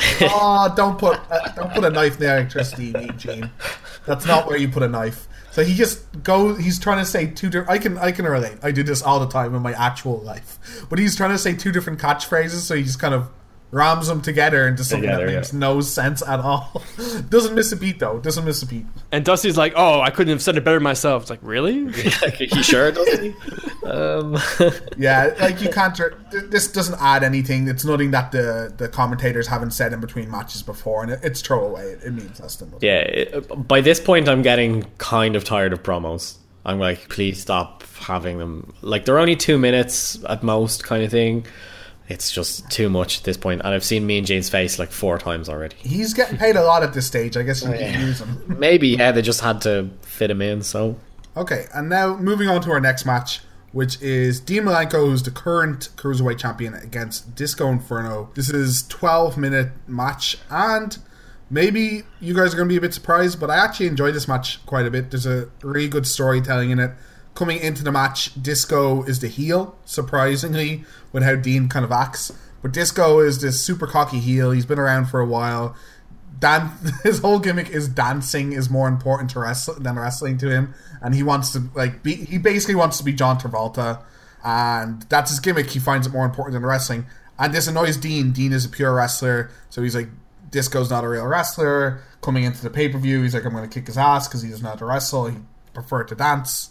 oh, 0.22 0.72
don't 0.76 0.98
put 0.98 1.20
uh, 1.30 1.52
don't 1.54 1.72
put 1.72 1.84
a 1.84 1.90
knife 1.90 2.14
in 2.14 2.20
the 2.20 2.26
electricity, 2.26 2.92
Gene. 3.16 3.50
That's 4.06 4.24
not 4.24 4.46
where 4.46 4.56
you 4.56 4.68
put 4.68 4.82
a 4.82 4.88
knife. 4.88 5.28
So 5.52 5.64
he 5.64 5.74
just 5.74 6.22
goes. 6.22 6.58
He's 6.58 6.78
trying 6.78 6.98
to 6.98 7.04
say 7.04 7.26
two. 7.26 7.50
Di- 7.50 7.64
I 7.68 7.78
can 7.78 7.98
I 7.98 8.12
can 8.12 8.24
relate. 8.24 8.58
I 8.62 8.70
do 8.70 8.82
this 8.82 9.02
all 9.02 9.18
the 9.20 9.28
time 9.28 9.54
in 9.54 9.62
my 9.62 9.72
actual 9.72 10.18
life. 10.18 10.86
But 10.88 10.98
he's 10.98 11.16
trying 11.16 11.30
to 11.30 11.38
say 11.38 11.54
two 11.54 11.72
different 11.72 11.98
catchphrases, 12.00 12.60
so 12.60 12.76
he 12.76 12.82
just 12.82 13.00
kind 13.00 13.14
of 13.14 13.28
rams 13.70 14.08
them 14.08 14.20
together 14.20 14.66
into 14.66 14.82
something 14.82 15.08
Together, 15.08 15.26
that 15.26 15.32
yeah. 15.32 15.38
makes 15.38 15.52
no 15.52 15.80
sense 15.80 16.22
at 16.22 16.40
all. 16.40 16.82
Doesn't 17.28 17.54
miss 17.54 17.72
a 17.72 17.76
beat 17.76 17.98
though. 17.98 18.18
Doesn't 18.18 18.44
miss 18.44 18.62
a 18.62 18.66
beat. 18.66 18.86
And 19.12 19.24
Dusty's 19.24 19.56
like, 19.56 19.72
"Oh, 19.76 20.00
I 20.00 20.10
couldn't 20.10 20.32
have 20.32 20.42
said 20.42 20.56
it 20.56 20.64
better 20.64 20.80
myself." 20.80 21.22
It's 21.22 21.30
like, 21.30 21.40
really? 21.42 21.90
he 21.92 22.62
sure 22.62 22.92
doesn't 22.92 23.22
he? 23.22 23.34
Um, 23.82 24.38
Yeah, 24.96 25.34
like 25.40 25.60
you 25.60 25.68
can't. 25.68 25.98
This 26.30 26.70
doesn't 26.70 27.00
add 27.00 27.24
anything. 27.24 27.66
It's 27.66 27.84
nothing 27.84 28.12
that 28.12 28.30
the 28.30 28.72
the 28.76 28.88
commentators 28.88 29.48
haven't 29.48 29.72
said 29.72 29.92
in 29.92 30.00
between 30.00 30.30
matches 30.30 30.62
before, 30.62 31.02
and 31.02 31.12
it, 31.12 31.20
it's 31.24 31.40
throwaway. 31.40 31.92
It, 31.92 32.04
it 32.04 32.12
means 32.12 32.38
less 32.38 32.56
than 32.56 32.70
nothing. 32.70 32.88
yeah. 32.88 33.00
It, 33.00 33.66
by 33.66 33.80
this 33.80 33.98
point, 33.98 34.28
I'm 34.28 34.42
getting 34.42 34.84
kind 34.98 35.34
of 35.34 35.42
tired 35.42 35.72
of 35.72 35.82
promos. 35.82 36.36
I'm 36.64 36.78
like, 36.78 37.08
please 37.08 37.40
stop 37.40 37.82
having 37.98 38.38
them. 38.38 38.74
Like 38.82 39.06
they're 39.06 39.18
only 39.18 39.34
two 39.34 39.58
minutes 39.58 40.22
at 40.28 40.42
most, 40.42 40.84
kind 40.84 41.02
of 41.02 41.10
thing. 41.10 41.46
It's 42.10 42.30
just 42.30 42.68
too 42.70 42.90
much 42.90 43.18
at 43.18 43.24
this 43.24 43.36
point, 43.36 43.62
and 43.64 43.72
I've 43.72 43.84
seen 43.84 44.06
Mean 44.06 44.24
Gene's 44.24 44.50
face 44.50 44.78
like 44.78 44.90
four 44.90 45.18
times 45.18 45.48
already. 45.48 45.76
He's 45.78 46.12
getting 46.12 46.36
paid 46.36 46.56
a 46.56 46.62
lot 46.62 46.82
at 46.82 46.92
this 46.92 47.06
stage. 47.06 47.36
I 47.36 47.42
guess 47.42 47.62
you 47.62 47.68
can 47.68 47.80
yeah. 47.80 48.00
use 48.00 48.20
him. 48.20 48.58
Maybe 48.58 48.88
yeah, 48.88 49.12
they 49.12 49.22
just 49.22 49.40
had 49.40 49.62
to 49.62 49.88
fit 50.02 50.30
him 50.30 50.42
in. 50.42 50.62
So 50.62 50.96
Okay, 51.36 51.66
and 51.72 51.88
now 51.88 52.16
moving 52.16 52.48
on 52.48 52.60
to 52.62 52.70
our 52.72 52.80
next 52.80 53.06
match, 53.06 53.40
which 53.72 54.00
is 54.02 54.40
Dean 54.40 54.64
Malenko, 54.64 55.08
who's 55.08 55.22
the 55.22 55.30
current 55.30 55.88
cruiserweight 55.96 56.38
champion, 56.38 56.74
against 56.74 57.34
Disco 57.36 57.68
Inferno. 57.68 58.30
This 58.34 58.50
is 58.50 58.86
12 58.88 59.38
minute 59.38 59.70
match, 59.86 60.38
and 60.50 60.98
maybe 61.48 62.02
you 62.20 62.34
guys 62.34 62.52
are 62.52 62.56
going 62.56 62.68
to 62.68 62.72
be 62.72 62.76
a 62.76 62.80
bit 62.80 62.92
surprised, 62.92 63.38
but 63.38 63.48
I 63.48 63.56
actually 63.64 63.86
enjoyed 63.86 64.14
this 64.14 64.26
match 64.26 64.64
quite 64.66 64.86
a 64.86 64.90
bit. 64.90 65.10
There's 65.10 65.26
a 65.26 65.48
really 65.62 65.88
good 65.88 66.06
storytelling 66.06 66.70
in 66.70 66.80
it. 66.80 66.90
Coming 67.40 67.60
into 67.60 67.82
the 67.82 67.90
match, 67.90 68.34
Disco 68.42 69.02
is 69.04 69.20
the 69.20 69.26
heel, 69.26 69.74
surprisingly, 69.86 70.84
with 71.10 71.22
how 71.22 71.36
Dean 71.36 71.70
kind 71.70 71.86
of 71.86 71.90
acts. 71.90 72.30
But 72.60 72.72
Disco 72.72 73.20
is 73.20 73.40
this 73.40 73.58
super 73.58 73.86
cocky 73.86 74.18
heel. 74.18 74.50
He's 74.50 74.66
been 74.66 74.78
around 74.78 75.06
for 75.06 75.20
a 75.20 75.24
while. 75.24 75.74
Dan, 76.38 76.70
his 77.02 77.20
whole 77.20 77.38
gimmick 77.38 77.70
is 77.70 77.88
dancing 77.88 78.52
is 78.52 78.68
more 78.68 78.88
important 78.88 79.30
to 79.30 79.40
wrestle 79.40 79.80
than 79.80 79.98
wrestling 79.98 80.36
to 80.36 80.50
him, 80.50 80.74
and 81.00 81.14
he 81.14 81.22
wants 81.22 81.50
to 81.52 81.62
like 81.74 82.02
be. 82.02 82.12
He 82.12 82.36
basically 82.36 82.74
wants 82.74 82.98
to 82.98 83.04
be 83.04 83.14
John 83.14 83.38
Travolta, 83.40 84.02
and 84.44 85.00
that's 85.04 85.30
his 85.30 85.40
gimmick. 85.40 85.70
He 85.70 85.78
finds 85.78 86.06
it 86.06 86.12
more 86.12 86.26
important 86.26 86.52
than 86.52 86.66
wrestling, 86.66 87.06
and 87.38 87.54
this 87.54 87.66
annoys 87.66 87.96
Dean. 87.96 88.32
Dean 88.32 88.52
is 88.52 88.66
a 88.66 88.68
pure 88.68 88.94
wrestler, 88.94 89.50
so 89.70 89.80
he's 89.80 89.94
like, 89.94 90.10
Disco's 90.50 90.90
not 90.90 91.04
a 91.04 91.08
real 91.08 91.26
wrestler. 91.26 92.02
Coming 92.20 92.44
into 92.44 92.60
the 92.62 92.68
pay 92.68 92.90
per 92.90 92.98
view, 92.98 93.22
he's 93.22 93.32
like, 93.32 93.46
I'm 93.46 93.54
going 93.54 93.66
to 93.66 93.74
kick 93.74 93.86
his 93.86 93.96
ass 93.96 94.28
because 94.28 94.42
he 94.42 94.50
doesn't 94.50 94.62
know 94.62 94.68
how 94.68 94.76
to 94.76 94.84
wrestle. 94.84 95.28
He 95.28 95.38
preferred 95.72 96.08
to 96.08 96.14
dance, 96.14 96.68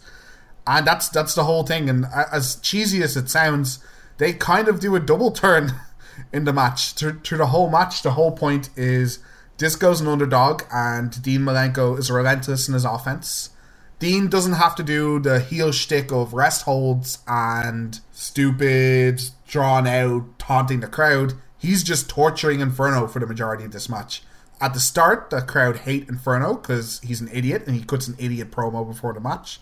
and 0.77 0.85
that's 0.85 1.09
that's 1.09 1.33
the 1.33 1.45
whole 1.45 1.63
thing. 1.63 1.89
And 1.89 2.05
as 2.31 2.55
cheesy 2.57 3.01
as 3.01 3.17
it 3.17 3.29
sounds, 3.29 3.83
they 4.17 4.33
kind 4.33 4.67
of 4.67 4.79
do 4.79 4.95
a 4.95 4.99
double 4.99 5.31
turn 5.31 5.73
in 6.33 6.45
the 6.45 6.53
match. 6.53 6.93
Through, 6.93 7.21
through 7.21 7.39
the 7.39 7.47
whole 7.47 7.69
match, 7.69 8.03
the 8.03 8.11
whole 8.11 8.31
point 8.31 8.69
is 8.75 9.19
Disco's 9.57 9.99
an 9.99 10.07
underdog, 10.07 10.63
and 10.71 11.21
Dean 11.23 11.41
Malenko 11.41 11.97
is 11.97 12.11
relentless 12.11 12.67
in 12.67 12.75
his 12.75 12.85
offense. 12.85 13.49
Dean 13.97 14.29
doesn't 14.29 14.53
have 14.53 14.75
to 14.75 14.83
do 14.83 15.19
the 15.19 15.39
heel 15.41 15.71
shtick 15.73 16.11
of 16.11 16.33
rest 16.33 16.61
holds 16.61 17.17
and 17.27 17.99
stupid, 18.11 19.21
drawn 19.47 19.87
out, 19.87 20.39
taunting 20.39 20.79
the 20.79 20.87
crowd. 20.87 21.33
He's 21.57 21.83
just 21.83 22.09
torturing 22.09 22.61
Inferno 22.61 23.07
for 23.07 23.19
the 23.19 23.27
majority 23.27 23.65
of 23.65 23.73
this 23.73 23.89
match. 23.89 24.23
At 24.61 24.73
the 24.73 24.79
start, 24.79 25.31
the 25.31 25.41
crowd 25.41 25.77
hate 25.77 26.07
Inferno 26.07 26.53
because 26.53 27.01
he's 27.01 27.19
an 27.19 27.29
idiot 27.33 27.63
and 27.65 27.75
he 27.75 27.83
cuts 27.83 28.07
an 28.07 28.15
idiot 28.17 28.51
promo 28.51 28.87
before 28.87 29.13
the 29.13 29.19
match. 29.19 29.59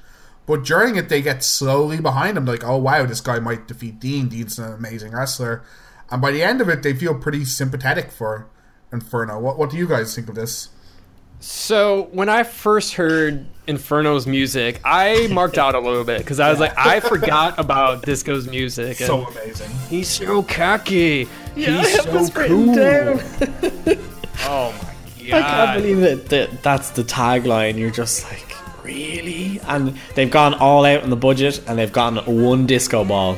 But 0.47 0.63
during 0.63 0.95
it, 0.95 1.09
they 1.09 1.21
get 1.21 1.43
slowly 1.43 1.99
behind 1.99 2.37
him, 2.37 2.45
like, 2.45 2.63
oh 2.63 2.77
wow, 2.77 3.05
this 3.05 3.21
guy 3.21 3.37
might 3.37 3.67
defeat 3.67 3.99
Dean. 3.99 4.29
Dean's 4.29 4.57
an 4.57 4.73
amazing 4.73 5.11
wrestler. 5.11 5.61
And 6.09 6.21
by 6.21 6.31
the 6.31 6.41
end 6.41 6.61
of 6.61 6.69
it, 6.69 6.81
they 6.83 6.93
feel 6.93 7.13
pretty 7.13 7.45
sympathetic 7.45 8.11
for 8.11 8.47
Inferno. 8.91 9.39
What, 9.39 9.59
what 9.59 9.69
do 9.69 9.77
you 9.77 9.87
guys 9.87 10.15
think 10.15 10.29
of 10.29 10.35
this? 10.35 10.69
So 11.39 12.09
when 12.13 12.29
I 12.29 12.43
first 12.43 12.93
heard 12.95 13.45
Inferno's 13.67 14.25
music, 14.25 14.81
I 14.83 15.27
marked 15.31 15.57
out 15.57 15.75
a 15.75 15.79
little 15.79 16.03
bit 16.03 16.19
because 16.19 16.39
I 16.39 16.49
was 16.49 16.59
like, 16.59 16.75
I 16.77 16.99
forgot 16.99 17.59
about 17.59 18.03
Disco's 18.03 18.47
music. 18.47 18.97
So 18.97 19.25
amazing. 19.27 19.69
He's 19.89 20.07
so 20.07 20.41
cocky. 20.43 21.27
Yeah, 21.55 21.81
He's 21.81 21.85
I 21.85 21.89
have 21.89 22.03
so 22.05 22.11
this 22.13 22.35
written 22.35 22.65
cool. 22.65 22.75
down. 22.75 23.19
oh 24.45 24.71
my 24.71 25.29
god! 25.29 25.33
I 25.33 25.41
can't 25.41 25.81
believe 25.81 25.99
it. 26.03 26.29
That 26.29 26.63
that's 26.63 26.91
the 26.91 27.03
tagline. 27.03 27.77
You're 27.77 27.91
just 27.91 28.23
like, 28.23 28.55
really? 28.87 29.59
And 29.67 29.97
they've 30.15 30.31
gone 30.31 30.53
all 30.55 30.85
out 30.85 31.03
on 31.03 31.09
the 31.09 31.15
budget, 31.15 31.61
and 31.67 31.77
they've 31.77 31.91
gotten 31.91 32.41
one 32.43 32.65
disco 32.65 33.03
ball. 33.05 33.37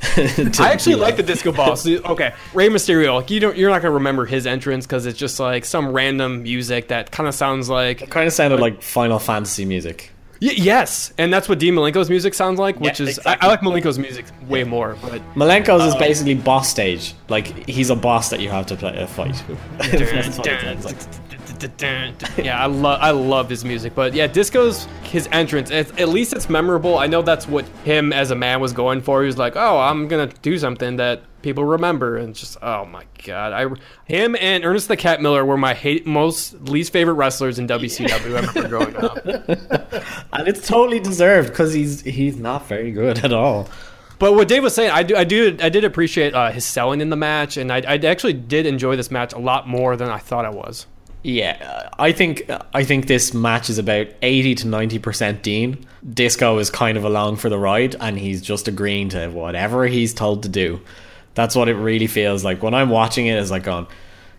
I 0.16 0.70
actually 0.72 0.94
like 0.96 1.16
the 1.16 1.22
disco 1.24 1.50
ball. 1.52 1.74
So, 1.76 1.90
okay, 2.04 2.34
Rey 2.54 2.68
Mysterio. 2.68 3.16
Like 3.16 3.30
you 3.30 3.40
don't, 3.40 3.56
you're 3.56 3.70
not 3.70 3.82
gonna 3.82 3.94
remember 3.94 4.26
his 4.26 4.46
entrance 4.46 4.86
because 4.86 5.06
it's 5.06 5.18
just 5.18 5.40
like 5.40 5.64
some 5.64 5.88
random 5.92 6.42
music 6.42 6.88
that 6.88 7.10
kind 7.10 7.28
of 7.28 7.34
sounds 7.34 7.68
like. 7.68 8.08
Kind 8.10 8.26
of 8.26 8.32
sounded 8.32 8.60
like 8.60 8.82
Final 8.82 9.18
Fantasy 9.18 9.64
music. 9.64 10.10
Y- 10.40 10.52
yes, 10.56 11.12
and 11.18 11.32
that's 11.34 11.48
what 11.48 11.58
Dean 11.58 11.74
Malenko's 11.74 12.08
music 12.08 12.32
sounds 12.34 12.60
like, 12.60 12.78
which 12.78 13.00
Yeah, 13.00 13.06
is 13.08 13.18
exactly. 13.18 13.44
I, 13.44 13.50
I 13.50 13.50
like 13.50 13.60
Malenko's 13.60 13.98
music 13.98 14.24
way 14.48 14.62
more. 14.62 14.96
But 15.02 15.20
Malenko's 15.34 15.84
is 15.84 15.94
Uh, 15.94 15.98
basically 15.98 16.34
boss 16.36 16.68
stage. 16.68 17.14
Like 17.28 17.68
he's 17.68 17.90
a 17.90 17.96
boss 17.96 18.30
that 18.30 18.38
you 18.38 18.48
have 18.50 18.66
to 18.66 18.76
play, 18.76 18.96
uh, 18.96 19.06
fight. 19.08 19.42
That's 21.58 21.64
what 21.64 21.72
it 21.72 21.80
sounds 21.80 22.22
like. 22.22 22.46
yeah, 22.46 22.62
I 22.62 22.66
love 22.66 23.00
I 23.00 23.10
love 23.10 23.48
his 23.48 23.64
music, 23.64 23.94
but 23.94 24.14
yeah, 24.14 24.26
Disco's 24.26 24.86
his 25.02 25.28
entrance. 25.32 25.70
It's, 25.70 25.90
at 25.92 26.08
least 26.08 26.32
it's 26.32 26.48
memorable. 26.48 26.98
I 26.98 27.06
know 27.06 27.22
that's 27.22 27.46
what 27.46 27.66
him 27.84 28.12
as 28.12 28.30
a 28.30 28.36
man 28.36 28.60
was 28.60 28.72
going 28.72 29.00
for. 29.00 29.22
He 29.22 29.26
was 29.26 29.38
like, 29.38 29.56
"Oh, 29.56 29.78
I'm 29.78 30.08
gonna 30.08 30.28
do 30.42 30.58
something 30.58 30.96
that 30.96 31.22
people 31.42 31.64
remember. 31.64 32.16
And 32.16 32.34
just 32.34 32.56
oh 32.62 32.84
my 32.84 33.04
god, 33.24 33.52
I 33.52 33.74
him 34.04 34.36
and 34.40 34.64
Ernest 34.64 34.88
the 34.88 34.96
Cat 34.96 35.20
Miller 35.20 35.44
were 35.44 35.56
my 35.56 35.74
hate, 35.74 36.06
most 36.06 36.54
least 36.62 36.92
favorite 36.92 37.14
wrestlers 37.14 37.58
in 37.58 37.66
WCW. 37.66 38.10
I 38.10 38.24
remember 38.24 38.68
growing 38.68 38.96
up, 38.96 39.24
and 40.32 40.48
it's 40.48 40.66
totally 40.66 41.00
deserved 41.00 41.48
because 41.48 41.72
he's 41.72 42.02
he's 42.02 42.36
not 42.36 42.66
very 42.66 42.92
good 42.92 43.24
at 43.24 43.32
all. 43.32 43.68
But 44.18 44.34
what 44.34 44.48
Dave 44.48 44.64
was 44.64 44.74
saying, 44.74 44.90
I 44.90 45.04
do, 45.04 45.14
I 45.14 45.22
do, 45.22 45.56
I 45.62 45.68
did 45.68 45.84
appreciate 45.84 46.34
uh, 46.34 46.50
his 46.50 46.64
selling 46.64 47.00
in 47.00 47.08
the 47.08 47.16
match, 47.16 47.56
and 47.56 47.72
I, 47.72 47.76
I 47.86 47.94
actually 47.98 48.32
did 48.32 48.66
enjoy 48.66 48.96
this 48.96 49.12
match 49.12 49.32
a 49.32 49.38
lot 49.38 49.68
more 49.68 49.96
than 49.96 50.10
I 50.10 50.18
thought 50.18 50.44
I 50.44 50.50
was. 50.50 50.86
Yeah, 51.24 51.56
uh, 51.60 51.94
I 51.98 52.12
think 52.12 52.48
uh, 52.48 52.60
I 52.72 52.84
think 52.84 53.06
this 53.06 53.34
match 53.34 53.68
is 53.70 53.78
about 53.78 54.06
eighty 54.22 54.54
to 54.56 54.68
ninety 54.68 54.98
percent 54.98 55.42
Dean. 55.42 55.84
Disco 56.08 56.58
is 56.58 56.70
kind 56.70 56.96
of 56.96 57.04
along 57.04 57.36
for 57.36 57.48
the 57.48 57.58
ride, 57.58 57.96
and 58.00 58.18
he's 58.18 58.40
just 58.40 58.68
agreeing 58.68 59.08
to 59.10 59.28
whatever 59.28 59.86
he's 59.86 60.14
told 60.14 60.44
to 60.44 60.48
do. 60.48 60.80
That's 61.34 61.56
what 61.56 61.68
it 61.68 61.74
really 61.74 62.06
feels 62.06 62.44
like 62.44 62.62
when 62.62 62.72
I'm 62.74 62.88
watching 62.90 63.26
it. 63.26 63.36
Is 63.36 63.50
like 63.50 63.64
going, 63.64 63.88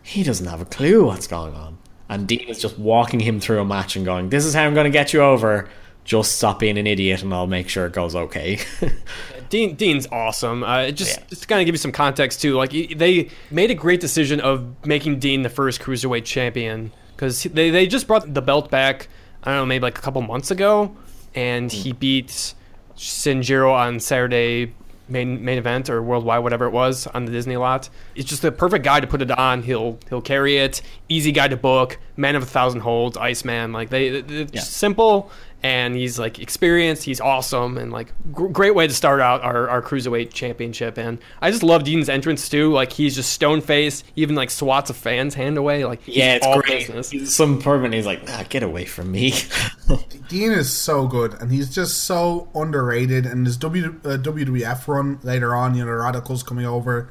he 0.03 0.23
doesn't 0.23 0.47
have 0.47 0.61
a 0.61 0.65
clue 0.65 1.05
what's 1.05 1.27
going 1.27 1.53
on, 1.53 1.77
and 2.07 2.27
Dean 2.27 2.47
is 2.47 2.59
just 2.61 2.79
walking 2.79 3.19
him 3.19 3.41
through 3.41 3.59
a 3.59 3.65
match 3.65 3.97
and 3.97 4.05
going, 4.05 4.29
"This 4.29 4.45
is 4.45 4.53
how 4.53 4.63
I'm 4.63 4.73
going 4.73 4.85
to 4.85 4.89
get 4.89 5.11
you 5.11 5.21
over." 5.21 5.67
Just 6.03 6.37
stop 6.37 6.59
being 6.59 6.77
an 6.77 6.87
idiot, 6.87 7.21
and 7.21 7.33
I'll 7.33 7.47
make 7.47 7.69
sure 7.69 7.85
it 7.85 7.93
goes 7.93 8.15
okay. 8.15 8.59
Dean 9.49 9.75
Dean's 9.75 10.07
awesome. 10.11 10.63
Uh, 10.63 10.91
just 10.91 11.19
yeah. 11.19 11.25
just 11.29 11.41
to 11.43 11.47
kind 11.47 11.61
of 11.61 11.65
give 11.65 11.73
you 11.73 11.79
some 11.79 11.91
context 11.91 12.41
too. 12.41 12.55
Like 12.55 12.71
they 12.71 13.29
made 13.51 13.71
a 13.71 13.75
great 13.75 13.99
decision 13.99 14.39
of 14.39 14.85
making 14.85 15.19
Dean 15.19 15.41
the 15.43 15.49
first 15.49 15.81
cruiserweight 15.81 16.25
champion 16.25 16.91
because 17.15 17.43
they 17.43 17.69
they 17.69 17.87
just 17.87 18.07
brought 18.07 18.33
the 18.33 18.41
belt 18.41 18.71
back. 18.71 19.07
I 19.43 19.51
don't 19.51 19.57
know, 19.57 19.65
maybe 19.65 19.83
like 19.83 19.97
a 19.97 20.01
couple 20.01 20.21
months 20.21 20.51
ago, 20.51 20.95
and 21.35 21.71
he 21.71 21.93
beat 21.93 22.53
Shinjiro 22.95 23.71
on 23.71 23.99
Saturday 23.99 24.73
main 25.09 25.43
main 25.43 25.57
event 25.57 25.89
or 25.89 26.01
worldwide, 26.01 26.43
whatever 26.43 26.65
it 26.65 26.71
was, 26.71 27.07
on 27.07 27.25
the 27.25 27.31
Disney 27.31 27.57
lot. 27.57 27.89
It's 28.15 28.29
just 28.29 28.41
the 28.41 28.51
perfect 28.51 28.85
guy 28.85 28.99
to 28.99 29.07
put 29.07 29.21
it 29.21 29.31
on. 29.31 29.63
He'll 29.63 29.97
he'll 30.09 30.21
carry 30.21 30.57
it. 30.57 30.81
Easy 31.07 31.31
guy 31.31 31.47
to 31.47 31.57
book. 31.57 31.97
Man 32.15 32.35
of 32.35 32.43
a 32.43 32.45
thousand 32.45 32.81
holds. 32.81 33.17
Iceman. 33.17 33.71
Like 33.73 33.89
they, 33.89 34.19
yeah. 34.19 34.61
simple 34.61 35.31
and 35.61 35.95
he's 35.95 36.17
like 36.17 36.39
experienced. 36.39 37.03
He's 37.03 37.19
awesome, 37.19 37.77
and 37.77 37.91
like 37.91 38.13
gr- 38.31 38.47
great 38.47 38.75
way 38.75 38.87
to 38.87 38.93
start 38.93 39.19
out 39.19 39.41
our, 39.41 39.69
our 39.69 39.81
cruiserweight 39.81 40.31
championship. 40.31 40.97
And 40.97 41.19
I 41.41 41.51
just 41.51 41.63
love 41.63 41.83
Dean's 41.83 42.09
entrance 42.09 42.47
too. 42.47 42.71
Like 42.71 42.93
he's 42.93 43.15
just 43.15 43.33
stone 43.33 43.61
faced, 43.61 44.05
even 44.15 44.35
like 44.35 44.51
swats 44.51 44.89
a 44.89 44.93
fan's 44.93 45.35
hand 45.35 45.57
away. 45.57 45.85
Like 45.85 46.01
yeah, 46.05 46.35
it's 46.35 46.47
great. 46.47 46.87
Business. 46.87 47.09
He's 47.09 47.35
some 47.35 47.61
pervert. 47.61 47.93
He's 47.93 48.05
like, 48.05 48.21
ah, 48.27 48.45
get 48.49 48.63
away 48.63 48.85
from 48.85 49.11
me. 49.11 49.33
Dean 50.29 50.51
is 50.51 50.71
so 50.75 51.07
good, 51.07 51.33
and 51.41 51.51
he's 51.51 51.73
just 51.73 52.03
so 52.03 52.49
underrated. 52.55 53.25
And 53.25 53.45
his 53.45 53.57
w, 53.57 53.99
uh, 54.05 54.17
WWF 54.17 54.87
run 54.87 55.19
later 55.23 55.55
on, 55.55 55.75
you 55.75 55.85
know, 55.85 55.91
Radicalz 55.91 56.45
coming 56.45 56.65
over. 56.65 57.09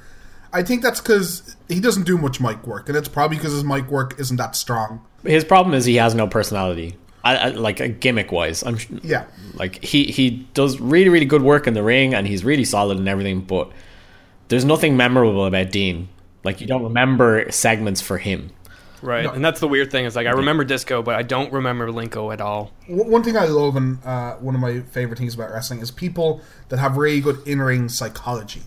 I 0.52 0.62
think 0.62 0.82
that's 0.82 1.00
because 1.00 1.56
he 1.68 1.80
doesn't 1.80 2.04
do 2.04 2.16
much 2.16 2.40
mic 2.40 2.66
work, 2.66 2.88
and 2.88 2.96
it's 2.96 3.08
probably 3.08 3.36
because 3.36 3.52
his 3.52 3.64
mic 3.64 3.90
work 3.90 4.18
isn't 4.18 4.36
that 4.38 4.56
strong. 4.56 5.04
His 5.22 5.44
problem 5.44 5.74
is 5.74 5.84
he 5.84 5.96
has 5.96 6.14
no 6.14 6.26
personality. 6.26 6.96
I, 7.28 7.36
I, 7.36 7.48
like 7.50 7.80
a 7.80 7.88
gimmick 7.88 8.32
wise. 8.32 8.62
I'm 8.62 8.78
yeah. 9.02 9.24
Like 9.55 9.84
he 9.84 10.05
he 10.05 10.46
does 10.55 10.80
really 10.80 11.09
really 11.09 11.26
good 11.26 11.42
work 11.42 11.66
in 11.66 11.74
the 11.74 11.82
ring 11.82 12.14
and 12.14 12.26
he's 12.26 12.44
really 12.44 12.64
solid 12.64 12.98
and 12.98 13.09
everything, 13.09 13.40
but 13.42 13.70
there's 14.48 14.64
nothing 14.64 14.96
memorable 14.96 15.44
about 15.44 15.70
Dean. 15.70 16.09
Like 16.44 16.60
you 16.60 16.66
don't 16.66 16.84
remember 16.84 17.50
segments 17.50 18.00
for 18.00 18.18
him. 18.18 18.50
Right, 19.00 19.24
no. 19.24 19.32
and 19.32 19.44
that's 19.44 19.60
the 19.60 19.68
weird 19.68 19.92
thing 19.92 20.06
is 20.06 20.16
like 20.16 20.26
I 20.26 20.30
remember 20.30 20.64
Disco, 20.64 21.02
but 21.02 21.14
I 21.14 21.22
don't 21.22 21.52
remember 21.52 21.88
Linko 21.88 22.32
at 22.32 22.40
all. 22.40 22.72
One 22.88 23.22
thing 23.22 23.36
I 23.36 23.44
love 23.44 23.76
and 23.76 24.02
uh, 24.05 24.34
one 24.36 24.55
of 24.56 24.60
my 24.60 24.80
favorite 24.80 25.18
things 25.18 25.34
about 25.34 25.52
wrestling 25.52 25.80
is 25.80 25.90
people 25.90 26.40
that 26.68 26.78
have 26.78 26.96
really 26.96 27.20
good 27.20 27.46
in 27.46 27.60
ring 27.60 27.88
psychology, 27.88 28.62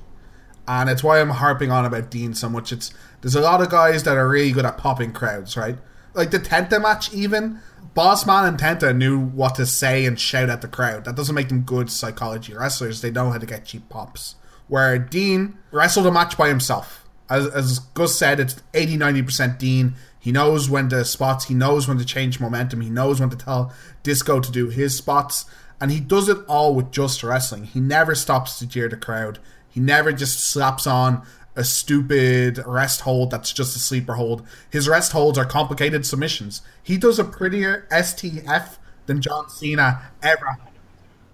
and 0.68 0.90
it's 0.90 1.04
why 1.04 1.20
I'm 1.20 1.32
harping 1.32 1.70
on 1.70 1.86
about 1.86 2.10
Dean 2.10 2.34
so 2.34 2.48
much. 2.48 2.72
It's 2.72 2.94
there's 3.22 3.36
a 3.36 3.42
lot 3.42 3.62
of 3.62 3.70
guys 3.70 4.04
that 4.04 4.16
are 4.16 4.30
really 4.30 4.52
good 4.52 4.66
at 4.66 4.78
popping 4.78 5.12
crowds, 5.12 5.58
right? 5.58 5.78
Like 6.14 6.32
the 6.32 6.40
Tenta 6.40 6.82
match, 6.82 7.14
even 7.14 7.60
Bossman 7.96 8.48
and 8.48 8.58
Tenta 8.58 8.96
knew 8.96 9.20
what 9.20 9.56
to 9.56 9.66
say 9.66 10.06
and 10.06 10.20
shout 10.20 10.50
at 10.50 10.62
the 10.62 10.68
crowd. 10.68 11.06
That 11.06 11.16
doesn't 11.16 11.36
make 11.36 11.50
them 11.50 11.62
good 11.62 11.90
psychology 11.90 12.54
wrestlers. 12.54 13.02
They 13.02 13.12
know 13.12 13.32
how 13.32 13.38
to 13.38 13.46
get 13.46 13.66
cheap 13.66 13.90
pops. 13.90 14.36
Where 14.68 14.98
Dean 14.98 15.58
wrestled 15.72 16.08
a 16.08 16.12
match 16.12 16.38
by 16.38 16.48
himself. 16.48 17.06
As, 17.30 17.48
as 17.48 17.80
Gus 17.80 18.18
said, 18.18 18.40
it's 18.40 18.62
80 18.74 18.98
90% 18.98 19.58
Dean. 19.58 19.96
He 20.20 20.32
knows 20.32 20.70
when 20.70 20.88
to 20.90 21.04
spots, 21.04 21.46
he 21.46 21.56
knows 21.56 21.88
when 21.88 21.98
to 21.98 22.06
change 22.06 22.40
momentum, 22.40 22.82
he 22.82 22.92
knows 22.92 23.20
when 23.20 23.32
to 23.32 23.36
tell 23.36 23.74
Disco 24.04 24.40
to 24.40 24.52
do 24.52 24.70
his 24.70 24.96
spots, 24.96 25.46
and 25.80 25.90
he 25.90 26.00
does 26.00 26.30
it 26.30 26.38
all 26.48 26.76
with 26.76 26.92
just 26.92 27.24
wrestling. 27.24 27.64
He 27.64 27.80
never 27.80 28.14
stops 28.14 28.60
to 28.60 28.68
jeer 28.68 28.88
the 28.88 28.98
crowd. 28.98 29.40
He 29.68 29.80
never 29.80 30.12
just 30.12 30.40
slaps 30.40 30.86
on 30.86 31.26
a 31.56 31.64
stupid 31.64 32.60
rest 32.66 33.02
hold 33.02 33.32
that's 33.32 33.52
just 33.52 33.76
a 33.76 33.80
sleeper 33.80 34.14
hold. 34.14 34.46
His 34.70 34.88
rest 34.88 35.12
holds 35.12 35.38
are 35.38 35.46
complicated 35.46 36.06
submissions. 36.06 36.62
He 36.82 36.98
does 36.98 37.20
a 37.20 37.24
prettier 37.24 37.88
STF 37.92 38.78
than 39.06 39.22
John 39.22 39.50
Cena 39.50 40.02
ever. 40.24 40.58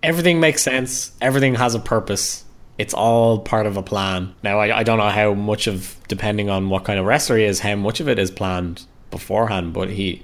Everything 0.02 0.39
makes 0.39 0.61
sense. 0.61 1.11
Everything 1.22 1.56
has 1.56 1.76
a 1.76 1.80
purpose. 1.80 2.45
It's 2.77 2.94
all 2.94 3.39
part 3.39 3.65
of 3.65 3.77
a 3.77 3.84
plan. 3.84 4.35
Now, 4.44 4.60
I, 4.60 4.80
I 4.80 4.84
don't 4.84 4.99
know 4.99 5.10
how 5.10 5.34
much 5.34 5.68
of, 5.68 5.98
depending 6.07 6.49
on 6.49 6.69
what 6.69 6.84
kind 6.84 6.99
of 6.99 7.06
wrestler 7.06 7.38
he 7.38 7.44
is, 7.44 7.60
how 7.60 7.76
much 7.76 7.99
of 7.99 8.07
it 8.07 8.19
is 8.19 8.30
planned 8.30 8.85
beforehand, 9.10 9.73
but 9.73 9.89
he, 9.89 10.23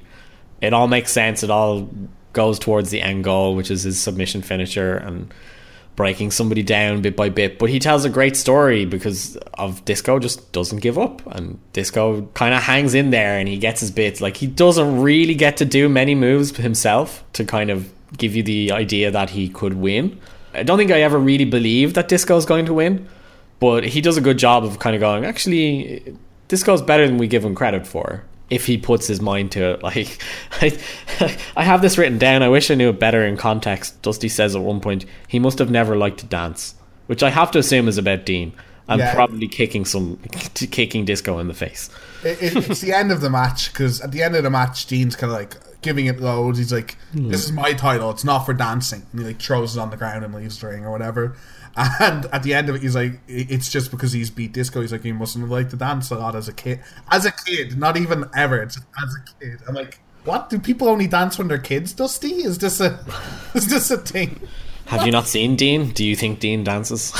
it 0.61 0.73
all 0.73 0.87
makes 0.87 1.11
sense. 1.11 1.43
It 1.43 1.49
all 1.49 1.89
goes 2.33 2.59
towards 2.59 2.89
the 2.89 3.01
end 3.01 3.23
goal, 3.23 3.55
which 3.55 3.71
is 3.71 3.83
his 3.83 3.99
submission 3.99 4.41
finisher, 4.41 4.97
and 4.97 5.33
breaking 5.95 6.31
somebody 6.31 6.63
down 6.63 7.01
bit 7.01 7.15
by 7.15 7.29
bit. 7.29 7.59
But 7.59 7.69
he 7.69 7.79
tells 7.79 8.05
a 8.05 8.09
great 8.09 8.35
story 8.35 8.85
because 8.85 9.37
of 9.55 9.83
Disco 9.85 10.19
just 10.19 10.51
doesn't 10.51 10.79
give 10.79 10.97
up. 10.97 11.25
And 11.35 11.59
Disco 11.73 12.23
kind 12.33 12.53
of 12.53 12.63
hangs 12.63 12.93
in 12.93 13.11
there 13.11 13.37
and 13.37 13.47
he 13.47 13.57
gets 13.57 13.81
his 13.81 13.91
bits. 13.91 14.21
Like 14.21 14.37
he 14.37 14.47
doesn't 14.47 15.01
really 15.01 15.35
get 15.35 15.57
to 15.57 15.65
do 15.65 15.89
many 15.89 16.15
moves 16.15 16.55
himself 16.57 17.23
to 17.33 17.45
kind 17.45 17.69
of 17.69 17.91
give 18.17 18.35
you 18.35 18.43
the 18.43 18.71
idea 18.71 19.11
that 19.11 19.31
he 19.31 19.49
could 19.49 19.75
win. 19.75 20.19
I 20.53 20.63
don't 20.63 20.77
think 20.77 20.91
I 20.91 21.01
ever 21.01 21.17
really 21.17 21.45
believed 21.45 21.95
that 21.95 22.07
Disco's 22.07 22.45
going 22.45 22.65
to 22.65 22.73
win. 22.73 23.07
But 23.59 23.85
he 23.85 24.01
does 24.01 24.17
a 24.17 24.21
good 24.21 24.37
job 24.37 24.65
of 24.65 24.79
kind 24.79 24.93
of 24.95 24.99
going, 24.99 25.23
actually, 25.23 26.17
Disco's 26.49 26.81
better 26.81 27.07
than 27.07 27.17
we 27.17 27.27
give 27.27 27.45
him 27.45 27.55
credit 27.55 27.87
for 27.87 28.23
if 28.53 28.67
he 28.67 28.77
puts 28.77 29.07
his 29.07 29.21
mind 29.21 29.51
to 29.53 29.73
it. 29.73 29.83
Like, 29.93 30.17
I, 30.61 30.77
I 31.57 31.63
have 31.63 31.81
this 31.81 31.97
written 31.97 32.17
down. 32.17 32.41
I 32.43 32.49
wish 32.49 32.71
I 32.71 32.75
knew 32.75 32.89
it 32.89 32.99
better 32.99 33.25
in 33.25 33.37
context. 33.37 34.01
Dusty 34.01 34.29
says 34.29 34.55
at 34.55 34.61
one 34.61 34.79
point 34.79 35.05
he 35.27 35.39
must 35.39 35.59
have 35.59 35.69
never 35.69 35.95
liked 35.97 36.19
to 36.19 36.25
dance, 36.25 36.75
which 37.07 37.23
I 37.23 37.29
have 37.29 37.51
to 37.51 37.59
assume 37.59 37.87
is 37.87 37.97
about 37.97 38.25
Dean. 38.25 38.53
and 38.87 38.99
yeah. 38.99 39.13
probably 39.13 39.47
kicking 39.47 39.85
some, 39.85 40.17
kicking 40.53 41.05
Disco 41.05 41.39
in 41.39 41.47
the 41.47 41.53
face. 41.53 41.89
It, 42.23 42.41
it, 42.41 42.69
it's 42.69 42.81
the 42.81 42.93
end 42.93 43.11
of 43.11 43.21
the 43.21 43.29
match 43.29 43.71
because 43.71 44.01
at 44.01 44.11
the 44.11 44.23
end 44.23 44.35
of 44.35 44.43
the 44.43 44.49
match, 44.49 44.85
Dean's 44.87 45.15
kind 45.15 45.31
of 45.31 45.37
like 45.37 45.57
giving 45.81 46.05
it 46.07 46.19
loads. 46.19 46.57
He's 46.57 46.73
like, 46.73 46.97
"This 47.13 47.23
hmm. 47.23 47.33
is 47.33 47.51
my 47.51 47.73
title. 47.73 48.09
It's 48.09 48.23
not 48.23 48.45
for 48.45 48.53
dancing." 48.53 49.05
And 49.11 49.21
he 49.21 49.27
like 49.27 49.41
throws 49.41 49.77
it 49.77 49.79
on 49.79 49.89
the 49.89 49.97
ground 49.97 50.23
and 50.25 50.33
leaves 50.33 50.59
the 50.59 50.67
ring 50.67 50.85
or 50.85 50.91
whatever. 50.91 51.35
And 51.75 52.25
at 52.27 52.43
the 52.43 52.53
end 52.53 52.69
of 52.69 52.75
it, 52.75 52.81
he's 52.83 52.95
like, 52.95 53.19
it's 53.27 53.69
just 53.69 53.89
because 53.89 54.11
he's 54.13 54.29
beat 54.29 54.51
disco. 54.51 54.81
He's 54.81 54.91
like, 54.91 55.03
he 55.03 55.11
mustn't 55.11 55.43
have 55.43 55.51
liked 55.51 55.71
to 55.71 55.75
dance 55.75 56.11
a 56.11 56.15
lot 56.15 56.35
as 56.35 56.47
a 56.47 56.53
kid. 56.53 56.81
As 57.11 57.25
a 57.25 57.31
kid, 57.31 57.77
not 57.77 57.97
even 57.97 58.25
ever. 58.35 58.61
It's 58.61 58.77
as 58.77 59.15
a 59.15 59.39
kid. 59.39 59.59
I'm 59.67 59.73
like, 59.73 59.99
what? 60.23 60.49
Do 60.49 60.59
people 60.59 60.87
only 60.87 61.07
dance 61.07 61.37
when 61.37 61.47
they're 61.47 61.57
kids, 61.57 61.93
Dusty? 61.93 62.43
Is 62.43 62.59
this 62.59 62.79
a 62.79 63.03
is 63.55 63.67
this 63.67 63.89
a 63.91 63.97
thing? 63.97 64.39
Have 64.85 65.05
you 65.05 65.11
not 65.11 65.27
seen 65.27 65.55
Dean? 65.55 65.91
Do 65.91 66.05
you 66.05 66.15
think 66.15 66.39
Dean 66.39 66.63
dances? 66.63 67.13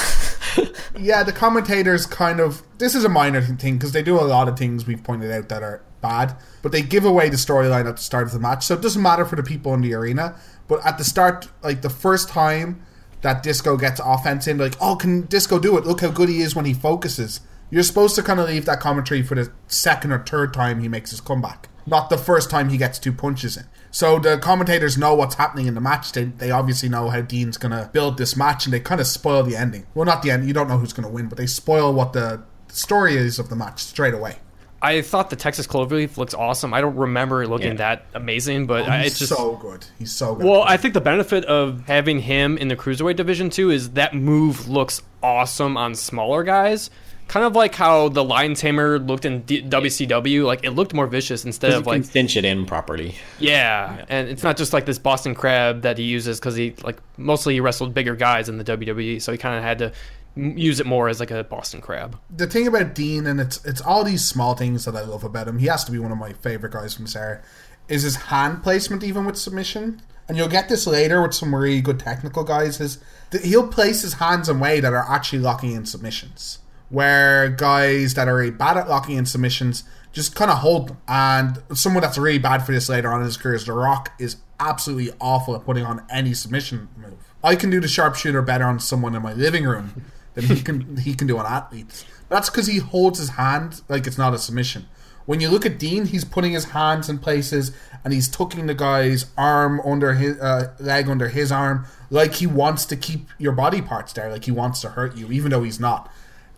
yeah, 1.00 1.24
the 1.24 1.32
commentators 1.32 2.06
kind 2.06 2.40
of. 2.40 2.62
This 2.78 2.94
is 2.94 3.06
a 3.06 3.10
minor 3.10 3.42
thing 3.42 3.76
because 3.76 3.94
they 3.94 4.04
do 4.04 4.20
a 4.20 4.22
lot 4.22 4.48
of 4.48 4.58
things 4.58 4.86
we've 4.86 5.04
pointed 5.04 5.32
out 5.32 5.50
that 5.50 5.64
are 5.64 5.82
bad, 6.02 6.36
but 6.62 6.72
they 6.72 6.82
give 6.82 7.06
away 7.06 7.30
the 7.30 7.38
storyline 7.38 7.88
at 7.88 7.96
the 7.96 8.04
start 8.04 8.28
of 8.28 8.34
the 8.34 8.40
match, 8.40 8.66
so 8.66 8.76
it 8.76 8.82
doesn't 8.82 9.02
matter 9.02 9.26
for 9.26 9.36
the 9.38 9.44
people 9.44 9.74
in 9.74 9.82
the 9.82 9.94
arena. 9.94 10.36
But 10.68 10.86
at 10.86 10.98
the 10.98 11.04
start, 11.04 11.48
like 11.64 11.82
the 11.82 11.90
first 11.90 12.30
time 12.30 12.86
that 13.24 13.42
Disco 13.44 13.76
gets 13.76 14.00
offense 14.04 14.48
in, 14.48 14.60
like, 14.60 14.76
oh, 14.80 14.96
can 14.96 15.22
Disco 15.24 15.58
do 15.60 15.78
it? 15.78 15.86
Look 15.86 16.02
how 16.02 16.12
good 16.12 16.30
he 16.30 16.42
is 16.42 16.56
when 16.56 16.66
he 16.66 16.74
focuses. 16.74 17.42
You're 17.72 17.84
supposed 17.84 18.16
to 18.16 18.24
kind 18.24 18.40
of 18.40 18.48
leave 18.48 18.66
that 18.66 18.80
commentary 18.80 19.24
for 19.24 19.34
the 19.34 19.52
second 19.68 20.12
or 20.12 20.24
third 20.24 20.54
time 20.54 20.80
he 20.80 20.88
makes 20.88 21.10
his 21.10 21.22
comeback, 21.22 21.70
not 21.88 22.12
the 22.12 22.18
first 22.20 22.52
time 22.52 22.70
he 22.70 22.78
gets 22.78 23.00
two 23.00 23.12
punches 23.12 23.58
in. 23.58 23.66
So 23.90 24.20
the 24.20 24.38
commentators 24.38 24.98
know 24.98 25.16
what's 25.16 25.36
happening 25.36 25.66
in 25.66 25.74
the 25.74 25.82
match. 25.82 26.12
They, 26.12 26.26
they 26.26 26.52
obviously 26.52 26.90
know 26.90 27.10
how 27.10 27.22
Dean's 27.22 27.58
going 27.58 27.72
to 27.72 27.90
build 27.92 28.18
this 28.18 28.36
match, 28.36 28.66
and 28.66 28.74
they 28.74 28.80
kind 28.80 29.02
of 29.02 29.08
spoil 29.08 29.42
the 29.42 29.56
ending. 29.56 29.88
Well, 29.96 30.06
not 30.06 30.22
the 30.22 30.32
end. 30.32 30.48
You 30.48 30.54
don't 30.54 30.68
know 30.68 30.78
who's 30.78 30.94
going 30.94 31.08
to 31.08 31.14
win, 31.14 31.30
but 31.30 31.38
they 31.38 31.48
spoil 31.48 31.94
what 31.94 32.14
the 32.14 32.44
story 32.68 33.16
is 33.16 33.40
of 33.40 33.50
the 33.50 33.56
match 33.56 33.80
straight 33.84 34.14
away. 34.14 34.38
I 34.84 35.02
thought 35.02 35.30
the 35.30 35.38
Texas 35.38 35.66
Cloverleaf 35.66 36.18
looks 36.18 36.34
awesome. 36.34 36.74
I 36.74 36.82
don't 36.82 36.98
remember 36.98 37.42
it 37.42 37.48
looking 37.48 37.68
yeah. 37.70 37.74
that 37.76 38.06
amazing, 38.14 38.68
but 38.68 38.88
oh, 38.90 38.92
it's 38.92 39.18
just 39.18 39.32
so 39.32 39.56
good. 39.56 39.86
He's 39.98 40.14
so 40.14 40.36
good. 40.36 40.46
Well, 40.46 40.64
I 40.64 40.76
think 40.76 40.94
the 40.94 41.02
benefit 41.02 41.46
of 41.46 41.86
having 41.88 42.20
him 42.20 42.58
in 42.58 42.68
the 42.68 42.76
cruiserweight 42.76 43.16
division 43.16 43.50
too 43.50 43.72
is 43.72 43.92
that 43.92 44.14
move 44.14 44.68
looks 44.68 45.02
awesome 45.24 45.78
on 45.78 45.96
smaller 45.96 46.44
guys. 46.44 46.90
Kind 47.30 47.46
of 47.46 47.56
like 47.56 47.74
how 47.74 48.10
the 48.10 48.26
Lion's 48.26 48.60
Tamer 48.60 49.00
looked 49.00 49.24
in 49.24 49.44
D- 49.44 49.64
WCW, 49.64 50.46
like 50.46 50.66
it 50.66 50.72
looked 50.72 50.94
more 50.94 51.08
vicious 51.08 51.46
instead 51.46 51.72
of 51.72 51.88
like 51.88 52.04
cinch 52.04 52.36
it 52.36 52.44
in 52.44 52.66
properly. 52.66 53.16
Yeah, 53.40 53.96
yeah, 53.96 54.06
and 54.10 54.28
it's 54.28 54.44
not 54.44 54.58
just 54.58 54.74
like 54.74 54.86
this 54.86 55.00
Boston 55.00 55.34
Crab 55.34 55.84
that 55.84 55.98
he 55.98 56.04
uses 56.04 56.42
because 56.42 56.58
he 56.58 56.76
like 56.84 56.98
mostly 57.16 57.54
he 57.54 57.62
wrestled 57.62 57.94
bigger 57.94 58.18
guys 58.18 58.50
in 58.50 58.58
the 58.58 58.66
WWE, 58.66 59.22
so 59.22 59.32
he 59.32 59.38
kind 59.38 59.56
of 59.56 59.64
had 59.64 59.80
to 59.80 59.86
m- 59.86 59.94
use 60.36 60.80
it 60.80 60.86
more 60.86 61.10
as 61.10 61.20
like 61.20 61.32
a 61.32 61.44
Boston 61.44 61.82
Crab. 61.82 62.18
The 62.36 62.48
thing 62.48 62.68
about 62.68 62.96
Dean, 62.96 63.28
and 63.28 63.40
it's 63.40 63.64
it's 63.66 63.82
all 63.82 64.04
these 64.04 64.26
small 64.26 64.56
things 64.56 64.86
that 64.86 64.96
I 64.96 65.02
love 65.02 65.24
about 65.24 65.48
him. 65.48 65.60
He 65.60 65.68
has 65.68 65.84
to 65.86 65.92
be 65.92 66.00
one 66.00 66.12
of 66.12 66.18
my 66.18 66.34
favorite 66.34 66.74
guys 66.74 66.96
from 66.96 67.08
era. 67.16 67.42
Is 67.88 68.04
his 68.04 68.16
hand 68.16 68.64
placement 68.64 69.04
even 69.04 69.26
with 69.26 69.38
submission? 69.38 70.02
And 70.28 70.38
you'll 70.38 70.48
get 70.48 70.70
this 70.70 70.88
later 70.88 71.22
with 71.22 71.34
some 71.34 71.54
really 71.54 71.82
good 71.82 72.00
technical 72.00 72.44
guys. 72.44 72.80
Is 72.80 73.00
that 73.32 73.44
he'll 73.44 73.68
place 73.68 74.02
his 74.02 74.14
hands 74.16 74.50
in 74.50 74.60
way 74.60 74.80
that 74.80 74.94
are 74.94 75.10
actually 75.10 75.40
locking 75.40 75.74
in 75.74 75.86
submissions, 75.86 76.60
where 76.90 77.50
guys 77.50 78.14
that 78.16 78.28
are 78.28 78.36
really 78.36 78.52
bad 78.52 78.78
at 78.78 78.90
locking 78.90 79.18
in 79.18 79.26
submissions 79.26 79.84
just 80.14 80.36
kind 80.36 80.50
of 80.50 80.60
hold 80.60 80.90
them. 80.90 80.98
And 81.08 81.62
someone 81.74 82.02
that's 82.02 82.18
really 82.18 82.38
bad 82.38 82.60
for 82.60 82.72
this 82.72 82.88
later 82.88 83.12
on 83.12 83.20
in 83.20 83.26
his 83.26 83.36
career 83.38 83.56
is 83.56 83.66
The 83.66 83.74
Rock 83.74 84.14
is 84.20 84.38
absolutely 84.60 85.12
awful 85.20 85.56
at 85.56 85.66
putting 85.66 85.86
on 85.86 86.06
any 86.10 86.34
submission 86.34 86.88
move. 86.96 87.18
I 87.44 87.56
can 87.56 87.70
do 87.70 87.82
the 87.82 87.88
sharpshooter 87.88 88.42
better 88.42 88.64
on 88.64 88.80
someone 88.80 89.16
in 89.16 89.22
my 89.22 89.34
living 89.34 89.66
room 89.66 90.06
than 90.34 90.46
he 90.46 90.62
can 90.62 90.98
he 90.98 91.14
can 91.14 91.28
do 91.28 91.38
on 91.38 91.46
athletes. 91.46 92.06
That's 92.30 92.50
because 92.50 92.68
he 92.68 92.80
holds 92.80 93.20
his 93.20 93.30
hand 93.30 93.82
like 93.88 94.08
it's 94.08 94.18
not 94.18 94.34
a 94.34 94.38
submission. 94.38 94.88
When 95.26 95.40
you 95.40 95.50
look 95.50 95.66
at 95.66 95.80
Dean, 95.80 96.06
he's 96.06 96.26
putting 96.26 96.52
his 96.52 96.66
hands 96.66 97.08
in 97.08 97.20
places 97.20 97.72
and 98.04 98.14
he's 98.14 98.28
tucking 98.28 98.66
the 98.66 98.74
guy's 98.74 99.28
arm 99.38 99.80
under 99.86 100.14
his 100.14 100.40
uh, 100.40 100.74
leg 100.80 101.08
under 101.08 101.30
his 101.30 101.52
arm, 101.52 101.86
like 102.10 102.36
he 102.36 102.48
wants 102.48 102.86
to 102.88 102.98
keep 102.98 103.30
your 103.38 103.54
body 103.54 103.82
parts 103.82 104.12
there, 104.14 104.30
like 104.30 104.46
he 104.46 104.52
wants 104.52 104.82
to 104.82 104.90
hurt 104.90 105.16
you, 105.16 105.32
even 105.32 105.52
though 105.52 105.64
he's 105.64 105.80
not. 105.80 106.12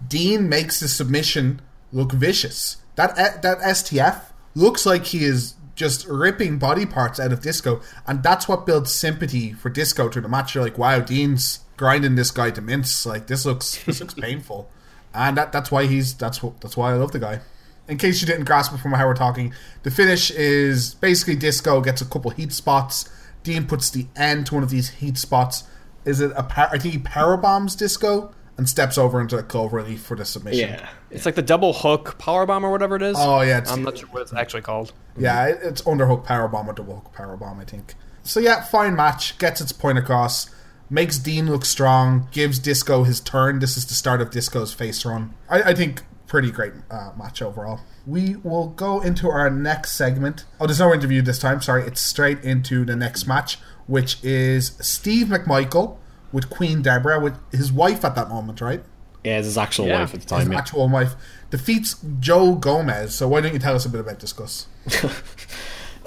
Dean 0.08 0.50
makes 0.50 0.80
the 0.80 0.88
submission 0.88 1.62
look 1.92 2.12
vicious. 2.12 2.78
That 2.96 3.12
uh, 3.12 3.40
that 3.42 3.60
STF 3.60 4.22
looks 4.56 4.86
like 4.86 5.06
he 5.06 5.24
is 5.24 5.56
just 5.76 6.08
ripping 6.08 6.58
body 6.58 6.86
parts 6.86 7.20
out 7.20 7.34
of 7.34 7.42
Disco, 7.42 7.82
and 8.08 8.24
that's 8.24 8.48
what 8.48 8.66
builds 8.66 8.92
sympathy 8.92 9.54
for 9.54 9.70
Disco 9.70 10.10
through 10.10 10.24
the 10.24 10.30
match. 10.30 10.56
You're 10.56 10.64
like, 10.64 10.78
wow, 10.78 11.02
Dean's 11.02 11.60
grinding 11.78 12.16
this 12.16 12.32
guy 12.32 12.52
to 12.52 12.62
mince. 12.62 13.06
Like 13.06 13.28
this 13.28 13.46
looks 13.46 13.84
this 13.86 14.00
looks 14.00 14.14
painful, 14.28 14.70
and 15.14 15.38
that 15.38 15.52
that's 15.52 15.72
why 15.72 15.86
he's 15.86 16.14
that's 16.14 16.42
what 16.42 16.62
that's 16.62 16.78
why 16.78 16.92
I 16.92 16.96
love 16.96 17.12
the 17.12 17.20
guy. 17.20 17.42
In 17.88 17.98
case 17.98 18.20
you 18.22 18.28
didn't 18.28 18.46
grasp 18.46 18.74
it 18.74 18.78
from 18.80 18.94
how 18.94 19.06
we're 19.06 19.14
talking, 19.14 19.54
the 19.84 19.92
finish 19.92 20.32
is 20.32 20.96
basically 20.96 21.36
Disco 21.36 21.82
gets 21.82 22.02
a 22.02 22.06
couple 22.06 22.32
heat 22.32 22.52
spots. 22.52 23.10
Dean 23.44 23.68
puts 23.68 23.92
the 23.92 24.08
end 24.16 24.48
to 24.48 24.56
one 24.56 24.64
of 24.64 24.72
these 24.72 24.90
heat 24.90 25.18
spots. 25.20 25.66
Is 26.04 26.20
it 26.20 26.32
a 26.36 26.44
par- 26.44 26.70
I 26.72 26.80
think 26.80 26.94
he 26.94 27.00
power 27.00 27.38
bombs 27.38 27.76
Disco 27.76 28.34
and 28.58 28.70
steps 28.70 28.98
over 28.98 29.20
into 29.20 29.38
a 29.38 29.44
clover 29.44 29.82
leaf 29.84 30.02
for 30.02 30.16
the 30.16 30.26
submission. 30.26 30.70
Yeah, 30.70 30.90
it's 31.12 31.26
like 31.26 31.36
the 31.36 31.42
double 31.42 31.74
hook 31.74 32.18
power 32.18 32.46
bomb 32.46 32.66
or 32.66 32.72
whatever 32.72 32.96
it 32.96 33.02
is. 33.02 33.18
Oh, 33.20 33.42
yeah, 33.42 33.64
I'm 33.68 33.84
not 33.84 33.98
sure 33.98 34.08
what 34.10 34.22
it's 34.22 34.34
actually 34.34 34.62
called. 34.62 34.94
Yeah, 35.18 35.48
it's 35.48 35.82
underhook 35.82 36.24
power 36.24 36.48
bomb 36.48 36.70
or 36.70 36.74
double 36.74 36.96
hook 36.96 37.14
power 37.14 37.36
bomb, 37.36 37.60
I 37.60 37.66
think. 37.66 37.96
So 38.24 38.40
yeah, 38.40 38.64
fine 38.64 38.96
match, 38.96 39.38
gets 39.38 39.62
its 39.62 39.72
point 39.72 39.98
across, 39.98 40.50
makes 40.90 41.18
Dean 41.18 41.48
look 41.50 41.66
strong, 41.66 42.28
gives 42.32 42.60
Disco 42.60 43.04
his 43.04 43.20
turn. 43.20 43.60
This 43.60 43.78
is 43.78 43.86
the 43.86 43.94
start 43.94 44.22
of 44.22 44.30
Disco's 44.32 44.74
face 44.74 45.04
run. 45.06 45.34
I, 45.50 45.62
I 45.64 45.74
think 45.74 46.04
pretty 46.28 46.52
great 46.52 46.74
uh, 46.92 47.12
match 47.18 47.42
overall. 47.42 47.80
We 48.06 48.36
will 48.38 48.68
go 48.70 49.02
into 49.02 49.30
our 49.30 49.50
next 49.50 49.92
segment. 49.94 50.46
Oh, 50.60 50.68
there's 50.68 50.80
no 50.80 50.94
interview 50.94 51.22
this 51.22 51.40
time. 51.40 51.62
Sorry, 51.62 51.84
it's 51.86 52.02
straight 52.02 52.44
into 52.44 52.86
the 52.86 52.96
next 52.96 53.26
match, 53.28 53.58
which 53.88 54.24
is 54.24 54.78
Steve 54.80 55.28
McMichael 55.28 55.98
with 56.32 56.50
Queen 56.50 56.82
Deborah, 56.82 57.20
with 57.20 57.36
his 57.52 57.72
wife 57.72 58.04
at 58.06 58.16
that 58.16 58.30
moment, 58.30 58.62
right? 58.62 58.84
Yeah, 59.24 59.38
his 59.38 59.58
actual 59.58 59.88
Yeah. 59.88 60.02
wife 60.02 60.14
at 60.14 60.22
the 60.28 60.36
His 60.36 60.44
time. 60.44 60.52
Yeah. 60.52 60.60
actual 60.60 60.88
wife 60.90 61.16
defeats 61.50 61.96
Joe 62.20 62.56
Gomez. 62.56 63.16
So 63.16 63.28
why 63.28 63.42
don't 63.42 63.54
you 63.54 63.60
tell 63.60 63.76
us 63.76 63.86
a 63.86 63.90
bit 63.90 64.02
about 64.02 64.20
this, 64.20 64.34
Gus? 64.34 64.68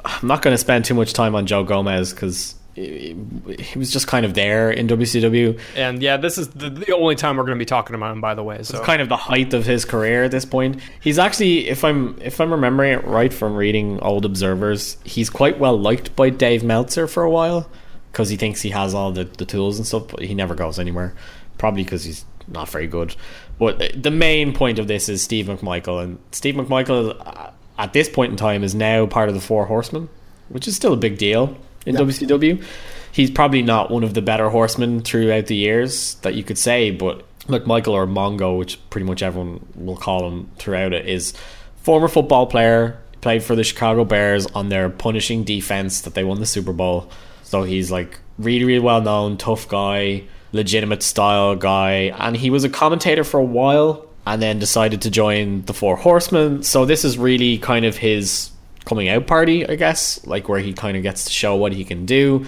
I'm 0.05 0.29
not 0.29 0.43
going 0.43 0.55
to 0.55 0.59
spend 0.59 0.85
too 0.85 0.95
much 0.95 1.13
time 1.13 1.35
on 1.35 1.47
Joe 1.47 1.65
Gomez 1.65 2.13
because 2.13 2.55
he, 2.79 3.79
was 3.79 3.91
just 3.91 4.07
kind 4.07 4.25
of 4.25 4.35
there 4.35 4.71
in 4.71 4.87
WCW. 4.87 5.59
And 5.75 6.03
yeah, 6.03 6.17
this 6.17 6.39
is 6.39 6.49
the, 6.49 6.71
the 6.71 6.95
only 6.95 7.15
time 7.15 7.37
we're 7.37 7.45
going 7.45 7.59
to 7.59 7.63
be 7.63 7.67
talking 7.67 7.95
about 7.95 8.13
him, 8.13 8.21
by 8.21 8.35
the 8.35 8.43
way. 8.43 8.63
So 8.63 8.79
It's 8.79 8.87
kind 8.87 9.03
of 9.03 9.09
the 9.09 9.17
height 9.17 9.55
of 9.55 9.67
his 9.67 9.85
career 9.85 10.25
at 10.25 10.31
this 10.31 10.45
point. 10.45 10.81
He's 11.01 11.19
actually, 11.19 11.69
if 11.69 11.85
I'm 11.85 12.19
if 12.21 12.41
I'm 12.41 12.51
remembering 12.51 12.93
it 12.93 13.05
right 13.05 13.33
from 13.33 13.57
reading 13.57 13.99
old 14.01 14.25
observers, 14.25 14.97
he's 15.05 15.31
quite 15.31 15.59
well 15.59 15.79
liked 15.79 16.15
by 16.17 16.31
Dave 16.31 16.63
Meltzer 16.63 17.07
for 17.07 17.23
a 17.23 17.31
while 17.31 17.71
because 18.13 18.29
he 18.29 18.37
thinks 18.37 18.63
he 18.63 18.71
has 18.71 18.95
all 18.95 19.13
the, 19.13 19.25
the 19.25 19.45
tools 19.45 19.79
and 19.79 19.87
stuff, 19.87 20.09
but 20.09 20.21
he 20.21 20.35
never 20.35 20.55
goes 20.55 20.79
anywhere. 20.79 21.15
Probably 21.59 21.83
because 21.83 22.05
he's 22.05 22.25
not 22.47 22.69
very 22.69 22.87
good. 22.87 23.15
But 23.59 24.01
the 24.01 24.11
main 24.11 24.53
point 24.55 24.79
of 24.79 24.87
this 24.87 25.09
is 25.09 25.23
Steve 25.23 25.47
McMichael, 25.47 26.03
and 26.03 26.19
Steve 26.31 26.55
McMichael 26.55 27.21
uh, 27.21 27.51
at 27.77 27.93
this 27.93 28.09
point 28.09 28.31
in 28.31 28.37
time 28.37 28.63
is 28.63 28.75
now 28.75 29.07
part 29.07 29.29
of 29.29 29.35
the 29.35 29.41
Four 29.41 29.67
Horsemen, 29.67 30.09
which 30.49 30.69
is 30.69 30.77
still 30.77 30.93
a 30.93 30.97
big 30.97 31.19
deal 31.19 31.57
in 31.89 31.97
WCW. 31.97 32.63
He's 33.11 33.31
probably 33.31 33.63
not 33.63 33.91
one 33.91 34.05
of 34.05 34.15
the 34.15 34.23
better 34.23 34.51
horsemen 34.51 35.01
throughout 35.03 35.47
the 35.47 35.57
years 35.57 36.15
that 36.17 36.35
you 36.35 36.45
could 36.45 36.59
say, 36.59 36.91
but 36.91 37.25
McMichael 37.47 37.93
or 37.93 38.07
Mongo, 38.07 38.59
which 38.59 38.79
pretty 38.91 39.07
much 39.07 39.23
everyone 39.23 39.67
will 39.75 39.97
call 39.97 40.29
him 40.29 40.51
throughout 40.59 40.93
it, 40.93 41.09
is 41.09 41.33
former 41.77 42.09
football 42.09 42.47
player, 42.47 43.01
played 43.21 43.43
for 43.43 43.57
the 43.57 43.65
Chicago 43.65 44.05
Bears 44.05 44.47
on 44.47 44.69
their 44.69 44.89
punishing 44.89 45.43
defense 45.45 46.03
that 46.03 46.15
they 46.15 46.23
won 46.23 46.41
the 46.41 46.47
Super 46.47 46.73
Bowl. 46.73 47.11
So 47.43 47.63
he's 47.63 47.91
like 47.91 48.19
really, 48.39 48.65
really 48.65 48.79
well 48.79 49.01
known, 49.01 49.37
tough 49.39 49.69
guy, 49.69 50.25
legitimate 50.53 51.03
style 51.03 51.57
guy, 51.57 52.13
and 52.19 52.37
he 52.37 52.51
was 52.51 52.65
a 52.65 52.69
commentator 52.69 53.25
for 53.25 53.41
a 53.41 53.45
while 53.45 54.07
and 54.27 54.43
then 54.43 54.59
decided 54.59 55.01
to 55.03 55.11
join 55.11 55.63
the 55.63 55.73
Four 55.73 55.97
Horsemen. 55.97 56.63
So 56.63 56.85
this 56.85 57.05
is 57.05 57.17
really 57.17 57.57
kind 57.57 57.87
of 57.87 57.97
his 57.97 58.51
coming 58.89 59.09
out 59.09 59.27
party, 59.27 59.69
I 59.69 59.77
guess, 59.77 60.25
like 60.27 60.49
where 60.49 60.61
he 60.61 60.73
kind 60.73 60.97
of 60.97 61.03
gets 61.03 61.25
to 61.25 61.31
show 61.31 61.57
what 61.57 61.73
he 61.73 61.85
can 61.85 62.07
do. 62.07 62.47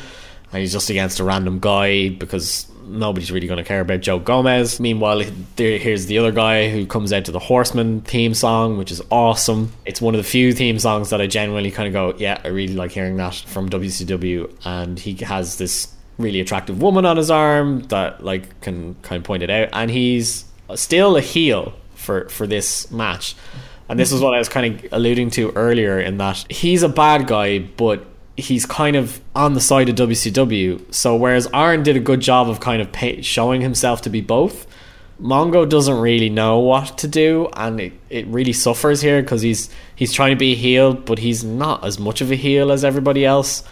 And 0.53 0.61
he's 0.61 0.73
just 0.73 0.91
against 0.91 1.21
a 1.21 1.25
random 1.25 1.61
guy 1.61 2.09
because 2.09 2.67
nobody's 2.85 3.31
really 3.31 3.47
going 3.47 3.59
to 3.59 3.65
care 3.65 3.81
about 3.81 4.01
Joe 4.01 4.19
Gomez. 4.19 4.81
Meanwhile, 4.81 5.23
there, 5.55 5.79
here's 5.79 6.07
the 6.07 6.19
other 6.19 6.33
guy 6.33 6.71
who 6.71 6.87
comes 6.87 7.13
out 7.13 7.27
to 7.27 7.33
the 7.33 7.39
Horseman 7.39 8.01
theme 8.01 8.35
song, 8.35 8.77
which 8.77 8.91
is 8.91 9.01
awesome. 9.13 9.73
It's 9.87 10.01
one 10.01 10.15
of 10.15 10.19
the 10.19 10.29
few 10.29 10.53
theme 10.53 10.81
songs 10.81 11.11
that 11.11 11.21
I 11.21 11.29
genuinely 11.29 11.71
kind 11.71 11.87
of 11.87 11.93
go, 11.93 12.19
yeah, 12.19 12.41
I 12.43 12.49
really 12.49 12.75
like 12.75 12.91
hearing 12.91 13.17
that 13.19 13.37
from 13.47 13.71
WCW. 13.71 14.53
And 14.65 14.99
he 14.99 15.15
has 15.25 15.59
this 15.59 15.95
really 16.21 16.41
attractive 16.41 16.81
woman 16.81 17.07
on 17.07 17.17
his 17.17 17.31
arm 17.31 17.83
that 17.85 18.23
like 18.23 18.61
can 18.61 18.95
kind 19.03 19.19
of 19.19 19.25
point 19.25 19.43
it 19.43 19.51
out, 19.51 19.69
and 19.73 19.91
he's 19.91 20.45
still 20.75 21.17
a 21.17 21.21
heel 21.21 21.73
for 21.95 22.29
for 22.29 22.47
this 22.47 22.91
match. 22.91 23.35
And 23.91 23.99
this 23.99 24.13
is 24.13 24.21
what 24.21 24.35
I 24.35 24.39
was 24.39 24.49
kind 24.49 24.75
of 24.85 24.93
alluding 24.93 25.31
to 25.31 25.51
earlier 25.53 25.99
in 25.99 26.19
that 26.19 26.47
he's 26.51 26.83
a 26.83 26.89
bad 26.89 27.27
guy, 27.27 27.59
but 27.59 28.05
he's 28.37 28.65
kind 28.65 28.97
of 28.97 29.21
on 29.35 29.55
the 29.55 29.61
side 29.61 29.89
of 29.89 29.97
WCW. 29.97 30.95
So 30.95 31.17
whereas 31.17 31.47
Arn 31.49 31.83
did 31.83 31.97
a 31.97 32.01
good 32.01 32.21
job 32.21 32.49
of 32.49 32.61
kind 32.61 32.81
of 32.81 32.93
pay, 32.93 33.21
showing 33.21 33.61
himself 33.61 34.03
to 34.03 34.11
be 34.11 34.21
both, 34.21 34.67
Mongo 35.21 35.69
doesn't 35.69 36.01
really 36.01 36.31
know 36.31 36.59
what 36.61 36.97
to 36.99 37.09
do, 37.09 37.49
and 37.55 37.81
it, 37.81 37.93
it 38.09 38.27
really 38.29 38.55
suffers 38.55 39.03
here 39.03 39.21
because 39.21 39.43
he's 39.43 39.69
he's 39.95 40.13
trying 40.13 40.31
to 40.31 40.39
be 40.39 40.53
a 40.53 40.57
heel, 40.57 40.95
but 40.95 41.19
he's 41.19 41.45
not 41.45 41.85
as 41.85 41.99
much 41.99 42.21
of 42.21 42.31
a 42.31 42.37
heel 42.37 42.73
as 42.73 42.85
everybody 42.85 43.25
else. 43.25 43.63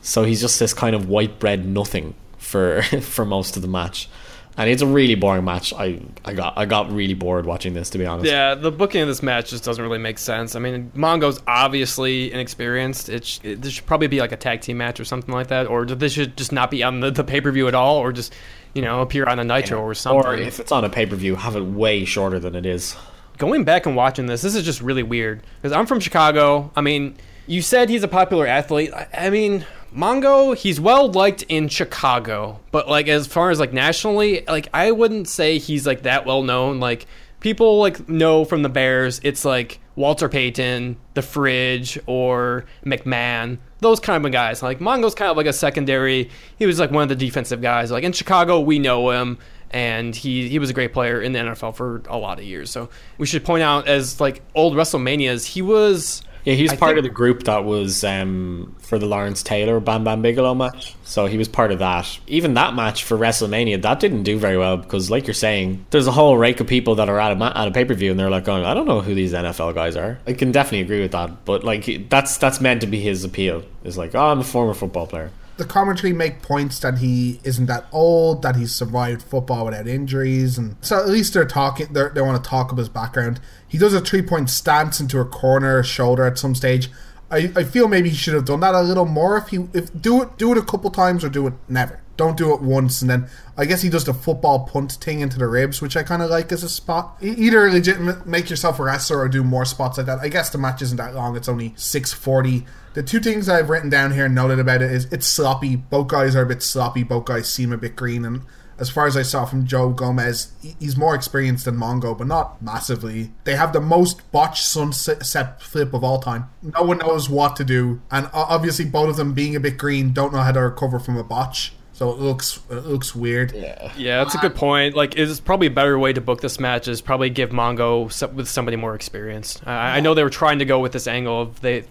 So 0.00 0.24
he's 0.24 0.40
just 0.40 0.60
this 0.60 0.72
kind 0.74 0.94
of 0.94 1.08
white 1.08 1.38
bread 1.38 1.66
nothing 1.66 2.14
for 2.38 2.82
for 3.00 3.24
most 3.24 3.56
of 3.56 3.62
the 3.62 3.68
match. 3.68 4.08
And 4.56 4.68
it's 4.68 4.82
a 4.82 4.86
really 4.86 5.14
boring 5.14 5.46
match. 5.46 5.72
I, 5.72 6.00
I 6.26 6.34
got 6.34 6.58
I 6.58 6.66
got 6.66 6.92
really 6.92 7.14
bored 7.14 7.46
watching 7.46 7.72
this 7.72 7.88
to 7.90 7.98
be 7.98 8.04
honest. 8.04 8.30
Yeah, 8.30 8.54
the 8.54 8.70
booking 8.70 9.00
of 9.00 9.08
this 9.08 9.22
match 9.22 9.48
just 9.50 9.64
doesn't 9.64 9.82
really 9.82 9.98
make 9.98 10.18
sense. 10.18 10.54
I 10.54 10.58
mean, 10.58 10.92
Mongo's 10.94 11.40
obviously 11.46 12.30
inexperienced. 12.32 13.08
It, 13.08 13.24
sh- 13.24 13.40
it 13.42 13.62
this 13.62 13.72
should 13.72 13.86
probably 13.86 14.08
be 14.08 14.20
like 14.20 14.32
a 14.32 14.36
tag 14.36 14.60
team 14.60 14.76
match 14.76 15.00
or 15.00 15.06
something 15.06 15.32
like 15.34 15.46
that, 15.46 15.68
or 15.68 15.86
this 15.86 16.12
should 16.12 16.36
just 16.36 16.52
not 16.52 16.70
be 16.70 16.82
on 16.82 17.00
the, 17.00 17.10
the 17.10 17.24
pay 17.24 17.40
per 17.40 17.50
view 17.50 17.66
at 17.66 17.74
all, 17.74 17.96
or 17.96 18.12
just 18.12 18.34
you 18.74 18.82
know 18.82 19.00
appear 19.00 19.24
on 19.24 19.38
a 19.38 19.44
Nitro 19.44 19.80
or 19.80 19.94
something. 19.94 20.26
Or 20.26 20.34
if 20.34 20.60
it's 20.60 20.70
on 20.70 20.84
a 20.84 20.90
pay 20.90 21.06
per 21.06 21.16
view, 21.16 21.36
have 21.36 21.56
it 21.56 21.64
way 21.64 22.04
shorter 22.04 22.38
than 22.38 22.54
it 22.54 22.66
is. 22.66 22.94
going 23.38 23.64
back 23.64 23.86
and 23.86 23.96
watching 23.96 24.26
this, 24.26 24.42
this 24.42 24.54
is 24.54 24.64
just 24.64 24.82
really 24.82 25.02
weird 25.02 25.42
because 25.62 25.74
I'm 25.74 25.86
from 25.86 25.98
Chicago. 25.98 26.70
I 26.76 26.82
mean, 26.82 27.16
you 27.46 27.62
said 27.62 27.88
he's 27.88 28.02
a 28.02 28.08
popular 28.08 28.46
athlete. 28.46 28.92
I, 28.92 29.08
I 29.14 29.30
mean, 29.30 29.64
Mongo, 29.94 30.56
he's 30.56 30.80
well 30.80 31.10
liked 31.10 31.42
in 31.48 31.68
Chicago, 31.68 32.60
but 32.70 32.88
like 32.88 33.08
as 33.08 33.26
far 33.26 33.50
as 33.50 33.60
like 33.60 33.72
nationally, 33.72 34.44
like 34.46 34.68
I 34.72 34.90
wouldn't 34.90 35.28
say 35.28 35.58
he's 35.58 35.86
like 35.86 36.02
that 36.02 36.26
well 36.26 36.42
known. 36.42 36.80
Like 36.80 37.06
people 37.40 37.78
like 37.78 38.08
know 38.08 38.44
from 38.44 38.62
the 38.62 38.68
Bears, 38.68 39.20
it's 39.22 39.44
like 39.44 39.80
Walter 39.94 40.28
Payton, 40.28 40.96
The 41.14 41.22
Fridge, 41.22 41.98
or 42.06 42.64
McMahon. 42.84 43.58
Those 43.80 44.00
kind 44.00 44.24
of 44.24 44.32
guys. 44.32 44.62
Like 44.62 44.80
Mongo's 44.80 45.14
kind 45.14 45.30
of 45.30 45.36
like 45.36 45.46
a 45.46 45.52
secondary. 45.52 46.30
He 46.56 46.66
was 46.66 46.78
like 46.78 46.90
one 46.90 47.02
of 47.02 47.08
the 47.08 47.16
defensive 47.16 47.60
guys. 47.60 47.90
Like 47.90 48.04
in 48.04 48.12
Chicago, 48.12 48.60
we 48.60 48.78
know 48.78 49.10
him 49.10 49.38
and 49.72 50.14
he 50.14 50.48
he 50.48 50.58
was 50.58 50.70
a 50.70 50.74
great 50.74 50.92
player 50.92 51.20
in 51.20 51.32
the 51.32 51.38
NFL 51.38 51.74
for 51.74 52.02
a 52.08 52.16
lot 52.16 52.38
of 52.38 52.44
years. 52.44 52.70
So 52.70 52.90
we 53.18 53.26
should 53.26 53.44
point 53.44 53.62
out 53.62 53.88
as 53.88 54.20
like 54.20 54.42
old 54.54 54.74
WrestleManias, 54.74 55.46
he 55.46 55.62
was 55.62 56.22
Yeah, 56.44 56.54
he 56.54 56.62
was 56.62 56.72
I 56.72 56.76
part 56.76 56.90
think- 56.90 56.98
of 56.98 57.04
the 57.04 57.10
group 57.10 57.44
that 57.44 57.64
was 57.64 58.02
um, 58.04 58.74
for 58.80 58.98
the 58.98 59.06
Lawrence 59.06 59.42
Taylor 59.42 59.78
Bam 59.80 60.02
Bam 60.04 60.22
Bigelow 60.22 60.54
match. 60.54 60.94
So 61.04 61.26
he 61.26 61.38
was 61.38 61.46
part 61.48 61.70
of 61.72 61.78
that. 61.78 62.18
Even 62.26 62.54
that 62.54 62.74
match 62.74 63.04
for 63.04 63.16
WrestleMania, 63.16 63.80
that 63.82 64.00
didn't 64.00 64.24
do 64.24 64.38
very 64.38 64.56
well 64.58 64.76
because, 64.76 65.10
like 65.10 65.26
you're 65.26 65.34
saying, 65.34 65.86
there's 65.90 66.06
a 66.06 66.12
whole 66.12 66.36
rake 66.36 66.58
of 66.60 66.66
people 66.66 66.96
that 66.96 67.08
are 67.08 67.20
at 67.20 67.32
a, 67.32 67.36
ma- 67.36 67.52
at 67.54 67.68
a 67.68 67.70
pay 67.70 67.84
per 67.84 67.94
view 67.94 68.10
and 68.10 68.18
they're 68.18 68.30
like 68.30 68.44
going, 68.44 68.64
I 68.64 68.74
don't 68.74 68.86
know 68.86 69.00
who 69.02 69.14
these 69.14 69.32
NFL 69.32 69.74
guys 69.74 69.94
are. 69.96 70.18
I 70.26 70.32
can 70.32 70.50
definitely 70.50 70.80
agree 70.80 71.00
with 71.00 71.12
that. 71.12 71.44
But 71.44 71.62
like 71.64 72.08
that's 72.08 72.36
that's 72.38 72.60
meant 72.60 72.80
to 72.80 72.86
be 72.86 73.00
his 73.00 73.22
appeal. 73.24 73.62
Is 73.84 73.96
like, 73.96 74.14
oh, 74.14 74.26
I'm 74.26 74.40
a 74.40 74.44
former 74.44 74.74
football 74.74 75.06
player. 75.06 75.30
The 75.62 75.68
commentary 75.68 76.12
make 76.12 76.42
points 76.42 76.80
that 76.80 76.98
he 76.98 77.40
isn't 77.44 77.66
that 77.66 77.86
old, 77.92 78.42
that 78.42 78.56
he's 78.56 78.74
survived 78.74 79.22
football 79.22 79.64
without 79.64 79.86
injuries, 79.86 80.58
and 80.58 80.76
so 80.80 80.98
at 80.98 81.08
least 81.08 81.34
they're 81.34 81.44
talking. 81.44 81.92
They're, 81.92 82.08
they 82.08 82.20
want 82.20 82.42
to 82.42 82.50
talk 82.50 82.72
about 82.72 82.80
his 82.80 82.88
background. 82.88 83.40
He 83.68 83.78
does 83.78 83.94
a 83.94 84.00
three 84.00 84.22
point 84.22 84.50
stance 84.50 84.98
into 84.98 85.20
a 85.20 85.24
corner 85.24 85.82
shoulder 85.84 86.26
at 86.26 86.36
some 86.36 86.56
stage. 86.56 86.90
I, 87.30 87.52
I 87.54 87.64
feel 87.64 87.86
maybe 87.86 88.10
he 88.10 88.16
should 88.16 88.34
have 88.34 88.44
done 88.44 88.60
that 88.60 88.74
a 88.74 88.82
little 88.82 89.06
more. 89.06 89.38
If 89.38 89.48
he 89.48 89.68
if 89.72 90.00
do 90.00 90.22
it 90.22 90.36
do 90.36 90.50
it 90.50 90.58
a 90.58 90.62
couple 90.62 90.90
times 90.90 91.24
or 91.24 91.28
do 91.28 91.46
it 91.46 91.54
never. 91.68 92.00
Don't 92.16 92.36
do 92.36 92.52
it 92.52 92.60
once 92.60 93.00
and 93.00 93.10
then 93.10 93.28
I 93.56 93.64
guess 93.64 93.80
he 93.82 93.88
does 93.88 94.04
the 94.04 94.12
football 94.12 94.66
punt 94.66 94.92
thing 94.92 95.20
into 95.20 95.38
the 95.38 95.46
ribs, 95.46 95.80
which 95.80 95.96
I 95.96 96.02
kind 96.02 96.22
of 96.22 96.28
like 96.28 96.52
as 96.52 96.62
a 96.62 96.68
spot. 96.68 97.16
Either 97.22 97.70
legitimate 97.70 98.26
make 98.26 98.50
yourself 98.50 98.78
a 98.78 98.82
wrestler 98.82 99.18
or 99.18 99.28
do 99.28 99.42
more 99.42 99.64
spots 99.64 99.96
like 99.96 100.06
that. 100.06 100.18
I 100.18 100.28
guess 100.28 100.50
the 100.50 100.58
match 100.58 100.82
isn't 100.82 100.98
that 100.98 101.14
long; 101.14 101.36
it's 101.36 101.48
only 101.48 101.72
six 101.76 102.12
forty. 102.12 102.66
The 102.94 103.02
two 103.02 103.20
things 103.20 103.48
I've 103.48 103.70
written 103.70 103.88
down 103.88 104.12
here 104.12 104.26
and 104.26 104.34
noted 104.34 104.58
about 104.58 104.82
it 104.82 104.90
is 104.90 105.06
it's 105.06 105.26
sloppy. 105.26 105.76
Both 105.76 106.08
guys 106.08 106.36
are 106.36 106.42
a 106.42 106.46
bit 106.46 106.62
sloppy. 106.62 107.02
Both 107.02 107.24
guys 107.24 107.48
seem 107.48 107.72
a 107.72 107.78
bit 107.78 107.96
green 107.96 108.24
and 108.24 108.42
as 108.78 108.90
far 108.90 109.06
as 109.06 109.16
I 109.16 109.22
saw 109.22 109.44
from 109.44 109.64
Joe 109.64 109.90
Gomez, 109.90 110.52
he's 110.80 110.96
more 110.96 111.14
experienced 111.14 111.66
than 111.66 111.76
Mongo, 111.76 112.18
but 112.18 112.26
not 112.26 112.60
massively. 112.60 113.30
They 113.44 113.54
have 113.54 113.72
the 113.72 113.80
most 113.80 114.30
botched 114.32 114.64
sunset 114.64 115.62
flip 115.62 115.94
of 115.94 116.02
all 116.02 116.18
time. 116.18 116.50
No 116.62 116.82
one 116.82 116.98
knows 116.98 117.28
what 117.28 117.54
to 117.56 117.64
do, 117.64 118.00
and 118.10 118.28
obviously 118.32 118.84
both 118.84 119.10
of 119.10 119.16
them 119.16 119.34
being 119.34 119.54
a 119.54 119.60
bit 119.60 119.78
green 119.78 120.12
don't 120.12 120.32
know 120.32 120.40
how 120.40 120.50
to 120.50 120.60
recover 120.60 120.98
from 120.98 121.16
a 121.16 121.22
botch. 121.22 121.74
So 121.92 122.10
it 122.10 122.18
looks 122.18 122.58
it 122.70 122.86
looks 122.86 123.14
weird. 123.14 123.52
Yeah, 123.52 123.92
yeah, 123.96 124.24
that's 124.24 124.34
a 124.34 124.38
good 124.38 124.56
point. 124.56 124.96
Like, 124.96 125.16
it's 125.16 125.38
probably 125.38 125.68
a 125.68 125.70
better 125.70 125.96
way 125.96 126.12
to 126.12 126.20
book 126.20 126.40
this 126.40 126.58
match 126.58 126.88
is 126.88 127.00
probably 127.00 127.30
give 127.30 127.50
Mongo 127.50 128.32
with 128.32 128.48
somebody 128.48 128.76
more 128.76 128.96
experienced. 128.96 129.64
I, 129.64 129.98
I 129.98 130.00
know 130.00 130.14
they 130.14 130.24
were 130.24 130.30
trying 130.30 130.58
to 130.58 130.64
go 130.64 130.80
with 130.80 130.90
this 130.90 131.06
angle 131.06 131.42
of 131.42 131.60
they 131.60 131.84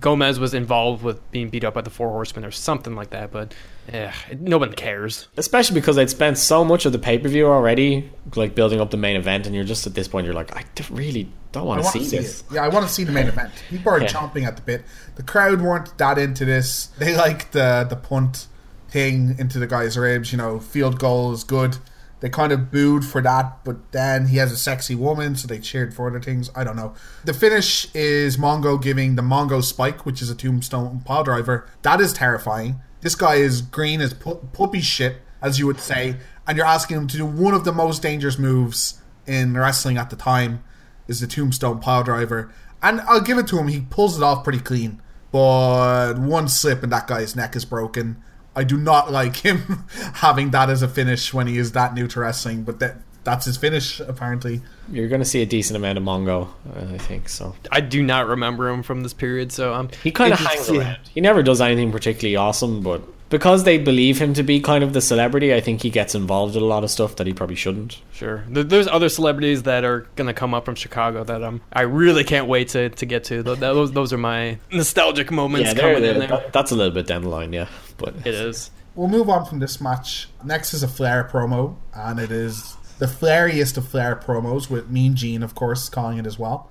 Gomez 0.00 0.38
was 0.38 0.54
involved 0.54 1.02
with 1.02 1.30
being 1.30 1.48
beat 1.48 1.64
up 1.64 1.74
by 1.74 1.80
the 1.80 1.90
Four 1.90 2.10
Horsemen 2.10 2.44
or 2.44 2.50
something 2.50 2.94
like 2.94 3.10
that, 3.10 3.30
but 3.30 3.54
yeah, 3.92 4.12
no 4.38 4.58
one 4.58 4.72
cares. 4.72 5.28
Especially 5.36 5.74
because 5.74 5.96
they'd 5.96 6.10
spent 6.10 6.38
so 6.38 6.64
much 6.64 6.86
of 6.86 6.92
the 6.92 6.98
pay 6.98 7.18
per 7.18 7.28
view 7.28 7.46
already, 7.46 8.10
like 8.34 8.54
building 8.54 8.80
up 8.80 8.90
the 8.90 8.96
main 8.96 9.16
event, 9.16 9.46
and 9.46 9.54
you're 9.54 9.64
just 9.64 9.86
at 9.86 9.94
this 9.94 10.08
point, 10.08 10.24
you're 10.24 10.34
like, 10.34 10.56
I 10.56 10.64
really 10.90 11.30
don't 11.52 11.66
want 11.66 11.82
to 11.82 11.88
see, 11.90 12.04
see 12.04 12.18
this. 12.18 12.40
It. 12.42 12.54
Yeah, 12.54 12.64
I 12.64 12.68
want 12.68 12.86
to 12.86 12.92
see 12.92 13.04
the 13.04 13.12
main 13.12 13.26
event. 13.26 13.52
People 13.68 13.92
are 13.92 14.00
yeah. 14.00 14.08
chomping 14.08 14.46
at 14.46 14.56
the 14.56 14.62
bit. 14.62 14.84
The 15.16 15.22
crowd 15.22 15.60
weren't 15.60 15.96
that 15.98 16.18
into 16.18 16.44
this. 16.44 16.86
They 16.98 17.16
like 17.16 17.52
the 17.52 17.86
the 17.88 17.96
punt 17.96 18.46
thing 18.88 19.36
into 19.38 19.58
the 19.58 19.66
guy's 19.66 19.96
ribs. 19.96 20.32
You 20.32 20.38
know, 20.38 20.58
field 20.60 20.98
goal 20.98 21.32
is 21.32 21.44
good 21.44 21.78
they 22.20 22.30
kind 22.30 22.52
of 22.52 22.70
booed 22.70 23.04
for 23.04 23.20
that, 23.20 23.64
but 23.64 23.92
then 23.92 24.28
he 24.28 24.38
has 24.38 24.50
a 24.50 24.56
sexy 24.56 24.94
woman, 24.94 25.36
so 25.36 25.46
they 25.46 25.58
cheered 25.58 25.92
for 25.92 26.08
other 26.08 26.20
things. 26.20 26.50
I 26.54 26.64
don't 26.64 26.76
know. 26.76 26.94
The 27.24 27.34
finish 27.34 27.94
is 27.94 28.38
Mongo 28.38 28.80
giving 28.80 29.16
the 29.16 29.22
Mongo 29.22 29.62
Spike, 29.62 30.06
which 30.06 30.22
is 30.22 30.30
a 30.30 30.34
tombstone 30.34 31.00
pile 31.00 31.24
driver. 31.24 31.66
That 31.82 32.00
is 32.00 32.12
terrifying. 32.12 32.76
This 33.02 33.14
guy 33.14 33.36
is 33.36 33.60
green 33.60 34.00
as 34.00 34.14
pu- 34.14 34.48
puppy 34.52 34.80
shit, 34.80 35.18
as 35.42 35.58
you 35.58 35.66
would 35.66 35.80
say, 35.80 36.16
and 36.46 36.56
you're 36.56 36.66
asking 36.66 36.96
him 36.96 37.06
to 37.08 37.16
do 37.18 37.26
one 37.26 37.54
of 37.54 37.64
the 37.64 37.72
most 37.72 38.02
dangerous 38.02 38.38
moves 38.38 39.00
in 39.26 39.56
wrestling 39.56 39.98
at 39.98 40.10
the 40.10 40.16
time 40.16 40.62
is 41.08 41.20
the 41.20 41.26
tombstone 41.26 41.80
pile 41.80 42.02
driver. 42.02 42.50
And 42.82 43.00
I'll 43.02 43.20
give 43.20 43.38
it 43.38 43.46
to 43.48 43.58
him, 43.58 43.68
he 43.68 43.80
pulls 43.80 44.16
it 44.16 44.22
off 44.22 44.44
pretty 44.44 44.60
clean. 44.60 45.02
But 45.32 46.14
one 46.18 46.48
slip 46.48 46.82
and 46.82 46.92
that 46.92 47.06
guy's 47.06 47.36
neck 47.36 47.56
is 47.56 47.64
broken. 47.64 48.22
I 48.56 48.64
do 48.64 48.78
not 48.78 49.12
like 49.12 49.36
him 49.36 49.84
having 50.14 50.50
that 50.50 50.70
as 50.70 50.82
a 50.82 50.88
finish 50.88 51.32
when 51.32 51.46
he 51.46 51.58
is 51.58 51.72
that 51.72 51.94
new 51.94 52.08
to 52.08 52.20
wrestling, 52.20 52.62
but 52.64 52.80
that 52.80 52.96
that's 53.22 53.44
his 53.44 53.56
finish 53.56 54.00
apparently. 54.00 54.62
You're 54.90 55.08
going 55.08 55.20
to 55.20 55.26
see 55.26 55.42
a 55.42 55.46
decent 55.46 55.76
amount 55.76 55.98
of 55.98 56.04
Mongo, 56.04 56.48
I 56.76 56.96
think 56.96 57.28
so. 57.28 57.54
I 57.70 57.80
do 57.80 58.02
not 58.02 58.28
remember 58.28 58.68
him 58.68 58.82
from 58.82 59.02
this 59.02 59.12
period, 59.12 59.52
so 59.52 59.74
um, 59.74 59.90
he 60.02 60.10
kind 60.10 60.32
of 60.32 60.38
hangs 60.38 60.70
around. 60.70 60.98
He 61.12 61.20
never 61.20 61.42
does 61.42 61.60
anything 61.60 61.92
particularly 61.92 62.36
awesome, 62.36 62.82
but 62.82 63.02
because 63.28 63.64
they 63.64 63.78
believe 63.78 64.20
him 64.20 64.34
to 64.34 64.42
be 64.42 64.60
kind 64.60 64.84
of 64.84 64.92
the 64.92 65.00
celebrity, 65.00 65.52
I 65.52 65.60
think 65.60 65.82
he 65.82 65.90
gets 65.90 66.14
involved 66.14 66.54
in 66.54 66.62
a 66.62 66.66
lot 66.66 66.84
of 66.84 66.90
stuff 66.90 67.16
that 67.16 67.26
he 67.26 67.32
probably 67.32 67.56
shouldn't. 67.56 68.00
Sure, 68.12 68.44
there's 68.48 68.86
other 68.86 69.08
celebrities 69.08 69.64
that 69.64 69.84
are 69.84 70.06
going 70.14 70.28
to 70.28 70.34
come 70.34 70.54
up 70.54 70.64
from 70.64 70.76
Chicago 70.76 71.24
that 71.24 71.42
um 71.42 71.60
I 71.72 71.82
really 71.82 72.24
can't 72.24 72.46
wait 72.46 72.68
to, 72.68 72.90
to 72.90 73.06
get 73.06 73.24
to. 73.24 73.42
Those 73.42 73.92
those 73.92 74.12
are 74.12 74.18
my 74.18 74.58
nostalgic 74.70 75.30
moments 75.32 75.74
yeah, 75.74 75.80
coming 75.80 76.04
in 76.04 76.20
there. 76.20 76.44
That's 76.52 76.70
a 76.70 76.76
little 76.76 76.94
bit 76.94 77.06
down 77.06 77.22
the 77.22 77.28
line, 77.28 77.52
yeah, 77.52 77.66
but 77.96 78.14
it 78.24 78.34
is. 78.34 78.70
We'll 78.94 79.08
move 79.08 79.28
on 79.28 79.44
from 79.44 79.58
this 79.58 79.80
match. 79.80 80.28
Next 80.44 80.72
is 80.72 80.82
a 80.82 80.88
Flair 80.88 81.28
promo, 81.30 81.76
and 81.94 82.18
it 82.18 82.30
is 82.30 82.76
the 82.98 83.06
flairiest 83.06 83.76
of 83.76 83.86
Flair 83.86 84.16
promos 84.16 84.70
with 84.70 84.88
Mean 84.88 85.14
Gene, 85.14 85.42
of 85.42 85.54
course, 85.54 85.88
calling 85.88 86.18
it 86.18 86.26
as 86.26 86.38
well. 86.38 86.70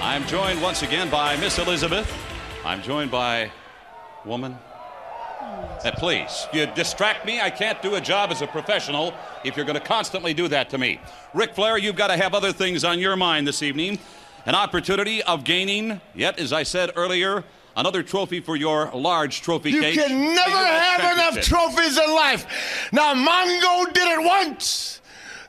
I'm 0.00 0.26
joined 0.26 0.60
once 0.60 0.82
again 0.82 1.10
by 1.10 1.36
Miss 1.36 1.58
Elizabeth. 1.58 2.12
I'm 2.64 2.82
joined 2.82 3.10
by 3.10 3.50
woman 4.24 4.58
uh, 5.84 5.92
please, 5.92 6.46
you 6.52 6.66
distract 6.66 7.24
me. 7.24 7.40
I 7.40 7.50
can't 7.50 7.80
do 7.82 7.94
a 7.94 8.00
job 8.00 8.30
as 8.30 8.42
a 8.42 8.46
professional 8.46 9.14
if 9.44 9.56
you're 9.56 9.66
going 9.66 9.78
to 9.78 9.84
constantly 9.84 10.34
do 10.34 10.48
that 10.48 10.70
to 10.70 10.78
me. 10.78 11.00
Ric 11.34 11.54
Flair, 11.54 11.78
you've 11.78 11.96
got 11.96 12.08
to 12.08 12.16
have 12.16 12.34
other 12.34 12.52
things 12.52 12.84
on 12.84 12.98
your 12.98 13.16
mind 13.16 13.46
this 13.46 13.62
evening. 13.62 13.98
An 14.46 14.54
opportunity 14.54 15.22
of 15.22 15.44
gaining, 15.44 16.00
yet, 16.14 16.38
as 16.38 16.52
I 16.52 16.62
said 16.62 16.90
earlier, 16.96 17.44
another 17.76 18.02
trophy 18.02 18.40
for 18.40 18.56
your 18.56 18.90
large 18.92 19.42
trophy 19.42 19.70
you 19.70 19.80
case. 19.80 19.96
You 19.96 20.02
can 20.02 20.34
never 20.34 20.50
have 20.50 21.12
enough 21.12 21.44
trophies 21.44 21.98
in 21.98 22.10
life. 22.14 22.88
Now, 22.92 23.14
Mongo 23.14 23.92
did 23.92 24.18
it 24.18 24.24
once. 24.24 25.00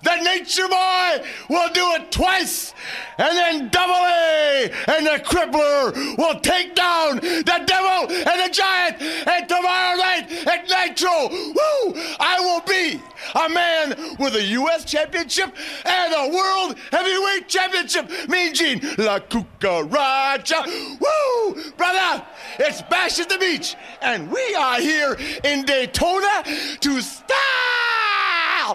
The 0.08 0.24
Nature 0.24 0.70
Boy 0.70 1.28
will 1.50 1.68
do 1.74 1.86
it 1.96 2.14
twice, 2.14 2.74
and 3.18 3.36
then 3.36 3.68
Double 3.68 3.94
A 3.94 4.72
and 4.88 5.06
the 5.06 5.22
Crippler 5.22 5.94
will 6.18 6.40
take 6.40 6.76
down 6.76 7.18
the 7.18 7.64
Devil 7.66 8.16
and 8.16 8.40
the 8.42 8.50
Giant. 8.50 9.02
And 9.02 9.50
tomorrow 9.50 9.98
night 9.98 10.32
at 10.48 10.70
Nitro, 10.70 11.28
woo, 11.28 11.94
I 12.22 12.40
will 12.40 12.62
be 12.62 13.02
a 13.36 13.50
man 13.50 14.16
with 14.18 14.36
a 14.36 14.44
U.S. 14.44 14.86
Championship 14.86 15.54
and 15.84 16.14
a 16.14 16.34
World 16.34 16.78
Heavyweight 16.90 17.50
Championship. 17.50 18.10
Mean 18.30 18.54
Gene, 18.54 18.80
La 18.98 19.20
Cucaracha, 19.20 20.66
woo, 21.02 21.72
brother, 21.76 22.26
it's 22.60 22.82
Bash 22.84 23.20
at 23.20 23.28
the 23.28 23.38
Beach, 23.40 23.76
and 24.02 24.32
we 24.32 24.56
are 24.56 24.80
here 24.80 25.18
in 25.44 25.66
Daytona 25.66 26.46
to 26.80 27.02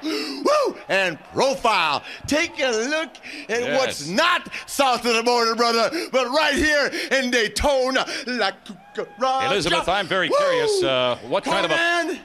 woo, 0.03 0.77
and 0.89 1.19
profile. 1.33 2.03
Take 2.27 2.59
a 2.61 2.71
look 2.71 3.11
at 3.49 3.61
yes. 3.61 3.79
what's 3.79 4.09
not 4.09 4.49
south 4.67 5.05
of 5.05 5.15
the 5.15 5.23
border, 5.23 5.55
brother, 5.55 5.91
but 6.11 6.29
right 6.29 6.55
here 6.55 6.91
in 7.11 7.31
Daytona, 7.31 8.07
La 8.27 8.51
Cucaracha. 8.95 9.47
Elizabeth, 9.47 9.89
I'm 9.89 10.07
very 10.07 10.29
woo. 10.29 10.37
curious. 10.39 10.83
Uh, 10.83 11.19
what 11.29 11.45
Come 11.45 11.55
kind 11.55 11.67
of 11.67 11.73
a 11.73 11.75
man? 11.75 12.21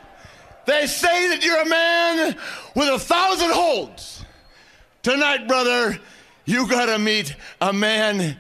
They 0.66 0.86
say 0.86 1.30
that 1.30 1.46
you're 1.46 1.62
a 1.62 1.70
man 1.70 2.36
with 2.76 2.90
a 2.90 3.00
thousand 3.00 3.52
holds. 3.52 4.26
Tonight, 5.02 5.48
brother, 5.48 5.98
you 6.46 6.68
gotta 6.68 7.00
meet 7.00 7.36
a 7.62 7.72
man 7.72 8.38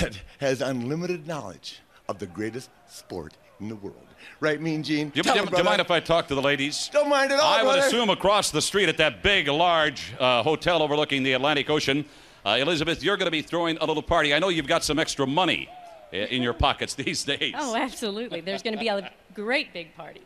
that 0.00 0.20
has 0.40 0.60
unlimited 0.60 1.26
knowledge 1.26 1.80
of 2.08 2.18
the 2.18 2.26
greatest 2.26 2.68
sport 2.86 3.32
in 3.60 3.68
the 3.68 3.76
world. 3.76 4.03
Right, 4.44 4.60
Mean 4.60 4.82
Gene? 4.82 5.08
Do 5.08 5.20
you, 5.20 5.22
do, 5.22 5.46
do 5.46 5.56
you 5.56 5.64
mind 5.64 5.80
if 5.80 5.90
I 5.90 6.00
talk 6.00 6.28
to 6.28 6.34
the 6.34 6.42
ladies? 6.42 6.90
Don't 6.92 7.08
mind 7.08 7.32
at 7.32 7.40
all, 7.40 7.50
I 7.50 7.62
brother. 7.62 7.78
would 7.78 7.86
assume 7.86 8.10
across 8.10 8.50
the 8.50 8.60
street 8.60 8.90
at 8.90 8.98
that 8.98 9.22
big, 9.22 9.48
large 9.48 10.12
uh, 10.20 10.42
hotel 10.42 10.82
overlooking 10.82 11.22
the 11.22 11.32
Atlantic 11.32 11.70
Ocean, 11.70 12.04
uh, 12.44 12.58
Elizabeth, 12.60 13.02
you're 13.02 13.16
going 13.16 13.26
to 13.26 13.30
be 13.30 13.40
throwing 13.40 13.78
a 13.78 13.86
little 13.86 14.02
party. 14.02 14.34
I 14.34 14.38
know 14.38 14.50
you've 14.50 14.66
got 14.66 14.84
some 14.84 14.98
extra 14.98 15.26
money 15.26 15.66
uh, 16.12 16.16
in 16.16 16.42
your 16.42 16.52
pockets 16.52 16.92
these 17.06 17.24
days. 17.24 17.54
Oh, 17.56 17.74
absolutely. 17.74 18.42
There's 18.42 18.62
going 18.62 18.74
to 18.74 18.78
be 18.78 18.88
a 18.88 19.10
great 19.32 19.72
big 19.72 19.96
party. 19.96 20.20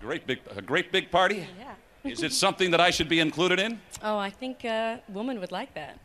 Great 0.00 0.26
big, 0.26 0.38
a 0.56 0.62
great 0.62 0.90
big 0.90 1.10
party. 1.10 1.46
Yeah. 1.58 2.10
is 2.10 2.22
it 2.22 2.32
something 2.32 2.70
that 2.70 2.80
I 2.80 2.88
should 2.88 3.10
be 3.10 3.20
included 3.20 3.60
in? 3.60 3.78
Oh, 4.02 4.16
I 4.16 4.30
think 4.30 4.64
a 4.64 5.02
woman 5.10 5.40
would 5.40 5.52
like 5.52 5.74
that. 5.74 5.98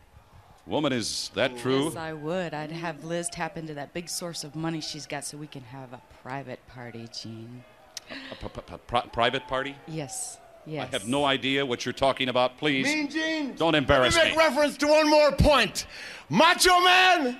Woman, 0.66 0.92
is 0.92 1.30
that 1.34 1.58
true? 1.58 1.84
Yes, 1.84 1.96
I 1.96 2.14
would. 2.14 2.54
I'd 2.54 2.72
have 2.72 3.04
Liz 3.04 3.28
tap 3.28 3.58
into 3.58 3.74
that 3.74 3.92
big 3.92 4.08
source 4.08 4.44
of 4.44 4.56
money 4.56 4.80
she's 4.80 5.06
got 5.06 5.24
so 5.24 5.36
we 5.36 5.46
can 5.46 5.62
have 5.62 5.92
a 5.92 6.00
private 6.22 6.66
party, 6.68 7.06
Gene. 7.20 7.62
A, 8.10 8.34
p- 8.34 8.48
p- 8.48 9.08
private 9.12 9.46
party? 9.46 9.76
Yes. 9.86 10.38
Yes. 10.66 10.88
I 10.88 10.90
have 10.92 11.06
no 11.06 11.26
idea 11.26 11.66
what 11.66 11.84
you're 11.84 11.92
talking 11.92 12.30
about. 12.30 12.56
Please. 12.56 12.86
Mean 12.86 13.10
Gene. 13.10 13.54
Don't 13.56 13.74
embarrass 13.74 14.16
let 14.16 14.24
me. 14.24 14.30
Make 14.30 14.38
reference 14.38 14.78
to 14.78 14.86
one 14.86 15.10
more 15.10 15.32
point. 15.32 15.86
Macho 16.30 16.80
Man, 16.80 17.38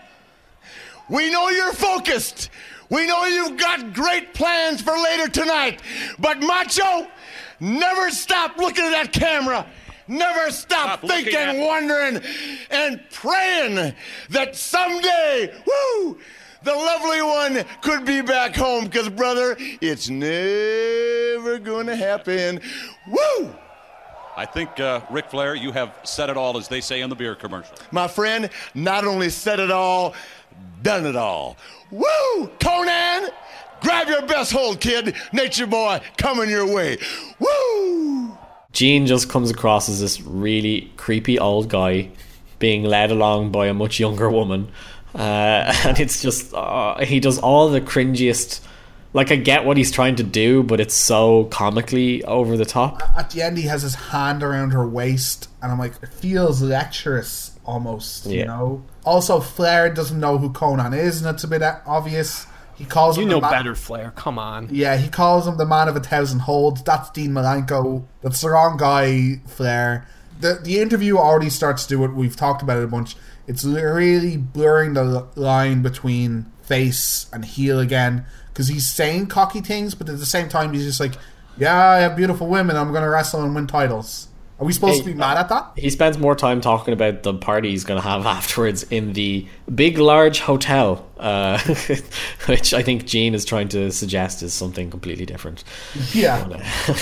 we 1.09 1.31
know 1.33 1.49
you're 1.49 1.73
focused. 1.73 2.51
We 2.91 3.07
know 3.07 3.25
you've 3.25 3.57
got 3.57 3.95
great 3.95 4.35
plans 4.35 4.83
for 4.83 4.93
later 4.93 5.29
tonight. 5.29 5.81
But 6.19 6.41
Macho, 6.41 7.07
never 7.61 8.11
stop 8.11 8.59
looking 8.59 8.85
at 8.85 8.91
that 8.91 9.13
camera. 9.13 9.67
Never 10.07 10.51
stop, 10.51 10.99
stop 10.99 11.09
thinking, 11.09 11.61
wondering, 11.61 12.21
and 12.71 13.01
praying 13.11 13.95
that 14.31 14.55
someday, 14.55 15.53
woo, 15.67 16.19
the 16.63 16.75
lovely 16.75 17.23
one 17.23 17.65
could 17.83 18.05
be 18.05 18.21
back 18.21 18.55
home. 18.55 18.85
Because, 18.85 19.09
brother, 19.09 19.57
it's 19.59 20.11
never 20.11 21.59
going 21.59 21.87
to 21.87 21.97
happen. 21.97 22.61
Woo! 23.07 23.55
I 24.37 24.47
think, 24.47 24.81
uh, 24.81 25.01
Ric 25.11 25.31
Flair, 25.31 25.55
you 25.55 25.73
have 25.73 25.97
said 26.03 26.29
it 26.29 26.37
all, 26.37 26.57
as 26.59 26.69
they 26.69 26.81
say 26.81 27.01
in 27.01 27.09
the 27.09 27.17
beer 27.17 27.35
commercial. 27.35 27.77
My 27.93 28.09
friend, 28.09 28.51
not 28.75 29.05
only 29.05 29.31
said 29.31 29.61
it 29.61 29.71
all, 29.71 30.15
done 30.83 31.07
it 31.07 31.17
all. 31.17 31.57
Woo! 31.91 32.51
Konnan, 32.59 33.31
Grab 33.85 34.09
your 34.09 34.23
best 34.23 34.51
hold, 34.51 34.81
kid. 34.81 35.15
Nature 35.33 35.67
Boy 35.67 36.01
coming 36.17 36.49
your 36.49 36.67
way. 36.67 36.97
Woo! 37.39 38.24
Gene 38.75 39.07
just 39.07 39.31
comes 39.31 39.51
across 39.51 39.89
as 39.89 40.01
this 40.01 40.21
really 40.21 40.93
creepy 40.97 41.39
old 41.39 41.69
guy 41.69 42.11
being 42.59 42.83
led 42.83 43.11
along 43.11 43.53
by 43.53 43.69
a 43.69 43.75
much 43.75 43.99
younger 43.99 44.29
woman. 44.29 44.71
Uh, 45.15 45.73
and 45.85 45.99
it's 46.01 46.21
just, 46.21 46.53
uh, 46.53 46.99
he 46.99 47.21
does 47.21 47.39
all 47.39 47.71
the 47.71 47.81
cringiest. 47.81 48.61
Like, 49.13 49.31
I 49.31 49.37
get 49.37 49.65
what 49.65 49.77
he's 49.77 49.93
trying 49.93 50.17
to 50.17 50.25
do, 50.25 50.65
but 50.65 50.81
it's 50.81 50.95
so 50.95 51.45
comically 51.45 52.25
over 52.25 52.57
the 52.57 52.65
top. 52.65 53.01
At 53.17 53.31
the 53.31 53.43
end, 53.43 53.57
he 53.59 53.65
has 53.65 53.83
his 53.83 53.95
hand 53.95 54.43
around 54.43 54.73
her 54.73 54.87
waist, 54.87 55.49
and 55.63 55.71
I'm 55.71 55.79
like, 55.79 55.93
it 56.03 56.09
feels 56.09 56.61
lecherous 56.61 57.57
almost, 57.65 58.27
you 58.27 58.45
know? 58.45 58.83
Also, 59.05 59.39
Flair 59.39 59.89
doesn't 59.95 60.19
know 60.19 60.39
who 60.39 60.51
Konnan 60.51 60.99
is, 60.99 61.23
and 61.23 61.33
it's 61.33 61.45
a 61.45 61.49
bit 61.49 61.63
obvious. 61.87 62.47
He 62.77 62.85
calls 62.85 63.17
You 63.17 63.23
him 63.23 63.29
know 63.31 63.41
better, 63.41 63.75
Flair. 63.75 64.13
Come 64.17 64.39
on. 64.39 64.69
Yeah, 64.71 64.97
he 64.97 65.09
calls 65.09 65.47
him 65.47 65.57
the 65.57 65.67
man 65.67 65.89
of 65.89 65.97
a 65.97 66.01
thousand 66.01 66.41
holds. 66.41 66.83
That's 66.83 67.11
Dean 67.11 67.31
Malenko. 67.31 68.05
That's 68.23 68.41
the 68.41 68.51
wrong 68.51 68.77
guy, 68.77 69.41
Flair. 69.47 70.07
The 70.41 70.59
the 70.63 70.81
interview 70.81 71.17
already 71.17 71.51
starts 71.51 71.85
to 71.87 71.97
do 71.97 72.05
it. 72.05 72.13
We've 72.13 72.37
talked 72.37 72.63
about 72.63 72.79
it 72.79 72.85
a 72.85 72.89
bunch. 72.89 73.17
It's 73.47 73.65
really 73.65 74.37
blurring 74.37 74.95
the 74.95 75.27
line 75.37 75.83
between 75.83 76.47
face 76.63 77.27
and 77.33 77.45
heel 77.45 77.79
again 77.79 78.25
because 78.49 78.69
he's 78.69 78.89
saying 78.89 79.27
cocky 79.27 79.61
things, 79.61 79.95
but 79.95 80.09
at 80.09 80.19
the 80.19 80.27
same 80.27 80.49
time 80.49 80.73
he's 80.73 80.85
just 80.85 81.01
like, 81.01 81.15
"Yeah, 81.57 81.77
I 81.77 81.99
have 81.99 82.17
beautiful 82.17 82.49
women. 82.49 82.77
I'm 82.77 82.93
gonna 82.93 83.11
wrestle 83.11 83.43
and 83.43 83.55
win 83.55 83.67
titles." 83.67 84.29
Are 84.61 84.65
we 84.65 84.73
supposed 84.73 85.01
to 85.01 85.05
be 85.07 85.15
mad 85.15 85.37
at 85.37 85.49
that? 85.49 85.73
He 85.77 85.91
spends 85.91 86.17
more 86.17 86.37
time 86.37 86.61
talking 86.61 86.95
about 86.95 87.25
the 87.25 87.35
party 87.35 87.71
he's 87.71 87.83
going 87.83 88.01
to 88.01 88.07
have 88.09 88.25
afterwards 88.39 88.85
in 88.85 89.13
the 89.13 89.47
big, 89.75 89.99
large 89.99 90.39
hotel, 90.39 91.05
uh, 91.19 91.59
which 92.47 92.73
I 92.73 92.81
think 92.83 93.05
Gene 93.05 93.35
is 93.35 93.45
trying 93.45 93.69
to 93.71 93.91
suggest 93.91 94.43
is 94.45 94.55
something 94.55 94.91
completely 94.91 95.27
different. 95.27 95.65
Yeah. 96.13 96.63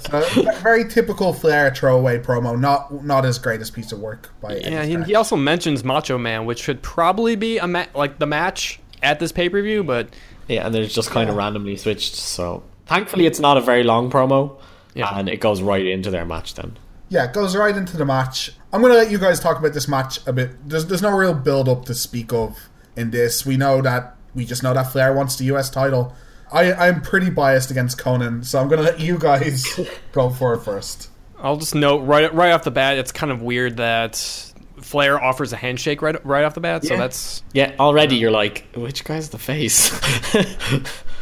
So, 0.00 0.20
very 0.60 0.88
typical 0.88 1.32
Flair 1.32 1.72
throwaway 1.74 2.18
promo. 2.18 2.58
Not 2.58 3.04
not 3.04 3.24
his 3.24 3.38
greatest 3.38 3.74
piece 3.74 3.92
of 3.92 4.00
work 4.00 4.30
by 4.40 4.56
any 4.56 4.74
Yeah, 4.74 4.84
he, 4.84 5.02
he 5.04 5.14
also 5.14 5.36
mentions 5.36 5.84
Macho 5.84 6.18
Man, 6.18 6.46
which 6.46 6.60
should 6.60 6.82
probably 6.82 7.36
be 7.36 7.58
a 7.58 7.66
ma- 7.66 7.86
like 7.94 8.18
the 8.18 8.26
match 8.26 8.80
at 9.02 9.20
this 9.20 9.30
pay 9.30 9.48
per 9.48 9.62
view, 9.62 9.84
but 9.84 10.08
Yeah, 10.48 10.66
and 10.66 10.74
they're 10.74 10.86
just 10.86 11.10
kind 11.10 11.30
of 11.30 11.36
randomly 11.36 11.76
switched. 11.76 12.16
So 12.16 12.62
thankfully, 12.86 13.26
it's 13.26 13.38
not 13.40 13.56
a 13.56 13.60
very 13.60 13.84
long 13.84 14.10
promo, 14.10 14.58
Yeah. 14.94 15.16
and 15.16 15.28
it 15.28 15.40
goes 15.40 15.62
right 15.62 15.84
into 15.86 16.10
their 16.10 16.24
match 16.24 16.54
then. 16.54 16.76
Yeah, 17.14 17.26
it 17.26 17.32
goes 17.32 17.54
right 17.54 17.76
into 17.76 17.96
the 17.96 18.04
match. 18.04 18.50
I'm 18.72 18.80
going 18.80 18.92
to 18.92 18.98
let 18.98 19.08
you 19.08 19.18
guys 19.18 19.38
talk 19.38 19.56
about 19.60 19.72
this 19.72 19.86
match 19.86 20.18
a 20.26 20.32
bit. 20.32 20.68
There's, 20.68 20.86
there's 20.86 21.00
no 21.00 21.16
real 21.16 21.32
build 21.32 21.68
up 21.68 21.84
to 21.84 21.94
speak 21.94 22.32
of 22.32 22.68
in 22.96 23.12
this. 23.12 23.46
We 23.46 23.56
know 23.56 23.80
that 23.82 24.16
we 24.34 24.44
just 24.44 24.64
know 24.64 24.74
that 24.74 24.90
Flair 24.90 25.12
wants 25.14 25.36
the 25.36 25.44
US 25.54 25.70
title. 25.70 26.12
I, 26.52 26.72
I'm 26.72 27.02
pretty 27.02 27.30
biased 27.30 27.70
against 27.70 27.98
Konnan, 27.98 28.44
so 28.44 28.60
I'm 28.60 28.66
going 28.66 28.78
to 28.78 28.84
let 28.84 28.98
you 28.98 29.16
guys 29.16 29.64
go 30.12 30.28
for 30.28 30.54
it 30.54 30.62
first. 30.62 31.08
I'll 31.38 31.56
just 31.56 31.76
note 31.76 31.98
right 31.98 32.34
right 32.34 32.50
off 32.50 32.64
the 32.64 32.72
bat, 32.72 32.98
it's 32.98 33.12
kind 33.12 33.30
of 33.30 33.42
weird 33.42 33.76
that 33.76 34.16
Flair 34.80 35.22
offers 35.22 35.52
a 35.52 35.56
handshake 35.56 36.02
right 36.02 36.24
right 36.26 36.44
off 36.44 36.54
the 36.54 36.60
bat. 36.60 36.84
So 36.84 36.96
that's 36.96 37.44
Yeah, 37.52 37.76
already 37.78 38.16
you're 38.16 38.32
like, 38.32 38.66
which 38.74 39.04
guy's 39.04 39.28
the 39.30 39.38
face? 39.38 39.92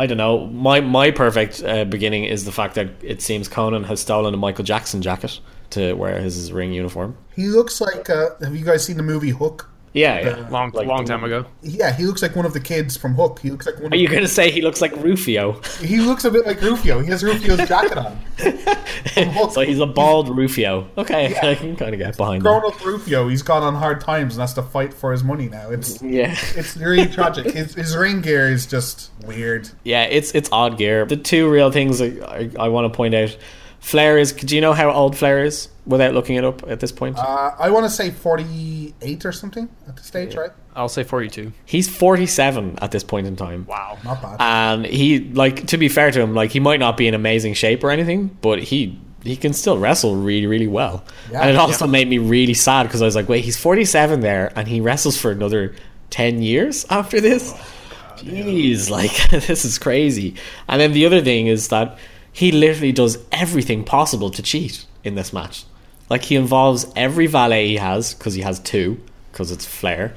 I 0.00 0.06
don't 0.06 0.16
know. 0.16 0.46
My 0.46 0.80
my 0.80 1.10
perfect 1.10 1.62
uh, 1.62 1.84
beginning 1.84 2.24
is 2.24 2.46
the 2.46 2.52
fact 2.52 2.74
that 2.76 2.88
it 3.02 3.20
seems 3.20 3.50
Konnan 3.50 3.84
has 3.84 4.00
stolen 4.00 4.32
a 4.32 4.36
Michael 4.38 4.64
Jackson 4.64 5.02
jacket 5.02 5.40
to 5.70 5.92
wear 5.92 6.18
his 6.18 6.50
ring 6.50 6.72
uniform. 6.72 7.18
He 7.36 7.48
looks 7.48 7.82
like. 7.82 8.08
Uh, 8.08 8.30
have 8.40 8.56
you 8.56 8.64
guys 8.64 8.82
seen 8.82 8.96
the 8.96 9.02
movie 9.02 9.28
Hook? 9.28 9.69
Yeah, 9.92 10.20
yeah. 10.20 10.48
long 10.50 10.70
long 10.70 11.04
time 11.04 11.24
ago. 11.24 11.44
Yeah, 11.62 11.92
he 11.92 12.04
looks 12.04 12.22
like 12.22 12.36
one 12.36 12.46
of 12.46 12.52
the 12.52 12.60
kids 12.60 12.96
from 12.96 13.14
Hook. 13.14 13.40
He 13.40 13.50
looks 13.50 13.66
like 13.66 13.74
one. 13.76 13.92
Are 13.92 13.96
of 13.96 14.00
you 14.00 14.06
going 14.08 14.22
to 14.22 14.28
say 14.28 14.50
he 14.50 14.62
looks 14.62 14.80
like 14.80 14.94
Rufio? 14.96 15.60
He 15.80 15.98
looks 15.98 16.24
a 16.24 16.30
bit 16.30 16.46
like 16.46 16.60
Rufio. 16.60 17.00
He 17.00 17.10
has 17.10 17.24
Rufio's 17.24 17.66
jacket 17.66 17.98
on. 17.98 18.20
so 19.50 19.62
he's 19.62 19.80
a 19.80 19.86
bald 19.86 20.28
Rufio. 20.36 20.88
Okay, 20.96 21.36
I 21.42 21.54
can 21.54 21.74
kind 21.74 21.94
of 21.94 21.98
get 21.98 22.16
behind. 22.16 22.42
Grown 22.42 22.64
up 22.64 22.84
Rufio, 22.84 23.28
he's 23.28 23.42
gone 23.42 23.62
on 23.62 23.74
hard 23.74 24.00
times 24.00 24.34
and 24.34 24.40
has 24.40 24.54
to 24.54 24.62
fight 24.62 24.94
for 24.94 25.10
his 25.10 25.24
money 25.24 25.48
now. 25.48 25.70
It's 25.70 26.00
Yeah. 26.02 26.36
it's 26.54 26.76
really 26.76 27.08
tragic. 27.08 27.52
His, 27.52 27.74
his 27.74 27.96
ring 27.96 28.20
gear 28.20 28.48
is 28.50 28.66
just 28.66 29.10
weird. 29.26 29.68
Yeah, 29.84 30.04
it's 30.04 30.32
it's 30.34 30.48
odd 30.52 30.78
gear. 30.78 31.06
The 31.06 31.16
two 31.16 31.50
real 31.50 31.72
things 31.72 32.00
I, 32.00 32.06
I, 32.06 32.50
I 32.60 32.68
want 32.68 32.92
to 32.92 32.96
point 32.96 33.14
out. 33.14 33.36
Flair 33.80 34.18
is. 34.18 34.32
Do 34.32 34.54
you 34.54 34.60
know 34.60 34.72
how 34.72 34.90
old 34.90 35.16
Flair 35.16 35.44
is 35.44 35.68
without 35.86 36.14
looking 36.14 36.36
it 36.36 36.44
up 36.44 36.68
at 36.68 36.80
this 36.80 36.92
point? 36.92 37.18
Uh, 37.18 37.52
I 37.58 37.70
want 37.70 37.84
to 37.86 37.90
say 37.90 38.10
48 38.10 39.24
or 39.24 39.32
something 39.32 39.68
at 39.88 39.96
the 39.96 40.02
stage, 40.02 40.34
right? 40.36 40.50
I'll 40.76 40.88
say 40.88 41.02
42. 41.02 41.52
He's 41.64 41.88
47 41.88 42.78
at 42.80 42.92
this 42.92 43.02
point 43.02 43.26
in 43.26 43.36
time. 43.36 43.66
Wow. 43.66 43.98
Not 44.04 44.22
bad. 44.22 44.36
And 44.40 44.86
he 44.86 45.20
like 45.32 45.66
to 45.68 45.78
be 45.78 45.88
fair 45.88 46.10
to 46.10 46.20
him, 46.20 46.34
like 46.34 46.50
he 46.52 46.60
might 46.60 46.78
not 46.80 46.96
be 46.96 47.08
in 47.08 47.14
amazing 47.14 47.54
shape 47.54 47.82
or 47.82 47.90
anything, 47.90 48.28
but 48.40 48.62
he 48.62 48.98
he 49.24 49.36
can 49.36 49.52
still 49.52 49.78
wrestle 49.78 50.14
really 50.16 50.46
really 50.46 50.68
well. 50.68 51.02
Yeah. 51.32 51.40
and 51.40 51.50
it 51.50 51.56
also 51.56 51.86
Yeah. 51.86 51.90
made 51.90 52.08
me 52.08 52.18
really 52.18 52.54
sad 52.54 52.84
because 52.84 53.02
I 53.02 53.06
was 53.06 53.16
like, 53.16 53.28
wait, 53.28 53.44
he's 53.44 53.56
47 53.56 54.20
there 54.20 54.52
and 54.54 54.68
he 54.68 54.80
wrestles 54.80 55.16
for 55.18 55.30
another 55.30 55.74
10 56.10 56.40
years 56.42 56.86
after 56.90 57.20
this. 57.20 57.52
Jeez, 58.18 58.90
like 58.90 59.30
this 59.46 59.64
is 59.64 59.78
crazy. 59.78 60.34
And 60.68 60.80
then 60.80 60.92
the 60.92 61.06
other 61.06 61.20
thing 61.22 61.46
is 61.48 61.68
that 61.68 61.98
he 62.32 62.52
literally 62.52 62.92
does 62.92 63.18
everything 63.32 63.84
possible 63.84 64.30
to 64.30 64.42
cheat 64.42 64.86
in 65.04 65.14
this 65.14 65.32
match. 65.32 65.64
Like 66.08 66.24
he 66.24 66.36
involves 66.36 66.86
every 66.96 67.26
valet 67.26 67.68
he 67.68 67.76
has 67.76 68.14
because 68.14 68.34
he 68.34 68.42
has 68.42 68.58
two 68.58 69.00
because 69.30 69.52
it's 69.52 69.64
Flair, 69.64 70.14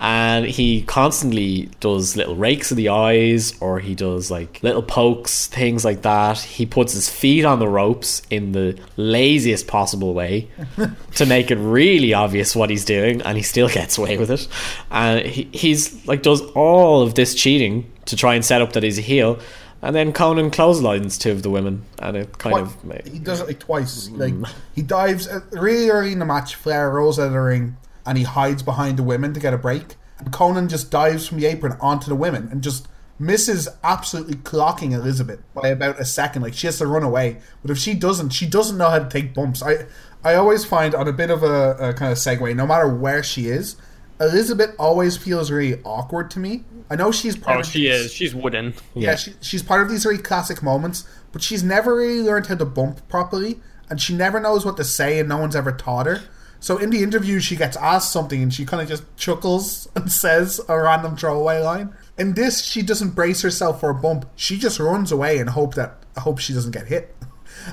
and 0.00 0.46
he 0.46 0.82
constantly 0.82 1.68
does 1.80 2.16
little 2.16 2.34
rakes 2.34 2.70
of 2.70 2.76
the 2.76 2.88
eyes 2.88 3.58
or 3.60 3.78
he 3.78 3.94
does 3.94 4.30
like 4.30 4.62
little 4.62 4.82
pokes, 4.82 5.46
things 5.46 5.84
like 5.84 6.02
that. 6.02 6.38
He 6.38 6.66
puts 6.66 6.92
his 6.94 7.08
feet 7.08 7.44
on 7.44 7.58
the 7.58 7.68
ropes 7.68 8.22
in 8.30 8.52
the 8.52 8.78
laziest 8.96 9.66
possible 9.66 10.14
way 10.14 10.48
to 11.14 11.26
make 11.26 11.50
it 11.50 11.56
really 11.56 12.12
obvious 12.12 12.56
what 12.56 12.70
he's 12.70 12.84
doing, 12.84 13.22
and 13.22 13.36
he 13.36 13.42
still 13.42 13.68
gets 13.68 13.98
away 13.98 14.18
with 14.18 14.30
it. 14.30 14.48
And 14.90 15.24
he, 15.26 15.48
he's 15.52 16.06
like 16.06 16.22
does 16.22 16.40
all 16.52 17.02
of 17.02 17.14
this 17.14 17.34
cheating 17.34 17.90
to 18.06 18.16
try 18.16 18.34
and 18.34 18.44
set 18.44 18.62
up 18.62 18.72
that 18.72 18.82
he's 18.82 18.98
a 18.98 19.02
heel. 19.02 19.38
And 19.84 19.94
then 19.94 20.14
Konnan 20.14 20.50
clotheslines 20.50 21.18
two 21.18 21.30
of 21.30 21.42
the 21.42 21.50
women, 21.50 21.84
and 21.98 22.16
it 22.16 22.38
kind 22.38 22.56
of 22.56 22.74
He 23.04 23.18
does 23.18 23.42
it 23.42 23.46
like 23.46 23.58
twice. 23.58 24.08
Like 24.08 24.32
he 24.74 24.80
dives 24.80 25.28
uh, 25.28 25.40
really 25.52 25.90
early 25.90 26.12
in 26.12 26.20
the 26.20 26.24
match. 26.24 26.54
Flair 26.54 26.90
rolls 26.90 27.18
out 27.18 27.26
of 27.26 27.32
the 27.32 27.40
ring 27.40 27.76
and 28.06 28.16
he 28.16 28.24
hides 28.24 28.62
behind 28.62 28.98
the 28.98 29.02
women 29.02 29.34
to 29.34 29.40
get 29.40 29.52
a 29.52 29.58
break. 29.58 29.96
And 30.18 30.32
Konnan 30.32 30.70
just 30.70 30.90
dives 30.90 31.26
from 31.26 31.38
the 31.38 31.44
apron 31.44 31.76
onto 31.82 32.08
the 32.08 32.14
women 32.14 32.48
and 32.50 32.62
just 32.62 32.88
misses 33.18 33.68
absolutely 33.82 34.36
clocking 34.36 34.92
Elizabeth 34.92 35.40
by 35.52 35.68
about 35.68 36.00
a 36.00 36.06
second. 36.06 36.40
Like 36.40 36.54
she 36.54 36.66
has 36.66 36.78
to 36.78 36.86
run 36.86 37.02
away, 37.02 37.40
but 37.60 37.70
if 37.70 37.76
she 37.76 37.92
doesn't, 37.92 38.30
she 38.30 38.46
doesn't 38.46 38.78
know 38.78 38.88
how 38.88 39.00
to 39.00 39.08
take 39.08 39.34
bumps. 39.34 39.62
I 39.62 39.84
I 40.24 40.34
always 40.34 40.64
find 40.64 40.94
on 40.94 41.06
a 41.08 41.12
bit 41.12 41.28
of 41.28 41.42
a, 41.42 41.76
a 41.90 41.92
kind 41.92 42.10
of 42.10 42.16
segue, 42.16 42.56
no 42.56 42.66
matter 42.66 42.88
where 42.88 43.22
she 43.22 43.48
is, 43.48 43.76
Elizabeth 44.20 44.74
always 44.78 45.16
feels 45.16 45.50
really 45.50 45.80
awkward 45.84 46.30
to 46.32 46.38
me. 46.38 46.64
I 46.90 46.96
know 46.96 47.10
she's 47.10 47.36
part 47.36 47.56
Oh, 47.56 47.60
of 47.60 47.66
she 47.66 47.88
is. 47.88 48.12
She's 48.12 48.34
wooden. 48.34 48.74
yeah, 48.94 49.16
she, 49.16 49.32
she's 49.40 49.62
part 49.62 49.82
of 49.82 49.88
these 49.90 50.04
very 50.04 50.18
classic 50.18 50.62
moments, 50.62 51.04
but 51.32 51.42
she's 51.42 51.62
never 51.62 51.96
really 51.96 52.20
learned 52.22 52.46
how 52.46 52.54
to 52.56 52.64
bump 52.64 53.06
properly, 53.08 53.60
and 53.90 54.00
she 54.00 54.14
never 54.14 54.38
knows 54.38 54.64
what 54.64 54.76
to 54.76 54.84
say, 54.84 55.18
and 55.18 55.28
no 55.28 55.38
one's 55.38 55.56
ever 55.56 55.72
taught 55.72 56.06
her. 56.06 56.20
So 56.60 56.78
in 56.78 56.90
the 56.90 57.02
interview, 57.02 57.40
she 57.40 57.56
gets 57.56 57.76
asked 57.76 58.12
something, 58.12 58.42
and 58.42 58.52
she 58.54 58.64
kind 58.64 58.82
of 58.82 58.88
just 58.88 59.02
chuckles 59.16 59.88
and 59.96 60.10
says 60.10 60.60
a 60.68 60.78
random 60.80 61.16
throwaway 61.16 61.60
line. 61.60 61.94
In 62.16 62.34
this, 62.34 62.64
she 62.64 62.82
doesn't 62.82 63.10
brace 63.10 63.42
herself 63.42 63.80
for 63.80 63.90
a 63.90 63.94
bump; 63.94 64.26
she 64.36 64.56
just 64.58 64.78
runs 64.78 65.10
away 65.10 65.38
and 65.38 65.50
hope 65.50 65.74
that 65.74 65.96
hope 66.18 66.38
she 66.38 66.54
doesn't 66.54 66.70
get 66.70 66.86
hit. 66.86 67.13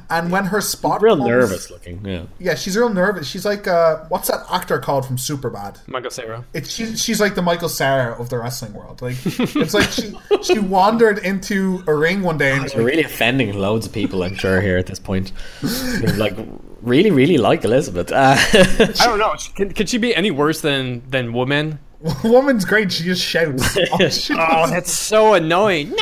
And 0.09 0.31
when 0.31 0.45
her 0.45 0.61
spot 0.61 1.01
real 1.01 1.17
comes- 1.17 1.27
nervous 1.29 1.69
looking. 1.71 2.05
Yeah. 2.05 2.23
yeah, 2.39 2.55
she's 2.55 2.77
real 2.77 2.89
nervous. 2.89 3.27
She's 3.27 3.45
like, 3.45 3.67
uh, 3.67 4.05
what's 4.09 4.27
that 4.29 4.45
actor 4.51 4.79
called 4.79 5.05
from 5.05 5.17
Superbad? 5.17 5.87
Michael 5.87 6.11
Cera. 6.11 6.43
It's 6.53 6.71
she's, 6.71 7.01
she's 7.03 7.19
like 7.21 7.35
the 7.35 7.41
Michael 7.41 7.69
Cera 7.69 8.13
of 8.19 8.29
the 8.29 8.37
wrestling 8.39 8.73
world. 8.73 9.01
Like 9.01 9.15
it's 9.25 9.73
like 9.73 9.89
she 9.89 10.13
she 10.43 10.59
wandered 10.59 11.19
into 11.19 11.83
a 11.87 11.93
ring 11.93 12.21
one 12.21 12.37
day 12.37 12.51
and 12.51 12.71
You're 12.73 12.83
really 12.85 13.03
offending 13.03 13.53
loads 13.57 13.85
of 13.85 13.93
people, 13.93 14.23
I'm 14.23 14.35
sure, 14.35 14.61
here 14.61 14.77
at 14.77 14.85
this 14.87 14.99
point. 14.99 15.31
You're 15.61 16.13
like, 16.17 16.35
really, 16.81 17.11
really 17.11 17.37
like 17.37 17.63
Elizabeth. 17.63 18.11
Uh, 18.11 18.35
I 18.53 18.93
don't 19.05 19.19
know. 19.19 19.33
Can, 19.55 19.71
can 19.73 19.87
she 19.87 19.97
be 19.97 20.15
any 20.15 20.31
worse 20.31 20.61
than 20.61 21.01
than 21.09 21.33
woman? 21.33 21.79
woman's 22.23 22.65
great. 22.65 22.91
She 22.91 23.03
just 23.03 23.21
shouts. 23.23 23.77
Oh, 23.91 24.09
she 24.09 24.33
Oh, 24.35 24.67
that's 24.69 24.91
so 24.91 25.33
annoying. 25.35 25.93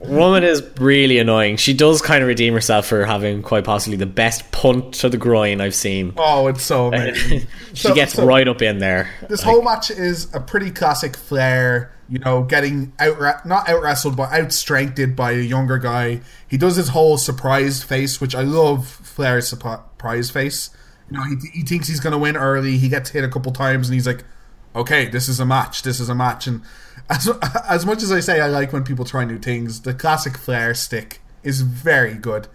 Woman 0.00 0.44
is 0.44 0.62
really 0.78 1.18
annoying. 1.18 1.56
She 1.56 1.74
does 1.74 2.00
kind 2.00 2.22
of 2.22 2.28
redeem 2.28 2.54
herself 2.54 2.86
for 2.86 3.04
having 3.04 3.42
quite 3.42 3.64
possibly 3.64 3.96
the 3.96 4.06
best 4.06 4.50
punt 4.52 4.94
to 4.94 5.08
the 5.08 5.16
groin 5.16 5.60
I've 5.60 5.74
seen. 5.74 6.12
Oh, 6.16 6.46
it's 6.46 6.62
so 6.62 6.86
amazing. 6.92 7.46
she 7.74 7.88
So- 7.88 7.94
gets 7.94 8.12
so- 8.14 8.24
right 8.24 8.46
up 8.46 8.62
in 8.62 8.78
there. 8.78 9.10
This 9.28 9.42
whole 9.42 9.62
match 9.62 9.90
is 9.90 10.32
a 10.34 10.40
pretty 10.40 10.70
classic 10.70 11.16
Flair, 11.16 11.92
you 12.08 12.20
know, 12.20 12.42
getting 12.44 12.92
out 13.00 13.44
not 13.44 13.68
out 13.68 13.82
wrestled 13.82 14.16
but 14.16 14.30
out 14.32 14.52
strengthened 14.52 15.16
by 15.16 15.32
a 15.32 15.40
younger 15.40 15.78
guy. 15.78 16.20
He 16.46 16.56
does 16.56 16.76
his 16.76 16.88
whole 16.90 17.18
surprised 17.18 17.82
face, 17.82 18.20
which 18.20 18.34
I 18.36 18.42
love 18.42 18.86
Flair's 18.86 19.48
surprise 19.48 20.30
face. 20.30 20.70
You 21.10 21.16
know, 21.18 21.24
he, 21.24 21.34
he 21.60 21.62
thinks 21.62 21.88
he's 21.88 22.00
going 22.00 22.12
to 22.12 22.18
win 22.18 22.36
early. 22.36 22.76
He 22.78 22.88
gets 22.88 23.10
hit 23.10 23.24
a 23.24 23.28
couple 23.28 23.50
times 23.50 23.88
and 23.88 23.94
he's 23.94 24.06
like, 24.06 24.24
okay, 24.74 25.06
this 25.06 25.28
is 25.28 25.40
a 25.40 25.46
match. 25.46 25.82
This 25.82 26.00
is 26.00 26.08
a 26.08 26.14
match. 26.14 26.46
And 26.46 26.62
as 27.08 27.28
as 27.68 27.86
much 27.86 28.02
as 28.02 28.12
I 28.12 28.20
say 28.20 28.40
I 28.40 28.46
like 28.46 28.72
when 28.72 28.84
people 28.84 29.04
try 29.04 29.24
new 29.24 29.38
things, 29.38 29.82
the 29.82 29.94
classic 29.94 30.36
Flair 30.36 30.74
stick 30.74 31.20
is 31.42 31.62
very 31.62 32.14
good, 32.14 32.48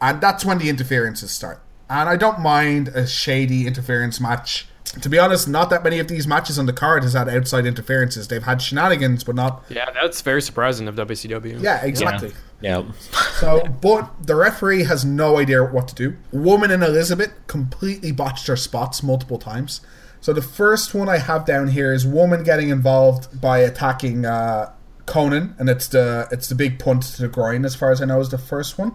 and 0.00 0.20
that's 0.20 0.44
when 0.44 0.58
the 0.58 0.68
interferences 0.68 1.30
start. 1.30 1.62
And 1.88 2.08
I 2.08 2.16
don't 2.16 2.40
mind 2.40 2.88
a 2.88 3.06
shady 3.06 3.66
interference 3.66 4.20
match. 4.20 4.68
To 5.00 5.08
be 5.08 5.18
honest, 5.18 5.48
not 5.48 5.68
that 5.70 5.84
many 5.84 5.98
of 5.98 6.08
these 6.08 6.26
matches 6.26 6.58
on 6.58 6.66
the 6.66 6.72
card 6.72 7.02
has 7.02 7.12
had 7.12 7.28
outside 7.28 7.66
interferences. 7.66 8.28
They've 8.28 8.42
had 8.42 8.62
shenanigans, 8.62 9.24
but 9.24 9.34
not. 9.34 9.64
Yeah, 9.68 9.90
that's 9.90 10.22
very 10.22 10.40
surprising 10.40 10.88
of 10.88 10.94
WCW. 10.94 11.60
Yeah, 11.60 11.84
exactly. 11.84 12.32
Yeah. 12.60 12.84
So, 13.36 13.64
but 13.82 14.26
the 14.26 14.34
referee 14.34 14.84
has 14.84 15.04
no 15.04 15.36
idea 15.36 15.62
what 15.62 15.88
to 15.88 15.94
do. 15.94 16.16
Woman 16.32 16.70
and 16.70 16.82
Elizabeth 16.82 17.34
completely 17.48 18.10
botched 18.10 18.46
their 18.46 18.56
spots 18.56 19.02
multiple 19.02 19.38
times. 19.38 19.82
So 20.26 20.32
the 20.32 20.42
first 20.42 20.92
one 20.92 21.08
I 21.08 21.18
have 21.18 21.44
down 21.44 21.68
here 21.68 21.92
is 21.92 22.04
woman 22.04 22.42
getting 22.42 22.70
involved 22.70 23.40
by 23.40 23.58
attacking 23.58 24.26
uh, 24.26 24.72
Konnan, 25.06 25.54
and 25.60 25.70
it's 25.70 25.86
the 25.86 26.26
it's 26.32 26.48
the 26.48 26.56
big 26.56 26.80
punt 26.80 27.04
to 27.14 27.22
the 27.22 27.28
groin, 27.28 27.64
as 27.64 27.76
far 27.76 27.92
as 27.92 28.02
I 28.02 28.06
know, 28.06 28.18
is 28.18 28.30
the 28.30 28.36
first 28.36 28.76
one. 28.76 28.90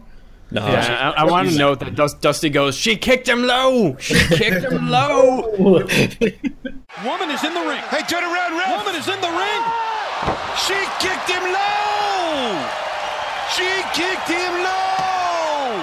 No, 0.51 0.59
Yeah, 0.59 1.13
I, 1.15 1.21
I 1.21 1.23
want 1.23 1.47
to 1.47 1.57
note 1.57 1.79
that 1.79 1.95
Dus- 1.95 2.15
Dusty 2.15 2.49
goes, 2.49 2.75
she 2.75 2.97
kicked 2.97 3.29
him 3.29 3.43
low. 3.43 3.95
She 3.99 4.15
kicked 4.35 4.65
him 4.65 4.89
low. 4.89 5.47
Woman 5.47 7.29
is 7.31 7.43
in 7.47 7.53
the 7.55 7.63
ring. 7.63 7.79
Hey, 7.87 8.03
turn 8.11 8.27
around, 8.27 8.59
ref. 8.59 8.83
Woman 8.83 8.99
is 8.99 9.07
in 9.07 9.21
the 9.23 9.31
ring. 9.31 9.61
She 10.67 10.75
kicked 10.99 11.31
him 11.31 11.47
low. 11.47 12.59
She 13.55 13.71
kicked 13.95 14.27
him 14.27 14.53
low. 14.67 15.79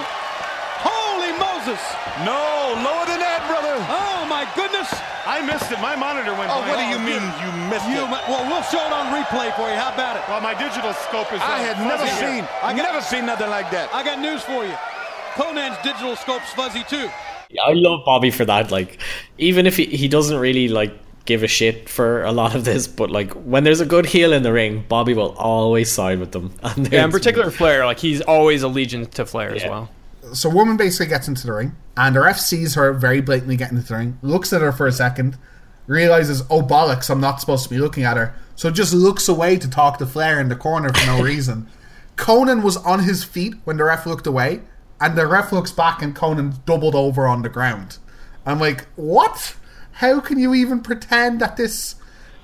Holy 0.85 1.33
Moses. 1.41 1.81
No, 2.21 2.77
lower 2.85 3.09
than 3.09 3.17
that, 3.17 3.41
brother. 3.49 3.73
Oh, 3.89 4.27
my 4.29 4.45
goodness. 4.53 4.93
I 5.39 5.45
missed 5.45 5.71
it. 5.71 5.79
My 5.79 5.95
monitor 5.95 6.35
went. 6.35 6.51
Oh, 6.51 6.59
blank. 6.59 6.69
what 6.69 6.77
do 6.83 6.85
you 6.91 6.99
oh, 6.99 7.07
mean 7.07 7.23
good. 7.23 7.41
you 7.43 7.49
missed 7.71 7.87
You, 7.87 8.03
it? 8.03 8.09
well, 8.27 8.43
we'll 8.49 8.63
show 8.63 8.83
it 8.85 8.91
on 8.91 9.07
replay 9.15 9.55
for 9.55 9.67
you. 9.71 9.75
How 9.79 9.93
about 9.93 10.17
it? 10.17 10.23
Well, 10.27 10.41
my 10.41 10.53
digital 10.53 10.93
scope 10.93 11.31
is. 11.31 11.39
I 11.41 11.59
had 11.59 11.77
never 11.79 12.03
fuzzy 12.05 12.19
seen- 12.19 12.47
I 12.61 12.73
got- 12.75 12.83
never 12.83 13.01
seen 13.01 13.25
nothing 13.25 13.49
like 13.49 13.71
that. 13.71 13.89
I 13.93 14.03
got 14.03 14.19
news 14.19 14.41
for 14.43 14.65
you. 14.65 14.75
Konnan's 15.35 15.77
digital 15.83 16.15
scope's 16.15 16.51
fuzzy 16.53 16.83
too. 16.83 17.09
I 17.65 17.73
love 17.73 18.01
Bobby 18.05 18.29
for 18.31 18.45
that. 18.45 18.69
Like, 18.71 18.99
even 19.37 19.65
if 19.65 19.77
he, 19.77 19.85
he 19.85 20.07
doesn't 20.07 20.37
really 20.37 20.67
like 20.67 20.93
give 21.25 21.41
a 21.43 21.47
shit 21.47 21.87
for 21.89 22.23
a 22.23 22.31
lot 22.31 22.55
of 22.55 22.65
this, 22.65 22.87
but 22.87 23.09
like 23.11 23.31
when 23.33 23.63
there's 23.63 23.79
a 23.81 23.85
good 23.85 24.05
heel 24.05 24.33
in 24.33 24.43
the 24.43 24.51
ring, 24.51 24.83
Bobby 24.87 25.13
will 25.13 25.33
always 25.37 25.91
side 25.91 26.19
with 26.19 26.31
them. 26.31 26.51
And 26.63 26.91
Yeah, 26.91 27.05
in 27.05 27.11
particular 27.11 27.49
Flair, 27.51 27.85
like 27.85 27.99
he's 27.99 28.21
always 28.21 28.63
allegiance 28.63 29.15
to 29.15 29.25
Flair 29.25 29.51
as 29.55 29.63
well. 29.63 29.89
So 30.33 30.49
woman 30.49 30.77
basically 30.77 31.07
gets 31.07 31.27
into 31.27 31.47
the 31.47 31.53
ring, 31.53 31.75
and 31.97 32.15
the 32.15 32.21
ref 32.21 32.39
sees 32.39 32.75
her 32.75 32.93
very 32.93 33.21
blatantly 33.21 33.57
get 33.57 33.71
into 33.71 33.83
the 33.83 33.95
ring, 33.95 34.19
looks 34.21 34.53
at 34.53 34.61
her 34.61 34.71
for 34.71 34.85
a 34.85 34.91
second, 34.91 35.37
realizes, 35.87 36.43
oh 36.49 36.61
bollocks, 36.61 37.09
I'm 37.09 37.21
not 37.21 37.39
supposed 37.39 37.63
to 37.63 37.69
be 37.69 37.79
looking 37.79 38.03
at 38.03 38.17
her, 38.17 38.35
so 38.55 38.69
just 38.69 38.93
looks 38.93 39.27
away 39.27 39.57
to 39.57 39.69
talk 39.69 39.97
to 39.97 40.05
Flair 40.05 40.39
in 40.39 40.49
the 40.49 40.55
corner 40.55 40.93
for 40.93 41.05
no 41.05 41.23
reason. 41.23 41.67
Konnan 42.15 42.63
was 42.63 42.77
on 42.77 43.03
his 43.03 43.23
feet 43.23 43.55
when 43.63 43.77
the 43.77 43.85
ref 43.85 44.05
looked 44.05 44.27
away, 44.27 44.61
and 45.01 45.17
the 45.17 45.25
ref 45.25 45.51
looks 45.51 45.71
back 45.71 46.01
and 46.01 46.15
Konnan 46.15 46.63
doubled 46.65 46.95
over 46.95 47.25
on 47.25 47.41
the 47.41 47.49
ground. 47.49 47.97
I'm 48.45 48.59
like, 48.59 48.85
what? 48.95 49.55
How 49.93 50.19
can 50.19 50.37
you 50.37 50.53
even 50.53 50.81
pretend 50.81 51.39
that 51.39 51.57
this 51.57 51.95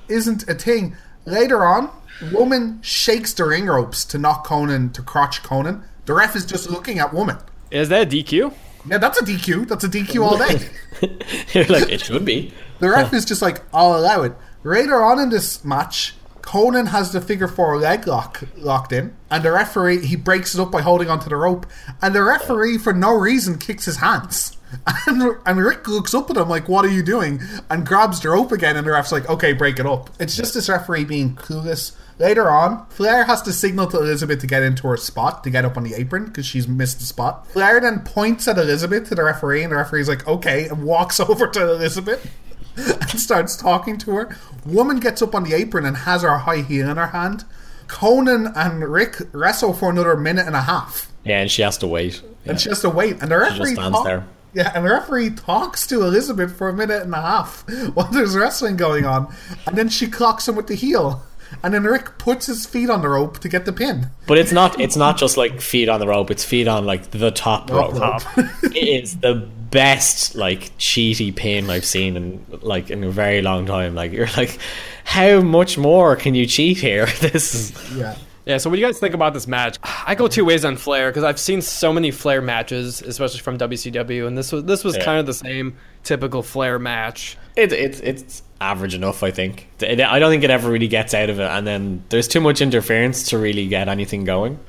isn't 0.08 0.48
a 0.48 0.56
thing? 0.56 0.96
Later 1.26 1.66
on, 1.66 1.90
woman 2.32 2.80
shakes 2.82 3.34
the 3.34 3.46
ring 3.46 3.66
ropes 3.66 4.06
to 4.06 4.18
knock 4.18 4.48
Konnan 4.48 4.94
to 4.94 5.02
crotch 5.02 5.44
Konnan. 5.44 5.84
The 6.06 6.14
ref 6.14 6.36
is 6.36 6.46
just 6.46 6.70
looking 6.70 7.00
at 7.00 7.14
woman. 7.14 7.38
Is 7.76 7.90
that 7.90 8.04
a 8.04 8.06
DQ? 8.10 8.54
Yeah, 8.88 9.00
that's 9.00 9.22
a 9.22 9.26
DQ. 9.26 9.68
That's 9.68 9.84
a 9.84 9.90
DQ 9.90 10.24
all 10.24 10.38
day. 10.38 10.70
You're 11.54 11.66
like, 11.66 11.92
it 11.92 12.02
should 12.02 12.24
be. 12.24 12.54
The 12.80 12.90
ref 12.90 13.14
is 13.14 13.26
just 13.26 13.42
like, 13.42 13.64
I'll 13.74 13.98
allow 13.98 14.22
it. 14.22 14.34
Later 14.64 15.04
on 15.04 15.20
in 15.20 15.30
this 15.30 15.66
match, 15.66 16.14
Konnan 16.42 16.88
has 16.90 17.12
the 17.12 17.20
figure 17.20 17.48
four 17.48 17.78
leg 17.78 18.08
lock 18.08 18.44
locked 18.56 18.92
in, 18.92 19.16
and 19.30 19.44
the 19.44 19.52
referee 19.52 20.06
he 20.06 20.16
breaks 20.16 20.54
it 20.54 20.62
up 20.62 20.72
by 20.72 20.82
holding 20.82 21.10
onto 21.10 21.28
the 21.28 21.36
rope, 21.36 21.66
and 22.02 22.14
the 22.14 22.24
referee 22.24 22.78
for 22.78 22.94
no 22.94 23.14
reason 23.14 23.58
kicks 23.58 23.86
his 23.86 23.98
hands. 23.98 24.58
And, 25.08 25.38
and 25.46 25.58
Rick 25.58 25.88
looks 25.88 26.14
up 26.14 26.30
at 26.30 26.36
him 26.36 26.50
like, 26.50 26.68
"What 26.68 26.84
are 26.84 26.90
you 26.90 27.02
doing?" 27.02 27.40
and 27.70 27.86
grabs 27.86 28.20
the 28.20 28.30
rope 28.30 28.52
again, 28.52 28.76
and 28.76 28.86
the 28.86 28.92
ref's 28.92 29.12
like, 29.12 29.30
"Okay, 29.30 29.54
break 29.54 29.80
it 29.80 29.86
up." 29.86 30.10
It's 30.20 30.36
just 30.36 30.54
this 30.54 30.68
referee 30.68 31.06
being 31.06 31.36
clueless. 31.36 31.94
Later 32.18 32.50
on, 32.50 32.86
Flair 32.88 33.26
has 33.26 33.42
to 33.42 33.52
signal 33.52 33.88
to 33.88 33.98
Elizabeth 33.98 34.40
to 34.40 34.48
get 34.48 34.64
into 34.64 34.88
her 34.88 34.96
spot 34.96 35.44
to 35.44 35.50
get 35.50 35.66
up 35.66 35.76
on 35.76 35.84
the 35.84 35.94
apron 35.96 36.26
because 36.26 36.46
she's 36.46 36.68
missed 36.68 37.00
the 37.00 37.06
spot. 37.06 37.46
Flair 37.52 37.82
then 37.82 38.00
points 38.00 38.48
at 38.48 38.58
Elizabeth 38.58 39.10
to 39.10 39.16
the 39.16 39.24
referee, 39.24 39.64
and 39.64 39.72
the 39.72 39.76
referee's 39.76 40.08
like, 40.08 40.26
"Okay," 40.28 40.68
and 40.70 40.84
walks 40.84 41.20
over 41.30 41.48
to 41.48 41.72
Elizabeth 41.74 42.32
and 42.78 43.20
starts 43.20 43.58
talking 43.58 43.98
to 43.98 44.12
her. 44.16 44.38
Woman 44.66 45.00
gets 45.02 45.22
up 45.22 45.36
on 45.36 45.44
the 45.44 45.54
apron 45.54 45.86
and 45.86 45.98
has 45.98 46.22
her 46.22 46.38
high 46.38 46.62
heel 46.62 46.90
in 46.90 46.96
her 46.98 47.08
hand. 47.08 47.44
Konnan 47.88 48.52
and 48.56 48.84
Rick 48.92 49.18
wrestle 49.32 49.74
for 49.74 49.90
another 49.90 50.16
minute 50.16 50.48
and 50.48 50.56
a 50.56 50.62
half, 50.62 51.12
Yeah, 51.24 51.42
and 51.42 51.52
she 51.52 51.62
has 51.62 51.78
to 51.80 51.88
wait. 51.88 52.22
and 52.46 52.60
she 52.60 52.70
has 52.70 52.82
to 52.82 52.90
wait. 52.90 53.22
And 53.22 53.30
the 53.30 53.38
referee 53.38 53.74
stands 53.76 53.96
talk- 53.98 54.06
there. 54.06 54.26
Yeah, 54.54 54.72
and 54.74 54.86
the 54.86 54.90
referee 54.90 55.32
talks 55.32 55.86
to 55.88 56.02
Elizabeth 56.04 56.56
for 56.58 56.70
a 56.70 56.74
minute 56.74 57.04
and 57.04 57.14
a 57.14 57.22
half 57.22 57.66
while 57.94 58.08
there's 58.10 58.38
wrestling 58.38 58.78
going 58.78 59.06
on, 59.06 59.28
and 59.68 59.78
then 59.78 59.90
she 59.90 60.08
clocks 60.08 60.48
him 60.48 60.56
with 60.56 60.68
the 60.68 60.76
heel. 60.76 61.22
And 61.64 61.74
then 61.74 61.84
Rick 61.84 62.18
puts 62.18 62.46
his 62.48 62.66
feet 62.66 62.90
on 62.90 63.02
the 63.02 63.10
rope 63.10 63.40
to 63.40 63.50
get 63.50 63.66
the 63.66 63.74
pin. 63.74 64.08
But 64.28 64.38
it's 64.38 64.52
not 64.52 64.80
it's 64.80 64.96
not 64.96 65.18
just 65.18 65.38
like 65.38 65.62
feet 65.62 65.90
on 65.90 66.00
the 66.00 66.08
rope, 66.08 66.30
it's 66.32 66.44
feet 66.46 66.68
on 66.68 66.86
like 66.86 67.12
the 67.12 67.32
top 67.32 67.70
rope. 67.70 67.94
rope. 67.96 68.22
it 68.64 68.76
is 69.04 69.18
the 69.18 69.36
best 69.72 70.36
like 70.36 70.76
cheaty 70.78 71.36
pin 71.36 71.70
I've 71.70 71.86
seen 71.86 72.16
in 72.16 72.46
like 72.62 72.90
in 72.90 73.04
a 73.04 73.10
very 73.10 73.42
long 73.42 73.66
time. 73.66 73.96
Like 73.96 74.12
you're 74.12 74.28
like, 74.38 74.58
how 75.04 75.42
much 75.42 75.78
more 75.78 76.16
can 76.16 76.36
you 76.36 76.46
cheat 76.46 76.78
here? 76.78 77.06
this 77.20 77.56
is 77.56 77.96
Yeah. 77.98 78.16
Yeah, 78.46 78.58
so 78.60 78.70
what 78.70 78.76
do 78.76 78.82
you 78.82 78.86
guys 78.88 79.00
think 79.00 79.16
about 79.16 79.34
this 79.34 79.48
match? 79.48 79.80
I 80.06 80.14
go 80.14 80.28
two 80.28 80.46
ways 80.46 80.64
on 80.66 80.78
Flair 80.78 81.10
because 81.10 81.24
I've 81.24 81.40
seen 81.40 81.64
so 81.64 81.92
many 81.92 82.12
Flair 82.12 82.44
matches, 82.44 83.02
especially 83.02 83.40
from 83.40 83.58
WCW, 83.58 84.28
and 84.28 84.38
this 84.38 84.52
was 84.52 84.66
this 84.66 84.84
was 84.84 84.96
Yeah. 84.96 85.04
kind 85.04 85.20
of 85.20 85.26
the 85.26 85.34
same 85.34 85.78
typical 86.04 86.44
Flair 86.44 86.78
match. 86.78 87.38
it, 87.56 87.74
it's 87.74 88.00
it's 88.02 88.44
average 88.61 88.94
enough, 88.94 89.23
I 89.23 89.32
think. 89.32 89.68
I 89.82 90.19
don't 90.19 90.32
think 90.32 90.44
it 90.44 90.49
ever 90.49 90.69
really 90.69 90.88
gets 90.88 91.14
out 91.14 91.30
of 91.30 91.40
it, 91.40 91.48
and 91.48 91.65
then 91.65 92.03
there's 92.10 92.27
too 92.27 92.41
much 92.41 92.61
interference 92.61 93.30
to 93.30 93.38
really 93.38 93.68
get 93.68 93.88
anything 93.88 94.23
going. 94.23 94.60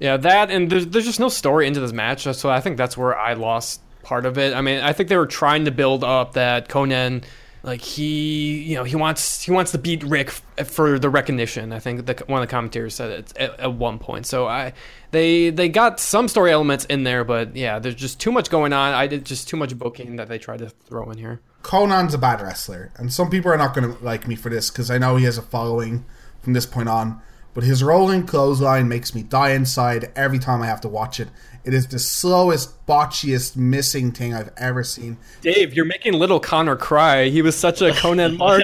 Yeah, 0.00 0.16
that 0.16 0.50
and 0.50 0.70
there's 0.70 0.86
there's 0.86 1.04
just 1.04 1.20
no 1.20 1.28
story 1.28 1.66
into 1.66 1.80
this 1.80 1.92
match, 1.92 2.22
so 2.22 2.50
I 2.50 2.60
think 2.60 2.76
that's 2.76 2.96
where 2.96 3.18
I 3.18 3.34
lost 3.34 3.80
part 4.02 4.26
of 4.26 4.38
it. 4.38 4.54
I 4.54 4.60
mean, 4.60 4.80
I 4.80 4.92
think 4.92 5.08
they 5.08 5.16
were 5.16 5.26
trying 5.26 5.64
to 5.64 5.70
build 5.70 6.04
up 6.04 6.34
that 6.34 6.68
Konnan, 6.68 7.24
like 7.62 7.80
he, 7.80 8.62
you 8.62 8.76
know, 8.76 8.84
he 8.84 8.94
wants 8.94 9.42
he 9.42 9.50
wants 9.50 9.72
to 9.72 9.78
beat 9.78 10.04
Rick 10.04 10.28
f- 10.28 10.42
eh, 10.56 10.64
for 10.64 10.98
the 10.98 11.10
recognition. 11.10 11.72
I 11.72 11.80
think 11.80 12.06
the, 12.06 12.14
one 12.26 12.40
of 12.40 12.48
the 12.48 12.50
commentators 12.50 12.94
said 12.94 13.10
it 13.10 13.36
at, 13.36 13.58
at 13.60 13.74
one 13.74 13.98
point. 13.98 14.26
So 14.26 14.46
I, 14.46 14.72
they 15.10 15.50
they 15.50 15.68
got 15.68 15.98
some 15.98 16.28
story 16.28 16.52
elements 16.52 16.84
in 16.84 17.02
there, 17.02 17.24
but 17.24 17.56
yeah, 17.56 17.80
there's 17.80 17.96
just 17.96 18.20
too 18.20 18.30
much 18.30 18.50
going 18.50 18.72
on. 18.72 18.94
I 18.94 19.08
did 19.08 19.26
just 19.26 19.48
too 19.48 19.56
much 19.56 19.76
booking 19.76 20.16
that 20.16 20.28
they 20.28 20.38
tried 20.38 20.60
to 20.60 20.68
throw 20.68 21.10
in 21.10 21.18
here. 21.18 21.40
Konnan's 21.62 22.14
a 22.14 22.18
bad 22.18 22.40
wrestler, 22.40 22.90
and 22.96 23.12
some 23.12 23.30
people 23.30 23.50
are 23.50 23.56
not 23.56 23.74
going 23.74 23.92
to 23.94 24.02
like 24.04 24.26
me 24.28 24.36
for 24.36 24.48
this 24.48 24.70
because 24.70 24.90
I 24.90 24.98
know 24.98 25.16
he 25.16 25.24
has 25.24 25.38
a 25.38 25.42
following 25.42 26.04
from 26.42 26.52
this 26.52 26.66
point 26.66 26.88
on. 26.88 27.20
But 27.54 27.64
his 27.64 27.82
rolling 27.82 28.24
clothesline 28.24 28.88
makes 28.88 29.14
me 29.14 29.22
die 29.22 29.50
inside 29.50 30.12
every 30.14 30.38
time 30.38 30.62
I 30.62 30.66
have 30.66 30.80
to 30.82 30.88
watch 30.88 31.18
it. 31.18 31.28
It 31.64 31.74
is 31.74 31.88
the 31.88 31.98
slowest, 31.98 32.86
botchiest, 32.86 33.56
missing 33.56 34.12
thing 34.12 34.32
I've 34.32 34.52
ever 34.56 34.84
seen. 34.84 35.18
Dave, 35.40 35.74
you're 35.74 35.84
making 35.84 36.12
little 36.12 36.38
Connor 36.38 36.76
cry. 36.76 37.30
He 37.30 37.42
was 37.42 37.56
such 37.58 37.82
a 37.82 37.90
Konnan 37.90 38.36
mark. 38.38 38.62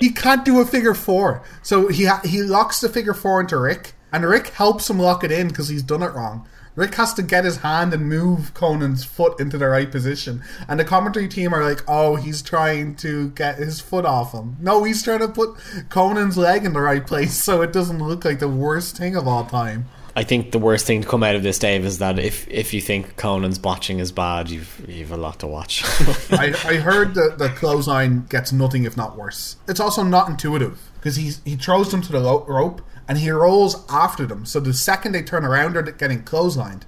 he 0.00 0.10
can't 0.10 0.44
do 0.44 0.60
a 0.60 0.64
figure 0.64 0.94
four, 0.94 1.42
so 1.62 1.88
he 1.88 2.04
ha- 2.06 2.22
he 2.24 2.42
locks 2.42 2.80
the 2.80 2.88
figure 2.88 3.14
four 3.14 3.40
into 3.40 3.58
Rick, 3.58 3.92
and 4.12 4.24
Rick 4.24 4.48
helps 4.48 4.88
him 4.88 4.98
lock 4.98 5.22
it 5.22 5.30
in 5.32 5.48
because 5.48 5.68
he's 5.68 5.82
done 5.82 6.02
it 6.02 6.12
wrong. 6.14 6.48
Rick 6.76 6.94
has 6.96 7.14
to 7.14 7.22
get 7.22 7.44
his 7.44 7.58
hand 7.58 7.94
and 7.94 8.08
move 8.08 8.52
Konnan's 8.54 9.04
foot 9.04 9.38
into 9.38 9.58
the 9.58 9.68
right 9.68 9.90
position, 9.90 10.42
and 10.68 10.80
the 10.80 10.84
commentary 10.84 11.28
team 11.28 11.54
are 11.54 11.62
like, 11.62 11.84
"Oh, 11.86 12.16
he's 12.16 12.42
trying 12.42 12.96
to 12.96 13.28
get 13.30 13.58
his 13.58 13.80
foot 13.80 14.04
off 14.04 14.32
him." 14.32 14.56
No, 14.60 14.84
he's 14.84 15.02
trying 15.02 15.20
to 15.20 15.28
put 15.28 15.56
Konnan's 15.88 16.36
leg 16.36 16.64
in 16.64 16.72
the 16.72 16.80
right 16.80 17.06
place 17.06 17.34
so 17.42 17.62
it 17.62 17.72
doesn't 17.72 18.02
look 18.02 18.24
like 18.24 18.40
the 18.40 18.48
worst 18.48 18.96
thing 18.96 19.14
of 19.14 19.28
all 19.28 19.44
time. 19.44 19.86
I 20.16 20.22
think 20.22 20.52
the 20.52 20.58
worst 20.58 20.86
thing 20.86 21.02
to 21.02 21.08
come 21.08 21.24
out 21.24 21.34
of 21.34 21.42
this, 21.42 21.58
Dave, 21.58 21.84
is 21.84 21.98
that 21.98 22.18
if 22.18 22.46
if 22.48 22.72
you 22.72 22.80
think 22.80 23.16
Konnan's 23.16 23.58
botching 23.58 23.98
is 23.98 24.12
bad, 24.12 24.48
you've 24.48 24.84
you've 24.88 25.10
a 25.12 25.16
lot 25.16 25.40
to 25.40 25.46
watch. 25.46 25.82
I, 26.30 26.54
I 26.64 26.74
heard 26.76 27.14
that 27.14 27.38
the 27.38 27.48
clothesline 27.50 28.26
gets 28.26 28.52
nothing 28.52 28.84
if 28.84 28.96
not 28.96 29.16
worse. 29.16 29.56
It's 29.66 29.80
also 29.80 30.04
not 30.04 30.28
intuitive 30.28 30.80
because 30.94 31.16
he 31.16 31.32
he 31.44 31.56
throws 31.56 31.90
them 31.90 32.00
to 32.02 32.12
the 32.12 32.20
rope 32.20 32.82
and 33.08 33.18
he 33.18 33.30
rolls 33.30 33.84
after 33.90 34.26
them. 34.26 34.46
So 34.46 34.60
the 34.60 34.72
second 34.72 35.12
they 35.12 35.22
turn 35.22 35.44
around, 35.44 35.74
they're 35.74 35.82
getting 35.82 36.22
clotheslined. 36.22 36.82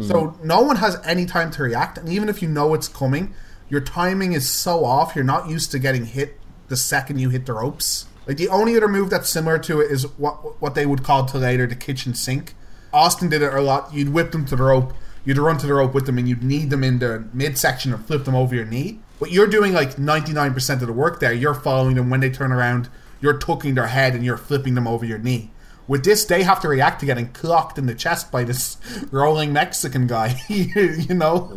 So 0.00 0.28
mm. 0.28 0.44
no 0.44 0.62
one 0.62 0.76
has 0.76 0.98
any 1.04 1.26
time 1.26 1.50
to 1.52 1.62
react, 1.62 1.98
and 1.98 2.08
even 2.08 2.28
if 2.28 2.40
you 2.40 2.48
know 2.48 2.72
it's 2.72 2.88
coming, 2.88 3.34
your 3.68 3.80
timing 3.80 4.32
is 4.32 4.48
so 4.48 4.84
off. 4.84 5.14
You're 5.14 5.24
not 5.24 5.50
used 5.50 5.70
to 5.72 5.78
getting 5.78 6.06
hit 6.06 6.38
the 6.68 6.76
second 6.76 7.18
you 7.18 7.28
hit 7.28 7.44
the 7.46 7.52
ropes. 7.52 8.06
Like 8.26 8.36
the 8.36 8.48
only 8.48 8.76
other 8.76 8.88
move 8.88 9.10
that's 9.10 9.28
similar 9.28 9.58
to 9.58 9.80
it 9.80 9.90
is 9.90 10.04
what 10.18 10.60
what 10.62 10.74
they 10.74 10.86
would 10.86 11.02
call 11.02 11.26
to 11.26 11.38
later 11.38 11.66
the 11.66 11.74
kitchen 11.74 12.14
sink. 12.14 12.54
Austin 12.92 13.28
did 13.28 13.42
it 13.42 13.52
a 13.52 13.60
lot. 13.60 13.92
You'd 13.92 14.10
whip 14.10 14.32
them 14.32 14.44
to 14.46 14.56
the 14.56 14.62
rope, 14.62 14.94
you'd 15.24 15.38
run 15.38 15.58
to 15.58 15.66
the 15.66 15.74
rope 15.74 15.94
with 15.94 16.06
them, 16.06 16.18
and 16.18 16.28
you'd 16.28 16.42
knee 16.42 16.64
them 16.64 16.84
in 16.84 16.98
the 16.98 17.24
midsection 17.32 17.92
and 17.92 18.04
flip 18.04 18.24
them 18.24 18.34
over 18.34 18.54
your 18.54 18.64
knee. 18.64 19.00
But 19.18 19.30
you're 19.30 19.46
doing 19.46 19.72
like 19.72 19.96
99% 19.96 20.80
of 20.80 20.86
the 20.86 20.92
work 20.92 21.20
there. 21.20 21.32
You're 21.32 21.54
following 21.54 21.94
them 21.96 22.10
when 22.10 22.20
they 22.20 22.30
turn 22.30 22.50
around, 22.50 22.88
you're 23.20 23.38
tucking 23.38 23.74
their 23.74 23.86
head 23.86 24.14
and 24.14 24.24
you're 24.24 24.36
flipping 24.36 24.74
them 24.74 24.88
over 24.88 25.04
your 25.04 25.18
knee. 25.18 25.51
With 25.88 26.04
this, 26.04 26.24
they 26.24 26.42
have 26.44 26.60
to 26.60 26.68
react 26.68 27.00
to 27.00 27.06
getting 27.06 27.28
clocked 27.32 27.76
in 27.76 27.86
the 27.86 27.94
chest 27.94 28.30
by 28.30 28.44
this 28.44 28.76
rolling 29.10 29.52
Mexican 29.52 30.06
guy. 30.06 30.40
you 30.48 31.14
know? 31.14 31.56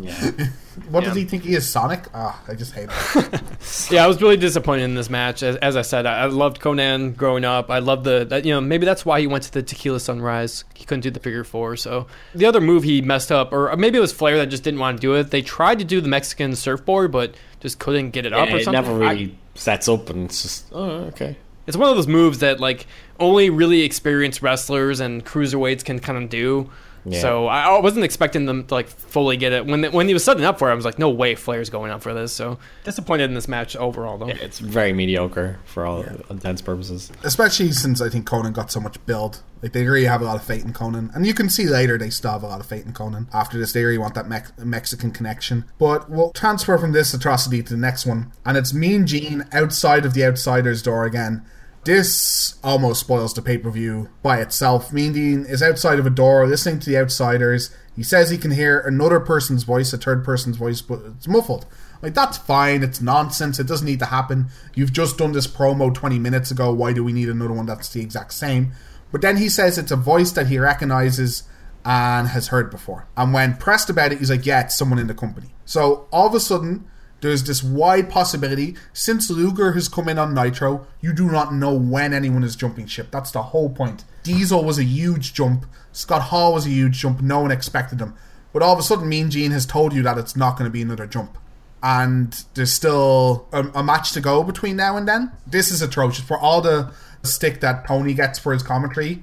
What 0.90 1.02
Yeah. 1.02 1.08
does 1.08 1.16
he 1.16 1.24
think 1.24 1.44
he 1.44 1.54
is, 1.54 1.66
Sonic? 1.68 2.04
Ah, 2.12 2.38
I 2.48 2.54
just 2.54 2.72
hate 2.74 2.88
it. 2.90 3.40
Yeah, 3.90 4.04
I 4.04 4.06
was 4.08 4.20
really 4.20 4.36
disappointed 4.36 4.82
in 4.84 4.94
this 4.94 5.08
match. 5.08 5.42
As, 5.42 5.56
as 5.56 5.76
I 5.76 5.82
said, 5.82 6.06
I, 6.06 6.22
I 6.22 6.26
loved 6.26 6.60
Konnan 6.60 7.16
growing 7.16 7.44
up. 7.44 7.70
I 7.70 7.78
loved 7.78 8.04
the 8.04 8.24
that 8.26 8.44
you 8.44 8.52
know 8.52 8.60
maybe 8.60 8.84
that's 8.84 9.06
why 9.06 9.20
he 9.20 9.26
went 9.26 9.44
to 9.44 9.52
the 9.52 9.62
Tequila 9.62 10.00
Sunrise. 10.00 10.64
He 10.74 10.84
couldn't 10.84 11.02
do 11.02 11.10
the 11.10 11.20
figure 11.20 11.44
four. 11.44 11.76
So 11.76 12.06
the 12.34 12.46
other 12.46 12.60
move 12.60 12.82
he 12.82 13.00
messed 13.00 13.30
up, 13.32 13.52
or 13.52 13.74
maybe 13.76 13.96
it 13.98 14.00
was 14.00 14.12
Flair 14.12 14.36
that 14.38 14.46
just 14.48 14.62
didn't 14.64 14.80
want 14.80 14.98
to 14.98 15.00
do 15.00 15.14
it. 15.14 15.30
They 15.30 15.40
tried 15.42 15.78
to 15.78 15.84
do 15.84 16.00
the 16.00 16.08
Mexican 16.08 16.54
surfboard, 16.56 17.10
but 17.12 17.34
just 17.60 17.78
couldn't 17.78 18.10
get 18.10 18.26
it 18.26 18.32
up 18.32 18.48
Yeah, 18.48 18.54
or 18.56 18.58
it 18.58 18.64
something. 18.64 18.82
never 18.84 19.04
I- 19.04 19.12
really 19.12 19.38
sets 19.54 19.88
up, 19.88 20.10
and 20.10 20.26
it's 20.26 20.42
just 20.42 20.66
oh 20.72 20.82
okay. 21.12 21.36
It's 21.66 21.76
one 21.76 21.88
of 21.88 21.96
those 21.96 22.06
moves 22.06 22.38
that 22.38 22.60
like 22.60 22.86
only 23.18 23.50
really 23.50 23.82
experienced 23.82 24.42
wrestlers 24.42 25.00
and 25.00 25.24
cruiserweights 25.24 25.84
can 25.84 25.98
kind 25.98 26.22
of 26.22 26.28
do. 26.30 26.70
Yeah. 27.08 27.20
So 27.20 27.46
I 27.46 27.76
I 27.76 27.80
wasn't 27.80 28.04
expecting 28.04 28.46
them 28.46 28.66
to 28.66 28.74
like 28.74 28.88
fully 28.88 29.36
get 29.36 29.52
it. 29.52 29.64
When 29.64 29.84
when 29.92 30.08
he 30.08 30.14
was 30.14 30.24
setting 30.24 30.44
up 30.44 30.58
for 30.58 30.68
it, 30.68 30.72
I 30.72 30.74
was 30.74 30.84
like, 30.84 30.98
no 30.98 31.08
way, 31.08 31.36
Flair's 31.36 31.70
going 31.70 31.92
up 31.92 32.02
for 32.02 32.12
this. 32.12 32.32
So 32.32 32.58
disappointed 32.84 33.24
in 33.24 33.34
this 33.34 33.46
match 33.46 33.76
overall, 33.76 34.18
though. 34.18 34.26
It's 34.26 34.58
very 34.58 34.92
mediocre 34.92 35.60
for 35.64 35.86
all 35.86 36.04
intents 36.28 36.62
purposes. 36.62 37.12
Especially 37.22 37.70
since 37.70 38.00
I 38.00 38.08
think 38.08 38.26
Konnan 38.26 38.52
got 38.52 38.72
so 38.72 38.80
much 38.80 39.04
build. 39.06 39.40
Like 39.62 39.72
they 39.72 39.86
really 39.86 40.06
have 40.06 40.20
a 40.20 40.24
lot 40.24 40.36
of 40.36 40.42
faith 40.42 40.64
in 40.64 40.72
Konnan, 40.72 41.14
and 41.14 41.26
you 41.26 41.32
can 41.32 41.48
see 41.48 41.66
later 41.66 41.96
they 41.96 42.10
still 42.10 42.32
have 42.32 42.42
a 42.42 42.46
lot 42.48 42.60
of 42.60 42.66
faith 42.66 42.84
in 42.84 42.92
Konnan. 42.92 43.28
After 43.32 43.56
this, 43.56 43.72
they 43.72 43.84
really 43.84 43.98
want 43.98 44.14
that 44.14 44.28
Mex- 44.28 44.52
Mexican 44.58 45.12
connection. 45.12 45.64
But 45.78 46.10
we'll 46.10 46.32
transfer 46.32 46.76
from 46.76 46.92
this 46.92 47.14
atrocity 47.14 47.62
to 47.62 47.70
the 47.70 47.80
next 47.80 48.04
one, 48.04 48.32
and 48.44 48.56
it's 48.56 48.74
Mean 48.74 49.06
Gene 49.06 49.46
outside 49.52 50.04
of 50.04 50.12
the 50.14 50.24
Outsiders 50.24 50.82
door 50.82 51.04
again. 51.04 51.44
This 51.86 52.58
almost 52.64 52.98
spoils 52.98 53.32
the 53.32 53.42
pay 53.42 53.58
per 53.58 53.70
view 53.70 54.08
by 54.20 54.40
itself. 54.40 54.92
Mean 54.92 55.14
Gene 55.14 55.46
is 55.46 55.62
outside 55.62 56.00
of 56.00 56.06
a 56.06 56.10
door, 56.10 56.44
listening 56.44 56.80
to 56.80 56.90
the 56.90 56.98
Outsiders. 56.98 57.70
He 57.94 58.02
says 58.02 58.28
he 58.28 58.38
can 58.38 58.50
hear 58.50 58.80
another 58.80 59.20
person's 59.20 59.62
voice, 59.62 59.92
a 59.92 59.96
third 59.96 60.24
person's 60.24 60.56
voice, 60.56 60.80
but 60.80 60.98
it's 61.06 61.28
muffled. 61.28 61.64
Like 62.02 62.12
that's 62.12 62.38
fine. 62.38 62.82
It's 62.82 63.00
nonsense. 63.00 63.60
It 63.60 63.68
doesn't 63.68 63.86
need 63.86 64.00
to 64.00 64.06
happen. 64.06 64.48
You've 64.74 64.92
just 64.92 65.16
done 65.16 65.30
this 65.30 65.46
promo 65.46 65.94
20 65.94 66.18
minutes 66.18 66.50
ago. 66.50 66.74
Why 66.74 66.92
do 66.92 67.04
we 67.04 67.12
need 67.12 67.28
another 67.28 67.52
one 67.52 67.66
that's 67.66 67.88
the 67.88 68.00
exact 68.00 68.34
same? 68.34 68.72
But 69.12 69.20
then 69.20 69.36
he 69.36 69.48
says 69.48 69.78
it's 69.78 69.92
a 69.92 69.96
voice 69.96 70.32
that 70.32 70.48
he 70.48 70.58
recognizes 70.58 71.44
and 71.84 72.26
has 72.26 72.48
heard 72.48 72.68
before. 72.68 73.06
And 73.16 73.32
when 73.32 73.58
pressed 73.58 73.88
about 73.88 74.10
it, 74.10 74.18
he's 74.18 74.30
like, 74.30 74.44
"Yeah, 74.44 74.62
it's 74.62 74.76
someone 74.76 74.98
in 74.98 75.06
the 75.06 75.14
company." 75.14 75.54
So 75.64 76.08
all 76.10 76.26
of 76.26 76.34
a 76.34 76.40
sudden, 76.40 76.86
there's 77.20 77.44
this 77.44 77.62
wide 77.62 78.10
possibility. 78.10 78.76
Since 78.92 79.30
Luger 79.30 79.72
has 79.72 79.88
come 79.88 80.08
in 80.08 80.18
on 80.18 80.34
Nitro, 80.34 80.86
you 81.00 81.12
do 81.12 81.30
not 81.30 81.54
know 81.54 81.74
when 81.74 82.12
anyone 82.12 82.44
is 82.44 82.56
jumping 82.56 82.86
ship. 82.86 83.08
That's 83.10 83.30
the 83.30 83.42
whole 83.42 83.70
point. 83.70 84.04
Diesel 84.22 84.64
was 84.64 84.78
a 84.78 84.84
huge 84.84 85.34
jump. 85.34 85.66
Scott 85.92 86.22
Hall 86.22 86.52
was 86.52 86.66
a 86.66 86.70
huge 86.70 86.98
jump. 86.98 87.20
No 87.22 87.40
one 87.40 87.50
expected 87.50 88.00
him. 88.00 88.14
But 88.52 88.62
all 88.62 88.72
of 88.72 88.78
a 88.78 88.82
sudden, 88.82 89.08
Mean 89.08 89.30
Gene 89.30 89.52
has 89.52 89.66
told 89.66 89.92
you 89.92 90.02
that 90.02 90.18
it's 90.18 90.36
not 90.36 90.58
going 90.58 90.68
to 90.68 90.72
be 90.72 90.82
another 90.82 91.06
jump 91.06 91.38
and 91.82 92.44
there's 92.54 92.72
still 92.72 93.46
a, 93.52 93.64
a 93.74 93.82
match 93.82 94.12
to 94.12 94.20
go 94.20 94.42
between 94.42 94.76
now 94.76 94.96
and 94.96 95.06
then. 95.06 95.30
This 95.46 95.70
is 95.70 95.82
atrocious 95.82 96.24
for 96.24 96.38
all 96.38 96.60
the 96.60 96.92
stick 97.22 97.60
that 97.60 97.86
Tony 97.86 98.14
gets 98.14 98.38
for 98.38 98.52
his 98.52 98.62
commentary. 98.62 99.22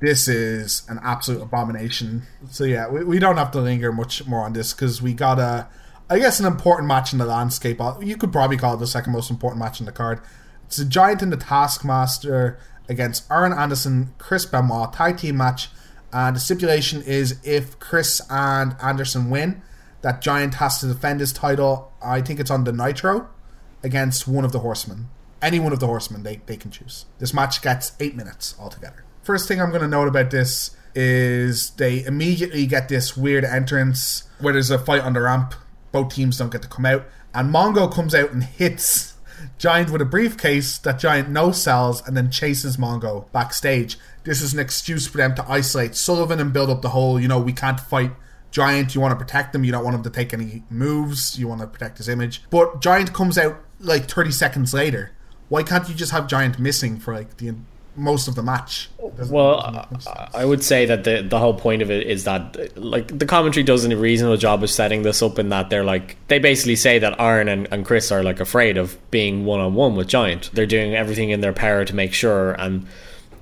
This 0.00 0.28
is 0.28 0.82
an 0.88 1.00
absolute 1.02 1.42
abomination. 1.42 2.22
So 2.50 2.62
yeah, 2.62 2.88
we, 2.88 3.02
we 3.02 3.18
don't 3.18 3.38
have 3.38 3.50
to 3.52 3.60
linger 3.60 3.92
much 3.92 4.24
more 4.26 4.44
on 4.44 4.52
this 4.52 4.72
because 4.72 5.00
we 5.00 5.14
got 5.14 5.38
a, 5.38 5.66
I 6.08 6.18
guess, 6.18 6.38
an 6.38 6.46
important 6.46 6.86
match 6.86 7.12
in 7.12 7.18
the 7.18 7.26
landscape. 7.26 7.80
You 8.00 8.16
could 8.16 8.32
probably 8.32 8.56
call 8.56 8.74
it 8.74 8.78
the 8.78 8.86
second 8.86 9.12
most 9.12 9.30
important 9.30 9.60
match 9.60 9.80
in 9.80 9.86
the 9.86 9.92
card. 9.92 10.20
It's 10.66 10.78
a 10.78 10.84
Giant 10.84 11.22
and 11.22 11.32
the 11.32 11.36
Taskmaster 11.36 12.58
against 12.88 13.28
Arn 13.30 13.52
Anderson, 13.52 14.14
Chris 14.18 14.46
Benoit 14.46 14.92
tag 14.92 15.18
team 15.18 15.36
match, 15.36 15.68
and 16.12 16.36
the 16.36 16.40
stipulation 16.40 17.02
is 17.02 17.40
if 17.44 17.78
Chris 17.80 18.22
and 18.30 18.76
Anderson 18.80 19.30
win, 19.30 19.62
that 20.02 20.22
Giant 20.22 20.54
has 20.54 20.78
to 20.80 20.86
defend 20.86 21.20
his 21.20 21.32
title. 21.32 21.92
I 22.00 22.20
think 22.20 22.38
it's 22.38 22.50
on 22.50 22.64
the 22.64 22.72
Nitro 22.72 23.28
against 23.82 24.28
one 24.28 24.44
of 24.44 24.52
the 24.52 24.60
Horsemen. 24.60 25.08
Any 25.42 25.58
one 25.58 25.72
of 25.72 25.80
the 25.80 25.86
Horsemen 25.86 26.22
they, 26.22 26.40
they 26.46 26.56
can 26.56 26.70
choose. 26.70 27.06
This 27.18 27.34
match 27.34 27.60
gets 27.62 27.92
eight 27.98 28.14
minutes 28.14 28.54
altogether. 28.58 29.04
First 29.22 29.48
thing 29.48 29.60
I'm 29.60 29.70
going 29.70 29.82
to 29.82 29.88
note 29.88 30.06
about 30.06 30.30
this 30.30 30.76
is 30.94 31.70
they 31.70 32.04
immediately 32.04 32.66
get 32.66 32.88
this 32.88 33.16
weird 33.16 33.44
entrance 33.44 34.22
where 34.40 34.52
there's 34.52 34.70
a 34.70 34.78
fight 34.78 35.02
on 35.02 35.12
the 35.12 35.20
ramp. 35.20 35.54
Both 35.92 36.14
teams 36.14 36.38
don't 36.38 36.52
get 36.52 36.62
to 36.62 36.68
come 36.68 36.86
out. 36.86 37.06
And 37.34 37.52
Mongo 37.52 37.92
comes 37.92 38.14
out 38.14 38.32
and 38.32 38.42
hits 38.44 39.14
Giant 39.58 39.90
with 39.90 40.02
a 40.02 40.06
briefcase 40.06 40.78
that 40.78 40.98
Giant 40.98 41.30
no 41.30 41.52
sells 41.52 42.06
and 42.06 42.16
then 42.16 42.30
chases 42.30 42.76
Mongo 42.76 43.30
backstage. 43.32 43.98
This 44.24 44.42
is 44.42 44.52
an 44.52 44.58
excuse 44.58 45.06
for 45.06 45.18
them 45.18 45.34
to 45.34 45.50
isolate 45.50 45.94
Sullivan 45.94 46.40
and 46.40 46.52
build 46.52 46.70
up 46.70 46.82
the 46.82 46.90
whole, 46.90 47.20
you 47.20 47.28
know, 47.28 47.38
we 47.38 47.52
can't 47.52 47.80
fight 47.80 48.12
Giant. 48.50 48.94
You 48.94 49.00
want 49.00 49.12
to 49.12 49.22
protect 49.22 49.54
him. 49.54 49.64
You 49.64 49.72
don't 49.72 49.84
want 49.84 49.96
him 49.96 50.02
to 50.02 50.10
take 50.10 50.32
any 50.32 50.62
moves. 50.70 51.38
You 51.38 51.48
want 51.48 51.60
to 51.60 51.66
protect 51.66 51.98
his 51.98 52.08
image. 52.08 52.42
But 52.50 52.80
Giant 52.80 53.12
comes 53.12 53.38
out 53.38 53.60
like 53.78 54.10
30 54.10 54.30
seconds 54.30 54.72
later. 54.72 55.12
Why 55.48 55.62
can't 55.62 55.88
you 55.88 55.94
just 55.94 56.12
have 56.12 56.26
Giant 56.26 56.58
missing 56.58 56.98
for 56.98 57.14
like 57.14 57.36
the 57.36 57.54
most 57.96 58.28
of 58.28 58.34
the 58.34 58.42
match? 58.42 58.88
Well, 58.98 59.60
I- 59.60 60.28
I 60.34 60.44
would 60.44 60.62
say 60.62 60.86
that 60.86 61.04
the 61.04 61.22
the 61.22 61.38
whole 61.38 61.54
point 61.54 61.82
of 61.82 61.90
it 61.90 62.06
is 62.06 62.24
that 62.24 62.76
like 62.76 63.18
the 63.18 63.26
commentary 63.26 63.64
does 63.64 63.84
a 63.84 63.96
reasonable 63.96 64.36
job 64.36 64.62
of 64.62 64.70
setting 64.70 65.02
this 65.02 65.22
up 65.22 65.38
in 65.38 65.48
that 65.48 65.70
they're 65.70 65.84
like 65.84 66.16
they 66.28 66.38
basically 66.38 66.76
say 66.76 66.98
that 66.98 67.18
Arn 67.18 67.48
and, 67.48 67.68
and 67.70 67.84
Chris 67.86 68.12
are 68.12 68.22
like 68.22 68.40
afraid 68.40 68.76
of 68.76 68.96
being 69.10 69.44
one 69.44 69.60
on 69.60 69.74
one 69.74 69.96
with 69.96 70.08
Giant. 70.08 70.50
They're 70.52 70.66
doing 70.66 70.94
everything 70.94 71.30
in 71.30 71.40
their 71.40 71.52
power 71.52 71.84
to 71.84 71.94
make 71.94 72.12
sure 72.12 72.52
and 72.52 72.86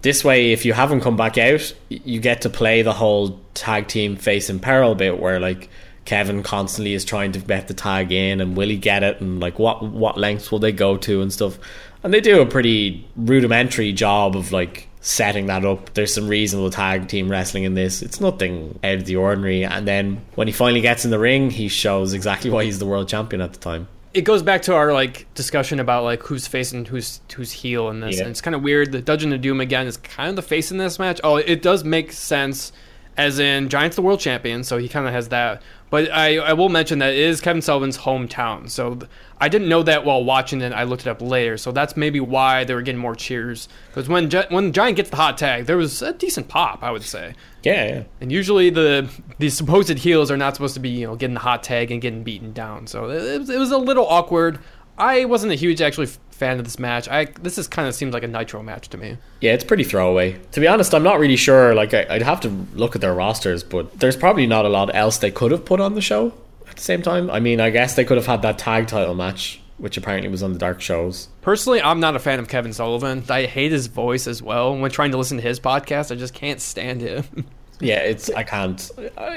this 0.02 0.22
way 0.22 0.52
if 0.52 0.64
you 0.66 0.72
haven't 0.74 1.00
come 1.00 1.16
back 1.16 1.38
out, 1.38 1.74
you 1.88 2.20
get 2.20 2.42
to 2.42 2.50
play 2.50 2.82
the 2.82 2.92
whole 2.92 3.40
tag 3.54 3.88
team 3.88 4.16
face 4.16 4.50
in 4.50 4.60
peril 4.60 4.94
bit 4.94 5.18
where 5.18 5.40
like 5.40 5.70
Kevin 6.04 6.42
constantly 6.42 6.92
is 6.92 7.02
trying 7.06 7.32
to 7.32 7.38
bet 7.38 7.66
the 7.66 7.72
tag 7.72 8.12
in 8.12 8.42
and 8.42 8.54
will 8.58 8.68
he 8.68 8.76
get 8.76 9.02
it 9.02 9.22
and 9.22 9.40
like 9.40 9.58
what 9.58 9.82
what 9.82 10.18
lengths 10.18 10.52
will 10.52 10.58
they 10.58 10.72
go 10.72 10.98
to 10.98 11.22
and 11.22 11.32
stuff. 11.32 11.58
And 12.04 12.14
they 12.14 12.20
do 12.20 12.40
a 12.40 12.46
pretty 12.46 13.04
rudimentary 13.16 13.92
job 13.92 14.36
of 14.36 14.52
like 14.52 14.88
setting 15.00 15.46
that 15.46 15.64
up. 15.64 15.92
There's 15.94 16.14
some 16.14 16.28
reasonable 16.28 16.70
tag 16.70 17.08
team 17.08 17.30
wrestling 17.30 17.64
in 17.64 17.74
this. 17.74 18.02
It's 18.02 18.20
nothing 18.20 18.78
out 18.84 18.94
of 18.96 19.04
the 19.06 19.16
ordinary. 19.16 19.64
And 19.64 19.88
then 19.88 20.20
when 20.34 20.46
he 20.46 20.52
finally 20.52 20.80
gets 20.82 21.04
in 21.04 21.10
the 21.10 21.18
ring, 21.18 21.50
he 21.50 21.68
shows 21.68 22.12
exactly 22.12 22.50
why 22.50 22.64
he's 22.64 22.78
the 22.78 22.86
world 22.86 23.08
champion 23.08 23.40
at 23.40 23.52
the 23.54 23.58
time. 23.58 23.88
it 24.14 24.22
goes 24.22 24.42
back 24.42 24.62
to 24.62 24.74
our 24.74 24.92
like 24.92 25.26
discussion 25.34 25.80
about 25.80 26.04
like 26.04 26.22
who's 26.22 26.46
face 26.46 26.72
and 26.72 26.86
who's 26.86 27.20
who's 27.34 27.50
heel 27.50 27.88
in 27.88 28.00
this. 28.00 28.16
Yeah. 28.16 28.22
And 28.22 28.30
it's 28.30 28.40
kind 28.40 28.54
of 28.54 28.62
weird. 28.62 28.92
The 28.92 29.02
Dungeon 29.02 29.32
of 29.32 29.40
Doom 29.40 29.60
again 29.60 29.86
is 29.86 29.96
kind 29.96 30.30
of 30.30 30.36
the 30.36 30.42
face 30.42 30.70
in 30.70 30.78
this 30.78 30.98
match. 30.98 31.20
Oh, 31.24 31.36
it 31.36 31.62
does 31.62 31.82
make 31.84 32.12
sense, 32.12 32.70
as 33.16 33.38
in 33.38 33.68
Giant's 33.68 33.96
the 33.96 34.02
world 34.02 34.20
champion, 34.20 34.64
so 34.64 34.78
he 34.78 34.88
kind 34.88 35.06
of 35.06 35.12
has 35.12 35.28
that. 35.28 35.62
But 35.90 36.10
I, 36.10 36.38
I 36.38 36.52
will 36.54 36.68
mention 36.68 36.98
that 36.98 37.12
it 37.12 37.18
is 37.20 37.40
Kevin 37.40 37.62
Sullivan's 37.62 37.98
hometown, 37.98 38.68
so 38.68 38.96
th- 38.96 39.10
I 39.40 39.48
didn't 39.48 39.68
know 39.68 39.82
that 39.84 40.04
while 40.04 40.24
watching 40.24 40.60
it. 40.60 40.72
I 40.72 40.82
looked 40.82 41.02
it 41.06 41.08
up 41.08 41.22
later, 41.22 41.56
so 41.56 41.70
that's 41.70 41.96
maybe 41.96 42.18
why 42.18 42.64
they 42.64 42.74
were 42.74 42.82
getting 42.82 43.00
more 43.00 43.14
cheers. 43.14 43.68
Because 43.88 44.08
when 44.08 44.28
Gi- 44.30 44.46
when 44.48 44.72
Giant 44.72 44.96
gets 44.96 45.10
the 45.10 45.16
hot 45.16 45.38
tag, 45.38 45.66
there 45.66 45.76
was 45.76 46.02
a 46.02 46.12
decent 46.12 46.48
pop, 46.48 46.82
I 46.82 46.90
would 46.90 47.02
say. 47.04 47.34
Yeah, 47.62 47.86
yeah. 47.86 48.02
And 48.20 48.32
usually 48.32 48.70
the 48.70 49.08
the 49.38 49.50
supposed 49.50 49.96
heels 49.98 50.30
are 50.32 50.36
not 50.36 50.54
supposed 50.56 50.74
to 50.74 50.80
be 50.80 50.88
you 50.90 51.06
know 51.06 51.14
getting 51.14 51.34
the 51.34 51.40
hot 51.40 51.62
tag 51.62 51.92
and 51.92 52.02
getting 52.02 52.24
beaten 52.24 52.52
down. 52.52 52.86
So 52.88 53.08
it, 53.10 53.38
was- 53.38 53.50
it 53.50 53.58
was 53.58 53.70
a 53.70 53.78
little 53.78 54.06
awkward. 54.08 54.58
I 54.98 55.24
wasn't 55.24 55.52
a 55.52 55.56
huge 55.56 55.80
actually 55.82 56.08
fan 56.34 56.58
of 56.58 56.64
this 56.64 56.78
match. 56.78 57.08
I 57.08 57.24
this 57.24 57.58
is 57.58 57.68
kind 57.68 57.88
of 57.88 57.94
seemed 57.94 58.12
like 58.12 58.22
a 58.22 58.28
Nitro 58.28 58.62
match 58.62 58.88
to 58.90 58.98
me. 58.98 59.16
Yeah, 59.40 59.52
it's 59.52 59.64
pretty 59.64 59.84
throwaway. 59.84 60.38
To 60.52 60.60
be 60.60 60.68
honest, 60.68 60.94
I'm 60.94 61.02
not 61.02 61.18
really 61.18 61.36
sure. 61.36 61.74
Like, 61.74 61.94
I, 61.94 62.06
I'd 62.10 62.22
have 62.22 62.40
to 62.40 62.48
look 62.74 62.94
at 62.94 63.00
their 63.00 63.14
rosters, 63.14 63.62
but 63.62 63.98
there's 63.98 64.16
probably 64.16 64.46
not 64.46 64.64
a 64.64 64.68
lot 64.68 64.94
else 64.94 65.18
they 65.18 65.30
could 65.30 65.50
have 65.50 65.64
put 65.64 65.80
on 65.80 65.94
the 65.94 66.00
show 66.00 66.34
at 66.68 66.76
the 66.76 66.82
same 66.82 67.02
time. 67.02 67.30
I 67.30 67.40
mean, 67.40 67.60
I 67.60 67.70
guess 67.70 67.94
they 67.94 68.04
could 68.04 68.16
have 68.16 68.26
had 68.26 68.42
that 68.42 68.58
tag 68.58 68.88
title 68.88 69.14
match, 69.14 69.60
which 69.78 69.96
apparently 69.96 70.28
was 70.28 70.42
on 70.42 70.52
the 70.52 70.58
dark 70.58 70.80
shows. 70.80 71.28
Personally, 71.42 71.80
I'm 71.80 72.00
not 72.00 72.16
a 72.16 72.18
fan 72.18 72.38
of 72.38 72.48
Kevin 72.48 72.72
Sullivan. 72.72 73.24
I 73.28 73.44
hate 73.46 73.72
his 73.72 73.86
voice 73.86 74.26
as 74.26 74.42
well. 74.42 74.76
When 74.76 74.90
trying 74.90 75.12
to 75.12 75.18
listen 75.18 75.36
to 75.38 75.42
his 75.42 75.60
podcast, 75.60 76.10
I 76.10 76.16
just 76.16 76.34
can't 76.34 76.60
stand 76.60 77.00
him. 77.00 77.24
Yeah, 77.80 77.98
it's 77.98 78.30
I 78.30 78.42
can't. 78.44 78.90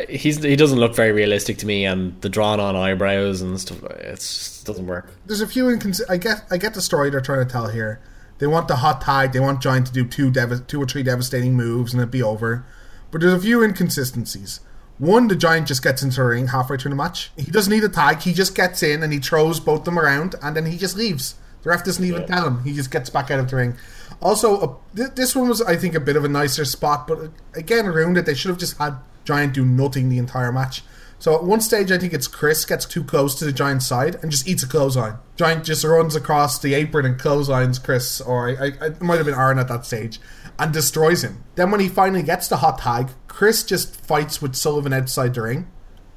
He's 0.09 0.43
he 0.43 0.55
doesn't 0.55 0.79
look 0.79 0.95
very 0.95 1.11
realistic 1.11 1.57
to 1.59 1.65
me, 1.65 1.85
and 1.85 2.19
the 2.21 2.29
drawn 2.29 2.59
on 2.59 2.75
eyebrows 2.75 3.41
and 3.41 3.59
stuff. 3.59 3.83
It 3.83 4.15
just 4.15 4.65
doesn't 4.65 4.85
work. 4.85 5.09
There's 5.25 5.41
a 5.41 5.47
few 5.47 5.65
incons- 5.65 6.01
I 6.09 6.17
get 6.17 6.45
I 6.51 6.57
get 6.57 6.73
the 6.73 6.81
story 6.81 7.09
they're 7.09 7.21
trying 7.21 7.45
to 7.45 7.51
tell 7.51 7.67
here. 7.67 7.99
They 8.39 8.47
want 8.47 8.67
the 8.67 8.77
hot 8.77 9.01
tag. 9.01 9.31
They 9.31 9.39
want 9.39 9.61
Giant 9.61 9.87
to 9.87 9.93
do 9.93 10.05
two 10.05 10.29
dev- 10.29 10.67
two 10.67 10.81
or 10.81 10.85
three 10.85 11.03
devastating 11.03 11.55
moves 11.55 11.93
and 11.93 12.01
it'd 12.01 12.11
be 12.11 12.21
over. 12.21 12.63
But 13.09 13.21
there's 13.21 13.33
a 13.33 13.39
few 13.39 13.63
inconsistencies. 13.63 14.59
One, 14.99 15.27
the 15.27 15.35
Giant 15.35 15.67
just 15.67 15.83
gets 15.83 16.01
into 16.03 16.17
the 16.17 16.23
ring 16.23 16.47
halfway 16.47 16.77
through 16.77 16.89
the 16.89 16.95
match. 16.95 17.31
He 17.37 17.51
doesn't 17.51 17.71
need 17.71 17.83
a 17.83 17.89
tag. 17.89 18.21
He 18.21 18.33
just 18.33 18.55
gets 18.55 18.81
in 18.83 19.03
and 19.03 19.13
he 19.13 19.19
throws 19.19 19.59
both 19.59 19.83
them 19.85 19.97
around 19.97 20.35
and 20.41 20.55
then 20.55 20.65
he 20.65 20.77
just 20.77 20.95
leaves. 20.95 21.35
The 21.63 21.69
ref 21.69 21.83
doesn't 21.83 22.03
even 22.03 22.27
tell 22.27 22.45
him. 22.47 22.63
He 22.63 22.73
just 22.73 22.91
gets 22.91 23.09
back 23.09 23.29
out 23.31 23.39
of 23.39 23.49
the 23.49 23.55
ring. 23.55 23.77
Also, 24.21 24.57
uh, 24.59 24.75
th- 24.95 25.15
this 25.15 25.35
one 25.35 25.47
was, 25.47 25.61
I 25.61 25.75
think, 25.75 25.95
a 25.95 25.99
bit 25.99 26.15
of 26.15 26.25
a 26.25 26.29
nicer 26.29 26.65
spot, 26.65 27.07
but 27.07 27.29
again, 27.55 27.85
ruined 27.85 28.17
it, 28.17 28.25
they 28.25 28.33
should 28.33 28.49
have 28.49 28.57
just 28.57 28.77
had 28.77 28.95
Giant 29.25 29.53
do 29.53 29.65
nothing 29.65 30.09
the 30.09 30.17
entire 30.17 30.51
match. 30.51 30.83
So 31.19 31.35
at 31.35 31.43
one 31.43 31.61
stage, 31.61 31.91
I 31.91 31.97
think 31.97 32.13
it's 32.13 32.27
Chris 32.27 32.63
gets 32.65 32.85
too 32.85 33.03
close 33.03 33.35
to 33.35 33.45
the 33.45 33.51
Giant's 33.51 33.87
side 33.87 34.15
and 34.21 34.31
just 34.31 34.47
eats 34.47 34.63
a 34.63 34.67
clothesline. 34.67 35.15
Giant 35.35 35.65
just 35.65 35.83
runs 35.83 36.15
across 36.15 36.59
the 36.59 36.75
apron 36.75 37.05
and 37.05 37.19
clotheslines 37.19 37.79
Chris, 37.79 38.21
or 38.21 38.49
I, 38.49 38.53
I, 38.53 38.85
it 38.87 39.01
might 39.01 39.17
have 39.17 39.25
been 39.25 39.35
Arn 39.35 39.57
at 39.57 39.67
that 39.67 39.85
stage, 39.85 40.19
and 40.59 40.71
destroys 40.71 41.23
him. 41.23 41.43
Then 41.55 41.71
when 41.71 41.79
he 41.79 41.89
finally 41.89 42.23
gets 42.23 42.47
the 42.47 42.57
hot 42.57 42.79
tag, 42.79 43.09
Chris 43.27 43.63
just 43.63 43.95
fights 43.95 44.41
with 44.41 44.55
Sullivan 44.55 44.93
outside 44.93 45.33
the 45.33 45.41
ring 45.41 45.67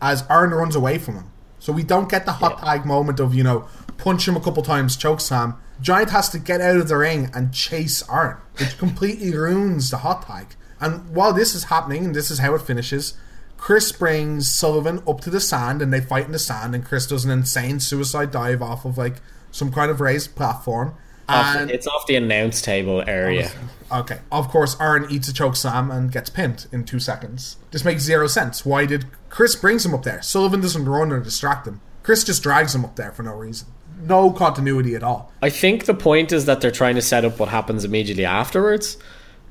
as 0.01 0.25
Arn 0.29 0.51
runs 0.51 0.77
away 0.77 0.99
from 0.99 1.15
him. 1.15 1.31
So 1.59 1.73
we 1.73 1.83
don't 1.83 2.09
get 2.09 2.25
the 2.25 2.33
hot 2.33 2.59
yeah. 2.59 2.65
tag 2.65 2.87
moment 2.87 3.21
of, 3.21 3.35
you 3.35 3.43
know, 3.43 3.69
punch 3.99 4.27
him 4.27 4.37
a 4.37 4.41
couple 4.41 4.63
times, 4.63 4.97
choke 4.97 5.21
slam. 5.21 5.57
Giant 5.81 6.11
has 6.11 6.29
to 6.31 6.39
get 6.39 6.61
out 6.61 6.77
of 6.77 6.89
the 6.89 6.97
ring 6.97 7.31
and 7.35 7.53
chase 7.53 8.03
Arn, 8.09 8.37
which 8.59 8.79
completely 8.79 9.35
ruins 9.35 9.91
the 9.91 9.99
hot 9.99 10.27
tag. 10.27 10.55
And 10.81 11.15
while 11.15 11.33
this 11.33 11.55
is 11.55 11.65
happening, 11.65 12.05
and 12.07 12.15
this 12.15 12.31
is 12.31 12.39
how 12.39 12.55
it 12.55 12.63
finishes, 12.63 13.15
Chris 13.57 13.93
brings 13.93 14.51
Sullivan 14.51 15.03
up 15.07 15.21
to 15.21 15.31
the 15.31 15.41
sand 15.41 15.83
and 15.83 15.93
they 15.93 16.01
fight 16.01 16.27
in 16.27 16.33
the 16.33 16.39
sand, 16.39 16.75
and 16.75 16.85
Chris 16.85 17.07
does 17.07 17.25
an 17.25 17.31
insane 17.31 17.79
suicide 17.81 18.31
dive 18.31 18.63
off 18.63 18.85
of 18.85 18.97
like 18.97 19.17
some 19.51 19.71
kind 19.71 19.91
of 19.91 20.01
raised 20.01 20.35
platform. 20.35 20.95
And 21.29 21.71
it's 21.71 21.87
off 21.87 22.07
the 22.07 22.17
announce 22.17 22.61
table 22.61 23.05
area. 23.07 23.53
Okay. 23.93 24.19
Of 24.33 24.49
course, 24.49 24.77
Arn 24.81 25.07
eats 25.11 25.29
a 25.29 25.33
choke 25.33 25.57
slam 25.57 25.91
and 25.91 26.11
gets 26.11 26.31
pinned 26.31 26.67
in 26.73 26.85
two 26.85 26.99
seconds. 26.99 27.57
This 27.71 27.85
makes 27.85 28.03
zero 28.03 28.27
sense. 28.27 28.65
Why 28.65 28.87
did 28.87 29.07
Chris 29.29 29.55
brings 29.55 29.85
him 29.85 29.95
up 29.95 30.03
there? 30.03 30.23
Sullivan 30.23 30.61
doesn't 30.61 30.87
run 30.87 31.13
or 31.13 31.21
distract 31.21 31.69
him. 31.69 31.81
Chris 32.03 32.25
just 32.25 32.43
drags 32.43 32.75
him 32.75 32.85
up 32.85 32.97
there 32.97 33.13
for 33.13 33.23
no 33.23 33.35
reason. 33.35 33.69
No 34.03 34.31
continuity 34.31 34.95
at 34.95 35.03
all. 35.03 35.33
I 35.43 35.51
think 35.51 35.85
the 35.85 35.95
point 35.95 36.33
is 36.33 36.47
that 36.47 36.61
they're 36.61 36.71
trying 36.71 36.95
to 36.95 37.03
set 37.03 37.25
up 37.25 37.39
what 37.39 37.49
happens 37.49 37.85
immediately 37.85 38.25
afterwards 38.25 38.97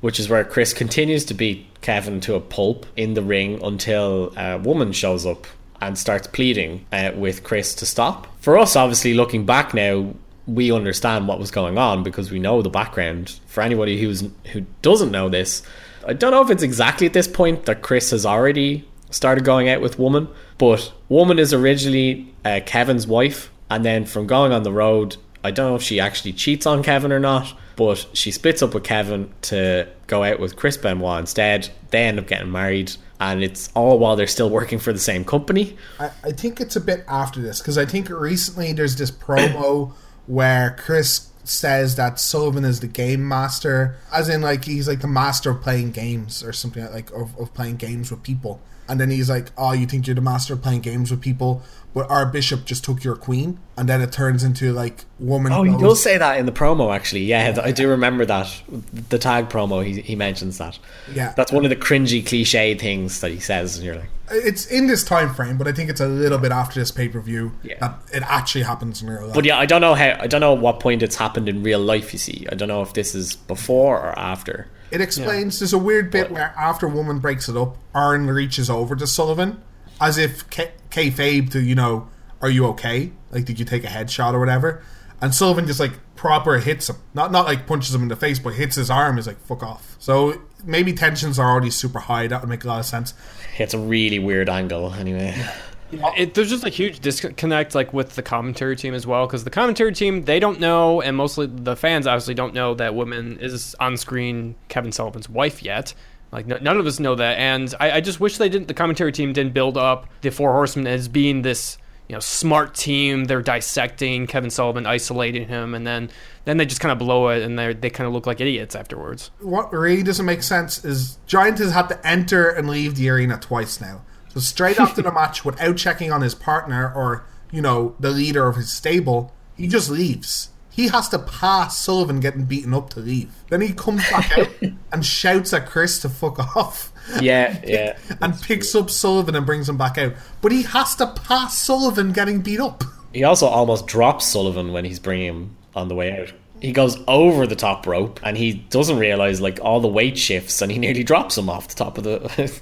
which 0.00 0.18
is 0.18 0.28
where 0.28 0.44
Chris 0.44 0.72
continues 0.72 1.24
to 1.26 1.34
beat 1.34 1.66
Kevin 1.80 2.20
to 2.22 2.34
a 2.34 2.40
pulp 2.40 2.86
in 2.96 3.14
the 3.14 3.22
ring 3.22 3.62
until 3.62 4.32
a 4.36 4.58
woman 4.58 4.92
shows 4.92 5.26
up 5.26 5.46
and 5.80 5.98
starts 5.98 6.26
pleading 6.26 6.86
uh, 6.92 7.12
with 7.14 7.42
Chris 7.42 7.74
to 7.76 7.86
stop. 7.86 8.26
For 8.40 8.58
us, 8.58 8.76
obviously, 8.76 9.14
looking 9.14 9.46
back 9.46 9.72
now, 9.72 10.14
we 10.46 10.72
understand 10.72 11.28
what 11.28 11.38
was 11.38 11.50
going 11.50 11.78
on 11.78 12.02
because 12.02 12.30
we 12.30 12.38
know 12.38 12.60
the 12.60 12.70
background. 12.70 13.38
For 13.46 13.62
anybody 13.62 14.00
who's 14.00 14.24
who 14.52 14.62
doesn't 14.82 15.10
know 15.10 15.28
this, 15.28 15.62
I 16.06 16.12
don't 16.12 16.32
know 16.32 16.42
if 16.42 16.50
it's 16.50 16.62
exactly 16.62 17.06
at 17.06 17.12
this 17.12 17.28
point 17.28 17.66
that 17.66 17.82
Chris 17.82 18.10
has 18.10 18.26
already 18.26 18.86
started 19.10 19.44
going 19.44 19.68
out 19.68 19.80
with 19.80 19.98
Woman, 19.98 20.28
but 20.58 20.92
Woman 21.08 21.38
is 21.38 21.52
originally 21.52 22.32
uh, 22.44 22.60
Kevin's 22.64 23.06
wife, 23.06 23.50
and 23.70 23.84
then 23.84 24.04
from 24.04 24.26
going 24.26 24.52
on 24.52 24.64
the 24.64 24.72
road, 24.72 25.16
I 25.42 25.50
don't 25.50 25.70
know 25.70 25.76
if 25.76 25.82
she 25.82 26.00
actually 26.00 26.32
cheats 26.32 26.66
on 26.66 26.82
Kevin 26.82 27.12
or 27.12 27.20
not, 27.20 27.54
but 27.76 28.06
she 28.12 28.30
splits 28.30 28.62
up 28.62 28.74
with 28.74 28.84
Kevin 28.84 29.32
to 29.42 29.88
go 30.06 30.22
out 30.22 30.38
with 30.38 30.56
Chris 30.56 30.76
Benoit 30.76 31.20
instead. 31.20 31.70
They 31.90 32.02
end 32.02 32.18
up 32.18 32.26
getting 32.26 32.52
married, 32.52 32.92
and 33.20 33.42
it's 33.42 33.70
all 33.74 33.98
while 33.98 34.16
they're 34.16 34.26
still 34.26 34.50
working 34.50 34.78
for 34.78 34.92
the 34.92 34.98
same 34.98 35.24
company. 35.24 35.76
I, 35.98 36.10
I 36.24 36.32
think 36.32 36.60
it's 36.60 36.76
a 36.76 36.80
bit 36.80 37.04
after 37.08 37.40
this 37.40 37.60
because 37.60 37.78
I 37.78 37.86
think 37.86 38.10
recently 38.10 38.72
there's 38.72 38.96
this 38.96 39.10
promo 39.10 39.92
where 40.26 40.76
Chris 40.78 41.28
says 41.44 41.96
that 41.96 42.20
Sullivan 42.20 42.64
is 42.64 42.80
the 42.80 42.86
game 42.86 43.26
master, 43.26 43.96
as 44.12 44.28
in 44.28 44.42
like 44.42 44.64
he's 44.64 44.86
like 44.86 45.00
the 45.00 45.08
master 45.08 45.50
of 45.50 45.62
playing 45.62 45.92
games 45.92 46.44
or 46.44 46.52
something 46.52 46.84
like 46.92 47.10
of, 47.12 47.38
of 47.38 47.54
playing 47.54 47.76
games 47.76 48.10
with 48.10 48.22
people. 48.22 48.60
And 48.90 49.00
then 49.00 49.10
he's 49.10 49.30
like, 49.30 49.52
"Oh, 49.56 49.72
you 49.72 49.86
think 49.86 50.06
you're 50.06 50.16
the 50.16 50.20
master 50.20 50.54
of 50.54 50.62
playing 50.62 50.80
games 50.80 51.10
with 51.10 51.20
people? 51.20 51.62
but 51.92 52.08
our 52.08 52.24
bishop 52.24 52.64
just 52.64 52.84
took 52.84 53.02
your 53.02 53.16
queen, 53.16 53.58
and 53.76 53.88
then 53.88 54.00
it 54.00 54.12
turns 54.12 54.44
into 54.44 54.72
like 54.72 55.04
woman. 55.18 55.52
Oh, 55.52 55.64
he 55.64 55.76
does 55.76 56.00
say 56.00 56.18
that 56.18 56.38
in 56.38 56.46
the 56.46 56.52
promo. 56.52 56.94
Actually, 56.94 57.24
yeah, 57.24 57.58
I 57.62 57.72
do 57.72 57.88
remember 57.88 58.24
that 58.26 58.62
the 59.08 59.18
tag 59.18 59.48
promo. 59.48 59.84
He 59.84 60.00
he 60.00 60.14
mentions 60.14 60.58
that. 60.58 60.78
Yeah, 61.12 61.34
that's 61.36 61.50
one 61.50 61.64
of 61.64 61.70
the 61.70 61.76
cringy 61.76 62.24
cliche 62.24 62.76
things 62.76 63.20
that 63.20 63.32
he 63.32 63.40
says, 63.40 63.76
and 63.76 63.84
you're 63.84 63.96
like, 63.96 64.10
it's 64.30 64.66
in 64.66 64.86
this 64.86 65.02
time 65.02 65.34
frame, 65.34 65.58
but 65.58 65.66
I 65.66 65.72
think 65.72 65.90
it's 65.90 66.00
a 66.00 66.06
little 66.06 66.38
bit 66.38 66.52
after 66.52 66.78
this 66.78 66.92
pay 66.92 67.08
per 67.08 67.20
view 67.20 67.52
yeah. 67.64 67.78
that 67.80 67.98
it 68.12 68.22
actually 68.22 68.62
happens 68.62 69.02
in 69.02 69.10
real 69.10 69.26
life. 69.26 69.34
But 69.34 69.44
yeah, 69.44 69.58
I 69.58 69.66
don't 69.66 69.80
know 69.80 69.94
how. 69.94 70.16
I 70.20 70.28
don't 70.28 70.40
know 70.40 70.54
what 70.54 70.78
point 70.78 71.02
it's 71.02 71.16
happened 71.16 71.48
in 71.48 71.64
real 71.64 71.80
life. 71.80 72.12
You 72.12 72.20
see, 72.20 72.46
I 72.52 72.54
don't 72.54 72.68
know 72.68 72.82
if 72.82 72.94
this 72.94 73.16
is 73.16 73.34
before 73.34 73.98
or 73.98 74.16
after. 74.16 74.68
It 74.90 75.00
explains. 75.00 75.56
Yeah. 75.56 75.60
There's 75.60 75.72
a 75.72 75.78
weird 75.78 76.10
bit 76.10 76.30
where 76.30 76.54
after 76.56 76.88
woman 76.88 77.18
breaks 77.18 77.48
it 77.48 77.56
up, 77.56 77.76
Arn 77.94 78.26
reaches 78.26 78.68
over 78.68 78.96
to 78.96 79.06
Sullivan 79.06 79.62
as 80.00 80.18
if 80.18 80.48
K- 80.50 80.72
kayfabe 80.90 81.50
to 81.52 81.60
you 81.60 81.74
know, 81.74 82.08
are 82.40 82.50
you 82.50 82.66
okay? 82.68 83.12
Like, 83.30 83.44
did 83.44 83.58
you 83.58 83.64
take 83.64 83.84
a 83.84 83.88
headshot 83.88 84.34
or 84.34 84.40
whatever? 84.40 84.82
And 85.20 85.34
Sullivan 85.34 85.66
just 85.66 85.80
like 85.80 85.92
proper 86.16 86.58
hits 86.58 86.88
him, 86.88 86.96
not 87.14 87.30
not 87.30 87.44
like 87.46 87.66
punches 87.66 87.94
him 87.94 88.02
in 88.02 88.08
the 88.08 88.16
face, 88.16 88.38
but 88.38 88.54
hits 88.54 88.76
his 88.76 88.90
arm. 88.90 89.18
Is 89.18 89.26
like 89.26 89.38
fuck 89.40 89.62
off. 89.62 89.96
So 89.98 90.40
maybe 90.64 90.92
tensions 90.94 91.38
are 91.38 91.50
already 91.50 91.70
super 91.70 91.98
high. 91.98 92.26
That 92.26 92.40
would 92.40 92.48
make 92.48 92.64
a 92.64 92.68
lot 92.68 92.80
of 92.80 92.86
sense. 92.86 93.12
It's 93.58 93.74
a 93.74 93.78
really 93.78 94.18
weird 94.18 94.48
angle, 94.48 94.94
anyway. 94.94 95.34
Yeah, 95.36 95.54
it, 95.92 96.34
there's 96.34 96.50
just 96.50 96.64
a 96.64 96.68
huge 96.68 97.00
disconnect 97.00 97.74
like 97.74 97.92
with 97.92 98.16
the 98.16 98.22
commentary 98.22 98.76
team 98.76 98.94
as 98.94 99.06
well 99.06 99.26
because 99.26 99.44
the 99.44 99.50
commentary 99.50 99.92
team 99.92 100.22
they 100.22 100.40
don't 100.40 100.60
know 100.60 101.00
and 101.00 101.16
mostly 101.16 101.46
the 101.46 101.76
fans 101.76 102.06
obviously 102.06 102.34
don't 102.34 102.54
know 102.54 102.74
that 102.74 102.94
woman 102.94 103.38
is 103.40 103.74
on 103.80 103.96
screen 103.96 104.54
Kevin 104.68 104.92
Sullivan's 104.92 105.28
wife 105.28 105.62
yet 105.62 105.94
like 106.32 106.46
none 106.46 106.78
of 106.78 106.86
us 106.86 107.00
know 107.00 107.16
that, 107.16 107.38
and 107.38 107.74
I, 107.80 107.90
I, 107.92 108.00
just 108.00 108.20
wish 108.20 108.38
they 108.38 108.48
didn't. 108.48 108.68
The 108.68 108.74
commentary 108.74 109.10
team 109.10 109.32
didn't 109.32 109.52
build 109.52 109.76
up 109.76 110.08
the 110.20 110.30
Four 110.30 110.52
Horsemen 110.52 110.86
as 110.86 111.08
being 111.08 111.42
this 111.42 111.76
you 112.08 112.14
know 112.14 112.20
smart 112.20 112.74
team. 112.74 113.24
They're 113.24 113.42
dissecting 113.42 114.28
Kevin 114.28 114.50
Sullivan, 114.50 114.86
isolating 114.86 115.48
him, 115.48 115.74
and 115.74 115.84
then 115.84 116.08
then 116.44 116.56
they 116.56 116.66
just 116.66 116.80
kind 116.80 116.92
of 116.92 116.98
blow 116.98 117.28
it, 117.28 117.42
and 117.42 117.58
they 117.58 117.72
they 117.74 117.90
kind 117.90 118.06
of 118.06 118.12
look 118.12 118.28
like 118.28 118.40
idiots 118.40 118.76
afterwards. 118.76 119.32
What 119.40 119.72
really 119.72 120.04
doesn't 120.04 120.24
make 120.24 120.44
sense 120.44 120.84
is 120.84 121.18
Giant 121.26 121.58
has 121.58 121.72
had 121.72 121.88
to 121.88 122.06
enter 122.06 122.48
and 122.48 122.68
leave 122.68 122.94
the 122.94 123.08
arena 123.08 123.36
twice 123.36 123.80
now. 123.80 124.02
So 124.32 124.40
straight 124.40 124.78
after 124.80 125.02
the 125.02 125.12
match, 125.14 125.44
without 125.44 125.76
checking 125.76 126.12
on 126.12 126.22
his 126.22 126.34
partner 126.34 126.92
or 126.94 127.24
you 127.52 127.62
know 127.62 127.94
the 128.00 128.10
leader 128.10 128.46
of 128.46 128.56
his 128.56 128.72
stable, 128.72 129.32
he 129.56 129.68
just 129.68 129.90
leaves. 129.90 130.50
He 130.70 130.88
has 130.88 131.08
to 131.08 131.18
pass 131.18 131.78
Sullivan 131.78 132.20
getting 132.20 132.44
beaten 132.44 132.72
up 132.72 132.90
to 132.90 133.00
leave. 133.00 133.32
Then 133.50 133.60
he 133.60 133.72
comes 133.72 134.08
back 134.08 134.38
out 134.38 134.48
and 134.92 135.04
shouts 135.04 135.52
at 135.52 135.66
Chris 135.66 135.98
to 136.00 136.08
fuck 136.08 136.38
off. 136.56 136.92
Yeah, 137.20 137.60
yeah. 137.66 137.98
and 138.20 138.40
picks 138.40 138.74
up 138.74 138.88
Sullivan 138.88 139.34
and 139.34 139.44
brings 139.44 139.68
him 139.68 139.76
back 139.76 139.98
out. 139.98 140.14
But 140.40 140.52
he 140.52 140.62
has 140.62 140.94
to 140.96 141.08
pass 141.08 141.58
Sullivan 141.58 142.12
getting 142.12 142.40
beat 142.40 142.60
up. 142.60 142.84
He 143.12 143.24
also 143.24 143.46
almost 143.46 143.88
drops 143.88 144.26
Sullivan 144.26 144.72
when 144.72 144.84
he's 144.84 145.00
bringing 145.00 145.26
him 145.26 145.56
on 145.74 145.88
the 145.88 145.94
way 145.96 146.18
out 146.18 146.32
he 146.60 146.72
goes 146.72 146.98
over 147.08 147.46
the 147.46 147.56
top 147.56 147.86
rope 147.86 148.20
and 148.22 148.36
he 148.36 148.52
doesn't 148.52 148.98
realize 148.98 149.40
like 149.40 149.58
all 149.62 149.80
the 149.80 149.88
weight 149.88 150.18
shifts 150.18 150.60
and 150.60 150.70
he 150.70 150.78
nearly 150.78 151.02
drops 151.02 151.36
him 151.38 151.48
off 151.48 151.68
the 151.68 151.74
top 151.74 151.96
of 151.96 152.04
the 152.04 152.18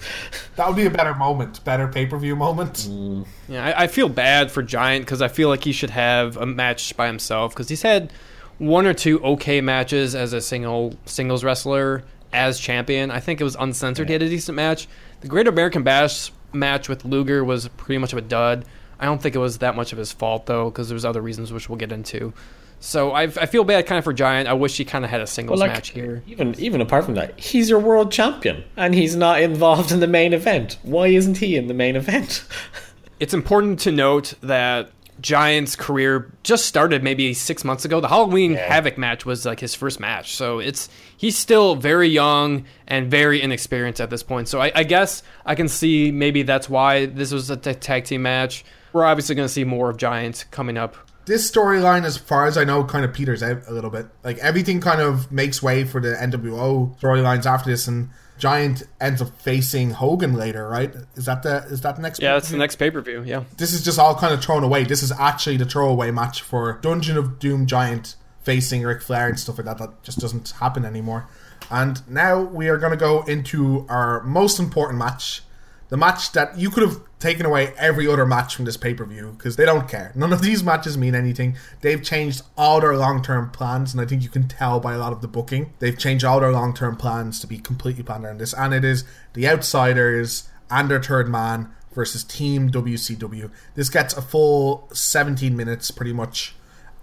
that 0.56 0.66
would 0.66 0.76
be 0.76 0.86
a 0.86 0.90
better 0.90 1.14
moment 1.14 1.64
better 1.64 1.88
pay-per-view 1.88 2.36
moment. 2.36 2.74
Mm. 2.74 3.26
yeah 3.48 3.66
I, 3.66 3.84
I, 3.84 3.86
feel 3.88 4.08
bad 4.08 4.50
for 4.52 4.62
giant 4.62 5.04
because 5.04 5.20
i 5.20 5.28
feel 5.28 5.48
like 5.48 5.64
he 5.64 5.72
should 5.72 5.90
have 5.90 6.36
a 6.36 6.46
match 6.46 6.96
by 6.96 7.06
himself 7.08 7.54
because 7.54 7.68
he's 7.68 7.82
had 7.82 8.12
one 8.58 8.86
or 8.86 8.94
two 8.94 9.22
okay 9.22 9.60
matches 9.60 10.14
as 10.14 10.32
a 10.32 10.40
single 10.40 10.94
singles 11.06 11.44
wrestler 11.44 12.04
as 12.32 12.58
champion. 12.58 13.10
I 13.10 13.20
think 13.20 13.40
it 13.40 13.44
was 13.44 13.56
uncensored. 13.58 14.08
Yeah. 14.08 14.18
he 14.18 14.22
had 14.22 14.22
a 14.22 14.28
decent 14.28 14.56
match. 14.56 14.88
The 15.20 15.28
great 15.28 15.48
american 15.48 15.82
bash 15.82 16.32
match 16.52 16.88
with 16.88 17.04
luger 17.04 17.44
was 17.44 17.68
pretty 17.68 17.98
much 17.98 18.12
of 18.12 18.18
a 18.18 18.22
dud. 18.22 18.64
I 19.00 19.04
don't 19.04 19.22
think 19.22 19.34
it 19.34 19.38
was 19.38 19.58
that 19.58 19.76
much 19.76 19.92
of 19.92 19.98
his 19.98 20.12
fault 20.12 20.46
though 20.46 20.70
because 20.70 20.88
there's 20.88 21.04
other 21.04 21.20
reasons 21.20 21.52
which 21.52 21.68
we'll 21.68 21.78
get 21.78 21.92
into 21.92 22.32
so 22.80 23.12
i 23.12 23.22
I 23.22 23.46
feel 23.46 23.64
bad 23.64 23.86
kind 23.86 23.98
of 23.98 24.04
for 24.04 24.12
Giant. 24.12 24.48
I 24.48 24.52
wish 24.52 24.76
he 24.76 24.84
kind 24.84 25.04
of 25.04 25.10
had 25.10 25.20
a 25.20 25.26
singles 25.26 25.58
well, 25.58 25.68
like, 25.68 25.76
match 25.76 25.90
here. 25.90 26.22
Even 26.26 26.54
even 26.58 26.80
apart 26.80 27.04
from 27.04 27.14
that, 27.14 27.38
he's 27.38 27.70
your 27.70 27.80
world 27.80 28.12
champion 28.12 28.64
and 28.76 28.94
he's 28.94 29.16
not 29.16 29.40
involved 29.40 29.92
in 29.92 30.00
the 30.00 30.06
main 30.06 30.32
event. 30.32 30.78
Why 30.82 31.08
isn't 31.08 31.38
he 31.38 31.56
in 31.56 31.66
the 31.66 31.74
main 31.74 31.96
event? 31.96 32.44
it's 33.20 33.34
important 33.34 33.80
to 33.80 33.92
note 33.92 34.34
that 34.42 34.90
Giant's 35.20 35.74
career 35.74 36.30
just 36.44 36.66
started 36.66 37.02
maybe 37.02 37.34
six 37.34 37.64
months 37.64 37.84
ago. 37.84 38.00
The 38.00 38.08
Halloween 38.08 38.52
yeah. 38.52 38.68
Havoc 38.68 38.96
match 38.96 39.26
was 39.26 39.44
like 39.44 39.58
his 39.58 39.74
first 39.74 39.98
match, 39.98 40.36
so 40.36 40.60
it's 40.60 40.88
he's 41.16 41.36
still 41.36 41.74
very 41.74 42.08
young 42.08 42.64
and 42.86 43.10
very 43.10 43.42
inexperienced 43.42 44.00
at 44.00 44.10
this 44.10 44.22
point. 44.22 44.48
So 44.48 44.60
I, 44.60 44.70
I 44.74 44.84
guess 44.84 45.22
I 45.44 45.54
can 45.56 45.68
see 45.68 46.12
maybe 46.12 46.42
that's 46.42 46.68
why 46.68 47.06
this 47.06 47.32
was 47.32 47.50
a 47.50 47.56
t- 47.56 47.74
tag 47.74 48.04
team 48.04 48.22
match. 48.22 48.64
We're 48.92 49.04
obviously 49.04 49.34
going 49.34 49.46
to 49.48 49.52
see 49.52 49.64
more 49.64 49.90
of 49.90 49.96
Giant 49.96 50.44
coming 50.50 50.78
up 50.78 50.96
this 51.28 51.48
storyline, 51.48 52.04
as 52.04 52.16
far 52.16 52.46
as 52.46 52.58
I 52.58 52.64
know, 52.64 52.82
kind 52.82 53.04
of 53.04 53.12
peters 53.12 53.42
out 53.42 53.62
a 53.68 53.72
little 53.72 53.90
bit. 53.90 54.06
Like 54.24 54.38
everything 54.38 54.80
kind 54.80 55.00
of 55.00 55.30
makes 55.30 55.62
way 55.62 55.84
for 55.84 56.00
the 56.00 56.14
NWO 56.14 56.98
storylines 56.98 57.46
after 57.46 57.70
this, 57.70 57.86
and 57.86 58.10
Giant 58.38 58.82
ends 59.00 59.22
up 59.22 59.40
facing 59.40 59.90
Hogan 59.90 60.34
later, 60.34 60.66
right? 60.66 60.92
Is 61.14 61.26
that 61.26 61.44
the 61.44 61.58
is 61.70 61.82
that 61.82 61.96
the 61.96 62.02
next? 62.02 62.20
Yeah, 62.20 62.32
that's 62.34 62.48
the 62.48 62.56
next 62.56 62.76
pay 62.76 62.90
per 62.90 63.00
view. 63.00 63.22
Yeah, 63.24 63.44
this 63.58 63.72
is 63.72 63.84
just 63.84 63.98
all 63.98 64.16
kind 64.16 64.34
of 64.34 64.42
thrown 64.42 64.64
away. 64.64 64.84
This 64.84 65.02
is 65.02 65.12
actually 65.12 65.58
the 65.58 65.66
throwaway 65.66 66.10
match 66.10 66.42
for 66.42 66.78
Dungeon 66.80 67.16
of 67.16 67.38
Doom 67.38 67.66
Giant 67.66 68.16
facing 68.42 68.82
Ric 68.82 69.02
Flair 69.02 69.28
and 69.28 69.38
stuff 69.38 69.58
like 69.58 69.66
that. 69.66 69.78
That 69.78 70.02
just 70.02 70.18
doesn't 70.18 70.50
happen 70.52 70.84
anymore. 70.84 71.28
And 71.70 72.08
now 72.08 72.40
we 72.40 72.68
are 72.68 72.78
going 72.78 72.92
to 72.92 72.96
go 72.96 73.22
into 73.24 73.84
our 73.90 74.22
most 74.22 74.58
important 74.58 74.98
match 74.98 75.42
the 75.88 75.96
match 75.96 76.32
that 76.32 76.58
you 76.58 76.70
could 76.70 76.82
have 76.82 77.00
taken 77.18 77.44
away 77.44 77.72
every 77.76 78.06
other 78.06 78.24
match 78.24 78.54
from 78.54 78.64
this 78.64 78.76
pay 78.76 78.94
per 78.94 79.04
view 79.04 79.34
because 79.36 79.56
they 79.56 79.64
don't 79.64 79.88
care. 79.88 80.12
None 80.14 80.32
of 80.32 80.42
these 80.42 80.62
matches 80.62 80.96
mean 80.96 81.14
anything. 81.14 81.56
They've 81.80 82.02
changed 82.02 82.42
all 82.56 82.80
their 82.80 82.96
long 82.96 83.22
term 83.22 83.50
plans, 83.50 83.92
and 83.92 84.00
I 84.00 84.06
think 84.06 84.22
you 84.22 84.28
can 84.28 84.48
tell 84.48 84.80
by 84.80 84.94
a 84.94 84.98
lot 84.98 85.12
of 85.12 85.20
the 85.20 85.28
booking. 85.28 85.72
They've 85.78 85.98
changed 85.98 86.24
all 86.24 86.40
their 86.40 86.52
long 86.52 86.74
term 86.74 86.96
plans 86.96 87.40
to 87.40 87.46
be 87.46 87.58
completely 87.58 88.02
planned 88.02 88.24
around 88.24 88.38
this, 88.38 88.54
and 88.54 88.72
it 88.72 88.84
is 88.84 89.04
the 89.34 89.48
outsiders 89.48 90.48
and 90.70 90.90
their 90.90 91.02
third 91.02 91.28
man 91.28 91.70
versus 91.92 92.22
Team 92.22 92.70
WCW. 92.70 93.50
This 93.74 93.88
gets 93.88 94.16
a 94.16 94.22
full 94.22 94.88
17 94.92 95.56
minutes 95.56 95.90
pretty 95.90 96.12
much 96.12 96.54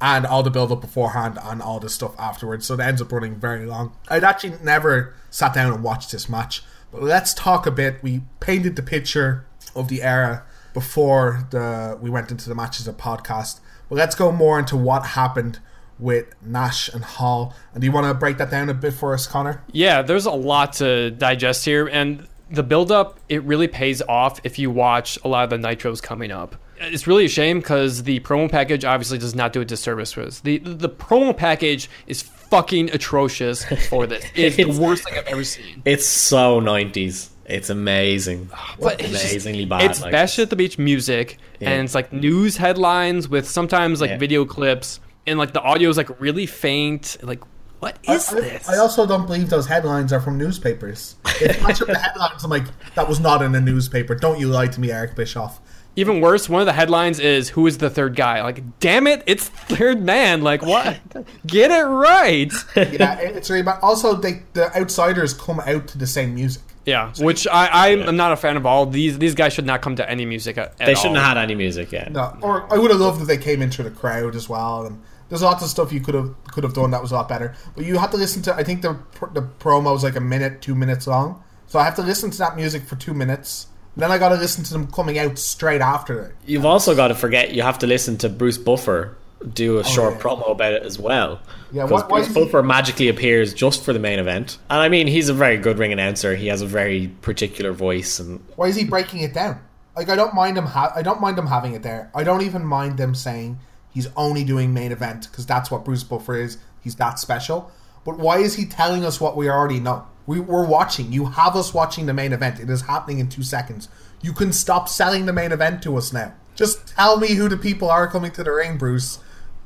and 0.01 0.25
all 0.25 0.43
the 0.43 0.51
build 0.51 0.71
up 0.71 0.81
beforehand 0.81 1.39
and 1.41 1.61
all 1.61 1.79
the 1.79 1.89
stuff 1.89 2.13
afterwards. 2.19 2.65
So 2.65 2.75
it 2.75 2.79
ends 2.79 3.01
up 3.01 3.11
running 3.11 3.35
very 3.35 3.65
long. 3.65 3.93
I'd 4.09 4.23
actually 4.23 4.53
never 4.61 5.13
sat 5.29 5.53
down 5.53 5.73
and 5.73 5.83
watched 5.83 6.11
this 6.11 6.29
match. 6.29 6.63
But 6.91 7.03
let's 7.03 7.33
talk 7.33 7.65
a 7.65 7.71
bit. 7.71 8.01
We 8.03 8.21
painted 8.39 8.75
the 8.75 8.83
picture 8.83 9.45
of 9.75 9.87
the 9.87 10.01
era 10.01 10.45
before 10.73 11.47
the 11.51 11.97
we 12.01 12.09
went 12.09 12.31
into 12.31 12.49
the 12.49 12.55
matches 12.55 12.87
of 12.87 12.97
podcast. 12.97 13.59
But 13.89 13.95
let's 13.95 14.15
go 14.15 14.31
more 14.31 14.59
into 14.59 14.75
what 14.75 15.05
happened 15.05 15.59
with 15.99 16.25
Nash 16.41 16.89
and 16.89 17.03
Hall. 17.03 17.53
And 17.73 17.81
do 17.81 17.85
you 17.85 17.91
want 17.91 18.07
to 18.07 18.13
break 18.13 18.37
that 18.37 18.51
down 18.51 18.69
a 18.69 18.73
bit 18.73 18.93
for 18.93 19.13
us, 19.13 19.27
Connor? 19.27 19.63
Yeah, 19.71 20.01
there's 20.01 20.25
a 20.25 20.31
lot 20.31 20.73
to 20.73 21.11
digest 21.11 21.65
here, 21.65 21.87
and 21.87 22.27
the 22.49 22.63
build 22.63 22.91
up 22.91 23.19
it 23.29 23.43
really 23.43 23.67
pays 23.67 24.01
off 24.03 24.39
if 24.43 24.59
you 24.59 24.69
watch 24.69 25.17
a 25.23 25.27
lot 25.27 25.45
of 25.45 25.49
the 25.49 25.67
nitros 25.67 26.01
coming 26.01 26.31
up. 26.31 26.55
It's 26.77 27.07
really 27.07 27.25
a 27.25 27.29
shame 27.29 27.59
because 27.59 28.03
the 28.03 28.19
promo 28.19 28.51
package 28.51 28.83
obviously 28.83 29.17
does 29.17 29.33
not 29.33 29.53
do 29.53 29.61
a 29.61 29.65
disservice 29.65 30.11
for 30.11 30.25
this. 30.25 30.41
The 30.41 30.57
the 30.57 30.89
promo 30.89 31.35
package 31.35 31.89
is 32.07 32.21
fucking 32.21 32.91
atrocious 32.91 33.63
for 33.89 34.05
this. 34.05 34.25
It's, 34.35 34.57
the 34.57 34.65
worst 34.65 35.03
thing 35.03 35.17
I've 35.17 35.27
ever 35.27 35.43
seen. 35.43 35.81
It's 35.85 36.05
so 36.05 36.59
90s. 36.59 37.29
It's 37.45 37.69
amazing. 37.69 38.49
Ah, 38.53 38.75
but 38.79 38.93
It's 38.99 39.03
it's 39.03 39.11
just- 39.21 39.25
amazingly 39.33 39.65
bad. 39.65 39.91
It's 39.91 40.01
like, 40.01 40.11
Bash 40.11 40.39
at 40.39 40.49
the 40.49 40.55
Beach 40.55 40.77
music, 40.79 41.37
Yeah. 41.59 41.71
and 41.71 41.85
it's 41.85 41.93
like 41.95 42.11
news 42.11 42.57
headlines 42.57 43.27
with 43.29 43.47
sometimes 43.49 44.01
like 44.01 44.11
Yeah. 44.11 44.17
video 44.17 44.45
clips, 44.45 44.99
and 45.27 45.37
like 45.37 45.53
the 45.53 45.61
audio 45.61 45.89
is 45.89 45.97
like 45.97 46.09
really 46.19 46.45
faint. 46.47 47.17
Like, 47.21 47.41
what 47.79 47.97
is 48.09 48.33
I, 48.33 48.39
this? 48.39 48.67
I 48.69 48.77
also 48.77 49.05
don't 49.05 49.27
believe 49.27 49.49
those 49.49 49.67
headlines 49.67 50.11
are 50.11 50.19
from 50.19 50.37
newspapers. 50.37 51.15
If 51.39 51.63
I 51.63 51.71
took 51.71 51.87
the 51.97 51.97
headlines, 51.99 52.43
I'm 52.43 52.49
like, 52.49 52.63
that 52.95 53.07
was 53.07 53.19
not 53.19 53.41
in 53.43 53.53
a 53.53 53.61
newspaper. 53.61 54.15
Don't 54.15 54.39
you 54.39 54.47
lie 54.47 54.67
to 54.67 54.79
me, 54.79 54.91
Eric 54.91 55.15
Bischoff. 55.15 55.59
Even 55.97 56.19
worse, 56.19 56.49
one 56.49 56.61
of 56.61 56.65
the 56.65 56.73
headlines 56.73 57.19
is 57.21 57.47
"Who 57.49 57.67
is 57.67 57.77
the 57.77 57.89
third 57.89 58.15
guy?" 58.17 58.41
Like, 58.41 58.79
damn 58.81 59.07
it, 59.07 59.23
it's 59.27 59.47
third 59.47 60.01
man. 60.03 60.41
Like, 60.41 60.61
what? 60.61 60.99
Get 61.47 61.71
it 61.71 61.83
right. 61.85 62.51
yeah, 62.75 63.19
it's 63.19 63.49
really 63.49 63.61
bad. 63.61 63.79
Also, 63.81 64.15
they, 64.15 64.41
the 64.53 64.75
outsiders 64.77 65.33
come 65.33 65.61
out 65.61 65.87
to 65.89 65.97
the 65.97 66.07
same 66.07 66.35
music. 66.35 66.63
Yeah, 66.85 67.11
which 67.19 67.47
I 67.47 67.91
I'm 67.91 68.15
not 68.15 68.31
a 68.31 68.35
fan 68.35 68.57
of. 68.57 68.65
All 68.65 68.85
these 68.85 69.17
these 69.17 69.33
guys 69.35 69.53
should 69.53 69.65
not 69.65 69.81
come 69.81 69.95
to 69.95 70.09
any 70.09 70.25
music 70.25 70.57
at, 70.57 70.79
at 70.79 70.85
They 70.85 70.95
shouldn't 70.95 71.17
all. 71.17 71.23
have 71.23 71.37
had 71.37 71.43
any 71.43 71.55
music 71.55 71.91
yet. 71.91 72.11
No, 72.11 72.37
or 72.41 72.71
I 72.71 72.77
would 72.77 72.91
have 72.91 72.99
loved 72.99 73.21
if 73.21 73.27
they 73.27 73.37
came 73.37 73.61
into 73.61 73.81
the 73.83 73.89
crowd 73.91 74.35
as 74.35 74.47
well. 74.47 74.85
And 74.85 75.01
there's 75.29 75.41
lots 75.41 75.63
of 75.63 75.69
stuff 75.69 75.91
you 75.91 75.99
could 75.99 76.13
have 76.15 76.35
could 76.47 76.63
have 76.63 76.73
done 76.73 76.91
that 76.91 77.01
was 77.01 77.11
a 77.11 77.15
lot 77.15 77.27
better. 77.27 77.55
But 77.75 77.85
you 77.85 77.97
have 77.97 78.11
to 78.11 78.17
listen 78.17 78.41
to. 78.43 78.53
I 78.55 78.63
think 78.63 78.81
the 78.83 78.99
the 79.33 79.41
promo 79.59 79.93
was 79.93 80.03
like 80.03 80.15
a 80.15 80.21
minute, 80.21 80.61
two 80.61 80.75
minutes 80.75 81.07
long. 81.07 81.43
So 81.67 81.79
I 81.79 81.83
have 81.85 81.95
to 81.95 82.03
listen 82.03 82.29
to 82.29 82.37
that 82.37 82.55
music 82.55 82.83
for 82.83 82.95
two 82.95 83.13
minutes. 83.13 83.67
Then 83.97 84.11
I 84.11 84.17
got 84.17 84.29
to 84.29 84.35
listen 84.35 84.63
to 84.65 84.73
them 84.73 84.87
coming 84.91 85.17
out 85.17 85.39
straight 85.39 85.81
after 85.81 86.21
it. 86.21 86.35
You've 86.45 86.65
also 86.65 86.95
got 86.95 87.07
to 87.07 87.15
forget 87.15 87.53
you 87.53 87.61
have 87.63 87.79
to 87.79 87.87
listen 87.87 88.17
to 88.17 88.29
Bruce 88.29 88.57
Buffer 88.57 89.15
do 89.53 89.77
a 89.77 89.79
oh, 89.79 89.83
short 89.83 90.15
yeah. 90.15 90.21
promo 90.21 90.51
about 90.51 90.73
it 90.73 90.83
as 90.83 90.97
well. 90.97 91.39
Yeah, 91.71 91.83
because 91.83 92.03
why- 92.03 92.07
why 92.07 92.27
Bruce 92.27 92.47
is 92.47 92.51
he- 92.51 92.61
magically 92.61 93.07
appears 93.09 93.53
just 93.53 93.83
for 93.83 93.93
the 93.93 93.99
main 93.99 94.19
event, 94.19 94.57
and 94.69 94.79
I 94.79 94.89
mean 94.89 95.07
he's 95.07 95.29
a 95.29 95.33
very 95.33 95.57
good 95.57 95.77
ring 95.77 95.91
announcer. 95.91 96.35
He 96.35 96.47
has 96.47 96.61
a 96.61 96.67
very 96.67 97.07
particular 97.21 97.71
voice, 97.71 98.19
and 98.19 98.41
Why 98.55 98.67
is 98.67 98.75
he 98.75 98.85
breaking 98.85 99.21
it 99.21 99.33
down? 99.33 99.59
Like 99.95 100.09
I 100.09 100.15
don't 100.15 100.33
mind 100.33 100.57
him. 100.57 100.65
Ha- 100.65 100.93
I 100.95 101.01
don't 101.01 101.21
mind 101.21 101.37
him 101.37 101.47
having 101.47 101.73
it 101.73 101.83
there. 101.83 102.09
I 102.13 102.23
don't 102.23 102.41
even 102.41 102.65
mind 102.65 102.97
them 102.97 103.15
saying 103.15 103.59
he's 103.91 104.07
only 104.15 104.43
doing 104.43 104.73
main 104.73 104.91
event 104.91 105.27
because 105.29 105.45
that's 105.45 105.71
what 105.71 105.85
Bruce 105.85 106.03
Buffer 106.03 106.35
is. 106.35 106.57
He's 106.81 106.95
that 106.95 107.19
special. 107.19 107.71
But 108.03 108.19
why 108.19 108.37
is 108.37 108.55
he 108.55 108.65
telling 108.65 109.03
us 109.03 109.19
what 109.19 109.35
we 109.35 109.49
already 109.49 109.79
know? 109.79 110.05
We, 110.27 110.39
we're 110.39 110.65
watching. 110.65 111.11
You 111.11 111.25
have 111.25 111.55
us 111.55 111.73
watching 111.73 112.05
the 112.05 112.13
main 112.13 112.33
event. 112.33 112.59
It 112.59 112.69
is 112.69 112.83
happening 112.83 113.19
in 113.19 113.29
two 113.29 113.43
seconds. 113.43 113.89
You 114.21 114.33
can 114.33 114.53
stop 114.53 114.87
selling 114.89 115.25
the 115.25 115.33
main 115.33 115.51
event 115.51 115.81
to 115.83 115.97
us 115.97 116.13
now. 116.13 116.33
Just 116.55 116.87
tell 116.87 117.17
me 117.17 117.33
who 117.35 117.49
the 117.49 117.57
people 117.57 117.89
are 117.89 118.07
coming 118.07 118.31
to 118.31 118.43
the 118.43 118.51
ring, 118.51 118.77
Bruce. 118.77 119.19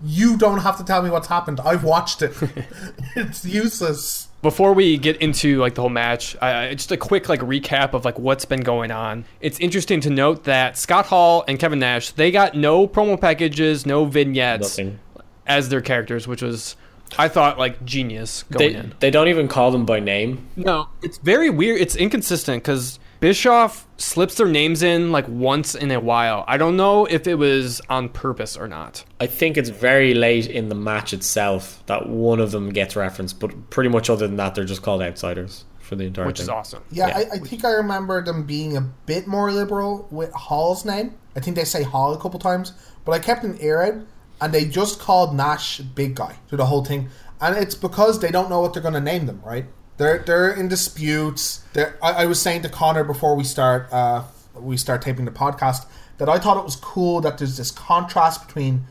You 0.03 0.37
don't 0.37 0.59
have 0.59 0.77
to 0.77 0.83
tell 0.83 1.01
me 1.01 1.09
what's 1.09 1.27
happened. 1.27 1.59
I've 1.59 1.83
watched 1.83 2.21
it. 2.21 2.33
it's 3.15 3.43
useless. 3.45 4.27
Before 4.41 4.71
we 4.73 4.97
get 4.97 5.17
into 5.17 5.57
like 5.59 5.75
the 5.75 5.81
whole 5.81 5.89
match, 5.89 6.37
I, 6.41 6.67
I- 6.69 6.73
just 6.73 6.91
a 6.93 6.97
quick 6.97 7.27
like 7.27 7.41
recap 7.41 7.93
of 7.93 8.05
like 8.05 8.17
what's 8.17 8.45
been 8.45 8.61
going 8.61 8.91
on. 8.91 9.25
It's 9.41 9.59
interesting 9.59 9.99
to 10.01 10.09
note 10.09 10.45
that 10.45 10.77
Scott 10.77 11.07
Hall 11.07 11.43
and 11.47 11.59
Kevin 11.59 11.79
Nash 11.79 12.11
they 12.11 12.31
got 12.31 12.55
no 12.55 12.87
promo 12.87 13.19
packages, 13.19 13.85
no 13.85 14.05
vignettes 14.05 14.77
Nothing. 14.77 14.99
as 15.45 15.67
their 15.67 15.81
characters, 15.81 16.25
which 16.29 16.41
was 16.41 16.77
I 17.17 17.27
thought 17.27 17.59
like 17.59 17.83
genius 17.83 18.43
going 18.43 18.71
they 18.73 18.79
in. 18.79 18.93
they 19.01 19.11
don't 19.11 19.27
even 19.27 19.49
call 19.49 19.71
them 19.71 19.85
by 19.85 19.99
name. 19.99 20.47
No, 20.55 20.87
it's 21.03 21.17
very 21.17 21.49
weird. 21.49 21.81
It's 21.81 21.97
inconsistent 21.97 22.63
because 22.63 22.99
Bischoff 23.19 23.85
slips 23.97 24.35
their 24.35 24.47
names 24.47 24.81
in 24.81 25.11
like 25.11 25.27
once 25.27 25.75
in 25.75 25.91
a 25.91 25.99
while. 25.99 26.45
I 26.47 26.57
don't 26.57 26.77
know 26.77 27.05
if 27.05 27.27
it 27.27 27.35
was 27.35 27.81
on 27.89 28.09
purpose 28.09 28.55
or 28.55 28.67
not. 28.67 29.03
I 29.19 29.27
think 29.27 29.57
it's 29.57 29.69
very 29.69 30.13
late 30.13 30.47
in 30.47 30.69
the 30.69 30.75
match 30.75 31.13
itself 31.13 31.83
that 31.87 32.07
one 32.07 32.39
of 32.39 32.51
them 32.51 32.69
gets 32.69 32.95
referenced, 32.95 33.39
but 33.39 33.69
pretty 33.69 33.89
much 33.89 34.09
other 34.09 34.25
than 34.25 34.37
that, 34.37 34.55
they're 34.55 34.63
just 34.63 34.83
called 34.83 35.01
outsiders 35.01 35.65
for 35.79 35.97
the 35.97 36.05
entire 36.05 36.27
Which 36.27 36.37
thing. 36.37 36.45
is 36.45 36.49
awesome. 36.49 36.83
Yeah, 36.91 37.07
I, 37.07 37.25
I 37.33 37.39
think 37.39 37.65
I 37.65 37.71
remember 37.71 38.23
them 38.23 38.45
being 38.45 38.77
a 38.77 38.81
bit 38.81 39.27
more 39.27 39.51
liberal 39.51 40.07
with 40.11 40.31
Hall's 40.31 40.85
name. 40.85 41.15
I 41.35 41.41
think 41.41 41.57
they 41.57 41.65
say 41.65 41.83
Hall 41.83 42.13
a 42.13 42.19
couple 42.21 42.39
times, 42.39 42.71
but 43.03 43.11
I 43.11 43.19
kept 43.19 43.43
an 43.43 43.57
ear 43.59 43.81
out, 43.81 43.95
and 44.39 44.53
they 44.53 44.63
just 44.63 44.99
called 44.99 45.35
Nash 45.35 45.79
Big 45.79 46.15
Guy 46.15 46.37
through 46.47 46.59
the 46.59 46.67
whole 46.67 46.85
thing, 46.85 47.09
and 47.41 47.57
it's 47.57 47.75
because 47.75 48.19
they 48.19 48.31
don't 48.31 48.49
know 48.49 48.61
what 48.61 48.73
they're 48.73 48.81
going 48.81 48.93
to 48.93 49.01
name 49.01 49.25
them. 49.25 49.41
Right? 49.43 49.65
They're 49.99 50.19
they're 50.19 50.51
in 50.51 50.69
disputes. 50.69 51.61
They're, 51.73 51.97
I, 52.01 52.23
I 52.23 52.26
was 52.26 52.41
saying 52.41 52.61
to 52.63 52.69
Connor 52.69 53.03
before 53.03 53.35
we 53.35 53.43
start 53.43 53.91
uh, 53.91 54.23
we 54.55 54.77
start 54.77 55.01
taping 55.01 55.26
the 55.26 55.31
podcast 55.31 55.85
that 56.17 56.30
I 56.30 56.39
thought 56.39 56.57
it 56.57 56.63
was 56.63 56.77
cool 56.77 57.19
that 57.21 57.38
there's 57.38 57.57
this 57.57 57.69
contrast 57.69 58.47
between 58.47 58.85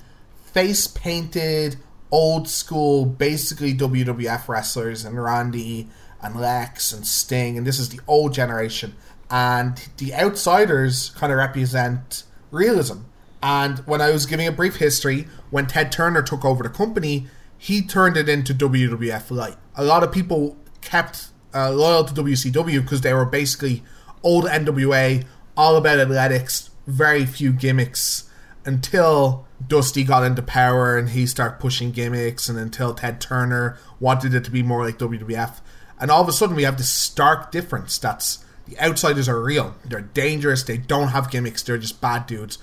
face 0.52 0.86
painted, 0.86 1.76
old 2.10 2.47
school, 2.47 3.06
basically 3.06 3.74
WWF 3.74 4.48
wrestlers 4.48 5.05
and 5.05 5.22
Randy 5.22 5.89
and 6.22 6.39
Lex 6.39 6.93
and 6.93 7.06
Sting, 7.06 7.56
and 7.56 7.66
this 7.66 7.78
is 7.78 7.89
the 7.89 8.01
old 8.06 8.35
generation. 8.35 8.94
And 9.30 9.82
the 9.97 10.14
outsiders 10.14 11.10
kind 11.10 11.32
of 11.32 11.39
represent 11.39 12.24
realism. 12.51 12.98
And 13.43 13.78
when 13.80 14.02
I 14.02 14.10
was 14.10 14.26
giving 14.26 14.47
a 14.47 14.52
brief 14.52 14.76
history, 14.76 15.26
when 15.51 15.66
Ted 15.66 15.90
Turner 15.90 16.22
took 16.22 16.44
over 16.44 16.62
the 16.62 16.70
company, 16.70 17.28
he 17.56 17.80
turned 17.80 18.16
it 18.16 18.28
into 18.28 18.52
WWF 18.52 19.30
Light. 19.30 19.56
A 19.74 19.85
lot 19.85 20.02
of 20.02 20.12
people 20.12 20.56
kept 20.89 21.28
uh, 21.55 21.70
loyal 21.70 22.05
to 22.05 22.15
WCW 22.15 22.82
because 22.82 23.02
they 23.02 23.12
were 23.12 23.27
basically 23.27 23.82
old 24.23 24.44
NWA, 24.44 25.24
all 25.56 25.77
about 25.77 25.98
athletics, 25.98 26.70
very 26.86 27.27
few 27.27 27.52
gimmicks 27.52 28.28
until 28.65 29.47
Dusty 29.66 30.05
got 30.05 30.24
into 30.24 30.43
power 30.43 30.97
and 30.97 31.10
he 31.10 31.27
started 31.27 31.60
pushing 31.60 31.90
gimmicks, 31.90 32.48
and 32.48 32.59
until 32.59 32.94
Ted 32.94 33.20
Turner 33.20 33.77
wanted 34.01 34.35
it 34.35 34.44
to 34.44 34.51
be 34.51 34.62
more 34.62 34.85
like 34.85 34.98
WWF. 34.98 35.60
And 36.01 36.10
all 36.10 36.23
of 36.23 36.28
a 36.28 36.32
sudden, 36.32 36.56
we 36.56 36.62
have 36.62 36.78
this 36.78 36.90
stark 36.90 37.51
difference 37.51 37.98
that's 37.98 38.44
the 38.66 38.78
outsiders 38.81 39.28
are 39.28 39.43
real. 39.43 39.74
They're 39.85 40.01
dangerous, 40.01 40.62
they 40.62 40.77
don't 40.77 41.09
have 41.09 41.31
gimmicks, 41.31 41.62
they're 41.62 41.78
just 41.78 42.01
bad 42.01 42.27
dudes. 42.27 42.59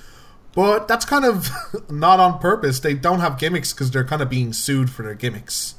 But 0.53 0.87
that's 0.87 1.05
kind 1.05 1.25
of 1.25 1.49
not 1.89 2.19
on 2.19 2.39
purpose. 2.39 2.79
They 2.79 2.93
don't 2.93 3.19
have 3.19 3.37
gimmicks 3.37 3.73
because 3.73 3.91
they're 3.91 4.05
kind 4.05 4.21
of 4.21 4.29
being 4.29 4.53
sued 4.53 4.89
for 4.89 5.03
their 5.03 5.15
gimmicks. 5.15 5.75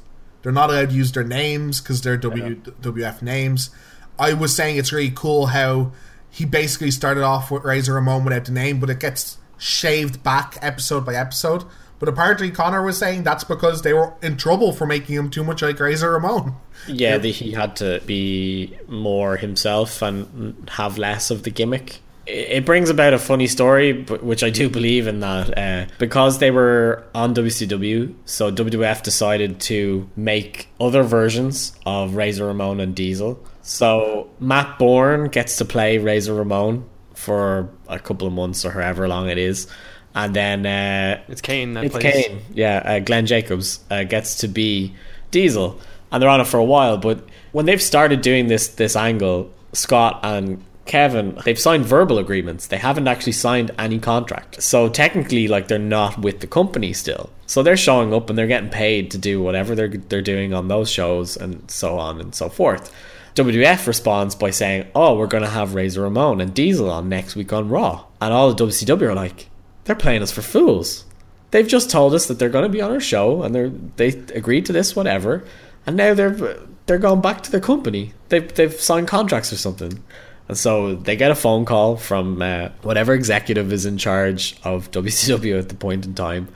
They're 0.47 0.53
not 0.53 0.69
allowed 0.69 0.91
to 0.91 0.95
use 0.95 1.11
their 1.11 1.25
names 1.25 1.81
because 1.81 2.03
they're 2.03 2.17
WWF 2.17 3.21
names. 3.21 3.69
I 4.17 4.31
was 4.31 4.55
saying 4.55 4.77
it's 4.77 4.93
really 4.93 5.11
cool 5.13 5.47
how 5.47 5.91
he 6.29 6.45
basically 6.45 6.91
started 6.91 7.21
off 7.21 7.51
with 7.51 7.65
Razor 7.65 7.95
Ramon 7.95 8.23
without 8.23 8.45
the 8.45 8.53
name, 8.53 8.79
but 8.79 8.89
it 8.89 9.01
gets 9.01 9.39
shaved 9.57 10.23
back 10.23 10.57
episode 10.61 11.05
by 11.05 11.15
episode. 11.15 11.65
But 11.99 12.07
apparently, 12.07 12.49
Connor 12.49 12.81
was 12.81 12.97
saying 12.97 13.23
that's 13.23 13.43
because 13.43 13.81
they 13.81 13.91
were 13.91 14.13
in 14.21 14.37
trouble 14.37 14.71
for 14.71 14.85
making 14.85 15.17
him 15.17 15.29
too 15.29 15.43
much 15.43 15.61
like 15.61 15.81
Razor 15.81 16.11
Ramon. 16.11 16.55
Yeah, 16.87 17.17
the, 17.17 17.33
he 17.33 17.51
had 17.51 17.75
to 17.75 18.01
be 18.05 18.73
more 18.87 19.35
himself 19.35 20.01
and 20.01 20.69
have 20.75 20.97
less 20.97 21.29
of 21.29 21.43
the 21.43 21.51
gimmick. 21.51 21.99
It 22.27 22.65
brings 22.65 22.89
about 22.89 23.13
a 23.13 23.19
funny 23.19 23.47
story, 23.47 24.03
which 24.03 24.43
I 24.43 24.49
do 24.49 24.69
believe 24.69 25.07
in 25.07 25.21
that 25.21 25.57
uh, 25.57 25.85
because 25.97 26.39
they 26.39 26.51
were 26.51 27.05
on 27.15 27.33
WCW, 27.33 28.13
so 28.25 28.51
WWF 28.51 29.01
decided 29.01 29.61
to 29.61 30.09
make 30.17 30.67
other 30.79 31.03
versions 31.03 31.71
of 31.85 32.15
Razor 32.15 32.45
Ramon 32.47 32.81
and 32.81 32.93
Diesel. 32.93 33.41
So 33.61 34.29
Matt 34.41 34.77
Bourne 34.77 35.29
gets 35.29 35.57
to 35.57 35.65
play 35.65 35.97
Razor 35.99 36.33
Ramon 36.33 36.83
for 37.13 37.69
a 37.87 37.97
couple 37.97 38.27
of 38.27 38.33
months 38.33 38.65
or 38.65 38.71
however 38.71 39.07
long 39.07 39.29
it 39.29 39.37
is, 39.37 39.67
and 40.13 40.35
then 40.35 40.65
uh, 40.65 41.23
It's 41.29 41.41
Kane 41.41 41.73
that 41.75 41.85
it's 41.85 41.97
plays. 41.97 42.13
Kane. 42.27 42.41
Yeah, 42.53 42.81
uh, 42.83 42.99
Glenn 42.99 43.25
Jacobs 43.25 43.79
uh, 43.89 44.03
gets 44.03 44.35
to 44.37 44.49
be 44.49 44.93
Diesel, 45.31 45.79
and 46.11 46.21
they're 46.21 46.29
on 46.29 46.41
it 46.41 46.47
for 46.47 46.57
a 46.57 46.63
while. 46.63 46.97
But 46.97 47.23
when 47.53 47.65
they've 47.65 47.81
started 47.81 48.21
doing 48.21 48.47
this 48.47 48.67
this 48.67 48.95
angle, 48.97 49.51
Scott 49.73 50.19
and 50.23 50.61
Kevin, 50.87 51.37
they've 51.45 51.59
signed 51.59 51.85
verbal 51.85 52.17
agreements. 52.17 52.67
They 52.67 52.77
haven't 52.77 53.07
actually 53.07 53.33
signed 53.33 53.71
any 53.77 53.99
contract. 53.99 54.61
So 54.61 54.89
technically, 54.89 55.47
like 55.47 55.67
they're 55.67 55.79
not 55.79 56.19
with 56.19 56.39
the 56.39 56.47
company 56.47 56.93
still. 56.93 57.29
So 57.45 57.63
they're 57.63 57.77
showing 57.77 58.13
up 58.13 58.29
and 58.29 58.37
they're 58.37 58.47
getting 58.47 58.69
paid 58.69 59.11
to 59.11 59.17
do 59.17 59.41
whatever 59.41 59.75
they're 59.75 59.89
they're 59.89 60.21
doing 60.21 60.53
on 60.53 60.67
those 60.67 60.89
shows 60.89 61.37
and 61.37 61.69
so 61.69 61.97
on 61.97 62.19
and 62.19 62.33
so 62.33 62.49
forth. 62.49 62.93
WWF 63.35 63.85
responds 63.85 64.33
by 64.33 64.49
saying, 64.49 64.87
"Oh, 64.95 65.15
we're 65.15 65.27
going 65.27 65.43
to 65.43 65.49
have 65.49 65.75
Razor 65.75 66.01
Ramon 66.01 66.41
and 66.41 66.53
Diesel 66.53 66.89
on 66.89 67.07
next 67.07 67.35
week 67.35 67.53
on 67.53 67.69
Raw," 67.69 68.05
and 68.19 68.33
all 68.33 68.49
the 68.51 68.65
WCW 68.65 69.09
are 69.09 69.13
like, 69.13 69.49
"They're 69.83 69.95
playing 69.95 70.23
us 70.23 70.31
for 70.31 70.41
fools." 70.41 71.05
They've 71.51 71.67
just 71.67 71.89
told 71.89 72.13
us 72.13 72.25
that 72.25 72.39
they're 72.39 72.49
going 72.49 72.65
to 72.65 72.69
be 72.69 72.81
on 72.81 72.91
our 72.91 72.99
show, 72.99 73.43
and 73.43 73.53
they're 73.53 73.71
they 73.97 74.07
agreed 74.33 74.65
to 74.65 74.73
this, 74.73 74.95
whatever, 74.95 75.43
and 75.85 75.95
now 75.95 76.13
they're 76.13 76.57
they're 76.87 76.97
going 76.97 77.21
back 77.21 77.43
to 77.43 77.51
their 77.51 77.61
company. 77.61 78.13
They've 78.29 78.53
they've 78.53 78.73
signed 78.73 79.07
contracts 79.07 79.53
or 79.53 79.57
something, 79.57 80.03
and 80.47 80.57
so 80.57 80.95
they 80.95 81.15
get 81.15 81.31
a 81.31 81.35
phone 81.35 81.65
call 81.65 81.97
from 81.97 82.41
uh, 82.41 82.69
whatever 82.81 83.13
executive 83.13 83.73
is 83.73 83.85
in 83.85 83.97
charge 83.97 84.57
of 84.63 84.91
WCW 84.91 85.59
at 85.59 85.69
the 85.69 85.75
point 85.75 86.05
in 86.05 86.13
time, 86.15 86.47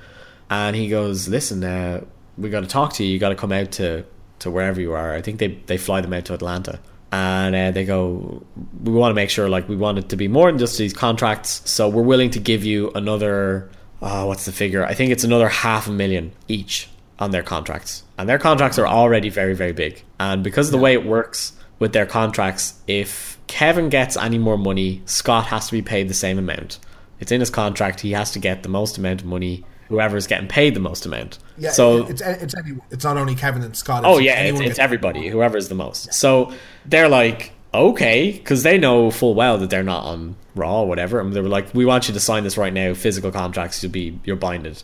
and 0.49 0.75
he 0.75 0.89
goes, 0.89 1.27
"Listen, 1.27 1.63
uh, 1.63 2.03
we 2.37 2.49
got 2.49 2.61
to 2.61 2.67
talk 2.67 2.93
to 2.93 3.03
you. 3.03 3.13
You 3.13 3.19
got 3.19 3.29
to 3.29 3.35
come 3.35 3.51
out 3.51 3.71
to 3.73 4.05
to 4.39 4.51
wherever 4.51 4.81
you 4.81 4.93
are. 4.93 5.13
I 5.13 5.21
think 5.21 5.39
they 5.39 5.59
they 5.65 5.77
fly 5.77 6.01
them 6.01 6.13
out 6.13 6.25
to 6.25 6.33
Atlanta." 6.33 6.79
And 7.11 7.55
uh, 7.55 7.71
they 7.71 7.83
go, 7.83 8.41
we 8.83 8.93
want 8.93 9.11
to 9.11 9.15
make 9.15 9.29
sure, 9.29 9.49
like, 9.49 9.67
we 9.67 9.75
want 9.75 9.97
it 9.97 10.09
to 10.09 10.15
be 10.15 10.29
more 10.29 10.49
than 10.49 10.57
just 10.57 10.77
these 10.77 10.93
contracts. 10.93 11.61
So 11.69 11.89
we're 11.89 12.03
willing 12.03 12.29
to 12.31 12.39
give 12.39 12.63
you 12.63 12.89
another, 12.95 13.69
uh, 14.01 14.23
what's 14.23 14.45
the 14.45 14.53
figure? 14.53 14.85
I 14.85 14.93
think 14.93 15.11
it's 15.11 15.25
another 15.25 15.49
half 15.49 15.87
a 15.87 15.91
million 15.91 16.31
each 16.47 16.89
on 17.19 17.31
their 17.31 17.43
contracts. 17.43 18.03
And 18.17 18.29
their 18.29 18.39
contracts 18.39 18.79
are 18.79 18.87
already 18.87 19.29
very, 19.29 19.53
very 19.53 19.73
big. 19.73 20.03
And 20.21 20.41
because 20.41 20.69
of 20.69 20.71
the 20.71 20.77
way 20.77 20.93
it 20.93 21.05
works 21.05 21.51
with 21.79 21.91
their 21.91 22.05
contracts, 22.05 22.79
if 22.87 23.37
Kevin 23.51 23.89
gets 23.89 24.15
any 24.15 24.37
more 24.37 24.57
money, 24.57 25.01
Scott 25.05 25.47
has 25.47 25.65
to 25.65 25.73
be 25.73 25.81
paid 25.81 26.07
the 26.07 26.13
same 26.13 26.39
amount. 26.39 26.79
It's 27.19 27.33
in 27.33 27.41
his 27.41 27.49
contract. 27.49 27.99
He 27.99 28.13
has 28.13 28.31
to 28.31 28.39
get 28.39 28.63
the 28.63 28.69
most 28.69 28.97
amount 28.97 29.19
of 29.19 29.27
money. 29.27 29.65
Whoever 29.89 30.15
is 30.15 30.25
getting 30.25 30.47
paid 30.47 30.73
the 30.73 30.79
most 30.79 31.05
amount. 31.05 31.37
Yeah, 31.57 31.71
so 31.71 32.07
it's 32.07 32.21
it's 32.21 32.55
any, 32.55 32.77
it's 32.91 33.03
not 33.03 33.17
only 33.17 33.35
Kevin 33.35 33.61
and 33.61 33.75
Scott. 33.75 34.05
It's 34.05 34.07
oh 34.07 34.19
yeah, 34.19 34.41
it's, 34.43 34.61
it's 34.61 34.79
everybody. 34.79 35.27
Whoever 35.27 35.57
is 35.57 35.67
the 35.67 35.75
most. 35.75 36.13
So 36.13 36.53
they're 36.85 37.09
like, 37.09 37.51
okay, 37.73 38.31
because 38.31 38.63
they 38.63 38.77
know 38.77 39.11
full 39.11 39.35
well 39.35 39.57
that 39.57 39.69
they're 39.69 39.83
not 39.83 40.05
on 40.05 40.37
Raw 40.55 40.83
or 40.83 40.87
whatever. 40.87 41.19
And 41.19 41.33
they 41.33 41.41
were 41.41 41.49
like, 41.49 41.73
we 41.73 41.83
want 41.83 42.07
you 42.07 42.13
to 42.13 42.21
sign 42.21 42.45
this 42.45 42.57
right 42.57 42.71
now. 42.71 42.93
Physical 42.93 43.31
contracts, 43.31 43.83
you'll 43.83 43.91
be 43.91 44.17
you're 44.23 44.37
binded. 44.37 44.81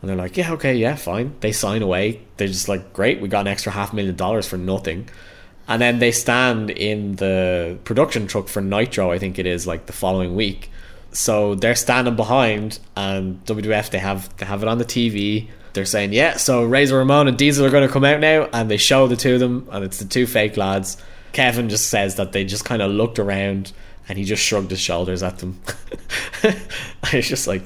And 0.00 0.08
they're 0.08 0.16
like, 0.16 0.38
yeah, 0.38 0.52
okay, 0.52 0.74
yeah, 0.74 0.96
fine. 0.96 1.34
They 1.40 1.52
sign 1.52 1.82
away. 1.82 2.22
They're 2.38 2.48
just 2.48 2.66
like, 2.66 2.94
great, 2.94 3.20
we 3.20 3.28
got 3.28 3.42
an 3.42 3.48
extra 3.48 3.72
half 3.72 3.92
million 3.92 4.16
dollars 4.16 4.46
for 4.46 4.56
nothing. 4.56 5.10
And 5.68 5.82
then 5.82 5.98
they 5.98 6.12
stand 6.12 6.70
in 6.70 7.16
the 7.16 7.78
production 7.84 8.26
truck 8.26 8.48
for 8.48 8.60
Nitro, 8.60 9.10
I 9.10 9.18
think 9.18 9.38
it 9.38 9.46
is, 9.46 9.66
like 9.66 9.86
the 9.86 9.92
following 9.92 10.36
week. 10.36 10.70
So 11.12 11.54
they're 11.54 11.74
standing 11.74 12.14
behind, 12.14 12.78
and 12.96 13.44
WWF 13.46 13.90
they 13.90 13.98
have 13.98 14.34
they 14.36 14.46
have 14.46 14.62
it 14.62 14.68
on 14.68 14.78
the 14.78 14.84
TV. 14.84 15.48
They're 15.72 15.84
saying, 15.84 16.12
yeah, 16.12 16.36
so 16.36 16.64
Razor 16.64 16.96
Ramon 16.98 17.28
and 17.28 17.36
Diesel 17.36 17.66
are 17.66 17.70
going 17.70 17.86
to 17.86 17.92
come 17.92 18.04
out 18.04 18.20
now, 18.20 18.48
and 18.52 18.70
they 18.70 18.76
show 18.76 19.06
the 19.06 19.16
two 19.16 19.34
of 19.34 19.40
them, 19.40 19.68
and 19.72 19.84
it's 19.84 19.98
the 19.98 20.04
two 20.04 20.26
fake 20.26 20.56
lads. 20.56 21.02
Kevin 21.32 21.68
just 21.68 21.88
says 21.88 22.14
that 22.16 22.32
they 22.32 22.44
just 22.44 22.64
kind 22.64 22.80
of 22.80 22.90
looked 22.90 23.18
around, 23.18 23.72
and 24.08 24.18
he 24.18 24.24
just 24.24 24.42
shrugged 24.42 24.70
his 24.70 24.80
shoulders 24.80 25.22
at 25.22 25.38
them. 25.38 25.60
I 26.42 27.16
was 27.16 27.28
just 27.28 27.46
like, 27.46 27.62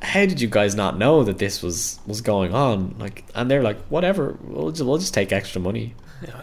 how 0.00 0.26
did 0.26 0.40
you 0.40 0.48
guys 0.48 0.74
not 0.74 0.98
know 0.98 1.22
that 1.22 1.38
this 1.38 1.62
was 1.62 2.00
was 2.06 2.20
going 2.20 2.54
on? 2.54 2.96
Like, 2.98 3.24
and 3.34 3.50
they're 3.50 3.62
like, 3.62 3.80
whatever, 3.86 4.36
we'll 4.42 4.70
just, 4.70 4.84
we'll 4.84 4.98
just 4.98 5.14
take 5.14 5.32
extra 5.32 5.60
money. 5.60 5.94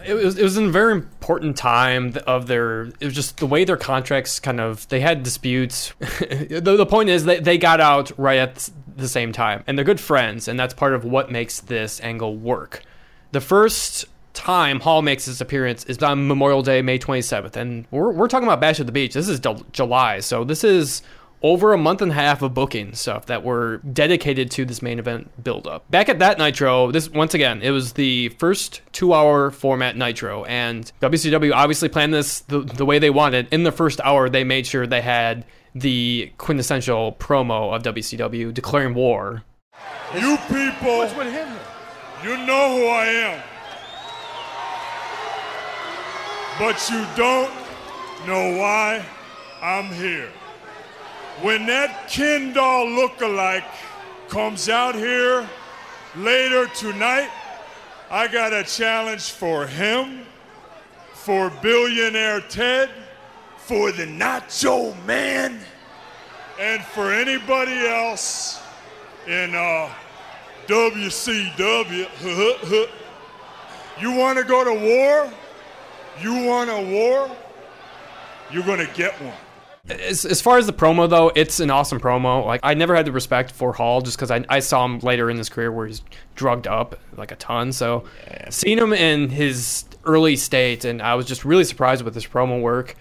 It 0.06 0.14
was 0.14 0.38
it 0.38 0.42
was 0.42 0.56
a 0.56 0.68
very 0.68 0.92
important 0.92 1.56
time 1.56 2.14
of 2.26 2.46
their. 2.46 2.82
It 3.00 3.04
was 3.04 3.14
just 3.14 3.38
the 3.38 3.46
way 3.46 3.64
their 3.64 3.76
contracts 3.76 4.40
kind 4.40 4.60
of 4.60 4.88
they 4.88 5.00
had 5.00 5.22
disputes. 5.22 5.92
the, 5.98 6.74
the 6.76 6.86
point 6.86 7.08
is 7.08 7.24
that 7.24 7.44
they 7.44 7.58
got 7.58 7.80
out 7.80 8.10
right 8.18 8.38
at 8.38 8.68
the 8.96 9.08
same 9.08 9.32
time, 9.32 9.64
and 9.66 9.76
they're 9.76 9.84
good 9.84 10.00
friends, 10.00 10.48
and 10.48 10.58
that's 10.58 10.74
part 10.74 10.94
of 10.94 11.04
what 11.04 11.30
makes 11.30 11.60
this 11.60 12.00
angle 12.02 12.36
work. 12.36 12.82
The 13.32 13.40
first 13.40 14.06
time 14.32 14.80
Hall 14.80 15.02
makes 15.02 15.24
his 15.24 15.40
appearance 15.40 15.84
is 15.84 16.02
on 16.02 16.26
Memorial 16.26 16.62
Day, 16.62 16.82
May 16.82 16.98
twenty 16.98 17.22
seventh, 17.22 17.56
and 17.56 17.86
we're 17.90 18.12
we're 18.12 18.28
talking 18.28 18.46
about 18.46 18.60
Bash 18.60 18.80
at 18.80 18.86
the 18.86 18.92
Beach. 18.92 19.14
This 19.14 19.28
is 19.28 19.40
Ju- 19.40 19.66
July, 19.72 20.20
so 20.20 20.44
this 20.44 20.64
is 20.64 21.02
over 21.42 21.72
a 21.72 21.78
month 21.78 22.02
and 22.02 22.12
a 22.12 22.14
half 22.14 22.42
of 22.42 22.52
booking 22.54 22.94
stuff 22.94 23.26
that 23.26 23.42
were 23.42 23.78
dedicated 23.78 24.50
to 24.50 24.64
this 24.64 24.82
main 24.82 24.98
event 24.98 25.42
buildup. 25.42 25.90
Back 25.90 26.08
at 26.08 26.18
that 26.18 26.38
Nitro, 26.38 26.90
this 26.90 27.08
once 27.10 27.32
again, 27.34 27.62
it 27.62 27.70
was 27.70 27.94
the 27.94 28.28
first 28.30 28.82
two 28.92 29.14
hour 29.14 29.50
format 29.50 29.96
Nitro, 29.96 30.44
and 30.44 30.90
WCW 31.00 31.52
obviously 31.54 31.88
planned 31.88 32.12
this 32.12 32.40
the, 32.40 32.60
the 32.60 32.84
way 32.84 32.98
they 32.98 33.10
wanted. 33.10 33.48
In 33.50 33.62
the 33.62 33.72
first 33.72 34.00
hour, 34.02 34.28
they 34.28 34.44
made 34.44 34.66
sure 34.66 34.86
they 34.86 35.00
had 35.00 35.44
the 35.74 36.32
quintessential 36.36 37.12
promo 37.12 37.74
of 37.74 37.82
WCW 37.82 38.52
declaring 38.52 38.94
war. 38.94 39.44
You 40.14 40.36
people, 40.48 40.98
What's 40.98 41.14
with 41.14 41.32
him? 41.32 41.48
you 42.24 42.36
know 42.46 42.76
who 42.76 42.86
I 42.86 43.06
am. 43.06 43.42
But 46.58 46.90
you 46.90 47.06
don't 47.16 47.50
know 48.26 48.58
why 48.58 49.02
I'm 49.62 49.86
here. 49.94 50.28
When 51.42 51.64
that 51.66 52.10
Ken 52.10 52.52
doll 52.52 52.84
lookalike 52.84 53.64
comes 54.28 54.68
out 54.68 54.94
here 54.94 55.48
later 56.14 56.66
tonight, 56.74 57.30
I 58.10 58.28
got 58.28 58.52
a 58.52 58.62
challenge 58.62 59.30
for 59.30 59.66
him, 59.66 60.26
for 61.14 61.48
billionaire 61.62 62.42
Ted, 62.42 62.90
for 63.56 63.90
the 63.90 64.04
Nacho 64.04 64.94
Man, 65.06 65.58
and 66.58 66.82
for 66.82 67.10
anybody 67.10 67.86
else 67.86 68.60
in 69.26 69.54
uh, 69.54 69.88
WCW. 70.66 72.06
you 73.98 74.12
want 74.12 74.36
to 74.36 74.44
go 74.44 74.62
to 74.62 74.74
war? 74.74 75.32
You 76.20 76.44
want 76.44 76.68
a 76.68 76.82
war? 76.92 77.34
You're 78.50 78.66
going 78.66 78.86
to 78.86 78.92
get 78.92 79.14
one. 79.22 79.32
As, 79.90 80.24
as 80.24 80.40
far 80.40 80.58
as 80.58 80.66
the 80.66 80.72
promo 80.72 81.08
though, 81.08 81.32
it's 81.34 81.60
an 81.60 81.70
awesome 81.70 82.00
promo. 82.00 82.44
Like 82.44 82.60
I 82.62 82.74
never 82.74 82.94
had 82.94 83.06
the 83.06 83.12
respect 83.12 83.52
for 83.52 83.72
Hall 83.72 84.00
just 84.00 84.16
because 84.16 84.30
I, 84.30 84.44
I 84.48 84.60
saw 84.60 84.84
him 84.84 84.98
later 85.00 85.30
in 85.30 85.36
his 85.36 85.48
career 85.48 85.72
where 85.72 85.86
he's 85.86 86.02
drugged 86.34 86.66
up 86.66 86.98
like 87.16 87.32
a 87.32 87.36
ton. 87.36 87.72
So 87.72 88.04
seeing 88.50 88.78
him 88.78 88.92
in 88.92 89.28
his 89.28 89.84
early 90.04 90.36
state, 90.36 90.84
and 90.84 91.02
I 91.02 91.14
was 91.14 91.26
just 91.26 91.44
really 91.44 91.64
surprised 91.64 92.04
with 92.04 92.14
his 92.14 92.26
promo 92.26 92.60
work. 92.60 92.96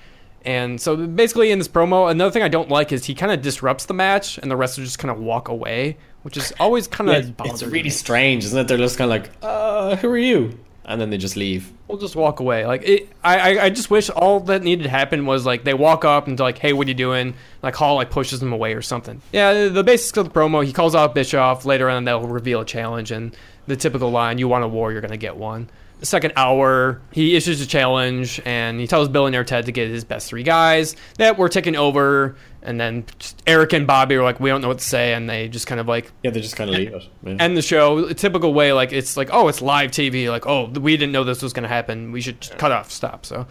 And 0.46 0.80
so 0.80 0.96
basically 0.96 1.52
in 1.52 1.60
this 1.60 1.68
promo, 1.68 2.10
another 2.10 2.32
thing 2.32 2.44
I 2.44 2.48
don't 2.48 2.70
like 2.70 2.92
is 2.92 3.06
he 3.06 3.14
kind 3.14 3.32
of 3.32 3.42
disrupts 3.42 3.86
the 3.86 3.94
match, 3.94 4.38
and 4.38 4.50
the 4.50 4.56
wrestlers 4.56 4.88
just 4.88 5.00
kind 5.00 5.12
of 5.12 5.20
walk 5.20 5.50
away, 5.50 5.98
which 6.24 6.38
is 6.38 6.54
always 6.60 6.88
kind 6.88 7.10
of 7.10 7.26
Yeah, 7.46 7.52
it's 7.52 7.64
really 7.64 7.90
strange, 7.90 8.46
isn't 8.46 8.58
it? 8.58 8.68
They're 8.68 8.78
just 8.78 8.98
kind 8.98 9.12
of 9.12 9.22
like, 9.22 9.32
uh, 9.42 9.98
who 9.98 10.10
are 10.10 10.18
you? 10.18 10.58
And 10.86 11.00
then 11.00 11.12
they 11.12 11.18
just 11.18 11.36
leave. 11.36 11.72
We'll 11.88 12.00
just 12.00 12.16
walk 12.16 12.40
away. 12.40 12.66
Like 12.66 12.84
it, 12.84 13.10
I, 13.24 13.38
I, 13.38 13.64
I 13.66 13.70
just 13.70 13.92
wish 13.92 14.10
all 14.10 14.40
that 14.42 14.64
needed 14.64 14.84
to 14.84 14.90
happen 14.90 15.26
was 15.26 15.46
like 15.46 15.64
they 15.64 15.76
walk 15.76 16.04
up 16.04 16.28
and 16.28 16.38
they're 16.38 16.46
like, 16.46 16.58
"Hey, 16.58 16.74
what 16.74 16.88
are 16.88 16.90
you 16.90 16.96
doing?" 16.96 17.36
Like 17.62 17.76
Hall 17.76 17.96
like 17.96 18.10
pushes 18.10 18.40
them 18.40 18.52
away 18.54 18.74
or 18.74 18.82
something. 18.82 19.22
Yeah, 19.32 19.68
the 19.68 19.84
basics 19.84 20.18
of 20.18 20.26
the 20.26 20.40
promo. 20.40 20.66
He 20.66 20.74
calls 20.74 20.96
out 20.96 21.14
Bischoff. 21.14 21.64
Later 21.66 21.90
on, 21.90 22.06
they'll 22.06 22.22
reveal 22.28 22.62
a 22.62 22.66
challenge 22.66 23.12
and 23.12 23.36
the 23.68 23.76
typical 23.76 24.10
line: 24.10 24.40
"You 24.40 24.48
want 24.48 24.64
a 24.64 24.68
war, 24.68 24.92
you're 24.92 25.02
gonna 25.02 25.18
get 25.18 25.38
one." 25.38 25.70
The 26.00 26.06
second 26.06 26.34
hour, 26.38 27.02
he 27.12 27.36
issues 27.36 27.60
a 27.60 27.68
challenge 27.68 28.40
and 28.46 28.80
he 28.80 28.88
tells 28.88 29.10
Billionaire 29.10 29.44
Ted 29.44 29.66
to 29.66 29.74
get 29.74 29.90
his 29.90 30.06
best 30.06 30.30
three 30.30 30.44
guys 30.44 30.96
that 31.18 31.38
were 31.38 31.50
taking 31.50 31.76
over. 31.76 32.38
And 32.62 32.80
then 32.80 33.06
Eric 33.48 33.72
and 33.72 33.88
Bobby 33.88 34.16
are 34.16 34.24
like, 34.24 34.40
"We 34.42 34.50
don't 34.50 34.62
know 34.62 34.68
what 34.68 34.80
to 34.80 34.84
say," 34.84 35.14
and 35.14 35.30
they 35.30 35.48
just 35.48 35.66
kind 35.66 35.80
of 35.80 35.88
like 35.88 36.12
Yeah, 36.24 36.32
they 36.32 36.42
just 36.42 36.58
kind 36.58 36.70
of 36.70 36.76
leave 36.76 36.94
it. 36.94 37.04
Yeah. 37.24 37.36
end 37.40 37.56
the 37.56 37.62
show 37.62 38.00
a 38.06 38.14
typical 38.14 38.54
way 38.54 38.74
like 38.74 38.92
it's 38.92 39.16
like 39.16 39.30
oh 39.32 39.48
it's 39.48 39.62
live 39.62 39.92
tv 39.92 40.30
like 40.30 40.46
oh 40.46 40.66
we 40.68 40.98
didn't 40.98 41.14
know 41.14 41.24
this 41.24 41.42
was 41.42 41.54
going 41.54 41.64
to 41.64 41.70
happen 41.70 42.12
we 42.12 42.20
should 42.20 42.42
just 42.42 42.58
cut 42.58 42.72
off 42.74 42.92
stop 42.92 43.26
so 43.26 43.48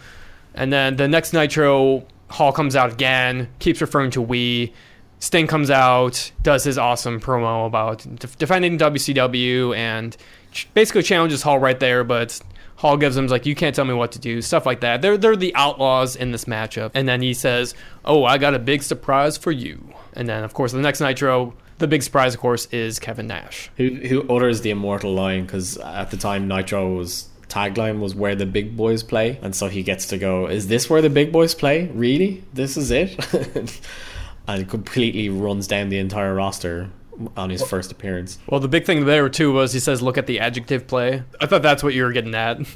and 0.53 0.71
then 0.71 0.95
the 0.95 1.07
next 1.07 1.33
nitro 1.33 2.05
hall 2.29 2.51
comes 2.51 2.75
out 2.75 2.91
again 2.93 3.47
keeps 3.57 3.81
referring 3.81 4.11
to 4.11 4.21
we 4.21 4.71
sting 5.19 5.47
comes 5.47 5.71
out 5.71 6.31
does 6.43 6.63
his 6.63 6.77
awesome 6.77 7.19
promo 7.19 7.65
about 7.65 8.05
def- 8.19 8.37
defending 8.37 8.77
wcw 8.77 9.75
and 9.75 10.17
basically 10.75 11.01
challenges 11.03 11.41
hall 11.41 11.57
right 11.57 11.79
there 11.79 12.03
but 12.03 12.39
Hall 12.79 12.95
gives 12.95 13.17
him 13.17 13.27
like 13.27 13.45
you 13.45 13.55
can't 13.55 13.75
tell 13.75 13.83
me 13.83 13.93
what 13.93 14.13
to 14.13 14.19
do, 14.19 14.41
stuff 14.41 14.65
like 14.65 14.79
that. 14.79 15.01
They're 15.01 15.17
they're 15.17 15.35
the 15.35 15.53
outlaws 15.53 16.15
in 16.15 16.31
this 16.31 16.45
matchup. 16.45 16.91
And 16.93 17.09
then 17.09 17.21
he 17.21 17.33
says, 17.33 17.75
"Oh, 18.05 18.23
I 18.23 18.37
got 18.37 18.53
a 18.53 18.59
big 18.59 18.83
surprise 18.83 19.37
for 19.37 19.51
you." 19.51 19.93
And 20.13 20.29
then 20.29 20.45
of 20.45 20.53
course 20.53 20.71
the 20.71 20.79
next 20.79 21.01
Nitro, 21.01 21.53
the 21.79 21.89
big 21.89 22.03
surprise 22.03 22.35
of 22.35 22.39
course 22.39 22.67
is 22.67 22.97
Kevin 22.97 23.27
Nash. 23.27 23.69
Who 23.75 23.89
who 23.95 24.21
utters 24.33 24.61
the 24.61 24.69
immortal 24.69 25.13
line? 25.13 25.45
Because 25.45 25.77
at 25.77 26.09
the 26.09 26.15
time, 26.15 26.47
Nitro's 26.47 27.27
tagline 27.49 27.99
was 27.99 28.15
"Where 28.15 28.35
the 28.35 28.45
big 28.45 28.77
boys 28.77 29.03
play," 29.03 29.39
and 29.41 29.53
so 29.53 29.67
he 29.67 29.83
gets 29.83 30.07
to 30.07 30.17
go. 30.17 30.47
Is 30.47 30.69
this 30.69 30.89
where 30.89 31.01
the 31.01 31.09
big 31.09 31.33
boys 31.33 31.53
play? 31.53 31.87
Really? 31.93 32.45
This 32.53 32.77
is 32.77 32.91
it? 32.91 33.13
and 34.47 34.69
completely 34.69 35.27
runs 35.27 35.67
down 35.67 35.89
the 35.89 35.99
entire 35.99 36.33
roster 36.33 36.89
on 37.35 37.49
his 37.49 37.63
first 37.63 37.91
appearance. 37.91 38.39
Well, 38.47 38.59
the 38.59 38.67
big 38.67 38.85
thing 38.85 39.05
there 39.05 39.29
too 39.29 39.51
was 39.51 39.73
he 39.73 39.79
says, 39.79 40.01
"Look 40.01 40.17
at 40.17 40.27
the 40.27 40.39
adjective 40.39 40.87
play." 40.87 41.23
I 41.41 41.45
thought 41.45 41.61
that's 41.61 41.83
what 41.83 41.93
you 41.93 42.03
were 42.03 42.11
getting 42.11 42.35
at. 42.35 42.59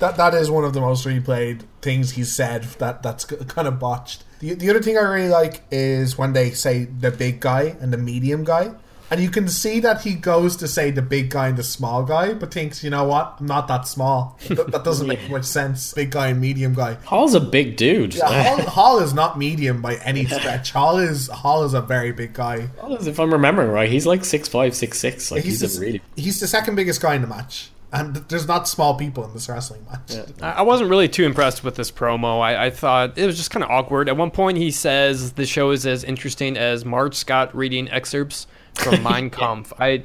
That 0.00 0.16
that 0.16 0.32
is 0.32 0.50
one 0.50 0.64
of 0.64 0.72
the 0.72 0.80
most 0.80 1.06
replayed 1.06 1.60
things 1.82 2.12
he 2.12 2.24
said. 2.24 2.62
That 2.78 3.02
that's 3.02 3.26
kind 3.26 3.68
of 3.68 3.78
botched. 3.78 4.24
The 4.38 4.54
the 4.54 4.70
other 4.70 4.80
thing 4.80 4.96
I 4.96 5.02
really 5.02 5.28
like 5.28 5.60
is 5.70 6.16
when 6.16 6.32
they 6.32 6.52
say 6.52 6.84
the 6.84 7.10
big 7.10 7.40
guy 7.40 7.76
and 7.80 7.92
the 7.92 7.98
medium 7.98 8.42
guy. 8.42 8.72
And 9.10 9.20
you 9.20 9.28
can 9.28 9.48
see 9.48 9.80
that 9.80 10.02
he 10.02 10.14
goes 10.14 10.54
to 10.56 10.68
say 10.68 10.92
the 10.92 11.02
big 11.02 11.30
guy 11.30 11.48
and 11.48 11.58
the 11.58 11.64
small 11.64 12.04
guy, 12.04 12.32
but 12.32 12.54
thinks, 12.54 12.84
you 12.84 12.90
know 12.90 13.04
what? 13.04 13.38
I'm 13.40 13.46
not 13.46 13.66
that 13.66 13.88
small. 13.88 14.38
Th- 14.40 14.58
that 14.68 14.84
doesn't 14.84 15.08
make 15.08 15.28
much 15.30 15.44
sense. 15.44 15.92
Big 15.94 16.12
guy 16.12 16.28
and 16.28 16.40
medium 16.40 16.74
guy. 16.74 16.94
Hall's 17.04 17.34
a 17.34 17.40
big 17.40 17.76
dude. 17.76 18.14
Yeah, 18.14 18.42
Hall, 18.42 18.60
Hall 18.62 18.98
is 19.00 19.12
not 19.12 19.36
medium 19.36 19.82
by 19.82 19.96
any 19.96 20.24
stretch. 20.26 20.70
Hall 20.70 20.98
is 20.98 21.26
Hall 21.28 21.64
is 21.64 21.74
a 21.74 21.80
very 21.80 22.12
big 22.12 22.34
guy. 22.34 22.68
if 22.88 23.18
I'm 23.18 23.32
remembering 23.32 23.70
right, 23.70 23.90
he's 23.90 24.06
like 24.06 24.24
six 24.24 24.46
five, 24.48 24.76
six 24.76 25.00
six. 25.00 25.32
Like 25.32 25.42
he's, 25.42 25.60
he's, 25.60 25.76
a 25.76 25.80
the, 25.80 25.86
really 25.86 26.02
he's 26.14 26.38
the 26.38 26.46
second 26.46 26.76
biggest 26.76 27.02
guy 27.02 27.16
in 27.16 27.22
the 27.22 27.28
match. 27.28 27.70
And 27.92 28.14
there's 28.14 28.46
not 28.46 28.68
small 28.68 28.94
people 28.94 29.24
in 29.24 29.32
this 29.32 29.48
wrestling 29.48 29.84
match. 29.90 30.28
I 30.40 30.52
I 30.52 30.62
wasn't 30.62 30.90
really 30.90 31.08
too 31.08 31.24
impressed 31.24 31.64
with 31.64 31.74
this 31.74 31.90
promo. 31.90 32.40
I, 32.40 32.66
I 32.66 32.70
thought 32.70 33.18
it 33.18 33.26
was 33.26 33.36
just 33.36 33.50
kind 33.50 33.64
of 33.64 33.70
awkward. 33.70 34.08
At 34.08 34.16
one 34.16 34.30
point, 34.30 34.58
he 34.58 34.70
says 34.70 35.32
the 35.32 35.44
show 35.44 35.72
is 35.72 35.84
as 35.84 36.04
interesting 36.04 36.56
as 36.56 36.84
Marge 36.84 37.16
Schott 37.16 37.52
reading 37.52 37.90
excerpts 37.90 38.46
from 38.74 39.02
Mein 39.02 39.30
Kampf. 39.30 39.72
I 39.78 40.04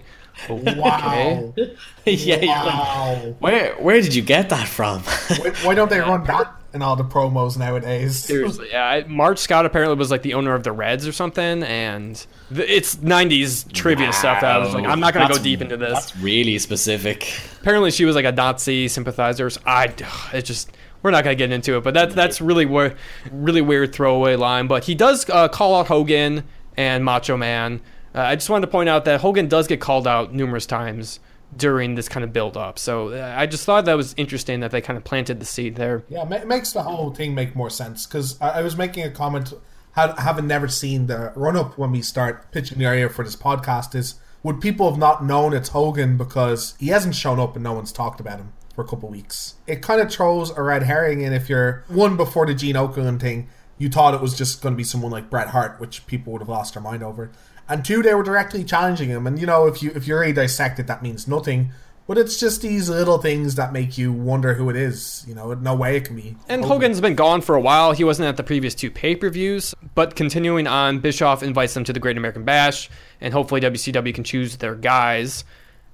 Wow. 0.49 1.53
yeah, 2.05 2.35
you're 2.35 2.45
like, 2.47 2.65
Wow. 2.65 3.35
where 3.39 3.73
where 3.75 4.01
did 4.01 4.13
you 4.13 4.21
get 4.21 4.49
that 4.49 4.67
from? 4.67 5.01
why, 5.01 5.49
why 5.63 5.75
don't 5.75 5.89
they 5.89 5.99
run 5.99 6.23
that 6.27 6.53
in 6.73 6.81
all 6.81 6.95
the 6.97 7.03
promos 7.05 7.57
nowadays? 7.57 8.17
Seriously, 8.17 8.67
yeah. 8.71 8.83
I, 8.85 9.03
Marge 9.07 9.39
Schott 9.39 9.65
apparently 9.65 9.95
was 9.97 10.11
like 10.11 10.23
the 10.23 10.33
owner 10.33 10.53
of 10.53 10.63
the 10.63 10.73
Reds 10.73 11.07
or 11.07 11.13
something, 11.13 11.63
and 11.63 12.15
th- 12.53 12.69
it's 12.69 12.97
'90s 12.97 13.71
trivia 13.71 14.11
stuff. 14.11 14.41
That 14.41 14.55
I 14.55 14.57
was 14.57 14.73
like, 14.73 14.85
I'm 14.85 14.99
not 14.99 15.13
gonna 15.13 15.33
go 15.33 15.41
deep 15.41 15.61
into 15.61 15.77
this. 15.77 15.93
That's 15.93 16.17
really 16.17 16.59
specific. 16.59 17.39
Apparently, 17.61 17.91
she 17.91 18.03
was 18.05 18.15
like 18.15 18.25
a 18.25 18.31
Nazi 18.33 18.87
sympathizer. 18.89 19.49
So 19.49 19.61
I, 19.65 19.85
it 20.33 20.41
just 20.43 20.71
we're 21.01 21.11
not 21.11 21.23
gonna 21.23 21.35
get 21.35 21.51
into 21.51 21.77
it, 21.77 21.83
but 21.85 21.93
that's 21.93 22.13
that's 22.13 22.41
really 22.41 22.65
weird, 22.65 22.97
really 23.31 23.61
weird 23.61 23.93
throwaway 23.93 24.35
line. 24.35 24.67
But 24.67 24.83
he 24.83 24.95
does 24.95 25.29
uh, 25.29 25.47
call 25.47 25.75
out 25.75 25.87
Hogan 25.87 26.43
and 26.75 27.05
Macho 27.05 27.37
Man. 27.37 27.79
Uh, 28.15 28.21
I 28.21 28.35
just 28.35 28.49
wanted 28.49 28.67
to 28.67 28.71
point 28.71 28.87
out 28.87 29.05
that 29.05 29.19
Hogan 29.19 29.47
does 29.47 29.67
get 29.67 29.81
called 29.81 30.07
out 30.07 30.33
numerous 30.33 30.65
times 30.65 31.19
during 31.55 31.95
this 31.95 32.09
kind 32.09 32.23
of 32.23 32.33
build 32.33 32.57
up. 32.57 32.79
So 32.79 33.09
uh, 33.09 33.35
I 33.37 33.45
just 33.45 33.65
thought 33.65 33.85
that 33.85 33.95
was 33.95 34.13
interesting 34.17 34.61
that 34.61 34.71
they 34.71 34.81
kind 34.81 34.97
of 34.97 35.03
planted 35.03 35.39
the 35.39 35.45
seed 35.45 35.75
there. 35.75 36.03
Yeah, 36.09 36.27
it 36.33 36.47
makes 36.47 36.71
the 36.71 36.83
whole 36.83 37.13
thing 37.13 37.35
make 37.35 37.55
more 37.55 37.69
sense 37.69 38.05
because 38.05 38.39
I, 38.41 38.59
I 38.59 38.61
was 38.61 38.77
making 38.77 39.03
a 39.03 39.11
comment, 39.11 39.53
ha- 39.93 40.15
having 40.17 40.47
never 40.47 40.67
seen 40.67 41.07
the 41.07 41.33
run 41.35 41.55
up 41.57 41.77
when 41.77 41.91
we 41.91 42.01
start 42.01 42.51
pitching 42.51 42.77
the 42.77 42.85
area 42.85 43.09
for 43.09 43.23
this 43.23 43.35
podcast. 43.35 43.95
Is 43.95 44.15
would 44.43 44.61
people 44.61 44.89
have 44.89 44.99
not 44.99 45.23
known 45.23 45.53
it's 45.53 45.69
Hogan 45.69 46.17
because 46.17 46.75
he 46.79 46.87
hasn't 46.87 47.15
shown 47.15 47.39
up 47.39 47.55
and 47.55 47.63
no 47.63 47.73
one's 47.73 47.91
talked 47.91 48.19
about 48.19 48.39
him 48.39 48.53
for 48.73 48.83
a 48.83 48.87
couple 48.87 49.09
weeks? 49.09 49.55
It 49.67 49.81
kind 49.81 49.99
of 50.01 50.11
throws 50.11 50.51
a 50.51 50.61
red 50.61 50.83
herring 50.83 51.21
in 51.21 51.33
if 51.33 51.49
you're 51.49 51.83
one 51.87 52.15
before 52.15 52.45
the 52.45 52.53
Gene 52.53 52.75
Okerlund 52.75 53.19
thing. 53.19 53.49
You 53.77 53.89
thought 53.89 54.13
it 54.13 54.21
was 54.21 54.37
just 54.37 54.61
going 54.61 54.73
to 54.73 54.77
be 54.77 54.85
someone 54.85 55.11
like 55.11 55.29
Bret 55.29 55.49
Hart, 55.49 55.81
which 55.81 56.07
people 56.07 56.31
would 56.31 56.41
have 56.41 56.47
lost 56.47 56.75
their 56.75 56.83
mind 56.83 57.03
over. 57.03 57.31
And 57.67 57.83
two, 57.83 58.03
they 58.03 58.13
were 58.13 58.23
directly 58.23 58.63
challenging 58.63 59.09
him. 59.09 59.25
And 59.25 59.39
you 59.39 59.45
know, 59.45 59.67
if 59.67 59.81
you 59.81 59.91
if 59.95 60.07
you 60.07 60.17
really 60.17 60.33
dissect 60.33 60.79
it, 60.79 60.87
that 60.87 61.01
means 61.01 61.27
nothing. 61.27 61.71
But 62.07 62.19
it's 62.19 62.39
just 62.39 62.61
these 62.61 62.87
little 62.87 63.17
things 63.17 63.55
that 63.55 63.73
make 63.73 63.97
you 63.97 64.13
wonder 64.13 64.53
who 64.53 64.69
it 64.69 64.75
is. 64.75 65.25
You 65.27 65.33
know, 65.33 65.53
no 65.55 65.73
way 65.73 65.97
it 65.97 66.05
can 66.05 66.15
be. 66.15 66.37
And 66.47 66.63
Hogan's 66.63 67.01
been 67.01 67.15
gone 67.15 67.41
for 67.41 67.55
a 67.55 67.61
while. 67.61 67.93
He 67.93 68.03
wasn't 68.03 68.27
at 68.27 68.37
the 68.37 68.43
previous 68.43 68.75
two 68.75 68.91
pay 68.91 69.15
per 69.15 69.29
views. 69.29 69.73
But 69.95 70.15
continuing 70.15 70.67
on, 70.67 70.99
Bischoff 70.99 71.41
invites 71.41 71.73
them 71.73 71.83
to 71.85 71.93
the 71.93 71.99
Great 71.99 72.17
American 72.17 72.43
Bash, 72.43 72.89
and 73.19 73.33
hopefully 73.33 73.61
WCW 73.61 74.13
can 74.13 74.23
choose 74.23 74.57
their 74.57 74.75
guys. 74.75 75.43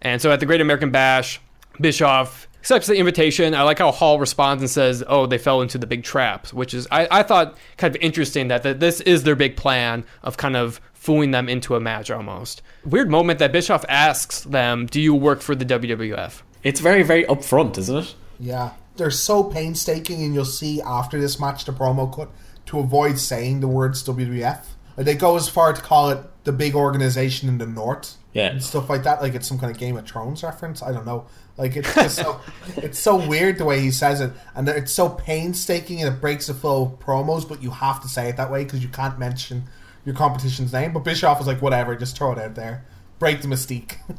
And 0.01 0.21
so 0.21 0.31
at 0.31 0.41
the 0.41 0.45
Great 0.45 0.59
American 0.59 0.91
Bash, 0.91 1.39
Bischoff 1.79 2.49
accepts 2.59 2.87
the 2.87 2.97
invitation. 2.97 3.55
I 3.55 3.63
like 3.63 3.79
how 3.79 3.91
Hall 3.91 4.19
responds 4.19 4.61
and 4.61 4.69
says, 4.69 5.03
"Oh, 5.07 5.27
they 5.27 5.37
fell 5.37 5.61
into 5.61 5.77
the 5.77 5.87
big 5.87 6.03
trap," 6.03 6.47
which 6.47 6.73
is 6.73 6.87
I, 6.91 7.07
I 7.09 7.23
thought 7.23 7.57
kind 7.77 7.95
of 7.95 8.01
interesting 8.01 8.49
that, 8.49 8.63
that 8.63 8.81
this 8.81 8.99
is 9.01 9.23
their 9.23 9.37
big 9.37 9.55
plan 9.55 10.03
of 10.23 10.35
kind 10.35 10.57
of 10.57 10.81
fooling 11.01 11.31
them 11.31 11.49
into 11.49 11.75
a 11.75 11.79
match 11.79 12.11
almost. 12.11 12.61
Weird 12.85 13.09
moment 13.09 13.39
that 13.39 13.51
Bischoff 13.51 13.83
asks 13.89 14.41
them, 14.41 14.85
"Do 14.85 15.01
you 15.01 15.15
work 15.15 15.41
for 15.41 15.55
the 15.55 15.65
WWF?" 15.65 16.43
It's 16.63 16.79
very 16.79 17.01
very 17.01 17.23
upfront, 17.25 17.77
isn't 17.79 17.97
it? 17.97 18.15
Yeah, 18.39 18.69
they're 18.97 19.09
so 19.11 19.43
painstaking, 19.43 20.23
and 20.23 20.33
you'll 20.35 20.45
see 20.45 20.79
after 20.81 21.19
this 21.19 21.39
match 21.39 21.65
the 21.65 21.71
promo 21.71 22.13
cut 22.15 22.29
to 22.67 22.79
avoid 22.79 23.17
saying 23.17 23.59
the 23.61 23.67
words 23.67 24.03
WWF. 24.03 24.59
Like, 24.95 25.05
they 25.07 25.15
go 25.15 25.35
as 25.37 25.49
far 25.49 25.73
to 25.73 25.81
call 25.81 26.09
it 26.11 26.19
the 26.43 26.51
big 26.51 26.75
organization 26.75 27.49
in 27.49 27.57
the 27.57 27.65
north, 27.65 28.15
Yeah. 28.33 28.49
and 28.51 28.63
stuff 28.63 28.87
like 28.89 29.03
that. 29.03 29.21
Like 29.23 29.33
it's 29.33 29.47
some 29.47 29.57
kind 29.57 29.71
of 29.71 29.79
Game 29.79 29.97
of 29.97 30.05
Thrones 30.07 30.43
reference. 30.43 30.83
I 30.83 30.91
don't 30.91 31.05
know. 31.07 31.25
Like 31.57 31.75
it's 31.77 31.93
just 31.95 32.15
so 32.17 32.39
it's 32.77 32.99
so 32.99 33.15
weird 33.27 33.57
the 33.57 33.65
way 33.65 33.79
he 33.79 33.89
says 33.89 34.21
it, 34.21 34.31
and 34.53 34.69
it's 34.69 34.91
so 34.91 35.09
painstaking, 35.09 36.03
and 36.03 36.13
it 36.15 36.21
breaks 36.21 36.45
the 36.45 36.53
flow 36.53 36.83
of 36.83 36.99
promos. 36.99 37.47
But 37.49 37.63
you 37.63 37.71
have 37.71 38.01
to 38.03 38.07
say 38.07 38.29
it 38.29 38.37
that 38.37 38.51
way 38.51 38.63
because 38.65 38.83
you 38.83 38.89
can't 38.89 39.17
mention 39.17 39.63
your 40.05 40.15
competition's 40.15 40.73
name. 40.73 40.93
But 40.93 41.03
Bischoff 41.03 41.37
was 41.37 41.47
like, 41.47 41.61
whatever, 41.61 41.95
just 41.95 42.17
throw 42.17 42.31
it 42.31 42.37
out 42.37 42.55
there, 42.55 42.85
break 43.19 43.41
the 43.41 43.47
mystique. 43.47 43.97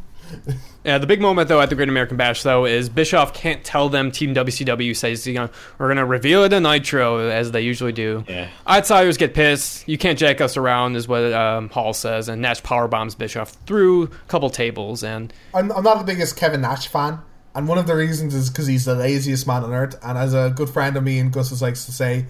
Yeah, 0.84 0.98
the 0.98 1.06
big 1.06 1.20
moment 1.20 1.48
though 1.48 1.60
at 1.60 1.68
the 1.68 1.76
Great 1.76 1.88
American 1.88 2.16
Bash 2.16 2.42
though 2.42 2.64
is 2.64 2.88
Bischoff 2.88 3.32
can't 3.32 3.62
tell 3.62 3.88
them 3.88 4.10
Team 4.10 4.34
WCW 4.34 4.96
says 4.96 5.26
you 5.26 5.34
know 5.34 5.48
we're 5.78 5.88
gonna 5.88 6.04
reveal 6.04 6.42
it 6.42 6.52
in 6.52 6.64
Nitro 6.64 7.18
as 7.18 7.52
they 7.52 7.60
usually 7.60 7.92
do. 7.92 8.24
Yeah. 8.26 8.48
Outsiders 8.66 9.16
get 9.16 9.32
pissed. 9.32 9.86
You 9.86 9.96
can't 9.96 10.18
jack 10.18 10.40
us 10.40 10.56
around 10.56 10.96
is 10.96 11.06
what 11.06 11.32
um, 11.32 11.68
Hall 11.68 11.92
says, 11.92 12.28
and 12.28 12.42
Nash 12.42 12.62
power 12.62 12.88
bombs 12.88 13.14
Bischoff 13.14 13.50
through 13.66 14.04
a 14.04 14.09
couple 14.28 14.50
tables 14.50 15.04
and 15.04 15.32
I'm, 15.54 15.70
I'm 15.70 15.84
not 15.84 15.98
the 15.98 16.04
biggest 16.04 16.36
Kevin 16.36 16.62
Nash 16.62 16.88
fan, 16.88 17.20
and 17.54 17.68
one 17.68 17.78
of 17.78 17.86
the 17.86 17.94
reasons 17.94 18.34
is 18.34 18.50
because 18.50 18.66
he's 18.66 18.84
the 18.84 18.96
laziest 18.96 19.46
man 19.46 19.62
on 19.62 19.72
earth. 19.72 19.96
And 20.02 20.18
as 20.18 20.34
a 20.34 20.52
good 20.54 20.68
friend 20.68 20.96
of 20.96 21.04
me 21.04 21.18
and 21.18 21.32
Gus 21.32 21.62
likes 21.62 21.84
to 21.84 21.92
say, 21.92 22.26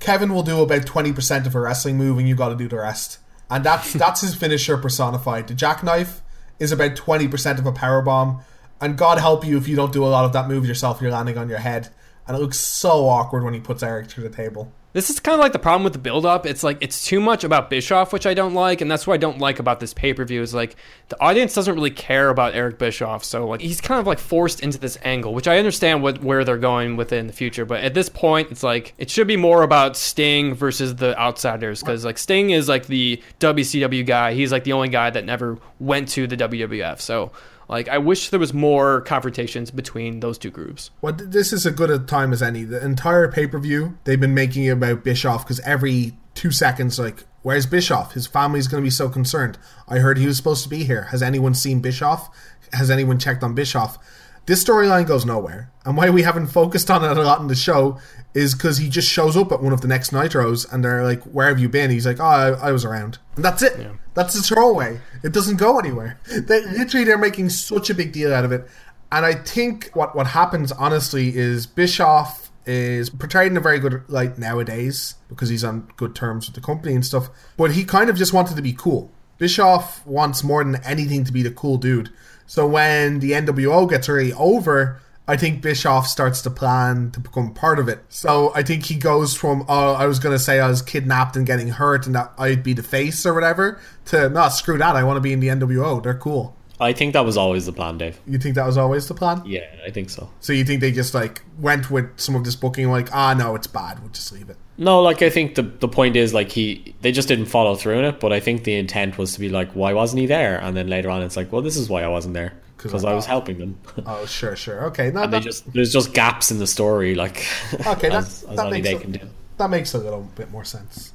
Kevin 0.00 0.34
will 0.34 0.42
do 0.42 0.60
about 0.60 0.86
twenty 0.86 1.12
percent 1.12 1.46
of 1.46 1.54
a 1.54 1.60
wrestling 1.60 1.96
move, 1.96 2.18
and 2.18 2.28
you 2.28 2.34
got 2.34 2.50
to 2.50 2.56
do 2.56 2.68
the 2.68 2.76
rest. 2.76 3.18
And 3.50 3.64
that's 3.64 3.92
that's 3.94 4.20
his 4.20 4.34
finisher 4.34 4.76
personified. 4.76 5.48
The 5.48 5.54
jackknife 5.54 6.22
is 6.58 6.72
about 6.72 6.96
twenty 6.96 7.28
percent 7.28 7.58
of 7.58 7.66
a 7.66 7.72
power 7.72 8.02
bomb, 8.02 8.40
and 8.80 8.98
God 8.98 9.18
help 9.18 9.44
you 9.44 9.56
if 9.56 9.68
you 9.68 9.76
don't 9.76 9.92
do 9.92 10.04
a 10.04 10.08
lot 10.08 10.24
of 10.24 10.32
that 10.32 10.48
move 10.48 10.66
yourself. 10.66 11.00
You're 11.00 11.10
landing 11.10 11.38
on 11.38 11.48
your 11.48 11.58
head, 11.58 11.88
and 12.26 12.36
it 12.36 12.40
looks 12.40 12.58
so 12.58 13.08
awkward 13.08 13.44
when 13.44 13.54
he 13.54 13.60
puts 13.60 13.82
Eric 13.82 14.08
through 14.08 14.28
the 14.28 14.34
table. 14.34 14.72
This 14.96 15.10
is 15.10 15.20
kind 15.20 15.34
of 15.34 15.40
like 15.40 15.52
the 15.52 15.58
problem 15.58 15.84
with 15.84 15.92
the 15.92 15.98
build 15.98 16.24
up. 16.24 16.46
It's 16.46 16.62
like 16.62 16.78
it's 16.80 17.04
too 17.04 17.20
much 17.20 17.44
about 17.44 17.68
Bischoff, 17.68 18.14
which 18.14 18.24
I 18.24 18.32
don't 18.32 18.54
like, 18.54 18.80
and 18.80 18.90
that's 18.90 19.06
what 19.06 19.12
I 19.12 19.18
don't 19.18 19.38
like 19.38 19.58
about 19.58 19.78
this 19.78 19.92
pay 19.92 20.14
per 20.14 20.24
view. 20.24 20.40
Is 20.40 20.54
like 20.54 20.74
the 21.10 21.20
audience 21.20 21.52
doesn't 21.52 21.74
really 21.74 21.90
care 21.90 22.30
about 22.30 22.54
Eric 22.54 22.78
Bischoff, 22.78 23.22
so 23.22 23.46
like 23.46 23.60
he's 23.60 23.82
kind 23.82 24.00
of 24.00 24.06
like 24.06 24.18
forced 24.18 24.60
into 24.60 24.78
this 24.78 24.96
angle, 25.02 25.34
which 25.34 25.46
I 25.46 25.58
understand 25.58 26.02
what 26.02 26.24
where 26.24 26.44
they're 26.44 26.56
going 26.56 26.96
with 26.96 27.12
it 27.12 27.18
in 27.18 27.26
the 27.26 27.34
future. 27.34 27.66
But 27.66 27.84
at 27.84 27.92
this 27.92 28.08
point, 28.08 28.50
it's 28.50 28.62
like 28.62 28.94
it 28.96 29.10
should 29.10 29.26
be 29.26 29.36
more 29.36 29.64
about 29.64 29.98
Sting 29.98 30.54
versus 30.54 30.96
the 30.96 31.14
outsiders, 31.20 31.80
because 31.80 32.02
like 32.06 32.16
Sting 32.16 32.48
is 32.48 32.66
like 32.66 32.86
the 32.86 33.22
WCW 33.38 34.06
guy. 34.06 34.32
He's 34.32 34.50
like 34.50 34.64
the 34.64 34.72
only 34.72 34.88
guy 34.88 35.10
that 35.10 35.26
never 35.26 35.58
went 35.78 36.08
to 36.08 36.26
the 36.26 36.38
WWF. 36.38 37.02
So 37.02 37.32
like 37.68 37.88
I 37.88 37.98
wish 37.98 38.30
there 38.30 38.40
was 38.40 38.54
more 38.54 39.00
confrontations 39.02 39.70
between 39.70 40.20
those 40.20 40.38
two 40.38 40.50
groups. 40.50 40.90
Well, 41.00 41.12
this 41.12 41.52
is 41.52 41.66
as 41.66 41.72
good 41.74 41.90
a 41.90 41.98
time 41.98 42.32
as 42.32 42.42
any. 42.42 42.64
The 42.64 42.84
entire 42.84 43.30
pay 43.30 43.46
per 43.46 43.58
view, 43.58 43.98
they've 44.04 44.20
been 44.20 44.34
making 44.34 44.68
about 44.70 45.04
Bischoff 45.04 45.44
because 45.44 45.60
every 45.60 46.16
two 46.34 46.50
seconds, 46.50 46.98
like, 46.98 47.24
where's 47.42 47.66
Bischoff? 47.66 48.12
His 48.12 48.26
family's 48.26 48.68
going 48.68 48.82
to 48.82 48.86
be 48.86 48.90
so 48.90 49.08
concerned. 49.08 49.58
I 49.88 49.98
heard 49.98 50.18
he 50.18 50.26
was 50.26 50.36
supposed 50.36 50.62
to 50.64 50.68
be 50.68 50.84
here. 50.84 51.04
Has 51.04 51.22
anyone 51.22 51.54
seen 51.54 51.80
Bischoff? 51.80 52.28
Has 52.72 52.90
anyone 52.90 53.18
checked 53.18 53.42
on 53.42 53.54
Bischoff? 53.54 53.98
This 54.46 54.64
storyline 54.64 55.06
goes 55.06 55.26
nowhere. 55.26 55.72
And 55.84 55.96
why 55.96 56.10
we 56.10 56.22
haven't 56.22 56.48
focused 56.48 56.90
on 56.90 57.04
it 57.04 57.16
a 57.16 57.22
lot 57.22 57.40
in 57.40 57.48
the 57.48 57.54
show 57.54 57.98
is 58.34 58.54
because 58.54 58.78
he 58.78 58.88
just 58.88 59.08
shows 59.08 59.36
up 59.36 59.52
at 59.52 59.62
one 59.62 59.72
of 59.72 59.80
the 59.80 59.88
next 59.88 60.12
Nitros 60.12 60.72
and 60.72 60.84
they're 60.84 61.04
like, 61.04 61.22
Where 61.24 61.48
have 61.48 61.58
you 61.58 61.68
been? 61.68 61.90
He's 61.90 62.06
like, 62.06 62.20
Oh, 62.20 62.24
I, 62.24 62.68
I 62.68 62.72
was 62.72 62.84
around. 62.84 63.18
And 63.36 63.44
that's 63.44 63.62
it. 63.62 63.76
That's 64.14 64.34
the 64.34 64.42
throwaway. 64.42 65.00
It 65.22 65.32
doesn't 65.32 65.56
go 65.56 65.78
anywhere. 65.78 66.18
They, 66.28 66.64
literally, 66.64 67.04
they're 67.04 67.18
making 67.18 67.50
such 67.50 67.90
a 67.90 67.94
big 67.94 68.12
deal 68.12 68.32
out 68.32 68.44
of 68.44 68.52
it. 68.52 68.66
And 69.12 69.24
I 69.24 69.34
think 69.34 69.90
what, 69.94 70.16
what 70.16 70.28
happens, 70.28 70.72
honestly, 70.72 71.36
is 71.36 71.66
Bischoff 71.66 72.50
is 72.66 73.10
portrayed 73.10 73.52
in 73.52 73.56
a 73.56 73.60
very 73.60 73.78
good 73.78 74.02
light 74.08 74.38
nowadays 74.38 75.14
because 75.28 75.48
he's 75.48 75.62
on 75.62 75.88
good 75.96 76.16
terms 76.16 76.46
with 76.46 76.54
the 76.56 76.60
company 76.60 76.94
and 76.94 77.06
stuff. 77.06 77.30
But 77.56 77.72
he 77.72 77.84
kind 77.84 78.10
of 78.10 78.16
just 78.16 78.32
wanted 78.32 78.56
to 78.56 78.62
be 78.62 78.72
cool. 78.72 79.10
Bischoff 79.38 80.04
wants 80.06 80.42
more 80.42 80.64
than 80.64 80.82
anything 80.82 81.24
to 81.24 81.32
be 81.32 81.42
the 81.42 81.50
cool 81.50 81.76
dude. 81.76 82.10
So 82.46 82.66
when 82.66 83.20
the 83.20 83.32
NWO 83.32 83.88
gets 83.88 84.08
really 84.08 84.32
over, 84.32 85.00
I 85.28 85.36
think 85.36 85.60
Bischoff 85.60 86.06
starts 86.06 86.40
to 86.42 86.50
plan 86.50 87.10
to 87.10 87.20
become 87.20 87.52
part 87.52 87.78
of 87.78 87.88
it. 87.88 88.04
So 88.08 88.52
I 88.54 88.62
think 88.62 88.84
he 88.84 88.94
goes 88.94 89.34
from, 89.34 89.64
oh, 89.68 89.94
I 89.94 90.06
was 90.06 90.20
going 90.20 90.34
to 90.34 90.38
say 90.38 90.60
I 90.60 90.68
was 90.68 90.82
kidnapped 90.82 91.36
and 91.36 91.44
getting 91.44 91.68
hurt 91.68 92.06
and 92.06 92.14
that 92.14 92.32
I'd 92.38 92.62
be 92.62 92.74
the 92.74 92.82
face 92.82 93.26
or 93.26 93.34
whatever, 93.34 93.80
to, 94.06 94.28
no, 94.28 94.48
screw 94.48 94.78
that. 94.78 94.94
I 94.94 95.02
want 95.02 95.16
to 95.16 95.20
be 95.20 95.32
in 95.32 95.40
the 95.40 95.48
NWO. 95.48 96.02
They're 96.02 96.14
cool. 96.14 96.56
I 96.78 96.92
think 96.92 97.14
that 97.14 97.24
was 97.24 97.36
always 97.36 97.66
the 97.66 97.72
plan, 97.72 97.98
Dave. 97.98 98.20
You 98.26 98.38
think 98.38 98.54
that 98.54 98.66
was 98.66 98.76
always 98.76 99.08
the 99.08 99.14
plan? 99.14 99.42
Yeah, 99.46 99.66
I 99.84 99.90
think 99.90 100.10
so. 100.10 100.30
So 100.40 100.52
you 100.52 100.64
think 100.64 100.80
they 100.80 100.92
just 100.92 101.14
like 101.14 101.42
went 101.58 101.90
with 101.90 102.20
some 102.20 102.34
of 102.36 102.44
this 102.44 102.54
booking, 102.54 102.90
like, 102.90 103.12
ah, 103.12 103.34
no, 103.34 103.54
it's 103.54 103.66
bad. 103.66 104.00
We'll 104.00 104.10
just 104.10 104.30
leave 104.30 104.50
it. 104.50 104.58
No, 104.78 105.00
like 105.02 105.22
I 105.22 105.30
think 105.30 105.54
the 105.54 105.62
the 105.62 105.88
point 105.88 106.16
is 106.16 106.34
like 106.34 106.50
he 106.50 106.94
they 107.00 107.12
just 107.12 107.28
didn't 107.28 107.46
follow 107.46 107.76
through 107.76 107.98
in 107.98 108.04
it, 108.04 108.20
but 108.20 108.32
I 108.32 108.40
think 108.40 108.64
the 108.64 108.74
intent 108.74 109.16
was 109.16 109.34
to 109.34 109.40
be 109.40 109.48
like, 109.48 109.72
why 109.72 109.92
wasn't 109.94 110.20
he 110.20 110.26
there? 110.26 110.58
And 110.58 110.76
then 110.76 110.88
later 110.88 111.08
on, 111.10 111.22
it's 111.22 111.36
like, 111.36 111.50
well, 111.50 111.62
this 111.62 111.76
is 111.76 111.88
why 111.88 112.02
I 112.02 112.08
wasn't 112.08 112.34
there 112.34 112.52
because 112.76 113.04
I 113.04 113.14
was 113.14 113.26
helping 113.26 113.58
them. 113.58 113.78
Oh, 114.06 114.26
sure, 114.26 114.54
sure. 114.54 114.84
Okay, 114.86 115.10
no, 115.10 115.22
and 115.22 115.32
they 115.32 115.38
that, 115.38 115.44
just 115.44 115.72
there's 115.72 115.92
just 115.92 116.12
gaps 116.12 116.50
in 116.50 116.58
the 116.58 116.66
story, 116.66 117.14
like 117.14 117.44
okay, 117.86 118.08
that, 118.08 118.12
as, 118.18 118.44
as 118.44 118.56
that, 118.56 118.66
only 118.66 118.82
makes 118.82 118.88
they 118.88 118.94
a, 118.94 119.00
can 119.00 119.12
do. 119.12 119.20
that 119.56 119.70
makes 119.70 119.94
a 119.94 119.98
little 119.98 120.22
bit 120.36 120.50
more 120.50 120.64
sense. 120.64 121.12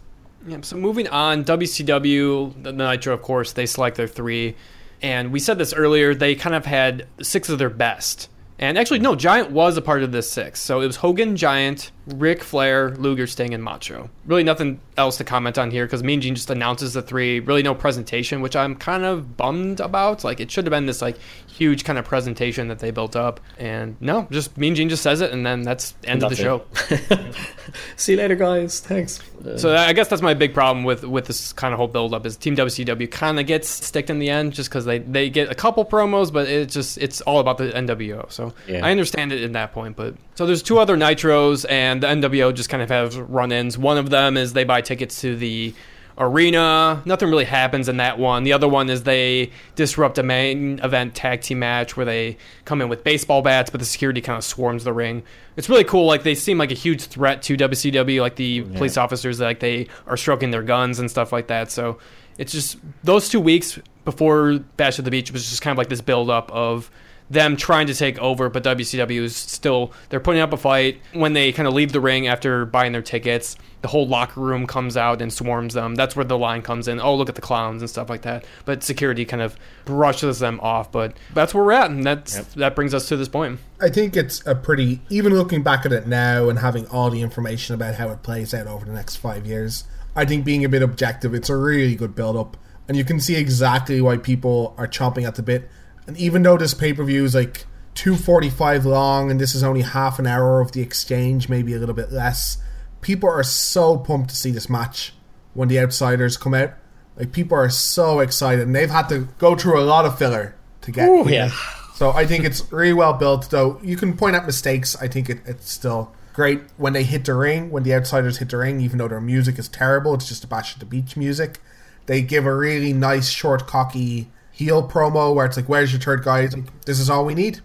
Yeah, 0.47 0.57
so 0.61 0.75
moving 0.75 1.07
on, 1.07 1.45
WCW, 1.45 2.63
the 2.63 2.71
Nitro, 2.71 3.13
of 3.13 3.21
course, 3.21 3.53
they 3.53 3.67
select 3.67 3.97
their 3.97 4.07
three. 4.07 4.55
And 5.01 5.31
we 5.31 5.39
said 5.39 5.57
this 5.57 5.73
earlier, 5.73 6.15
they 6.15 6.35
kind 6.35 6.55
of 6.55 6.65
had 6.65 7.07
six 7.21 7.49
of 7.49 7.59
their 7.59 7.69
best. 7.69 8.27
And 8.57 8.77
actually, 8.77 8.99
no, 8.99 9.15
Giant 9.15 9.51
was 9.51 9.77
a 9.77 9.81
part 9.81 10.03
of 10.03 10.11
this 10.11 10.29
six. 10.29 10.59
So 10.59 10.81
it 10.81 10.87
was 10.87 10.97
Hogan, 10.97 11.35
Giant, 11.35 11.91
Ric 12.07 12.43
Flair, 12.43 12.91
Luger, 12.95 13.27
Sting, 13.27 13.53
and 13.53 13.63
Macho. 13.63 14.09
Really 14.25 14.43
nothing 14.43 14.79
else 14.97 15.17
to 15.17 15.23
comment 15.23 15.57
on 15.57 15.69
here 15.71 15.85
because 15.85 16.03
Mean 16.03 16.19
Gene 16.21 16.35
just 16.35 16.49
announces 16.49 16.93
the 16.93 17.01
three. 17.01 17.39
Really 17.39 17.63
no 17.63 17.75
presentation, 17.75 18.41
which 18.41 18.55
I'm 18.55 18.75
kind 18.75 19.05
of 19.05 19.37
bummed 19.37 19.79
about. 19.79 20.23
Like 20.23 20.39
it 20.39 20.49
should 20.51 20.65
have 20.65 20.71
been 20.71 20.87
this 20.87 21.01
like 21.01 21.17
huge 21.47 21.83
kind 21.83 21.99
of 21.99 22.05
presentation 22.05 22.67
that 22.69 22.79
they 22.79 22.91
built 22.91 23.15
up. 23.15 23.39
And 23.57 23.95
no, 24.01 24.27
just 24.31 24.57
Mean 24.57 24.75
Gene 24.75 24.89
just 24.89 25.03
says 25.03 25.21
it, 25.21 25.31
and 25.31 25.45
then 25.45 25.61
that's 25.61 25.93
end 26.03 26.23
of 26.23 26.29
the 26.29 26.35
show. 26.35 26.63
See 27.95 28.13
you 28.13 28.17
later, 28.17 28.35
guys. 28.35 28.79
Thanks. 28.79 29.19
So 29.57 29.75
I 29.75 29.93
guess 29.93 30.07
that's 30.07 30.21
my 30.21 30.33
big 30.33 30.53
problem 30.53 30.83
with 30.83 31.03
with 31.03 31.25
this 31.25 31.53
kind 31.53 31.73
of 31.73 31.77
whole 31.77 31.87
build 31.87 32.13
up 32.13 32.25
is 32.25 32.37
Team 32.37 32.55
WCW 32.55 33.09
kind 33.09 33.39
of 33.39 33.47
gets 33.47 33.67
sticked 33.67 34.09
in 34.09 34.19
the 34.19 34.29
end 34.29 34.53
just 34.53 34.69
because 34.69 34.85
they 34.85 34.99
they 34.99 35.29
get 35.29 35.51
a 35.51 35.55
couple 35.55 35.85
promos, 35.85 36.31
but 36.31 36.47
it's 36.47 36.73
just 36.73 36.97
it's 36.97 37.21
all 37.21 37.39
about 37.39 37.57
the 37.57 37.69
NWO. 37.71 38.31
So 38.31 38.53
Yeah. 38.67 38.85
I 38.85 38.91
understand 38.91 39.31
it 39.31 39.41
in 39.41 39.51
that 39.53 39.71
point, 39.73 39.95
but 39.95 40.15
so 40.41 40.47
there's 40.47 40.63
two 40.63 40.79
other 40.79 40.97
nitros, 40.97 41.67
and 41.69 42.01
the 42.01 42.07
NWO 42.07 42.51
just 42.51 42.67
kind 42.67 42.81
of 42.81 42.89
have 42.89 43.15
run-ins. 43.29 43.77
One 43.77 43.99
of 43.99 44.09
them 44.09 44.37
is 44.37 44.53
they 44.53 44.63
buy 44.63 44.81
tickets 44.81 45.21
to 45.21 45.35
the 45.35 45.71
arena. 46.17 46.99
Nothing 47.05 47.29
really 47.29 47.45
happens 47.45 47.87
in 47.87 47.97
that 47.97 48.17
one. 48.17 48.43
The 48.43 48.51
other 48.51 48.67
one 48.67 48.89
is 48.89 49.03
they 49.03 49.51
disrupt 49.75 50.17
a 50.17 50.23
main 50.23 50.79
event 50.79 51.13
tag 51.13 51.41
team 51.41 51.59
match 51.59 51.95
where 51.95 52.07
they 52.07 52.37
come 52.65 52.81
in 52.81 52.89
with 52.89 53.03
baseball 53.03 53.43
bats, 53.43 53.69
but 53.69 53.81
the 53.81 53.85
security 53.85 54.19
kind 54.19 54.35
of 54.35 54.43
swarms 54.43 54.83
the 54.83 54.93
ring. 54.93 55.21
It's 55.57 55.69
really 55.69 55.83
cool. 55.83 56.07
Like 56.07 56.23
they 56.23 56.33
seem 56.33 56.57
like 56.57 56.71
a 56.71 56.73
huge 56.73 57.03
threat 57.03 57.43
to 57.43 57.55
WCW. 57.55 58.19
Like 58.19 58.35
the 58.35 58.61
police 58.61 58.97
officers, 58.97 59.39
like 59.39 59.59
they 59.59 59.89
are 60.07 60.17
stroking 60.17 60.49
their 60.49 60.63
guns 60.63 60.97
and 60.97 61.11
stuff 61.11 61.31
like 61.31 61.49
that. 61.49 61.69
So 61.69 61.99
it's 62.39 62.51
just 62.51 62.79
those 63.03 63.29
two 63.29 63.39
weeks 63.39 63.77
before 64.05 64.57
Bash 64.75 64.97
at 64.97 65.05
the 65.05 65.11
Beach 65.11 65.31
was 65.31 65.47
just 65.47 65.61
kind 65.61 65.71
of 65.71 65.77
like 65.77 65.89
this 65.89 66.01
build 66.01 66.31
up 66.31 66.51
of 66.51 66.89
them 67.31 67.55
trying 67.55 67.87
to 67.87 67.93
take 67.93 68.19
over, 68.19 68.49
but 68.49 68.63
WCW 68.63 69.21
is 69.21 69.35
still 69.35 69.93
they're 70.09 70.19
putting 70.19 70.41
up 70.41 70.51
a 70.51 70.57
fight. 70.57 71.01
When 71.13 71.33
they 71.33 71.51
kind 71.51 71.67
of 71.67 71.73
leave 71.73 71.93
the 71.93 72.01
ring 72.01 72.27
after 72.27 72.65
buying 72.65 72.91
their 72.91 73.01
tickets, 73.01 73.55
the 73.81 73.87
whole 73.87 74.07
locker 74.07 74.41
room 74.41 74.67
comes 74.67 74.97
out 74.97 75.21
and 75.21 75.31
swarms 75.31 75.73
them. 75.73 75.95
That's 75.95 76.15
where 76.15 76.25
the 76.25 76.37
line 76.37 76.61
comes 76.61 76.87
in. 76.87 76.99
Oh, 76.99 77.15
look 77.15 77.29
at 77.29 77.35
the 77.35 77.41
clowns 77.41 77.81
and 77.81 77.89
stuff 77.89 78.09
like 78.09 78.23
that. 78.23 78.45
But 78.65 78.83
security 78.83 79.23
kind 79.25 79.41
of 79.41 79.55
brushes 79.85 80.39
them 80.39 80.59
off. 80.59 80.91
But 80.91 81.15
that's 81.33 81.53
where 81.53 81.63
we're 81.63 81.71
at, 81.71 81.89
and 81.89 82.03
that's 82.03 82.53
that 82.55 82.75
brings 82.75 82.93
us 82.93 83.07
to 83.07 83.17
this 83.17 83.29
point. 83.29 83.59
I 83.79 83.89
think 83.89 84.17
it's 84.17 84.45
a 84.45 84.53
pretty 84.53 85.01
even 85.09 85.33
looking 85.33 85.63
back 85.63 85.85
at 85.85 85.93
it 85.93 86.07
now 86.07 86.49
and 86.49 86.59
having 86.59 86.85
all 86.87 87.09
the 87.09 87.21
information 87.21 87.75
about 87.75 87.95
how 87.95 88.09
it 88.09 88.23
plays 88.23 88.53
out 88.53 88.67
over 88.67 88.85
the 88.85 88.93
next 88.93 89.15
five 89.15 89.47
years. 89.47 89.85
I 90.15 90.25
think 90.25 90.43
being 90.43 90.65
a 90.65 90.69
bit 90.69 90.81
objective, 90.81 91.33
it's 91.33 91.49
a 91.49 91.55
really 91.55 91.95
good 91.95 92.13
build 92.13 92.35
up, 92.35 92.57
and 92.89 92.97
you 92.97 93.05
can 93.05 93.21
see 93.21 93.37
exactly 93.37 94.01
why 94.01 94.17
people 94.17 94.75
are 94.77 94.87
chomping 94.87 95.25
at 95.25 95.35
the 95.35 95.43
bit. 95.43 95.69
And 96.07 96.17
even 96.17 96.43
though 96.43 96.57
this 96.57 96.73
pay 96.73 96.93
per 96.93 97.03
view 97.03 97.23
is 97.25 97.35
like 97.35 97.65
two 97.93 98.15
forty 98.15 98.49
five 98.49 98.85
long, 98.85 99.31
and 99.31 99.39
this 99.39 99.55
is 99.55 99.63
only 99.63 99.81
half 99.81 100.19
an 100.19 100.27
hour 100.27 100.61
of 100.61 100.71
the 100.71 100.81
exchange, 100.81 101.49
maybe 101.49 101.73
a 101.73 101.79
little 101.79 101.95
bit 101.95 102.11
less, 102.11 102.57
people 103.01 103.29
are 103.29 103.43
so 103.43 103.97
pumped 103.97 104.29
to 104.29 104.35
see 104.35 104.51
this 104.51 104.69
match 104.69 105.13
when 105.53 105.67
the 105.67 105.79
outsiders 105.79 106.37
come 106.37 106.53
out. 106.53 106.71
Like 107.17 107.31
people 107.31 107.57
are 107.57 107.69
so 107.69 108.19
excited, 108.19 108.65
and 108.65 108.75
they've 108.75 108.89
had 108.89 109.09
to 109.09 109.27
go 109.37 109.55
through 109.55 109.79
a 109.79 109.83
lot 109.83 110.05
of 110.05 110.17
filler 110.17 110.55
to 110.81 110.91
get. 110.91 111.07
Ooh, 111.07 111.23
here. 111.23 111.45
yeah. 111.45 111.51
So 111.95 112.11
I 112.11 112.25
think 112.25 112.45
it's 112.45 112.71
really 112.71 112.93
well 112.93 113.13
built, 113.13 113.51
though. 113.51 113.79
You 113.83 113.95
can 113.95 114.17
point 114.17 114.35
out 114.35 114.45
mistakes. 114.45 114.95
I 114.99 115.07
think 115.07 115.29
it, 115.29 115.39
it's 115.45 115.69
still 115.69 116.11
great 116.33 116.61
when 116.77 116.93
they 116.93 117.03
hit 117.03 117.25
the 117.25 117.35
ring, 117.35 117.69
when 117.69 117.83
the 117.83 117.93
outsiders 117.93 118.37
hit 118.37 118.49
the 118.49 118.57
ring, 118.57 118.81
even 118.81 118.97
though 118.97 119.07
their 119.07 119.21
music 119.21 119.59
is 119.59 119.67
terrible. 119.67 120.15
It's 120.15 120.27
just 120.27 120.43
a 120.43 120.47
bash 120.47 120.73
at 120.73 120.79
the 120.79 120.85
beach 120.85 121.15
music. 121.15 121.59
They 122.07 122.21
give 122.21 122.45
a 122.45 122.55
really 122.55 122.93
nice, 122.93 123.29
short, 123.29 123.67
cocky 123.67 124.31
heel 124.61 124.87
promo 124.87 125.33
where 125.33 125.45
it's 125.45 125.57
like, 125.57 125.67
"Where's 125.67 125.91
your 125.91 126.01
third 126.01 126.23
guy?" 126.23 126.41
Like, 126.45 126.83
this 126.85 126.99
is 126.99 127.09
all 127.09 127.25
we 127.25 127.33
need. 127.33 127.61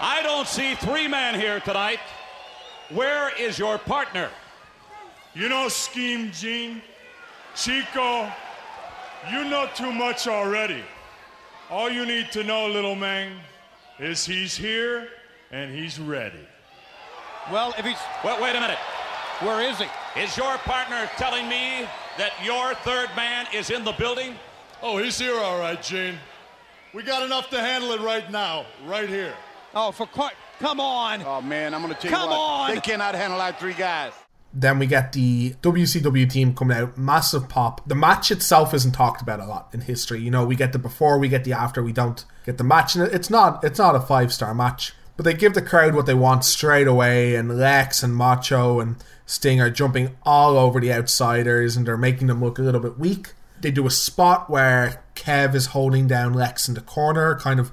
I 0.00 0.22
don't 0.22 0.48
see 0.48 0.74
three 0.74 1.06
men 1.08 1.38
here 1.38 1.60
tonight. 1.60 2.00
Where 2.90 3.30
is 3.38 3.58
your 3.58 3.78
partner? 3.78 4.28
You 5.34 5.48
know 5.48 5.68
Scheme 5.68 6.32
Gene? 6.32 6.82
Chico, 7.54 8.30
you 9.30 9.44
know 9.44 9.68
too 9.74 9.92
much 9.92 10.26
already. 10.26 10.82
All 11.70 11.88
you 11.88 12.04
need 12.04 12.32
to 12.32 12.42
know, 12.42 12.66
little 12.66 12.96
man, 12.96 13.40
is 13.98 14.26
he's 14.26 14.56
here 14.56 15.08
and 15.52 15.72
he's 15.72 15.98
ready. 16.00 16.46
Well, 17.52 17.72
if 17.78 17.84
he's. 17.84 17.98
Wait, 18.24 18.40
wait 18.42 18.56
a 18.56 18.60
minute. 18.60 18.78
Where 19.40 19.60
is 19.60 19.78
he? 19.78 19.86
Is 20.20 20.36
your 20.36 20.56
partner 20.58 21.08
telling 21.16 21.48
me 21.48 21.86
that 22.18 22.32
your 22.44 22.74
third 22.88 23.08
man 23.16 23.46
is 23.52 23.70
in 23.70 23.84
the 23.84 23.92
building? 23.92 24.34
Oh, 24.82 24.98
he's 24.98 25.18
here 25.18 25.38
all 25.38 25.58
right, 25.58 25.80
Gene. 25.82 26.18
We 26.92 27.02
got 27.02 27.22
enough 27.22 27.50
to 27.50 27.60
handle 27.60 27.92
it 27.92 28.00
right 28.00 28.30
now, 28.30 28.66
right 28.86 29.08
here. 29.08 29.34
Oh, 29.74 29.90
for 29.90 30.06
quite. 30.06 30.34
Come 30.60 30.78
on. 30.78 31.22
Oh 31.26 31.40
man, 31.40 31.74
I'm 31.74 31.82
gonna 31.82 31.94
tell 31.94 32.10
Come 32.10 32.22
you 32.30 32.36
what. 32.36 32.70
on. 32.70 32.74
They 32.74 32.80
cannot 32.80 33.14
handle 33.14 33.40
our 33.40 33.52
three 33.52 33.74
guys. 33.74 34.12
Then 34.52 34.78
we 34.78 34.86
get 34.86 35.12
the 35.12 35.54
WCW 35.62 36.30
team 36.30 36.54
coming 36.54 36.76
out, 36.76 36.96
massive 36.96 37.48
pop. 37.48 37.86
The 37.88 37.96
match 37.96 38.30
itself 38.30 38.72
isn't 38.72 38.92
talked 38.92 39.20
about 39.20 39.40
a 39.40 39.46
lot 39.46 39.70
in 39.72 39.80
history. 39.80 40.20
You 40.20 40.30
know, 40.30 40.44
we 40.44 40.54
get 40.54 40.72
the 40.72 40.78
before, 40.78 41.18
we 41.18 41.28
get 41.28 41.42
the 41.42 41.52
after, 41.52 41.82
we 41.82 41.92
don't 41.92 42.24
get 42.46 42.56
the 42.58 42.62
match, 42.64 42.94
and 42.94 43.12
it's 43.12 43.28
not 43.28 43.64
it's 43.64 43.78
not 43.80 43.96
a 43.96 44.00
five 44.00 44.32
star 44.32 44.54
match. 44.54 44.92
But 45.16 45.24
they 45.24 45.34
give 45.34 45.54
the 45.54 45.62
crowd 45.62 45.94
what 45.94 46.06
they 46.06 46.14
want 46.14 46.44
straight 46.44 46.86
away, 46.86 47.34
and 47.34 47.58
Lex 47.58 48.02
and 48.04 48.14
Macho 48.14 48.78
and 48.78 48.96
Sting 49.26 49.60
are 49.60 49.70
jumping 49.70 50.16
all 50.22 50.56
over 50.56 50.78
the 50.80 50.92
outsiders, 50.92 51.76
and 51.76 51.84
they're 51.86 51.96
making 51.96 52.28
them 52.28 52.40
look 52.40 52.58
a 52.58 52.62
little 52.62 52.80
bit 52.80 52.98
weak. 52.98 53.32
They 53.64 53.70
do 53.70 53.86
a 53.86 53.90
spot 53.90 54.50
where 54.50 55.02
Kev 55.14 55.54
is 55.54 55.68
holding 55.68 56.06
down 56.06 56.34
Lex 56.34 56.68
in 56.68 56.74
the 56.74 56.82
corner, 56.82 57.36
kind 57.36 57.58
of 57.58 57.72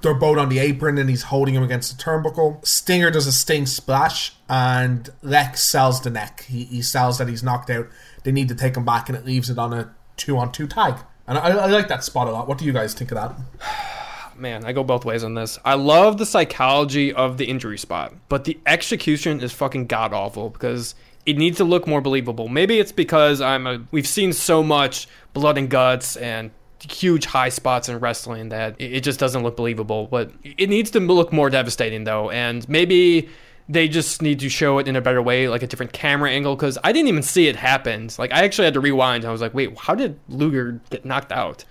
they're 0.00 0.12
both 0.12 0.36
on 0.36 0.48
the 0.48 0.58
apron 0.58 0.98
and 0.98 1.08
he's 1.08 1.22
holding 1.22 1.54
him 1.54 1.62
against 1.62 1.96
the 1.96 2.02
turnbuckle. 2.02 2.66
Stinger 2.66 3.08
does 3.12 3.28
a 3.28 3.30
sting 3.30 3.64
splash 3.64 4.34
and 4.48 5.08
Lex 5.22 5.62
sells 5.62 6.00
the 6.00 6.10
neck. 6.10 6.44
He, 6.48 6.64
he 6.64 6.82
sells 6.82 7.18
that 7.18 7.28
he's 7.28 7.44
knocked 7.44 7.70
out. 7.70 7.86
They 8.24 8.32
need 8.32 8.48
to 8.48 8.56
take 8.56 8.76
him 8.76 8.84
back 8.84 9.08
and 9.08 9.16
it 9.16 9.24
leaves 9.24 9.48
it 9.48 9.58
on 9.58 9.72
a 9.72 9.94
two 10.16 10.36
on 10.36 10.50
two 10.50 10.66
tag. 10.66 10.96
And 11.28 11.38
I, 11.38 11.50
I 11.50 11.66
like 11.66 11.86
that 11.86 12.02
spot 12.02 12.26
a 12.26 12.32
lot. 12.32 12.48
What 12.48 12.58
do 12.58 12.64
you 12.64 12.72
guys 12.72 12.92
think 12.92 13.12
of 13.12 13.16
that? 13.16 14.36
man, 14.36 14.64
I 14.64 14.72
go 14.72 14.82
both 14.82 15.04
ways 15.04 15.22
on 15.22 15.34
this. 15.34 15.56
I 15.64 15.74
love 15.74 16.18
the 16.18 16.26
psychology 16.26 17.12
of 17.12 17.38
the 17.38 17.44
injury 17.44 17.78
spot, 17.78 18.12
but 18.28 18.42
the 18.42 18.58
execution 18.66 19.40
is 19.40 19.52
fucking 19.52 19.86
god 19.86 20.12
awful 20.12 20.50
because 20.50 20.96
it 21.28 21.36
needs 21.36 21.58
to 21.58 21.64
look 21.64 21.86
more 21.86 22.00
believable. 22.00 22.48
Maybe 22.48 22.78
it's 22.78 22.90
because 22.90 23.42
I'm 23.42 23.66
a 23.66 23.84
we've 23.90 24.06
seen 24.06 24.32
so 24.32 24.62
much 24.62 25.06
blood 25.34 25.58
and 25.58 25.68
guts 25.68 26.16
and 26.16 26.50
huge 26.80 27.26
high 27.26 27.50
spots 27.50 27.90
in 27.90 27.98
wrestling 27.98 28.48
that 28.48 28.76
it 28.78 29.00
just 29.00 29.20
doesn't 29.20 29.42
look 29.42 29.54
believable. 29.54 30.06
But 30.06 30.32
it 30.42 30.70
needs 30.70 30.90
to 30.92 31.00
look 31.00 31.30
more 31.30 31.50
devastating 31.50 32.04
though, 32.04 32.30
and 32.30 32.66
maybe 32.66 33.28
they 33.68 33.88
just 33.88 34.22
need 34.22 34.40
to 34.40 34.48
show 34.48 34.78
it 34.78 34.88
in 34.88 34.96
a 34.96 35.02
better 35.02 35.20
way, 35.20 35.50
like 35.50 35.62
a 35.62 35.66
different 35.66 35.92
camera 35.92 36.30
angle. 36.30 36.56
Because 36.56 36.78
I 36.82 36.92
didn't 36.92 37.08
even 37.08 37.22
see 37.22 37.46
it 37.46 37.56
happen. 37.56 38.08
Like 38.16 38.32
I 38.32 38.44
actually 38.44 38.64
had 38.64 38.74
to 38.74 38.80
rewind. 38.80 39.26
I 39.26 39.30
was 39.30 39.42
like, 39.42 39.52
wait, 39.52 39.76
how 39.78 39.94
did 39.94 40.18
Luger 40.30 40.80
get 40.88 41.04
knocked 41.04 41.30
out? 41.30 41.66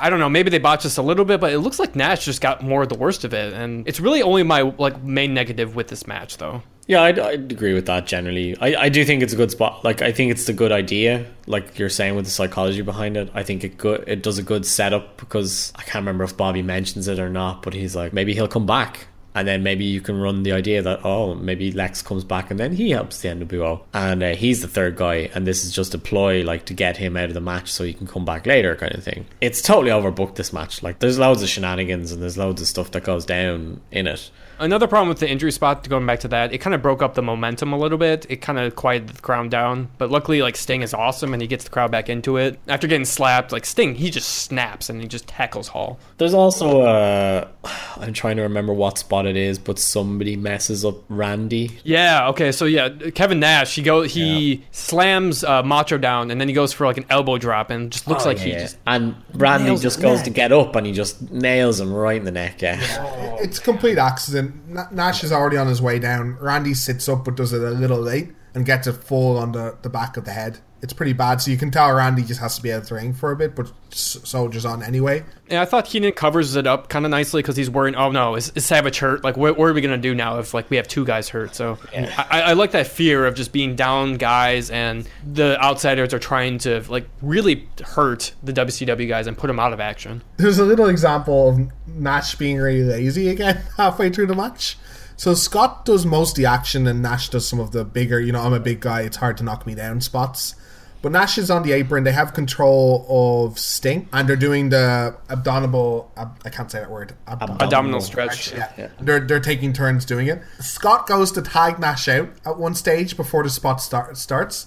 I 0.00 0.10
don't 0.10 0.18
know. 0.18 0.28
Maybe 0.28 0.50
they 0.50 0.58
botched 0.58 0.82
this 0.82 0.96
a 0.96 1.02
little 1.02 1.24
bit, 1.24 1.40
but 1.40 1.52
it 1.52 1.60
looks 1.60 1.78
like 1.78 1.94
Nash 1.94 2.24
just 2.24 2.40
got 2.40 2.62
more 2.62 2.82
of 2.82 2.88
the 2.88 2.98
worst 2.98 3.24
of 3.24 3.32
it, 3.32 3.52
and 3.52 3.86
it's 3.86 4.00
really 4.00 4.22
only 4.22 4.42
my 4.42 4.62
like 4.62 5.02
main 5.02 5.34
negative 5.34 5.76
with 5.76 5.88
this 5.88 6.06
match, 6.06 6.38
though. 6.38 6.62
Yeah, 6.86 7.02
I'd, 7.02 7.20
I'd 7.20 7.52
agree 7.52 7.72
with 7.72 7.86
that 7.86 8.06
generally. 8.08 8.56
I, 8.60 8.74
I 8.74 8.88
do 8.88 9.04
think 9.04 9.22
it's 9.22 9.32
a 9.32 9.36
good 9.36 9.52
spot. 9.52 9.84
Like, 9.84 10.02
I 10.02 10.10
think 10.10 10.32
it's 10.32 10.46
the 10.46 10.52
good 10.52 10.72
idea. 10.72 11.24
Like 11.46 11.78
you're 11.78 11.88
saying 11.88 12.16
with 12.16 12.24
the 12.24 12.32
psychology 12.32 12.82
behind 12.82 13.16
it, 13.16 13.30
I 13.32 13.44
think 13.44 13.62
it 13.62 13.78
good. 13.78 14.02
It 14.08 14.24
does 14.24 14.38
a 14.38 14.42
good 14.42 14.66
setup 14.66 15.16
because 15.16 15.72
I 15.76 15.82
can't 15.82 16.02
remember 16.02 16.24
if 16.24 16.36
Bobby 16.36 16.62
mentions 16.62 17.06
it 17.06 17.20
or 17.20 17.30
not, 17.30 17.62
but 17.62 17.74
he's 17.74 17.94
like 17.94 18.12
maybe 18.12 18.34
he'll 18.34 18.48
come 18.48 18.66
back, 18.66 19.06
and 19.34 19.46
then 19.46 19.62
maybe 19.62 19.84
you 19.84 20.00
can 20.00 20.20
run 20.20 20.42
the 20.42 20.52
idea 20.52 20.82
that 20.82 21.04
oh 21.04 21.34
maybe 21.34 21.70
Lex 21.72 22.02
comes 22.02 22.24
back 22.24 22.50
and 22.50 22.58
then 22.58 22.72
he 22.72 22.90
helps 22.90 23.20
the 23.20 23.28
NWO 23.28 23.82
and 23.92 24.22
uh, 24.22 24.34
he's 24.34 24.62
the 24.62 24.68
third 24.68 24.96
guy, 24.96 25.30
and 25.34 25.46
this 25.46 25.64
is 25.64 25.72
just 25.72 25.94
a 25.94 25.98
ploy 25.98 26.42
like 26.42 26.64
to 26.66 26.74
get 26.74 26.96
him 26.96 27.16
out 27.16 27.28
of 27.28 27.34
the 27.34 27.40
match 27.40 27.72
so 27.72 27.84
he 27.84 27.92
can 27.94 28.06
come 28.06 28.24
back 28.24 28.46
later, 28.46 28.74
kind 28.76 28.94
of 28.94 29.04
thing. 29.04 29.26
It's 29.40 29.62
totally 29.62 29.90
overbooked 29.90 30.36
this 30.36 30.52
match. 30.52 30.82
Like 30.82 30.98
there's 30.98 31.18
loads 31.18 31.42
of 31.42 31.48
shenanigans 31.48 32.12
and 32.12 32.22
there's 32.22 32.38
loads 32.38 32.60
of 32.60 32.68
stuff 32.68 32.90
that 32.92 33.04
goes 33.04 33.24
down 33.24 33.80
in 33.90 34.06
it. 34.06 34.30
Another 34.60 34.86
problem 34.86 35.08
with 35.08 35.18
the 35.20 35.28
injury 35.28 35.50
spot, 35.52 35.88
going 35.88 36.04
back 36.06 36.20
to 36.20 36.28
that, 36.28 36.52
it 36.52 36.58
kind 36.58 36.74
of 36.74 36.82
broke 36.82 37.02
up 37.02 37.14
the 37.14 37.22
momentum 37.22 37.72
a 37.72 37.78
little 37.78 37.98
bit. 37.98 38.26
It 38.28 38.36
kind 38.36 38.58
of 38.58 38.76
quieted 38.76 39.08
the 39.08 39.20
crowd 39.22 39.50
down. 39.50 39.88
But 39.98 40.10
luckily, 40.10 40.42
like 40.42 40.54
Sting 40.56 40.82
is 40.82 40.92
awesome, 40.94 41.32
and 41.32 41.40
he 41.40 41.48
gets 41.48 41.64
the 41.64 41.70
crowd 41.70 41.90
back 41.90 42.08
into 42.10 42.36
it. 42.36 42.58
After 42.68 42.86
getting 42.86 43.04
slapped, 43.06 43.52
like 43.52 43.64
Sting, 43.64 43.94
he 43.94 44.10
just 44.10 44.28
snaps 44.28 44.90
and 44.90 45.00
he 45.00 45.08
just 45.08 45.26
tackles 45.26 45.68
Hall. 45.68 45.98
There's 46.18 46.34
also 46.34 46.82
uh 46.82 47.48
I'm 47.96 48.12
trying 48.12 48.36
to 48.36 48.42
remember 48.42 48.72
what 48.72 48.98
spot 48.98 49.26
it 49.26 49.36
is, 49.36 49.58
but 49.58 49.78
somebody 49.78 50.36
messes 50.36 50.84
up 50.84 50.96
Randy. 51.08 51.78
Yeah. 51.84 52.28
Okay. 52.28 52.52
So 52.52 52.66
yeah, 52.66 52.90
Kevin 53.14 53.40
Nash, 53.40 53.74
he 53.74 53.82
go 53.82 54.02
he 54.02 54.62
slams 54.72 55.42
uh, 55.42 55.62
Macho 55.62 55.96
down, 55.98 56.30
and 56.30 56.40
then 56.40 56.48
he 56.48 56.54
goes 56.54 56.72
for 56.72 56.86
like 56.86 56.98
an 56.98 57.06
elbow 57.08 57.38
drop, 57.38 57.70
and 57.70 57.90
just 57.90 58.06
looks 58.06 58.24
Oh, 58.24 58.28
like 58.28 58.38
yeah, 58.38 58.44
he 58.44 58.50
yeah. 58.52 58.58
just 58.60 58.76
and 58.86 59.14
Randy 59.34 59.76
just 59.76 60.02
goes 60.02 60.18
neck. 60.18 60.24
to 60.24 60.30
get 60.30 60.52
up 60.52 60.76
and 60.76 60.86
he 60.86 60.92
just 60.92 61.30
nails 61.30 61.80
him 61.80 61.92
right 61.92 62.18
in 62.18 62.24
the 62.24 62.30
neck. 62.30 62.60
Yeah. 62.60 62.78
It's 63.40 63.58
complete 63.58 63.96
accident. 63.96 64.49
Na- 64.66 64.90
Nash 64.90 65.22
is 65.24 65.32
already 65.32 65.56
on 65.56 65.66
his 65.66 65.80
way 65.82 65.98
down. 65.98 66.36
Randy 66.40 66.74
sits 66.74 67.08
up 67.08 67.24
but 67.24 67.36
does 67.36 67.52
it 67.52 67.62
a 67.62 67.70
little 67.70 68.00
late 68.00 68.32
and 68.54 68.66
gets 68.66 68.86
it 68.86 68.94
full 68.94 69.38
on 69.38 69.52
the, 69.52 69.76
the 69.82 69.90
back 69.90 70.16
of 70.16 70.24
the 70.24 70.32
head. 70.32 70.58
It's 70.82 70.92
pretty 70.92 71.12
bad. 71.12 71.40
So 71.40 71.50
you 71.50 71.56
can 71.56 71.70
tell 71.70 71.92
Randy 71.92 72.22
just 72.22 72.40
has 72.40 72.56
to 72.56 72.62
be 72.62 72.72
out 72.72 72.82
of 72.82 72.88
the 72.88 72.94
ring 72.94 73.12
for 73.12 73.32
a 73.32 73.36
bit, 73.36 73.54
but 73.54 73.70
soldiers 73.90 74.64
on 74.64 74.82
anyway. 74.82 75.24
Yeah, 75.48 75.62
I 75.62 75.64
thought 75.64 75.86
Heenan 75.88 76.12
covers 76.12 76.56
it 76.56 76.66
up 76.66 76.88
kind 76.88 77.04
of 77.04 77.10
nicely 77.10 77.42
because 77.42 77.56
he's 77.56 77.68
worrying. 77.68 77.94
Oh 77.96 78.10
no, 78.10 78.34
is, 78.36 78.50
is 78.54 78.64
Savage 78.64 78.98
hurt? 78.98 79.22
Like, 79.22 79.36
what, 79.36 79.58
what 79.58 79.68
are 79.68 79.72
we 79.72 79.80
gonna 79.80 79.98
do 79.98 80.14
now 80.14 80.38
if 80.38 80.54
like 80.54 80.70
we 80.70 80.76
have 80.76 80.88
two 80.88 81.04
guys 81.04 81.28
hurt? 81.28 81.54
So 81.54 81.78
I, 81.94 82.42
I 82.42 82.52
like 82.54 82.70
that 82.72 82.86
fear 82.86 83.26
of 83.26 83.34
just 83.34 83.52
being 83.52 83.76
down 83.76 84.14
guys, 84.14 84.70
and 84.70 85.08
the 85.26 85.60
outsiders 85.62 86.14
are 86.14 86.18
trying 86.18 86.58
to 86.58 86.82
like 86.88 87.08
really 87.20 87.68
hurt 87.84 88.32
the 88.42 88.52
WCW 88.52 89.08
guys 89.08 89.26
and 89.26 89.36
put 89.36 89.48
them 89.48 89.60
out 89.60 89.72
of 89.72 89.80
action. 89.80 90.22
There's 90.38 90.58
a 90.58 90.64
little 90.64 90.88
example 90.88 91.50
of 91.50 91.88
Nash 91.88 92.36
being 92.36 92.58
really 92.58 92.84
lazy 92.84 93.28
again 93.28 93.62
halfway 93.76 94.10
through 94.10 94.26
the 94.26 94.34
match. 94.34 94.78
So 95.20 95.34
Scott 95.34 95.84
does 95.84 96.06
most 96.06 96.30
of 96.30 96.36
the 96.36 96.46
action 96.46 96.86
and 96.86 97.02
Nash 97.02 97.28
does 97.28 97.46
some 97.46 97.60
of 97.60 97.72
the 97.72 97.84
bigger, 97.84 98.18
you 98.18 98.32
know, 98.32 98.40
I'm 98.40 98.54
a 98.54 98.60
big 98.60 98.80
guy, 98.80 99.02
it's 99.02 99.18
hard 99.18 99.36
to 99.36 99.44
knock 99.44 99.66
me 99.66 99.74
down 99.74 100.00
spots. 100.00 100.54
But 101.02 101.12
Nash 101.12 101.38
is 101.38 101.50
on 101.50 101.62
the 101.62 101.72
apron, 101.72 102.04
they 102.04 102.12
have 102.12 102.34
control 102.34 103.06
of 103.08 103.58
Sting, 103.58 104.08
and 104.12 104.28
they're 104.28 104.36
doing 104.36 104.68
the 104.68 105.16
abdominal, 105.30 106.12
ab- 106.16 106.38
I 106.44 106.50
can't 106.50 106.70
say 106.70 106.80
that 106.80 106.90
word. 106.90 107.14
Ab- 107.26 107.42
Abdominal 107.62 108.00
stretch. 108.02 108.52
Yeah. 108.52 108.88
They're, 109.00 109.20
they're 109.20 109.40
taking 109.40 109.72
turns 109.72 110.04
doing 110.04 110.26
it. 110.26 110.42
Scott 110.60 111.06
goes 111.06 111.32
to 111.32 111.42
tag 111.42 111.78
Nash 111.78 112.06
out 112.08 112.28
at 112.44 112.58
one 112.58 112.74
stage 112.74 113.16
before 113.16 113.42
the 113.42 113.48
spot 113.50 113.80
start, 113.80 114.16
starts. 114.18 114.66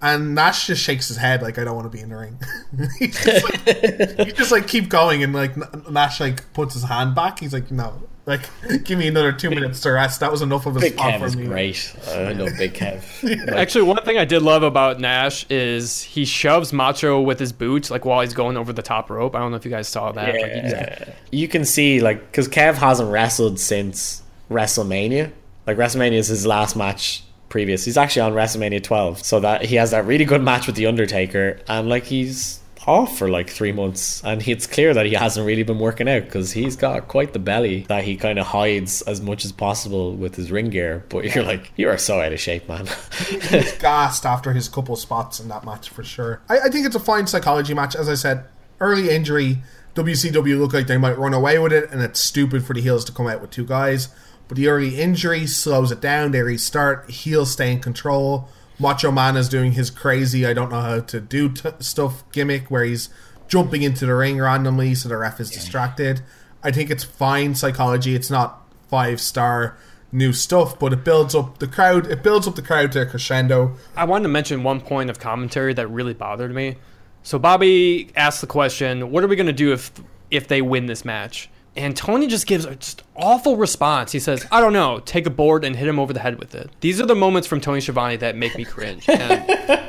And 0.00 0.34
Nash 0.34 0.66
just 0.66 0.82
shakes 0.82 1.08
his 1.08 1.16
head 1.16 1.42
like 1.42 1.58
I 1.58 1.64
don't 1.64 1.76
want 1.76 1.90
to 1.90 1.96
be 1.96 2.02
in 2.02 2.08
the 2.08 2.16
ring. 2.16 2.38
He's 2.98 3.22
just 3.24 3.44
like, 3.44 4.16
he 4.26 4.32
just 4.32 4.50
like 4.50 4.66
keep 4.66 4.88
going 4.88 5.22
and 5.22 5.32
like 5.32 5.56
Nash 5.88 6.18
like 6.18 6.52
puts 6.54 6.74
his 6.74 6.82
hand 6.82 7.14
back. 7.14 7.38
He's 7.38 7.52
like 7.52 7.70
no, 7.70 8.02
like 8.24 8.42
give 8.84 8.98
me 8.98 9.08
another 9.08 9.32
two 9.32 9.50
minutes 9.50 9.80
to 9.80 9.90
rest. 9.92 10.20
That 10.20 10.30
was 10.30 10.42
enough 10.42 10.66
of 10.66 10.76
a 10.76 10.80
Big 10.80 10.92
spot 10.92 11.14
Kev 11.14 11.18
for 11.20 11.26
is 11.26 11.36
me. 11.36 11.46
great. 11.46 11.96
I 12.08 12.32
love 12.34 12.50
Big 12.56 12.72
Kev. 12.74 13.02
Like, 13.48 13.56
Actually, 13.56 13.82
one 13.84 14.02
thing 14.04 14.16
I 14.18 14.24
did 14.24 14.42
love 14.42 14.62
about 14.62 15.00
Nash 15.00 15.44
is 15.50 16.02
he 16.02 16.24
shoves 16.24 16.72
Macho 16.72 17.20
with 17.20 17.38
his 17.40 17.52
boot 17.52 17.90
like 17.90 18.04
while 18.04 18.20
he's 18.20 18.34
going 18.34 18.56
over 18.56 18.72
the 18.72 18.82
top 18.82 19.10
rope. 19.10 19.34
I 19.34 19.38
don't 19.40 19.50
know 19.50 19.56
if 19.56 19.64
you 19.64 19.70
guys 19.70 19.88
saw 19.88 20.12
that. 20.12 20.34
Like, 20.34 20.52
he's- 20.52 20.72
Yeah. 20.72 21.14
You 21.32 21.48
can 21.48 21.64
see 21.64 22.00
like 22.00 22.20
because 22.30 22.48
Kev 22.48 22.74
hasn't 22.74 23.10
wrestled 23.10 23.58
since 23.58 24.22
WrestleMania. 24.50 25.32
Like 25.66 25.76
WrestleMania 25.76 26.12
is 26.14 26.28
his 26.28 26.46
last 26.46 26.76
match 26.76 27.22
previous. 27.48 27.84
He's 27.84 27.96
actually 27.96 28.22
on 28.22 28.32
WrestleMania 28.32 28.82
12, 28.82 29.24
so 29.24 29.40
that 29.40 29.64
he 29.66 29.76
has 29.76 29.90
that 29.90 30.06
really 30.06 30.24
good 30.24 30.42
match 30.42 30.66
with 30.66 30.74
the 30.76 30.86
Undertaker, 30.86 31.58
and 31.68 31.88
like 31.88 32.04
he's 32.04 32.60
off 32.86 33.18
for 33.18 33.28
like 33.28 33.48
three 33.50 33.72
months, 33.72 34.22
and 34.24 34.46
it's 34.46 34.66
clear 34.66 34.94
that 34.94 35.06
he 35.06 35.14
hasn't 35.14 35.46
really 35.46 35.62
been 35.62 35.78
working 35.78 36.08
out 36.08 36.24
because 36.24 36.52
he's 36.52 36.76
got 36.76 37.08
quite 37.08 37.32
the 37.32 37.38
belly 37.38 37.84
that 37.88 38.04
he 38.04 38.16
kind 38.16 38.38
of 38.38 38.46
hides 38.46 39.02
as 39.02 39.20
much 39.20 39.44
as 39.44 39.52
possible 39.52 40.14
with 40.14 40.34
his 40.36 40.50
ring 40.50 40.70
gear. 40.70 41.04
But 41.08 41.34
you're 41.34 41.44
like, 41.44 41.72
you 41.76 41.88
are 41.88 41.98
so 41.98 42.20
out 42.20 42.32
of 42.32 42.40
shape, 42.40 42.68
man. 42.68 42.88
He's 43.28 43.72
gassed 43.78 44.26
after 44.26 44.52
his 44.52 44.68
couple 44.68 44.96
spots 44.96 45.40
in 45.40 45.48
that 45.48 45.64
match 45.64 45.88
for 45.88 46.04
sure. 46.04 46.40
I, 46.48 46.60
I 46.60 46.68
think 46.68 46.86
it's 46.86 46.96
a 46.96 47.00
fine 47.00 47.26
psychology 47.26 47.74
match. 47.74 47.94
As 47.94 48.08
I 48.08 48.14
said, 48.14 48.44
early 48.80 49.10
injury. 49.10 49.58
WCW 49.94 50.58
look 50.58 50.72
like 50.72 50.86
they 50.86 50.96
might 50.96 51.18
run 51.18 51.34
away 51.34 51.58
with 51.58 51.72
it, 51.72 51.90
and 51.90 52.00
it's 52.00 52.18
stupid 52.18 52.64
for 52.64 52.72
the 52.72 52.80
heels 52.80 53.04
to 53.04 53.12
come 53.12 53.26
out 53.26 53.42
with 53.42 53.50
two 53.50 53.66
guys. 53.66 54.08
But 54.48 54.56
the 54.56 54.68
early 54.68 54.98
injury 55.00 55.46
slows 55.46 55.92
it 55.92 56.00
down. 56.00 56.32
They 56.32 56.42
restart. 56.42 57.10
Heels 57.10 57.52
stay 57.52 57.72
in 57.72 57.80
control. 57.80 58.48
Macho 58.78 59.10
Man 59.10 59.36
is 59.36 59.48
doing 59.48 59.72
his 59.72 59.90
crazy, 59.90 60.46
I 60.46 60.52
don't 60.52 60.70
know 60.70 60.80
how 60.80 61.00
to 61.00 61.20
do 61.20 61.50
t- 61.50 61.70
stuff 61.78 62.24
gimmick 62.32 62.70
where 62.70 62.84
he's 62.84 63.08
jumping 63.48 63.82
into 63.82 64.06
the 64.06 64.14
ring 64.14 64.38
randomly 64.38 64.94
so 64.94 65.08
the 65.08 65.16
ref 65.16 65.38
is 65.40 65.50
distracted. 65.50 66.22
I 66.62 66.70
think 66.70 66.90
it's 66.90 67.04
fine 67.04 67.54
psychology. 67.54 68.14
It's 68.14 68.30
not 68.30 68.62
five 68.88 69.20
star 69.20 69.76
new 70.12 70.32
stuff, 70.32 70.78
but 70.78 70.92
it 70.92 71.04
builds 71.04 71.34
up 71.34 71.58
the 71.58 71.66
crowd. 71.66 72.06
It 72.10 72.22
builds 72.22 72.46
up 72.46 72.54
the 72.54 72.62
crowd 72.62 72.92
to 72.92 73.02
a 73.02 73.06
crescendo. 73.06 73.76
I 73.96 74.04
wanted 74.04 74.24
to 74.24 74.28
mention 74.28 74.62
one 74.62 74.80
point 74.80 75.10
of 75.10 75.18
commentary 75.18 75.74
that 75.74 75.88
really 75.88 76.14
bothered 76.14 76.54
me. 76.54 76.76
So 77.22 77.38
Bobby 77.38 78.10
asked 78.16 78.40
the 78.40 78.46
question, 78.46 79.10
"What 79.10 79.24
are 79.24 79.28
we 79.28 79.36
going 79.36 79.46
to 79.46 79.52
do 79.52 79.72
if 79.72 79.90
if 80.30 80.48
they 80.48 80.62
win 80.62 80.86
this 80.86 81.04
match?" 81.04 81.48
And 81.74 81.96
Tony 81.96 82.26
just 82.26 82.46
gives 82.46 82.66
a 82.66 82.74
just 82.74 83.02
awful 83.16 83.56
response. 83.56 84.12
He 84.12 84.18
says, 84.18 84.46
"I 84.52 84.60
don't 84.60 84.74
know. 84.74 85.00
Take 85.00 85.26
a 85.26 85.30
board 85.30 85.64
and 85.64 85.74
hit 85.74 85.88
him 85.88 85.98
over 85.98 86.12
the 86.12 86.20
head 86.20 86.38
with 86.38 86.54
it." 86.54 86.70
These 86.80 87.00
are 87.00 87.06
the 87.06 87.14
moments 87.14 87.48
from 87.48 87.60
Tony 87.60 87.80
Schiavone 87.80 88.16
that 88.16 88.36
make 88.36 88.56
me 88.56 88.64
cringe. 88.64 89.08
And 89.08 89.48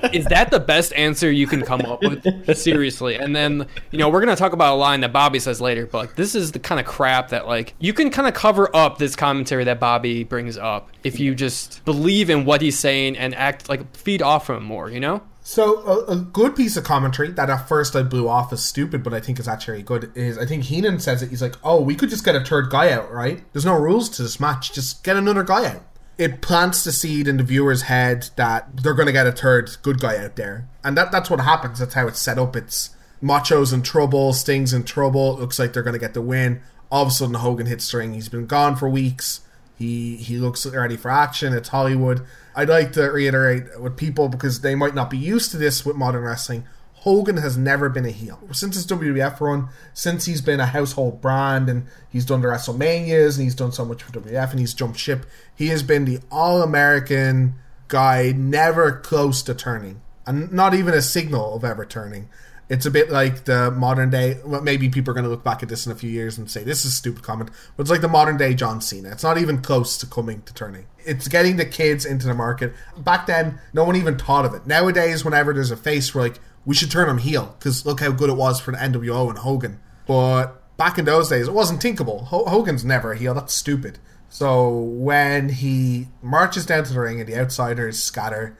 is 0.13 0.25
that 0.25 0.49
the 0.49 0.61
best 0.61 0.93
answer 0.93 1.29
you 1.29 1.45
can 1.45 1.61
come 1.61 1.81
up 1.81 2.01
with? 2.01 2.57
Seriously. 2.57 3.15
And 3.15 3.35
then 3.35 3.67
you 3.91 3.99
know 3.99 4.07
we're 4.07 4.23
going 4.23 4.35
to 4.35 4.39
talk 4.39 4.53
about 4.53 4.75
a 4.75 4.77
line 4.77 5.01
that 5.01 5.11
Bobby 5.11 5.39
says 5.39 5.59
later, 5.59 5.85
but 5.85 5.97
like, 5.97 6.15
this 6.15 6.35
is 6.35 6.53
the 6.53 6.59
kind 6.59 6.79
of 6.79 6.85
crap 6.85 7.29
that 7.29 7.47
like 7.47 7.73
you 7.79 7.91
can 7.93 8.09
kind 8.09 8.27
of 8.27 8.33
cover 8.33 8.73
up 8.73 8.97
this 8.97 9.15
commentary 9.15 9.65
that 9.65 9.79
Bobby 9.81 10.23
brings 10.23 10.57
up 10.57 10.89
if 11.03 11.19
you 11.19 11.35
just 11.35 11.83
believe 11.83 12.29
in 12.29 12.45
what 12.45 12.61
he's 12.61 12.79
saying 12.79 13.17
and 13.17 13.35
act 13.35 13.67
like 13.67 13.93
feed 13.95 14.21
off 14.21 14.45
from 14.45 14.57
him 14.57 14.63
more. 14.63 14.89
You 14.89 15.01
know. 15.01 15.21
So 15.43 15.79
a, 15.85 16.13
a 16.13 16.15
good 16.15 16.55
piece 16.55 16.77
of 16.77 16.85
commentary 16.85 17.29
that 17.31 17.49
at 17.49 17.67
first 17.67 17.95
I 17.97 18.03
blew 18.03 18.29
off 18.29 18.53
as 18.53 18.63
stupid, 18.63 19.03
but 19.03 19.13
I 19.13 19.19
think 19.19 19.39
is 19.39 19.47
actually 19.47 19.83
good. 19.83 20.11
Is 20.15 20.37
I 20.37 20.45
think 20.45 20.63
Heenan 20.63 20.99
says 20.99 21.21
it. 21.21 21.29
He's 21.29 21.41
like, 21.41 21.55
"Oh, 21.63 21.81
we 21.81 21.95
could 21.95 22.09
just 22.09 22.23
get 22.23 22.35
a 22.35 22.43
third 22.43 22.69
guy 22.69 22.91
out, 22.91 23.11
right? 23.11 23.43
There's 23.51 23.65
no 23.65 23.77
rules 23.77 24.09
to 24.11 24.23
this 24.23 24.39
match. 24.39 24.71
Just 24.71 25.03
get 25.03 25.17
another 25.17 25.43
guy 25.43 25.67
out." 25.67 25.83
It 26.17 26.41
plants 26.41 26.83
the 26.83 26.91
seed 26.91 27.27
in 27.27 27.37
the 27.37 27.43
viewer's 27.43 27.83
head 27.83 28.29
that 28.37 28.83
they're 28.83 28.93
going 28.93 29.07
to 29.07 29.11
get 29.11 29.27
a 29.27 29.31
third 29.31 29.71
good 29.81 29.99
guy 29.99 30.17
out 30.23 30.37
there, 30.37 30.69
and 30.83 30.95
that 30.97 31.11
that's 31.11 31.29
what 31.29 31.41
happens. 31.41 31.79
That's 31.79 31.93
how 31.93 32.07
it's 32.07 32.21
set 32.21 32.39
up. 32.39 32.55
It's 32.55 32.91
Macho's 33.21 33.73
in 33.73 33.81
trouble, 33.81 34.31
Sting's 34.31 34.73
in 34.73 34.83
trouble. 34.83 35.35
It 35.35 35.41
looks 35.41 35.59
like 35.59 35.73
they're 35.73 35.83
going 35.83 35.93
to 35.93 35.99
get 35.99 36.13
the 36.13 36.21
win. 36.21 36.61
All 36.89 37.03
of 37.03 37.09
a 37.09 37.11
sudden, 37.11 37.35
Hogan 37.35 37.65
hits 37.65 37.91
the 37.91 37.97
ring. 37.97 38.13
He's 38.13 38.29
been 38.29 38.45
gone 38.45 38.75
for 38.75 38.87
weeks. 38.87 39.41
He 39.83 40.15
he 40.15 40.37
looks 40.37 40.65
ready 40.65 40.95
for 40.95 41.11
action. 41.11 41.51
It's 41.51 41.67
Hollywood. 41.67 42.25
I'd 42.55 42.69
like 42.69 42.93
to 42.93 43.11
reiterate 43.11 43.81
with 43.81 43.97
people 43.97 44.29
because 44.29 44.61
they 44.61 44.75
might 44.75 44.95
not 44.95 45.09
be 45.09 45.17
used 45.17 45.51
to 45.51 45.57
this 45.57 45.85
with 45.85 45.97
modern 45.97 46.23
wrestling. 46.23 46.63
Hogan 46.93 47.35
has 47.35 47.57
never 47.57 47.89
been 47.89 48.05
a 48.05 48.11
heel 48.11 48.39
since 48.53 48.75
his 48.75 48.87
WWF 48.87 49.41
run. 49.41 49.67
Since 49.93 50.23
he's 50.23 50.39
been 50.39 50.61
a 50.61 50.67
household 50.67 51.19
brand 51.19 51.67
and 51.67 51.85
he's 52.09 52.25
done 52.25 52.41
the 52.41 52.47
WrestleManias 52.47 53.35
and 53.35 53.43
he's 53.43 53.55
done 53.55 53.73
so 53.73 53.83
much 53.83 54.01
for 54.01 54.13
WWF 54.13 54.51
and 54.51 54.59
he's 54.61 54.73
jumped 54.73 54.99
ship. 54.99 55.25
He 55.53 55.67
has 55.67 55.83
been 55.83 56.05
the 56.05 56.19
all-American 56.31 57.55
guy, 57.89 58.31
never 58.31 58.93
close 58.93 59.41
to 59.43 59.53
turning, 59.53 59.99
and 60.25 60.49
not 60.53 60.73
even 60.73 60.93
a 60.93 61.01
signal 61.01 61.55
of 61.55 61.65
ever 61.65 61.85
turning. 61.85 62.29
It's 62.69 62.85
a 62.85 62.91
bit 62.91 63.11
like 63.11 63.45
the 63.45 63.71
modern 63.71 64.09
day. 64.09 64.39
Well, 64.45 64.61
maybe 64.61 64.89
people 64.89 65.11
are 65.11 65.13
going 65.13 65.25
to 65.25 65.29
look 65.29 65.43
back 65.43 65.61
at 65.61 65.69
this 65.69 65.85
in 65.85 65.91
a 65.91 65.95
few 65.95 66.09
years 66.09 66.37
and 66.37 66.49
say 66.49 66.63
this 66.63 66.85
is 66.85 66.91
a 66.91 66.95
stupid 66.95 67.21
comment, 67.23 67.51
but 67.75 67.81
it's 67.81 67.91
like 67.91 68.01
the 68.01 68.07
modern 68.07 68.37
day 68.37 68.53
John 68.53 68.81
Cena. 68.81 69.09
It's 69.09 69.23
not 69.23 69.37
even 69.37 69.61
close 69.61 69.97
to 69.97 70.05
coming 70.07 70.41
to 70.43 70.53
turning. 70.53 70.85
It's 71.05 71.27
getting 71.27 71.57
the 71.57 71.65
kids 71.65 72.05
into 72.05 72.25
the 72.25 72.33
market. 72.33 72.73
Back 72.97 73.27
then, 73.27 73.59
no 73.73 73.83
one 73.83 73.95
even 73.95 74.17
thought 74.17 74.45
of 74.45 74.53
it. 74.53 74.65
Nowadays, 74.65 75.25
whenever 75.25 75.53
there's 75.53 75.71
a 75.71 75.77
face, 75.77 76.15
we're 76.15 76.21
like, 76.21 76.39
we 76.65 76.73
should 76.73 76.89
turn 76.91 77.09
him 77.09 77.17
heel 77.17 77.55
because 77.59 77.85
look 77.85 77.99
how 77.99 78.11
good 78.11 78.29
it 78.29 78.37
was 78.37 78.59
for 78.61 78.71
the 78.71 78.77
NWO 78.77 79.29
and 79.29 79.39
Hogan. 79.39 79.79
But 80.07 80.77
back 80.77 80.97
in 80.97 81.05
those 81.05 81.29
days, 81.29 81.47
it 81.47 81.53
wasn't 81.53 81.81
thinkable. 81.81 82.25
Ho- 82.25 82.45
Hogan's 82.45 82.85
never 82.85 83.11
a 83.11 83.17
heel. 83.17 83.33
That's 83.33 83.53
stupid. 83.53 83.99
So 84.29 84.69
when 84.79 85.49
he 85.49 86.07
marches 86.21 86.65
down 86.65 86.85
to 86.85 86.93
the 86.93 86.99
ring 86.99 87.19
and 87.19 87.29
the 87.29 87.37
outsiders 87.37 88.01
scatter, 88.01 88.57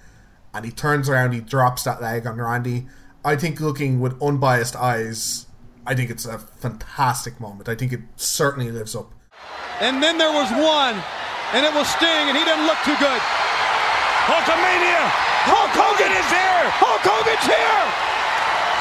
and 0.54 0.66
he 0.66 0.72
turns 0.72 1.10
around, 1.10 1.32
he 1.32 1.40
drops 1.40 1.84
that 1.84 2.02
leg 2.02 2.28
on 2.28 2.38
Randy. 2.38 2.86
I 3.24 3.40
think 3.40 3.64
looking 3.64 4.04
with 4.04 4.20
unbiased 4.20 4.76
eyes, 4.76 5.48
I 5.88 5.96
think 5.96 6.12
it's 6.12 6.28
a 6.28 6.44
fantastic 6.60 7.40
moment. 7.40 7.72
I 7.72 7.76
think 7.76 7.96
it 7.96 8.04
certainly 8.20 8.68
lives 8.68 9.00
up. 9.00 9.16
And 9.80 10.04
then 10.04 10.20
there 10.20 10.36
was 10.36 10.52
one, 10.52 11.00
and 11.56 11.64
it 11.64 11.72
was 11.72 11.88
Sting, 11.88 12.28
and 12.28 12.36
he 12.36 12.44
doesn't 12.44 12.68
look 12.68 12.76
too 12.84 13.00
good. 13.00 13.22
Hulkamania! 14.28 15.08
Hulk 15.48 15.72
Hogan 15.72 16.12
is 16.12 16.30
here! 16.36 16.68
Hulk 16.84 17.00
Hogan's 17.00 17.48
here! 17.48 17.84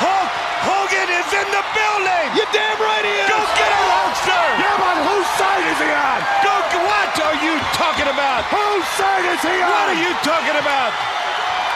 Hulk 0.02 0.34
Hogan 0.66 1.06
is 1.06 1.30
in 1.38 1.48
the 1.54 1.62
building! 1.78 2.26
You 2.34 2.44
damn 2.50 2.82
right 2.82 3.06
he 3.06 3.14
is! 3.22 3.30
Go 3.30 3.38
get 3.54 3.70
him, 3.70 3.86
Hulkster! 3.94 4.46
Yeah, 4.58 4.74
but 4.74 4.96
whose 5.06 5.30
side 5.38 5.66
is 5.70 5.78
he 5.78 5.90
on? 5.94 6.18
Go, 6.42 6.54
what 6.82 7.14
are 7.14 7.38
you 7.46 7.54
talking 7.78 8.10
about? 8.10 8.42
Whose 8.50 8.86
side 8.98 9.22
is 9.22 9.38
he 9.38 9.54
on? 9.62 9.70
What 9.70 9.86
are 9.94 10.00
you 10.02 10.10
talking 10.26 10.58
about? 10.58 10.90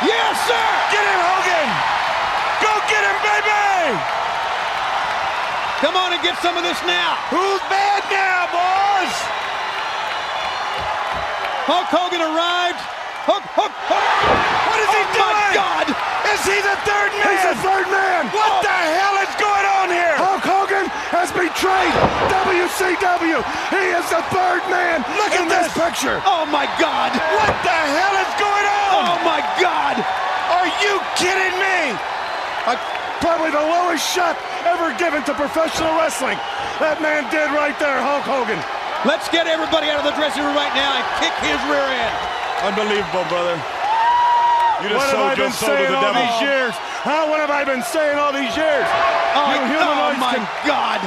Yes, 0.03 0.35
sir! 0.51 0.67
Get 0.91 1.07
him, 1.07 1.23
Hogan! 1.23 1.96
Go 2.63 2.73
get 2.89 3.03
him, 3.05 3.19
baby! 3.21 4.17
Come 5.85 5.97
on 5.97 6.13
and 6.17 6.23
get 6.25 6.41
some 6.41 6.57
of 6.57 6.65
this 6.65 6.81
now! 6.89 7.21
Who's 7.29 7.61
bad 7.69 8.01
now, 8.09 8.49
boys? 8.49 9.15
Hulk 11.69 11.91
Hogan 11.91 12.23
arrived. 12.23 12.81
Hulk, 13.27 13.43
Hulk, 13.59 13.75
Hulk. 13.91 14.07
What 14.71 14.79
is 14.81 14.91
he 14.95 15.03
doing? 15.19 15.27
oh 15.27 15.35
my 15.35 15.51
God! 15.51 15.87
Is 16.31 16.43
he 16.47 16.59
the 16.63 16.79
third 16.87 17.11
man? 17.19 17.27
He's 17.27 17.43
the 17.43 17.59
third 17.59 17.87
man! 17.91 18.31
What 18.31 18.53
oh. 18.55 18.63
the 18.63 18.79
hell 18.97 19.17
is 19.19 19.33
going 19.35 19.67
on 19.67 19.87
here? 19.91 20.15
Hulk 20.15 20.47
Hogan 20.47 20.87
has 21.11 21.35
betrayed 21.35 21.95
WCW! 22.31 23.43
He 23.75 23.85
is 23.99 24.07
the 24.09 24.23
third 24.31 24.63
man 24.71 25.03
Look 25.19 25.35
in 25.35 25.45
at 25.45 25.51
this 25.51 25.75
this. 25.75 25.83
picture! 25.83 26.23
Oh 26.23 26.47
my 26.49 26.71
God! 26.79 27.13
What 27.35 27.53
the 27.67 27.79
hell 27.99 28.15
is 28.15 28.33
going 28.39 28.67
on? 28.71 28.91
Oh 28.97 29.17
my 29.27 29.43
God! 29.59 29.99
Are 30.47 30.71
you 30.81 31.03
kidding 31.19 31.55
me? 31.59 32.16
Uh, 32.67 32.75
probably 33.23 33.55
the 33.55 33.63
lowest 33.63 34.03
shot 34.03 34.35
ever 34.67 34.91
given 34.99 35.23
to 35.25 35.33
professional 35.39 35.95
wrestling. 35.97 36.37
That 36.83 36.99
man 36.99 37.25
did 37.31 37.47
right 37.55 37.79
there, 37.79 38.03
Hulk 38.03 38.27
Hogan. 38.27 38.59
Let's 39.07 39.31
get 39.31 39.47
everybody 39.47 39.87
out 39.87 40.03
of 40.03 40.07
the 40.07 40.17
dressing 40.19 40.43
room 40.43 40.59
right 40.59 40.75
now 40.75 40.99
and 40.99 41.05
kick 41.23 41.31
his 41.47 41.61
rear 41.71 41.87
end. 41.87 42.15
Unbelievable, 42.67 43.23
brother. 43.31 43.55
You 44.83 44.93
just 44.93 44.99
what 44.99 45.15
have 45.15 45.31
I 45.31 45.35
been 45.39 45.55
saying 45.55 45.89
the 45.89 45.97
all 45.97 46.11
devil. 46.11 46.21
these 46.21 46.39
years? 46.43 46.75
Huh? 47.07 47.31
What 47.31 47.41
have 47.41 47.55
I 47.55 47.65
been 47.65 47.87
saying 47.87 48.19
all 48.19 48.35
these 48.35 48.53
years? 48.59 48.85
Oh, 49.39 49.47
you 49.55 49.63
humanoids 49.73 50.21
my 50.21 50.37
can 50.37 50.45
God. 50.67 51.01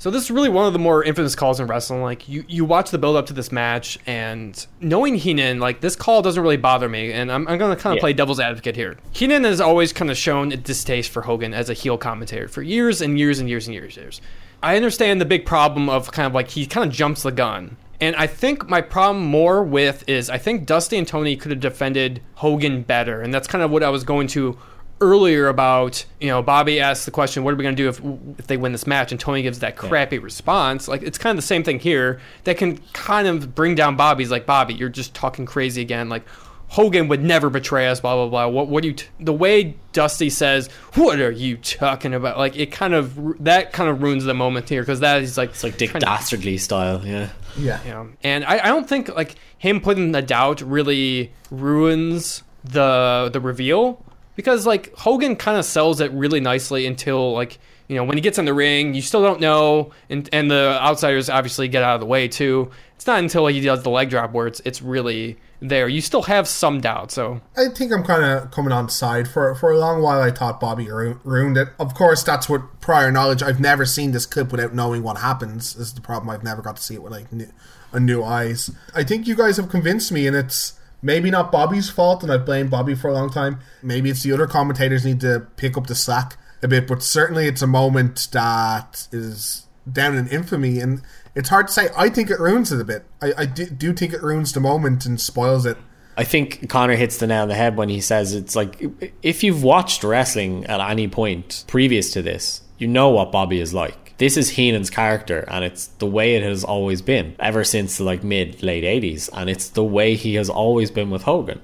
So 0.00 0.12
this 0.12 0.22
is 0.22 0.30
really 0.30 0.48
one 0.48 0.64
of 0.64 0.72
the 0.72 0.78
more 0.78 1.02
infamous 1.02 1.34
calls 1.34 1.58
in 1.58 1.66
wrestling. 1.66 2.02
Like 2.02 2.28
you, 2.28 2.44
you 2.46 2.64
watch 2.64 2.92
the 2.92 2.98
build 2.98 3.16
up 3.16 3.26
to 3.26 3.32
this 3.32 3.50
match, 3.50 3.98
and 4.06 4.64
knowing 4.80 5.16
Heenan, 5.16 5.58
like 5.58 5.80
this 5.80 5.96
call 5.96 6.22
doesn't 6.22 6.40
really 6.40 6.56
bother 6.56 6.88
me. 6.88 7.12
And 7.12 7.32
I'm, 7.32 7.48
I'm 7.48 7.58
going 7.58 7.76
to 7.76 7.82
kind 7.82 7.92
of 7.94 7.96
Yeah. 7.96 8.00
play 8.02 8.12
devil's 8.12 8.38
advocate 8.38 8.76
here. 8.76 8.96
Heenan 9.10 9.42
has 9.42 9.60
always 9.60 9.92
kind 9.92 10.08
of 10.08 10.16
shown 10.16 10.52
a 10.52 10.56
distaste 10.56 11.10
for 11.10 11.22
Hogan 11.22 11.52
as 11.52 11.68
a 11.68 11.74
heel 11.74 11.98
commentator 11.98 12.46
for 12.46 12.62
years 12.62 13.00
and 13.00 13.18
years 13.18 13.40
and 13.40 13.48
years 13.48 13.66
and 13.66 13.74
years 13.74 13.96
and 13.96 14.04
years. 14.04 14.20
I 14.62 14.76
understand 14.76 15.20
the 15.20 15.24
big 15.24 15.44
problem 15.44 15.88
of 15.88 16.12
kind 16.12 16.26
of 16.26 16.32
like 16.34 16.50
he 16.50 16.64
kind 16.66 16.88
of 16.88 16.94
jumps 16.94 17.24
the 17.24 17.32
gun. 17.32 17.76
And 18.00 18.14
I 18.14 18.28
think 18.28 18.68
my 18.68 18.80
problem 18.80 19.24
more 19.26 19.64
with 19.64 20.08
is 20.08 20.30
I 20.30 20.38
think 20.38 20.64
Dusty 20.64 20.96
and 20.96 21.08
Tony 21.08 21.34
could 21.34 21.50
have 21.50 21.58
defended 21.60 22.22
Hogan 22.36 22.82
better. 22.82 23.20
And 23.20 23.34
that's 23.34 23.48
kind 23.48 23.64
of 23.64 23.72
what 23.72 23.82
I 23.82 23.88
was 23.88 24.04
going 24.04 24.28
to 24.28 24.56
earlier 25.00 25.48
about, 25.48 26.04
you 26.20 26.28
know, 26.28 26.42
Bobby 26.42 26.80
asks 26.80 27.04
the 27.04 27.10
question, 27.10 27.44
what 27.44 27.54
are 27.54 27.56
we 27.56 27.62
going 27.62 27.76
to 27.76 27.82
do 27.82 27.88
if, 27.88 28.38
if 28.38 28.46
they 28.46 28.56
win 28.56 28.72
this 28.72 28.86
match? 28.86 29.12
And 29.12 29.20
Tony 29.20 29.42
gives 29.42 29.60
that 29.60 29.76
crappy 29.76 30.18
response. 30.18 30.88
Like, 30.88 31.02
it's 31.02 31.18
kind 31.18 31.30
of 31.30 31.42
the 31.42 31.46
same 31.46 31.62
thing 31.62 31.78
here 31.78 32.20
that 32.44 32.58
can 32.58 32.78
kind 32.92 33.28
of 33.28 33.54
bring 33.54 33.74
down 33.74 33.96
Bobby's 33.96 34.30
like, 34.30 34.46
Bobby, 34.46 34.74
you're 34.74 34.88
just 34.88 35.14
talking 35.14 35.46
crazy 35.46 35.82
again. 35.82 36.08
Like, 36.08 36.24
Hogan 36.70 37.08
would 37.08 37.22
never 37.22 37.48
betray 37.48 37.88
us, 37.88 38.00
blah, 38.00 38.14
blah, 38.14 38.28
blah. 38.28 38.46
What, 38.48 38.68
what 38.68 38.82
do 38.82 38.88
you, 38.88 38.94
t-? 38.94 39.06
the 39.20 39.32
way 39.32 39.76
Dusty 39.92 40.28
says, 40.28 40.68
what 40.94 41.18
are 41.18 41.30
you 41.30 41.56
talking 41.56 42.12
about? 42.12 42.36
Like, 42.36 42.56
it 42.56 42.72
kind 42.72 42.92
of, 42.92 43.42
that 43.42 43.72
kind 43.72 43.88
of 43.88 44.02
ruins 44.02 44.24
the 44.24 44.34
moment 44.34 44.68
here 44.68 44.82
because 44.82 45.00
that 45.00 45.22
is 45.22 45.38
like, 45.38 45.50
It's 45.50 45.64
like 45.64 45.78
Dick 45.78 45.92
Dastardly 45.94 46.58
style, 46.58 47.06
yeah. 47.06 47.30
Yeah. 47.56 47.80
yeah. 47.86 48.06
And 48.22 48.44
I, 48.44 48.58
I 48.58 48.66
don't 48.68 48.88
think 48.88 49.08
like 49.08 49.36
him 49.58 49.80
putting 49.80 50.12
the 50.12 50.22
doubt 50.22 50.60
really 50.60 51.32
ruins 51.50 52.42
the 52.64 53.30
the 53.32 53.40
reveal 53.40 54.04
because 54.38 54.66
like 54.66 54.94
Hogan 54.94 55.34
kind 55.34 55.58
of 55.58 55.64
sells 55.64 56.00
it 56.00 56.12
really 56.12 56.38
nicely 56.38 56.86
until 56.86 57.32
like 57.32 57.58
you 57.88 57.96
know 57.96 58.04
when 58.04 58.16
he 58.16 58.20
gets 58.20 58.38
in 58.38 58.44
the 58.44 58.54
ring 58.54 58.94
you 58.94 59.02
still 59.02 59.20
don't 59.20 59.40
know 59.40 59.90
and 60.08 60.28
and 60.32 60.48
the 60.48 60.78
outsiders 60.80 61.28
obviously 61.28 61.66
get 61.66 61.82
out 61.82 61.96
of 61.96 62.00
the 62.00 62.06
way 62.06 62.28
too. 62.28 62.70
It's 62.94 63.06
not 63.06 63.18
until 63.18 63.48
he 63.48 63.60
does 63.60 63.82
the 63.82 63.90
leg 63.90 64.10
drop 64.10 64.30
where 64.30 64.46
it's 64.46 64.60
it's 64.64 64.80
really 64.80 65.38
there. 65.60 65.88
You 65.88 66.00
still 66.00 66.22
have 66.22 66.46
some 66.46 66.80
doubt. 66.80 67.10
So 67.10 67.40
I 67.56 67.68
think 67.74 67.92
I'm 67.92 68.04
kind 68.04 68.22
of 68.22 68.52
coming 68.52 68.70
on 68.70 68.88
side 68.88 69.26
for 69.26 69.56
for 69.56 69.72
a 69.72 69.78
long 69.78 70.02
while. 70.02 70.22
I 70.22 70.30
thought 70.30 70.60
Bobby 70.60 70.88
ru- 70.88 71.18
ruined 71.24 71.56
it. 71.56 71.70
Of 71.80 71.94
course, 71.94 72.22
that's 72.22 72.48
what 72.48 72.80
prior 72.80 73.10
knowledge. 73.10 73.42
I've 73.42 73.58
never 73.58 73.84
seen 73.84 74.12
this 74.12 74.24
clip 74.24 74.52
without 74.52 74.72
knowing 74.72 75.02
what 75.02 75.18
happens. 75.18 75.74
This 75.74 75.88
is 75.88 75.94
the 75.94 76.00
problem. 76.00 76.30
I've 76.30 76.44
never 76.44 76.62
got 76.62 76.76
to 76.76 76.82
see 76.82 76.94
it 76.94 77.02
with 77.02 77.10
like 77.10 77.32
new, 77.32 77.48
a 77.92 77.98
new 77.98 78.22
eyes. 78.22 78.70
I 78.94 79.02
think 79.02 79.26
you 79.26 79.34
guys 79.34 79.56
have 79.56 79.68
convinced 79.68 80.12
me, 80.12 80.28
and 80.28 80.36
it's 80.36 80.77
maybe 81.02 81.30
not 81.30 81.52
Bobby's 81.52 81.90
fault, 81.90 82.22
and 82.22 82.32
I've 82.32 82.44
blamed 82.44 82.70
Bobby 82.70 82.94
for 82.94 83.08
a 83.08 83.12
long 83.12 83.30
time. 83.30 83.60
Maybe 83.82 84.10
it's 84.10 84.22
the 84.22 84.32
other 84.32 84.46
commentators 84.46 85.04
need 85.04 85.20
to 85.20 85.46
pick 85.56 85.76
up 85.76 85.86
the 85.86 85.94
slack 85.94 86.36
a 86.62 86.68
bit, 86.68 86.86
but 86.88 87.02
certainly 87.02 87.46
it's 87.46 87.62
a 87.62 87.66
moment 87.66 88.28
that 88.32 89.06
is 89.12 89.66
down 89.90 90.16
in 90.16 90.26
infamy, 90.28 90.80
and 90.80 91.02
it's 91.34 91.48
hard 91.48 91.68
to 91.68 91.72
say. 91.72 91.88
I 91.96 92.08
think 92.08 92.30
it 92.30 92.40
ruins 92.40 92.72
it 92.72 92.80
a 92.80 92.84
bit. 92.84 93.04
I, 93.22 93.32
I 93.38 93.46
do, 93.46 93.66
do 93.66 93.92
think 93.92 94.12
it 94.12 94.22
ruins 94.22 94.52
the 94.52 94.60
moment 94.60 95.06
and 95.06 95.20
spoils 95.20 95.66
it. 95.66 95.76
I 96.16 96.24
think 96.24 96.68
Connor 96.68 96.96
hits 96.96 97.18
the 97.18 97.28
nail 97.28 97.42
on 97.42 97.48
the 97.48 97.54
head 97.54 97.76
when 97.76 97.88
he 97.88 98.00
says 98.00 98.34
it's 98.34 98.56
like 98.56 98.82
if 99.22 99.44
you've 99.44 99.62
watched 99.62 100.02
wrestling 100.02 100.66
at 100.66 100.80
any 100.80 101.06
point 101.06 101.64
previous 101.68 102.12
to 102.14 102.22
this, 102.22 102.62
you 102.76 102.88
know 102.88 103.10
what 103.10 103.30
Bobby 103.30 103.60
is 103.60 103.72
like. 103.72 104.07
This 104.18 104.36
is 104.36 104.50
Heenan's 104.50 104.90
character, 104.90 105.44
and 105.46 105.64
it's 105.64 105.86
the 105.86 106.06
way 106.06 106.34
it 106.34 106.42
has 106.42 106.64
always 106.64 107.02
been 107.02 107.36
ever 107.38 107.62
since 107.62 107.98
the 107.98 108.04
like 108.04 108.24
mid 108.24 108.64
late 108.64 108.82
eighties, 108.82 109.28
and 109.32 109.48
it's 109.48 109.68
the 109.68 109.84
way 109.84 110.16
he 110.16 110.34
has 110.34 110.50
always 110.50 110.90
been 110.90 111.10
with 111.10 111.22
Hogan. 111.22 111.60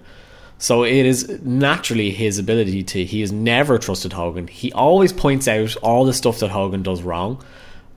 So 0.58 0.84
it 0.84 1.04
is 1.04 1.28
naturally 1.42 2.12
his 2.12 2.38
ability 2.38 2.84
to. 2.84 3.04
He 3.04 3.22
has 3.22 3.32
never 3.32 3.76
trusted 3.76 4.12
Hogan. 4.12 4.46
He 4.46 4.72
always 4.72 5.12
points 5.12 5.48
out 5.48 5.76
all 5.78 6.04
the 6.04 6.14
stuff 6.14 6.38
that 6.38 6.50
Hogan 6.50 6.84
does 6.84 7.02
wrong, 7.02 7.44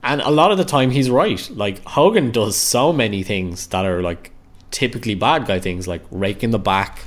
and 0.02 0.20
a 0.22 0.30
lot 0.30 0.50
of 0.50 0.58
the 0.58 0.64
time 0.64 0.90
he's 0.90 1.08
right. 1.08 1.48
Like 1.50 1.84
Hogan 1.84 2.32
does 2.32 2.56
so 2.56 2.92
many 2.92 3.22
things 3.22 3.68
that 3.68 3.86
are 3.86 4.02
like 4.02 4.32
typically 4.72 5.14
bad 5.14 5.46
guy 5.46 5.60
things, 5.60 5.86
like 5.86 6.02
rake 6.10 6.42
in 6.42 6.50
the 6.50 6.58
back. 6.58 7.04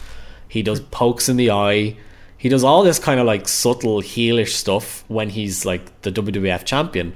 He 0.47 0.63
does 0.63 0.79
pokes 0.79 1.27
in 1.27 1.35
the 1.35 1.51
eye. 1.51 1.97
He 2.37 2.47
does 2.47 2.63
all 2.63 2.83
this 2.83 2.97
kind 2.97 3.19
of 3.19 3.25
like 3.25 3.49
subtle 3.49 4.01
heelish 4.01 4.53
stuff 4.53 5.03
when 5.09 5.29
he's 5.29 5.65
like 5.65 6.01
the 6.03 6.13
WWF 6.13 6.63
champion. 6.63 7.13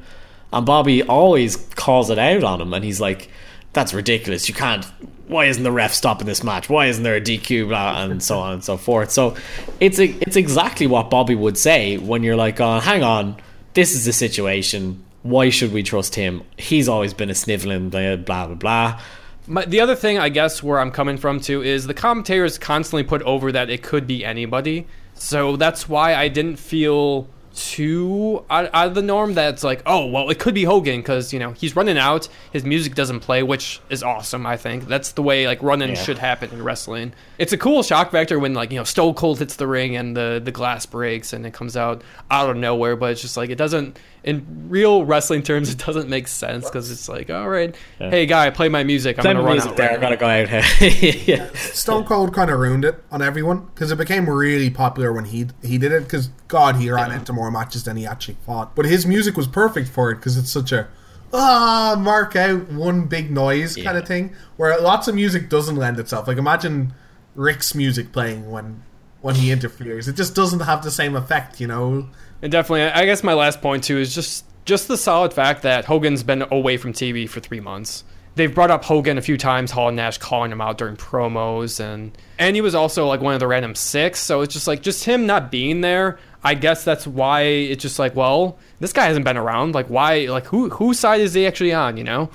And 0.56 0.65
Bobby 0.65 1.03
always 1.03 1.57
calls 1.76 2.10
it 2.10 2.18
out 2.18 2.45
on 2.45 2.61
him, 2.61 2.73
and 2.73 2.84
he's 2.84 3.02
like, 3.02 3.30
"That's 3.73 3.94
ridiculous. 3.94 4.48
You 4.48 4.56
can't. 4.56 4.86
Why 5.27 5.45
isn't 5.45 5.64
the 5.64 5.72
ref 5.72 5.94
stopping 5.94 6.27
this 6.27 6.44
match? 6.44 6.69
Why 6.69 6.86
isn't 6.86 7.03
there 7.03 7.18
a 7.18 7.22
DQ?" 7.22 7.68
Blah, 7.68 8.02
and 8.02 8.23
so 8.23 8.40
on 8.40 8.53
and 8.53 8.64
so 8.64 8.77
forth. 8.77 9.11
So 9.11 9.36
it's 9.82 9.99
a, 9.99 10.06
it's 10.22 10.38
exactly 10.38 10.88
what 10.88 11.10
Bobby 11.10 11.36
would 11.36 11.57
say 11.57 11.98
when 11.98 12.23
you're 12.23 12.38
like, 12.38 12.61
"Oh, 12.61 12.80
hang 12.80 13.03
on, 13.03 13.36
this 13.73 13.94
is 13.94 14.06
the 14.06 14.14
situation. 14.14 15.03
Why 15.23 15.49
should 15.49 15.73
we 15.73 15.84
trust 15.84 16.15
him? 16.15 16.41
He's 16.57 16.88
always 16.88 17.14
been 17.14 17.30
a 17.30 17.36
sniveling 17.36 17.90
blah 17.90 18.15
blah 18.15 18.48
blah." 18.48 19.02
My, 19.48 19.65
the 19.65 19.82
other 19.82 19.95
thing, 19.95 20.18
I 20.18 20.30
guess, 20.30 20.64
where 20.64 20.80
I'm 20.80 20.90
coming 20.90 21.18
from 21.18 21.41
too 21.41 21.61
is 21.61 21.86
the 21.86 21.94
commentators 21.94 22.57
constantly 22.57 23.03
put 23.03 23.22
over 23.23 23.52
that 23.52 23.69
it 23.69 23.84
could 23.84 24.07
be 24.07 24.23
anybody. 24.23 24.88
So 25.15 25.57
that's 25.57 25.90
why 25.90 26.15
I 26.15 26.30
didn't 26.30 26.57
feel 26.57 27.27
too 27.56 28.44
out, 28.49 28.69
out 28.73 28.88
of 28.88 28.95
the 28.95 29.02
norm. 29.02 29.34
That's 29.34 29.64
like, 29.64 29.82
oh, 29.86 30.06
well, 30.06 30.30
it 30.30 30.40
could 30.40 30.53
be 30.53 30.64
Hogan 30.64 30.99
because 30.99 31.34
you 31.34 31.40
know 31.40 31.52
he's 31.52 31.76
running 31.76 31.98
out. 31.98 32.27
His 32.53 32.64
music 32.64 32.95
doesn't 32.95 33.22
play, 33.22 33.44
which 33.44 33.82
is 33.90 34.03
awesome. 34.03 34.45
I 34.45 34.57
think 34.57 34.88
that's 34.88 35.14
the 35.14 35.24
way 35.24 35.48
like 35.48 35.61
running 35.64 35.90
Yeah. 35.90 35.95
should 35.95 36.17
happen 36.17 36.51
in 36.51 36.64
wrestling. 36.64 37.14
It's 37.38 37.53
a 37.53 37.58
cool 37.58 37.82
shock 37.84 38.11
factor 38.11 38.38
when 38.40 38.53
like 38.53 38.72
you 38.72 38.77
know 38.77 38.84
Stone 38.84 39.16
Cold 39.16 39.40
hits 39.40 39.56
the 39.56 39.67
ring 39.67 39.95
and 39.95 40.16
the 40.16 40.42
the 40.43 40.51
glass 40.51 40.85
breaks 40.85 41.34
and 41.34 41.45
it 41.45 41.53
comes 41.53 41.75
out 41.75 42.03
out 42.30 42.50
of 42.50 42.58
nowhere. 42.58 42.95
But 42.95 43.11
it's 43.11 43.22
just 43.22 43.38
like 43.38 43.50
it 43.50 43.58
doesn't 43.58 43.98
in 44.26 44.68
real 44.70 45.06
wrestling 45.06 45.44
terms. 45.44 45.70
It 45.72 45.78
doesn't 45.78 46.10
make 46.10 46.28
sense 46.28 46.66
because 46.66 46.90
it's 46.92 47.08
like, 47.08 47.30
all 47.30 47.48
right, 47.48 47.74
Yeah. 48.02 48.10
hey 48.10 48.26
guy, 48.26 48.50
play 48.50 48.68
my 48.68 48.84
music. 48.84 49.18
I'm 49.18 49.22
Play 49.22 49.34
gonna 49.34 49.44
my 49.44 49.48
run 49.50 49.54
music 49.58 49.72
out 49.72 49.78
there. 49.78 49.90
right 49.92 49.98
I 49.98 50.02
gotta 50.02 50.18
go 50.18 50.28
out. 50.28 50.82
yeah. 51.28 51.50
Stone 51.54 52.06
Cold 52.06 52.34
kind 52.34 52.50
of 52.50 52.60
ruined 52.60 52.84
it 52.84 53.02
on 53.12 53.22
everyone 53.22 53.66
because 53.74 53.92
it 53.92 53.98
became 53.98 54.30
really 54.30 54.70
popular 54.72 55.14
when 55.14 55.26
he 55.26 55.48
he 55.64 55.78
did 55.78 55.92
it. 55.92 56.04
Because 56.04 56.30
God, 56.48 56.76
he 56.78 56.90
ran 56.92 57.12
into 57.12 57.32
more 57.32 57.52
matches 57.52 57.84
than 57.86 57.95
he 57.98 58.06
actually 58.06 58.38
fought. 58.45 58.76
But 58.76 58.86
his 58.86 59.06
music 59.06 59.38
was 59.38 59.48
perfect 59.48 59.88
for 59.88 60.10
it 60.12 60.16
because 60.16 60.38
it's 60.38 60.50
such 60.52 60.72
a 60.72 60.88
ah 61.32 61.95
mark 62.00 62.36
out 62.36 62.72
one 62.72 63.06
big 63.06 63.30
noise 63.30 63.76
kind 63.76 63.98
of 63.98 64.08
thing. 64.08 64.34
Where 64.58 64.80
lots 64.82 65.08
of 65.08 65.16
music 65.16 65.50
doesn't 65.50 65.76
lend 65.76 66.00
itself. 66.00 66.28
Like 66.28 66.38
imagine 66.38 66.94
Rick's 67.36 67.76
music 67.76 68.12
playing 68.12 68.50
when 68.50 68.82
when 69.22 69.36
he 69.36 69.52
interferes. 69.52 70.08
It 70.08 70.16
just 70.16 70.34
doesn't 70.36 70.62
have 70.62 70.84
the 70.84 70.92
same 70.92 71.16
effect, 71.16 71.60
you 71.62 71.68
know. 71.68 72.08
And 72.45 72.51
definitely, 72.51 72.83
I 72.83 73.07
guess 73.07 73.24
my 73.24 73.33
last 73.33 73.59
point 73.59 73.85
too 73.85 73.98
is 73.98 74.14
just 74.14 74.45
just 74.65 74.88
the 74.88 74.98
solid 74.98 75.33
fact 75.33 75.64
that 75.64 75.85
Hogan's 75.85 76.22
been 76.22 76.43
away 76.51 76.77
from 76.77 76.93
TV 76.93 77.27
for 77.27 77.40
three 77.40 77.59
months. 77.59 78.03
They've 78.35 78.53
brought 78.53 78.69
up 78.69 78.85
Hogan 78.85 79.17
a 79.17 79.22
few 79.24 79.35
times, 79.35 79.72
Hall 79.72 79.88
and 79.88 79.98
Nash 79.98 80.19
calling 80.19 80.51
him 80.51 80.61
out 80.61 80.77
during 80.77 80.95
promos, 80.95 81.80
and 81.80 82.15
and 82.38 82.56
he 82.56 82.61
was 82.61 82.75
also 82.75 83.07
like 83.07 83.19
one 83.19 83.33
of 83.33 83.40
the 83.40 83.48
random 83.48 83.74
six. 83.74 84.19
So 84.19 84.41
it's 84.41 84.53
just 84.53 84.67
like 84.67 84.83
just 84.83 85.06
him 85.06 85.25
not 85.25 85.49
being 85.49 85.82
there. 85.82 86.19
I 86.43 86.53
guess 86.53 86.83
that's 86.83 87.07
why 87.07 87.41
it's 87.41 87.82
just 87.82 87.98
like, 87.98 88.15
well, 88.15 88.59
this 88.80 88.93
guy 88.93 89.06
hasn't 89.06 89.25
been 89.25 89.38
around. 89.38 89.74
Like, 89.74 89.88
why? 89.88 90.27
Like, 90.27 90.45
who 90.45 90.69
whose 90.69 90.99
side 90.99 91.22
is 91.22 91.33
he 91.33 91.48
actually 91.48 91.74
on? 91.74 91.98
You 91.98 92.03
know? 92.03 92.30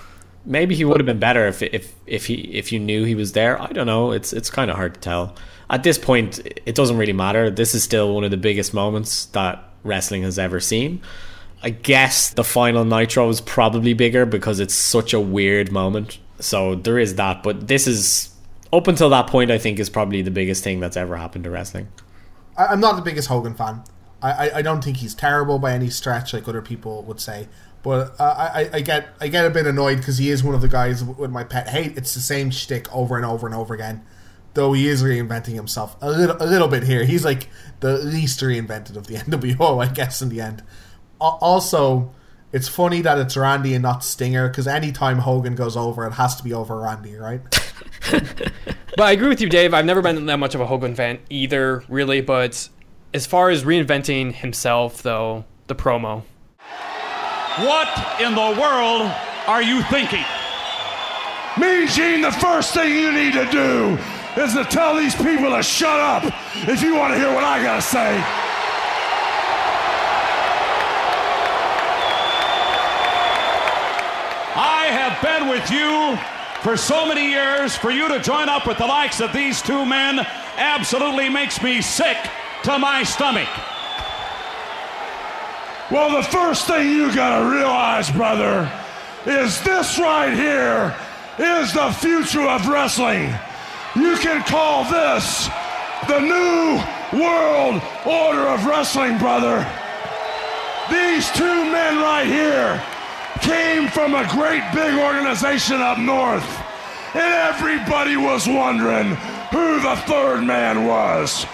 Maybe 0.44 0.74
he 0.74 0.84
would 0.84 0.98
have 0.98 1.06
been 1.06 1.20
better 1.20 1.46
if 1.46 1.62
if 1.62 1.94
if 2.08 2.26
he 2.26 2.34
if 2.34 2.72
you 2.72 2.80
knew 2.80 3.04
he 3.04 3.14
was 3.14 3.30
there. 3.30 3.62
I 3.62 3.68
don't 3.68 3.86
know. 3.86 4.10
It's 4.10 4.32
it's 4.32 4.50
kind 4.50 4.72
of 4.72 4.76
hard 4.76 4.94
to 4.94 5.00
tell. 5.00 5.36
At 5.68 5.84
this 5.84 5.98
point, 5.98 6.40
it 6.66 6.74
doesn't 6.74 6.96
really 6.96 7.12
matter. 7.12 7.48
This 7.48 7.76
is 7.76 7.84
still 7.84 8.12
one 8.12 8.24
of 8.24 8.32
the 8.32 8.36
biggest 8.36 8.74
moments 8.74 9.26
that 9.26 9.69
wrestling 9.84 10.22
has 10.22 10.38
ever 10.38 10.60
seen. 10.60 11.00
I 11.62 11.70
guess 11.70 12.30
the 12.30 12.44
final 12.44 12.84
Nitro 12.84 13.28
is 13.28 13.40
probably 13.40 13.92
bigger 13.92 14.24
because 14.24 14.60
it's 14.60 14.74
such 14.74 15.12
a 15.12 15.20
weird 15.20 15.70
moment. 15.70 16.18
So 16.38 16.74
there 16.74 16.98
is 16.98 17.16
that. 17.16 17.42
But 17.42 17.68
this 17.68 17.86
is 17.86 18.34
up 18.72 18.86
until 18.88 19.10
that 19.10 19.26
point. 19.26 19.50
I 19.50 19.58
think 19.58 19.78
is 19.78 19.90
probably 19.90 20.22
the 20.22 20.30
biggest 20.30 20.64
thing 20.64 20.80
that's 20.80 20.96
ever 20.96 21.16
happened 21.16 21.44
to 21.44 21.50
wrestling. 21.50 21.88
I'm 22.56 22.80
not 22.80 22.96
the 22.96 23.02
biggest 23.02 23.28
Hogan 23.28 23.54
fan. 23.54 23.82
I, 24.22 24.50
I, 24.56 24.62
don't 24.62 24.84
think 24.84 24.98
he's 24.98 25.14
terrible 25.14 25.58
by 25.58 25.72
any 25.72 25.88
stretch, 25.88 26.34
like 26.34 26.46
other 26.46 26.60
people 26.60 27.02
would 27.04 27.20
say. 27.20 27.48
But 27.82 28.20
uh, 28.20 28.50
I- 28.54 28.70
I 28.74 28.80
get 28.82 29.08
I 29.18 29.28
get 29.28 29.46
a 29.46 29.50
bit 29.50 29.66
annoyed 29.66 29.96
because 29.96 30.18
he 30.18 30.28
is 30.28 30.44
one 30.44 30.54
of 30.54 30.60
the 30.60 30.68
guys 30.68 31.02
with 31.02 31.30
my 31.30 31.42
pet 31.42 31.68
hate. 31.70 31.96
It's 31.96 32.12
the 32.12 32.20
same 32.20 32.50
shtick 32.50 32.94
over 32.94 33.16
and 33.16 33.24
over 33.24 33.46
and 33.46 33.56
over 33.56 33.72
again. 33.72 34.04
Though 34.54 34.72
he 34.72 34.88
is 34.88 35.02
reinventing 35.02 35.54
himself 35.54 35.96
a 36.00 36.10
little 36.10 36.36
a 36.40 36.46
little 36.46 36.68
bit 36.68 36.82
here. 36.82 37.04
He's 37.04 37.24
like 37.24 37.48
the 37.80 37.98
least 37.98 38.40
reinvented 38.40 38.96
of 38.96 39.06
the 39.06 39.14
NWO, 39.26 39.82
I 39.84 39.92
guess. 39.92 40.22
In 40.22 40.28
the 40.28 40.40
end, 40.40 40.62
also. 41.18 42.14
It's 42.52 42.66
funny 42.66 43.00
that 43.02 43.16
it's 43.16 43.36
Randy 43.36 43.74
and 43.74 43.82
not 43.84 44.02
Stinger 44.02 44.48
because 44.48 44.66
anytime 44.66 45.20
Hogan 45.20 45.54
goes 45.54 45.76
over, 45.76 46.04
it 46.04 46.14
has 46.14 46.34
to 46.34 46.42
be 46.42 46.52
over 46.52 46.80
Randy, 46.80 47.14
right? 47.14 47.40
But 48.96 49.04
I 49.04 49.12
agree 49.12 49.28
with 49.28 49.40
you, 49.40 49.48
Dave. 49.48 49.72
I've 49.72 49.84
never 49.84 50.02
been 50.02 50.26
that 50.26 50.38
much 50.38 50.54
of 50.54 50.60
a 50.60 50.66
Hogan 50.66 50.94
fan 50.94 51.20
either, 51.30 51.84
really. 51.88 52.20
But 52.20 52.68
as 53.14 53.24
far 53.24 53.50
as 53.50 53.64
reinventing 53.64 54.34
himself, 54.34 55.02
though, 55.02 55.44
the 55.68 55.74
promo. 55.74 56.22
What 57.58 58.20
in 58.20 58.34
the 58.34 58.60
world 58.60 59.10
are 59.46 59.62
you 59.62 59.82
thinking? 59.84 60.24
Mean 61.58 61.88
Gene, 61.88 62.20
the 62.20 62.32
first 62.32 62.74
thing 62.74 62.94
you 62.94 63.12
need 63.12 63.32
to 63.32 63.50
do 63.50 63.98
is 64.36 64.54
to 64.54 64.64
tell 64.64 64.96
these 64.96 65.14
people 65.14 65.50
to 65.50 65.62
shut 65.62 65.98
up 65.98 66.24
if 66.68 66.82
you 66.82 66.94
want 66.94 67.14
to 67.14 67.18
hear 67.18 67.34
what 67.34 67.44
I 67.44 67.62
got 67.62 67.76
to 67.76 67.82
say. 67.82 68.22
I 74.56 74.86
have 74.92 75.20
been 75.22 75.48
with 75.48 75.70
you 75.70 76.18
for 76.62 76.76
so 76.76 77.06
many 77.06 77.30
years. 77.30 77.76
For 77.76 77.90
you 77.90 78.08
to 78.08 78.20
join 78.20 78.48
up 78.48 78.66
with 78.66 78.78
the 78.78 78.86
likes 78.86 79.20
of 79.20 79.32
these 79.32 79.62
two 79.62 79.84
men 79.84 80.20
absolutely 80.56 81.28
makes 81.28 81.62
me 81.62 81.80
sick 81.80 82.16
to 82.64 82.78
my 82.78 83.02
stomach. 83.02 83.48
Well, 85.90 86.16
the 86.16 86.28
first 86.28 86.66
thing 86.66 86.88
you 86.88 87.12
gotta 87.12 87.50
realize, 87.50 88.10
brother, 88.10 88.70
is 89.26 89.60
this 89.62 89.98
right 89.98 90.32
here 90.32 90.94
is 91.38 91.72
the 91.72 91.90
future 91.92 92.46
of 92.46 92.68
wrestling. 92.68 93.34
You 93.96 94.16
can 94.18 94.42
call 94.44 94.84
this 94.84 95.48
the 96.06 96.20
new 96.20 96.80
world 97.18 97.82
order 98.06 98.46
of 98.48 98.64
wrestling, 98.64 99.18
brother. 99.18 99.66
These 100.90 101.30
two 101.32 101.44
men 101.44 101.96
right 101.96 102.26
here 102.26 102.82
came 103.40 103.88
from 103.88 104.14
a 104.14 104.28
great 104.30 104.62
big 104.72 104.94
organization 104.94 105.80
up 105.80 105.98
north, 105.98 106.46
and 107.14 107.34
everybody 107.34 108.16
was 108.16 108.46
wondering 108.46 109.16
who 109.50 109.80
the 109.80 109.96
third 110.06 110.42
man 110.44 110.86
was. 110.86 111.44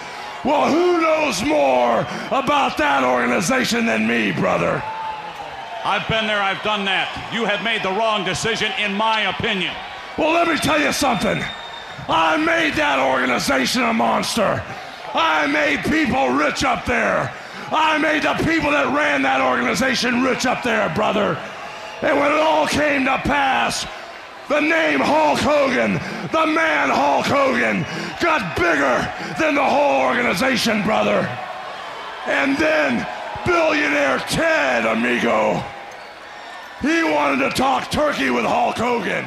Well, 0.45 0.71
who 0.71 1.01
knows 1.01 1.43
more 1.43 2.01
about 2.29 2.77
that 2.77 3.03
organization 3.03 3.87
than 3.87 4.07
me, 4.07 4.31
brother? 4.31 4.83
I've 5.83 6.07
been 6.07 6.27
there, 6.27 6.41
I've 6.41 6.61
done 6.61 6.85
that. 6.85 7.09
You 7.33 7.45
have 7.45 7.63
made 7.63 7.81
the 7.81 7.91
wrong 7.91 8.23
decision, 8.23 8.71
in 8.77 8.93
my 8.93 9.21
opinion. 9.21 9.73
Well, 10.17 10.33
let 10.33 10.47
me 10.47 10.57
tell 10.57 10.79
you 10.79 10.91
something. 10.91 11.43
I 12.09 12.37
made 12.37 12.73
that 12.75 12.99
organization 12.99 13.83
a 13.83 13.93
monster. 13.93 14.63
I 15.13 15.45
made 15.47 15.83
people 15.83 16.29
rich 16.29 16.63
up 16.63 16.85
there. 16.85 17.33
I 17.69 17.97
made 17.97 18.23
the 18.23 18.33
people 18.47 18.71
that 18.71 18.95
ran 18.95 19.23
that 19.23 19.41
organization 19.41 20.23
rich 20.23 20.45
up 20.45 20.63
there, 20.63 20.87
brother. 20.95 21.37
And 22.01 22.17
when 22.17 22.31
it 22.31 22.39
all 22.39 22.65
came 22.65 23.03
to 23.05 23.17
pass, 23.17 23.85
the 24.47 24.61
name 24.61 25.01
Hulk 25.01 25.39
Hogan, 25.39 25.93
the 26.31 26.47
man 26.47 26.87
Hulk 26.89 27.25
Hogan, 27.25 27.83
got 28.21 28.55
bigger 28.55 29.03
than 29.37 29.55
the 29.55 29.65
whole 29.65 30.07
organization, 30.07 30.83
brother. 30.83 31.27
And 32.25 32.55
then 32.55 33.05
billionaire 33.45 34.19
Ted, 34.29 34.85
amigo, 34.85 35.61
he 36.81 37.03
wanted 37.03 37.49
to 37.49 37.55
talk 37.57 37.91
turkey 37.91 38.29
with 38.29 38.45
Hulk 38.45 38.77
Hogan. 38.77 39.25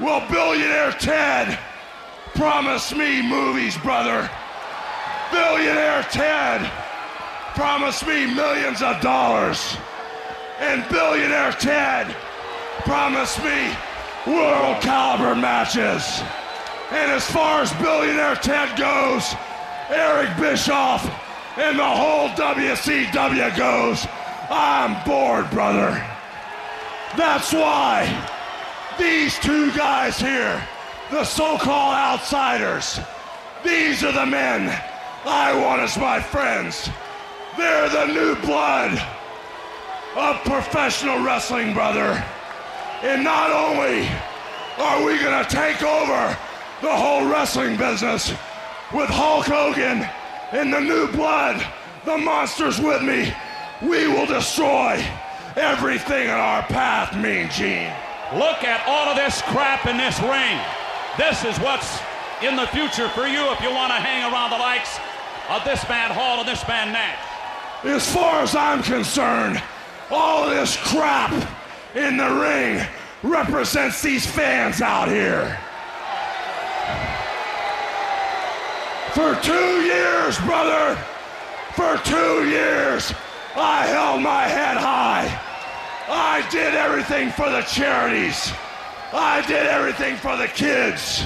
Well, 0.00 0.28
billionaire 0.28 0.90
Ted 0.92 1.56
promised 2.34 2.96
me 2.96 3.22
movies, 3.22 3.76
brother. 3.78 4.30
Billionaire 5.32 6.02
Ted 6.10 6.70
promised 7.54 8.06
me 8.06 8.32
millions 8.34 8.82
of 8.82 9.00
dollars. 9.00 9.76
And 10.60 10.88
billionaire 10.88 11.52
Ted 11.52 12.14
promised 12.84 13.38
me 13.42 13.74
world 14.26 14.82
caliber 14.82 15.34
matches. 15.34 16.22
And 16.90 17.10
as 17.10 17.28
far 17.30 17.62
as 17.62 17.72
billionaire 17.74 18.36
Ted 18.36 18.76
goes, 18.78 19.34
Eric 19.90 20.36
Bischoff 20.38 21.04
and 21.56 21.78
the 21.78 21.84
whole 21.84 22.28
WCW 22.30 23.56
goes, 23.56 24.06
I'm 24.50 25.02
bored, 25.06 25.50
brother. 25.50 25.90
That's 27.16 27.52
why 27.52 28.06
these 28.98 29.38
two 29.38 29.72
guys 29.72 30.18
here, 30.18 30.62
the 31.14 31.24
so 31.24 31.56
called 31.56 31.94
outsiders, 31.94 32.98
these 33.62 34.02
are 34.02 34.10
the 34.10 34.26
men 34.26 34.68
I 35.24 35.56
want 35.56 35.80
as 35.80 35.96
my 35.96 36.20
friends. 36.20 36.90
They're 37.56 37.88
the 37.88 38.06
new 38.06 38.34
blood 38.42 39.00
of 40.16 40.42
professional 40.42 41.24
wrestling, 41.24 41.72
brother. 41.72 42.20
And 43.02 43.22
not 43.22 43.52
only 43.52 44.08
are 44.76 45.04
we 45.04 45.16
going 45.20 45.44
to 45.44 45.48
take 45.48 45.84
over 45.84 46.36
the 46.82 46.92
whole 46.92 47.24
wrestling 47.28 47.76
business 47.76 48.30
with 48.92 49.08
Hulk 49.08 49.46
Hogan 49.46 50.04
and 50.50 50.72
the 50.72 50.80
new 50.80 51.06
blood, 51.12 51.64
the 52.04 52.18
monsters 52.18 52.80
with 52.80 53.02
me, 53.02 53.32
we 53.82 54.08
will 54.08 54.26
destroy 54.26 55.00
everything 55.54 56.24
in 56.24 56.30
our 56.30 56.64
path, 56.64 57.14
Mean 57.14 57.48
Gene. 57.50 57.92
Look 58.34 58.64
at 58.64 58.84
all 58.88 59.10
of 59.10 59.16
this 59.16 59.42
crap 59.42 59.86
in 59.86 59.96
this 59.96 60.18
ring. 60.20 60.58
This 61.16 61.44
is 61.44 61.56
what's 61.60 62.00
in 62.42 62.56
the 62.56 62.66
future 62.68 63.08
for 63.10 63.28
you 63.28 63.52
if 63.52 63.60
you 63.60 63.70
want 63.70 63.92
to 63.92 64.00
hang 64.02 64.32
around 64.32 64.50
the 64.50 64.58
likes 64.58 64.98
of 65.48 65.64
this 65.64 65.88
man 65.88 66.10
Hall 66.10 66.40
and 66.40 66.48
this 66.48 66.66
man 66.66 66.92
Nash. 66.92 67.18
As 67.84 68.12
far 68.12 68.42
as 68.42 68.56
I'm 68.56 68.82
concerned, 68.82 69.62
all 70.10 70.48
this 70.50 70.76
crap 70.76 71.30
in 71.94 72.16
the 72.16 72.28
ring 72.28 72.84
represents 73.22 74.02
these 74.02 74.26
fans 74.26 74.82
out 74.82 75.06
here. 75.08 75.56
For 79.12 79.40
two 79.40 79.82
years, 79.82 80.36
brother, 80.40 80.96
for 81.74 81.96
two 82.04 82.48
years, 82.48 83.14
I 83.54 83.86
held 83.86 84.20
my 84.20 84.48
head 84.48 84.76
high. 84.76 85.30
I 86.08 86.44
did 86.50 86.74
everything 86.74 87.30
for 87.30 87.48
the 87.48 87.62
charities. 87.62 88.52
I 89.16 89.46
did 89.46 89.66
everything 89.68 90.16
for 90.16 90.36
the 90.36 90.48
kids. 90.48 91.24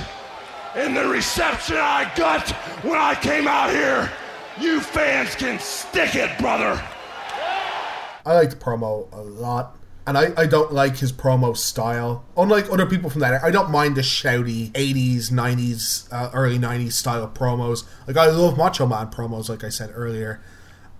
And 0.74 0.94
the 0.94 1.08
reception 1.08 1.76
I 1.78 2.12
got 2.14 2.46
when 2.84 2.98
I 2.98 3.14
came 3.14 3.48
out 3.48 3.70
here, 3.70 4.10
you 4.60 4.80
fans 4.80 5.34
can 5.34 5.58
stick 5.58 6.14
it, 6.14 6.38
brother. 6.38 6.82
I 8.26 8.34
like 8.34 8.50
the 8.50 8.56
promo 8.56 9.10
a 9.12 9.22
lot. 9.22 9.74
And 10.06 10.18
I, 10.18 10.32
I 10.36 10.46
don't 10.46 10.72
like 10.72 10.98
his 10.98 11.12
promo 11.12 11.56
style. 11.56 12.24
Unlike 12.36 12.70
other 12.70 12.86
people 12.86 13.08
from 13.08 13.20
that 13.22 13.32
era, 13.32 13.40
I 13.44 13.50
don't 13.50 13.70
mind 13.70 13.96
the 13.96 14.02
shouty 14.02 14.70
80s, 14.72 15.30
90s, 15.30 16.12
uh, 16.12 16.30
early 16.34 16.58
90s 16.58 16.92
style 16.92 17.24
of 17.24 17.34
promos. 17.34 17.84
Like, 18.06 18.16
I 18.16 18.26
love 18.26 18.56
Macho 18.58 18.86
Man 18.86 19.08
promos, 19.08 19.48
like 19.48 19.64
I 19.64 19.68
said 19.70 19.90
earlier. 19.94 20.40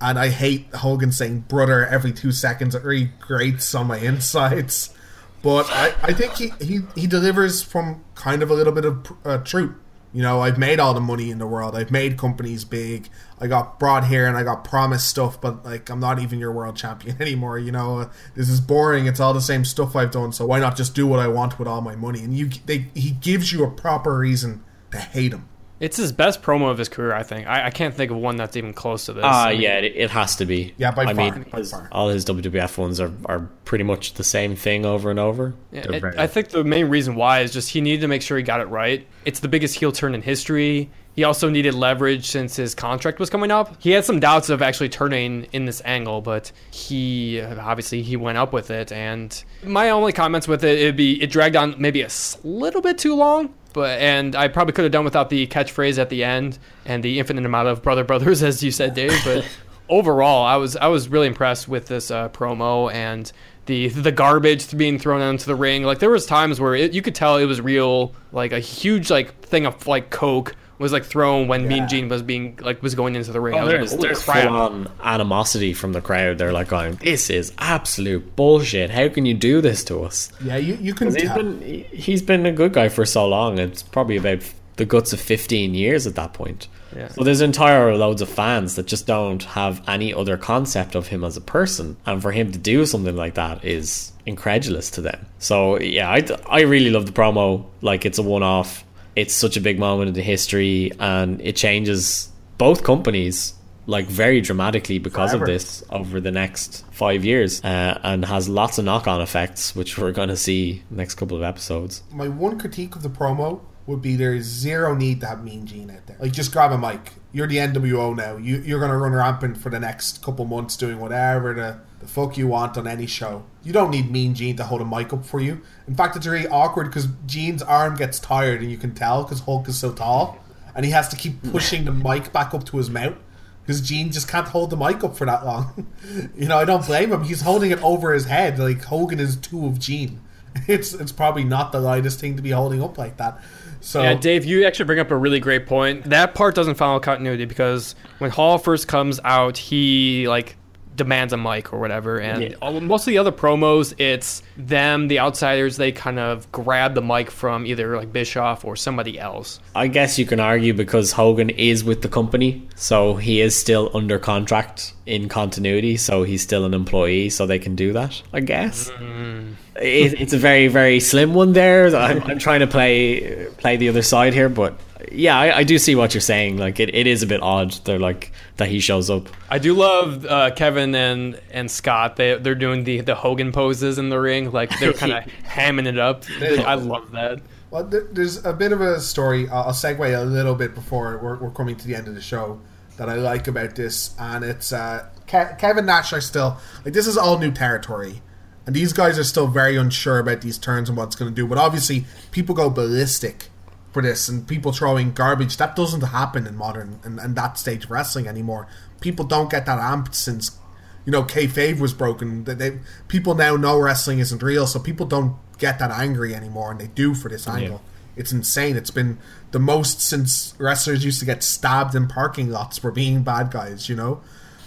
And 0.00 0.18
I 0.18 0.28
hate 0.28 0.74
Hogan 0.74 1.12
saying 1.12 1.40
brother 1.48 1.86
every 1.86 2.12
two 2.12 2.32
seconds. 2.32 2.74
It 2.74 2.82
really 2.82 3.10
grates 3.20 3.74
on 3.74 3.86
my 3.86 3.98
insides. 3.98 4.94
But 5.42 5.70
I, 5.70 5.94
I 6.02 6.12
think 6.12 6.34
he, 6.34 6.52
he, 6.60 6.80
he 6.94 7.06
delivers 7.06 7.62
from 7.62 8.04
kind 8.14 8.42
of 8.42 8.50
a 8.50 8.54
little 8.54 8.72
bit 8.72 8.84
of 8.84 9.06
uh, 9.24 9.38
truth. 9.38 9.74
You 10.12 10.22
know, 10.22 10.40
I've 10.40 10.58
made 10.58 10.80
all 10.80 10.94
the 10.94 11.00
money 11.00 11.30
in 11.30 11.38
the 11.38 11.46
world. 11.46 11.76
I've 11.76 11.90
made 11.90 12.16
companies 12.16 12.64
big. 12.64 13.08
I 13.38 13.46
got 13.46 13.78
brought 13.78 14.06
here 14.06 14.26
and 14.26 14.38
I 14.38 14.42
got 14.42 14.64
promised 14.64 15.06
stuff, 15.06 15.38
but 15.40 15.64
like 15.64 15.90
I'm 15.90 16.00
not 16.00 16.18
even 16.18 16.38
your 16.38 16.50
world 16.50 16.76
champion 16.76 17.16
anymore. 17.20 17.58
You 17.58 17.72
know, 17.72 18.10
this 18.34 18.48
is 18.48 18.60
boring. 18.60 19.06
It's 19.06 19.20
all 19.20 19.34
the 19.34 19.40
same 19.40 19.64
stuff 19.64 19.94
I've 19.94 20.10
done. 20.10 20.32
So 20.32 20.46
why 20.46 20.60
not 20.60 20.76
just 20.76 20.94
do 20.94 21.06
what 21.06 21.18
I 21.18 21.28
want 21.28 21.58
with 21.58 21.68
all 21.68 21.82
my 21.82 21.94
money? 21.94 22.24
And 22.24 22.34
you, 22.34 22.48
they, 22.64 22.86
he 22.94 23.10
gives 23.10 23.52
you 23.52 23.64
a 23.64 23.70
proper 23.70 24.18
reason 24.18 24.64
to 24.92 24.98
hate 24.98 25.32
him. 25.32 25.46
It's 25.80 25.96
his 25.96 26.10
best 26.12 26.42
promo 26.42 26.70
of 26.70 26.78
his 26.78 26.88
career, 26.88 27.14
I 27.14 27.22
think. 27.22 27.46
I, 27.46 27.66
I 27.66 27.70
can't 27.70 27.94
think 27.94 28.10
of 28.10 28.16
one 28.16 28.36
that's 28.36 28.56
even 28.56 28.72
close 28.72 29.06
to 29.06 29.12
this. 29.12 29.24
Ah, 29.24 29.46
I 29.46 29.52
mean, 29.52 29.60
yeah, 29.60 29.78
it, 29.78 29.92
it 29.96 30.10
has 30.10 30.36
to 30.36 30.44
be. 30.46 30.74
Yeah, 30.76 30.90
by 30.90 31.04
I 31.04 31.14
far, 31.14 31.30
mean, 31.32 31.46
by 31.50 31.58
his- 31.58 31.70
far. 31.70 31.88
all 31.92 32.08
his 32.08 32.24
WWF 32.24 32.76
ones 32.78 32.98
are, 33.00 33.12
are 33.26 33.48
pretty 33.64 33.84
much 33.84 34.14
the 34.14 34.24
same 34.24 34.56
thing 34.56 34.84
over 34.84 35.10
and 35.10 35.18
over. 35.20 35.54
Yeah, 35.70 35.90
it- 35.90 36.04
I 36.18 36.26
think 36.26 36.48
the 36.48 36.64
main 36.64 36.88
reason 36.88 37.14
why 37.14 37.40
is 37.40 37.52
just 37.52 37.70
he 37.70 37.80
needed 37.80 38.00
to 38.00 38.08
make 38.08 38.22
sure 38.22 38.36
he 38.36 38.42
got 38.42 38.60
it 38.60 38.66
right. 38.66 39.06
It's 39.24 39.40
the 39.40 39.48
biggest 39.48 39.76
heel 39.78 39.92
turn 39.92 40.14
in 40.14 40.22
history. 40.22 40.90
He 41.14 41.24
also 41.24 41.48
needed 41.50 41.74
leverage 41.74 42.26
since 42.28 42.54
his 42.54 42.76
contract 42.76 43.18
was 43.18 43.28
coming 43.28 43.50
up. 43.50 43.74
He 43.80 43.90
had 43.90 44.04
some 44.04 44.20
doubts 44.20 44.50
of 44.50 44.62
actually 44.62 44.88
turning 44.88 45.48
in 45.52 45.64
this 45.64 45.82
angle, 45.84 46.20
but 46.20 46.52
he 46.70 47.40
obviously 47.40 48.02
he 48.02 48.16
went 48.16 48.38
up 48.38 48.52
with 48.52 48.70
it. 48.70 48.92
And 48.92 49.42
my 49.64 49.90
only 49.90 50.12
comments 50.12 50.46
with 50.46 50.62
it, 50.62 50.78
it'd 50.78 50.96
be 50.96 51.20
it 51.20 51.28
dragged 51.30 51.56
on 51.56 51.74
maybe 51.76 52.02
a 52.02 52.08
little 52.44 52.80
bit 52.80 52.98
too 52.98 53.16
long. 53.16 53.52
But 53.78 54.00
and 54.00 54.34
I 54.34 54.48
probably 54.48 54.72
could 54.72 54.82
have 54.82 54.90
done 54.90 55.04
without 55.04 55.30
the 55.30 55.46
catchphrase 55.46 56.00
at 56.00 56.08
the 56.08 56.24
end 56.24 56.58
and 56.84 57.00
the 57.00 57.20
infinite 57.20 57.46
amount 57.46 57.68
of 57.68 57.80
brother 57.80 58.02
brothers, 58.02 58.42
as 58.50 58.60
you 58.60 58.72
said, 58.72 58.92
Dave. 58.92 59.16
But 59.24 59.46
overall, 59.88 60.44
I 60.44 60.56
was 60.56 60.74
I 60.74 60.88
was 60.88 61.08
really 61.08 61.28
impressed 61.28 61.68
with 61.68 61.86
this 61.86 62.10
uh, 62.10 62.28
promo 62.30 62.92
and 62.92 63.30
the 63.66 63.86
the 63.86 64.10
garbage 64.10 64.76
being 64.76 64.98
thrown 64.98 65.20
onto 65.20 65.44
the 65.44 65.54
ring. 65.54 65.84
Like 65.84 66.00
there 66.00 66.10
was 66.10 66.26
times 66.26 66.60
where 66.60 66.74
it, 66.74 66.92
you 66.92 67.02
could 67.02 67.14
tell 67.14 67.36
it 67.36 67.44
was 67.44 67.60
real. 67.60 68.16
Like 68.32 68.50
a 68.50 68.58
huge 68.58 69.10
like 69.10 69.40
thing 69.42 69.64
of 69.64 69.86
like 69.86 70.10
coke 70.10 70.56
was 70.78 70.92
like 70.92 71.04
thrown 71.04 71.48
when 71.48 71.66
Mean 71.68 71.88
Gene 71.88 72.08
was 72.08 72.22
being 72.22 72.58
like 72.62 72.82
was 72.82 72.94
going 72.94 73.16
into 73.16 73.32
the 73.32 73.40
ring. 73.40 73.54
Oh, 73.54 73.58
I 73.58 73.60
Oh, 73.74 73.78
was 73.80 73.92
like, 73.92 74.00
there's 74.00 74.22
"Holy 74.24 74.38
there's 74.38 74.44
full 74.46 74.56
on 74.56 74.90
animosity 75.02 75.72
from 75.72 75.92
the 75.92 76.00
crowd. 76.00 76.38
They're 76.38 76.52
like 76.52 76.68
going, 76.68 76.94
"This 76.96 77.30
is 77.30 77.52
absolute 77.58 78.36
bullshit. 78.36 78.90
How 78.90 79.08
can 79.08 79.26
you 79.26 79.34
do 79.34 79.60
this 79.60 79.82
to 79.84 80.00
us?" 80.02 80.30
Yeah, 80.42 80.56
you, 80.56 80.78
you 80.80 80.94
can 80.94 81.08
'Cause 81.08 81.16
he's 81.16 81.24
tell. 81.24 81.36
been 81.36 81.60
he- 81.62 81.86
he's 81.96 82.22
been 82.22 82.46
a 82.46 82.52
good 82.52 82.72
guy 82.72 82.88
for 82.88 83.04
so 83.04 83.26
long. 83.26 83.58
It's 83.58 83.82
probably 83.82 84.16
about 84.16 84.40
the 84.76 84.84
guts 84.84 85.12
of 85.12 85.20
15 85.20 85.74
years 85.74 86.06
at 86.06 86.14
that 86.14 86.32
point. 86.32 86.68
Yeah. 86.96 87.08
So 87.08 87.22
there's 87.24 87.40
entire 87.40 87.96
loads 87.96 88.22
of 88.22 88.28
fans 88.28 88.76
that 88.76 88.86
just 88.86 89.06
don't 89.06 89.42
have 89.42 89.82
any 89.88 90.14
other 90.14 90.36
concept 90.36 90.94
of 90.94 91.08
him 91.08 91.22
as 91.24 91.36
a 91.36 91.40
person, 91.40 91.96
and 92.06 92.22
for 92.22 92.30
him 92.32 92.52
to 92.52 92.58
do 92.58 92.86
something 92.86 93.16
like 93.16 93.34
that 93.34 93.64
is 93.64 94.12
incredulous 94.24 94.88
to 94.92 95.00
them. 95.00 95.26
So 95.40 95.78
yeah, 95.80 96.08
I, 96.08 96.24
I 96.48 96.60
really 96.62 96.90
love 96.90 97.06
the 97.06 97.12
promo. 97.12 97.64
Like 97.82 98.06
it's 98.06 98.18
a 98.18 98.22
one 98.22 98.42
off. 98.44 98.84
It's 99.18 99.34
such 99.34 99.56
a 99.56 99.60
big 99.60 99.78
moment 99.78 100.08
in 100.08 100.14
the 100.14 100.22
history, 100.22 100.92
and 101.00 101.40
it 101.40 101.56
changes 101.56 102.30
both 102.56 102.84
companies 102.84 103.54
like 103.86 104.06
very 104.06 104.40
dramatically 104.40 104.98
because 104.98 105.30
Forever. 105.30 105.44
of 105.44 105.48
this 105.48 105.82
over 105.90 106.20
the 106.20 106.30
next 106.30 106.84
five 106.92 107.24
years, 107.24 107.64
uh, 107.64 107.98
and 108.04 108.24
has 108.24 108.48
lots 108.48 108.78
of 108.78 108.84
knock-on 108.84 109.20
effects, 109.20 109.74
which 109.74 109.98
we're 109.98 110.12
going 110.12 110.28
to 110.28 110.36
see 110.36 110.82
next 110.90 111.14
couple 111.14 111.36
of 111.36 111.42
episodes. 111.42 112.02
My 112.12 112.28
one 112.28 112.58
critique 112.58 112.94
of 112.94 113.02
the 113.02 113.08
promo 113.08 113.60
would 113.86 114.02
be 114.02 114.14
there 114.14 114.34
is 114.34 114.44
zero 114.44 114.94
need 114.94 115.20
to 115.22 115.26
have 115.26 115.42
Mean 115.42 115.66
Gene 115.66 115.90
out 115.90 116.06
there. 116.06 116.16
Like, 116.20 116.32
just 116.32 116.52
grab 116.52 116.70
a 116.72 116.78
mic. 116.78 117.14
You're 117.32 117.46
the 117.46 117.56
NWO 117.56 118.14
now. 118.14 118.36
You, 118.36 118.58
you're 118.58 118.78
going 118.78 118.90
to 118.90 118.96
run 118.98 119.12
rampant 119.12 119.56
for 119.56 119.70
the 119.70 119.80
next 119.80 120.22
couple 120.22 120.44
months 120.44 120.76
doing 120.76 121.00
whatever 121.00 121.54
the, 121.54 121.80
the 122.00 122.06
fuck 122.06 122.36
you 122.36 122.46
want 122.46 122.76
on 122.76 122.86
any 122.86 123.06
show. 123.06 123.44
You 123.62 123.72
don't 123.72 123.90
need 123.90 124.10
Mean 124.10 124.34
Gene 124.34 124.56
to 124.56 124.64
hold 124.64 124.80
a 124.80 124.84
mic 124.84 125.12
up 125.12 125.24
for 125.24 125.40
you. 125.40 125.60
In 125.86 125.94
fact, 125.94 126.16
it's 126.16 126.26
really 126.26 126.48
awkward 126.48 126.84
because 126.84 127.08
Gene's 127.26 127.62
arm 127.62 127.96
gets 127.96 128.18
tired 128.18 128.60
and 128.60 128.70
you 128.70 128.76
can 128.76 128.94
tell 128.94 129.24
because 129.24 129.40
Hulk 129.40 129.68
is 129.68 129.78
so 129.78 129.92
tall 129.92 130.38
and 130.74 130.84
he 130.84 130.92
has 130.92 131.08
to 131.08 131.16
keep 131.16 131.42
pushing 131.50 131.84
the 131.84 131.92
mic 131.92 132.32
back 132.32 132.54
up 132.54 132.64
to 132.66 132.76
his 132.76 132.88
mouth 132.88 133.16
because 133.62 133.80
Gene 133.80 134.10
just 134.10 134.28
can't 134.28 134.48
hold 134.48 134.70
the 134.70 134.76
mic 134.76 135.02
up 135.04 135.16
for 135.16 135.26
that 135.26 135.44
long. 135.44 135.86
you 136.36 136.46
know, 136.46 136.56
I 136.56 136.64
don't 136.64 136.86
blame 136.86 137.12
him. 137.12 137.24
He's 137.24 137.42
holding 137.42 137.70
it 137.70 137.82
over 137.82 138.14
his 138.14 138.26
head 138.26 138.58
like 138.58 138.84
Hogan 138.84 139.20
is 139.20 139.36
two 139.36 139.66
of 139.66 139.78
Gene. 139.78 140.20
It's 140.66 140.92
it's 140.92 141.12
probably 141.12 141.44
not 141.44 141.70
the 141.70 141.78
lightest 141.78 142.18
thing 142.18 142.34
to 142.36 142.42
be 142.42 142.50
holding 142.50 142.82
up 142.82 142.98
like 142.98 143.18
that. 143.18 143.40
So 143.80 144.02
yeah, 144.02 144.14
Dave, 144.14 144.44
you 144.44 144.66
actually 144.66 144.86
bring 144.86 144.98
up 144.98 145.10
a 145.12 145.16
really 145.16 145.38
great 145.38 145.66
point. 145.66 146.04
That 146.04 146.34
part 146.34 146.56
doesn't 146.56 146.74
follow 146.74 146.98
continuity 146.98 147.44
because 147.44 147.94
when 148.18 148.30
Hall 148.30 148.58
first 148.58 148.88
comes 148.88 149.20
out, 149.22 149.56
he 149.56 150.26
like 150.26 150.56
demands 150.98 151.32
a 151.32 151.38
mic 151.38 151.72
or 151.72 151.80
whatever, 151.80 152.18
and 152.20 152.42
Yeah. 152.42 152.56
all, 152.60 152.78
most 152.80 153.06
of 153.06 153.12
the 153.12 153.18
other 153.18 153.32
promos, 153.32 153.94
it's 153.98 154.42
them, 154.58 155.08
the 155.08 155.18
outsiders. 155.18 155.78
They 155.78 155.92
kind 155.92 156.18
of 156.18 156.50
grab 156.52 156.94
the 156.94 157.00
mic 157.00 157.30
from 157.30 157.64
either 157.64 157.96
like 157.96 158.12
Bischoff 158.12 158.64
or 158.64 158.76
somebody 158.76 159.18
else. 159.18 159.60
I 159.74 159.86
guess 159.86 160.18
you 160.18 160.26
can 160.26 160.40
argue 160.40 160.74
because 160.74 161.12
Hogan 161.12 161.48
is 161.50 161.82
with 161.82 162.02
the 162.02 162.08
company, 162.08 162.68
so 162.74 163.14
he 163.14 163.40
is 163.40 163.56
still 163.56 163.90
under 163.94 164.18
contract 164.18 164.92
in 165.06 165.28
continuity, 165.30 165.96
so 165.96 166.22
he's 166.24 166.42
still 166.42 166.66
an 166.66 166.74
employee, 166.74 167.30
so 167.30 167.46
they 167.46 167.58
can 167.58 167.74
do 167.74 167.94
that. 167.94 168.20
I 168.34 168.40
guess 168.40 168.90
mm. 168.90 169.54
it, 169.80 170.20
it's 170.20 170.34
a 170.34 170.38
very 170.38 170.68
very 170.68 171.00
slim 171.00 171.32
one 171.32 171.54
there. 171.54 171.96
I'm, 171.96 172.22
I'm 172.24 172.38
trying 172.38 172.60
to 172.60 172.66
play 172.66 173.46
play 173.56 173.76
the 173.76 173.88
other 173.88 174.02
side 174.02 174.34
here, 174.34 174.48
but 174.50 174.78
yeah, 175.12 175.38
I, 175.38 175.58
I 175.58 175.64
do 175.64 175.78
see 175.78 175.94
what 175.94 176.14
you're 176.14 176.20
saying. 176.20 176.58
Like 176.58 176.80
it, 176.80 176.94
it 176.94 177.06
is 177.06 177.22
a 177.22 177.26
bit 177.26 177.42
odd. 177.42 177.72
They're 177.84 177.98
like 177.98 178.32
that 178.56 178.68
he 178.68 178.80
shows 178.80 179.10
up. 179.10 179.28
I 179.50 179.58
do 179.58 179.74
love 179.74 180.24
uh, 180.26 180.50
Kevin 180.52 180.94
and 180.94 181.40
and 181.50 181.70
Scott. 181.70 182.16
They 182.16 182.36
they're 182.36 182.54
doing 182.54 182.84
the 182.84 183.00
the 183.00 183.14
Hogan 183.14 183.52
poses 183.52 183.98
in 183.98 184.08
the 184.08 184.20
ring, 184.20 184.50
like 184.52 184.78
they're 184.78 184.92
kind 184.94 185.12
of 185.12 185.24
hamming 185.44 185.86
it 185.86 185.98
up. 185.98 186.24
I 186.40 186.74
love 186.74 187.10
that. 187.12 187.40
Well, 187.70 187.84
there's 187.84 188.44
a 188.44 188.52
bit 188.52 188.72
of 188.72 188.80
a 188.80 189.00
story. 189.00 189.48
I'll 189.48 189.64
I'll 189.64 189.72
segue 189.72 190.18
a 190.18 190.24
little 190.24 190.54
bit 190.54 190.74
before 190.74 191.18
we're, 191.18 191.36
we're 191.38 191.50
coming 191.50 191.76
to 191.76 191.86
the 191.86 191.94
end 191.94 192.08
of 192.08 192.14
the 192.14 192.22
show 192.22 192.60
that 192.96 193.08
I 193.08 193.14
like 193.14 193.46
about 193.46 193.74
this, 193.76 194.14
and 194.18 194.44
it's 194.44 194.72
uh, 194.72 195.08
Ke- 195.26 195.58
Kevin 195.58 195.86
Nash. 195.86 196.12
are 196.12 196.20
still 196.20 196.58
like 196.84 196.94
this 196.94 197.06
is 197.06 197.16
all 197.16 197.38
new 197.38 197.50
territory, 197.50 198.22
and 198.66 198.74
these 198.74 198.92
guys 198.92 199.18
are 199.18 199.24
still 199.24 199.46
very 199.46 199.76
unsure 199.76 200.18
about 200.18 200.40
these 200.40 200.58
turns 200.58 200.88
and 200.88 200.96
what's 200.96 201.14
going 201.14 201.30
to 201.30 201.34
do. 201.34 201.46
But 201.46 201.58
obviously, 201.58 202.06
people 202.30 202.54
go 202.54 202.70
ballistic 202.70 203.47
for 203.92 204.02
this, 204.02 204.28
and 204.28 204.46
people 204.46 204.72
throwing 204.72 205.12
garbage. 205.12 205.56
That 205.56 205.76
doesn't 205.76 206.02
happen 206.02 206.46
in 206.46 206.56
modern 206.56 207.00
and, 207.04 207.18
and 207.18 207.36
that 207.36 207.58
stage 207.58 207.84
of 207.84 207.90
wrestling 207.90 208.26
anymore. 208.26 208.66
People 209.00 209.24
don't 209.24 209.50
get 209.50 209.66
that 209.66 209.78
amped 209.78 210.14
since 210.14 210.58
you 211.04 211.12
know 211.12 211.22
kayfabe 211.22 211.80
was 211.80 211.92
broken. 211.94 212.44
That 212.44 212.58
they 212.58 212.80
people 213.08 213.34
now 213.34 213.56
know 213.56 213.78
wrestling 213.78 214.18
isn't 214.18 214.42
real, 214.42 214.66
so 214.66 214.78
people 214.78 215.06
don't 215.06 215.36
get 215.58 215.78
that 215.78 215.90
angry 215.90 216.34
anymore, 216.34 216.70
and 216.70 216.80
they 216.80 216.88
do 216.88 217.14
for 217.14 217.28
this 217.28 217.48
angle. 217.48 217.82
It's 218.16 218.32
insane. 218.32 218.76
It's 218.76 218.90
been 218.90 219.18
the 219.52 219.60
most 219.60 220.00
since 220.00 220.54
wrestlers 220.58 221.04
used 221.04 221.20
to 221.20 221.24
get 221.24 221.44
stabbed 221.44 221.94
in 221.94 222.08
parking 222.08 222.50
lots 222.50 222.76
for 222.76 222.90
being 222.90 223.22
bad 223.22 223.52
guys. 223.52 223.88
You 223.88 223.94
know, 223.94 224.22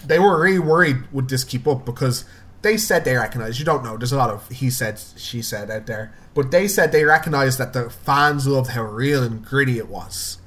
they 0.05 0.19
were 0.19 0.39
really 0.39 0.59
worried 0.59 1.11
would 1.11 1.29
this 1.29 1.43
keep 1.43 1.67
up 1.67 1.85
because 1.85 2.23
they 2.61 2.77
said 2.77 3.03
they 3.03 3.15
recognized. 3.15 3.59
You 3.59 3.65
don't 3.65 3.83
know. 3.83 3.97
There's 3.97 4.11
a 4.11 4.17
lot 4.17 4.29
of 4.29 4.47
he 4.49 4.69
said, 4.69 4.99
she 5.17 5.41
said 5.41 5.71
out 5.71 5.85
there, 5.87 6.13
but 6.33 6.51
they 6.51 6.67
said 6.67 6.91
they 6.91 7.03
recognized 7.03 7.57
that 7.57 7.73
the 7.73 7.89
fans 7.89 8.47
loved 8.47 8.71
how 8.71 8.83
real 8.83 9.23
and 9.23 9.43
gritty 9.43 9.77
it 9.77 9.87
was, 9.89 10.37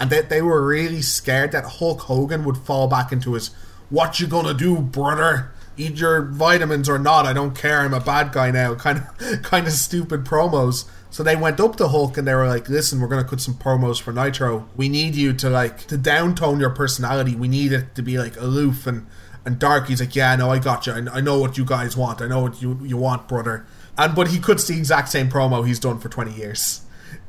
and 0.00 0.10
that 0.10 0.28
they 0.28 0.42
were 0.42 0.64
really 0.64 1.02
scared 1.02 1.52
that 1.52 1.64
Hulk 1.64 2.02
Hogan 2.02 2.44
would 2.44 2.58
fall 2.58 2.88
back 2.88 3.12
into 3.12 3.34
his 3.34 3.50
"What 3.90 4.20
you 4.20 4.26
gonna 4.26 4.54
do, 4.54 4.78
brother?" 4.78 5.50
Eat 5.76 5.96
your 5.96 6.22
vitamins 6.22 6.88
or 6.88 7.00
not? 7.00 7.26
I 7.26 7.32
don't 7.32 7.56
care. 7.56 7.80
I'm 7.80 7.94
a 7.94 7.98
bad 7.98 8.30
guy 8.30 8.52
now. 8.52 8.76
Kind 8.76 8.98
of, 8.98 9.42
kind 9.42 9.66
of 9.66 9.72
stupid 9.72 10.24
promos. 10.24 10.84
So 11.10 11.24
they 11.24 11.34
went 11.34 11.58
up 11.58 11.74
to 11.76 11.88
Hulk 11.88 12.16
and 12.16 12.28
they 12.28 12.34
were 12.34 12.46
like, 12.46 12.68
"Listen, 12.68 13.00
we're 13.00 13.08
gonna 13.08 13.24
cut 13.24 13.40
some 13.40 13.54
promos 13.54 14.00
for 14.00 14.12
Nitro. 14.12 14.68
We 14.76 14.88
need 14.88 15.16
you 15.16 15.32
to 15.32 15.50
like 15.50 15.86
to 15.88 15.98
downtone 15.98 16.60
your 16.60 16.70
personality. 16.70 17.34
We 17.34 17.48
need 17.48 17.72
it 17.72 17.96
to 17.96 18.02
be 18.02 18.18
like 18.18 18.36
aloof 18.36 18.86
and 18.86 19.06
and 19.44 19.58
dark." 19.58 19.88
He's 19.88 20.00
like, 20.00 20.14
"Yeah, 20.14 20.34
no, 20.36 20.50
I 20.50 20.58
got 20.58 20.86
you. 20.86 20.92
I, 20.92 21.16
I 21.16 21.20
know 21.20 21.38
what 21.38 21.58
you 21.58 21.64
guys 21.64 21.96
want. 21.96 22.20
I 22.20 22.26
know 22.26 22.40
what 22.40 22.60
you 22.62 22.78
you 22.82 22.96
want, 22.96 23.28
brother." 23.28 23.66
And 23.96 24.14
but 24.14 24.28
he 24.28 24.38
cuts 24.38 24.66
the 24.66 24.76
exact 24.76 25.08
same 25.08 25.28
promo 25.28 25.66
he's 25.66 25.78
done 25.78 25.98
for 25.98 26.08
twenty 26.08 26.32
years 26.32 26.82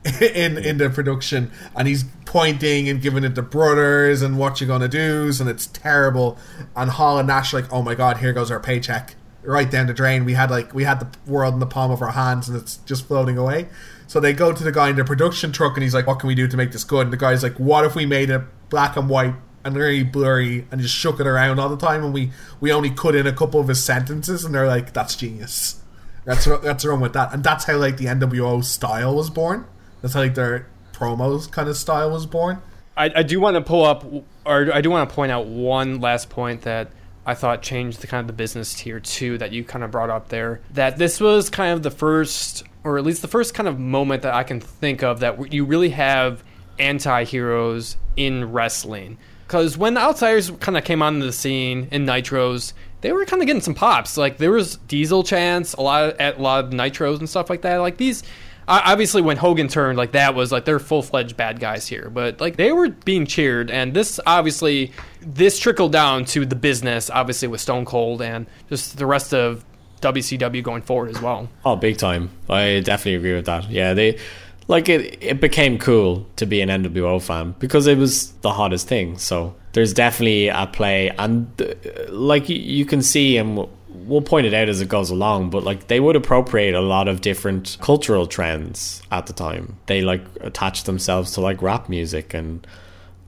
in 0.22 0.58
in 0.58 0.77
the 0.77 0.90
production, 0.90 1.52
and 1.76 1.88
he's 1.88 2.06
pointing 2.26 2.90
and 2.90 3.02
giving 3.02 3.24
it 3.24 3.35
to 3.35 3.42
brothers 3.42 4.22
and 4.22 4.38
what 4.38 4.61
you 4.61 4.68
gonna 4.68 4.88
do, 4.88 5.32
and 5.40 5.50
it's 5.50 5.68
terrible. 5.68 6.38
And 6.76 6.92
Hall 6.92 7.18
and 7.18 7.27
Nash 7.27 7.53
like, 7.53 7.72
"Oh 7.72 7.82
my 7.82 7.95
god, 7.95 8.18
here 8.18 8.34
goes 8.34 8.52
our 8.52 8.60
paycheck." 8.60 9.16
Right 9.44 9.69
down 9.69 9.85
the 9.85 9.94
drain. 9.94 10.26
We 10.26 10.34
had 10.34 10.50
like 10.50 10.74
we 10.74 10.85
had 10.85 11.00
the 11.00 11.32
world 11.32 11.53
in 11.53 11.60
the 11.60 11.68
palm 11.68 11.92
of 11.92 12.02
our 12.02 12.11
hands, 12.11 12.50
and 12.50 12.58
it's 12.58 12.77
just 12.77 13.06
floating 13.06 13.38
away. 13.38 13.69
So 14.08 14.19
they 14.19 14.34
go 14.34 14.52
to 14.52 14.64
the 14.64 14.72
guy 14.72 14.90
in 14.90 14.95
the 14.95 15.06
production 15.06 15.52
truck, 15.52 15.76
and 15.76 15.84
he's 15.84 15.94
like, 15.94 16.08
"What 16.08 16.19
can 16.19 16.27
we 16.27 16.35
do 16.35 16.48
to 16.48 16.58
make 16.58 16.72
this 16.72 16.84
good?" 16.84 17.02
And 17.08 17.14
the 17.14 17.18
guy's 17.18 17.44
like, 17.44 17.60
"What 17.60 17.85
if 17.85 17.95
we 17.95 18.08
made 18.08 18.32
it 18.32 18.42
black 18.69 18.98
and 18.98 19.08
white 19.08 19.35
and 19.66 19.76
really 19.76 20.03
blurry 20.03 20.68
and 20.72 20.80
just 20.80 20.95
shook 20.95 21.19
it 21.19 21.27
around 21.27 21.60
all 21.60 21.68
the 21.68 21.77
time, 21.77 22.03
and 22.06 22.14
we 22.14 22.32
we 22.61 22.72
only 22.72 22.92
cut 22.92 23.16
in 23.16 23.27
a 23.27 23.34
couple 23.34 23.60
of 23.60 23.68
his 23.68 23.84
sentences?" 23.84 24.45
And 24.45 24.56
they're 24.56 24.68
like, 24.68 24.94
"That's 24.94 25.16
genius. 25.16 25.82
That's 26.24 26.45
that's 26.45 26.85
wrong 26.85 27.02
with 27.02 27.14
that." 27.14 27.34
And 27.34 27.44
that's 27.44 27.66
how 27.66 27.76
like 27.77 27.98
the 27.98 28.06
NWO 28.06 28.64
style 28.64 29.16
was 29.16 29.30
born. 29.30 29.66
That's 30.02 30.14
how 30.14 30.22
like 30.22 30.35
their 30.35 30.68
promos 30.94 31.52
kind 31.52 31.68
of 31.68 31.76
style 31.76 32.11
was 32.11 32.26
born. 32.26 32.61
I, 32.95 33.11
I 33.14 33.24
do 33.24 33.40
want 33.42 33.56
to 33.56 33.61
pull 33.61 33.84
up, 33.84 34.06
or 34.45 34.74
I 34.74 34.80
do 34.82 34.90
want 34.90 35.10
to 35.10 35.16
point 35.16 35.32
out 35.32 35.48
one 35.48 36.00
last 36.00 36.30
point 36.30 36.61
that 36.61 36.92
I 37.26 37.34
thought 37.34 37.61
changed 37.61 38.02
the 38.02 38.08
kind 38.08 38.22
of 38.22 38.27
the 38.27 38.34
business 38.34 38.74
tier 38.74 39.00
too 39.00 39.38
that 39.40 39.52
you 39.52 39.64
kind 39.64 39.84
of 39.84 39.92
brought 39.92 40.10
up 40.10 40.30
there. 40.30 40.61
That 40.74 40.98
this 40.98 41.19
was 41.19 41.50
kind 41.50 41.74
of 41.74 41.84
the 41.84 41.92
first, 41.92 42.64
or 42.84 42.98
at 42.98 43.03
least 43.03 43.22
the 43.22 43.27
first 43.27 43.53
kind 43.53 43.68
of 43.68 43.80
moment 43.80 44.22
that 44.22 44.34
I 44.34 44.44
can 44.44 44.61
think 44.61 45.03
of 45.03 45.19
that 45.19 45.52
you 45.52 45.66
really 45.66 45.90
have 45.90 46.44
anti-heroes 46.77 47.98
in 48.16 48.52
wrestling. 48.52 49.18
Because 49.56 49.77
when 49.77 49.93
the 49.93 50.01
Outsiders 50.01 50.51
kind 50.59 50.77
of 50.77 50.84
came 50.84 51.01
onto 51.01 51.25
the 51.25 51.32
scene 51.32 51.88
in 51.90 52.06
Nitros, 52.06 52.74
they 53.00 53.14
were 53.14 53.24
kind 53.24 53.42
of 53.42 53.45
getting 53.45 53.61
some 53.61 53.74
pops. 53.74 54.17
Like 54.17 54.38
there 54.38 54.51
was 54.51 54.75
Diesel 54.90 55.24
chants, 55.24 55.72
a 55.75 55.82
lot 55.82 56.09
of, 56.09 56.19
at 56.19 56.38
a 56.40 56.42
lot 56.42 56.66
of 56.66 56.72
Nitros 56.72 57.19
and 57.19 57.30
stuff 57.30 57.50
like 57.50 57.61
that. 57.61 57.77
Like 57.77 57.95
these 57.95 58.22
obviously 58.67 59.22
when 59.22 59.38
Hogan 59.38 59.69
turned 59.69 59.98
like 59.98 60.11
that 60.11 60.35
was 60.35 60.51
like 60.51 60.66
they're 60.66 60.77
full 60.77 61.01
fledged 61.01 61.38
bad 61.38 61.61
guys 61.61 61.88
here, 61.88 62.09
but 62.09 62.42
like 62.42 62.58
they 62.58 62.74
were 62.74 62.90
being 62.90 63.25
cheered, 63.25 63.72
and 63.72 63.93
this 63.93 64.19
obviously 64.27 64.92
this 65.22 65.58
trickled 65.58 65.93
down 65.93 66.25
to 66.25 66.45
the 66.45 66.56
business, 66.56 67.09
obviously 67.09 67.48
with 67.48 67.61
Stone 67.61 67.85
Cold 67.85 68.22
and 68.22 68.48
just 68.67 68.98
the 68.98 69.06
rest 69.06 69.34
of 69.34 69.64
WCW 70.01 70.61
going 70.61 70.82
forward 70.82 71.11
as 71.11 71.22
well. 71.22 71.48
Oh, 71.64 71.77
big 71.77 71.98
time. 71.98 72.30
I 72.50 72.82
definitely 72.82 73.16
agree 73.16 73.35
with 73.35 73.45
that. 73.45 73.69
Yeah, 73.69 73.93
they 73.93 74.19
like 74.68 74.90
it. 74.90 75.18
It 75.22 75.40
became 75.42 75.77
cool 75.77 76.26
to 76.38 76.45
be 76.45 76.61
an 76.61 76.69
NWO 76.69 77.22
fan 77.22 77.56
because 77.60 77.88
it 77.88 77.98
was 77.98 78.32
the 78.42 78.52
hottest 78.52 78.88
thing. 78.88 79.18
So 79.18 79.56
there's 79.74 79.94
definitely 79.94 80.48
a 80.50 80.68
play, 80.68 81.10
and 81.18 81.48
uh, 81.61 81.74
like 82.11 82.50
you, 82.50 82.58
you 82.58 82.85
can 82.85 83.02
see, 83.02 83.38
and 83.38 83.58
we'll- 83.58 83.69
we'll 83.90 84.22
point 84.22 84.45
it 84.45 84.53
out 84.53 84.68
as 84.69 84.82
it 84.82 84.90
goes 84.90 85.10
along. 85.10 85.50
But 85.50 85.64
like 85.64 85.88
they 85.88 86.00
would 86.00 86.16
appropriate 86.16 86.76
a 86.76 86.82
lot 86.82 87.08
of 87.08 87.22
different 87.22 87.77
cultural 87.82 88.27
trends 88.27 89.02
at 89.11 89.26
the 89.27 89.34
time. 89.34 89.77
They 89.88 90.02
like 90.02 90.22
attached 90.42 90.85
themselves 90.85 91.32
to 91.34 91.42
like 91.42 91.61
rap 91.61 91.88
music 91.90 92.34
and 92.34 92.66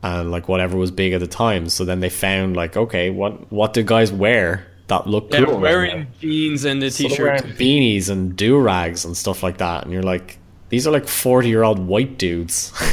and 0.03 0.29
like 0.29 0.47
whatever 0.47 0.77
was 0.77 0.91
big 0.91 1.13
at 1.13 1.19
the 1.19 1.27
time. 1.27 1.69
So 1.69 1.83
then 1.85 1.99
they 2.01 2.09
found 2.09 2.55
like, 2.55 2.77
okay, 2.77 3.09
what 3.09 3.51
what 3.51 3.73
do 3.73 3.81
guys 3.83 4.11
wear 4.11 4.67
that 4.87 5.07
look 5.07 5.31
Yeah, 5.33 5.45
cool? 5.45 5.59
wearing 5.59 6.07
jeans 6.19 6.63
and 6.65 6.81
the 6.81 6.89
t 6.91 7.09
shirt, 7.09 7.41
wearing 7.43 7.57
beanies 7.57 8.09
and 8.09 8.35
do 8.35 8.59
rags 8.59 9.03
and 9.05 9.15
stuff 9.17 9.41
like 9.43 9.57
that, 9.57 9.83
and 9.83 9.91
you're 9.93 10.03
like, 10.03 10.37
these 10.69 10.85
are 10.85 10.91
like 10.91 11.07
forty 11.07 11.49
year 11.49 11.63
old 11.63 11.79
white 11.79 12.17
dudes, 12.17 12.73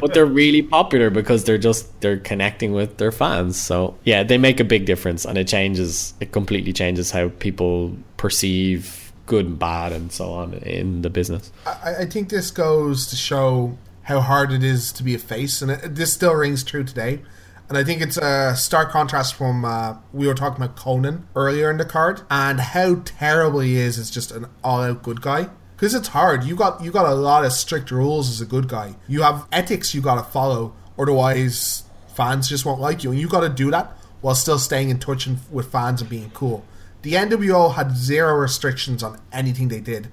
but 0.00 0.14
they're 0.14 0.26
really 0.26 0.62
popular 0.62 1.10
because 1.10 1.44
they're 1.44 1.58
just 1.58 2.00
they're 2.00 2.18
connecting 2.18 2.72
with 2.72 2.98
their 2.98 3.12
fans. 3.12 3.60
So 3.60 3.96
yeah, 4.04 4.22
they 4.22 4.38
make 4.38 4.60
a 4.60 4.64
big 4.64 4.84
difference, 4.84 5.24
and 5.24 5.38
it 5.38 5.46
changes. 5.46 6.14
It 6.20 6.32
completely 6.32 6.72
changes 6.72 7.10
how 7.10 7.30
people 7.38 7.96
perceive 8.16 9.12
good 9.26 9.46
and 9.46 9.58
bad 9.58 9.92
and 9.92 10.10
so 10.10 10.32
on 10.32 10.54
in 10.54 11.02
the 11.02 11.10
business. 11.10 11.52
I, 11.66 11.96
I 12.00 12.06
think 12.06 12.30
this 12.30 12.50
goes 12.50 13.06
to 13.08 13.16
show 13.16 13.76
how 14.04 14.20
hard 14.20 14.50
it 14.50 14.64
is 14.64 14.90
to 14.92 15.02
be 15.02 15.14
a 15.14 15.18
face, 15.18 15.62
and 15.62 15.70
it, 15.70 15.94
this 15.94 16.12
still 16.12 16.34
rings 16.34 16.64
true 16.64 16.82
today. 16.82 17.20
And 17.68 17.76
I 17.76 17.84
think 17.84 18.00
it's 18.00 18.16
a 18.16 18.56
stark 18.56 18.90
contrast 18.90 19.34
from 19.34 19.64
uh, 19.64 19.96
we 20.14 20.26
were 20.26 20.34
talking 20.34 20.62
about 20.62 20.76
Konnan 20.76 21.24
earlier 21.36 21.70
in 21.70 21.76
the 21.76 21.84
card, 21.84 22.22
and 22.30 22.58
how 22.58 23.02
terrible 23.04 23.60
he 23.60 23.76
is 23.76 23.98
as 23.98 24.10
just 24.10 24.32
an 24.32 24.46
all-out 24.64 25.02
good 25.02 25.20
guy. 25.20 25.50
Because 25.78 25.94
it's 25.94 26.08
hard. 26.08 26.42
You 26.42 26.56
got 26.56 26.82
you 26.82 26.90
got 26.90 27.06
a 27.06 27.14
lot 27.14 27.44
of 27.44 27.52
strict 27.52 27.92
rules 27.92 28.28
as 28.28 28.40
a 28.40 28.46
good 28.46 28.68
guy. 28.68 28.96
You 29.06 29.22
have 29.22 29.46
ethics 29.52 29.94
you 29.94 30.00
got 30.00 30.16
to 30.16 30.28
follow, 30.28 30.74
otherwise 30.98 31.84
fans 32.14 32.48
just 32.48 32.66
won't 32.66 32.80
like 32.80 33.04
you, 33.04 33.12
and 33.12 33.20
you 33.20 33.28
got 33.28 33.42
to 33.42 33.48
do 33.48 33.70
that 33.70 33.96
while 34.20 34.34
still 34.34 34.58
staying 34.58 34.90
in 34.90 34.98
touch 34.98 35.26
and, 35.26 35.38
with 35.52 35.70
fans 35.70 36.00
and 36.00 36.10
being 36.10 36.30
cool. 36.30 36.64
The 37.02 37.12
NWO 37.12 37.76
had 37.76 37.96
zero 37.96 38.34
restrictions 38.34 39.04
on 39.04 39.20
anything 39.32 39.68
they 39.68 39.80
did, 39.80 40.08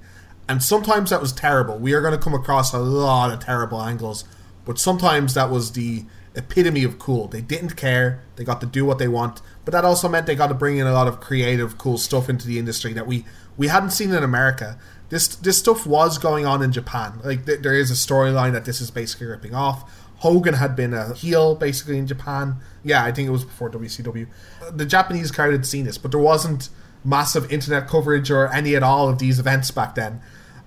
and 0.47 0.61
sometimes 0.61 1.09
that 1.09 1.19
was 1.19 1.33
terrible. 1.33 1.79
We 1.79 1.93
are 1.93 2.01
going 2.01 2.13
to 2.13 2.23
come 2.23 2.35
across 2.35 2.71
a 2.71 2.77
lot 2.77 3.33
of 3.33 3.39
terrible 3.39 3.81
angles, 3.81 4.23
but 4.65 4.77
sometimes 4.77 5.33
that 5.33 5.49
was 5.49 5.71
the 5.71 6.05
epitome 6.35 6.83
of 6.83 6.99
cool. 6.99 7.27
They 7.27 7.41
didn't 7.41 7.75
care. 7.75 8.21
They 8.35 8.43
got 8.43 8.61
to 8.61 8.67
do 8.67 8.85
what 8.85 8.99
they 8.99 9.07
want, 9.07 9.41
but 9.63 9.71
that 9.71 9.83
also 9.83 10.07
meant 10.07 10.27
they 10.27 10.35
got 10.35 10.47
to 10.47 10.53
bring 10.53 10.77
in 10.77 10.85
a 10.85 10.93
lot 10.93 11.07
of 11.07 11.19
creative, 11.19 11.79
cool 11.79 11.97
stuff 11.97 12.29
into 12.29 12.45
the 12.45 12.59
industry 12.59 12.93
that 12.93 13.07
we 13.07 13.25
we 13.57 13.67
hadn't 13.67 13.91
seen 13.91 14.13
in 14.13 14.23
America. 14.23 14.77
This 15.09 15.27
this 15.27 15.57
stuff 15.57 15.85
was 15.85 16.17
going 16.17 16.45
on 16.45 16.61
in 16.61 16.71
Japan. 16.71 17.19
Like 17.23 17.45
th- 17.45 17.61
there 17.61 17.73
is 17.73 17.91
a 17.91 17.93
storyline 17.93 18.53
that 18.53 18.65
this 18.65 18.81
is 18.81 18.91
basically 18.91 19.27
ripping 19.27 19.53
off. 19.53 19.89
Hogan 20.17 20.55
had 20.55 20.75
been 20.75 20.93
a 20.93 21.13
heel 21.13 21.55
basically 21.55 21.97
in 21.97 22.07
Japan. 22.07 22.57
Yeah, 22.83 23.03
I 23.03 23.11
think 23.11 23.27
it 23.27 23.31
was 23.31 23.43
before 23.43 23.69
WCW. 23.69 24.27
The 24.71 24.85
Japanese 24.85 25.31
crowd 25.31 25.51
had 25.51 25.65
seen 25.65 25.85
this, 25.85 25.97
but 25.97 26.11
there 26.11 26.19
wasn't 26.19 26.69
massive 27.03 27.51
internet 27.51 27.87
coverage 27.87 28.31
or 28.31 28.51
any 28.51 28.75
at 28.75 28.83
all 28.83 29.09
of 29.09 29.19
these 29.19 29.39
events 29.39 29.71
back 29.71 29.95
then. 29.95 30.21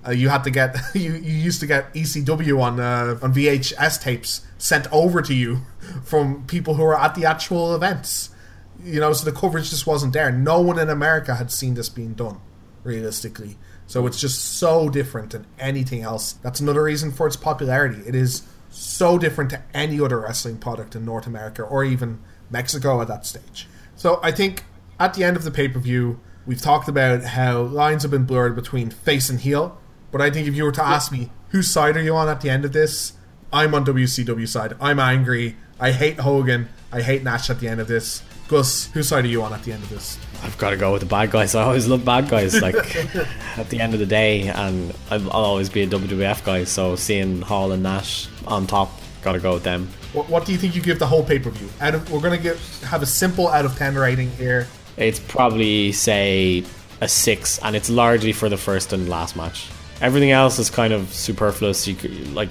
Uh, 0.07 0.13
you 0.13 0.29
had 0.29 0.45
to 0.45 0.51
get 0.51 0.77
you, 0.95 1.13
you 1.15 1.33
used 1.33 1.61
to 1.61 1.67
get 1.67 1.93
ECW 1.95 2.61
on 2.61 2.79
uh, 2.79 3.19
on 3.23 3.35
VHS 3.35 4.01
tapes 4.01 4.43
sent 4.59 4.91
over 4.93 5.23
to 5.23 5.35
you 5.35 5.63
from 6.05 6.47
people 6.47 6.75
who 6.75 6.83
were 6.83 6.99
at 6.99 7.15
the 7.15 7.25
actual 7.25 7.75
events. 7.75 8.31
You 8.85 9.01
know, 9.01 9.13
so 9.13 9.29
the 9.29 9.37
coverage 9.37 9.71
just 9.71 9.87
wasn't 9.87 10.13
there. 10.13 10.31
No 10.31 10.61
one 10.61 10.79
in 10.79 10.89
America 10.89 11.35
had 11.35 11.51
seen 11.51 11.75
this 11.75 11.89
being 11.89 12.15
done, 12.15 12.41
realistically. 12.85 13.59
So 13.89 14.07
it's 14.07 14.21
just 14.21 14.59
so 14.59 14.91
different 14.91 15.31
than 15.31 15.47
anything 15.59 16.03
else. 16.03 16.35
That's 16.35 16.61
another 16.61 16.83
reason 16.83 17.11
for 17.11 17.27
its 17.27 17.37
popularity. 17.37 18.03
It 18.07 18.15
is 18.15 18.43
so 18.71 19.19
different 19.19 19.51
to 19.51 19.63
any 19.73 19.99
other 19.99 20.21
wrestling 20.21 20.59
product 20.59 20.95
in 20.95 21.07
North 21.07 21.27
America 21.27 21.63
or 21.63 21.85
even 21.85 22.21
Mexico 22.51 23.01
at 23.01 23.09
that 23.09 23.25
stage. 23.25 23.67
So 23.97 24.21
I 24.23 24.31
think 24.31 24.65
at 25.01 25.15
the 25.15 25.25
end 25.25 25.39
of 25.39 25.45
the 25.45 25.51
pay 25.51 25.69
per 25.69 25.81
view, 25.81 26.21
we've 26.47 26.61
talked 26.61 26.87
about 26.87 27.25
how 27.25 27.63
lines 27.63 28.03
have 28.03 28.11
been 28.11 28.25
blurred 28.25 28.55
between 28.55 28.91
face 28.91 29.31
and 29.31 29.41
heel. 29.41 29.79
But 30.13 30.21
I 30.21 30.31
think 30.31 30.47
if 30.47 30.55
you 30.55 30.65
were 30.65 30.73
to 30.73 30.85
ask 30.85 31.11
me 31.11 31.31
whose 31.49 31.71
side 31.71 31.97
are 31.97 32.03
you 32.03 32.15
on 32.15 32.29
at 32.29 32.43
the 32.43 32.51
end 32.51 32.67
of 32.67 32.75
this, 32.75 33.15
I'm 33.51 33.75
on 33.75 33.87
WCW 33.87 34.47
side. 34.47 34.75
I'm 34.81 35.01
angry. 35.01 35.57
I 35.81 35.93
hate 35.93 36.21
Hogan. 36.21 36.69
I 36.93 37.01
hate 37.01 37.23
Nash 37.23 37.49
at 37.49 37.61
the 37.61 37.69
end 37.69 37.81
of 37.81 37.89
this. 37.89 38.23
Gus, 38.49 38.87
whose 38.93 39.09
side 39.09 39.25
are 39.25 39.29
you 39.29 39.43
on 39.43 39.53
at 39.53 39.63
the 39.63 39.73
end 39.73 39.83
of 39.83 39.91
this? 39.91 40.19
I've 40.43 40.57
got 40.59 40.71
to 40.71 40.77
go 40.77 40.93
with 40.93 41.01
the 41.01 41.07
bad 41.07 41.31
guys. 41.31 41.55
I 41.55 41.63
always 41.63 41.87
love 41.87 42.05
bad 42.05 42.29
guys. 42.29 42.61
Like 42.61 42.75
at 43.59 43.69
the 43.69 43.81
end 43.81 43.95
of 43.95 44.01
the 44.01 44.07
day, 44.07 44.49
and 44.49 44.95
I'll 45.11 45.31
always 45.31 45.69
be 45.69 45.83
a 45.83 45.87
WWF 45.87 46.45
guy. 46.45 46.65
So 46.65 46.97
seeing 46.97 47.43
Hall 47.43 47.73
and 47.73 47.83
Nash 47.83 48.29
on 48.47 48.67
top, 48.67 48.91
got 49.23 49.33
to 49.33 49.41
go 49.41 49.55
with 49.55 49.65
them. 49.65 49.89
What, 50.13 50.29
what 50.29 50.47
do 50.47 50.53
you 50.53 50.59
think 50.59 50.75
you 50.75 50.83
give 50.83 50.99
the 50.99 51.07
whole 51.07 51.23
pay 51.23 51.39
per 51.39 51.51
view? 51.51 51.69
Out 51.81 51.95
of 51.95 52.11
we're 52.11 52.21
gonna 52.21 52.39
give 52.39 52.83
have 52.85 53.03
a 53.03 53.07
simple 53.07 53.49
out 53.49 53.65
of 53.65 53.77
ten 53.77 53.95
rating 53.95 54.31
here. 54.33 54.67
It's 54.97 55.21
probably 55.21 55.93
say 55.93 56.65
a 57.01 57.09
six, 57.09 57.59
and 57.63 57.77
it's 57.77 57.91
largely 57.91 58.33
for 58.33 58.49
the 58.49 58.57
first 58.57 58.93
and 58.93 59.09
last 59.09 59.37
match. 59.37 59.69
Everything 60.01 60.31
else 60.31 60.59
is 60.59 60.71
kind 60.71 60.93
of 60.93 61.13
superfluous. 61.13 61.87
You 61.87 61.97
like 62.33 62.51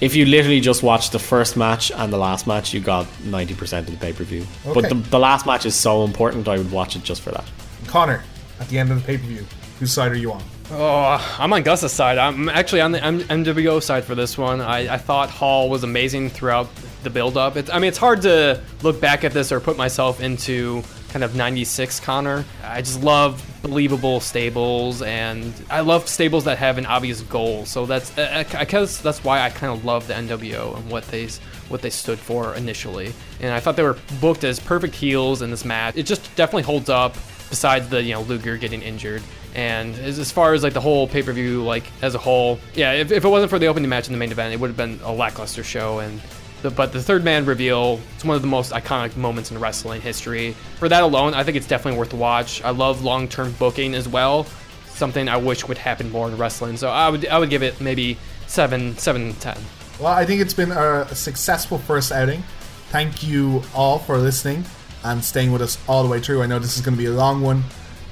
if 0.00 0.14
you 0.14 0.26
literally 0.26 0.60
just 0.60 0.82
watch 0.82 1.10
the 1.10 1.18
first 1.18 1.56
match 1.56 1.90
and 1.90 2.12
the 2.12 2.18
last 2.18 2.46
match, 2.46 2.74
you 2.74 2.80
got 2.80 3.06
ninety 3.24 3.54
percent 3.54 3.88
of 3.88 3.98
the 3.98 4.00
pay 4.00 4.12
per 4.12 4.24
view. 4.24 4.46
Okay. 4.66 4.80
But 4.80 4.88
the, 4.88 4.94
the 4.94 5.18
last 5.18 5.46
match 5.46 5.66
is 5.66 5.74
so 5.74 6.04
important. 6.04 6.48
I 6.48 6.58
would 6.58 6.70
watch 6.70 6.96
it 6.96 7.02
just 7.02 7.22
for 7.22 7.30
that. 7.30 7.44
Connor, 7.86 8.22
at 8.60 8.68
the 8.68 8.78
end 8.78 8.90
of 8.90 9.00
the 9.00 9.06
pay 9.06 9.18
per 9.18 9.24
view, 9.24 9.46
whose 9.78 9.92
side 9.92 10.12
are 10.12 10.16
you 10.16 10.32
on? 10.32 10.42
Oh, 10.70 11.36
I'm 11.38 11.52
on 11.52 11.62
Gus's 11.62 11.92
side. 11.92 12.18
I'm 12.18 12.48
actually 12.48 12.80
on 12.80 12.90
the 12.90 13.02
M- 13.02 13.20
NWO 13.20 13.80
side 13.80 14.04
for 14.04 14.16
this 14.16 14.36
one. 14.36 14.60
I, 14.60 14.94
I 14.94 14.98
thought 14.98 15.30
Hall 15.30 15.70
was 15.70 15.84
amazing 15.84 16.28
throughout 16.28 16.68
the 17.04 17.10
build-up. 17.10 17.56
It's, 17.56 17.70
I 17.70 17.78
mean, 17.78 17.86
it's 17.86 17.98
hard 17.98 18.22
to 18.22 18.60
look 18.82 19.00
back 19.00 19.22
at 19.22 19.30
this 19.30 19.52
or 19.52 19.60
put 19.60 19.76
myself 19.76 20.20
into 20.20 20.82
kind 21.10 21.22
of 21.22 21.36
96 21.36 22.00
Connor. 22.00 22.44
I 22.64 22.82
just 22.82 23.00
love 23.00 23.40
believable 23.66 24.20
stables, 24.20 25.02
and 25.02 25.52
I 25.70 25.80
love 25.80 26.08
stables 26.08 26.44
that 26.44 26.58
have 26.58 26.78
an 26.78 26.86
obvious 26.86 27.20
goal. 27.22 27.64
So 27.66 27.86
that's 27.86 28.16
I, 28.18 28.64
guess 28.64 28.98
that's 28.98 29.22
why 29.24 29.40
I 29.40 29.50
kind 29.50 29.72
of 29.72 29.84
love 29.84 30.06
the 30.06 30.14
NWO 30.14 30.76
and 30.76 30.90
what 30.90 31.04
they 31.08 31.28
what 31.68 31.82
they 31.82 31.90
stood 31.90 32.18
for 32.18 32.54
initially. 32.54 33.12
And 33.40 33.52
I 33.52 33.60
thought 33.60 33.76
they 33.76 33.82
were 33.82 33.98
booked 34.20 34.44
as 34.44 34.60
perfect 34.60 34.94
heels 34.94 35.42
in 35.42 35.50
this 35.50 35.64
match. 35.64 35.96
It 35.96 36.04
just 36.04 36.34
definitely 36.36 36.62
holds 36.62 36.88
up. 36.88 37.16
Besides 37.48 37.88
the 37.88 38.02
you 38.02 38.12
know 38.12 38.22
Luger 38.22 38.56
getting 38.56 38.82
injured, 38.82 39.22
and 39.54 39.94
as, 40.00 40.18
as 40.18 40.32
far 40.32 40.52
as 40.52 40.64
like 40.64 40.72
the 40.72 40.80
whole 40.80 41.06
pay 41.06 41.22
per 41.22 41.32
view 41.32 41.62
like 41.62 41.84
as 42.02 42.16
a 42.16 42.18
whole, 42.18 42.58
yeah, 42.74 42.92
if, 42.92 43.12
if 43.12 43.24
it 43.24 43.28
wasn't 43.28 43.50
for 43.50 43.58
the 43.60 43.66
opening 43.66 43.88
match 43.88 44.08
in 44.08 44.12
the 44.12 44.18
main 44.18 44.32
event, 44.32 44.52
it 44.52 44.58
would 44.58 44.68
have 44.68 44.76
been 44.76 44.98
a 45.04 45.12
lackluster 45.12 45.62
show. 45.62 46.00
And 46.00 46.20
but 46.62 46.92
the 46.92 47.02
third 47.02 47.24
man 47.24 47.44
reveal, 47.44 48.00
it's 48.14 48.24
one 48.24 48.36
of 48.36 48.42
the 48.42 48.48
most 48.48 48.72
iconic 48.72 49.16
moments 49.16 49.50
in 49.50 49.58
wrestling 49.58 50.00
history. 50.00 50.52
For 50.78 50.88
that 50.88 51.02
alone, 51.02 51.34
I 51.34 51.44
think 51.44 51.56
it's 51.56 51.66
definitely 51.66 51.98
worth 51.98 52.10
the 52.10 52.16
watch. 52.16 52.62
I 52.64 52.70
love 52.70 53.04
long 53.04 53.28
term 53.28 53.52
booking 53.52 53.94
as 53.94 54.08
well, 54.08 54.46
something 54.88 55.28
I 55.28 55.36
wish 55.36 55.66
would 55.68 55.78
happen 55.78 56.10
more 56.10 56.28
in 56.28 56.36
wrestling. 56.36 56.76
So 56.76 56.88
I 56.88 57.08
would 57.08 57.26
I 57.26 57.38
would 57.38 57.50
give 57.50 57.62
it 57.62 57.80
maybe 57.80 58.18
seven 58.46 58.96
seven 58.98 59.34
ten. 59.34 59.58
Well, 60.00 60.12
I 60.12 60.24
think 60.26 60.40
it's 60.40 60.54
been 60.54 60.72
a 60.72 61.14
successful 61.14 61.78
first 61.78 62.12
outing. 62.12 62.42
Thank 62.90 63.22
you 63.22 63.62
all 63.74 63.98
for 63.98 64.18
listening 64.18 64.64
and 65.04 65.24
staying 65.24 65.52
with 65.52 65.62
us 65.62 65.78
all 65.88 66.02
the 66.02 66.08
way 66.08 66.20
through. 66.20 66.42
I 66.42 66.46
know 66.46 66.58
this 66.58 66.76
is 66.76 66.84
going 66.84 66.96
to 66.96 67.02
be 67.02 67.06
a 67.06 67.12
long 67.12 67.40
one. 67.40 67.62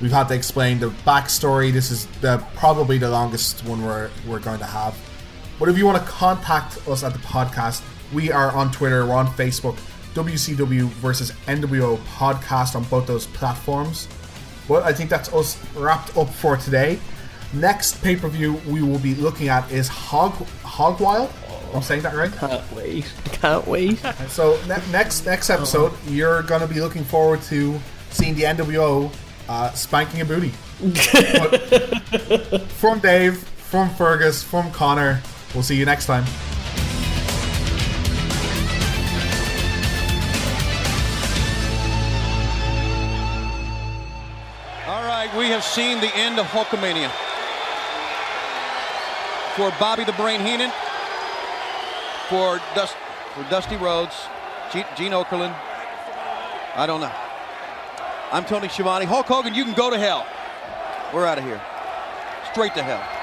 We've 0.00 0.12
had 0.12 0.28
to 0.28 0.34
explain 0.34 0.81
the 0.81 0.90
backstory. 1.06 1.73
This 1.73 1.90
is 1.90 2.06
the 2.20 2.44
probably 2.56 2.98
the 2.98 3.10
longest 3.10 3.64
one 3.64 3.84
we're, 3.84 4.10
we're 4.26 4.40
going 4.40 4.58
to 4.58 4.64
have. 4.64 4.97
But 5.58 5.68
if 5.68 5.78
you 5.78 5.86
want 5.86 6.05
to 6.05 6.08
contact 6.10 6.86
us 6.89 7.05
at 7.05 7.12
the 7.12 7.20
podcast, 7.20 7.82
we 8.12 8.31
are 8.31 8.50
on 8.52 8.70
Twitter, 8.73 9.07
we're 9.07 9.15
on 9.15 9.26
Facebook, 9.28 9.76
WCW 10.15 10.84
versus 10.84 11.33
NWO 11.47 11.97
podcast 12.16 12.76
on 12.76 12.84
both 12.84 13.07
those 13.07 13.26
platforms. 13.28 14.08
But 14.68 14.84
I 14.84 14.92
think 14.92 15.10
that's 15.10 15.33
us 15.33 15.58
wrapped 15.74 16.16
up 16.16 16.28
for 16.31 16.57
today. 16.57 16.99
Next 17.52 18.02
pay 18.02 18.16
per 18.16 18.28
view 18.28 18.60
we 18.66 18.83
will 18.83 18.99
be 18.99 19.15
looking 19.15 19.49
at 19.49 19.70
is 19.70 19.89
Hog 19.89 20.33
Hogwild. 20.62 21.31
I'm 21.74 21.83
saying 21.83 22.02
that 22.02 22.15
right? 22.15 22.33
Can't 22.33 22.73
wait. 22.73 23.12
Can't 23.26 23.66
wait. 23.66 23.99
So 24.28 24.58
ne- 24.68 24.91
next 24.92 25.26
next 25.26 25.50
episode, 25.50 25.92
you're 26.07 26.42
gonna 26.42 26.66
be 26.66 26.81
looking 26.81 27.05
forward 27.05 27.42
to 27.42 27.78
seeing 28.10 28.34
the 28.34 28.42
NWO 28.42 29.12
uh, 29.49 29.73
spanking 29.73 30.20
a 30.20 30.24
booty. 30.24 30.52
From 32.78 32.99
Dave, 33.00 33.39
from 33.39 33.91
Fergus, 33.94 34.42
from 34.42 34.70
Connor. 34.73 35.23
We'll 35.55 35.62
see 35.62 35.76
you 35.76 35.84
next 35.84 36.07
time. 36.07 36.24
We 45.36 45.48
have 45.48 45.64
seen 45.64 46.00
the 46.00 46.14
end 46.14 46.38
of 46.38 46.46
Hulkamania. 46.46 47.10
For 49.56 49.72
Bobby 49.78 50.04
the 50.04 50.12
Brain 50.12 50.40
Heenan, 50.40 50.70
for, 52.28 52.60
Dust, 52.74 52.96
for 53.34 53.42
Dusty 53.50 53.76
Rhodes, 53.76 54.14
Gene, 54.72 54.86
Gene 54.96 55.12
Okerlund. 55.12 55.54
I 56.76 56.86
don't 56.86 57.00
know. 57.00 57.12
I'm 58.32 58.44
Tony 58.44 58.68
Schiavone. 58.68 59.04
Hulk 59.04 59.26
Hogan, 59.26 59.54
you 59.54 59.64
can 59.64 59.74
go 59.74 59.90
to 59.90 59.98
hell. 59.98 60.26
We're 61.12 61.26
out 61.26 61.38
of 61.38 61.44
here. 61.44 61.60
Straight 62.50 62.74
to 62.74 62.82
hell. 62.82 63.14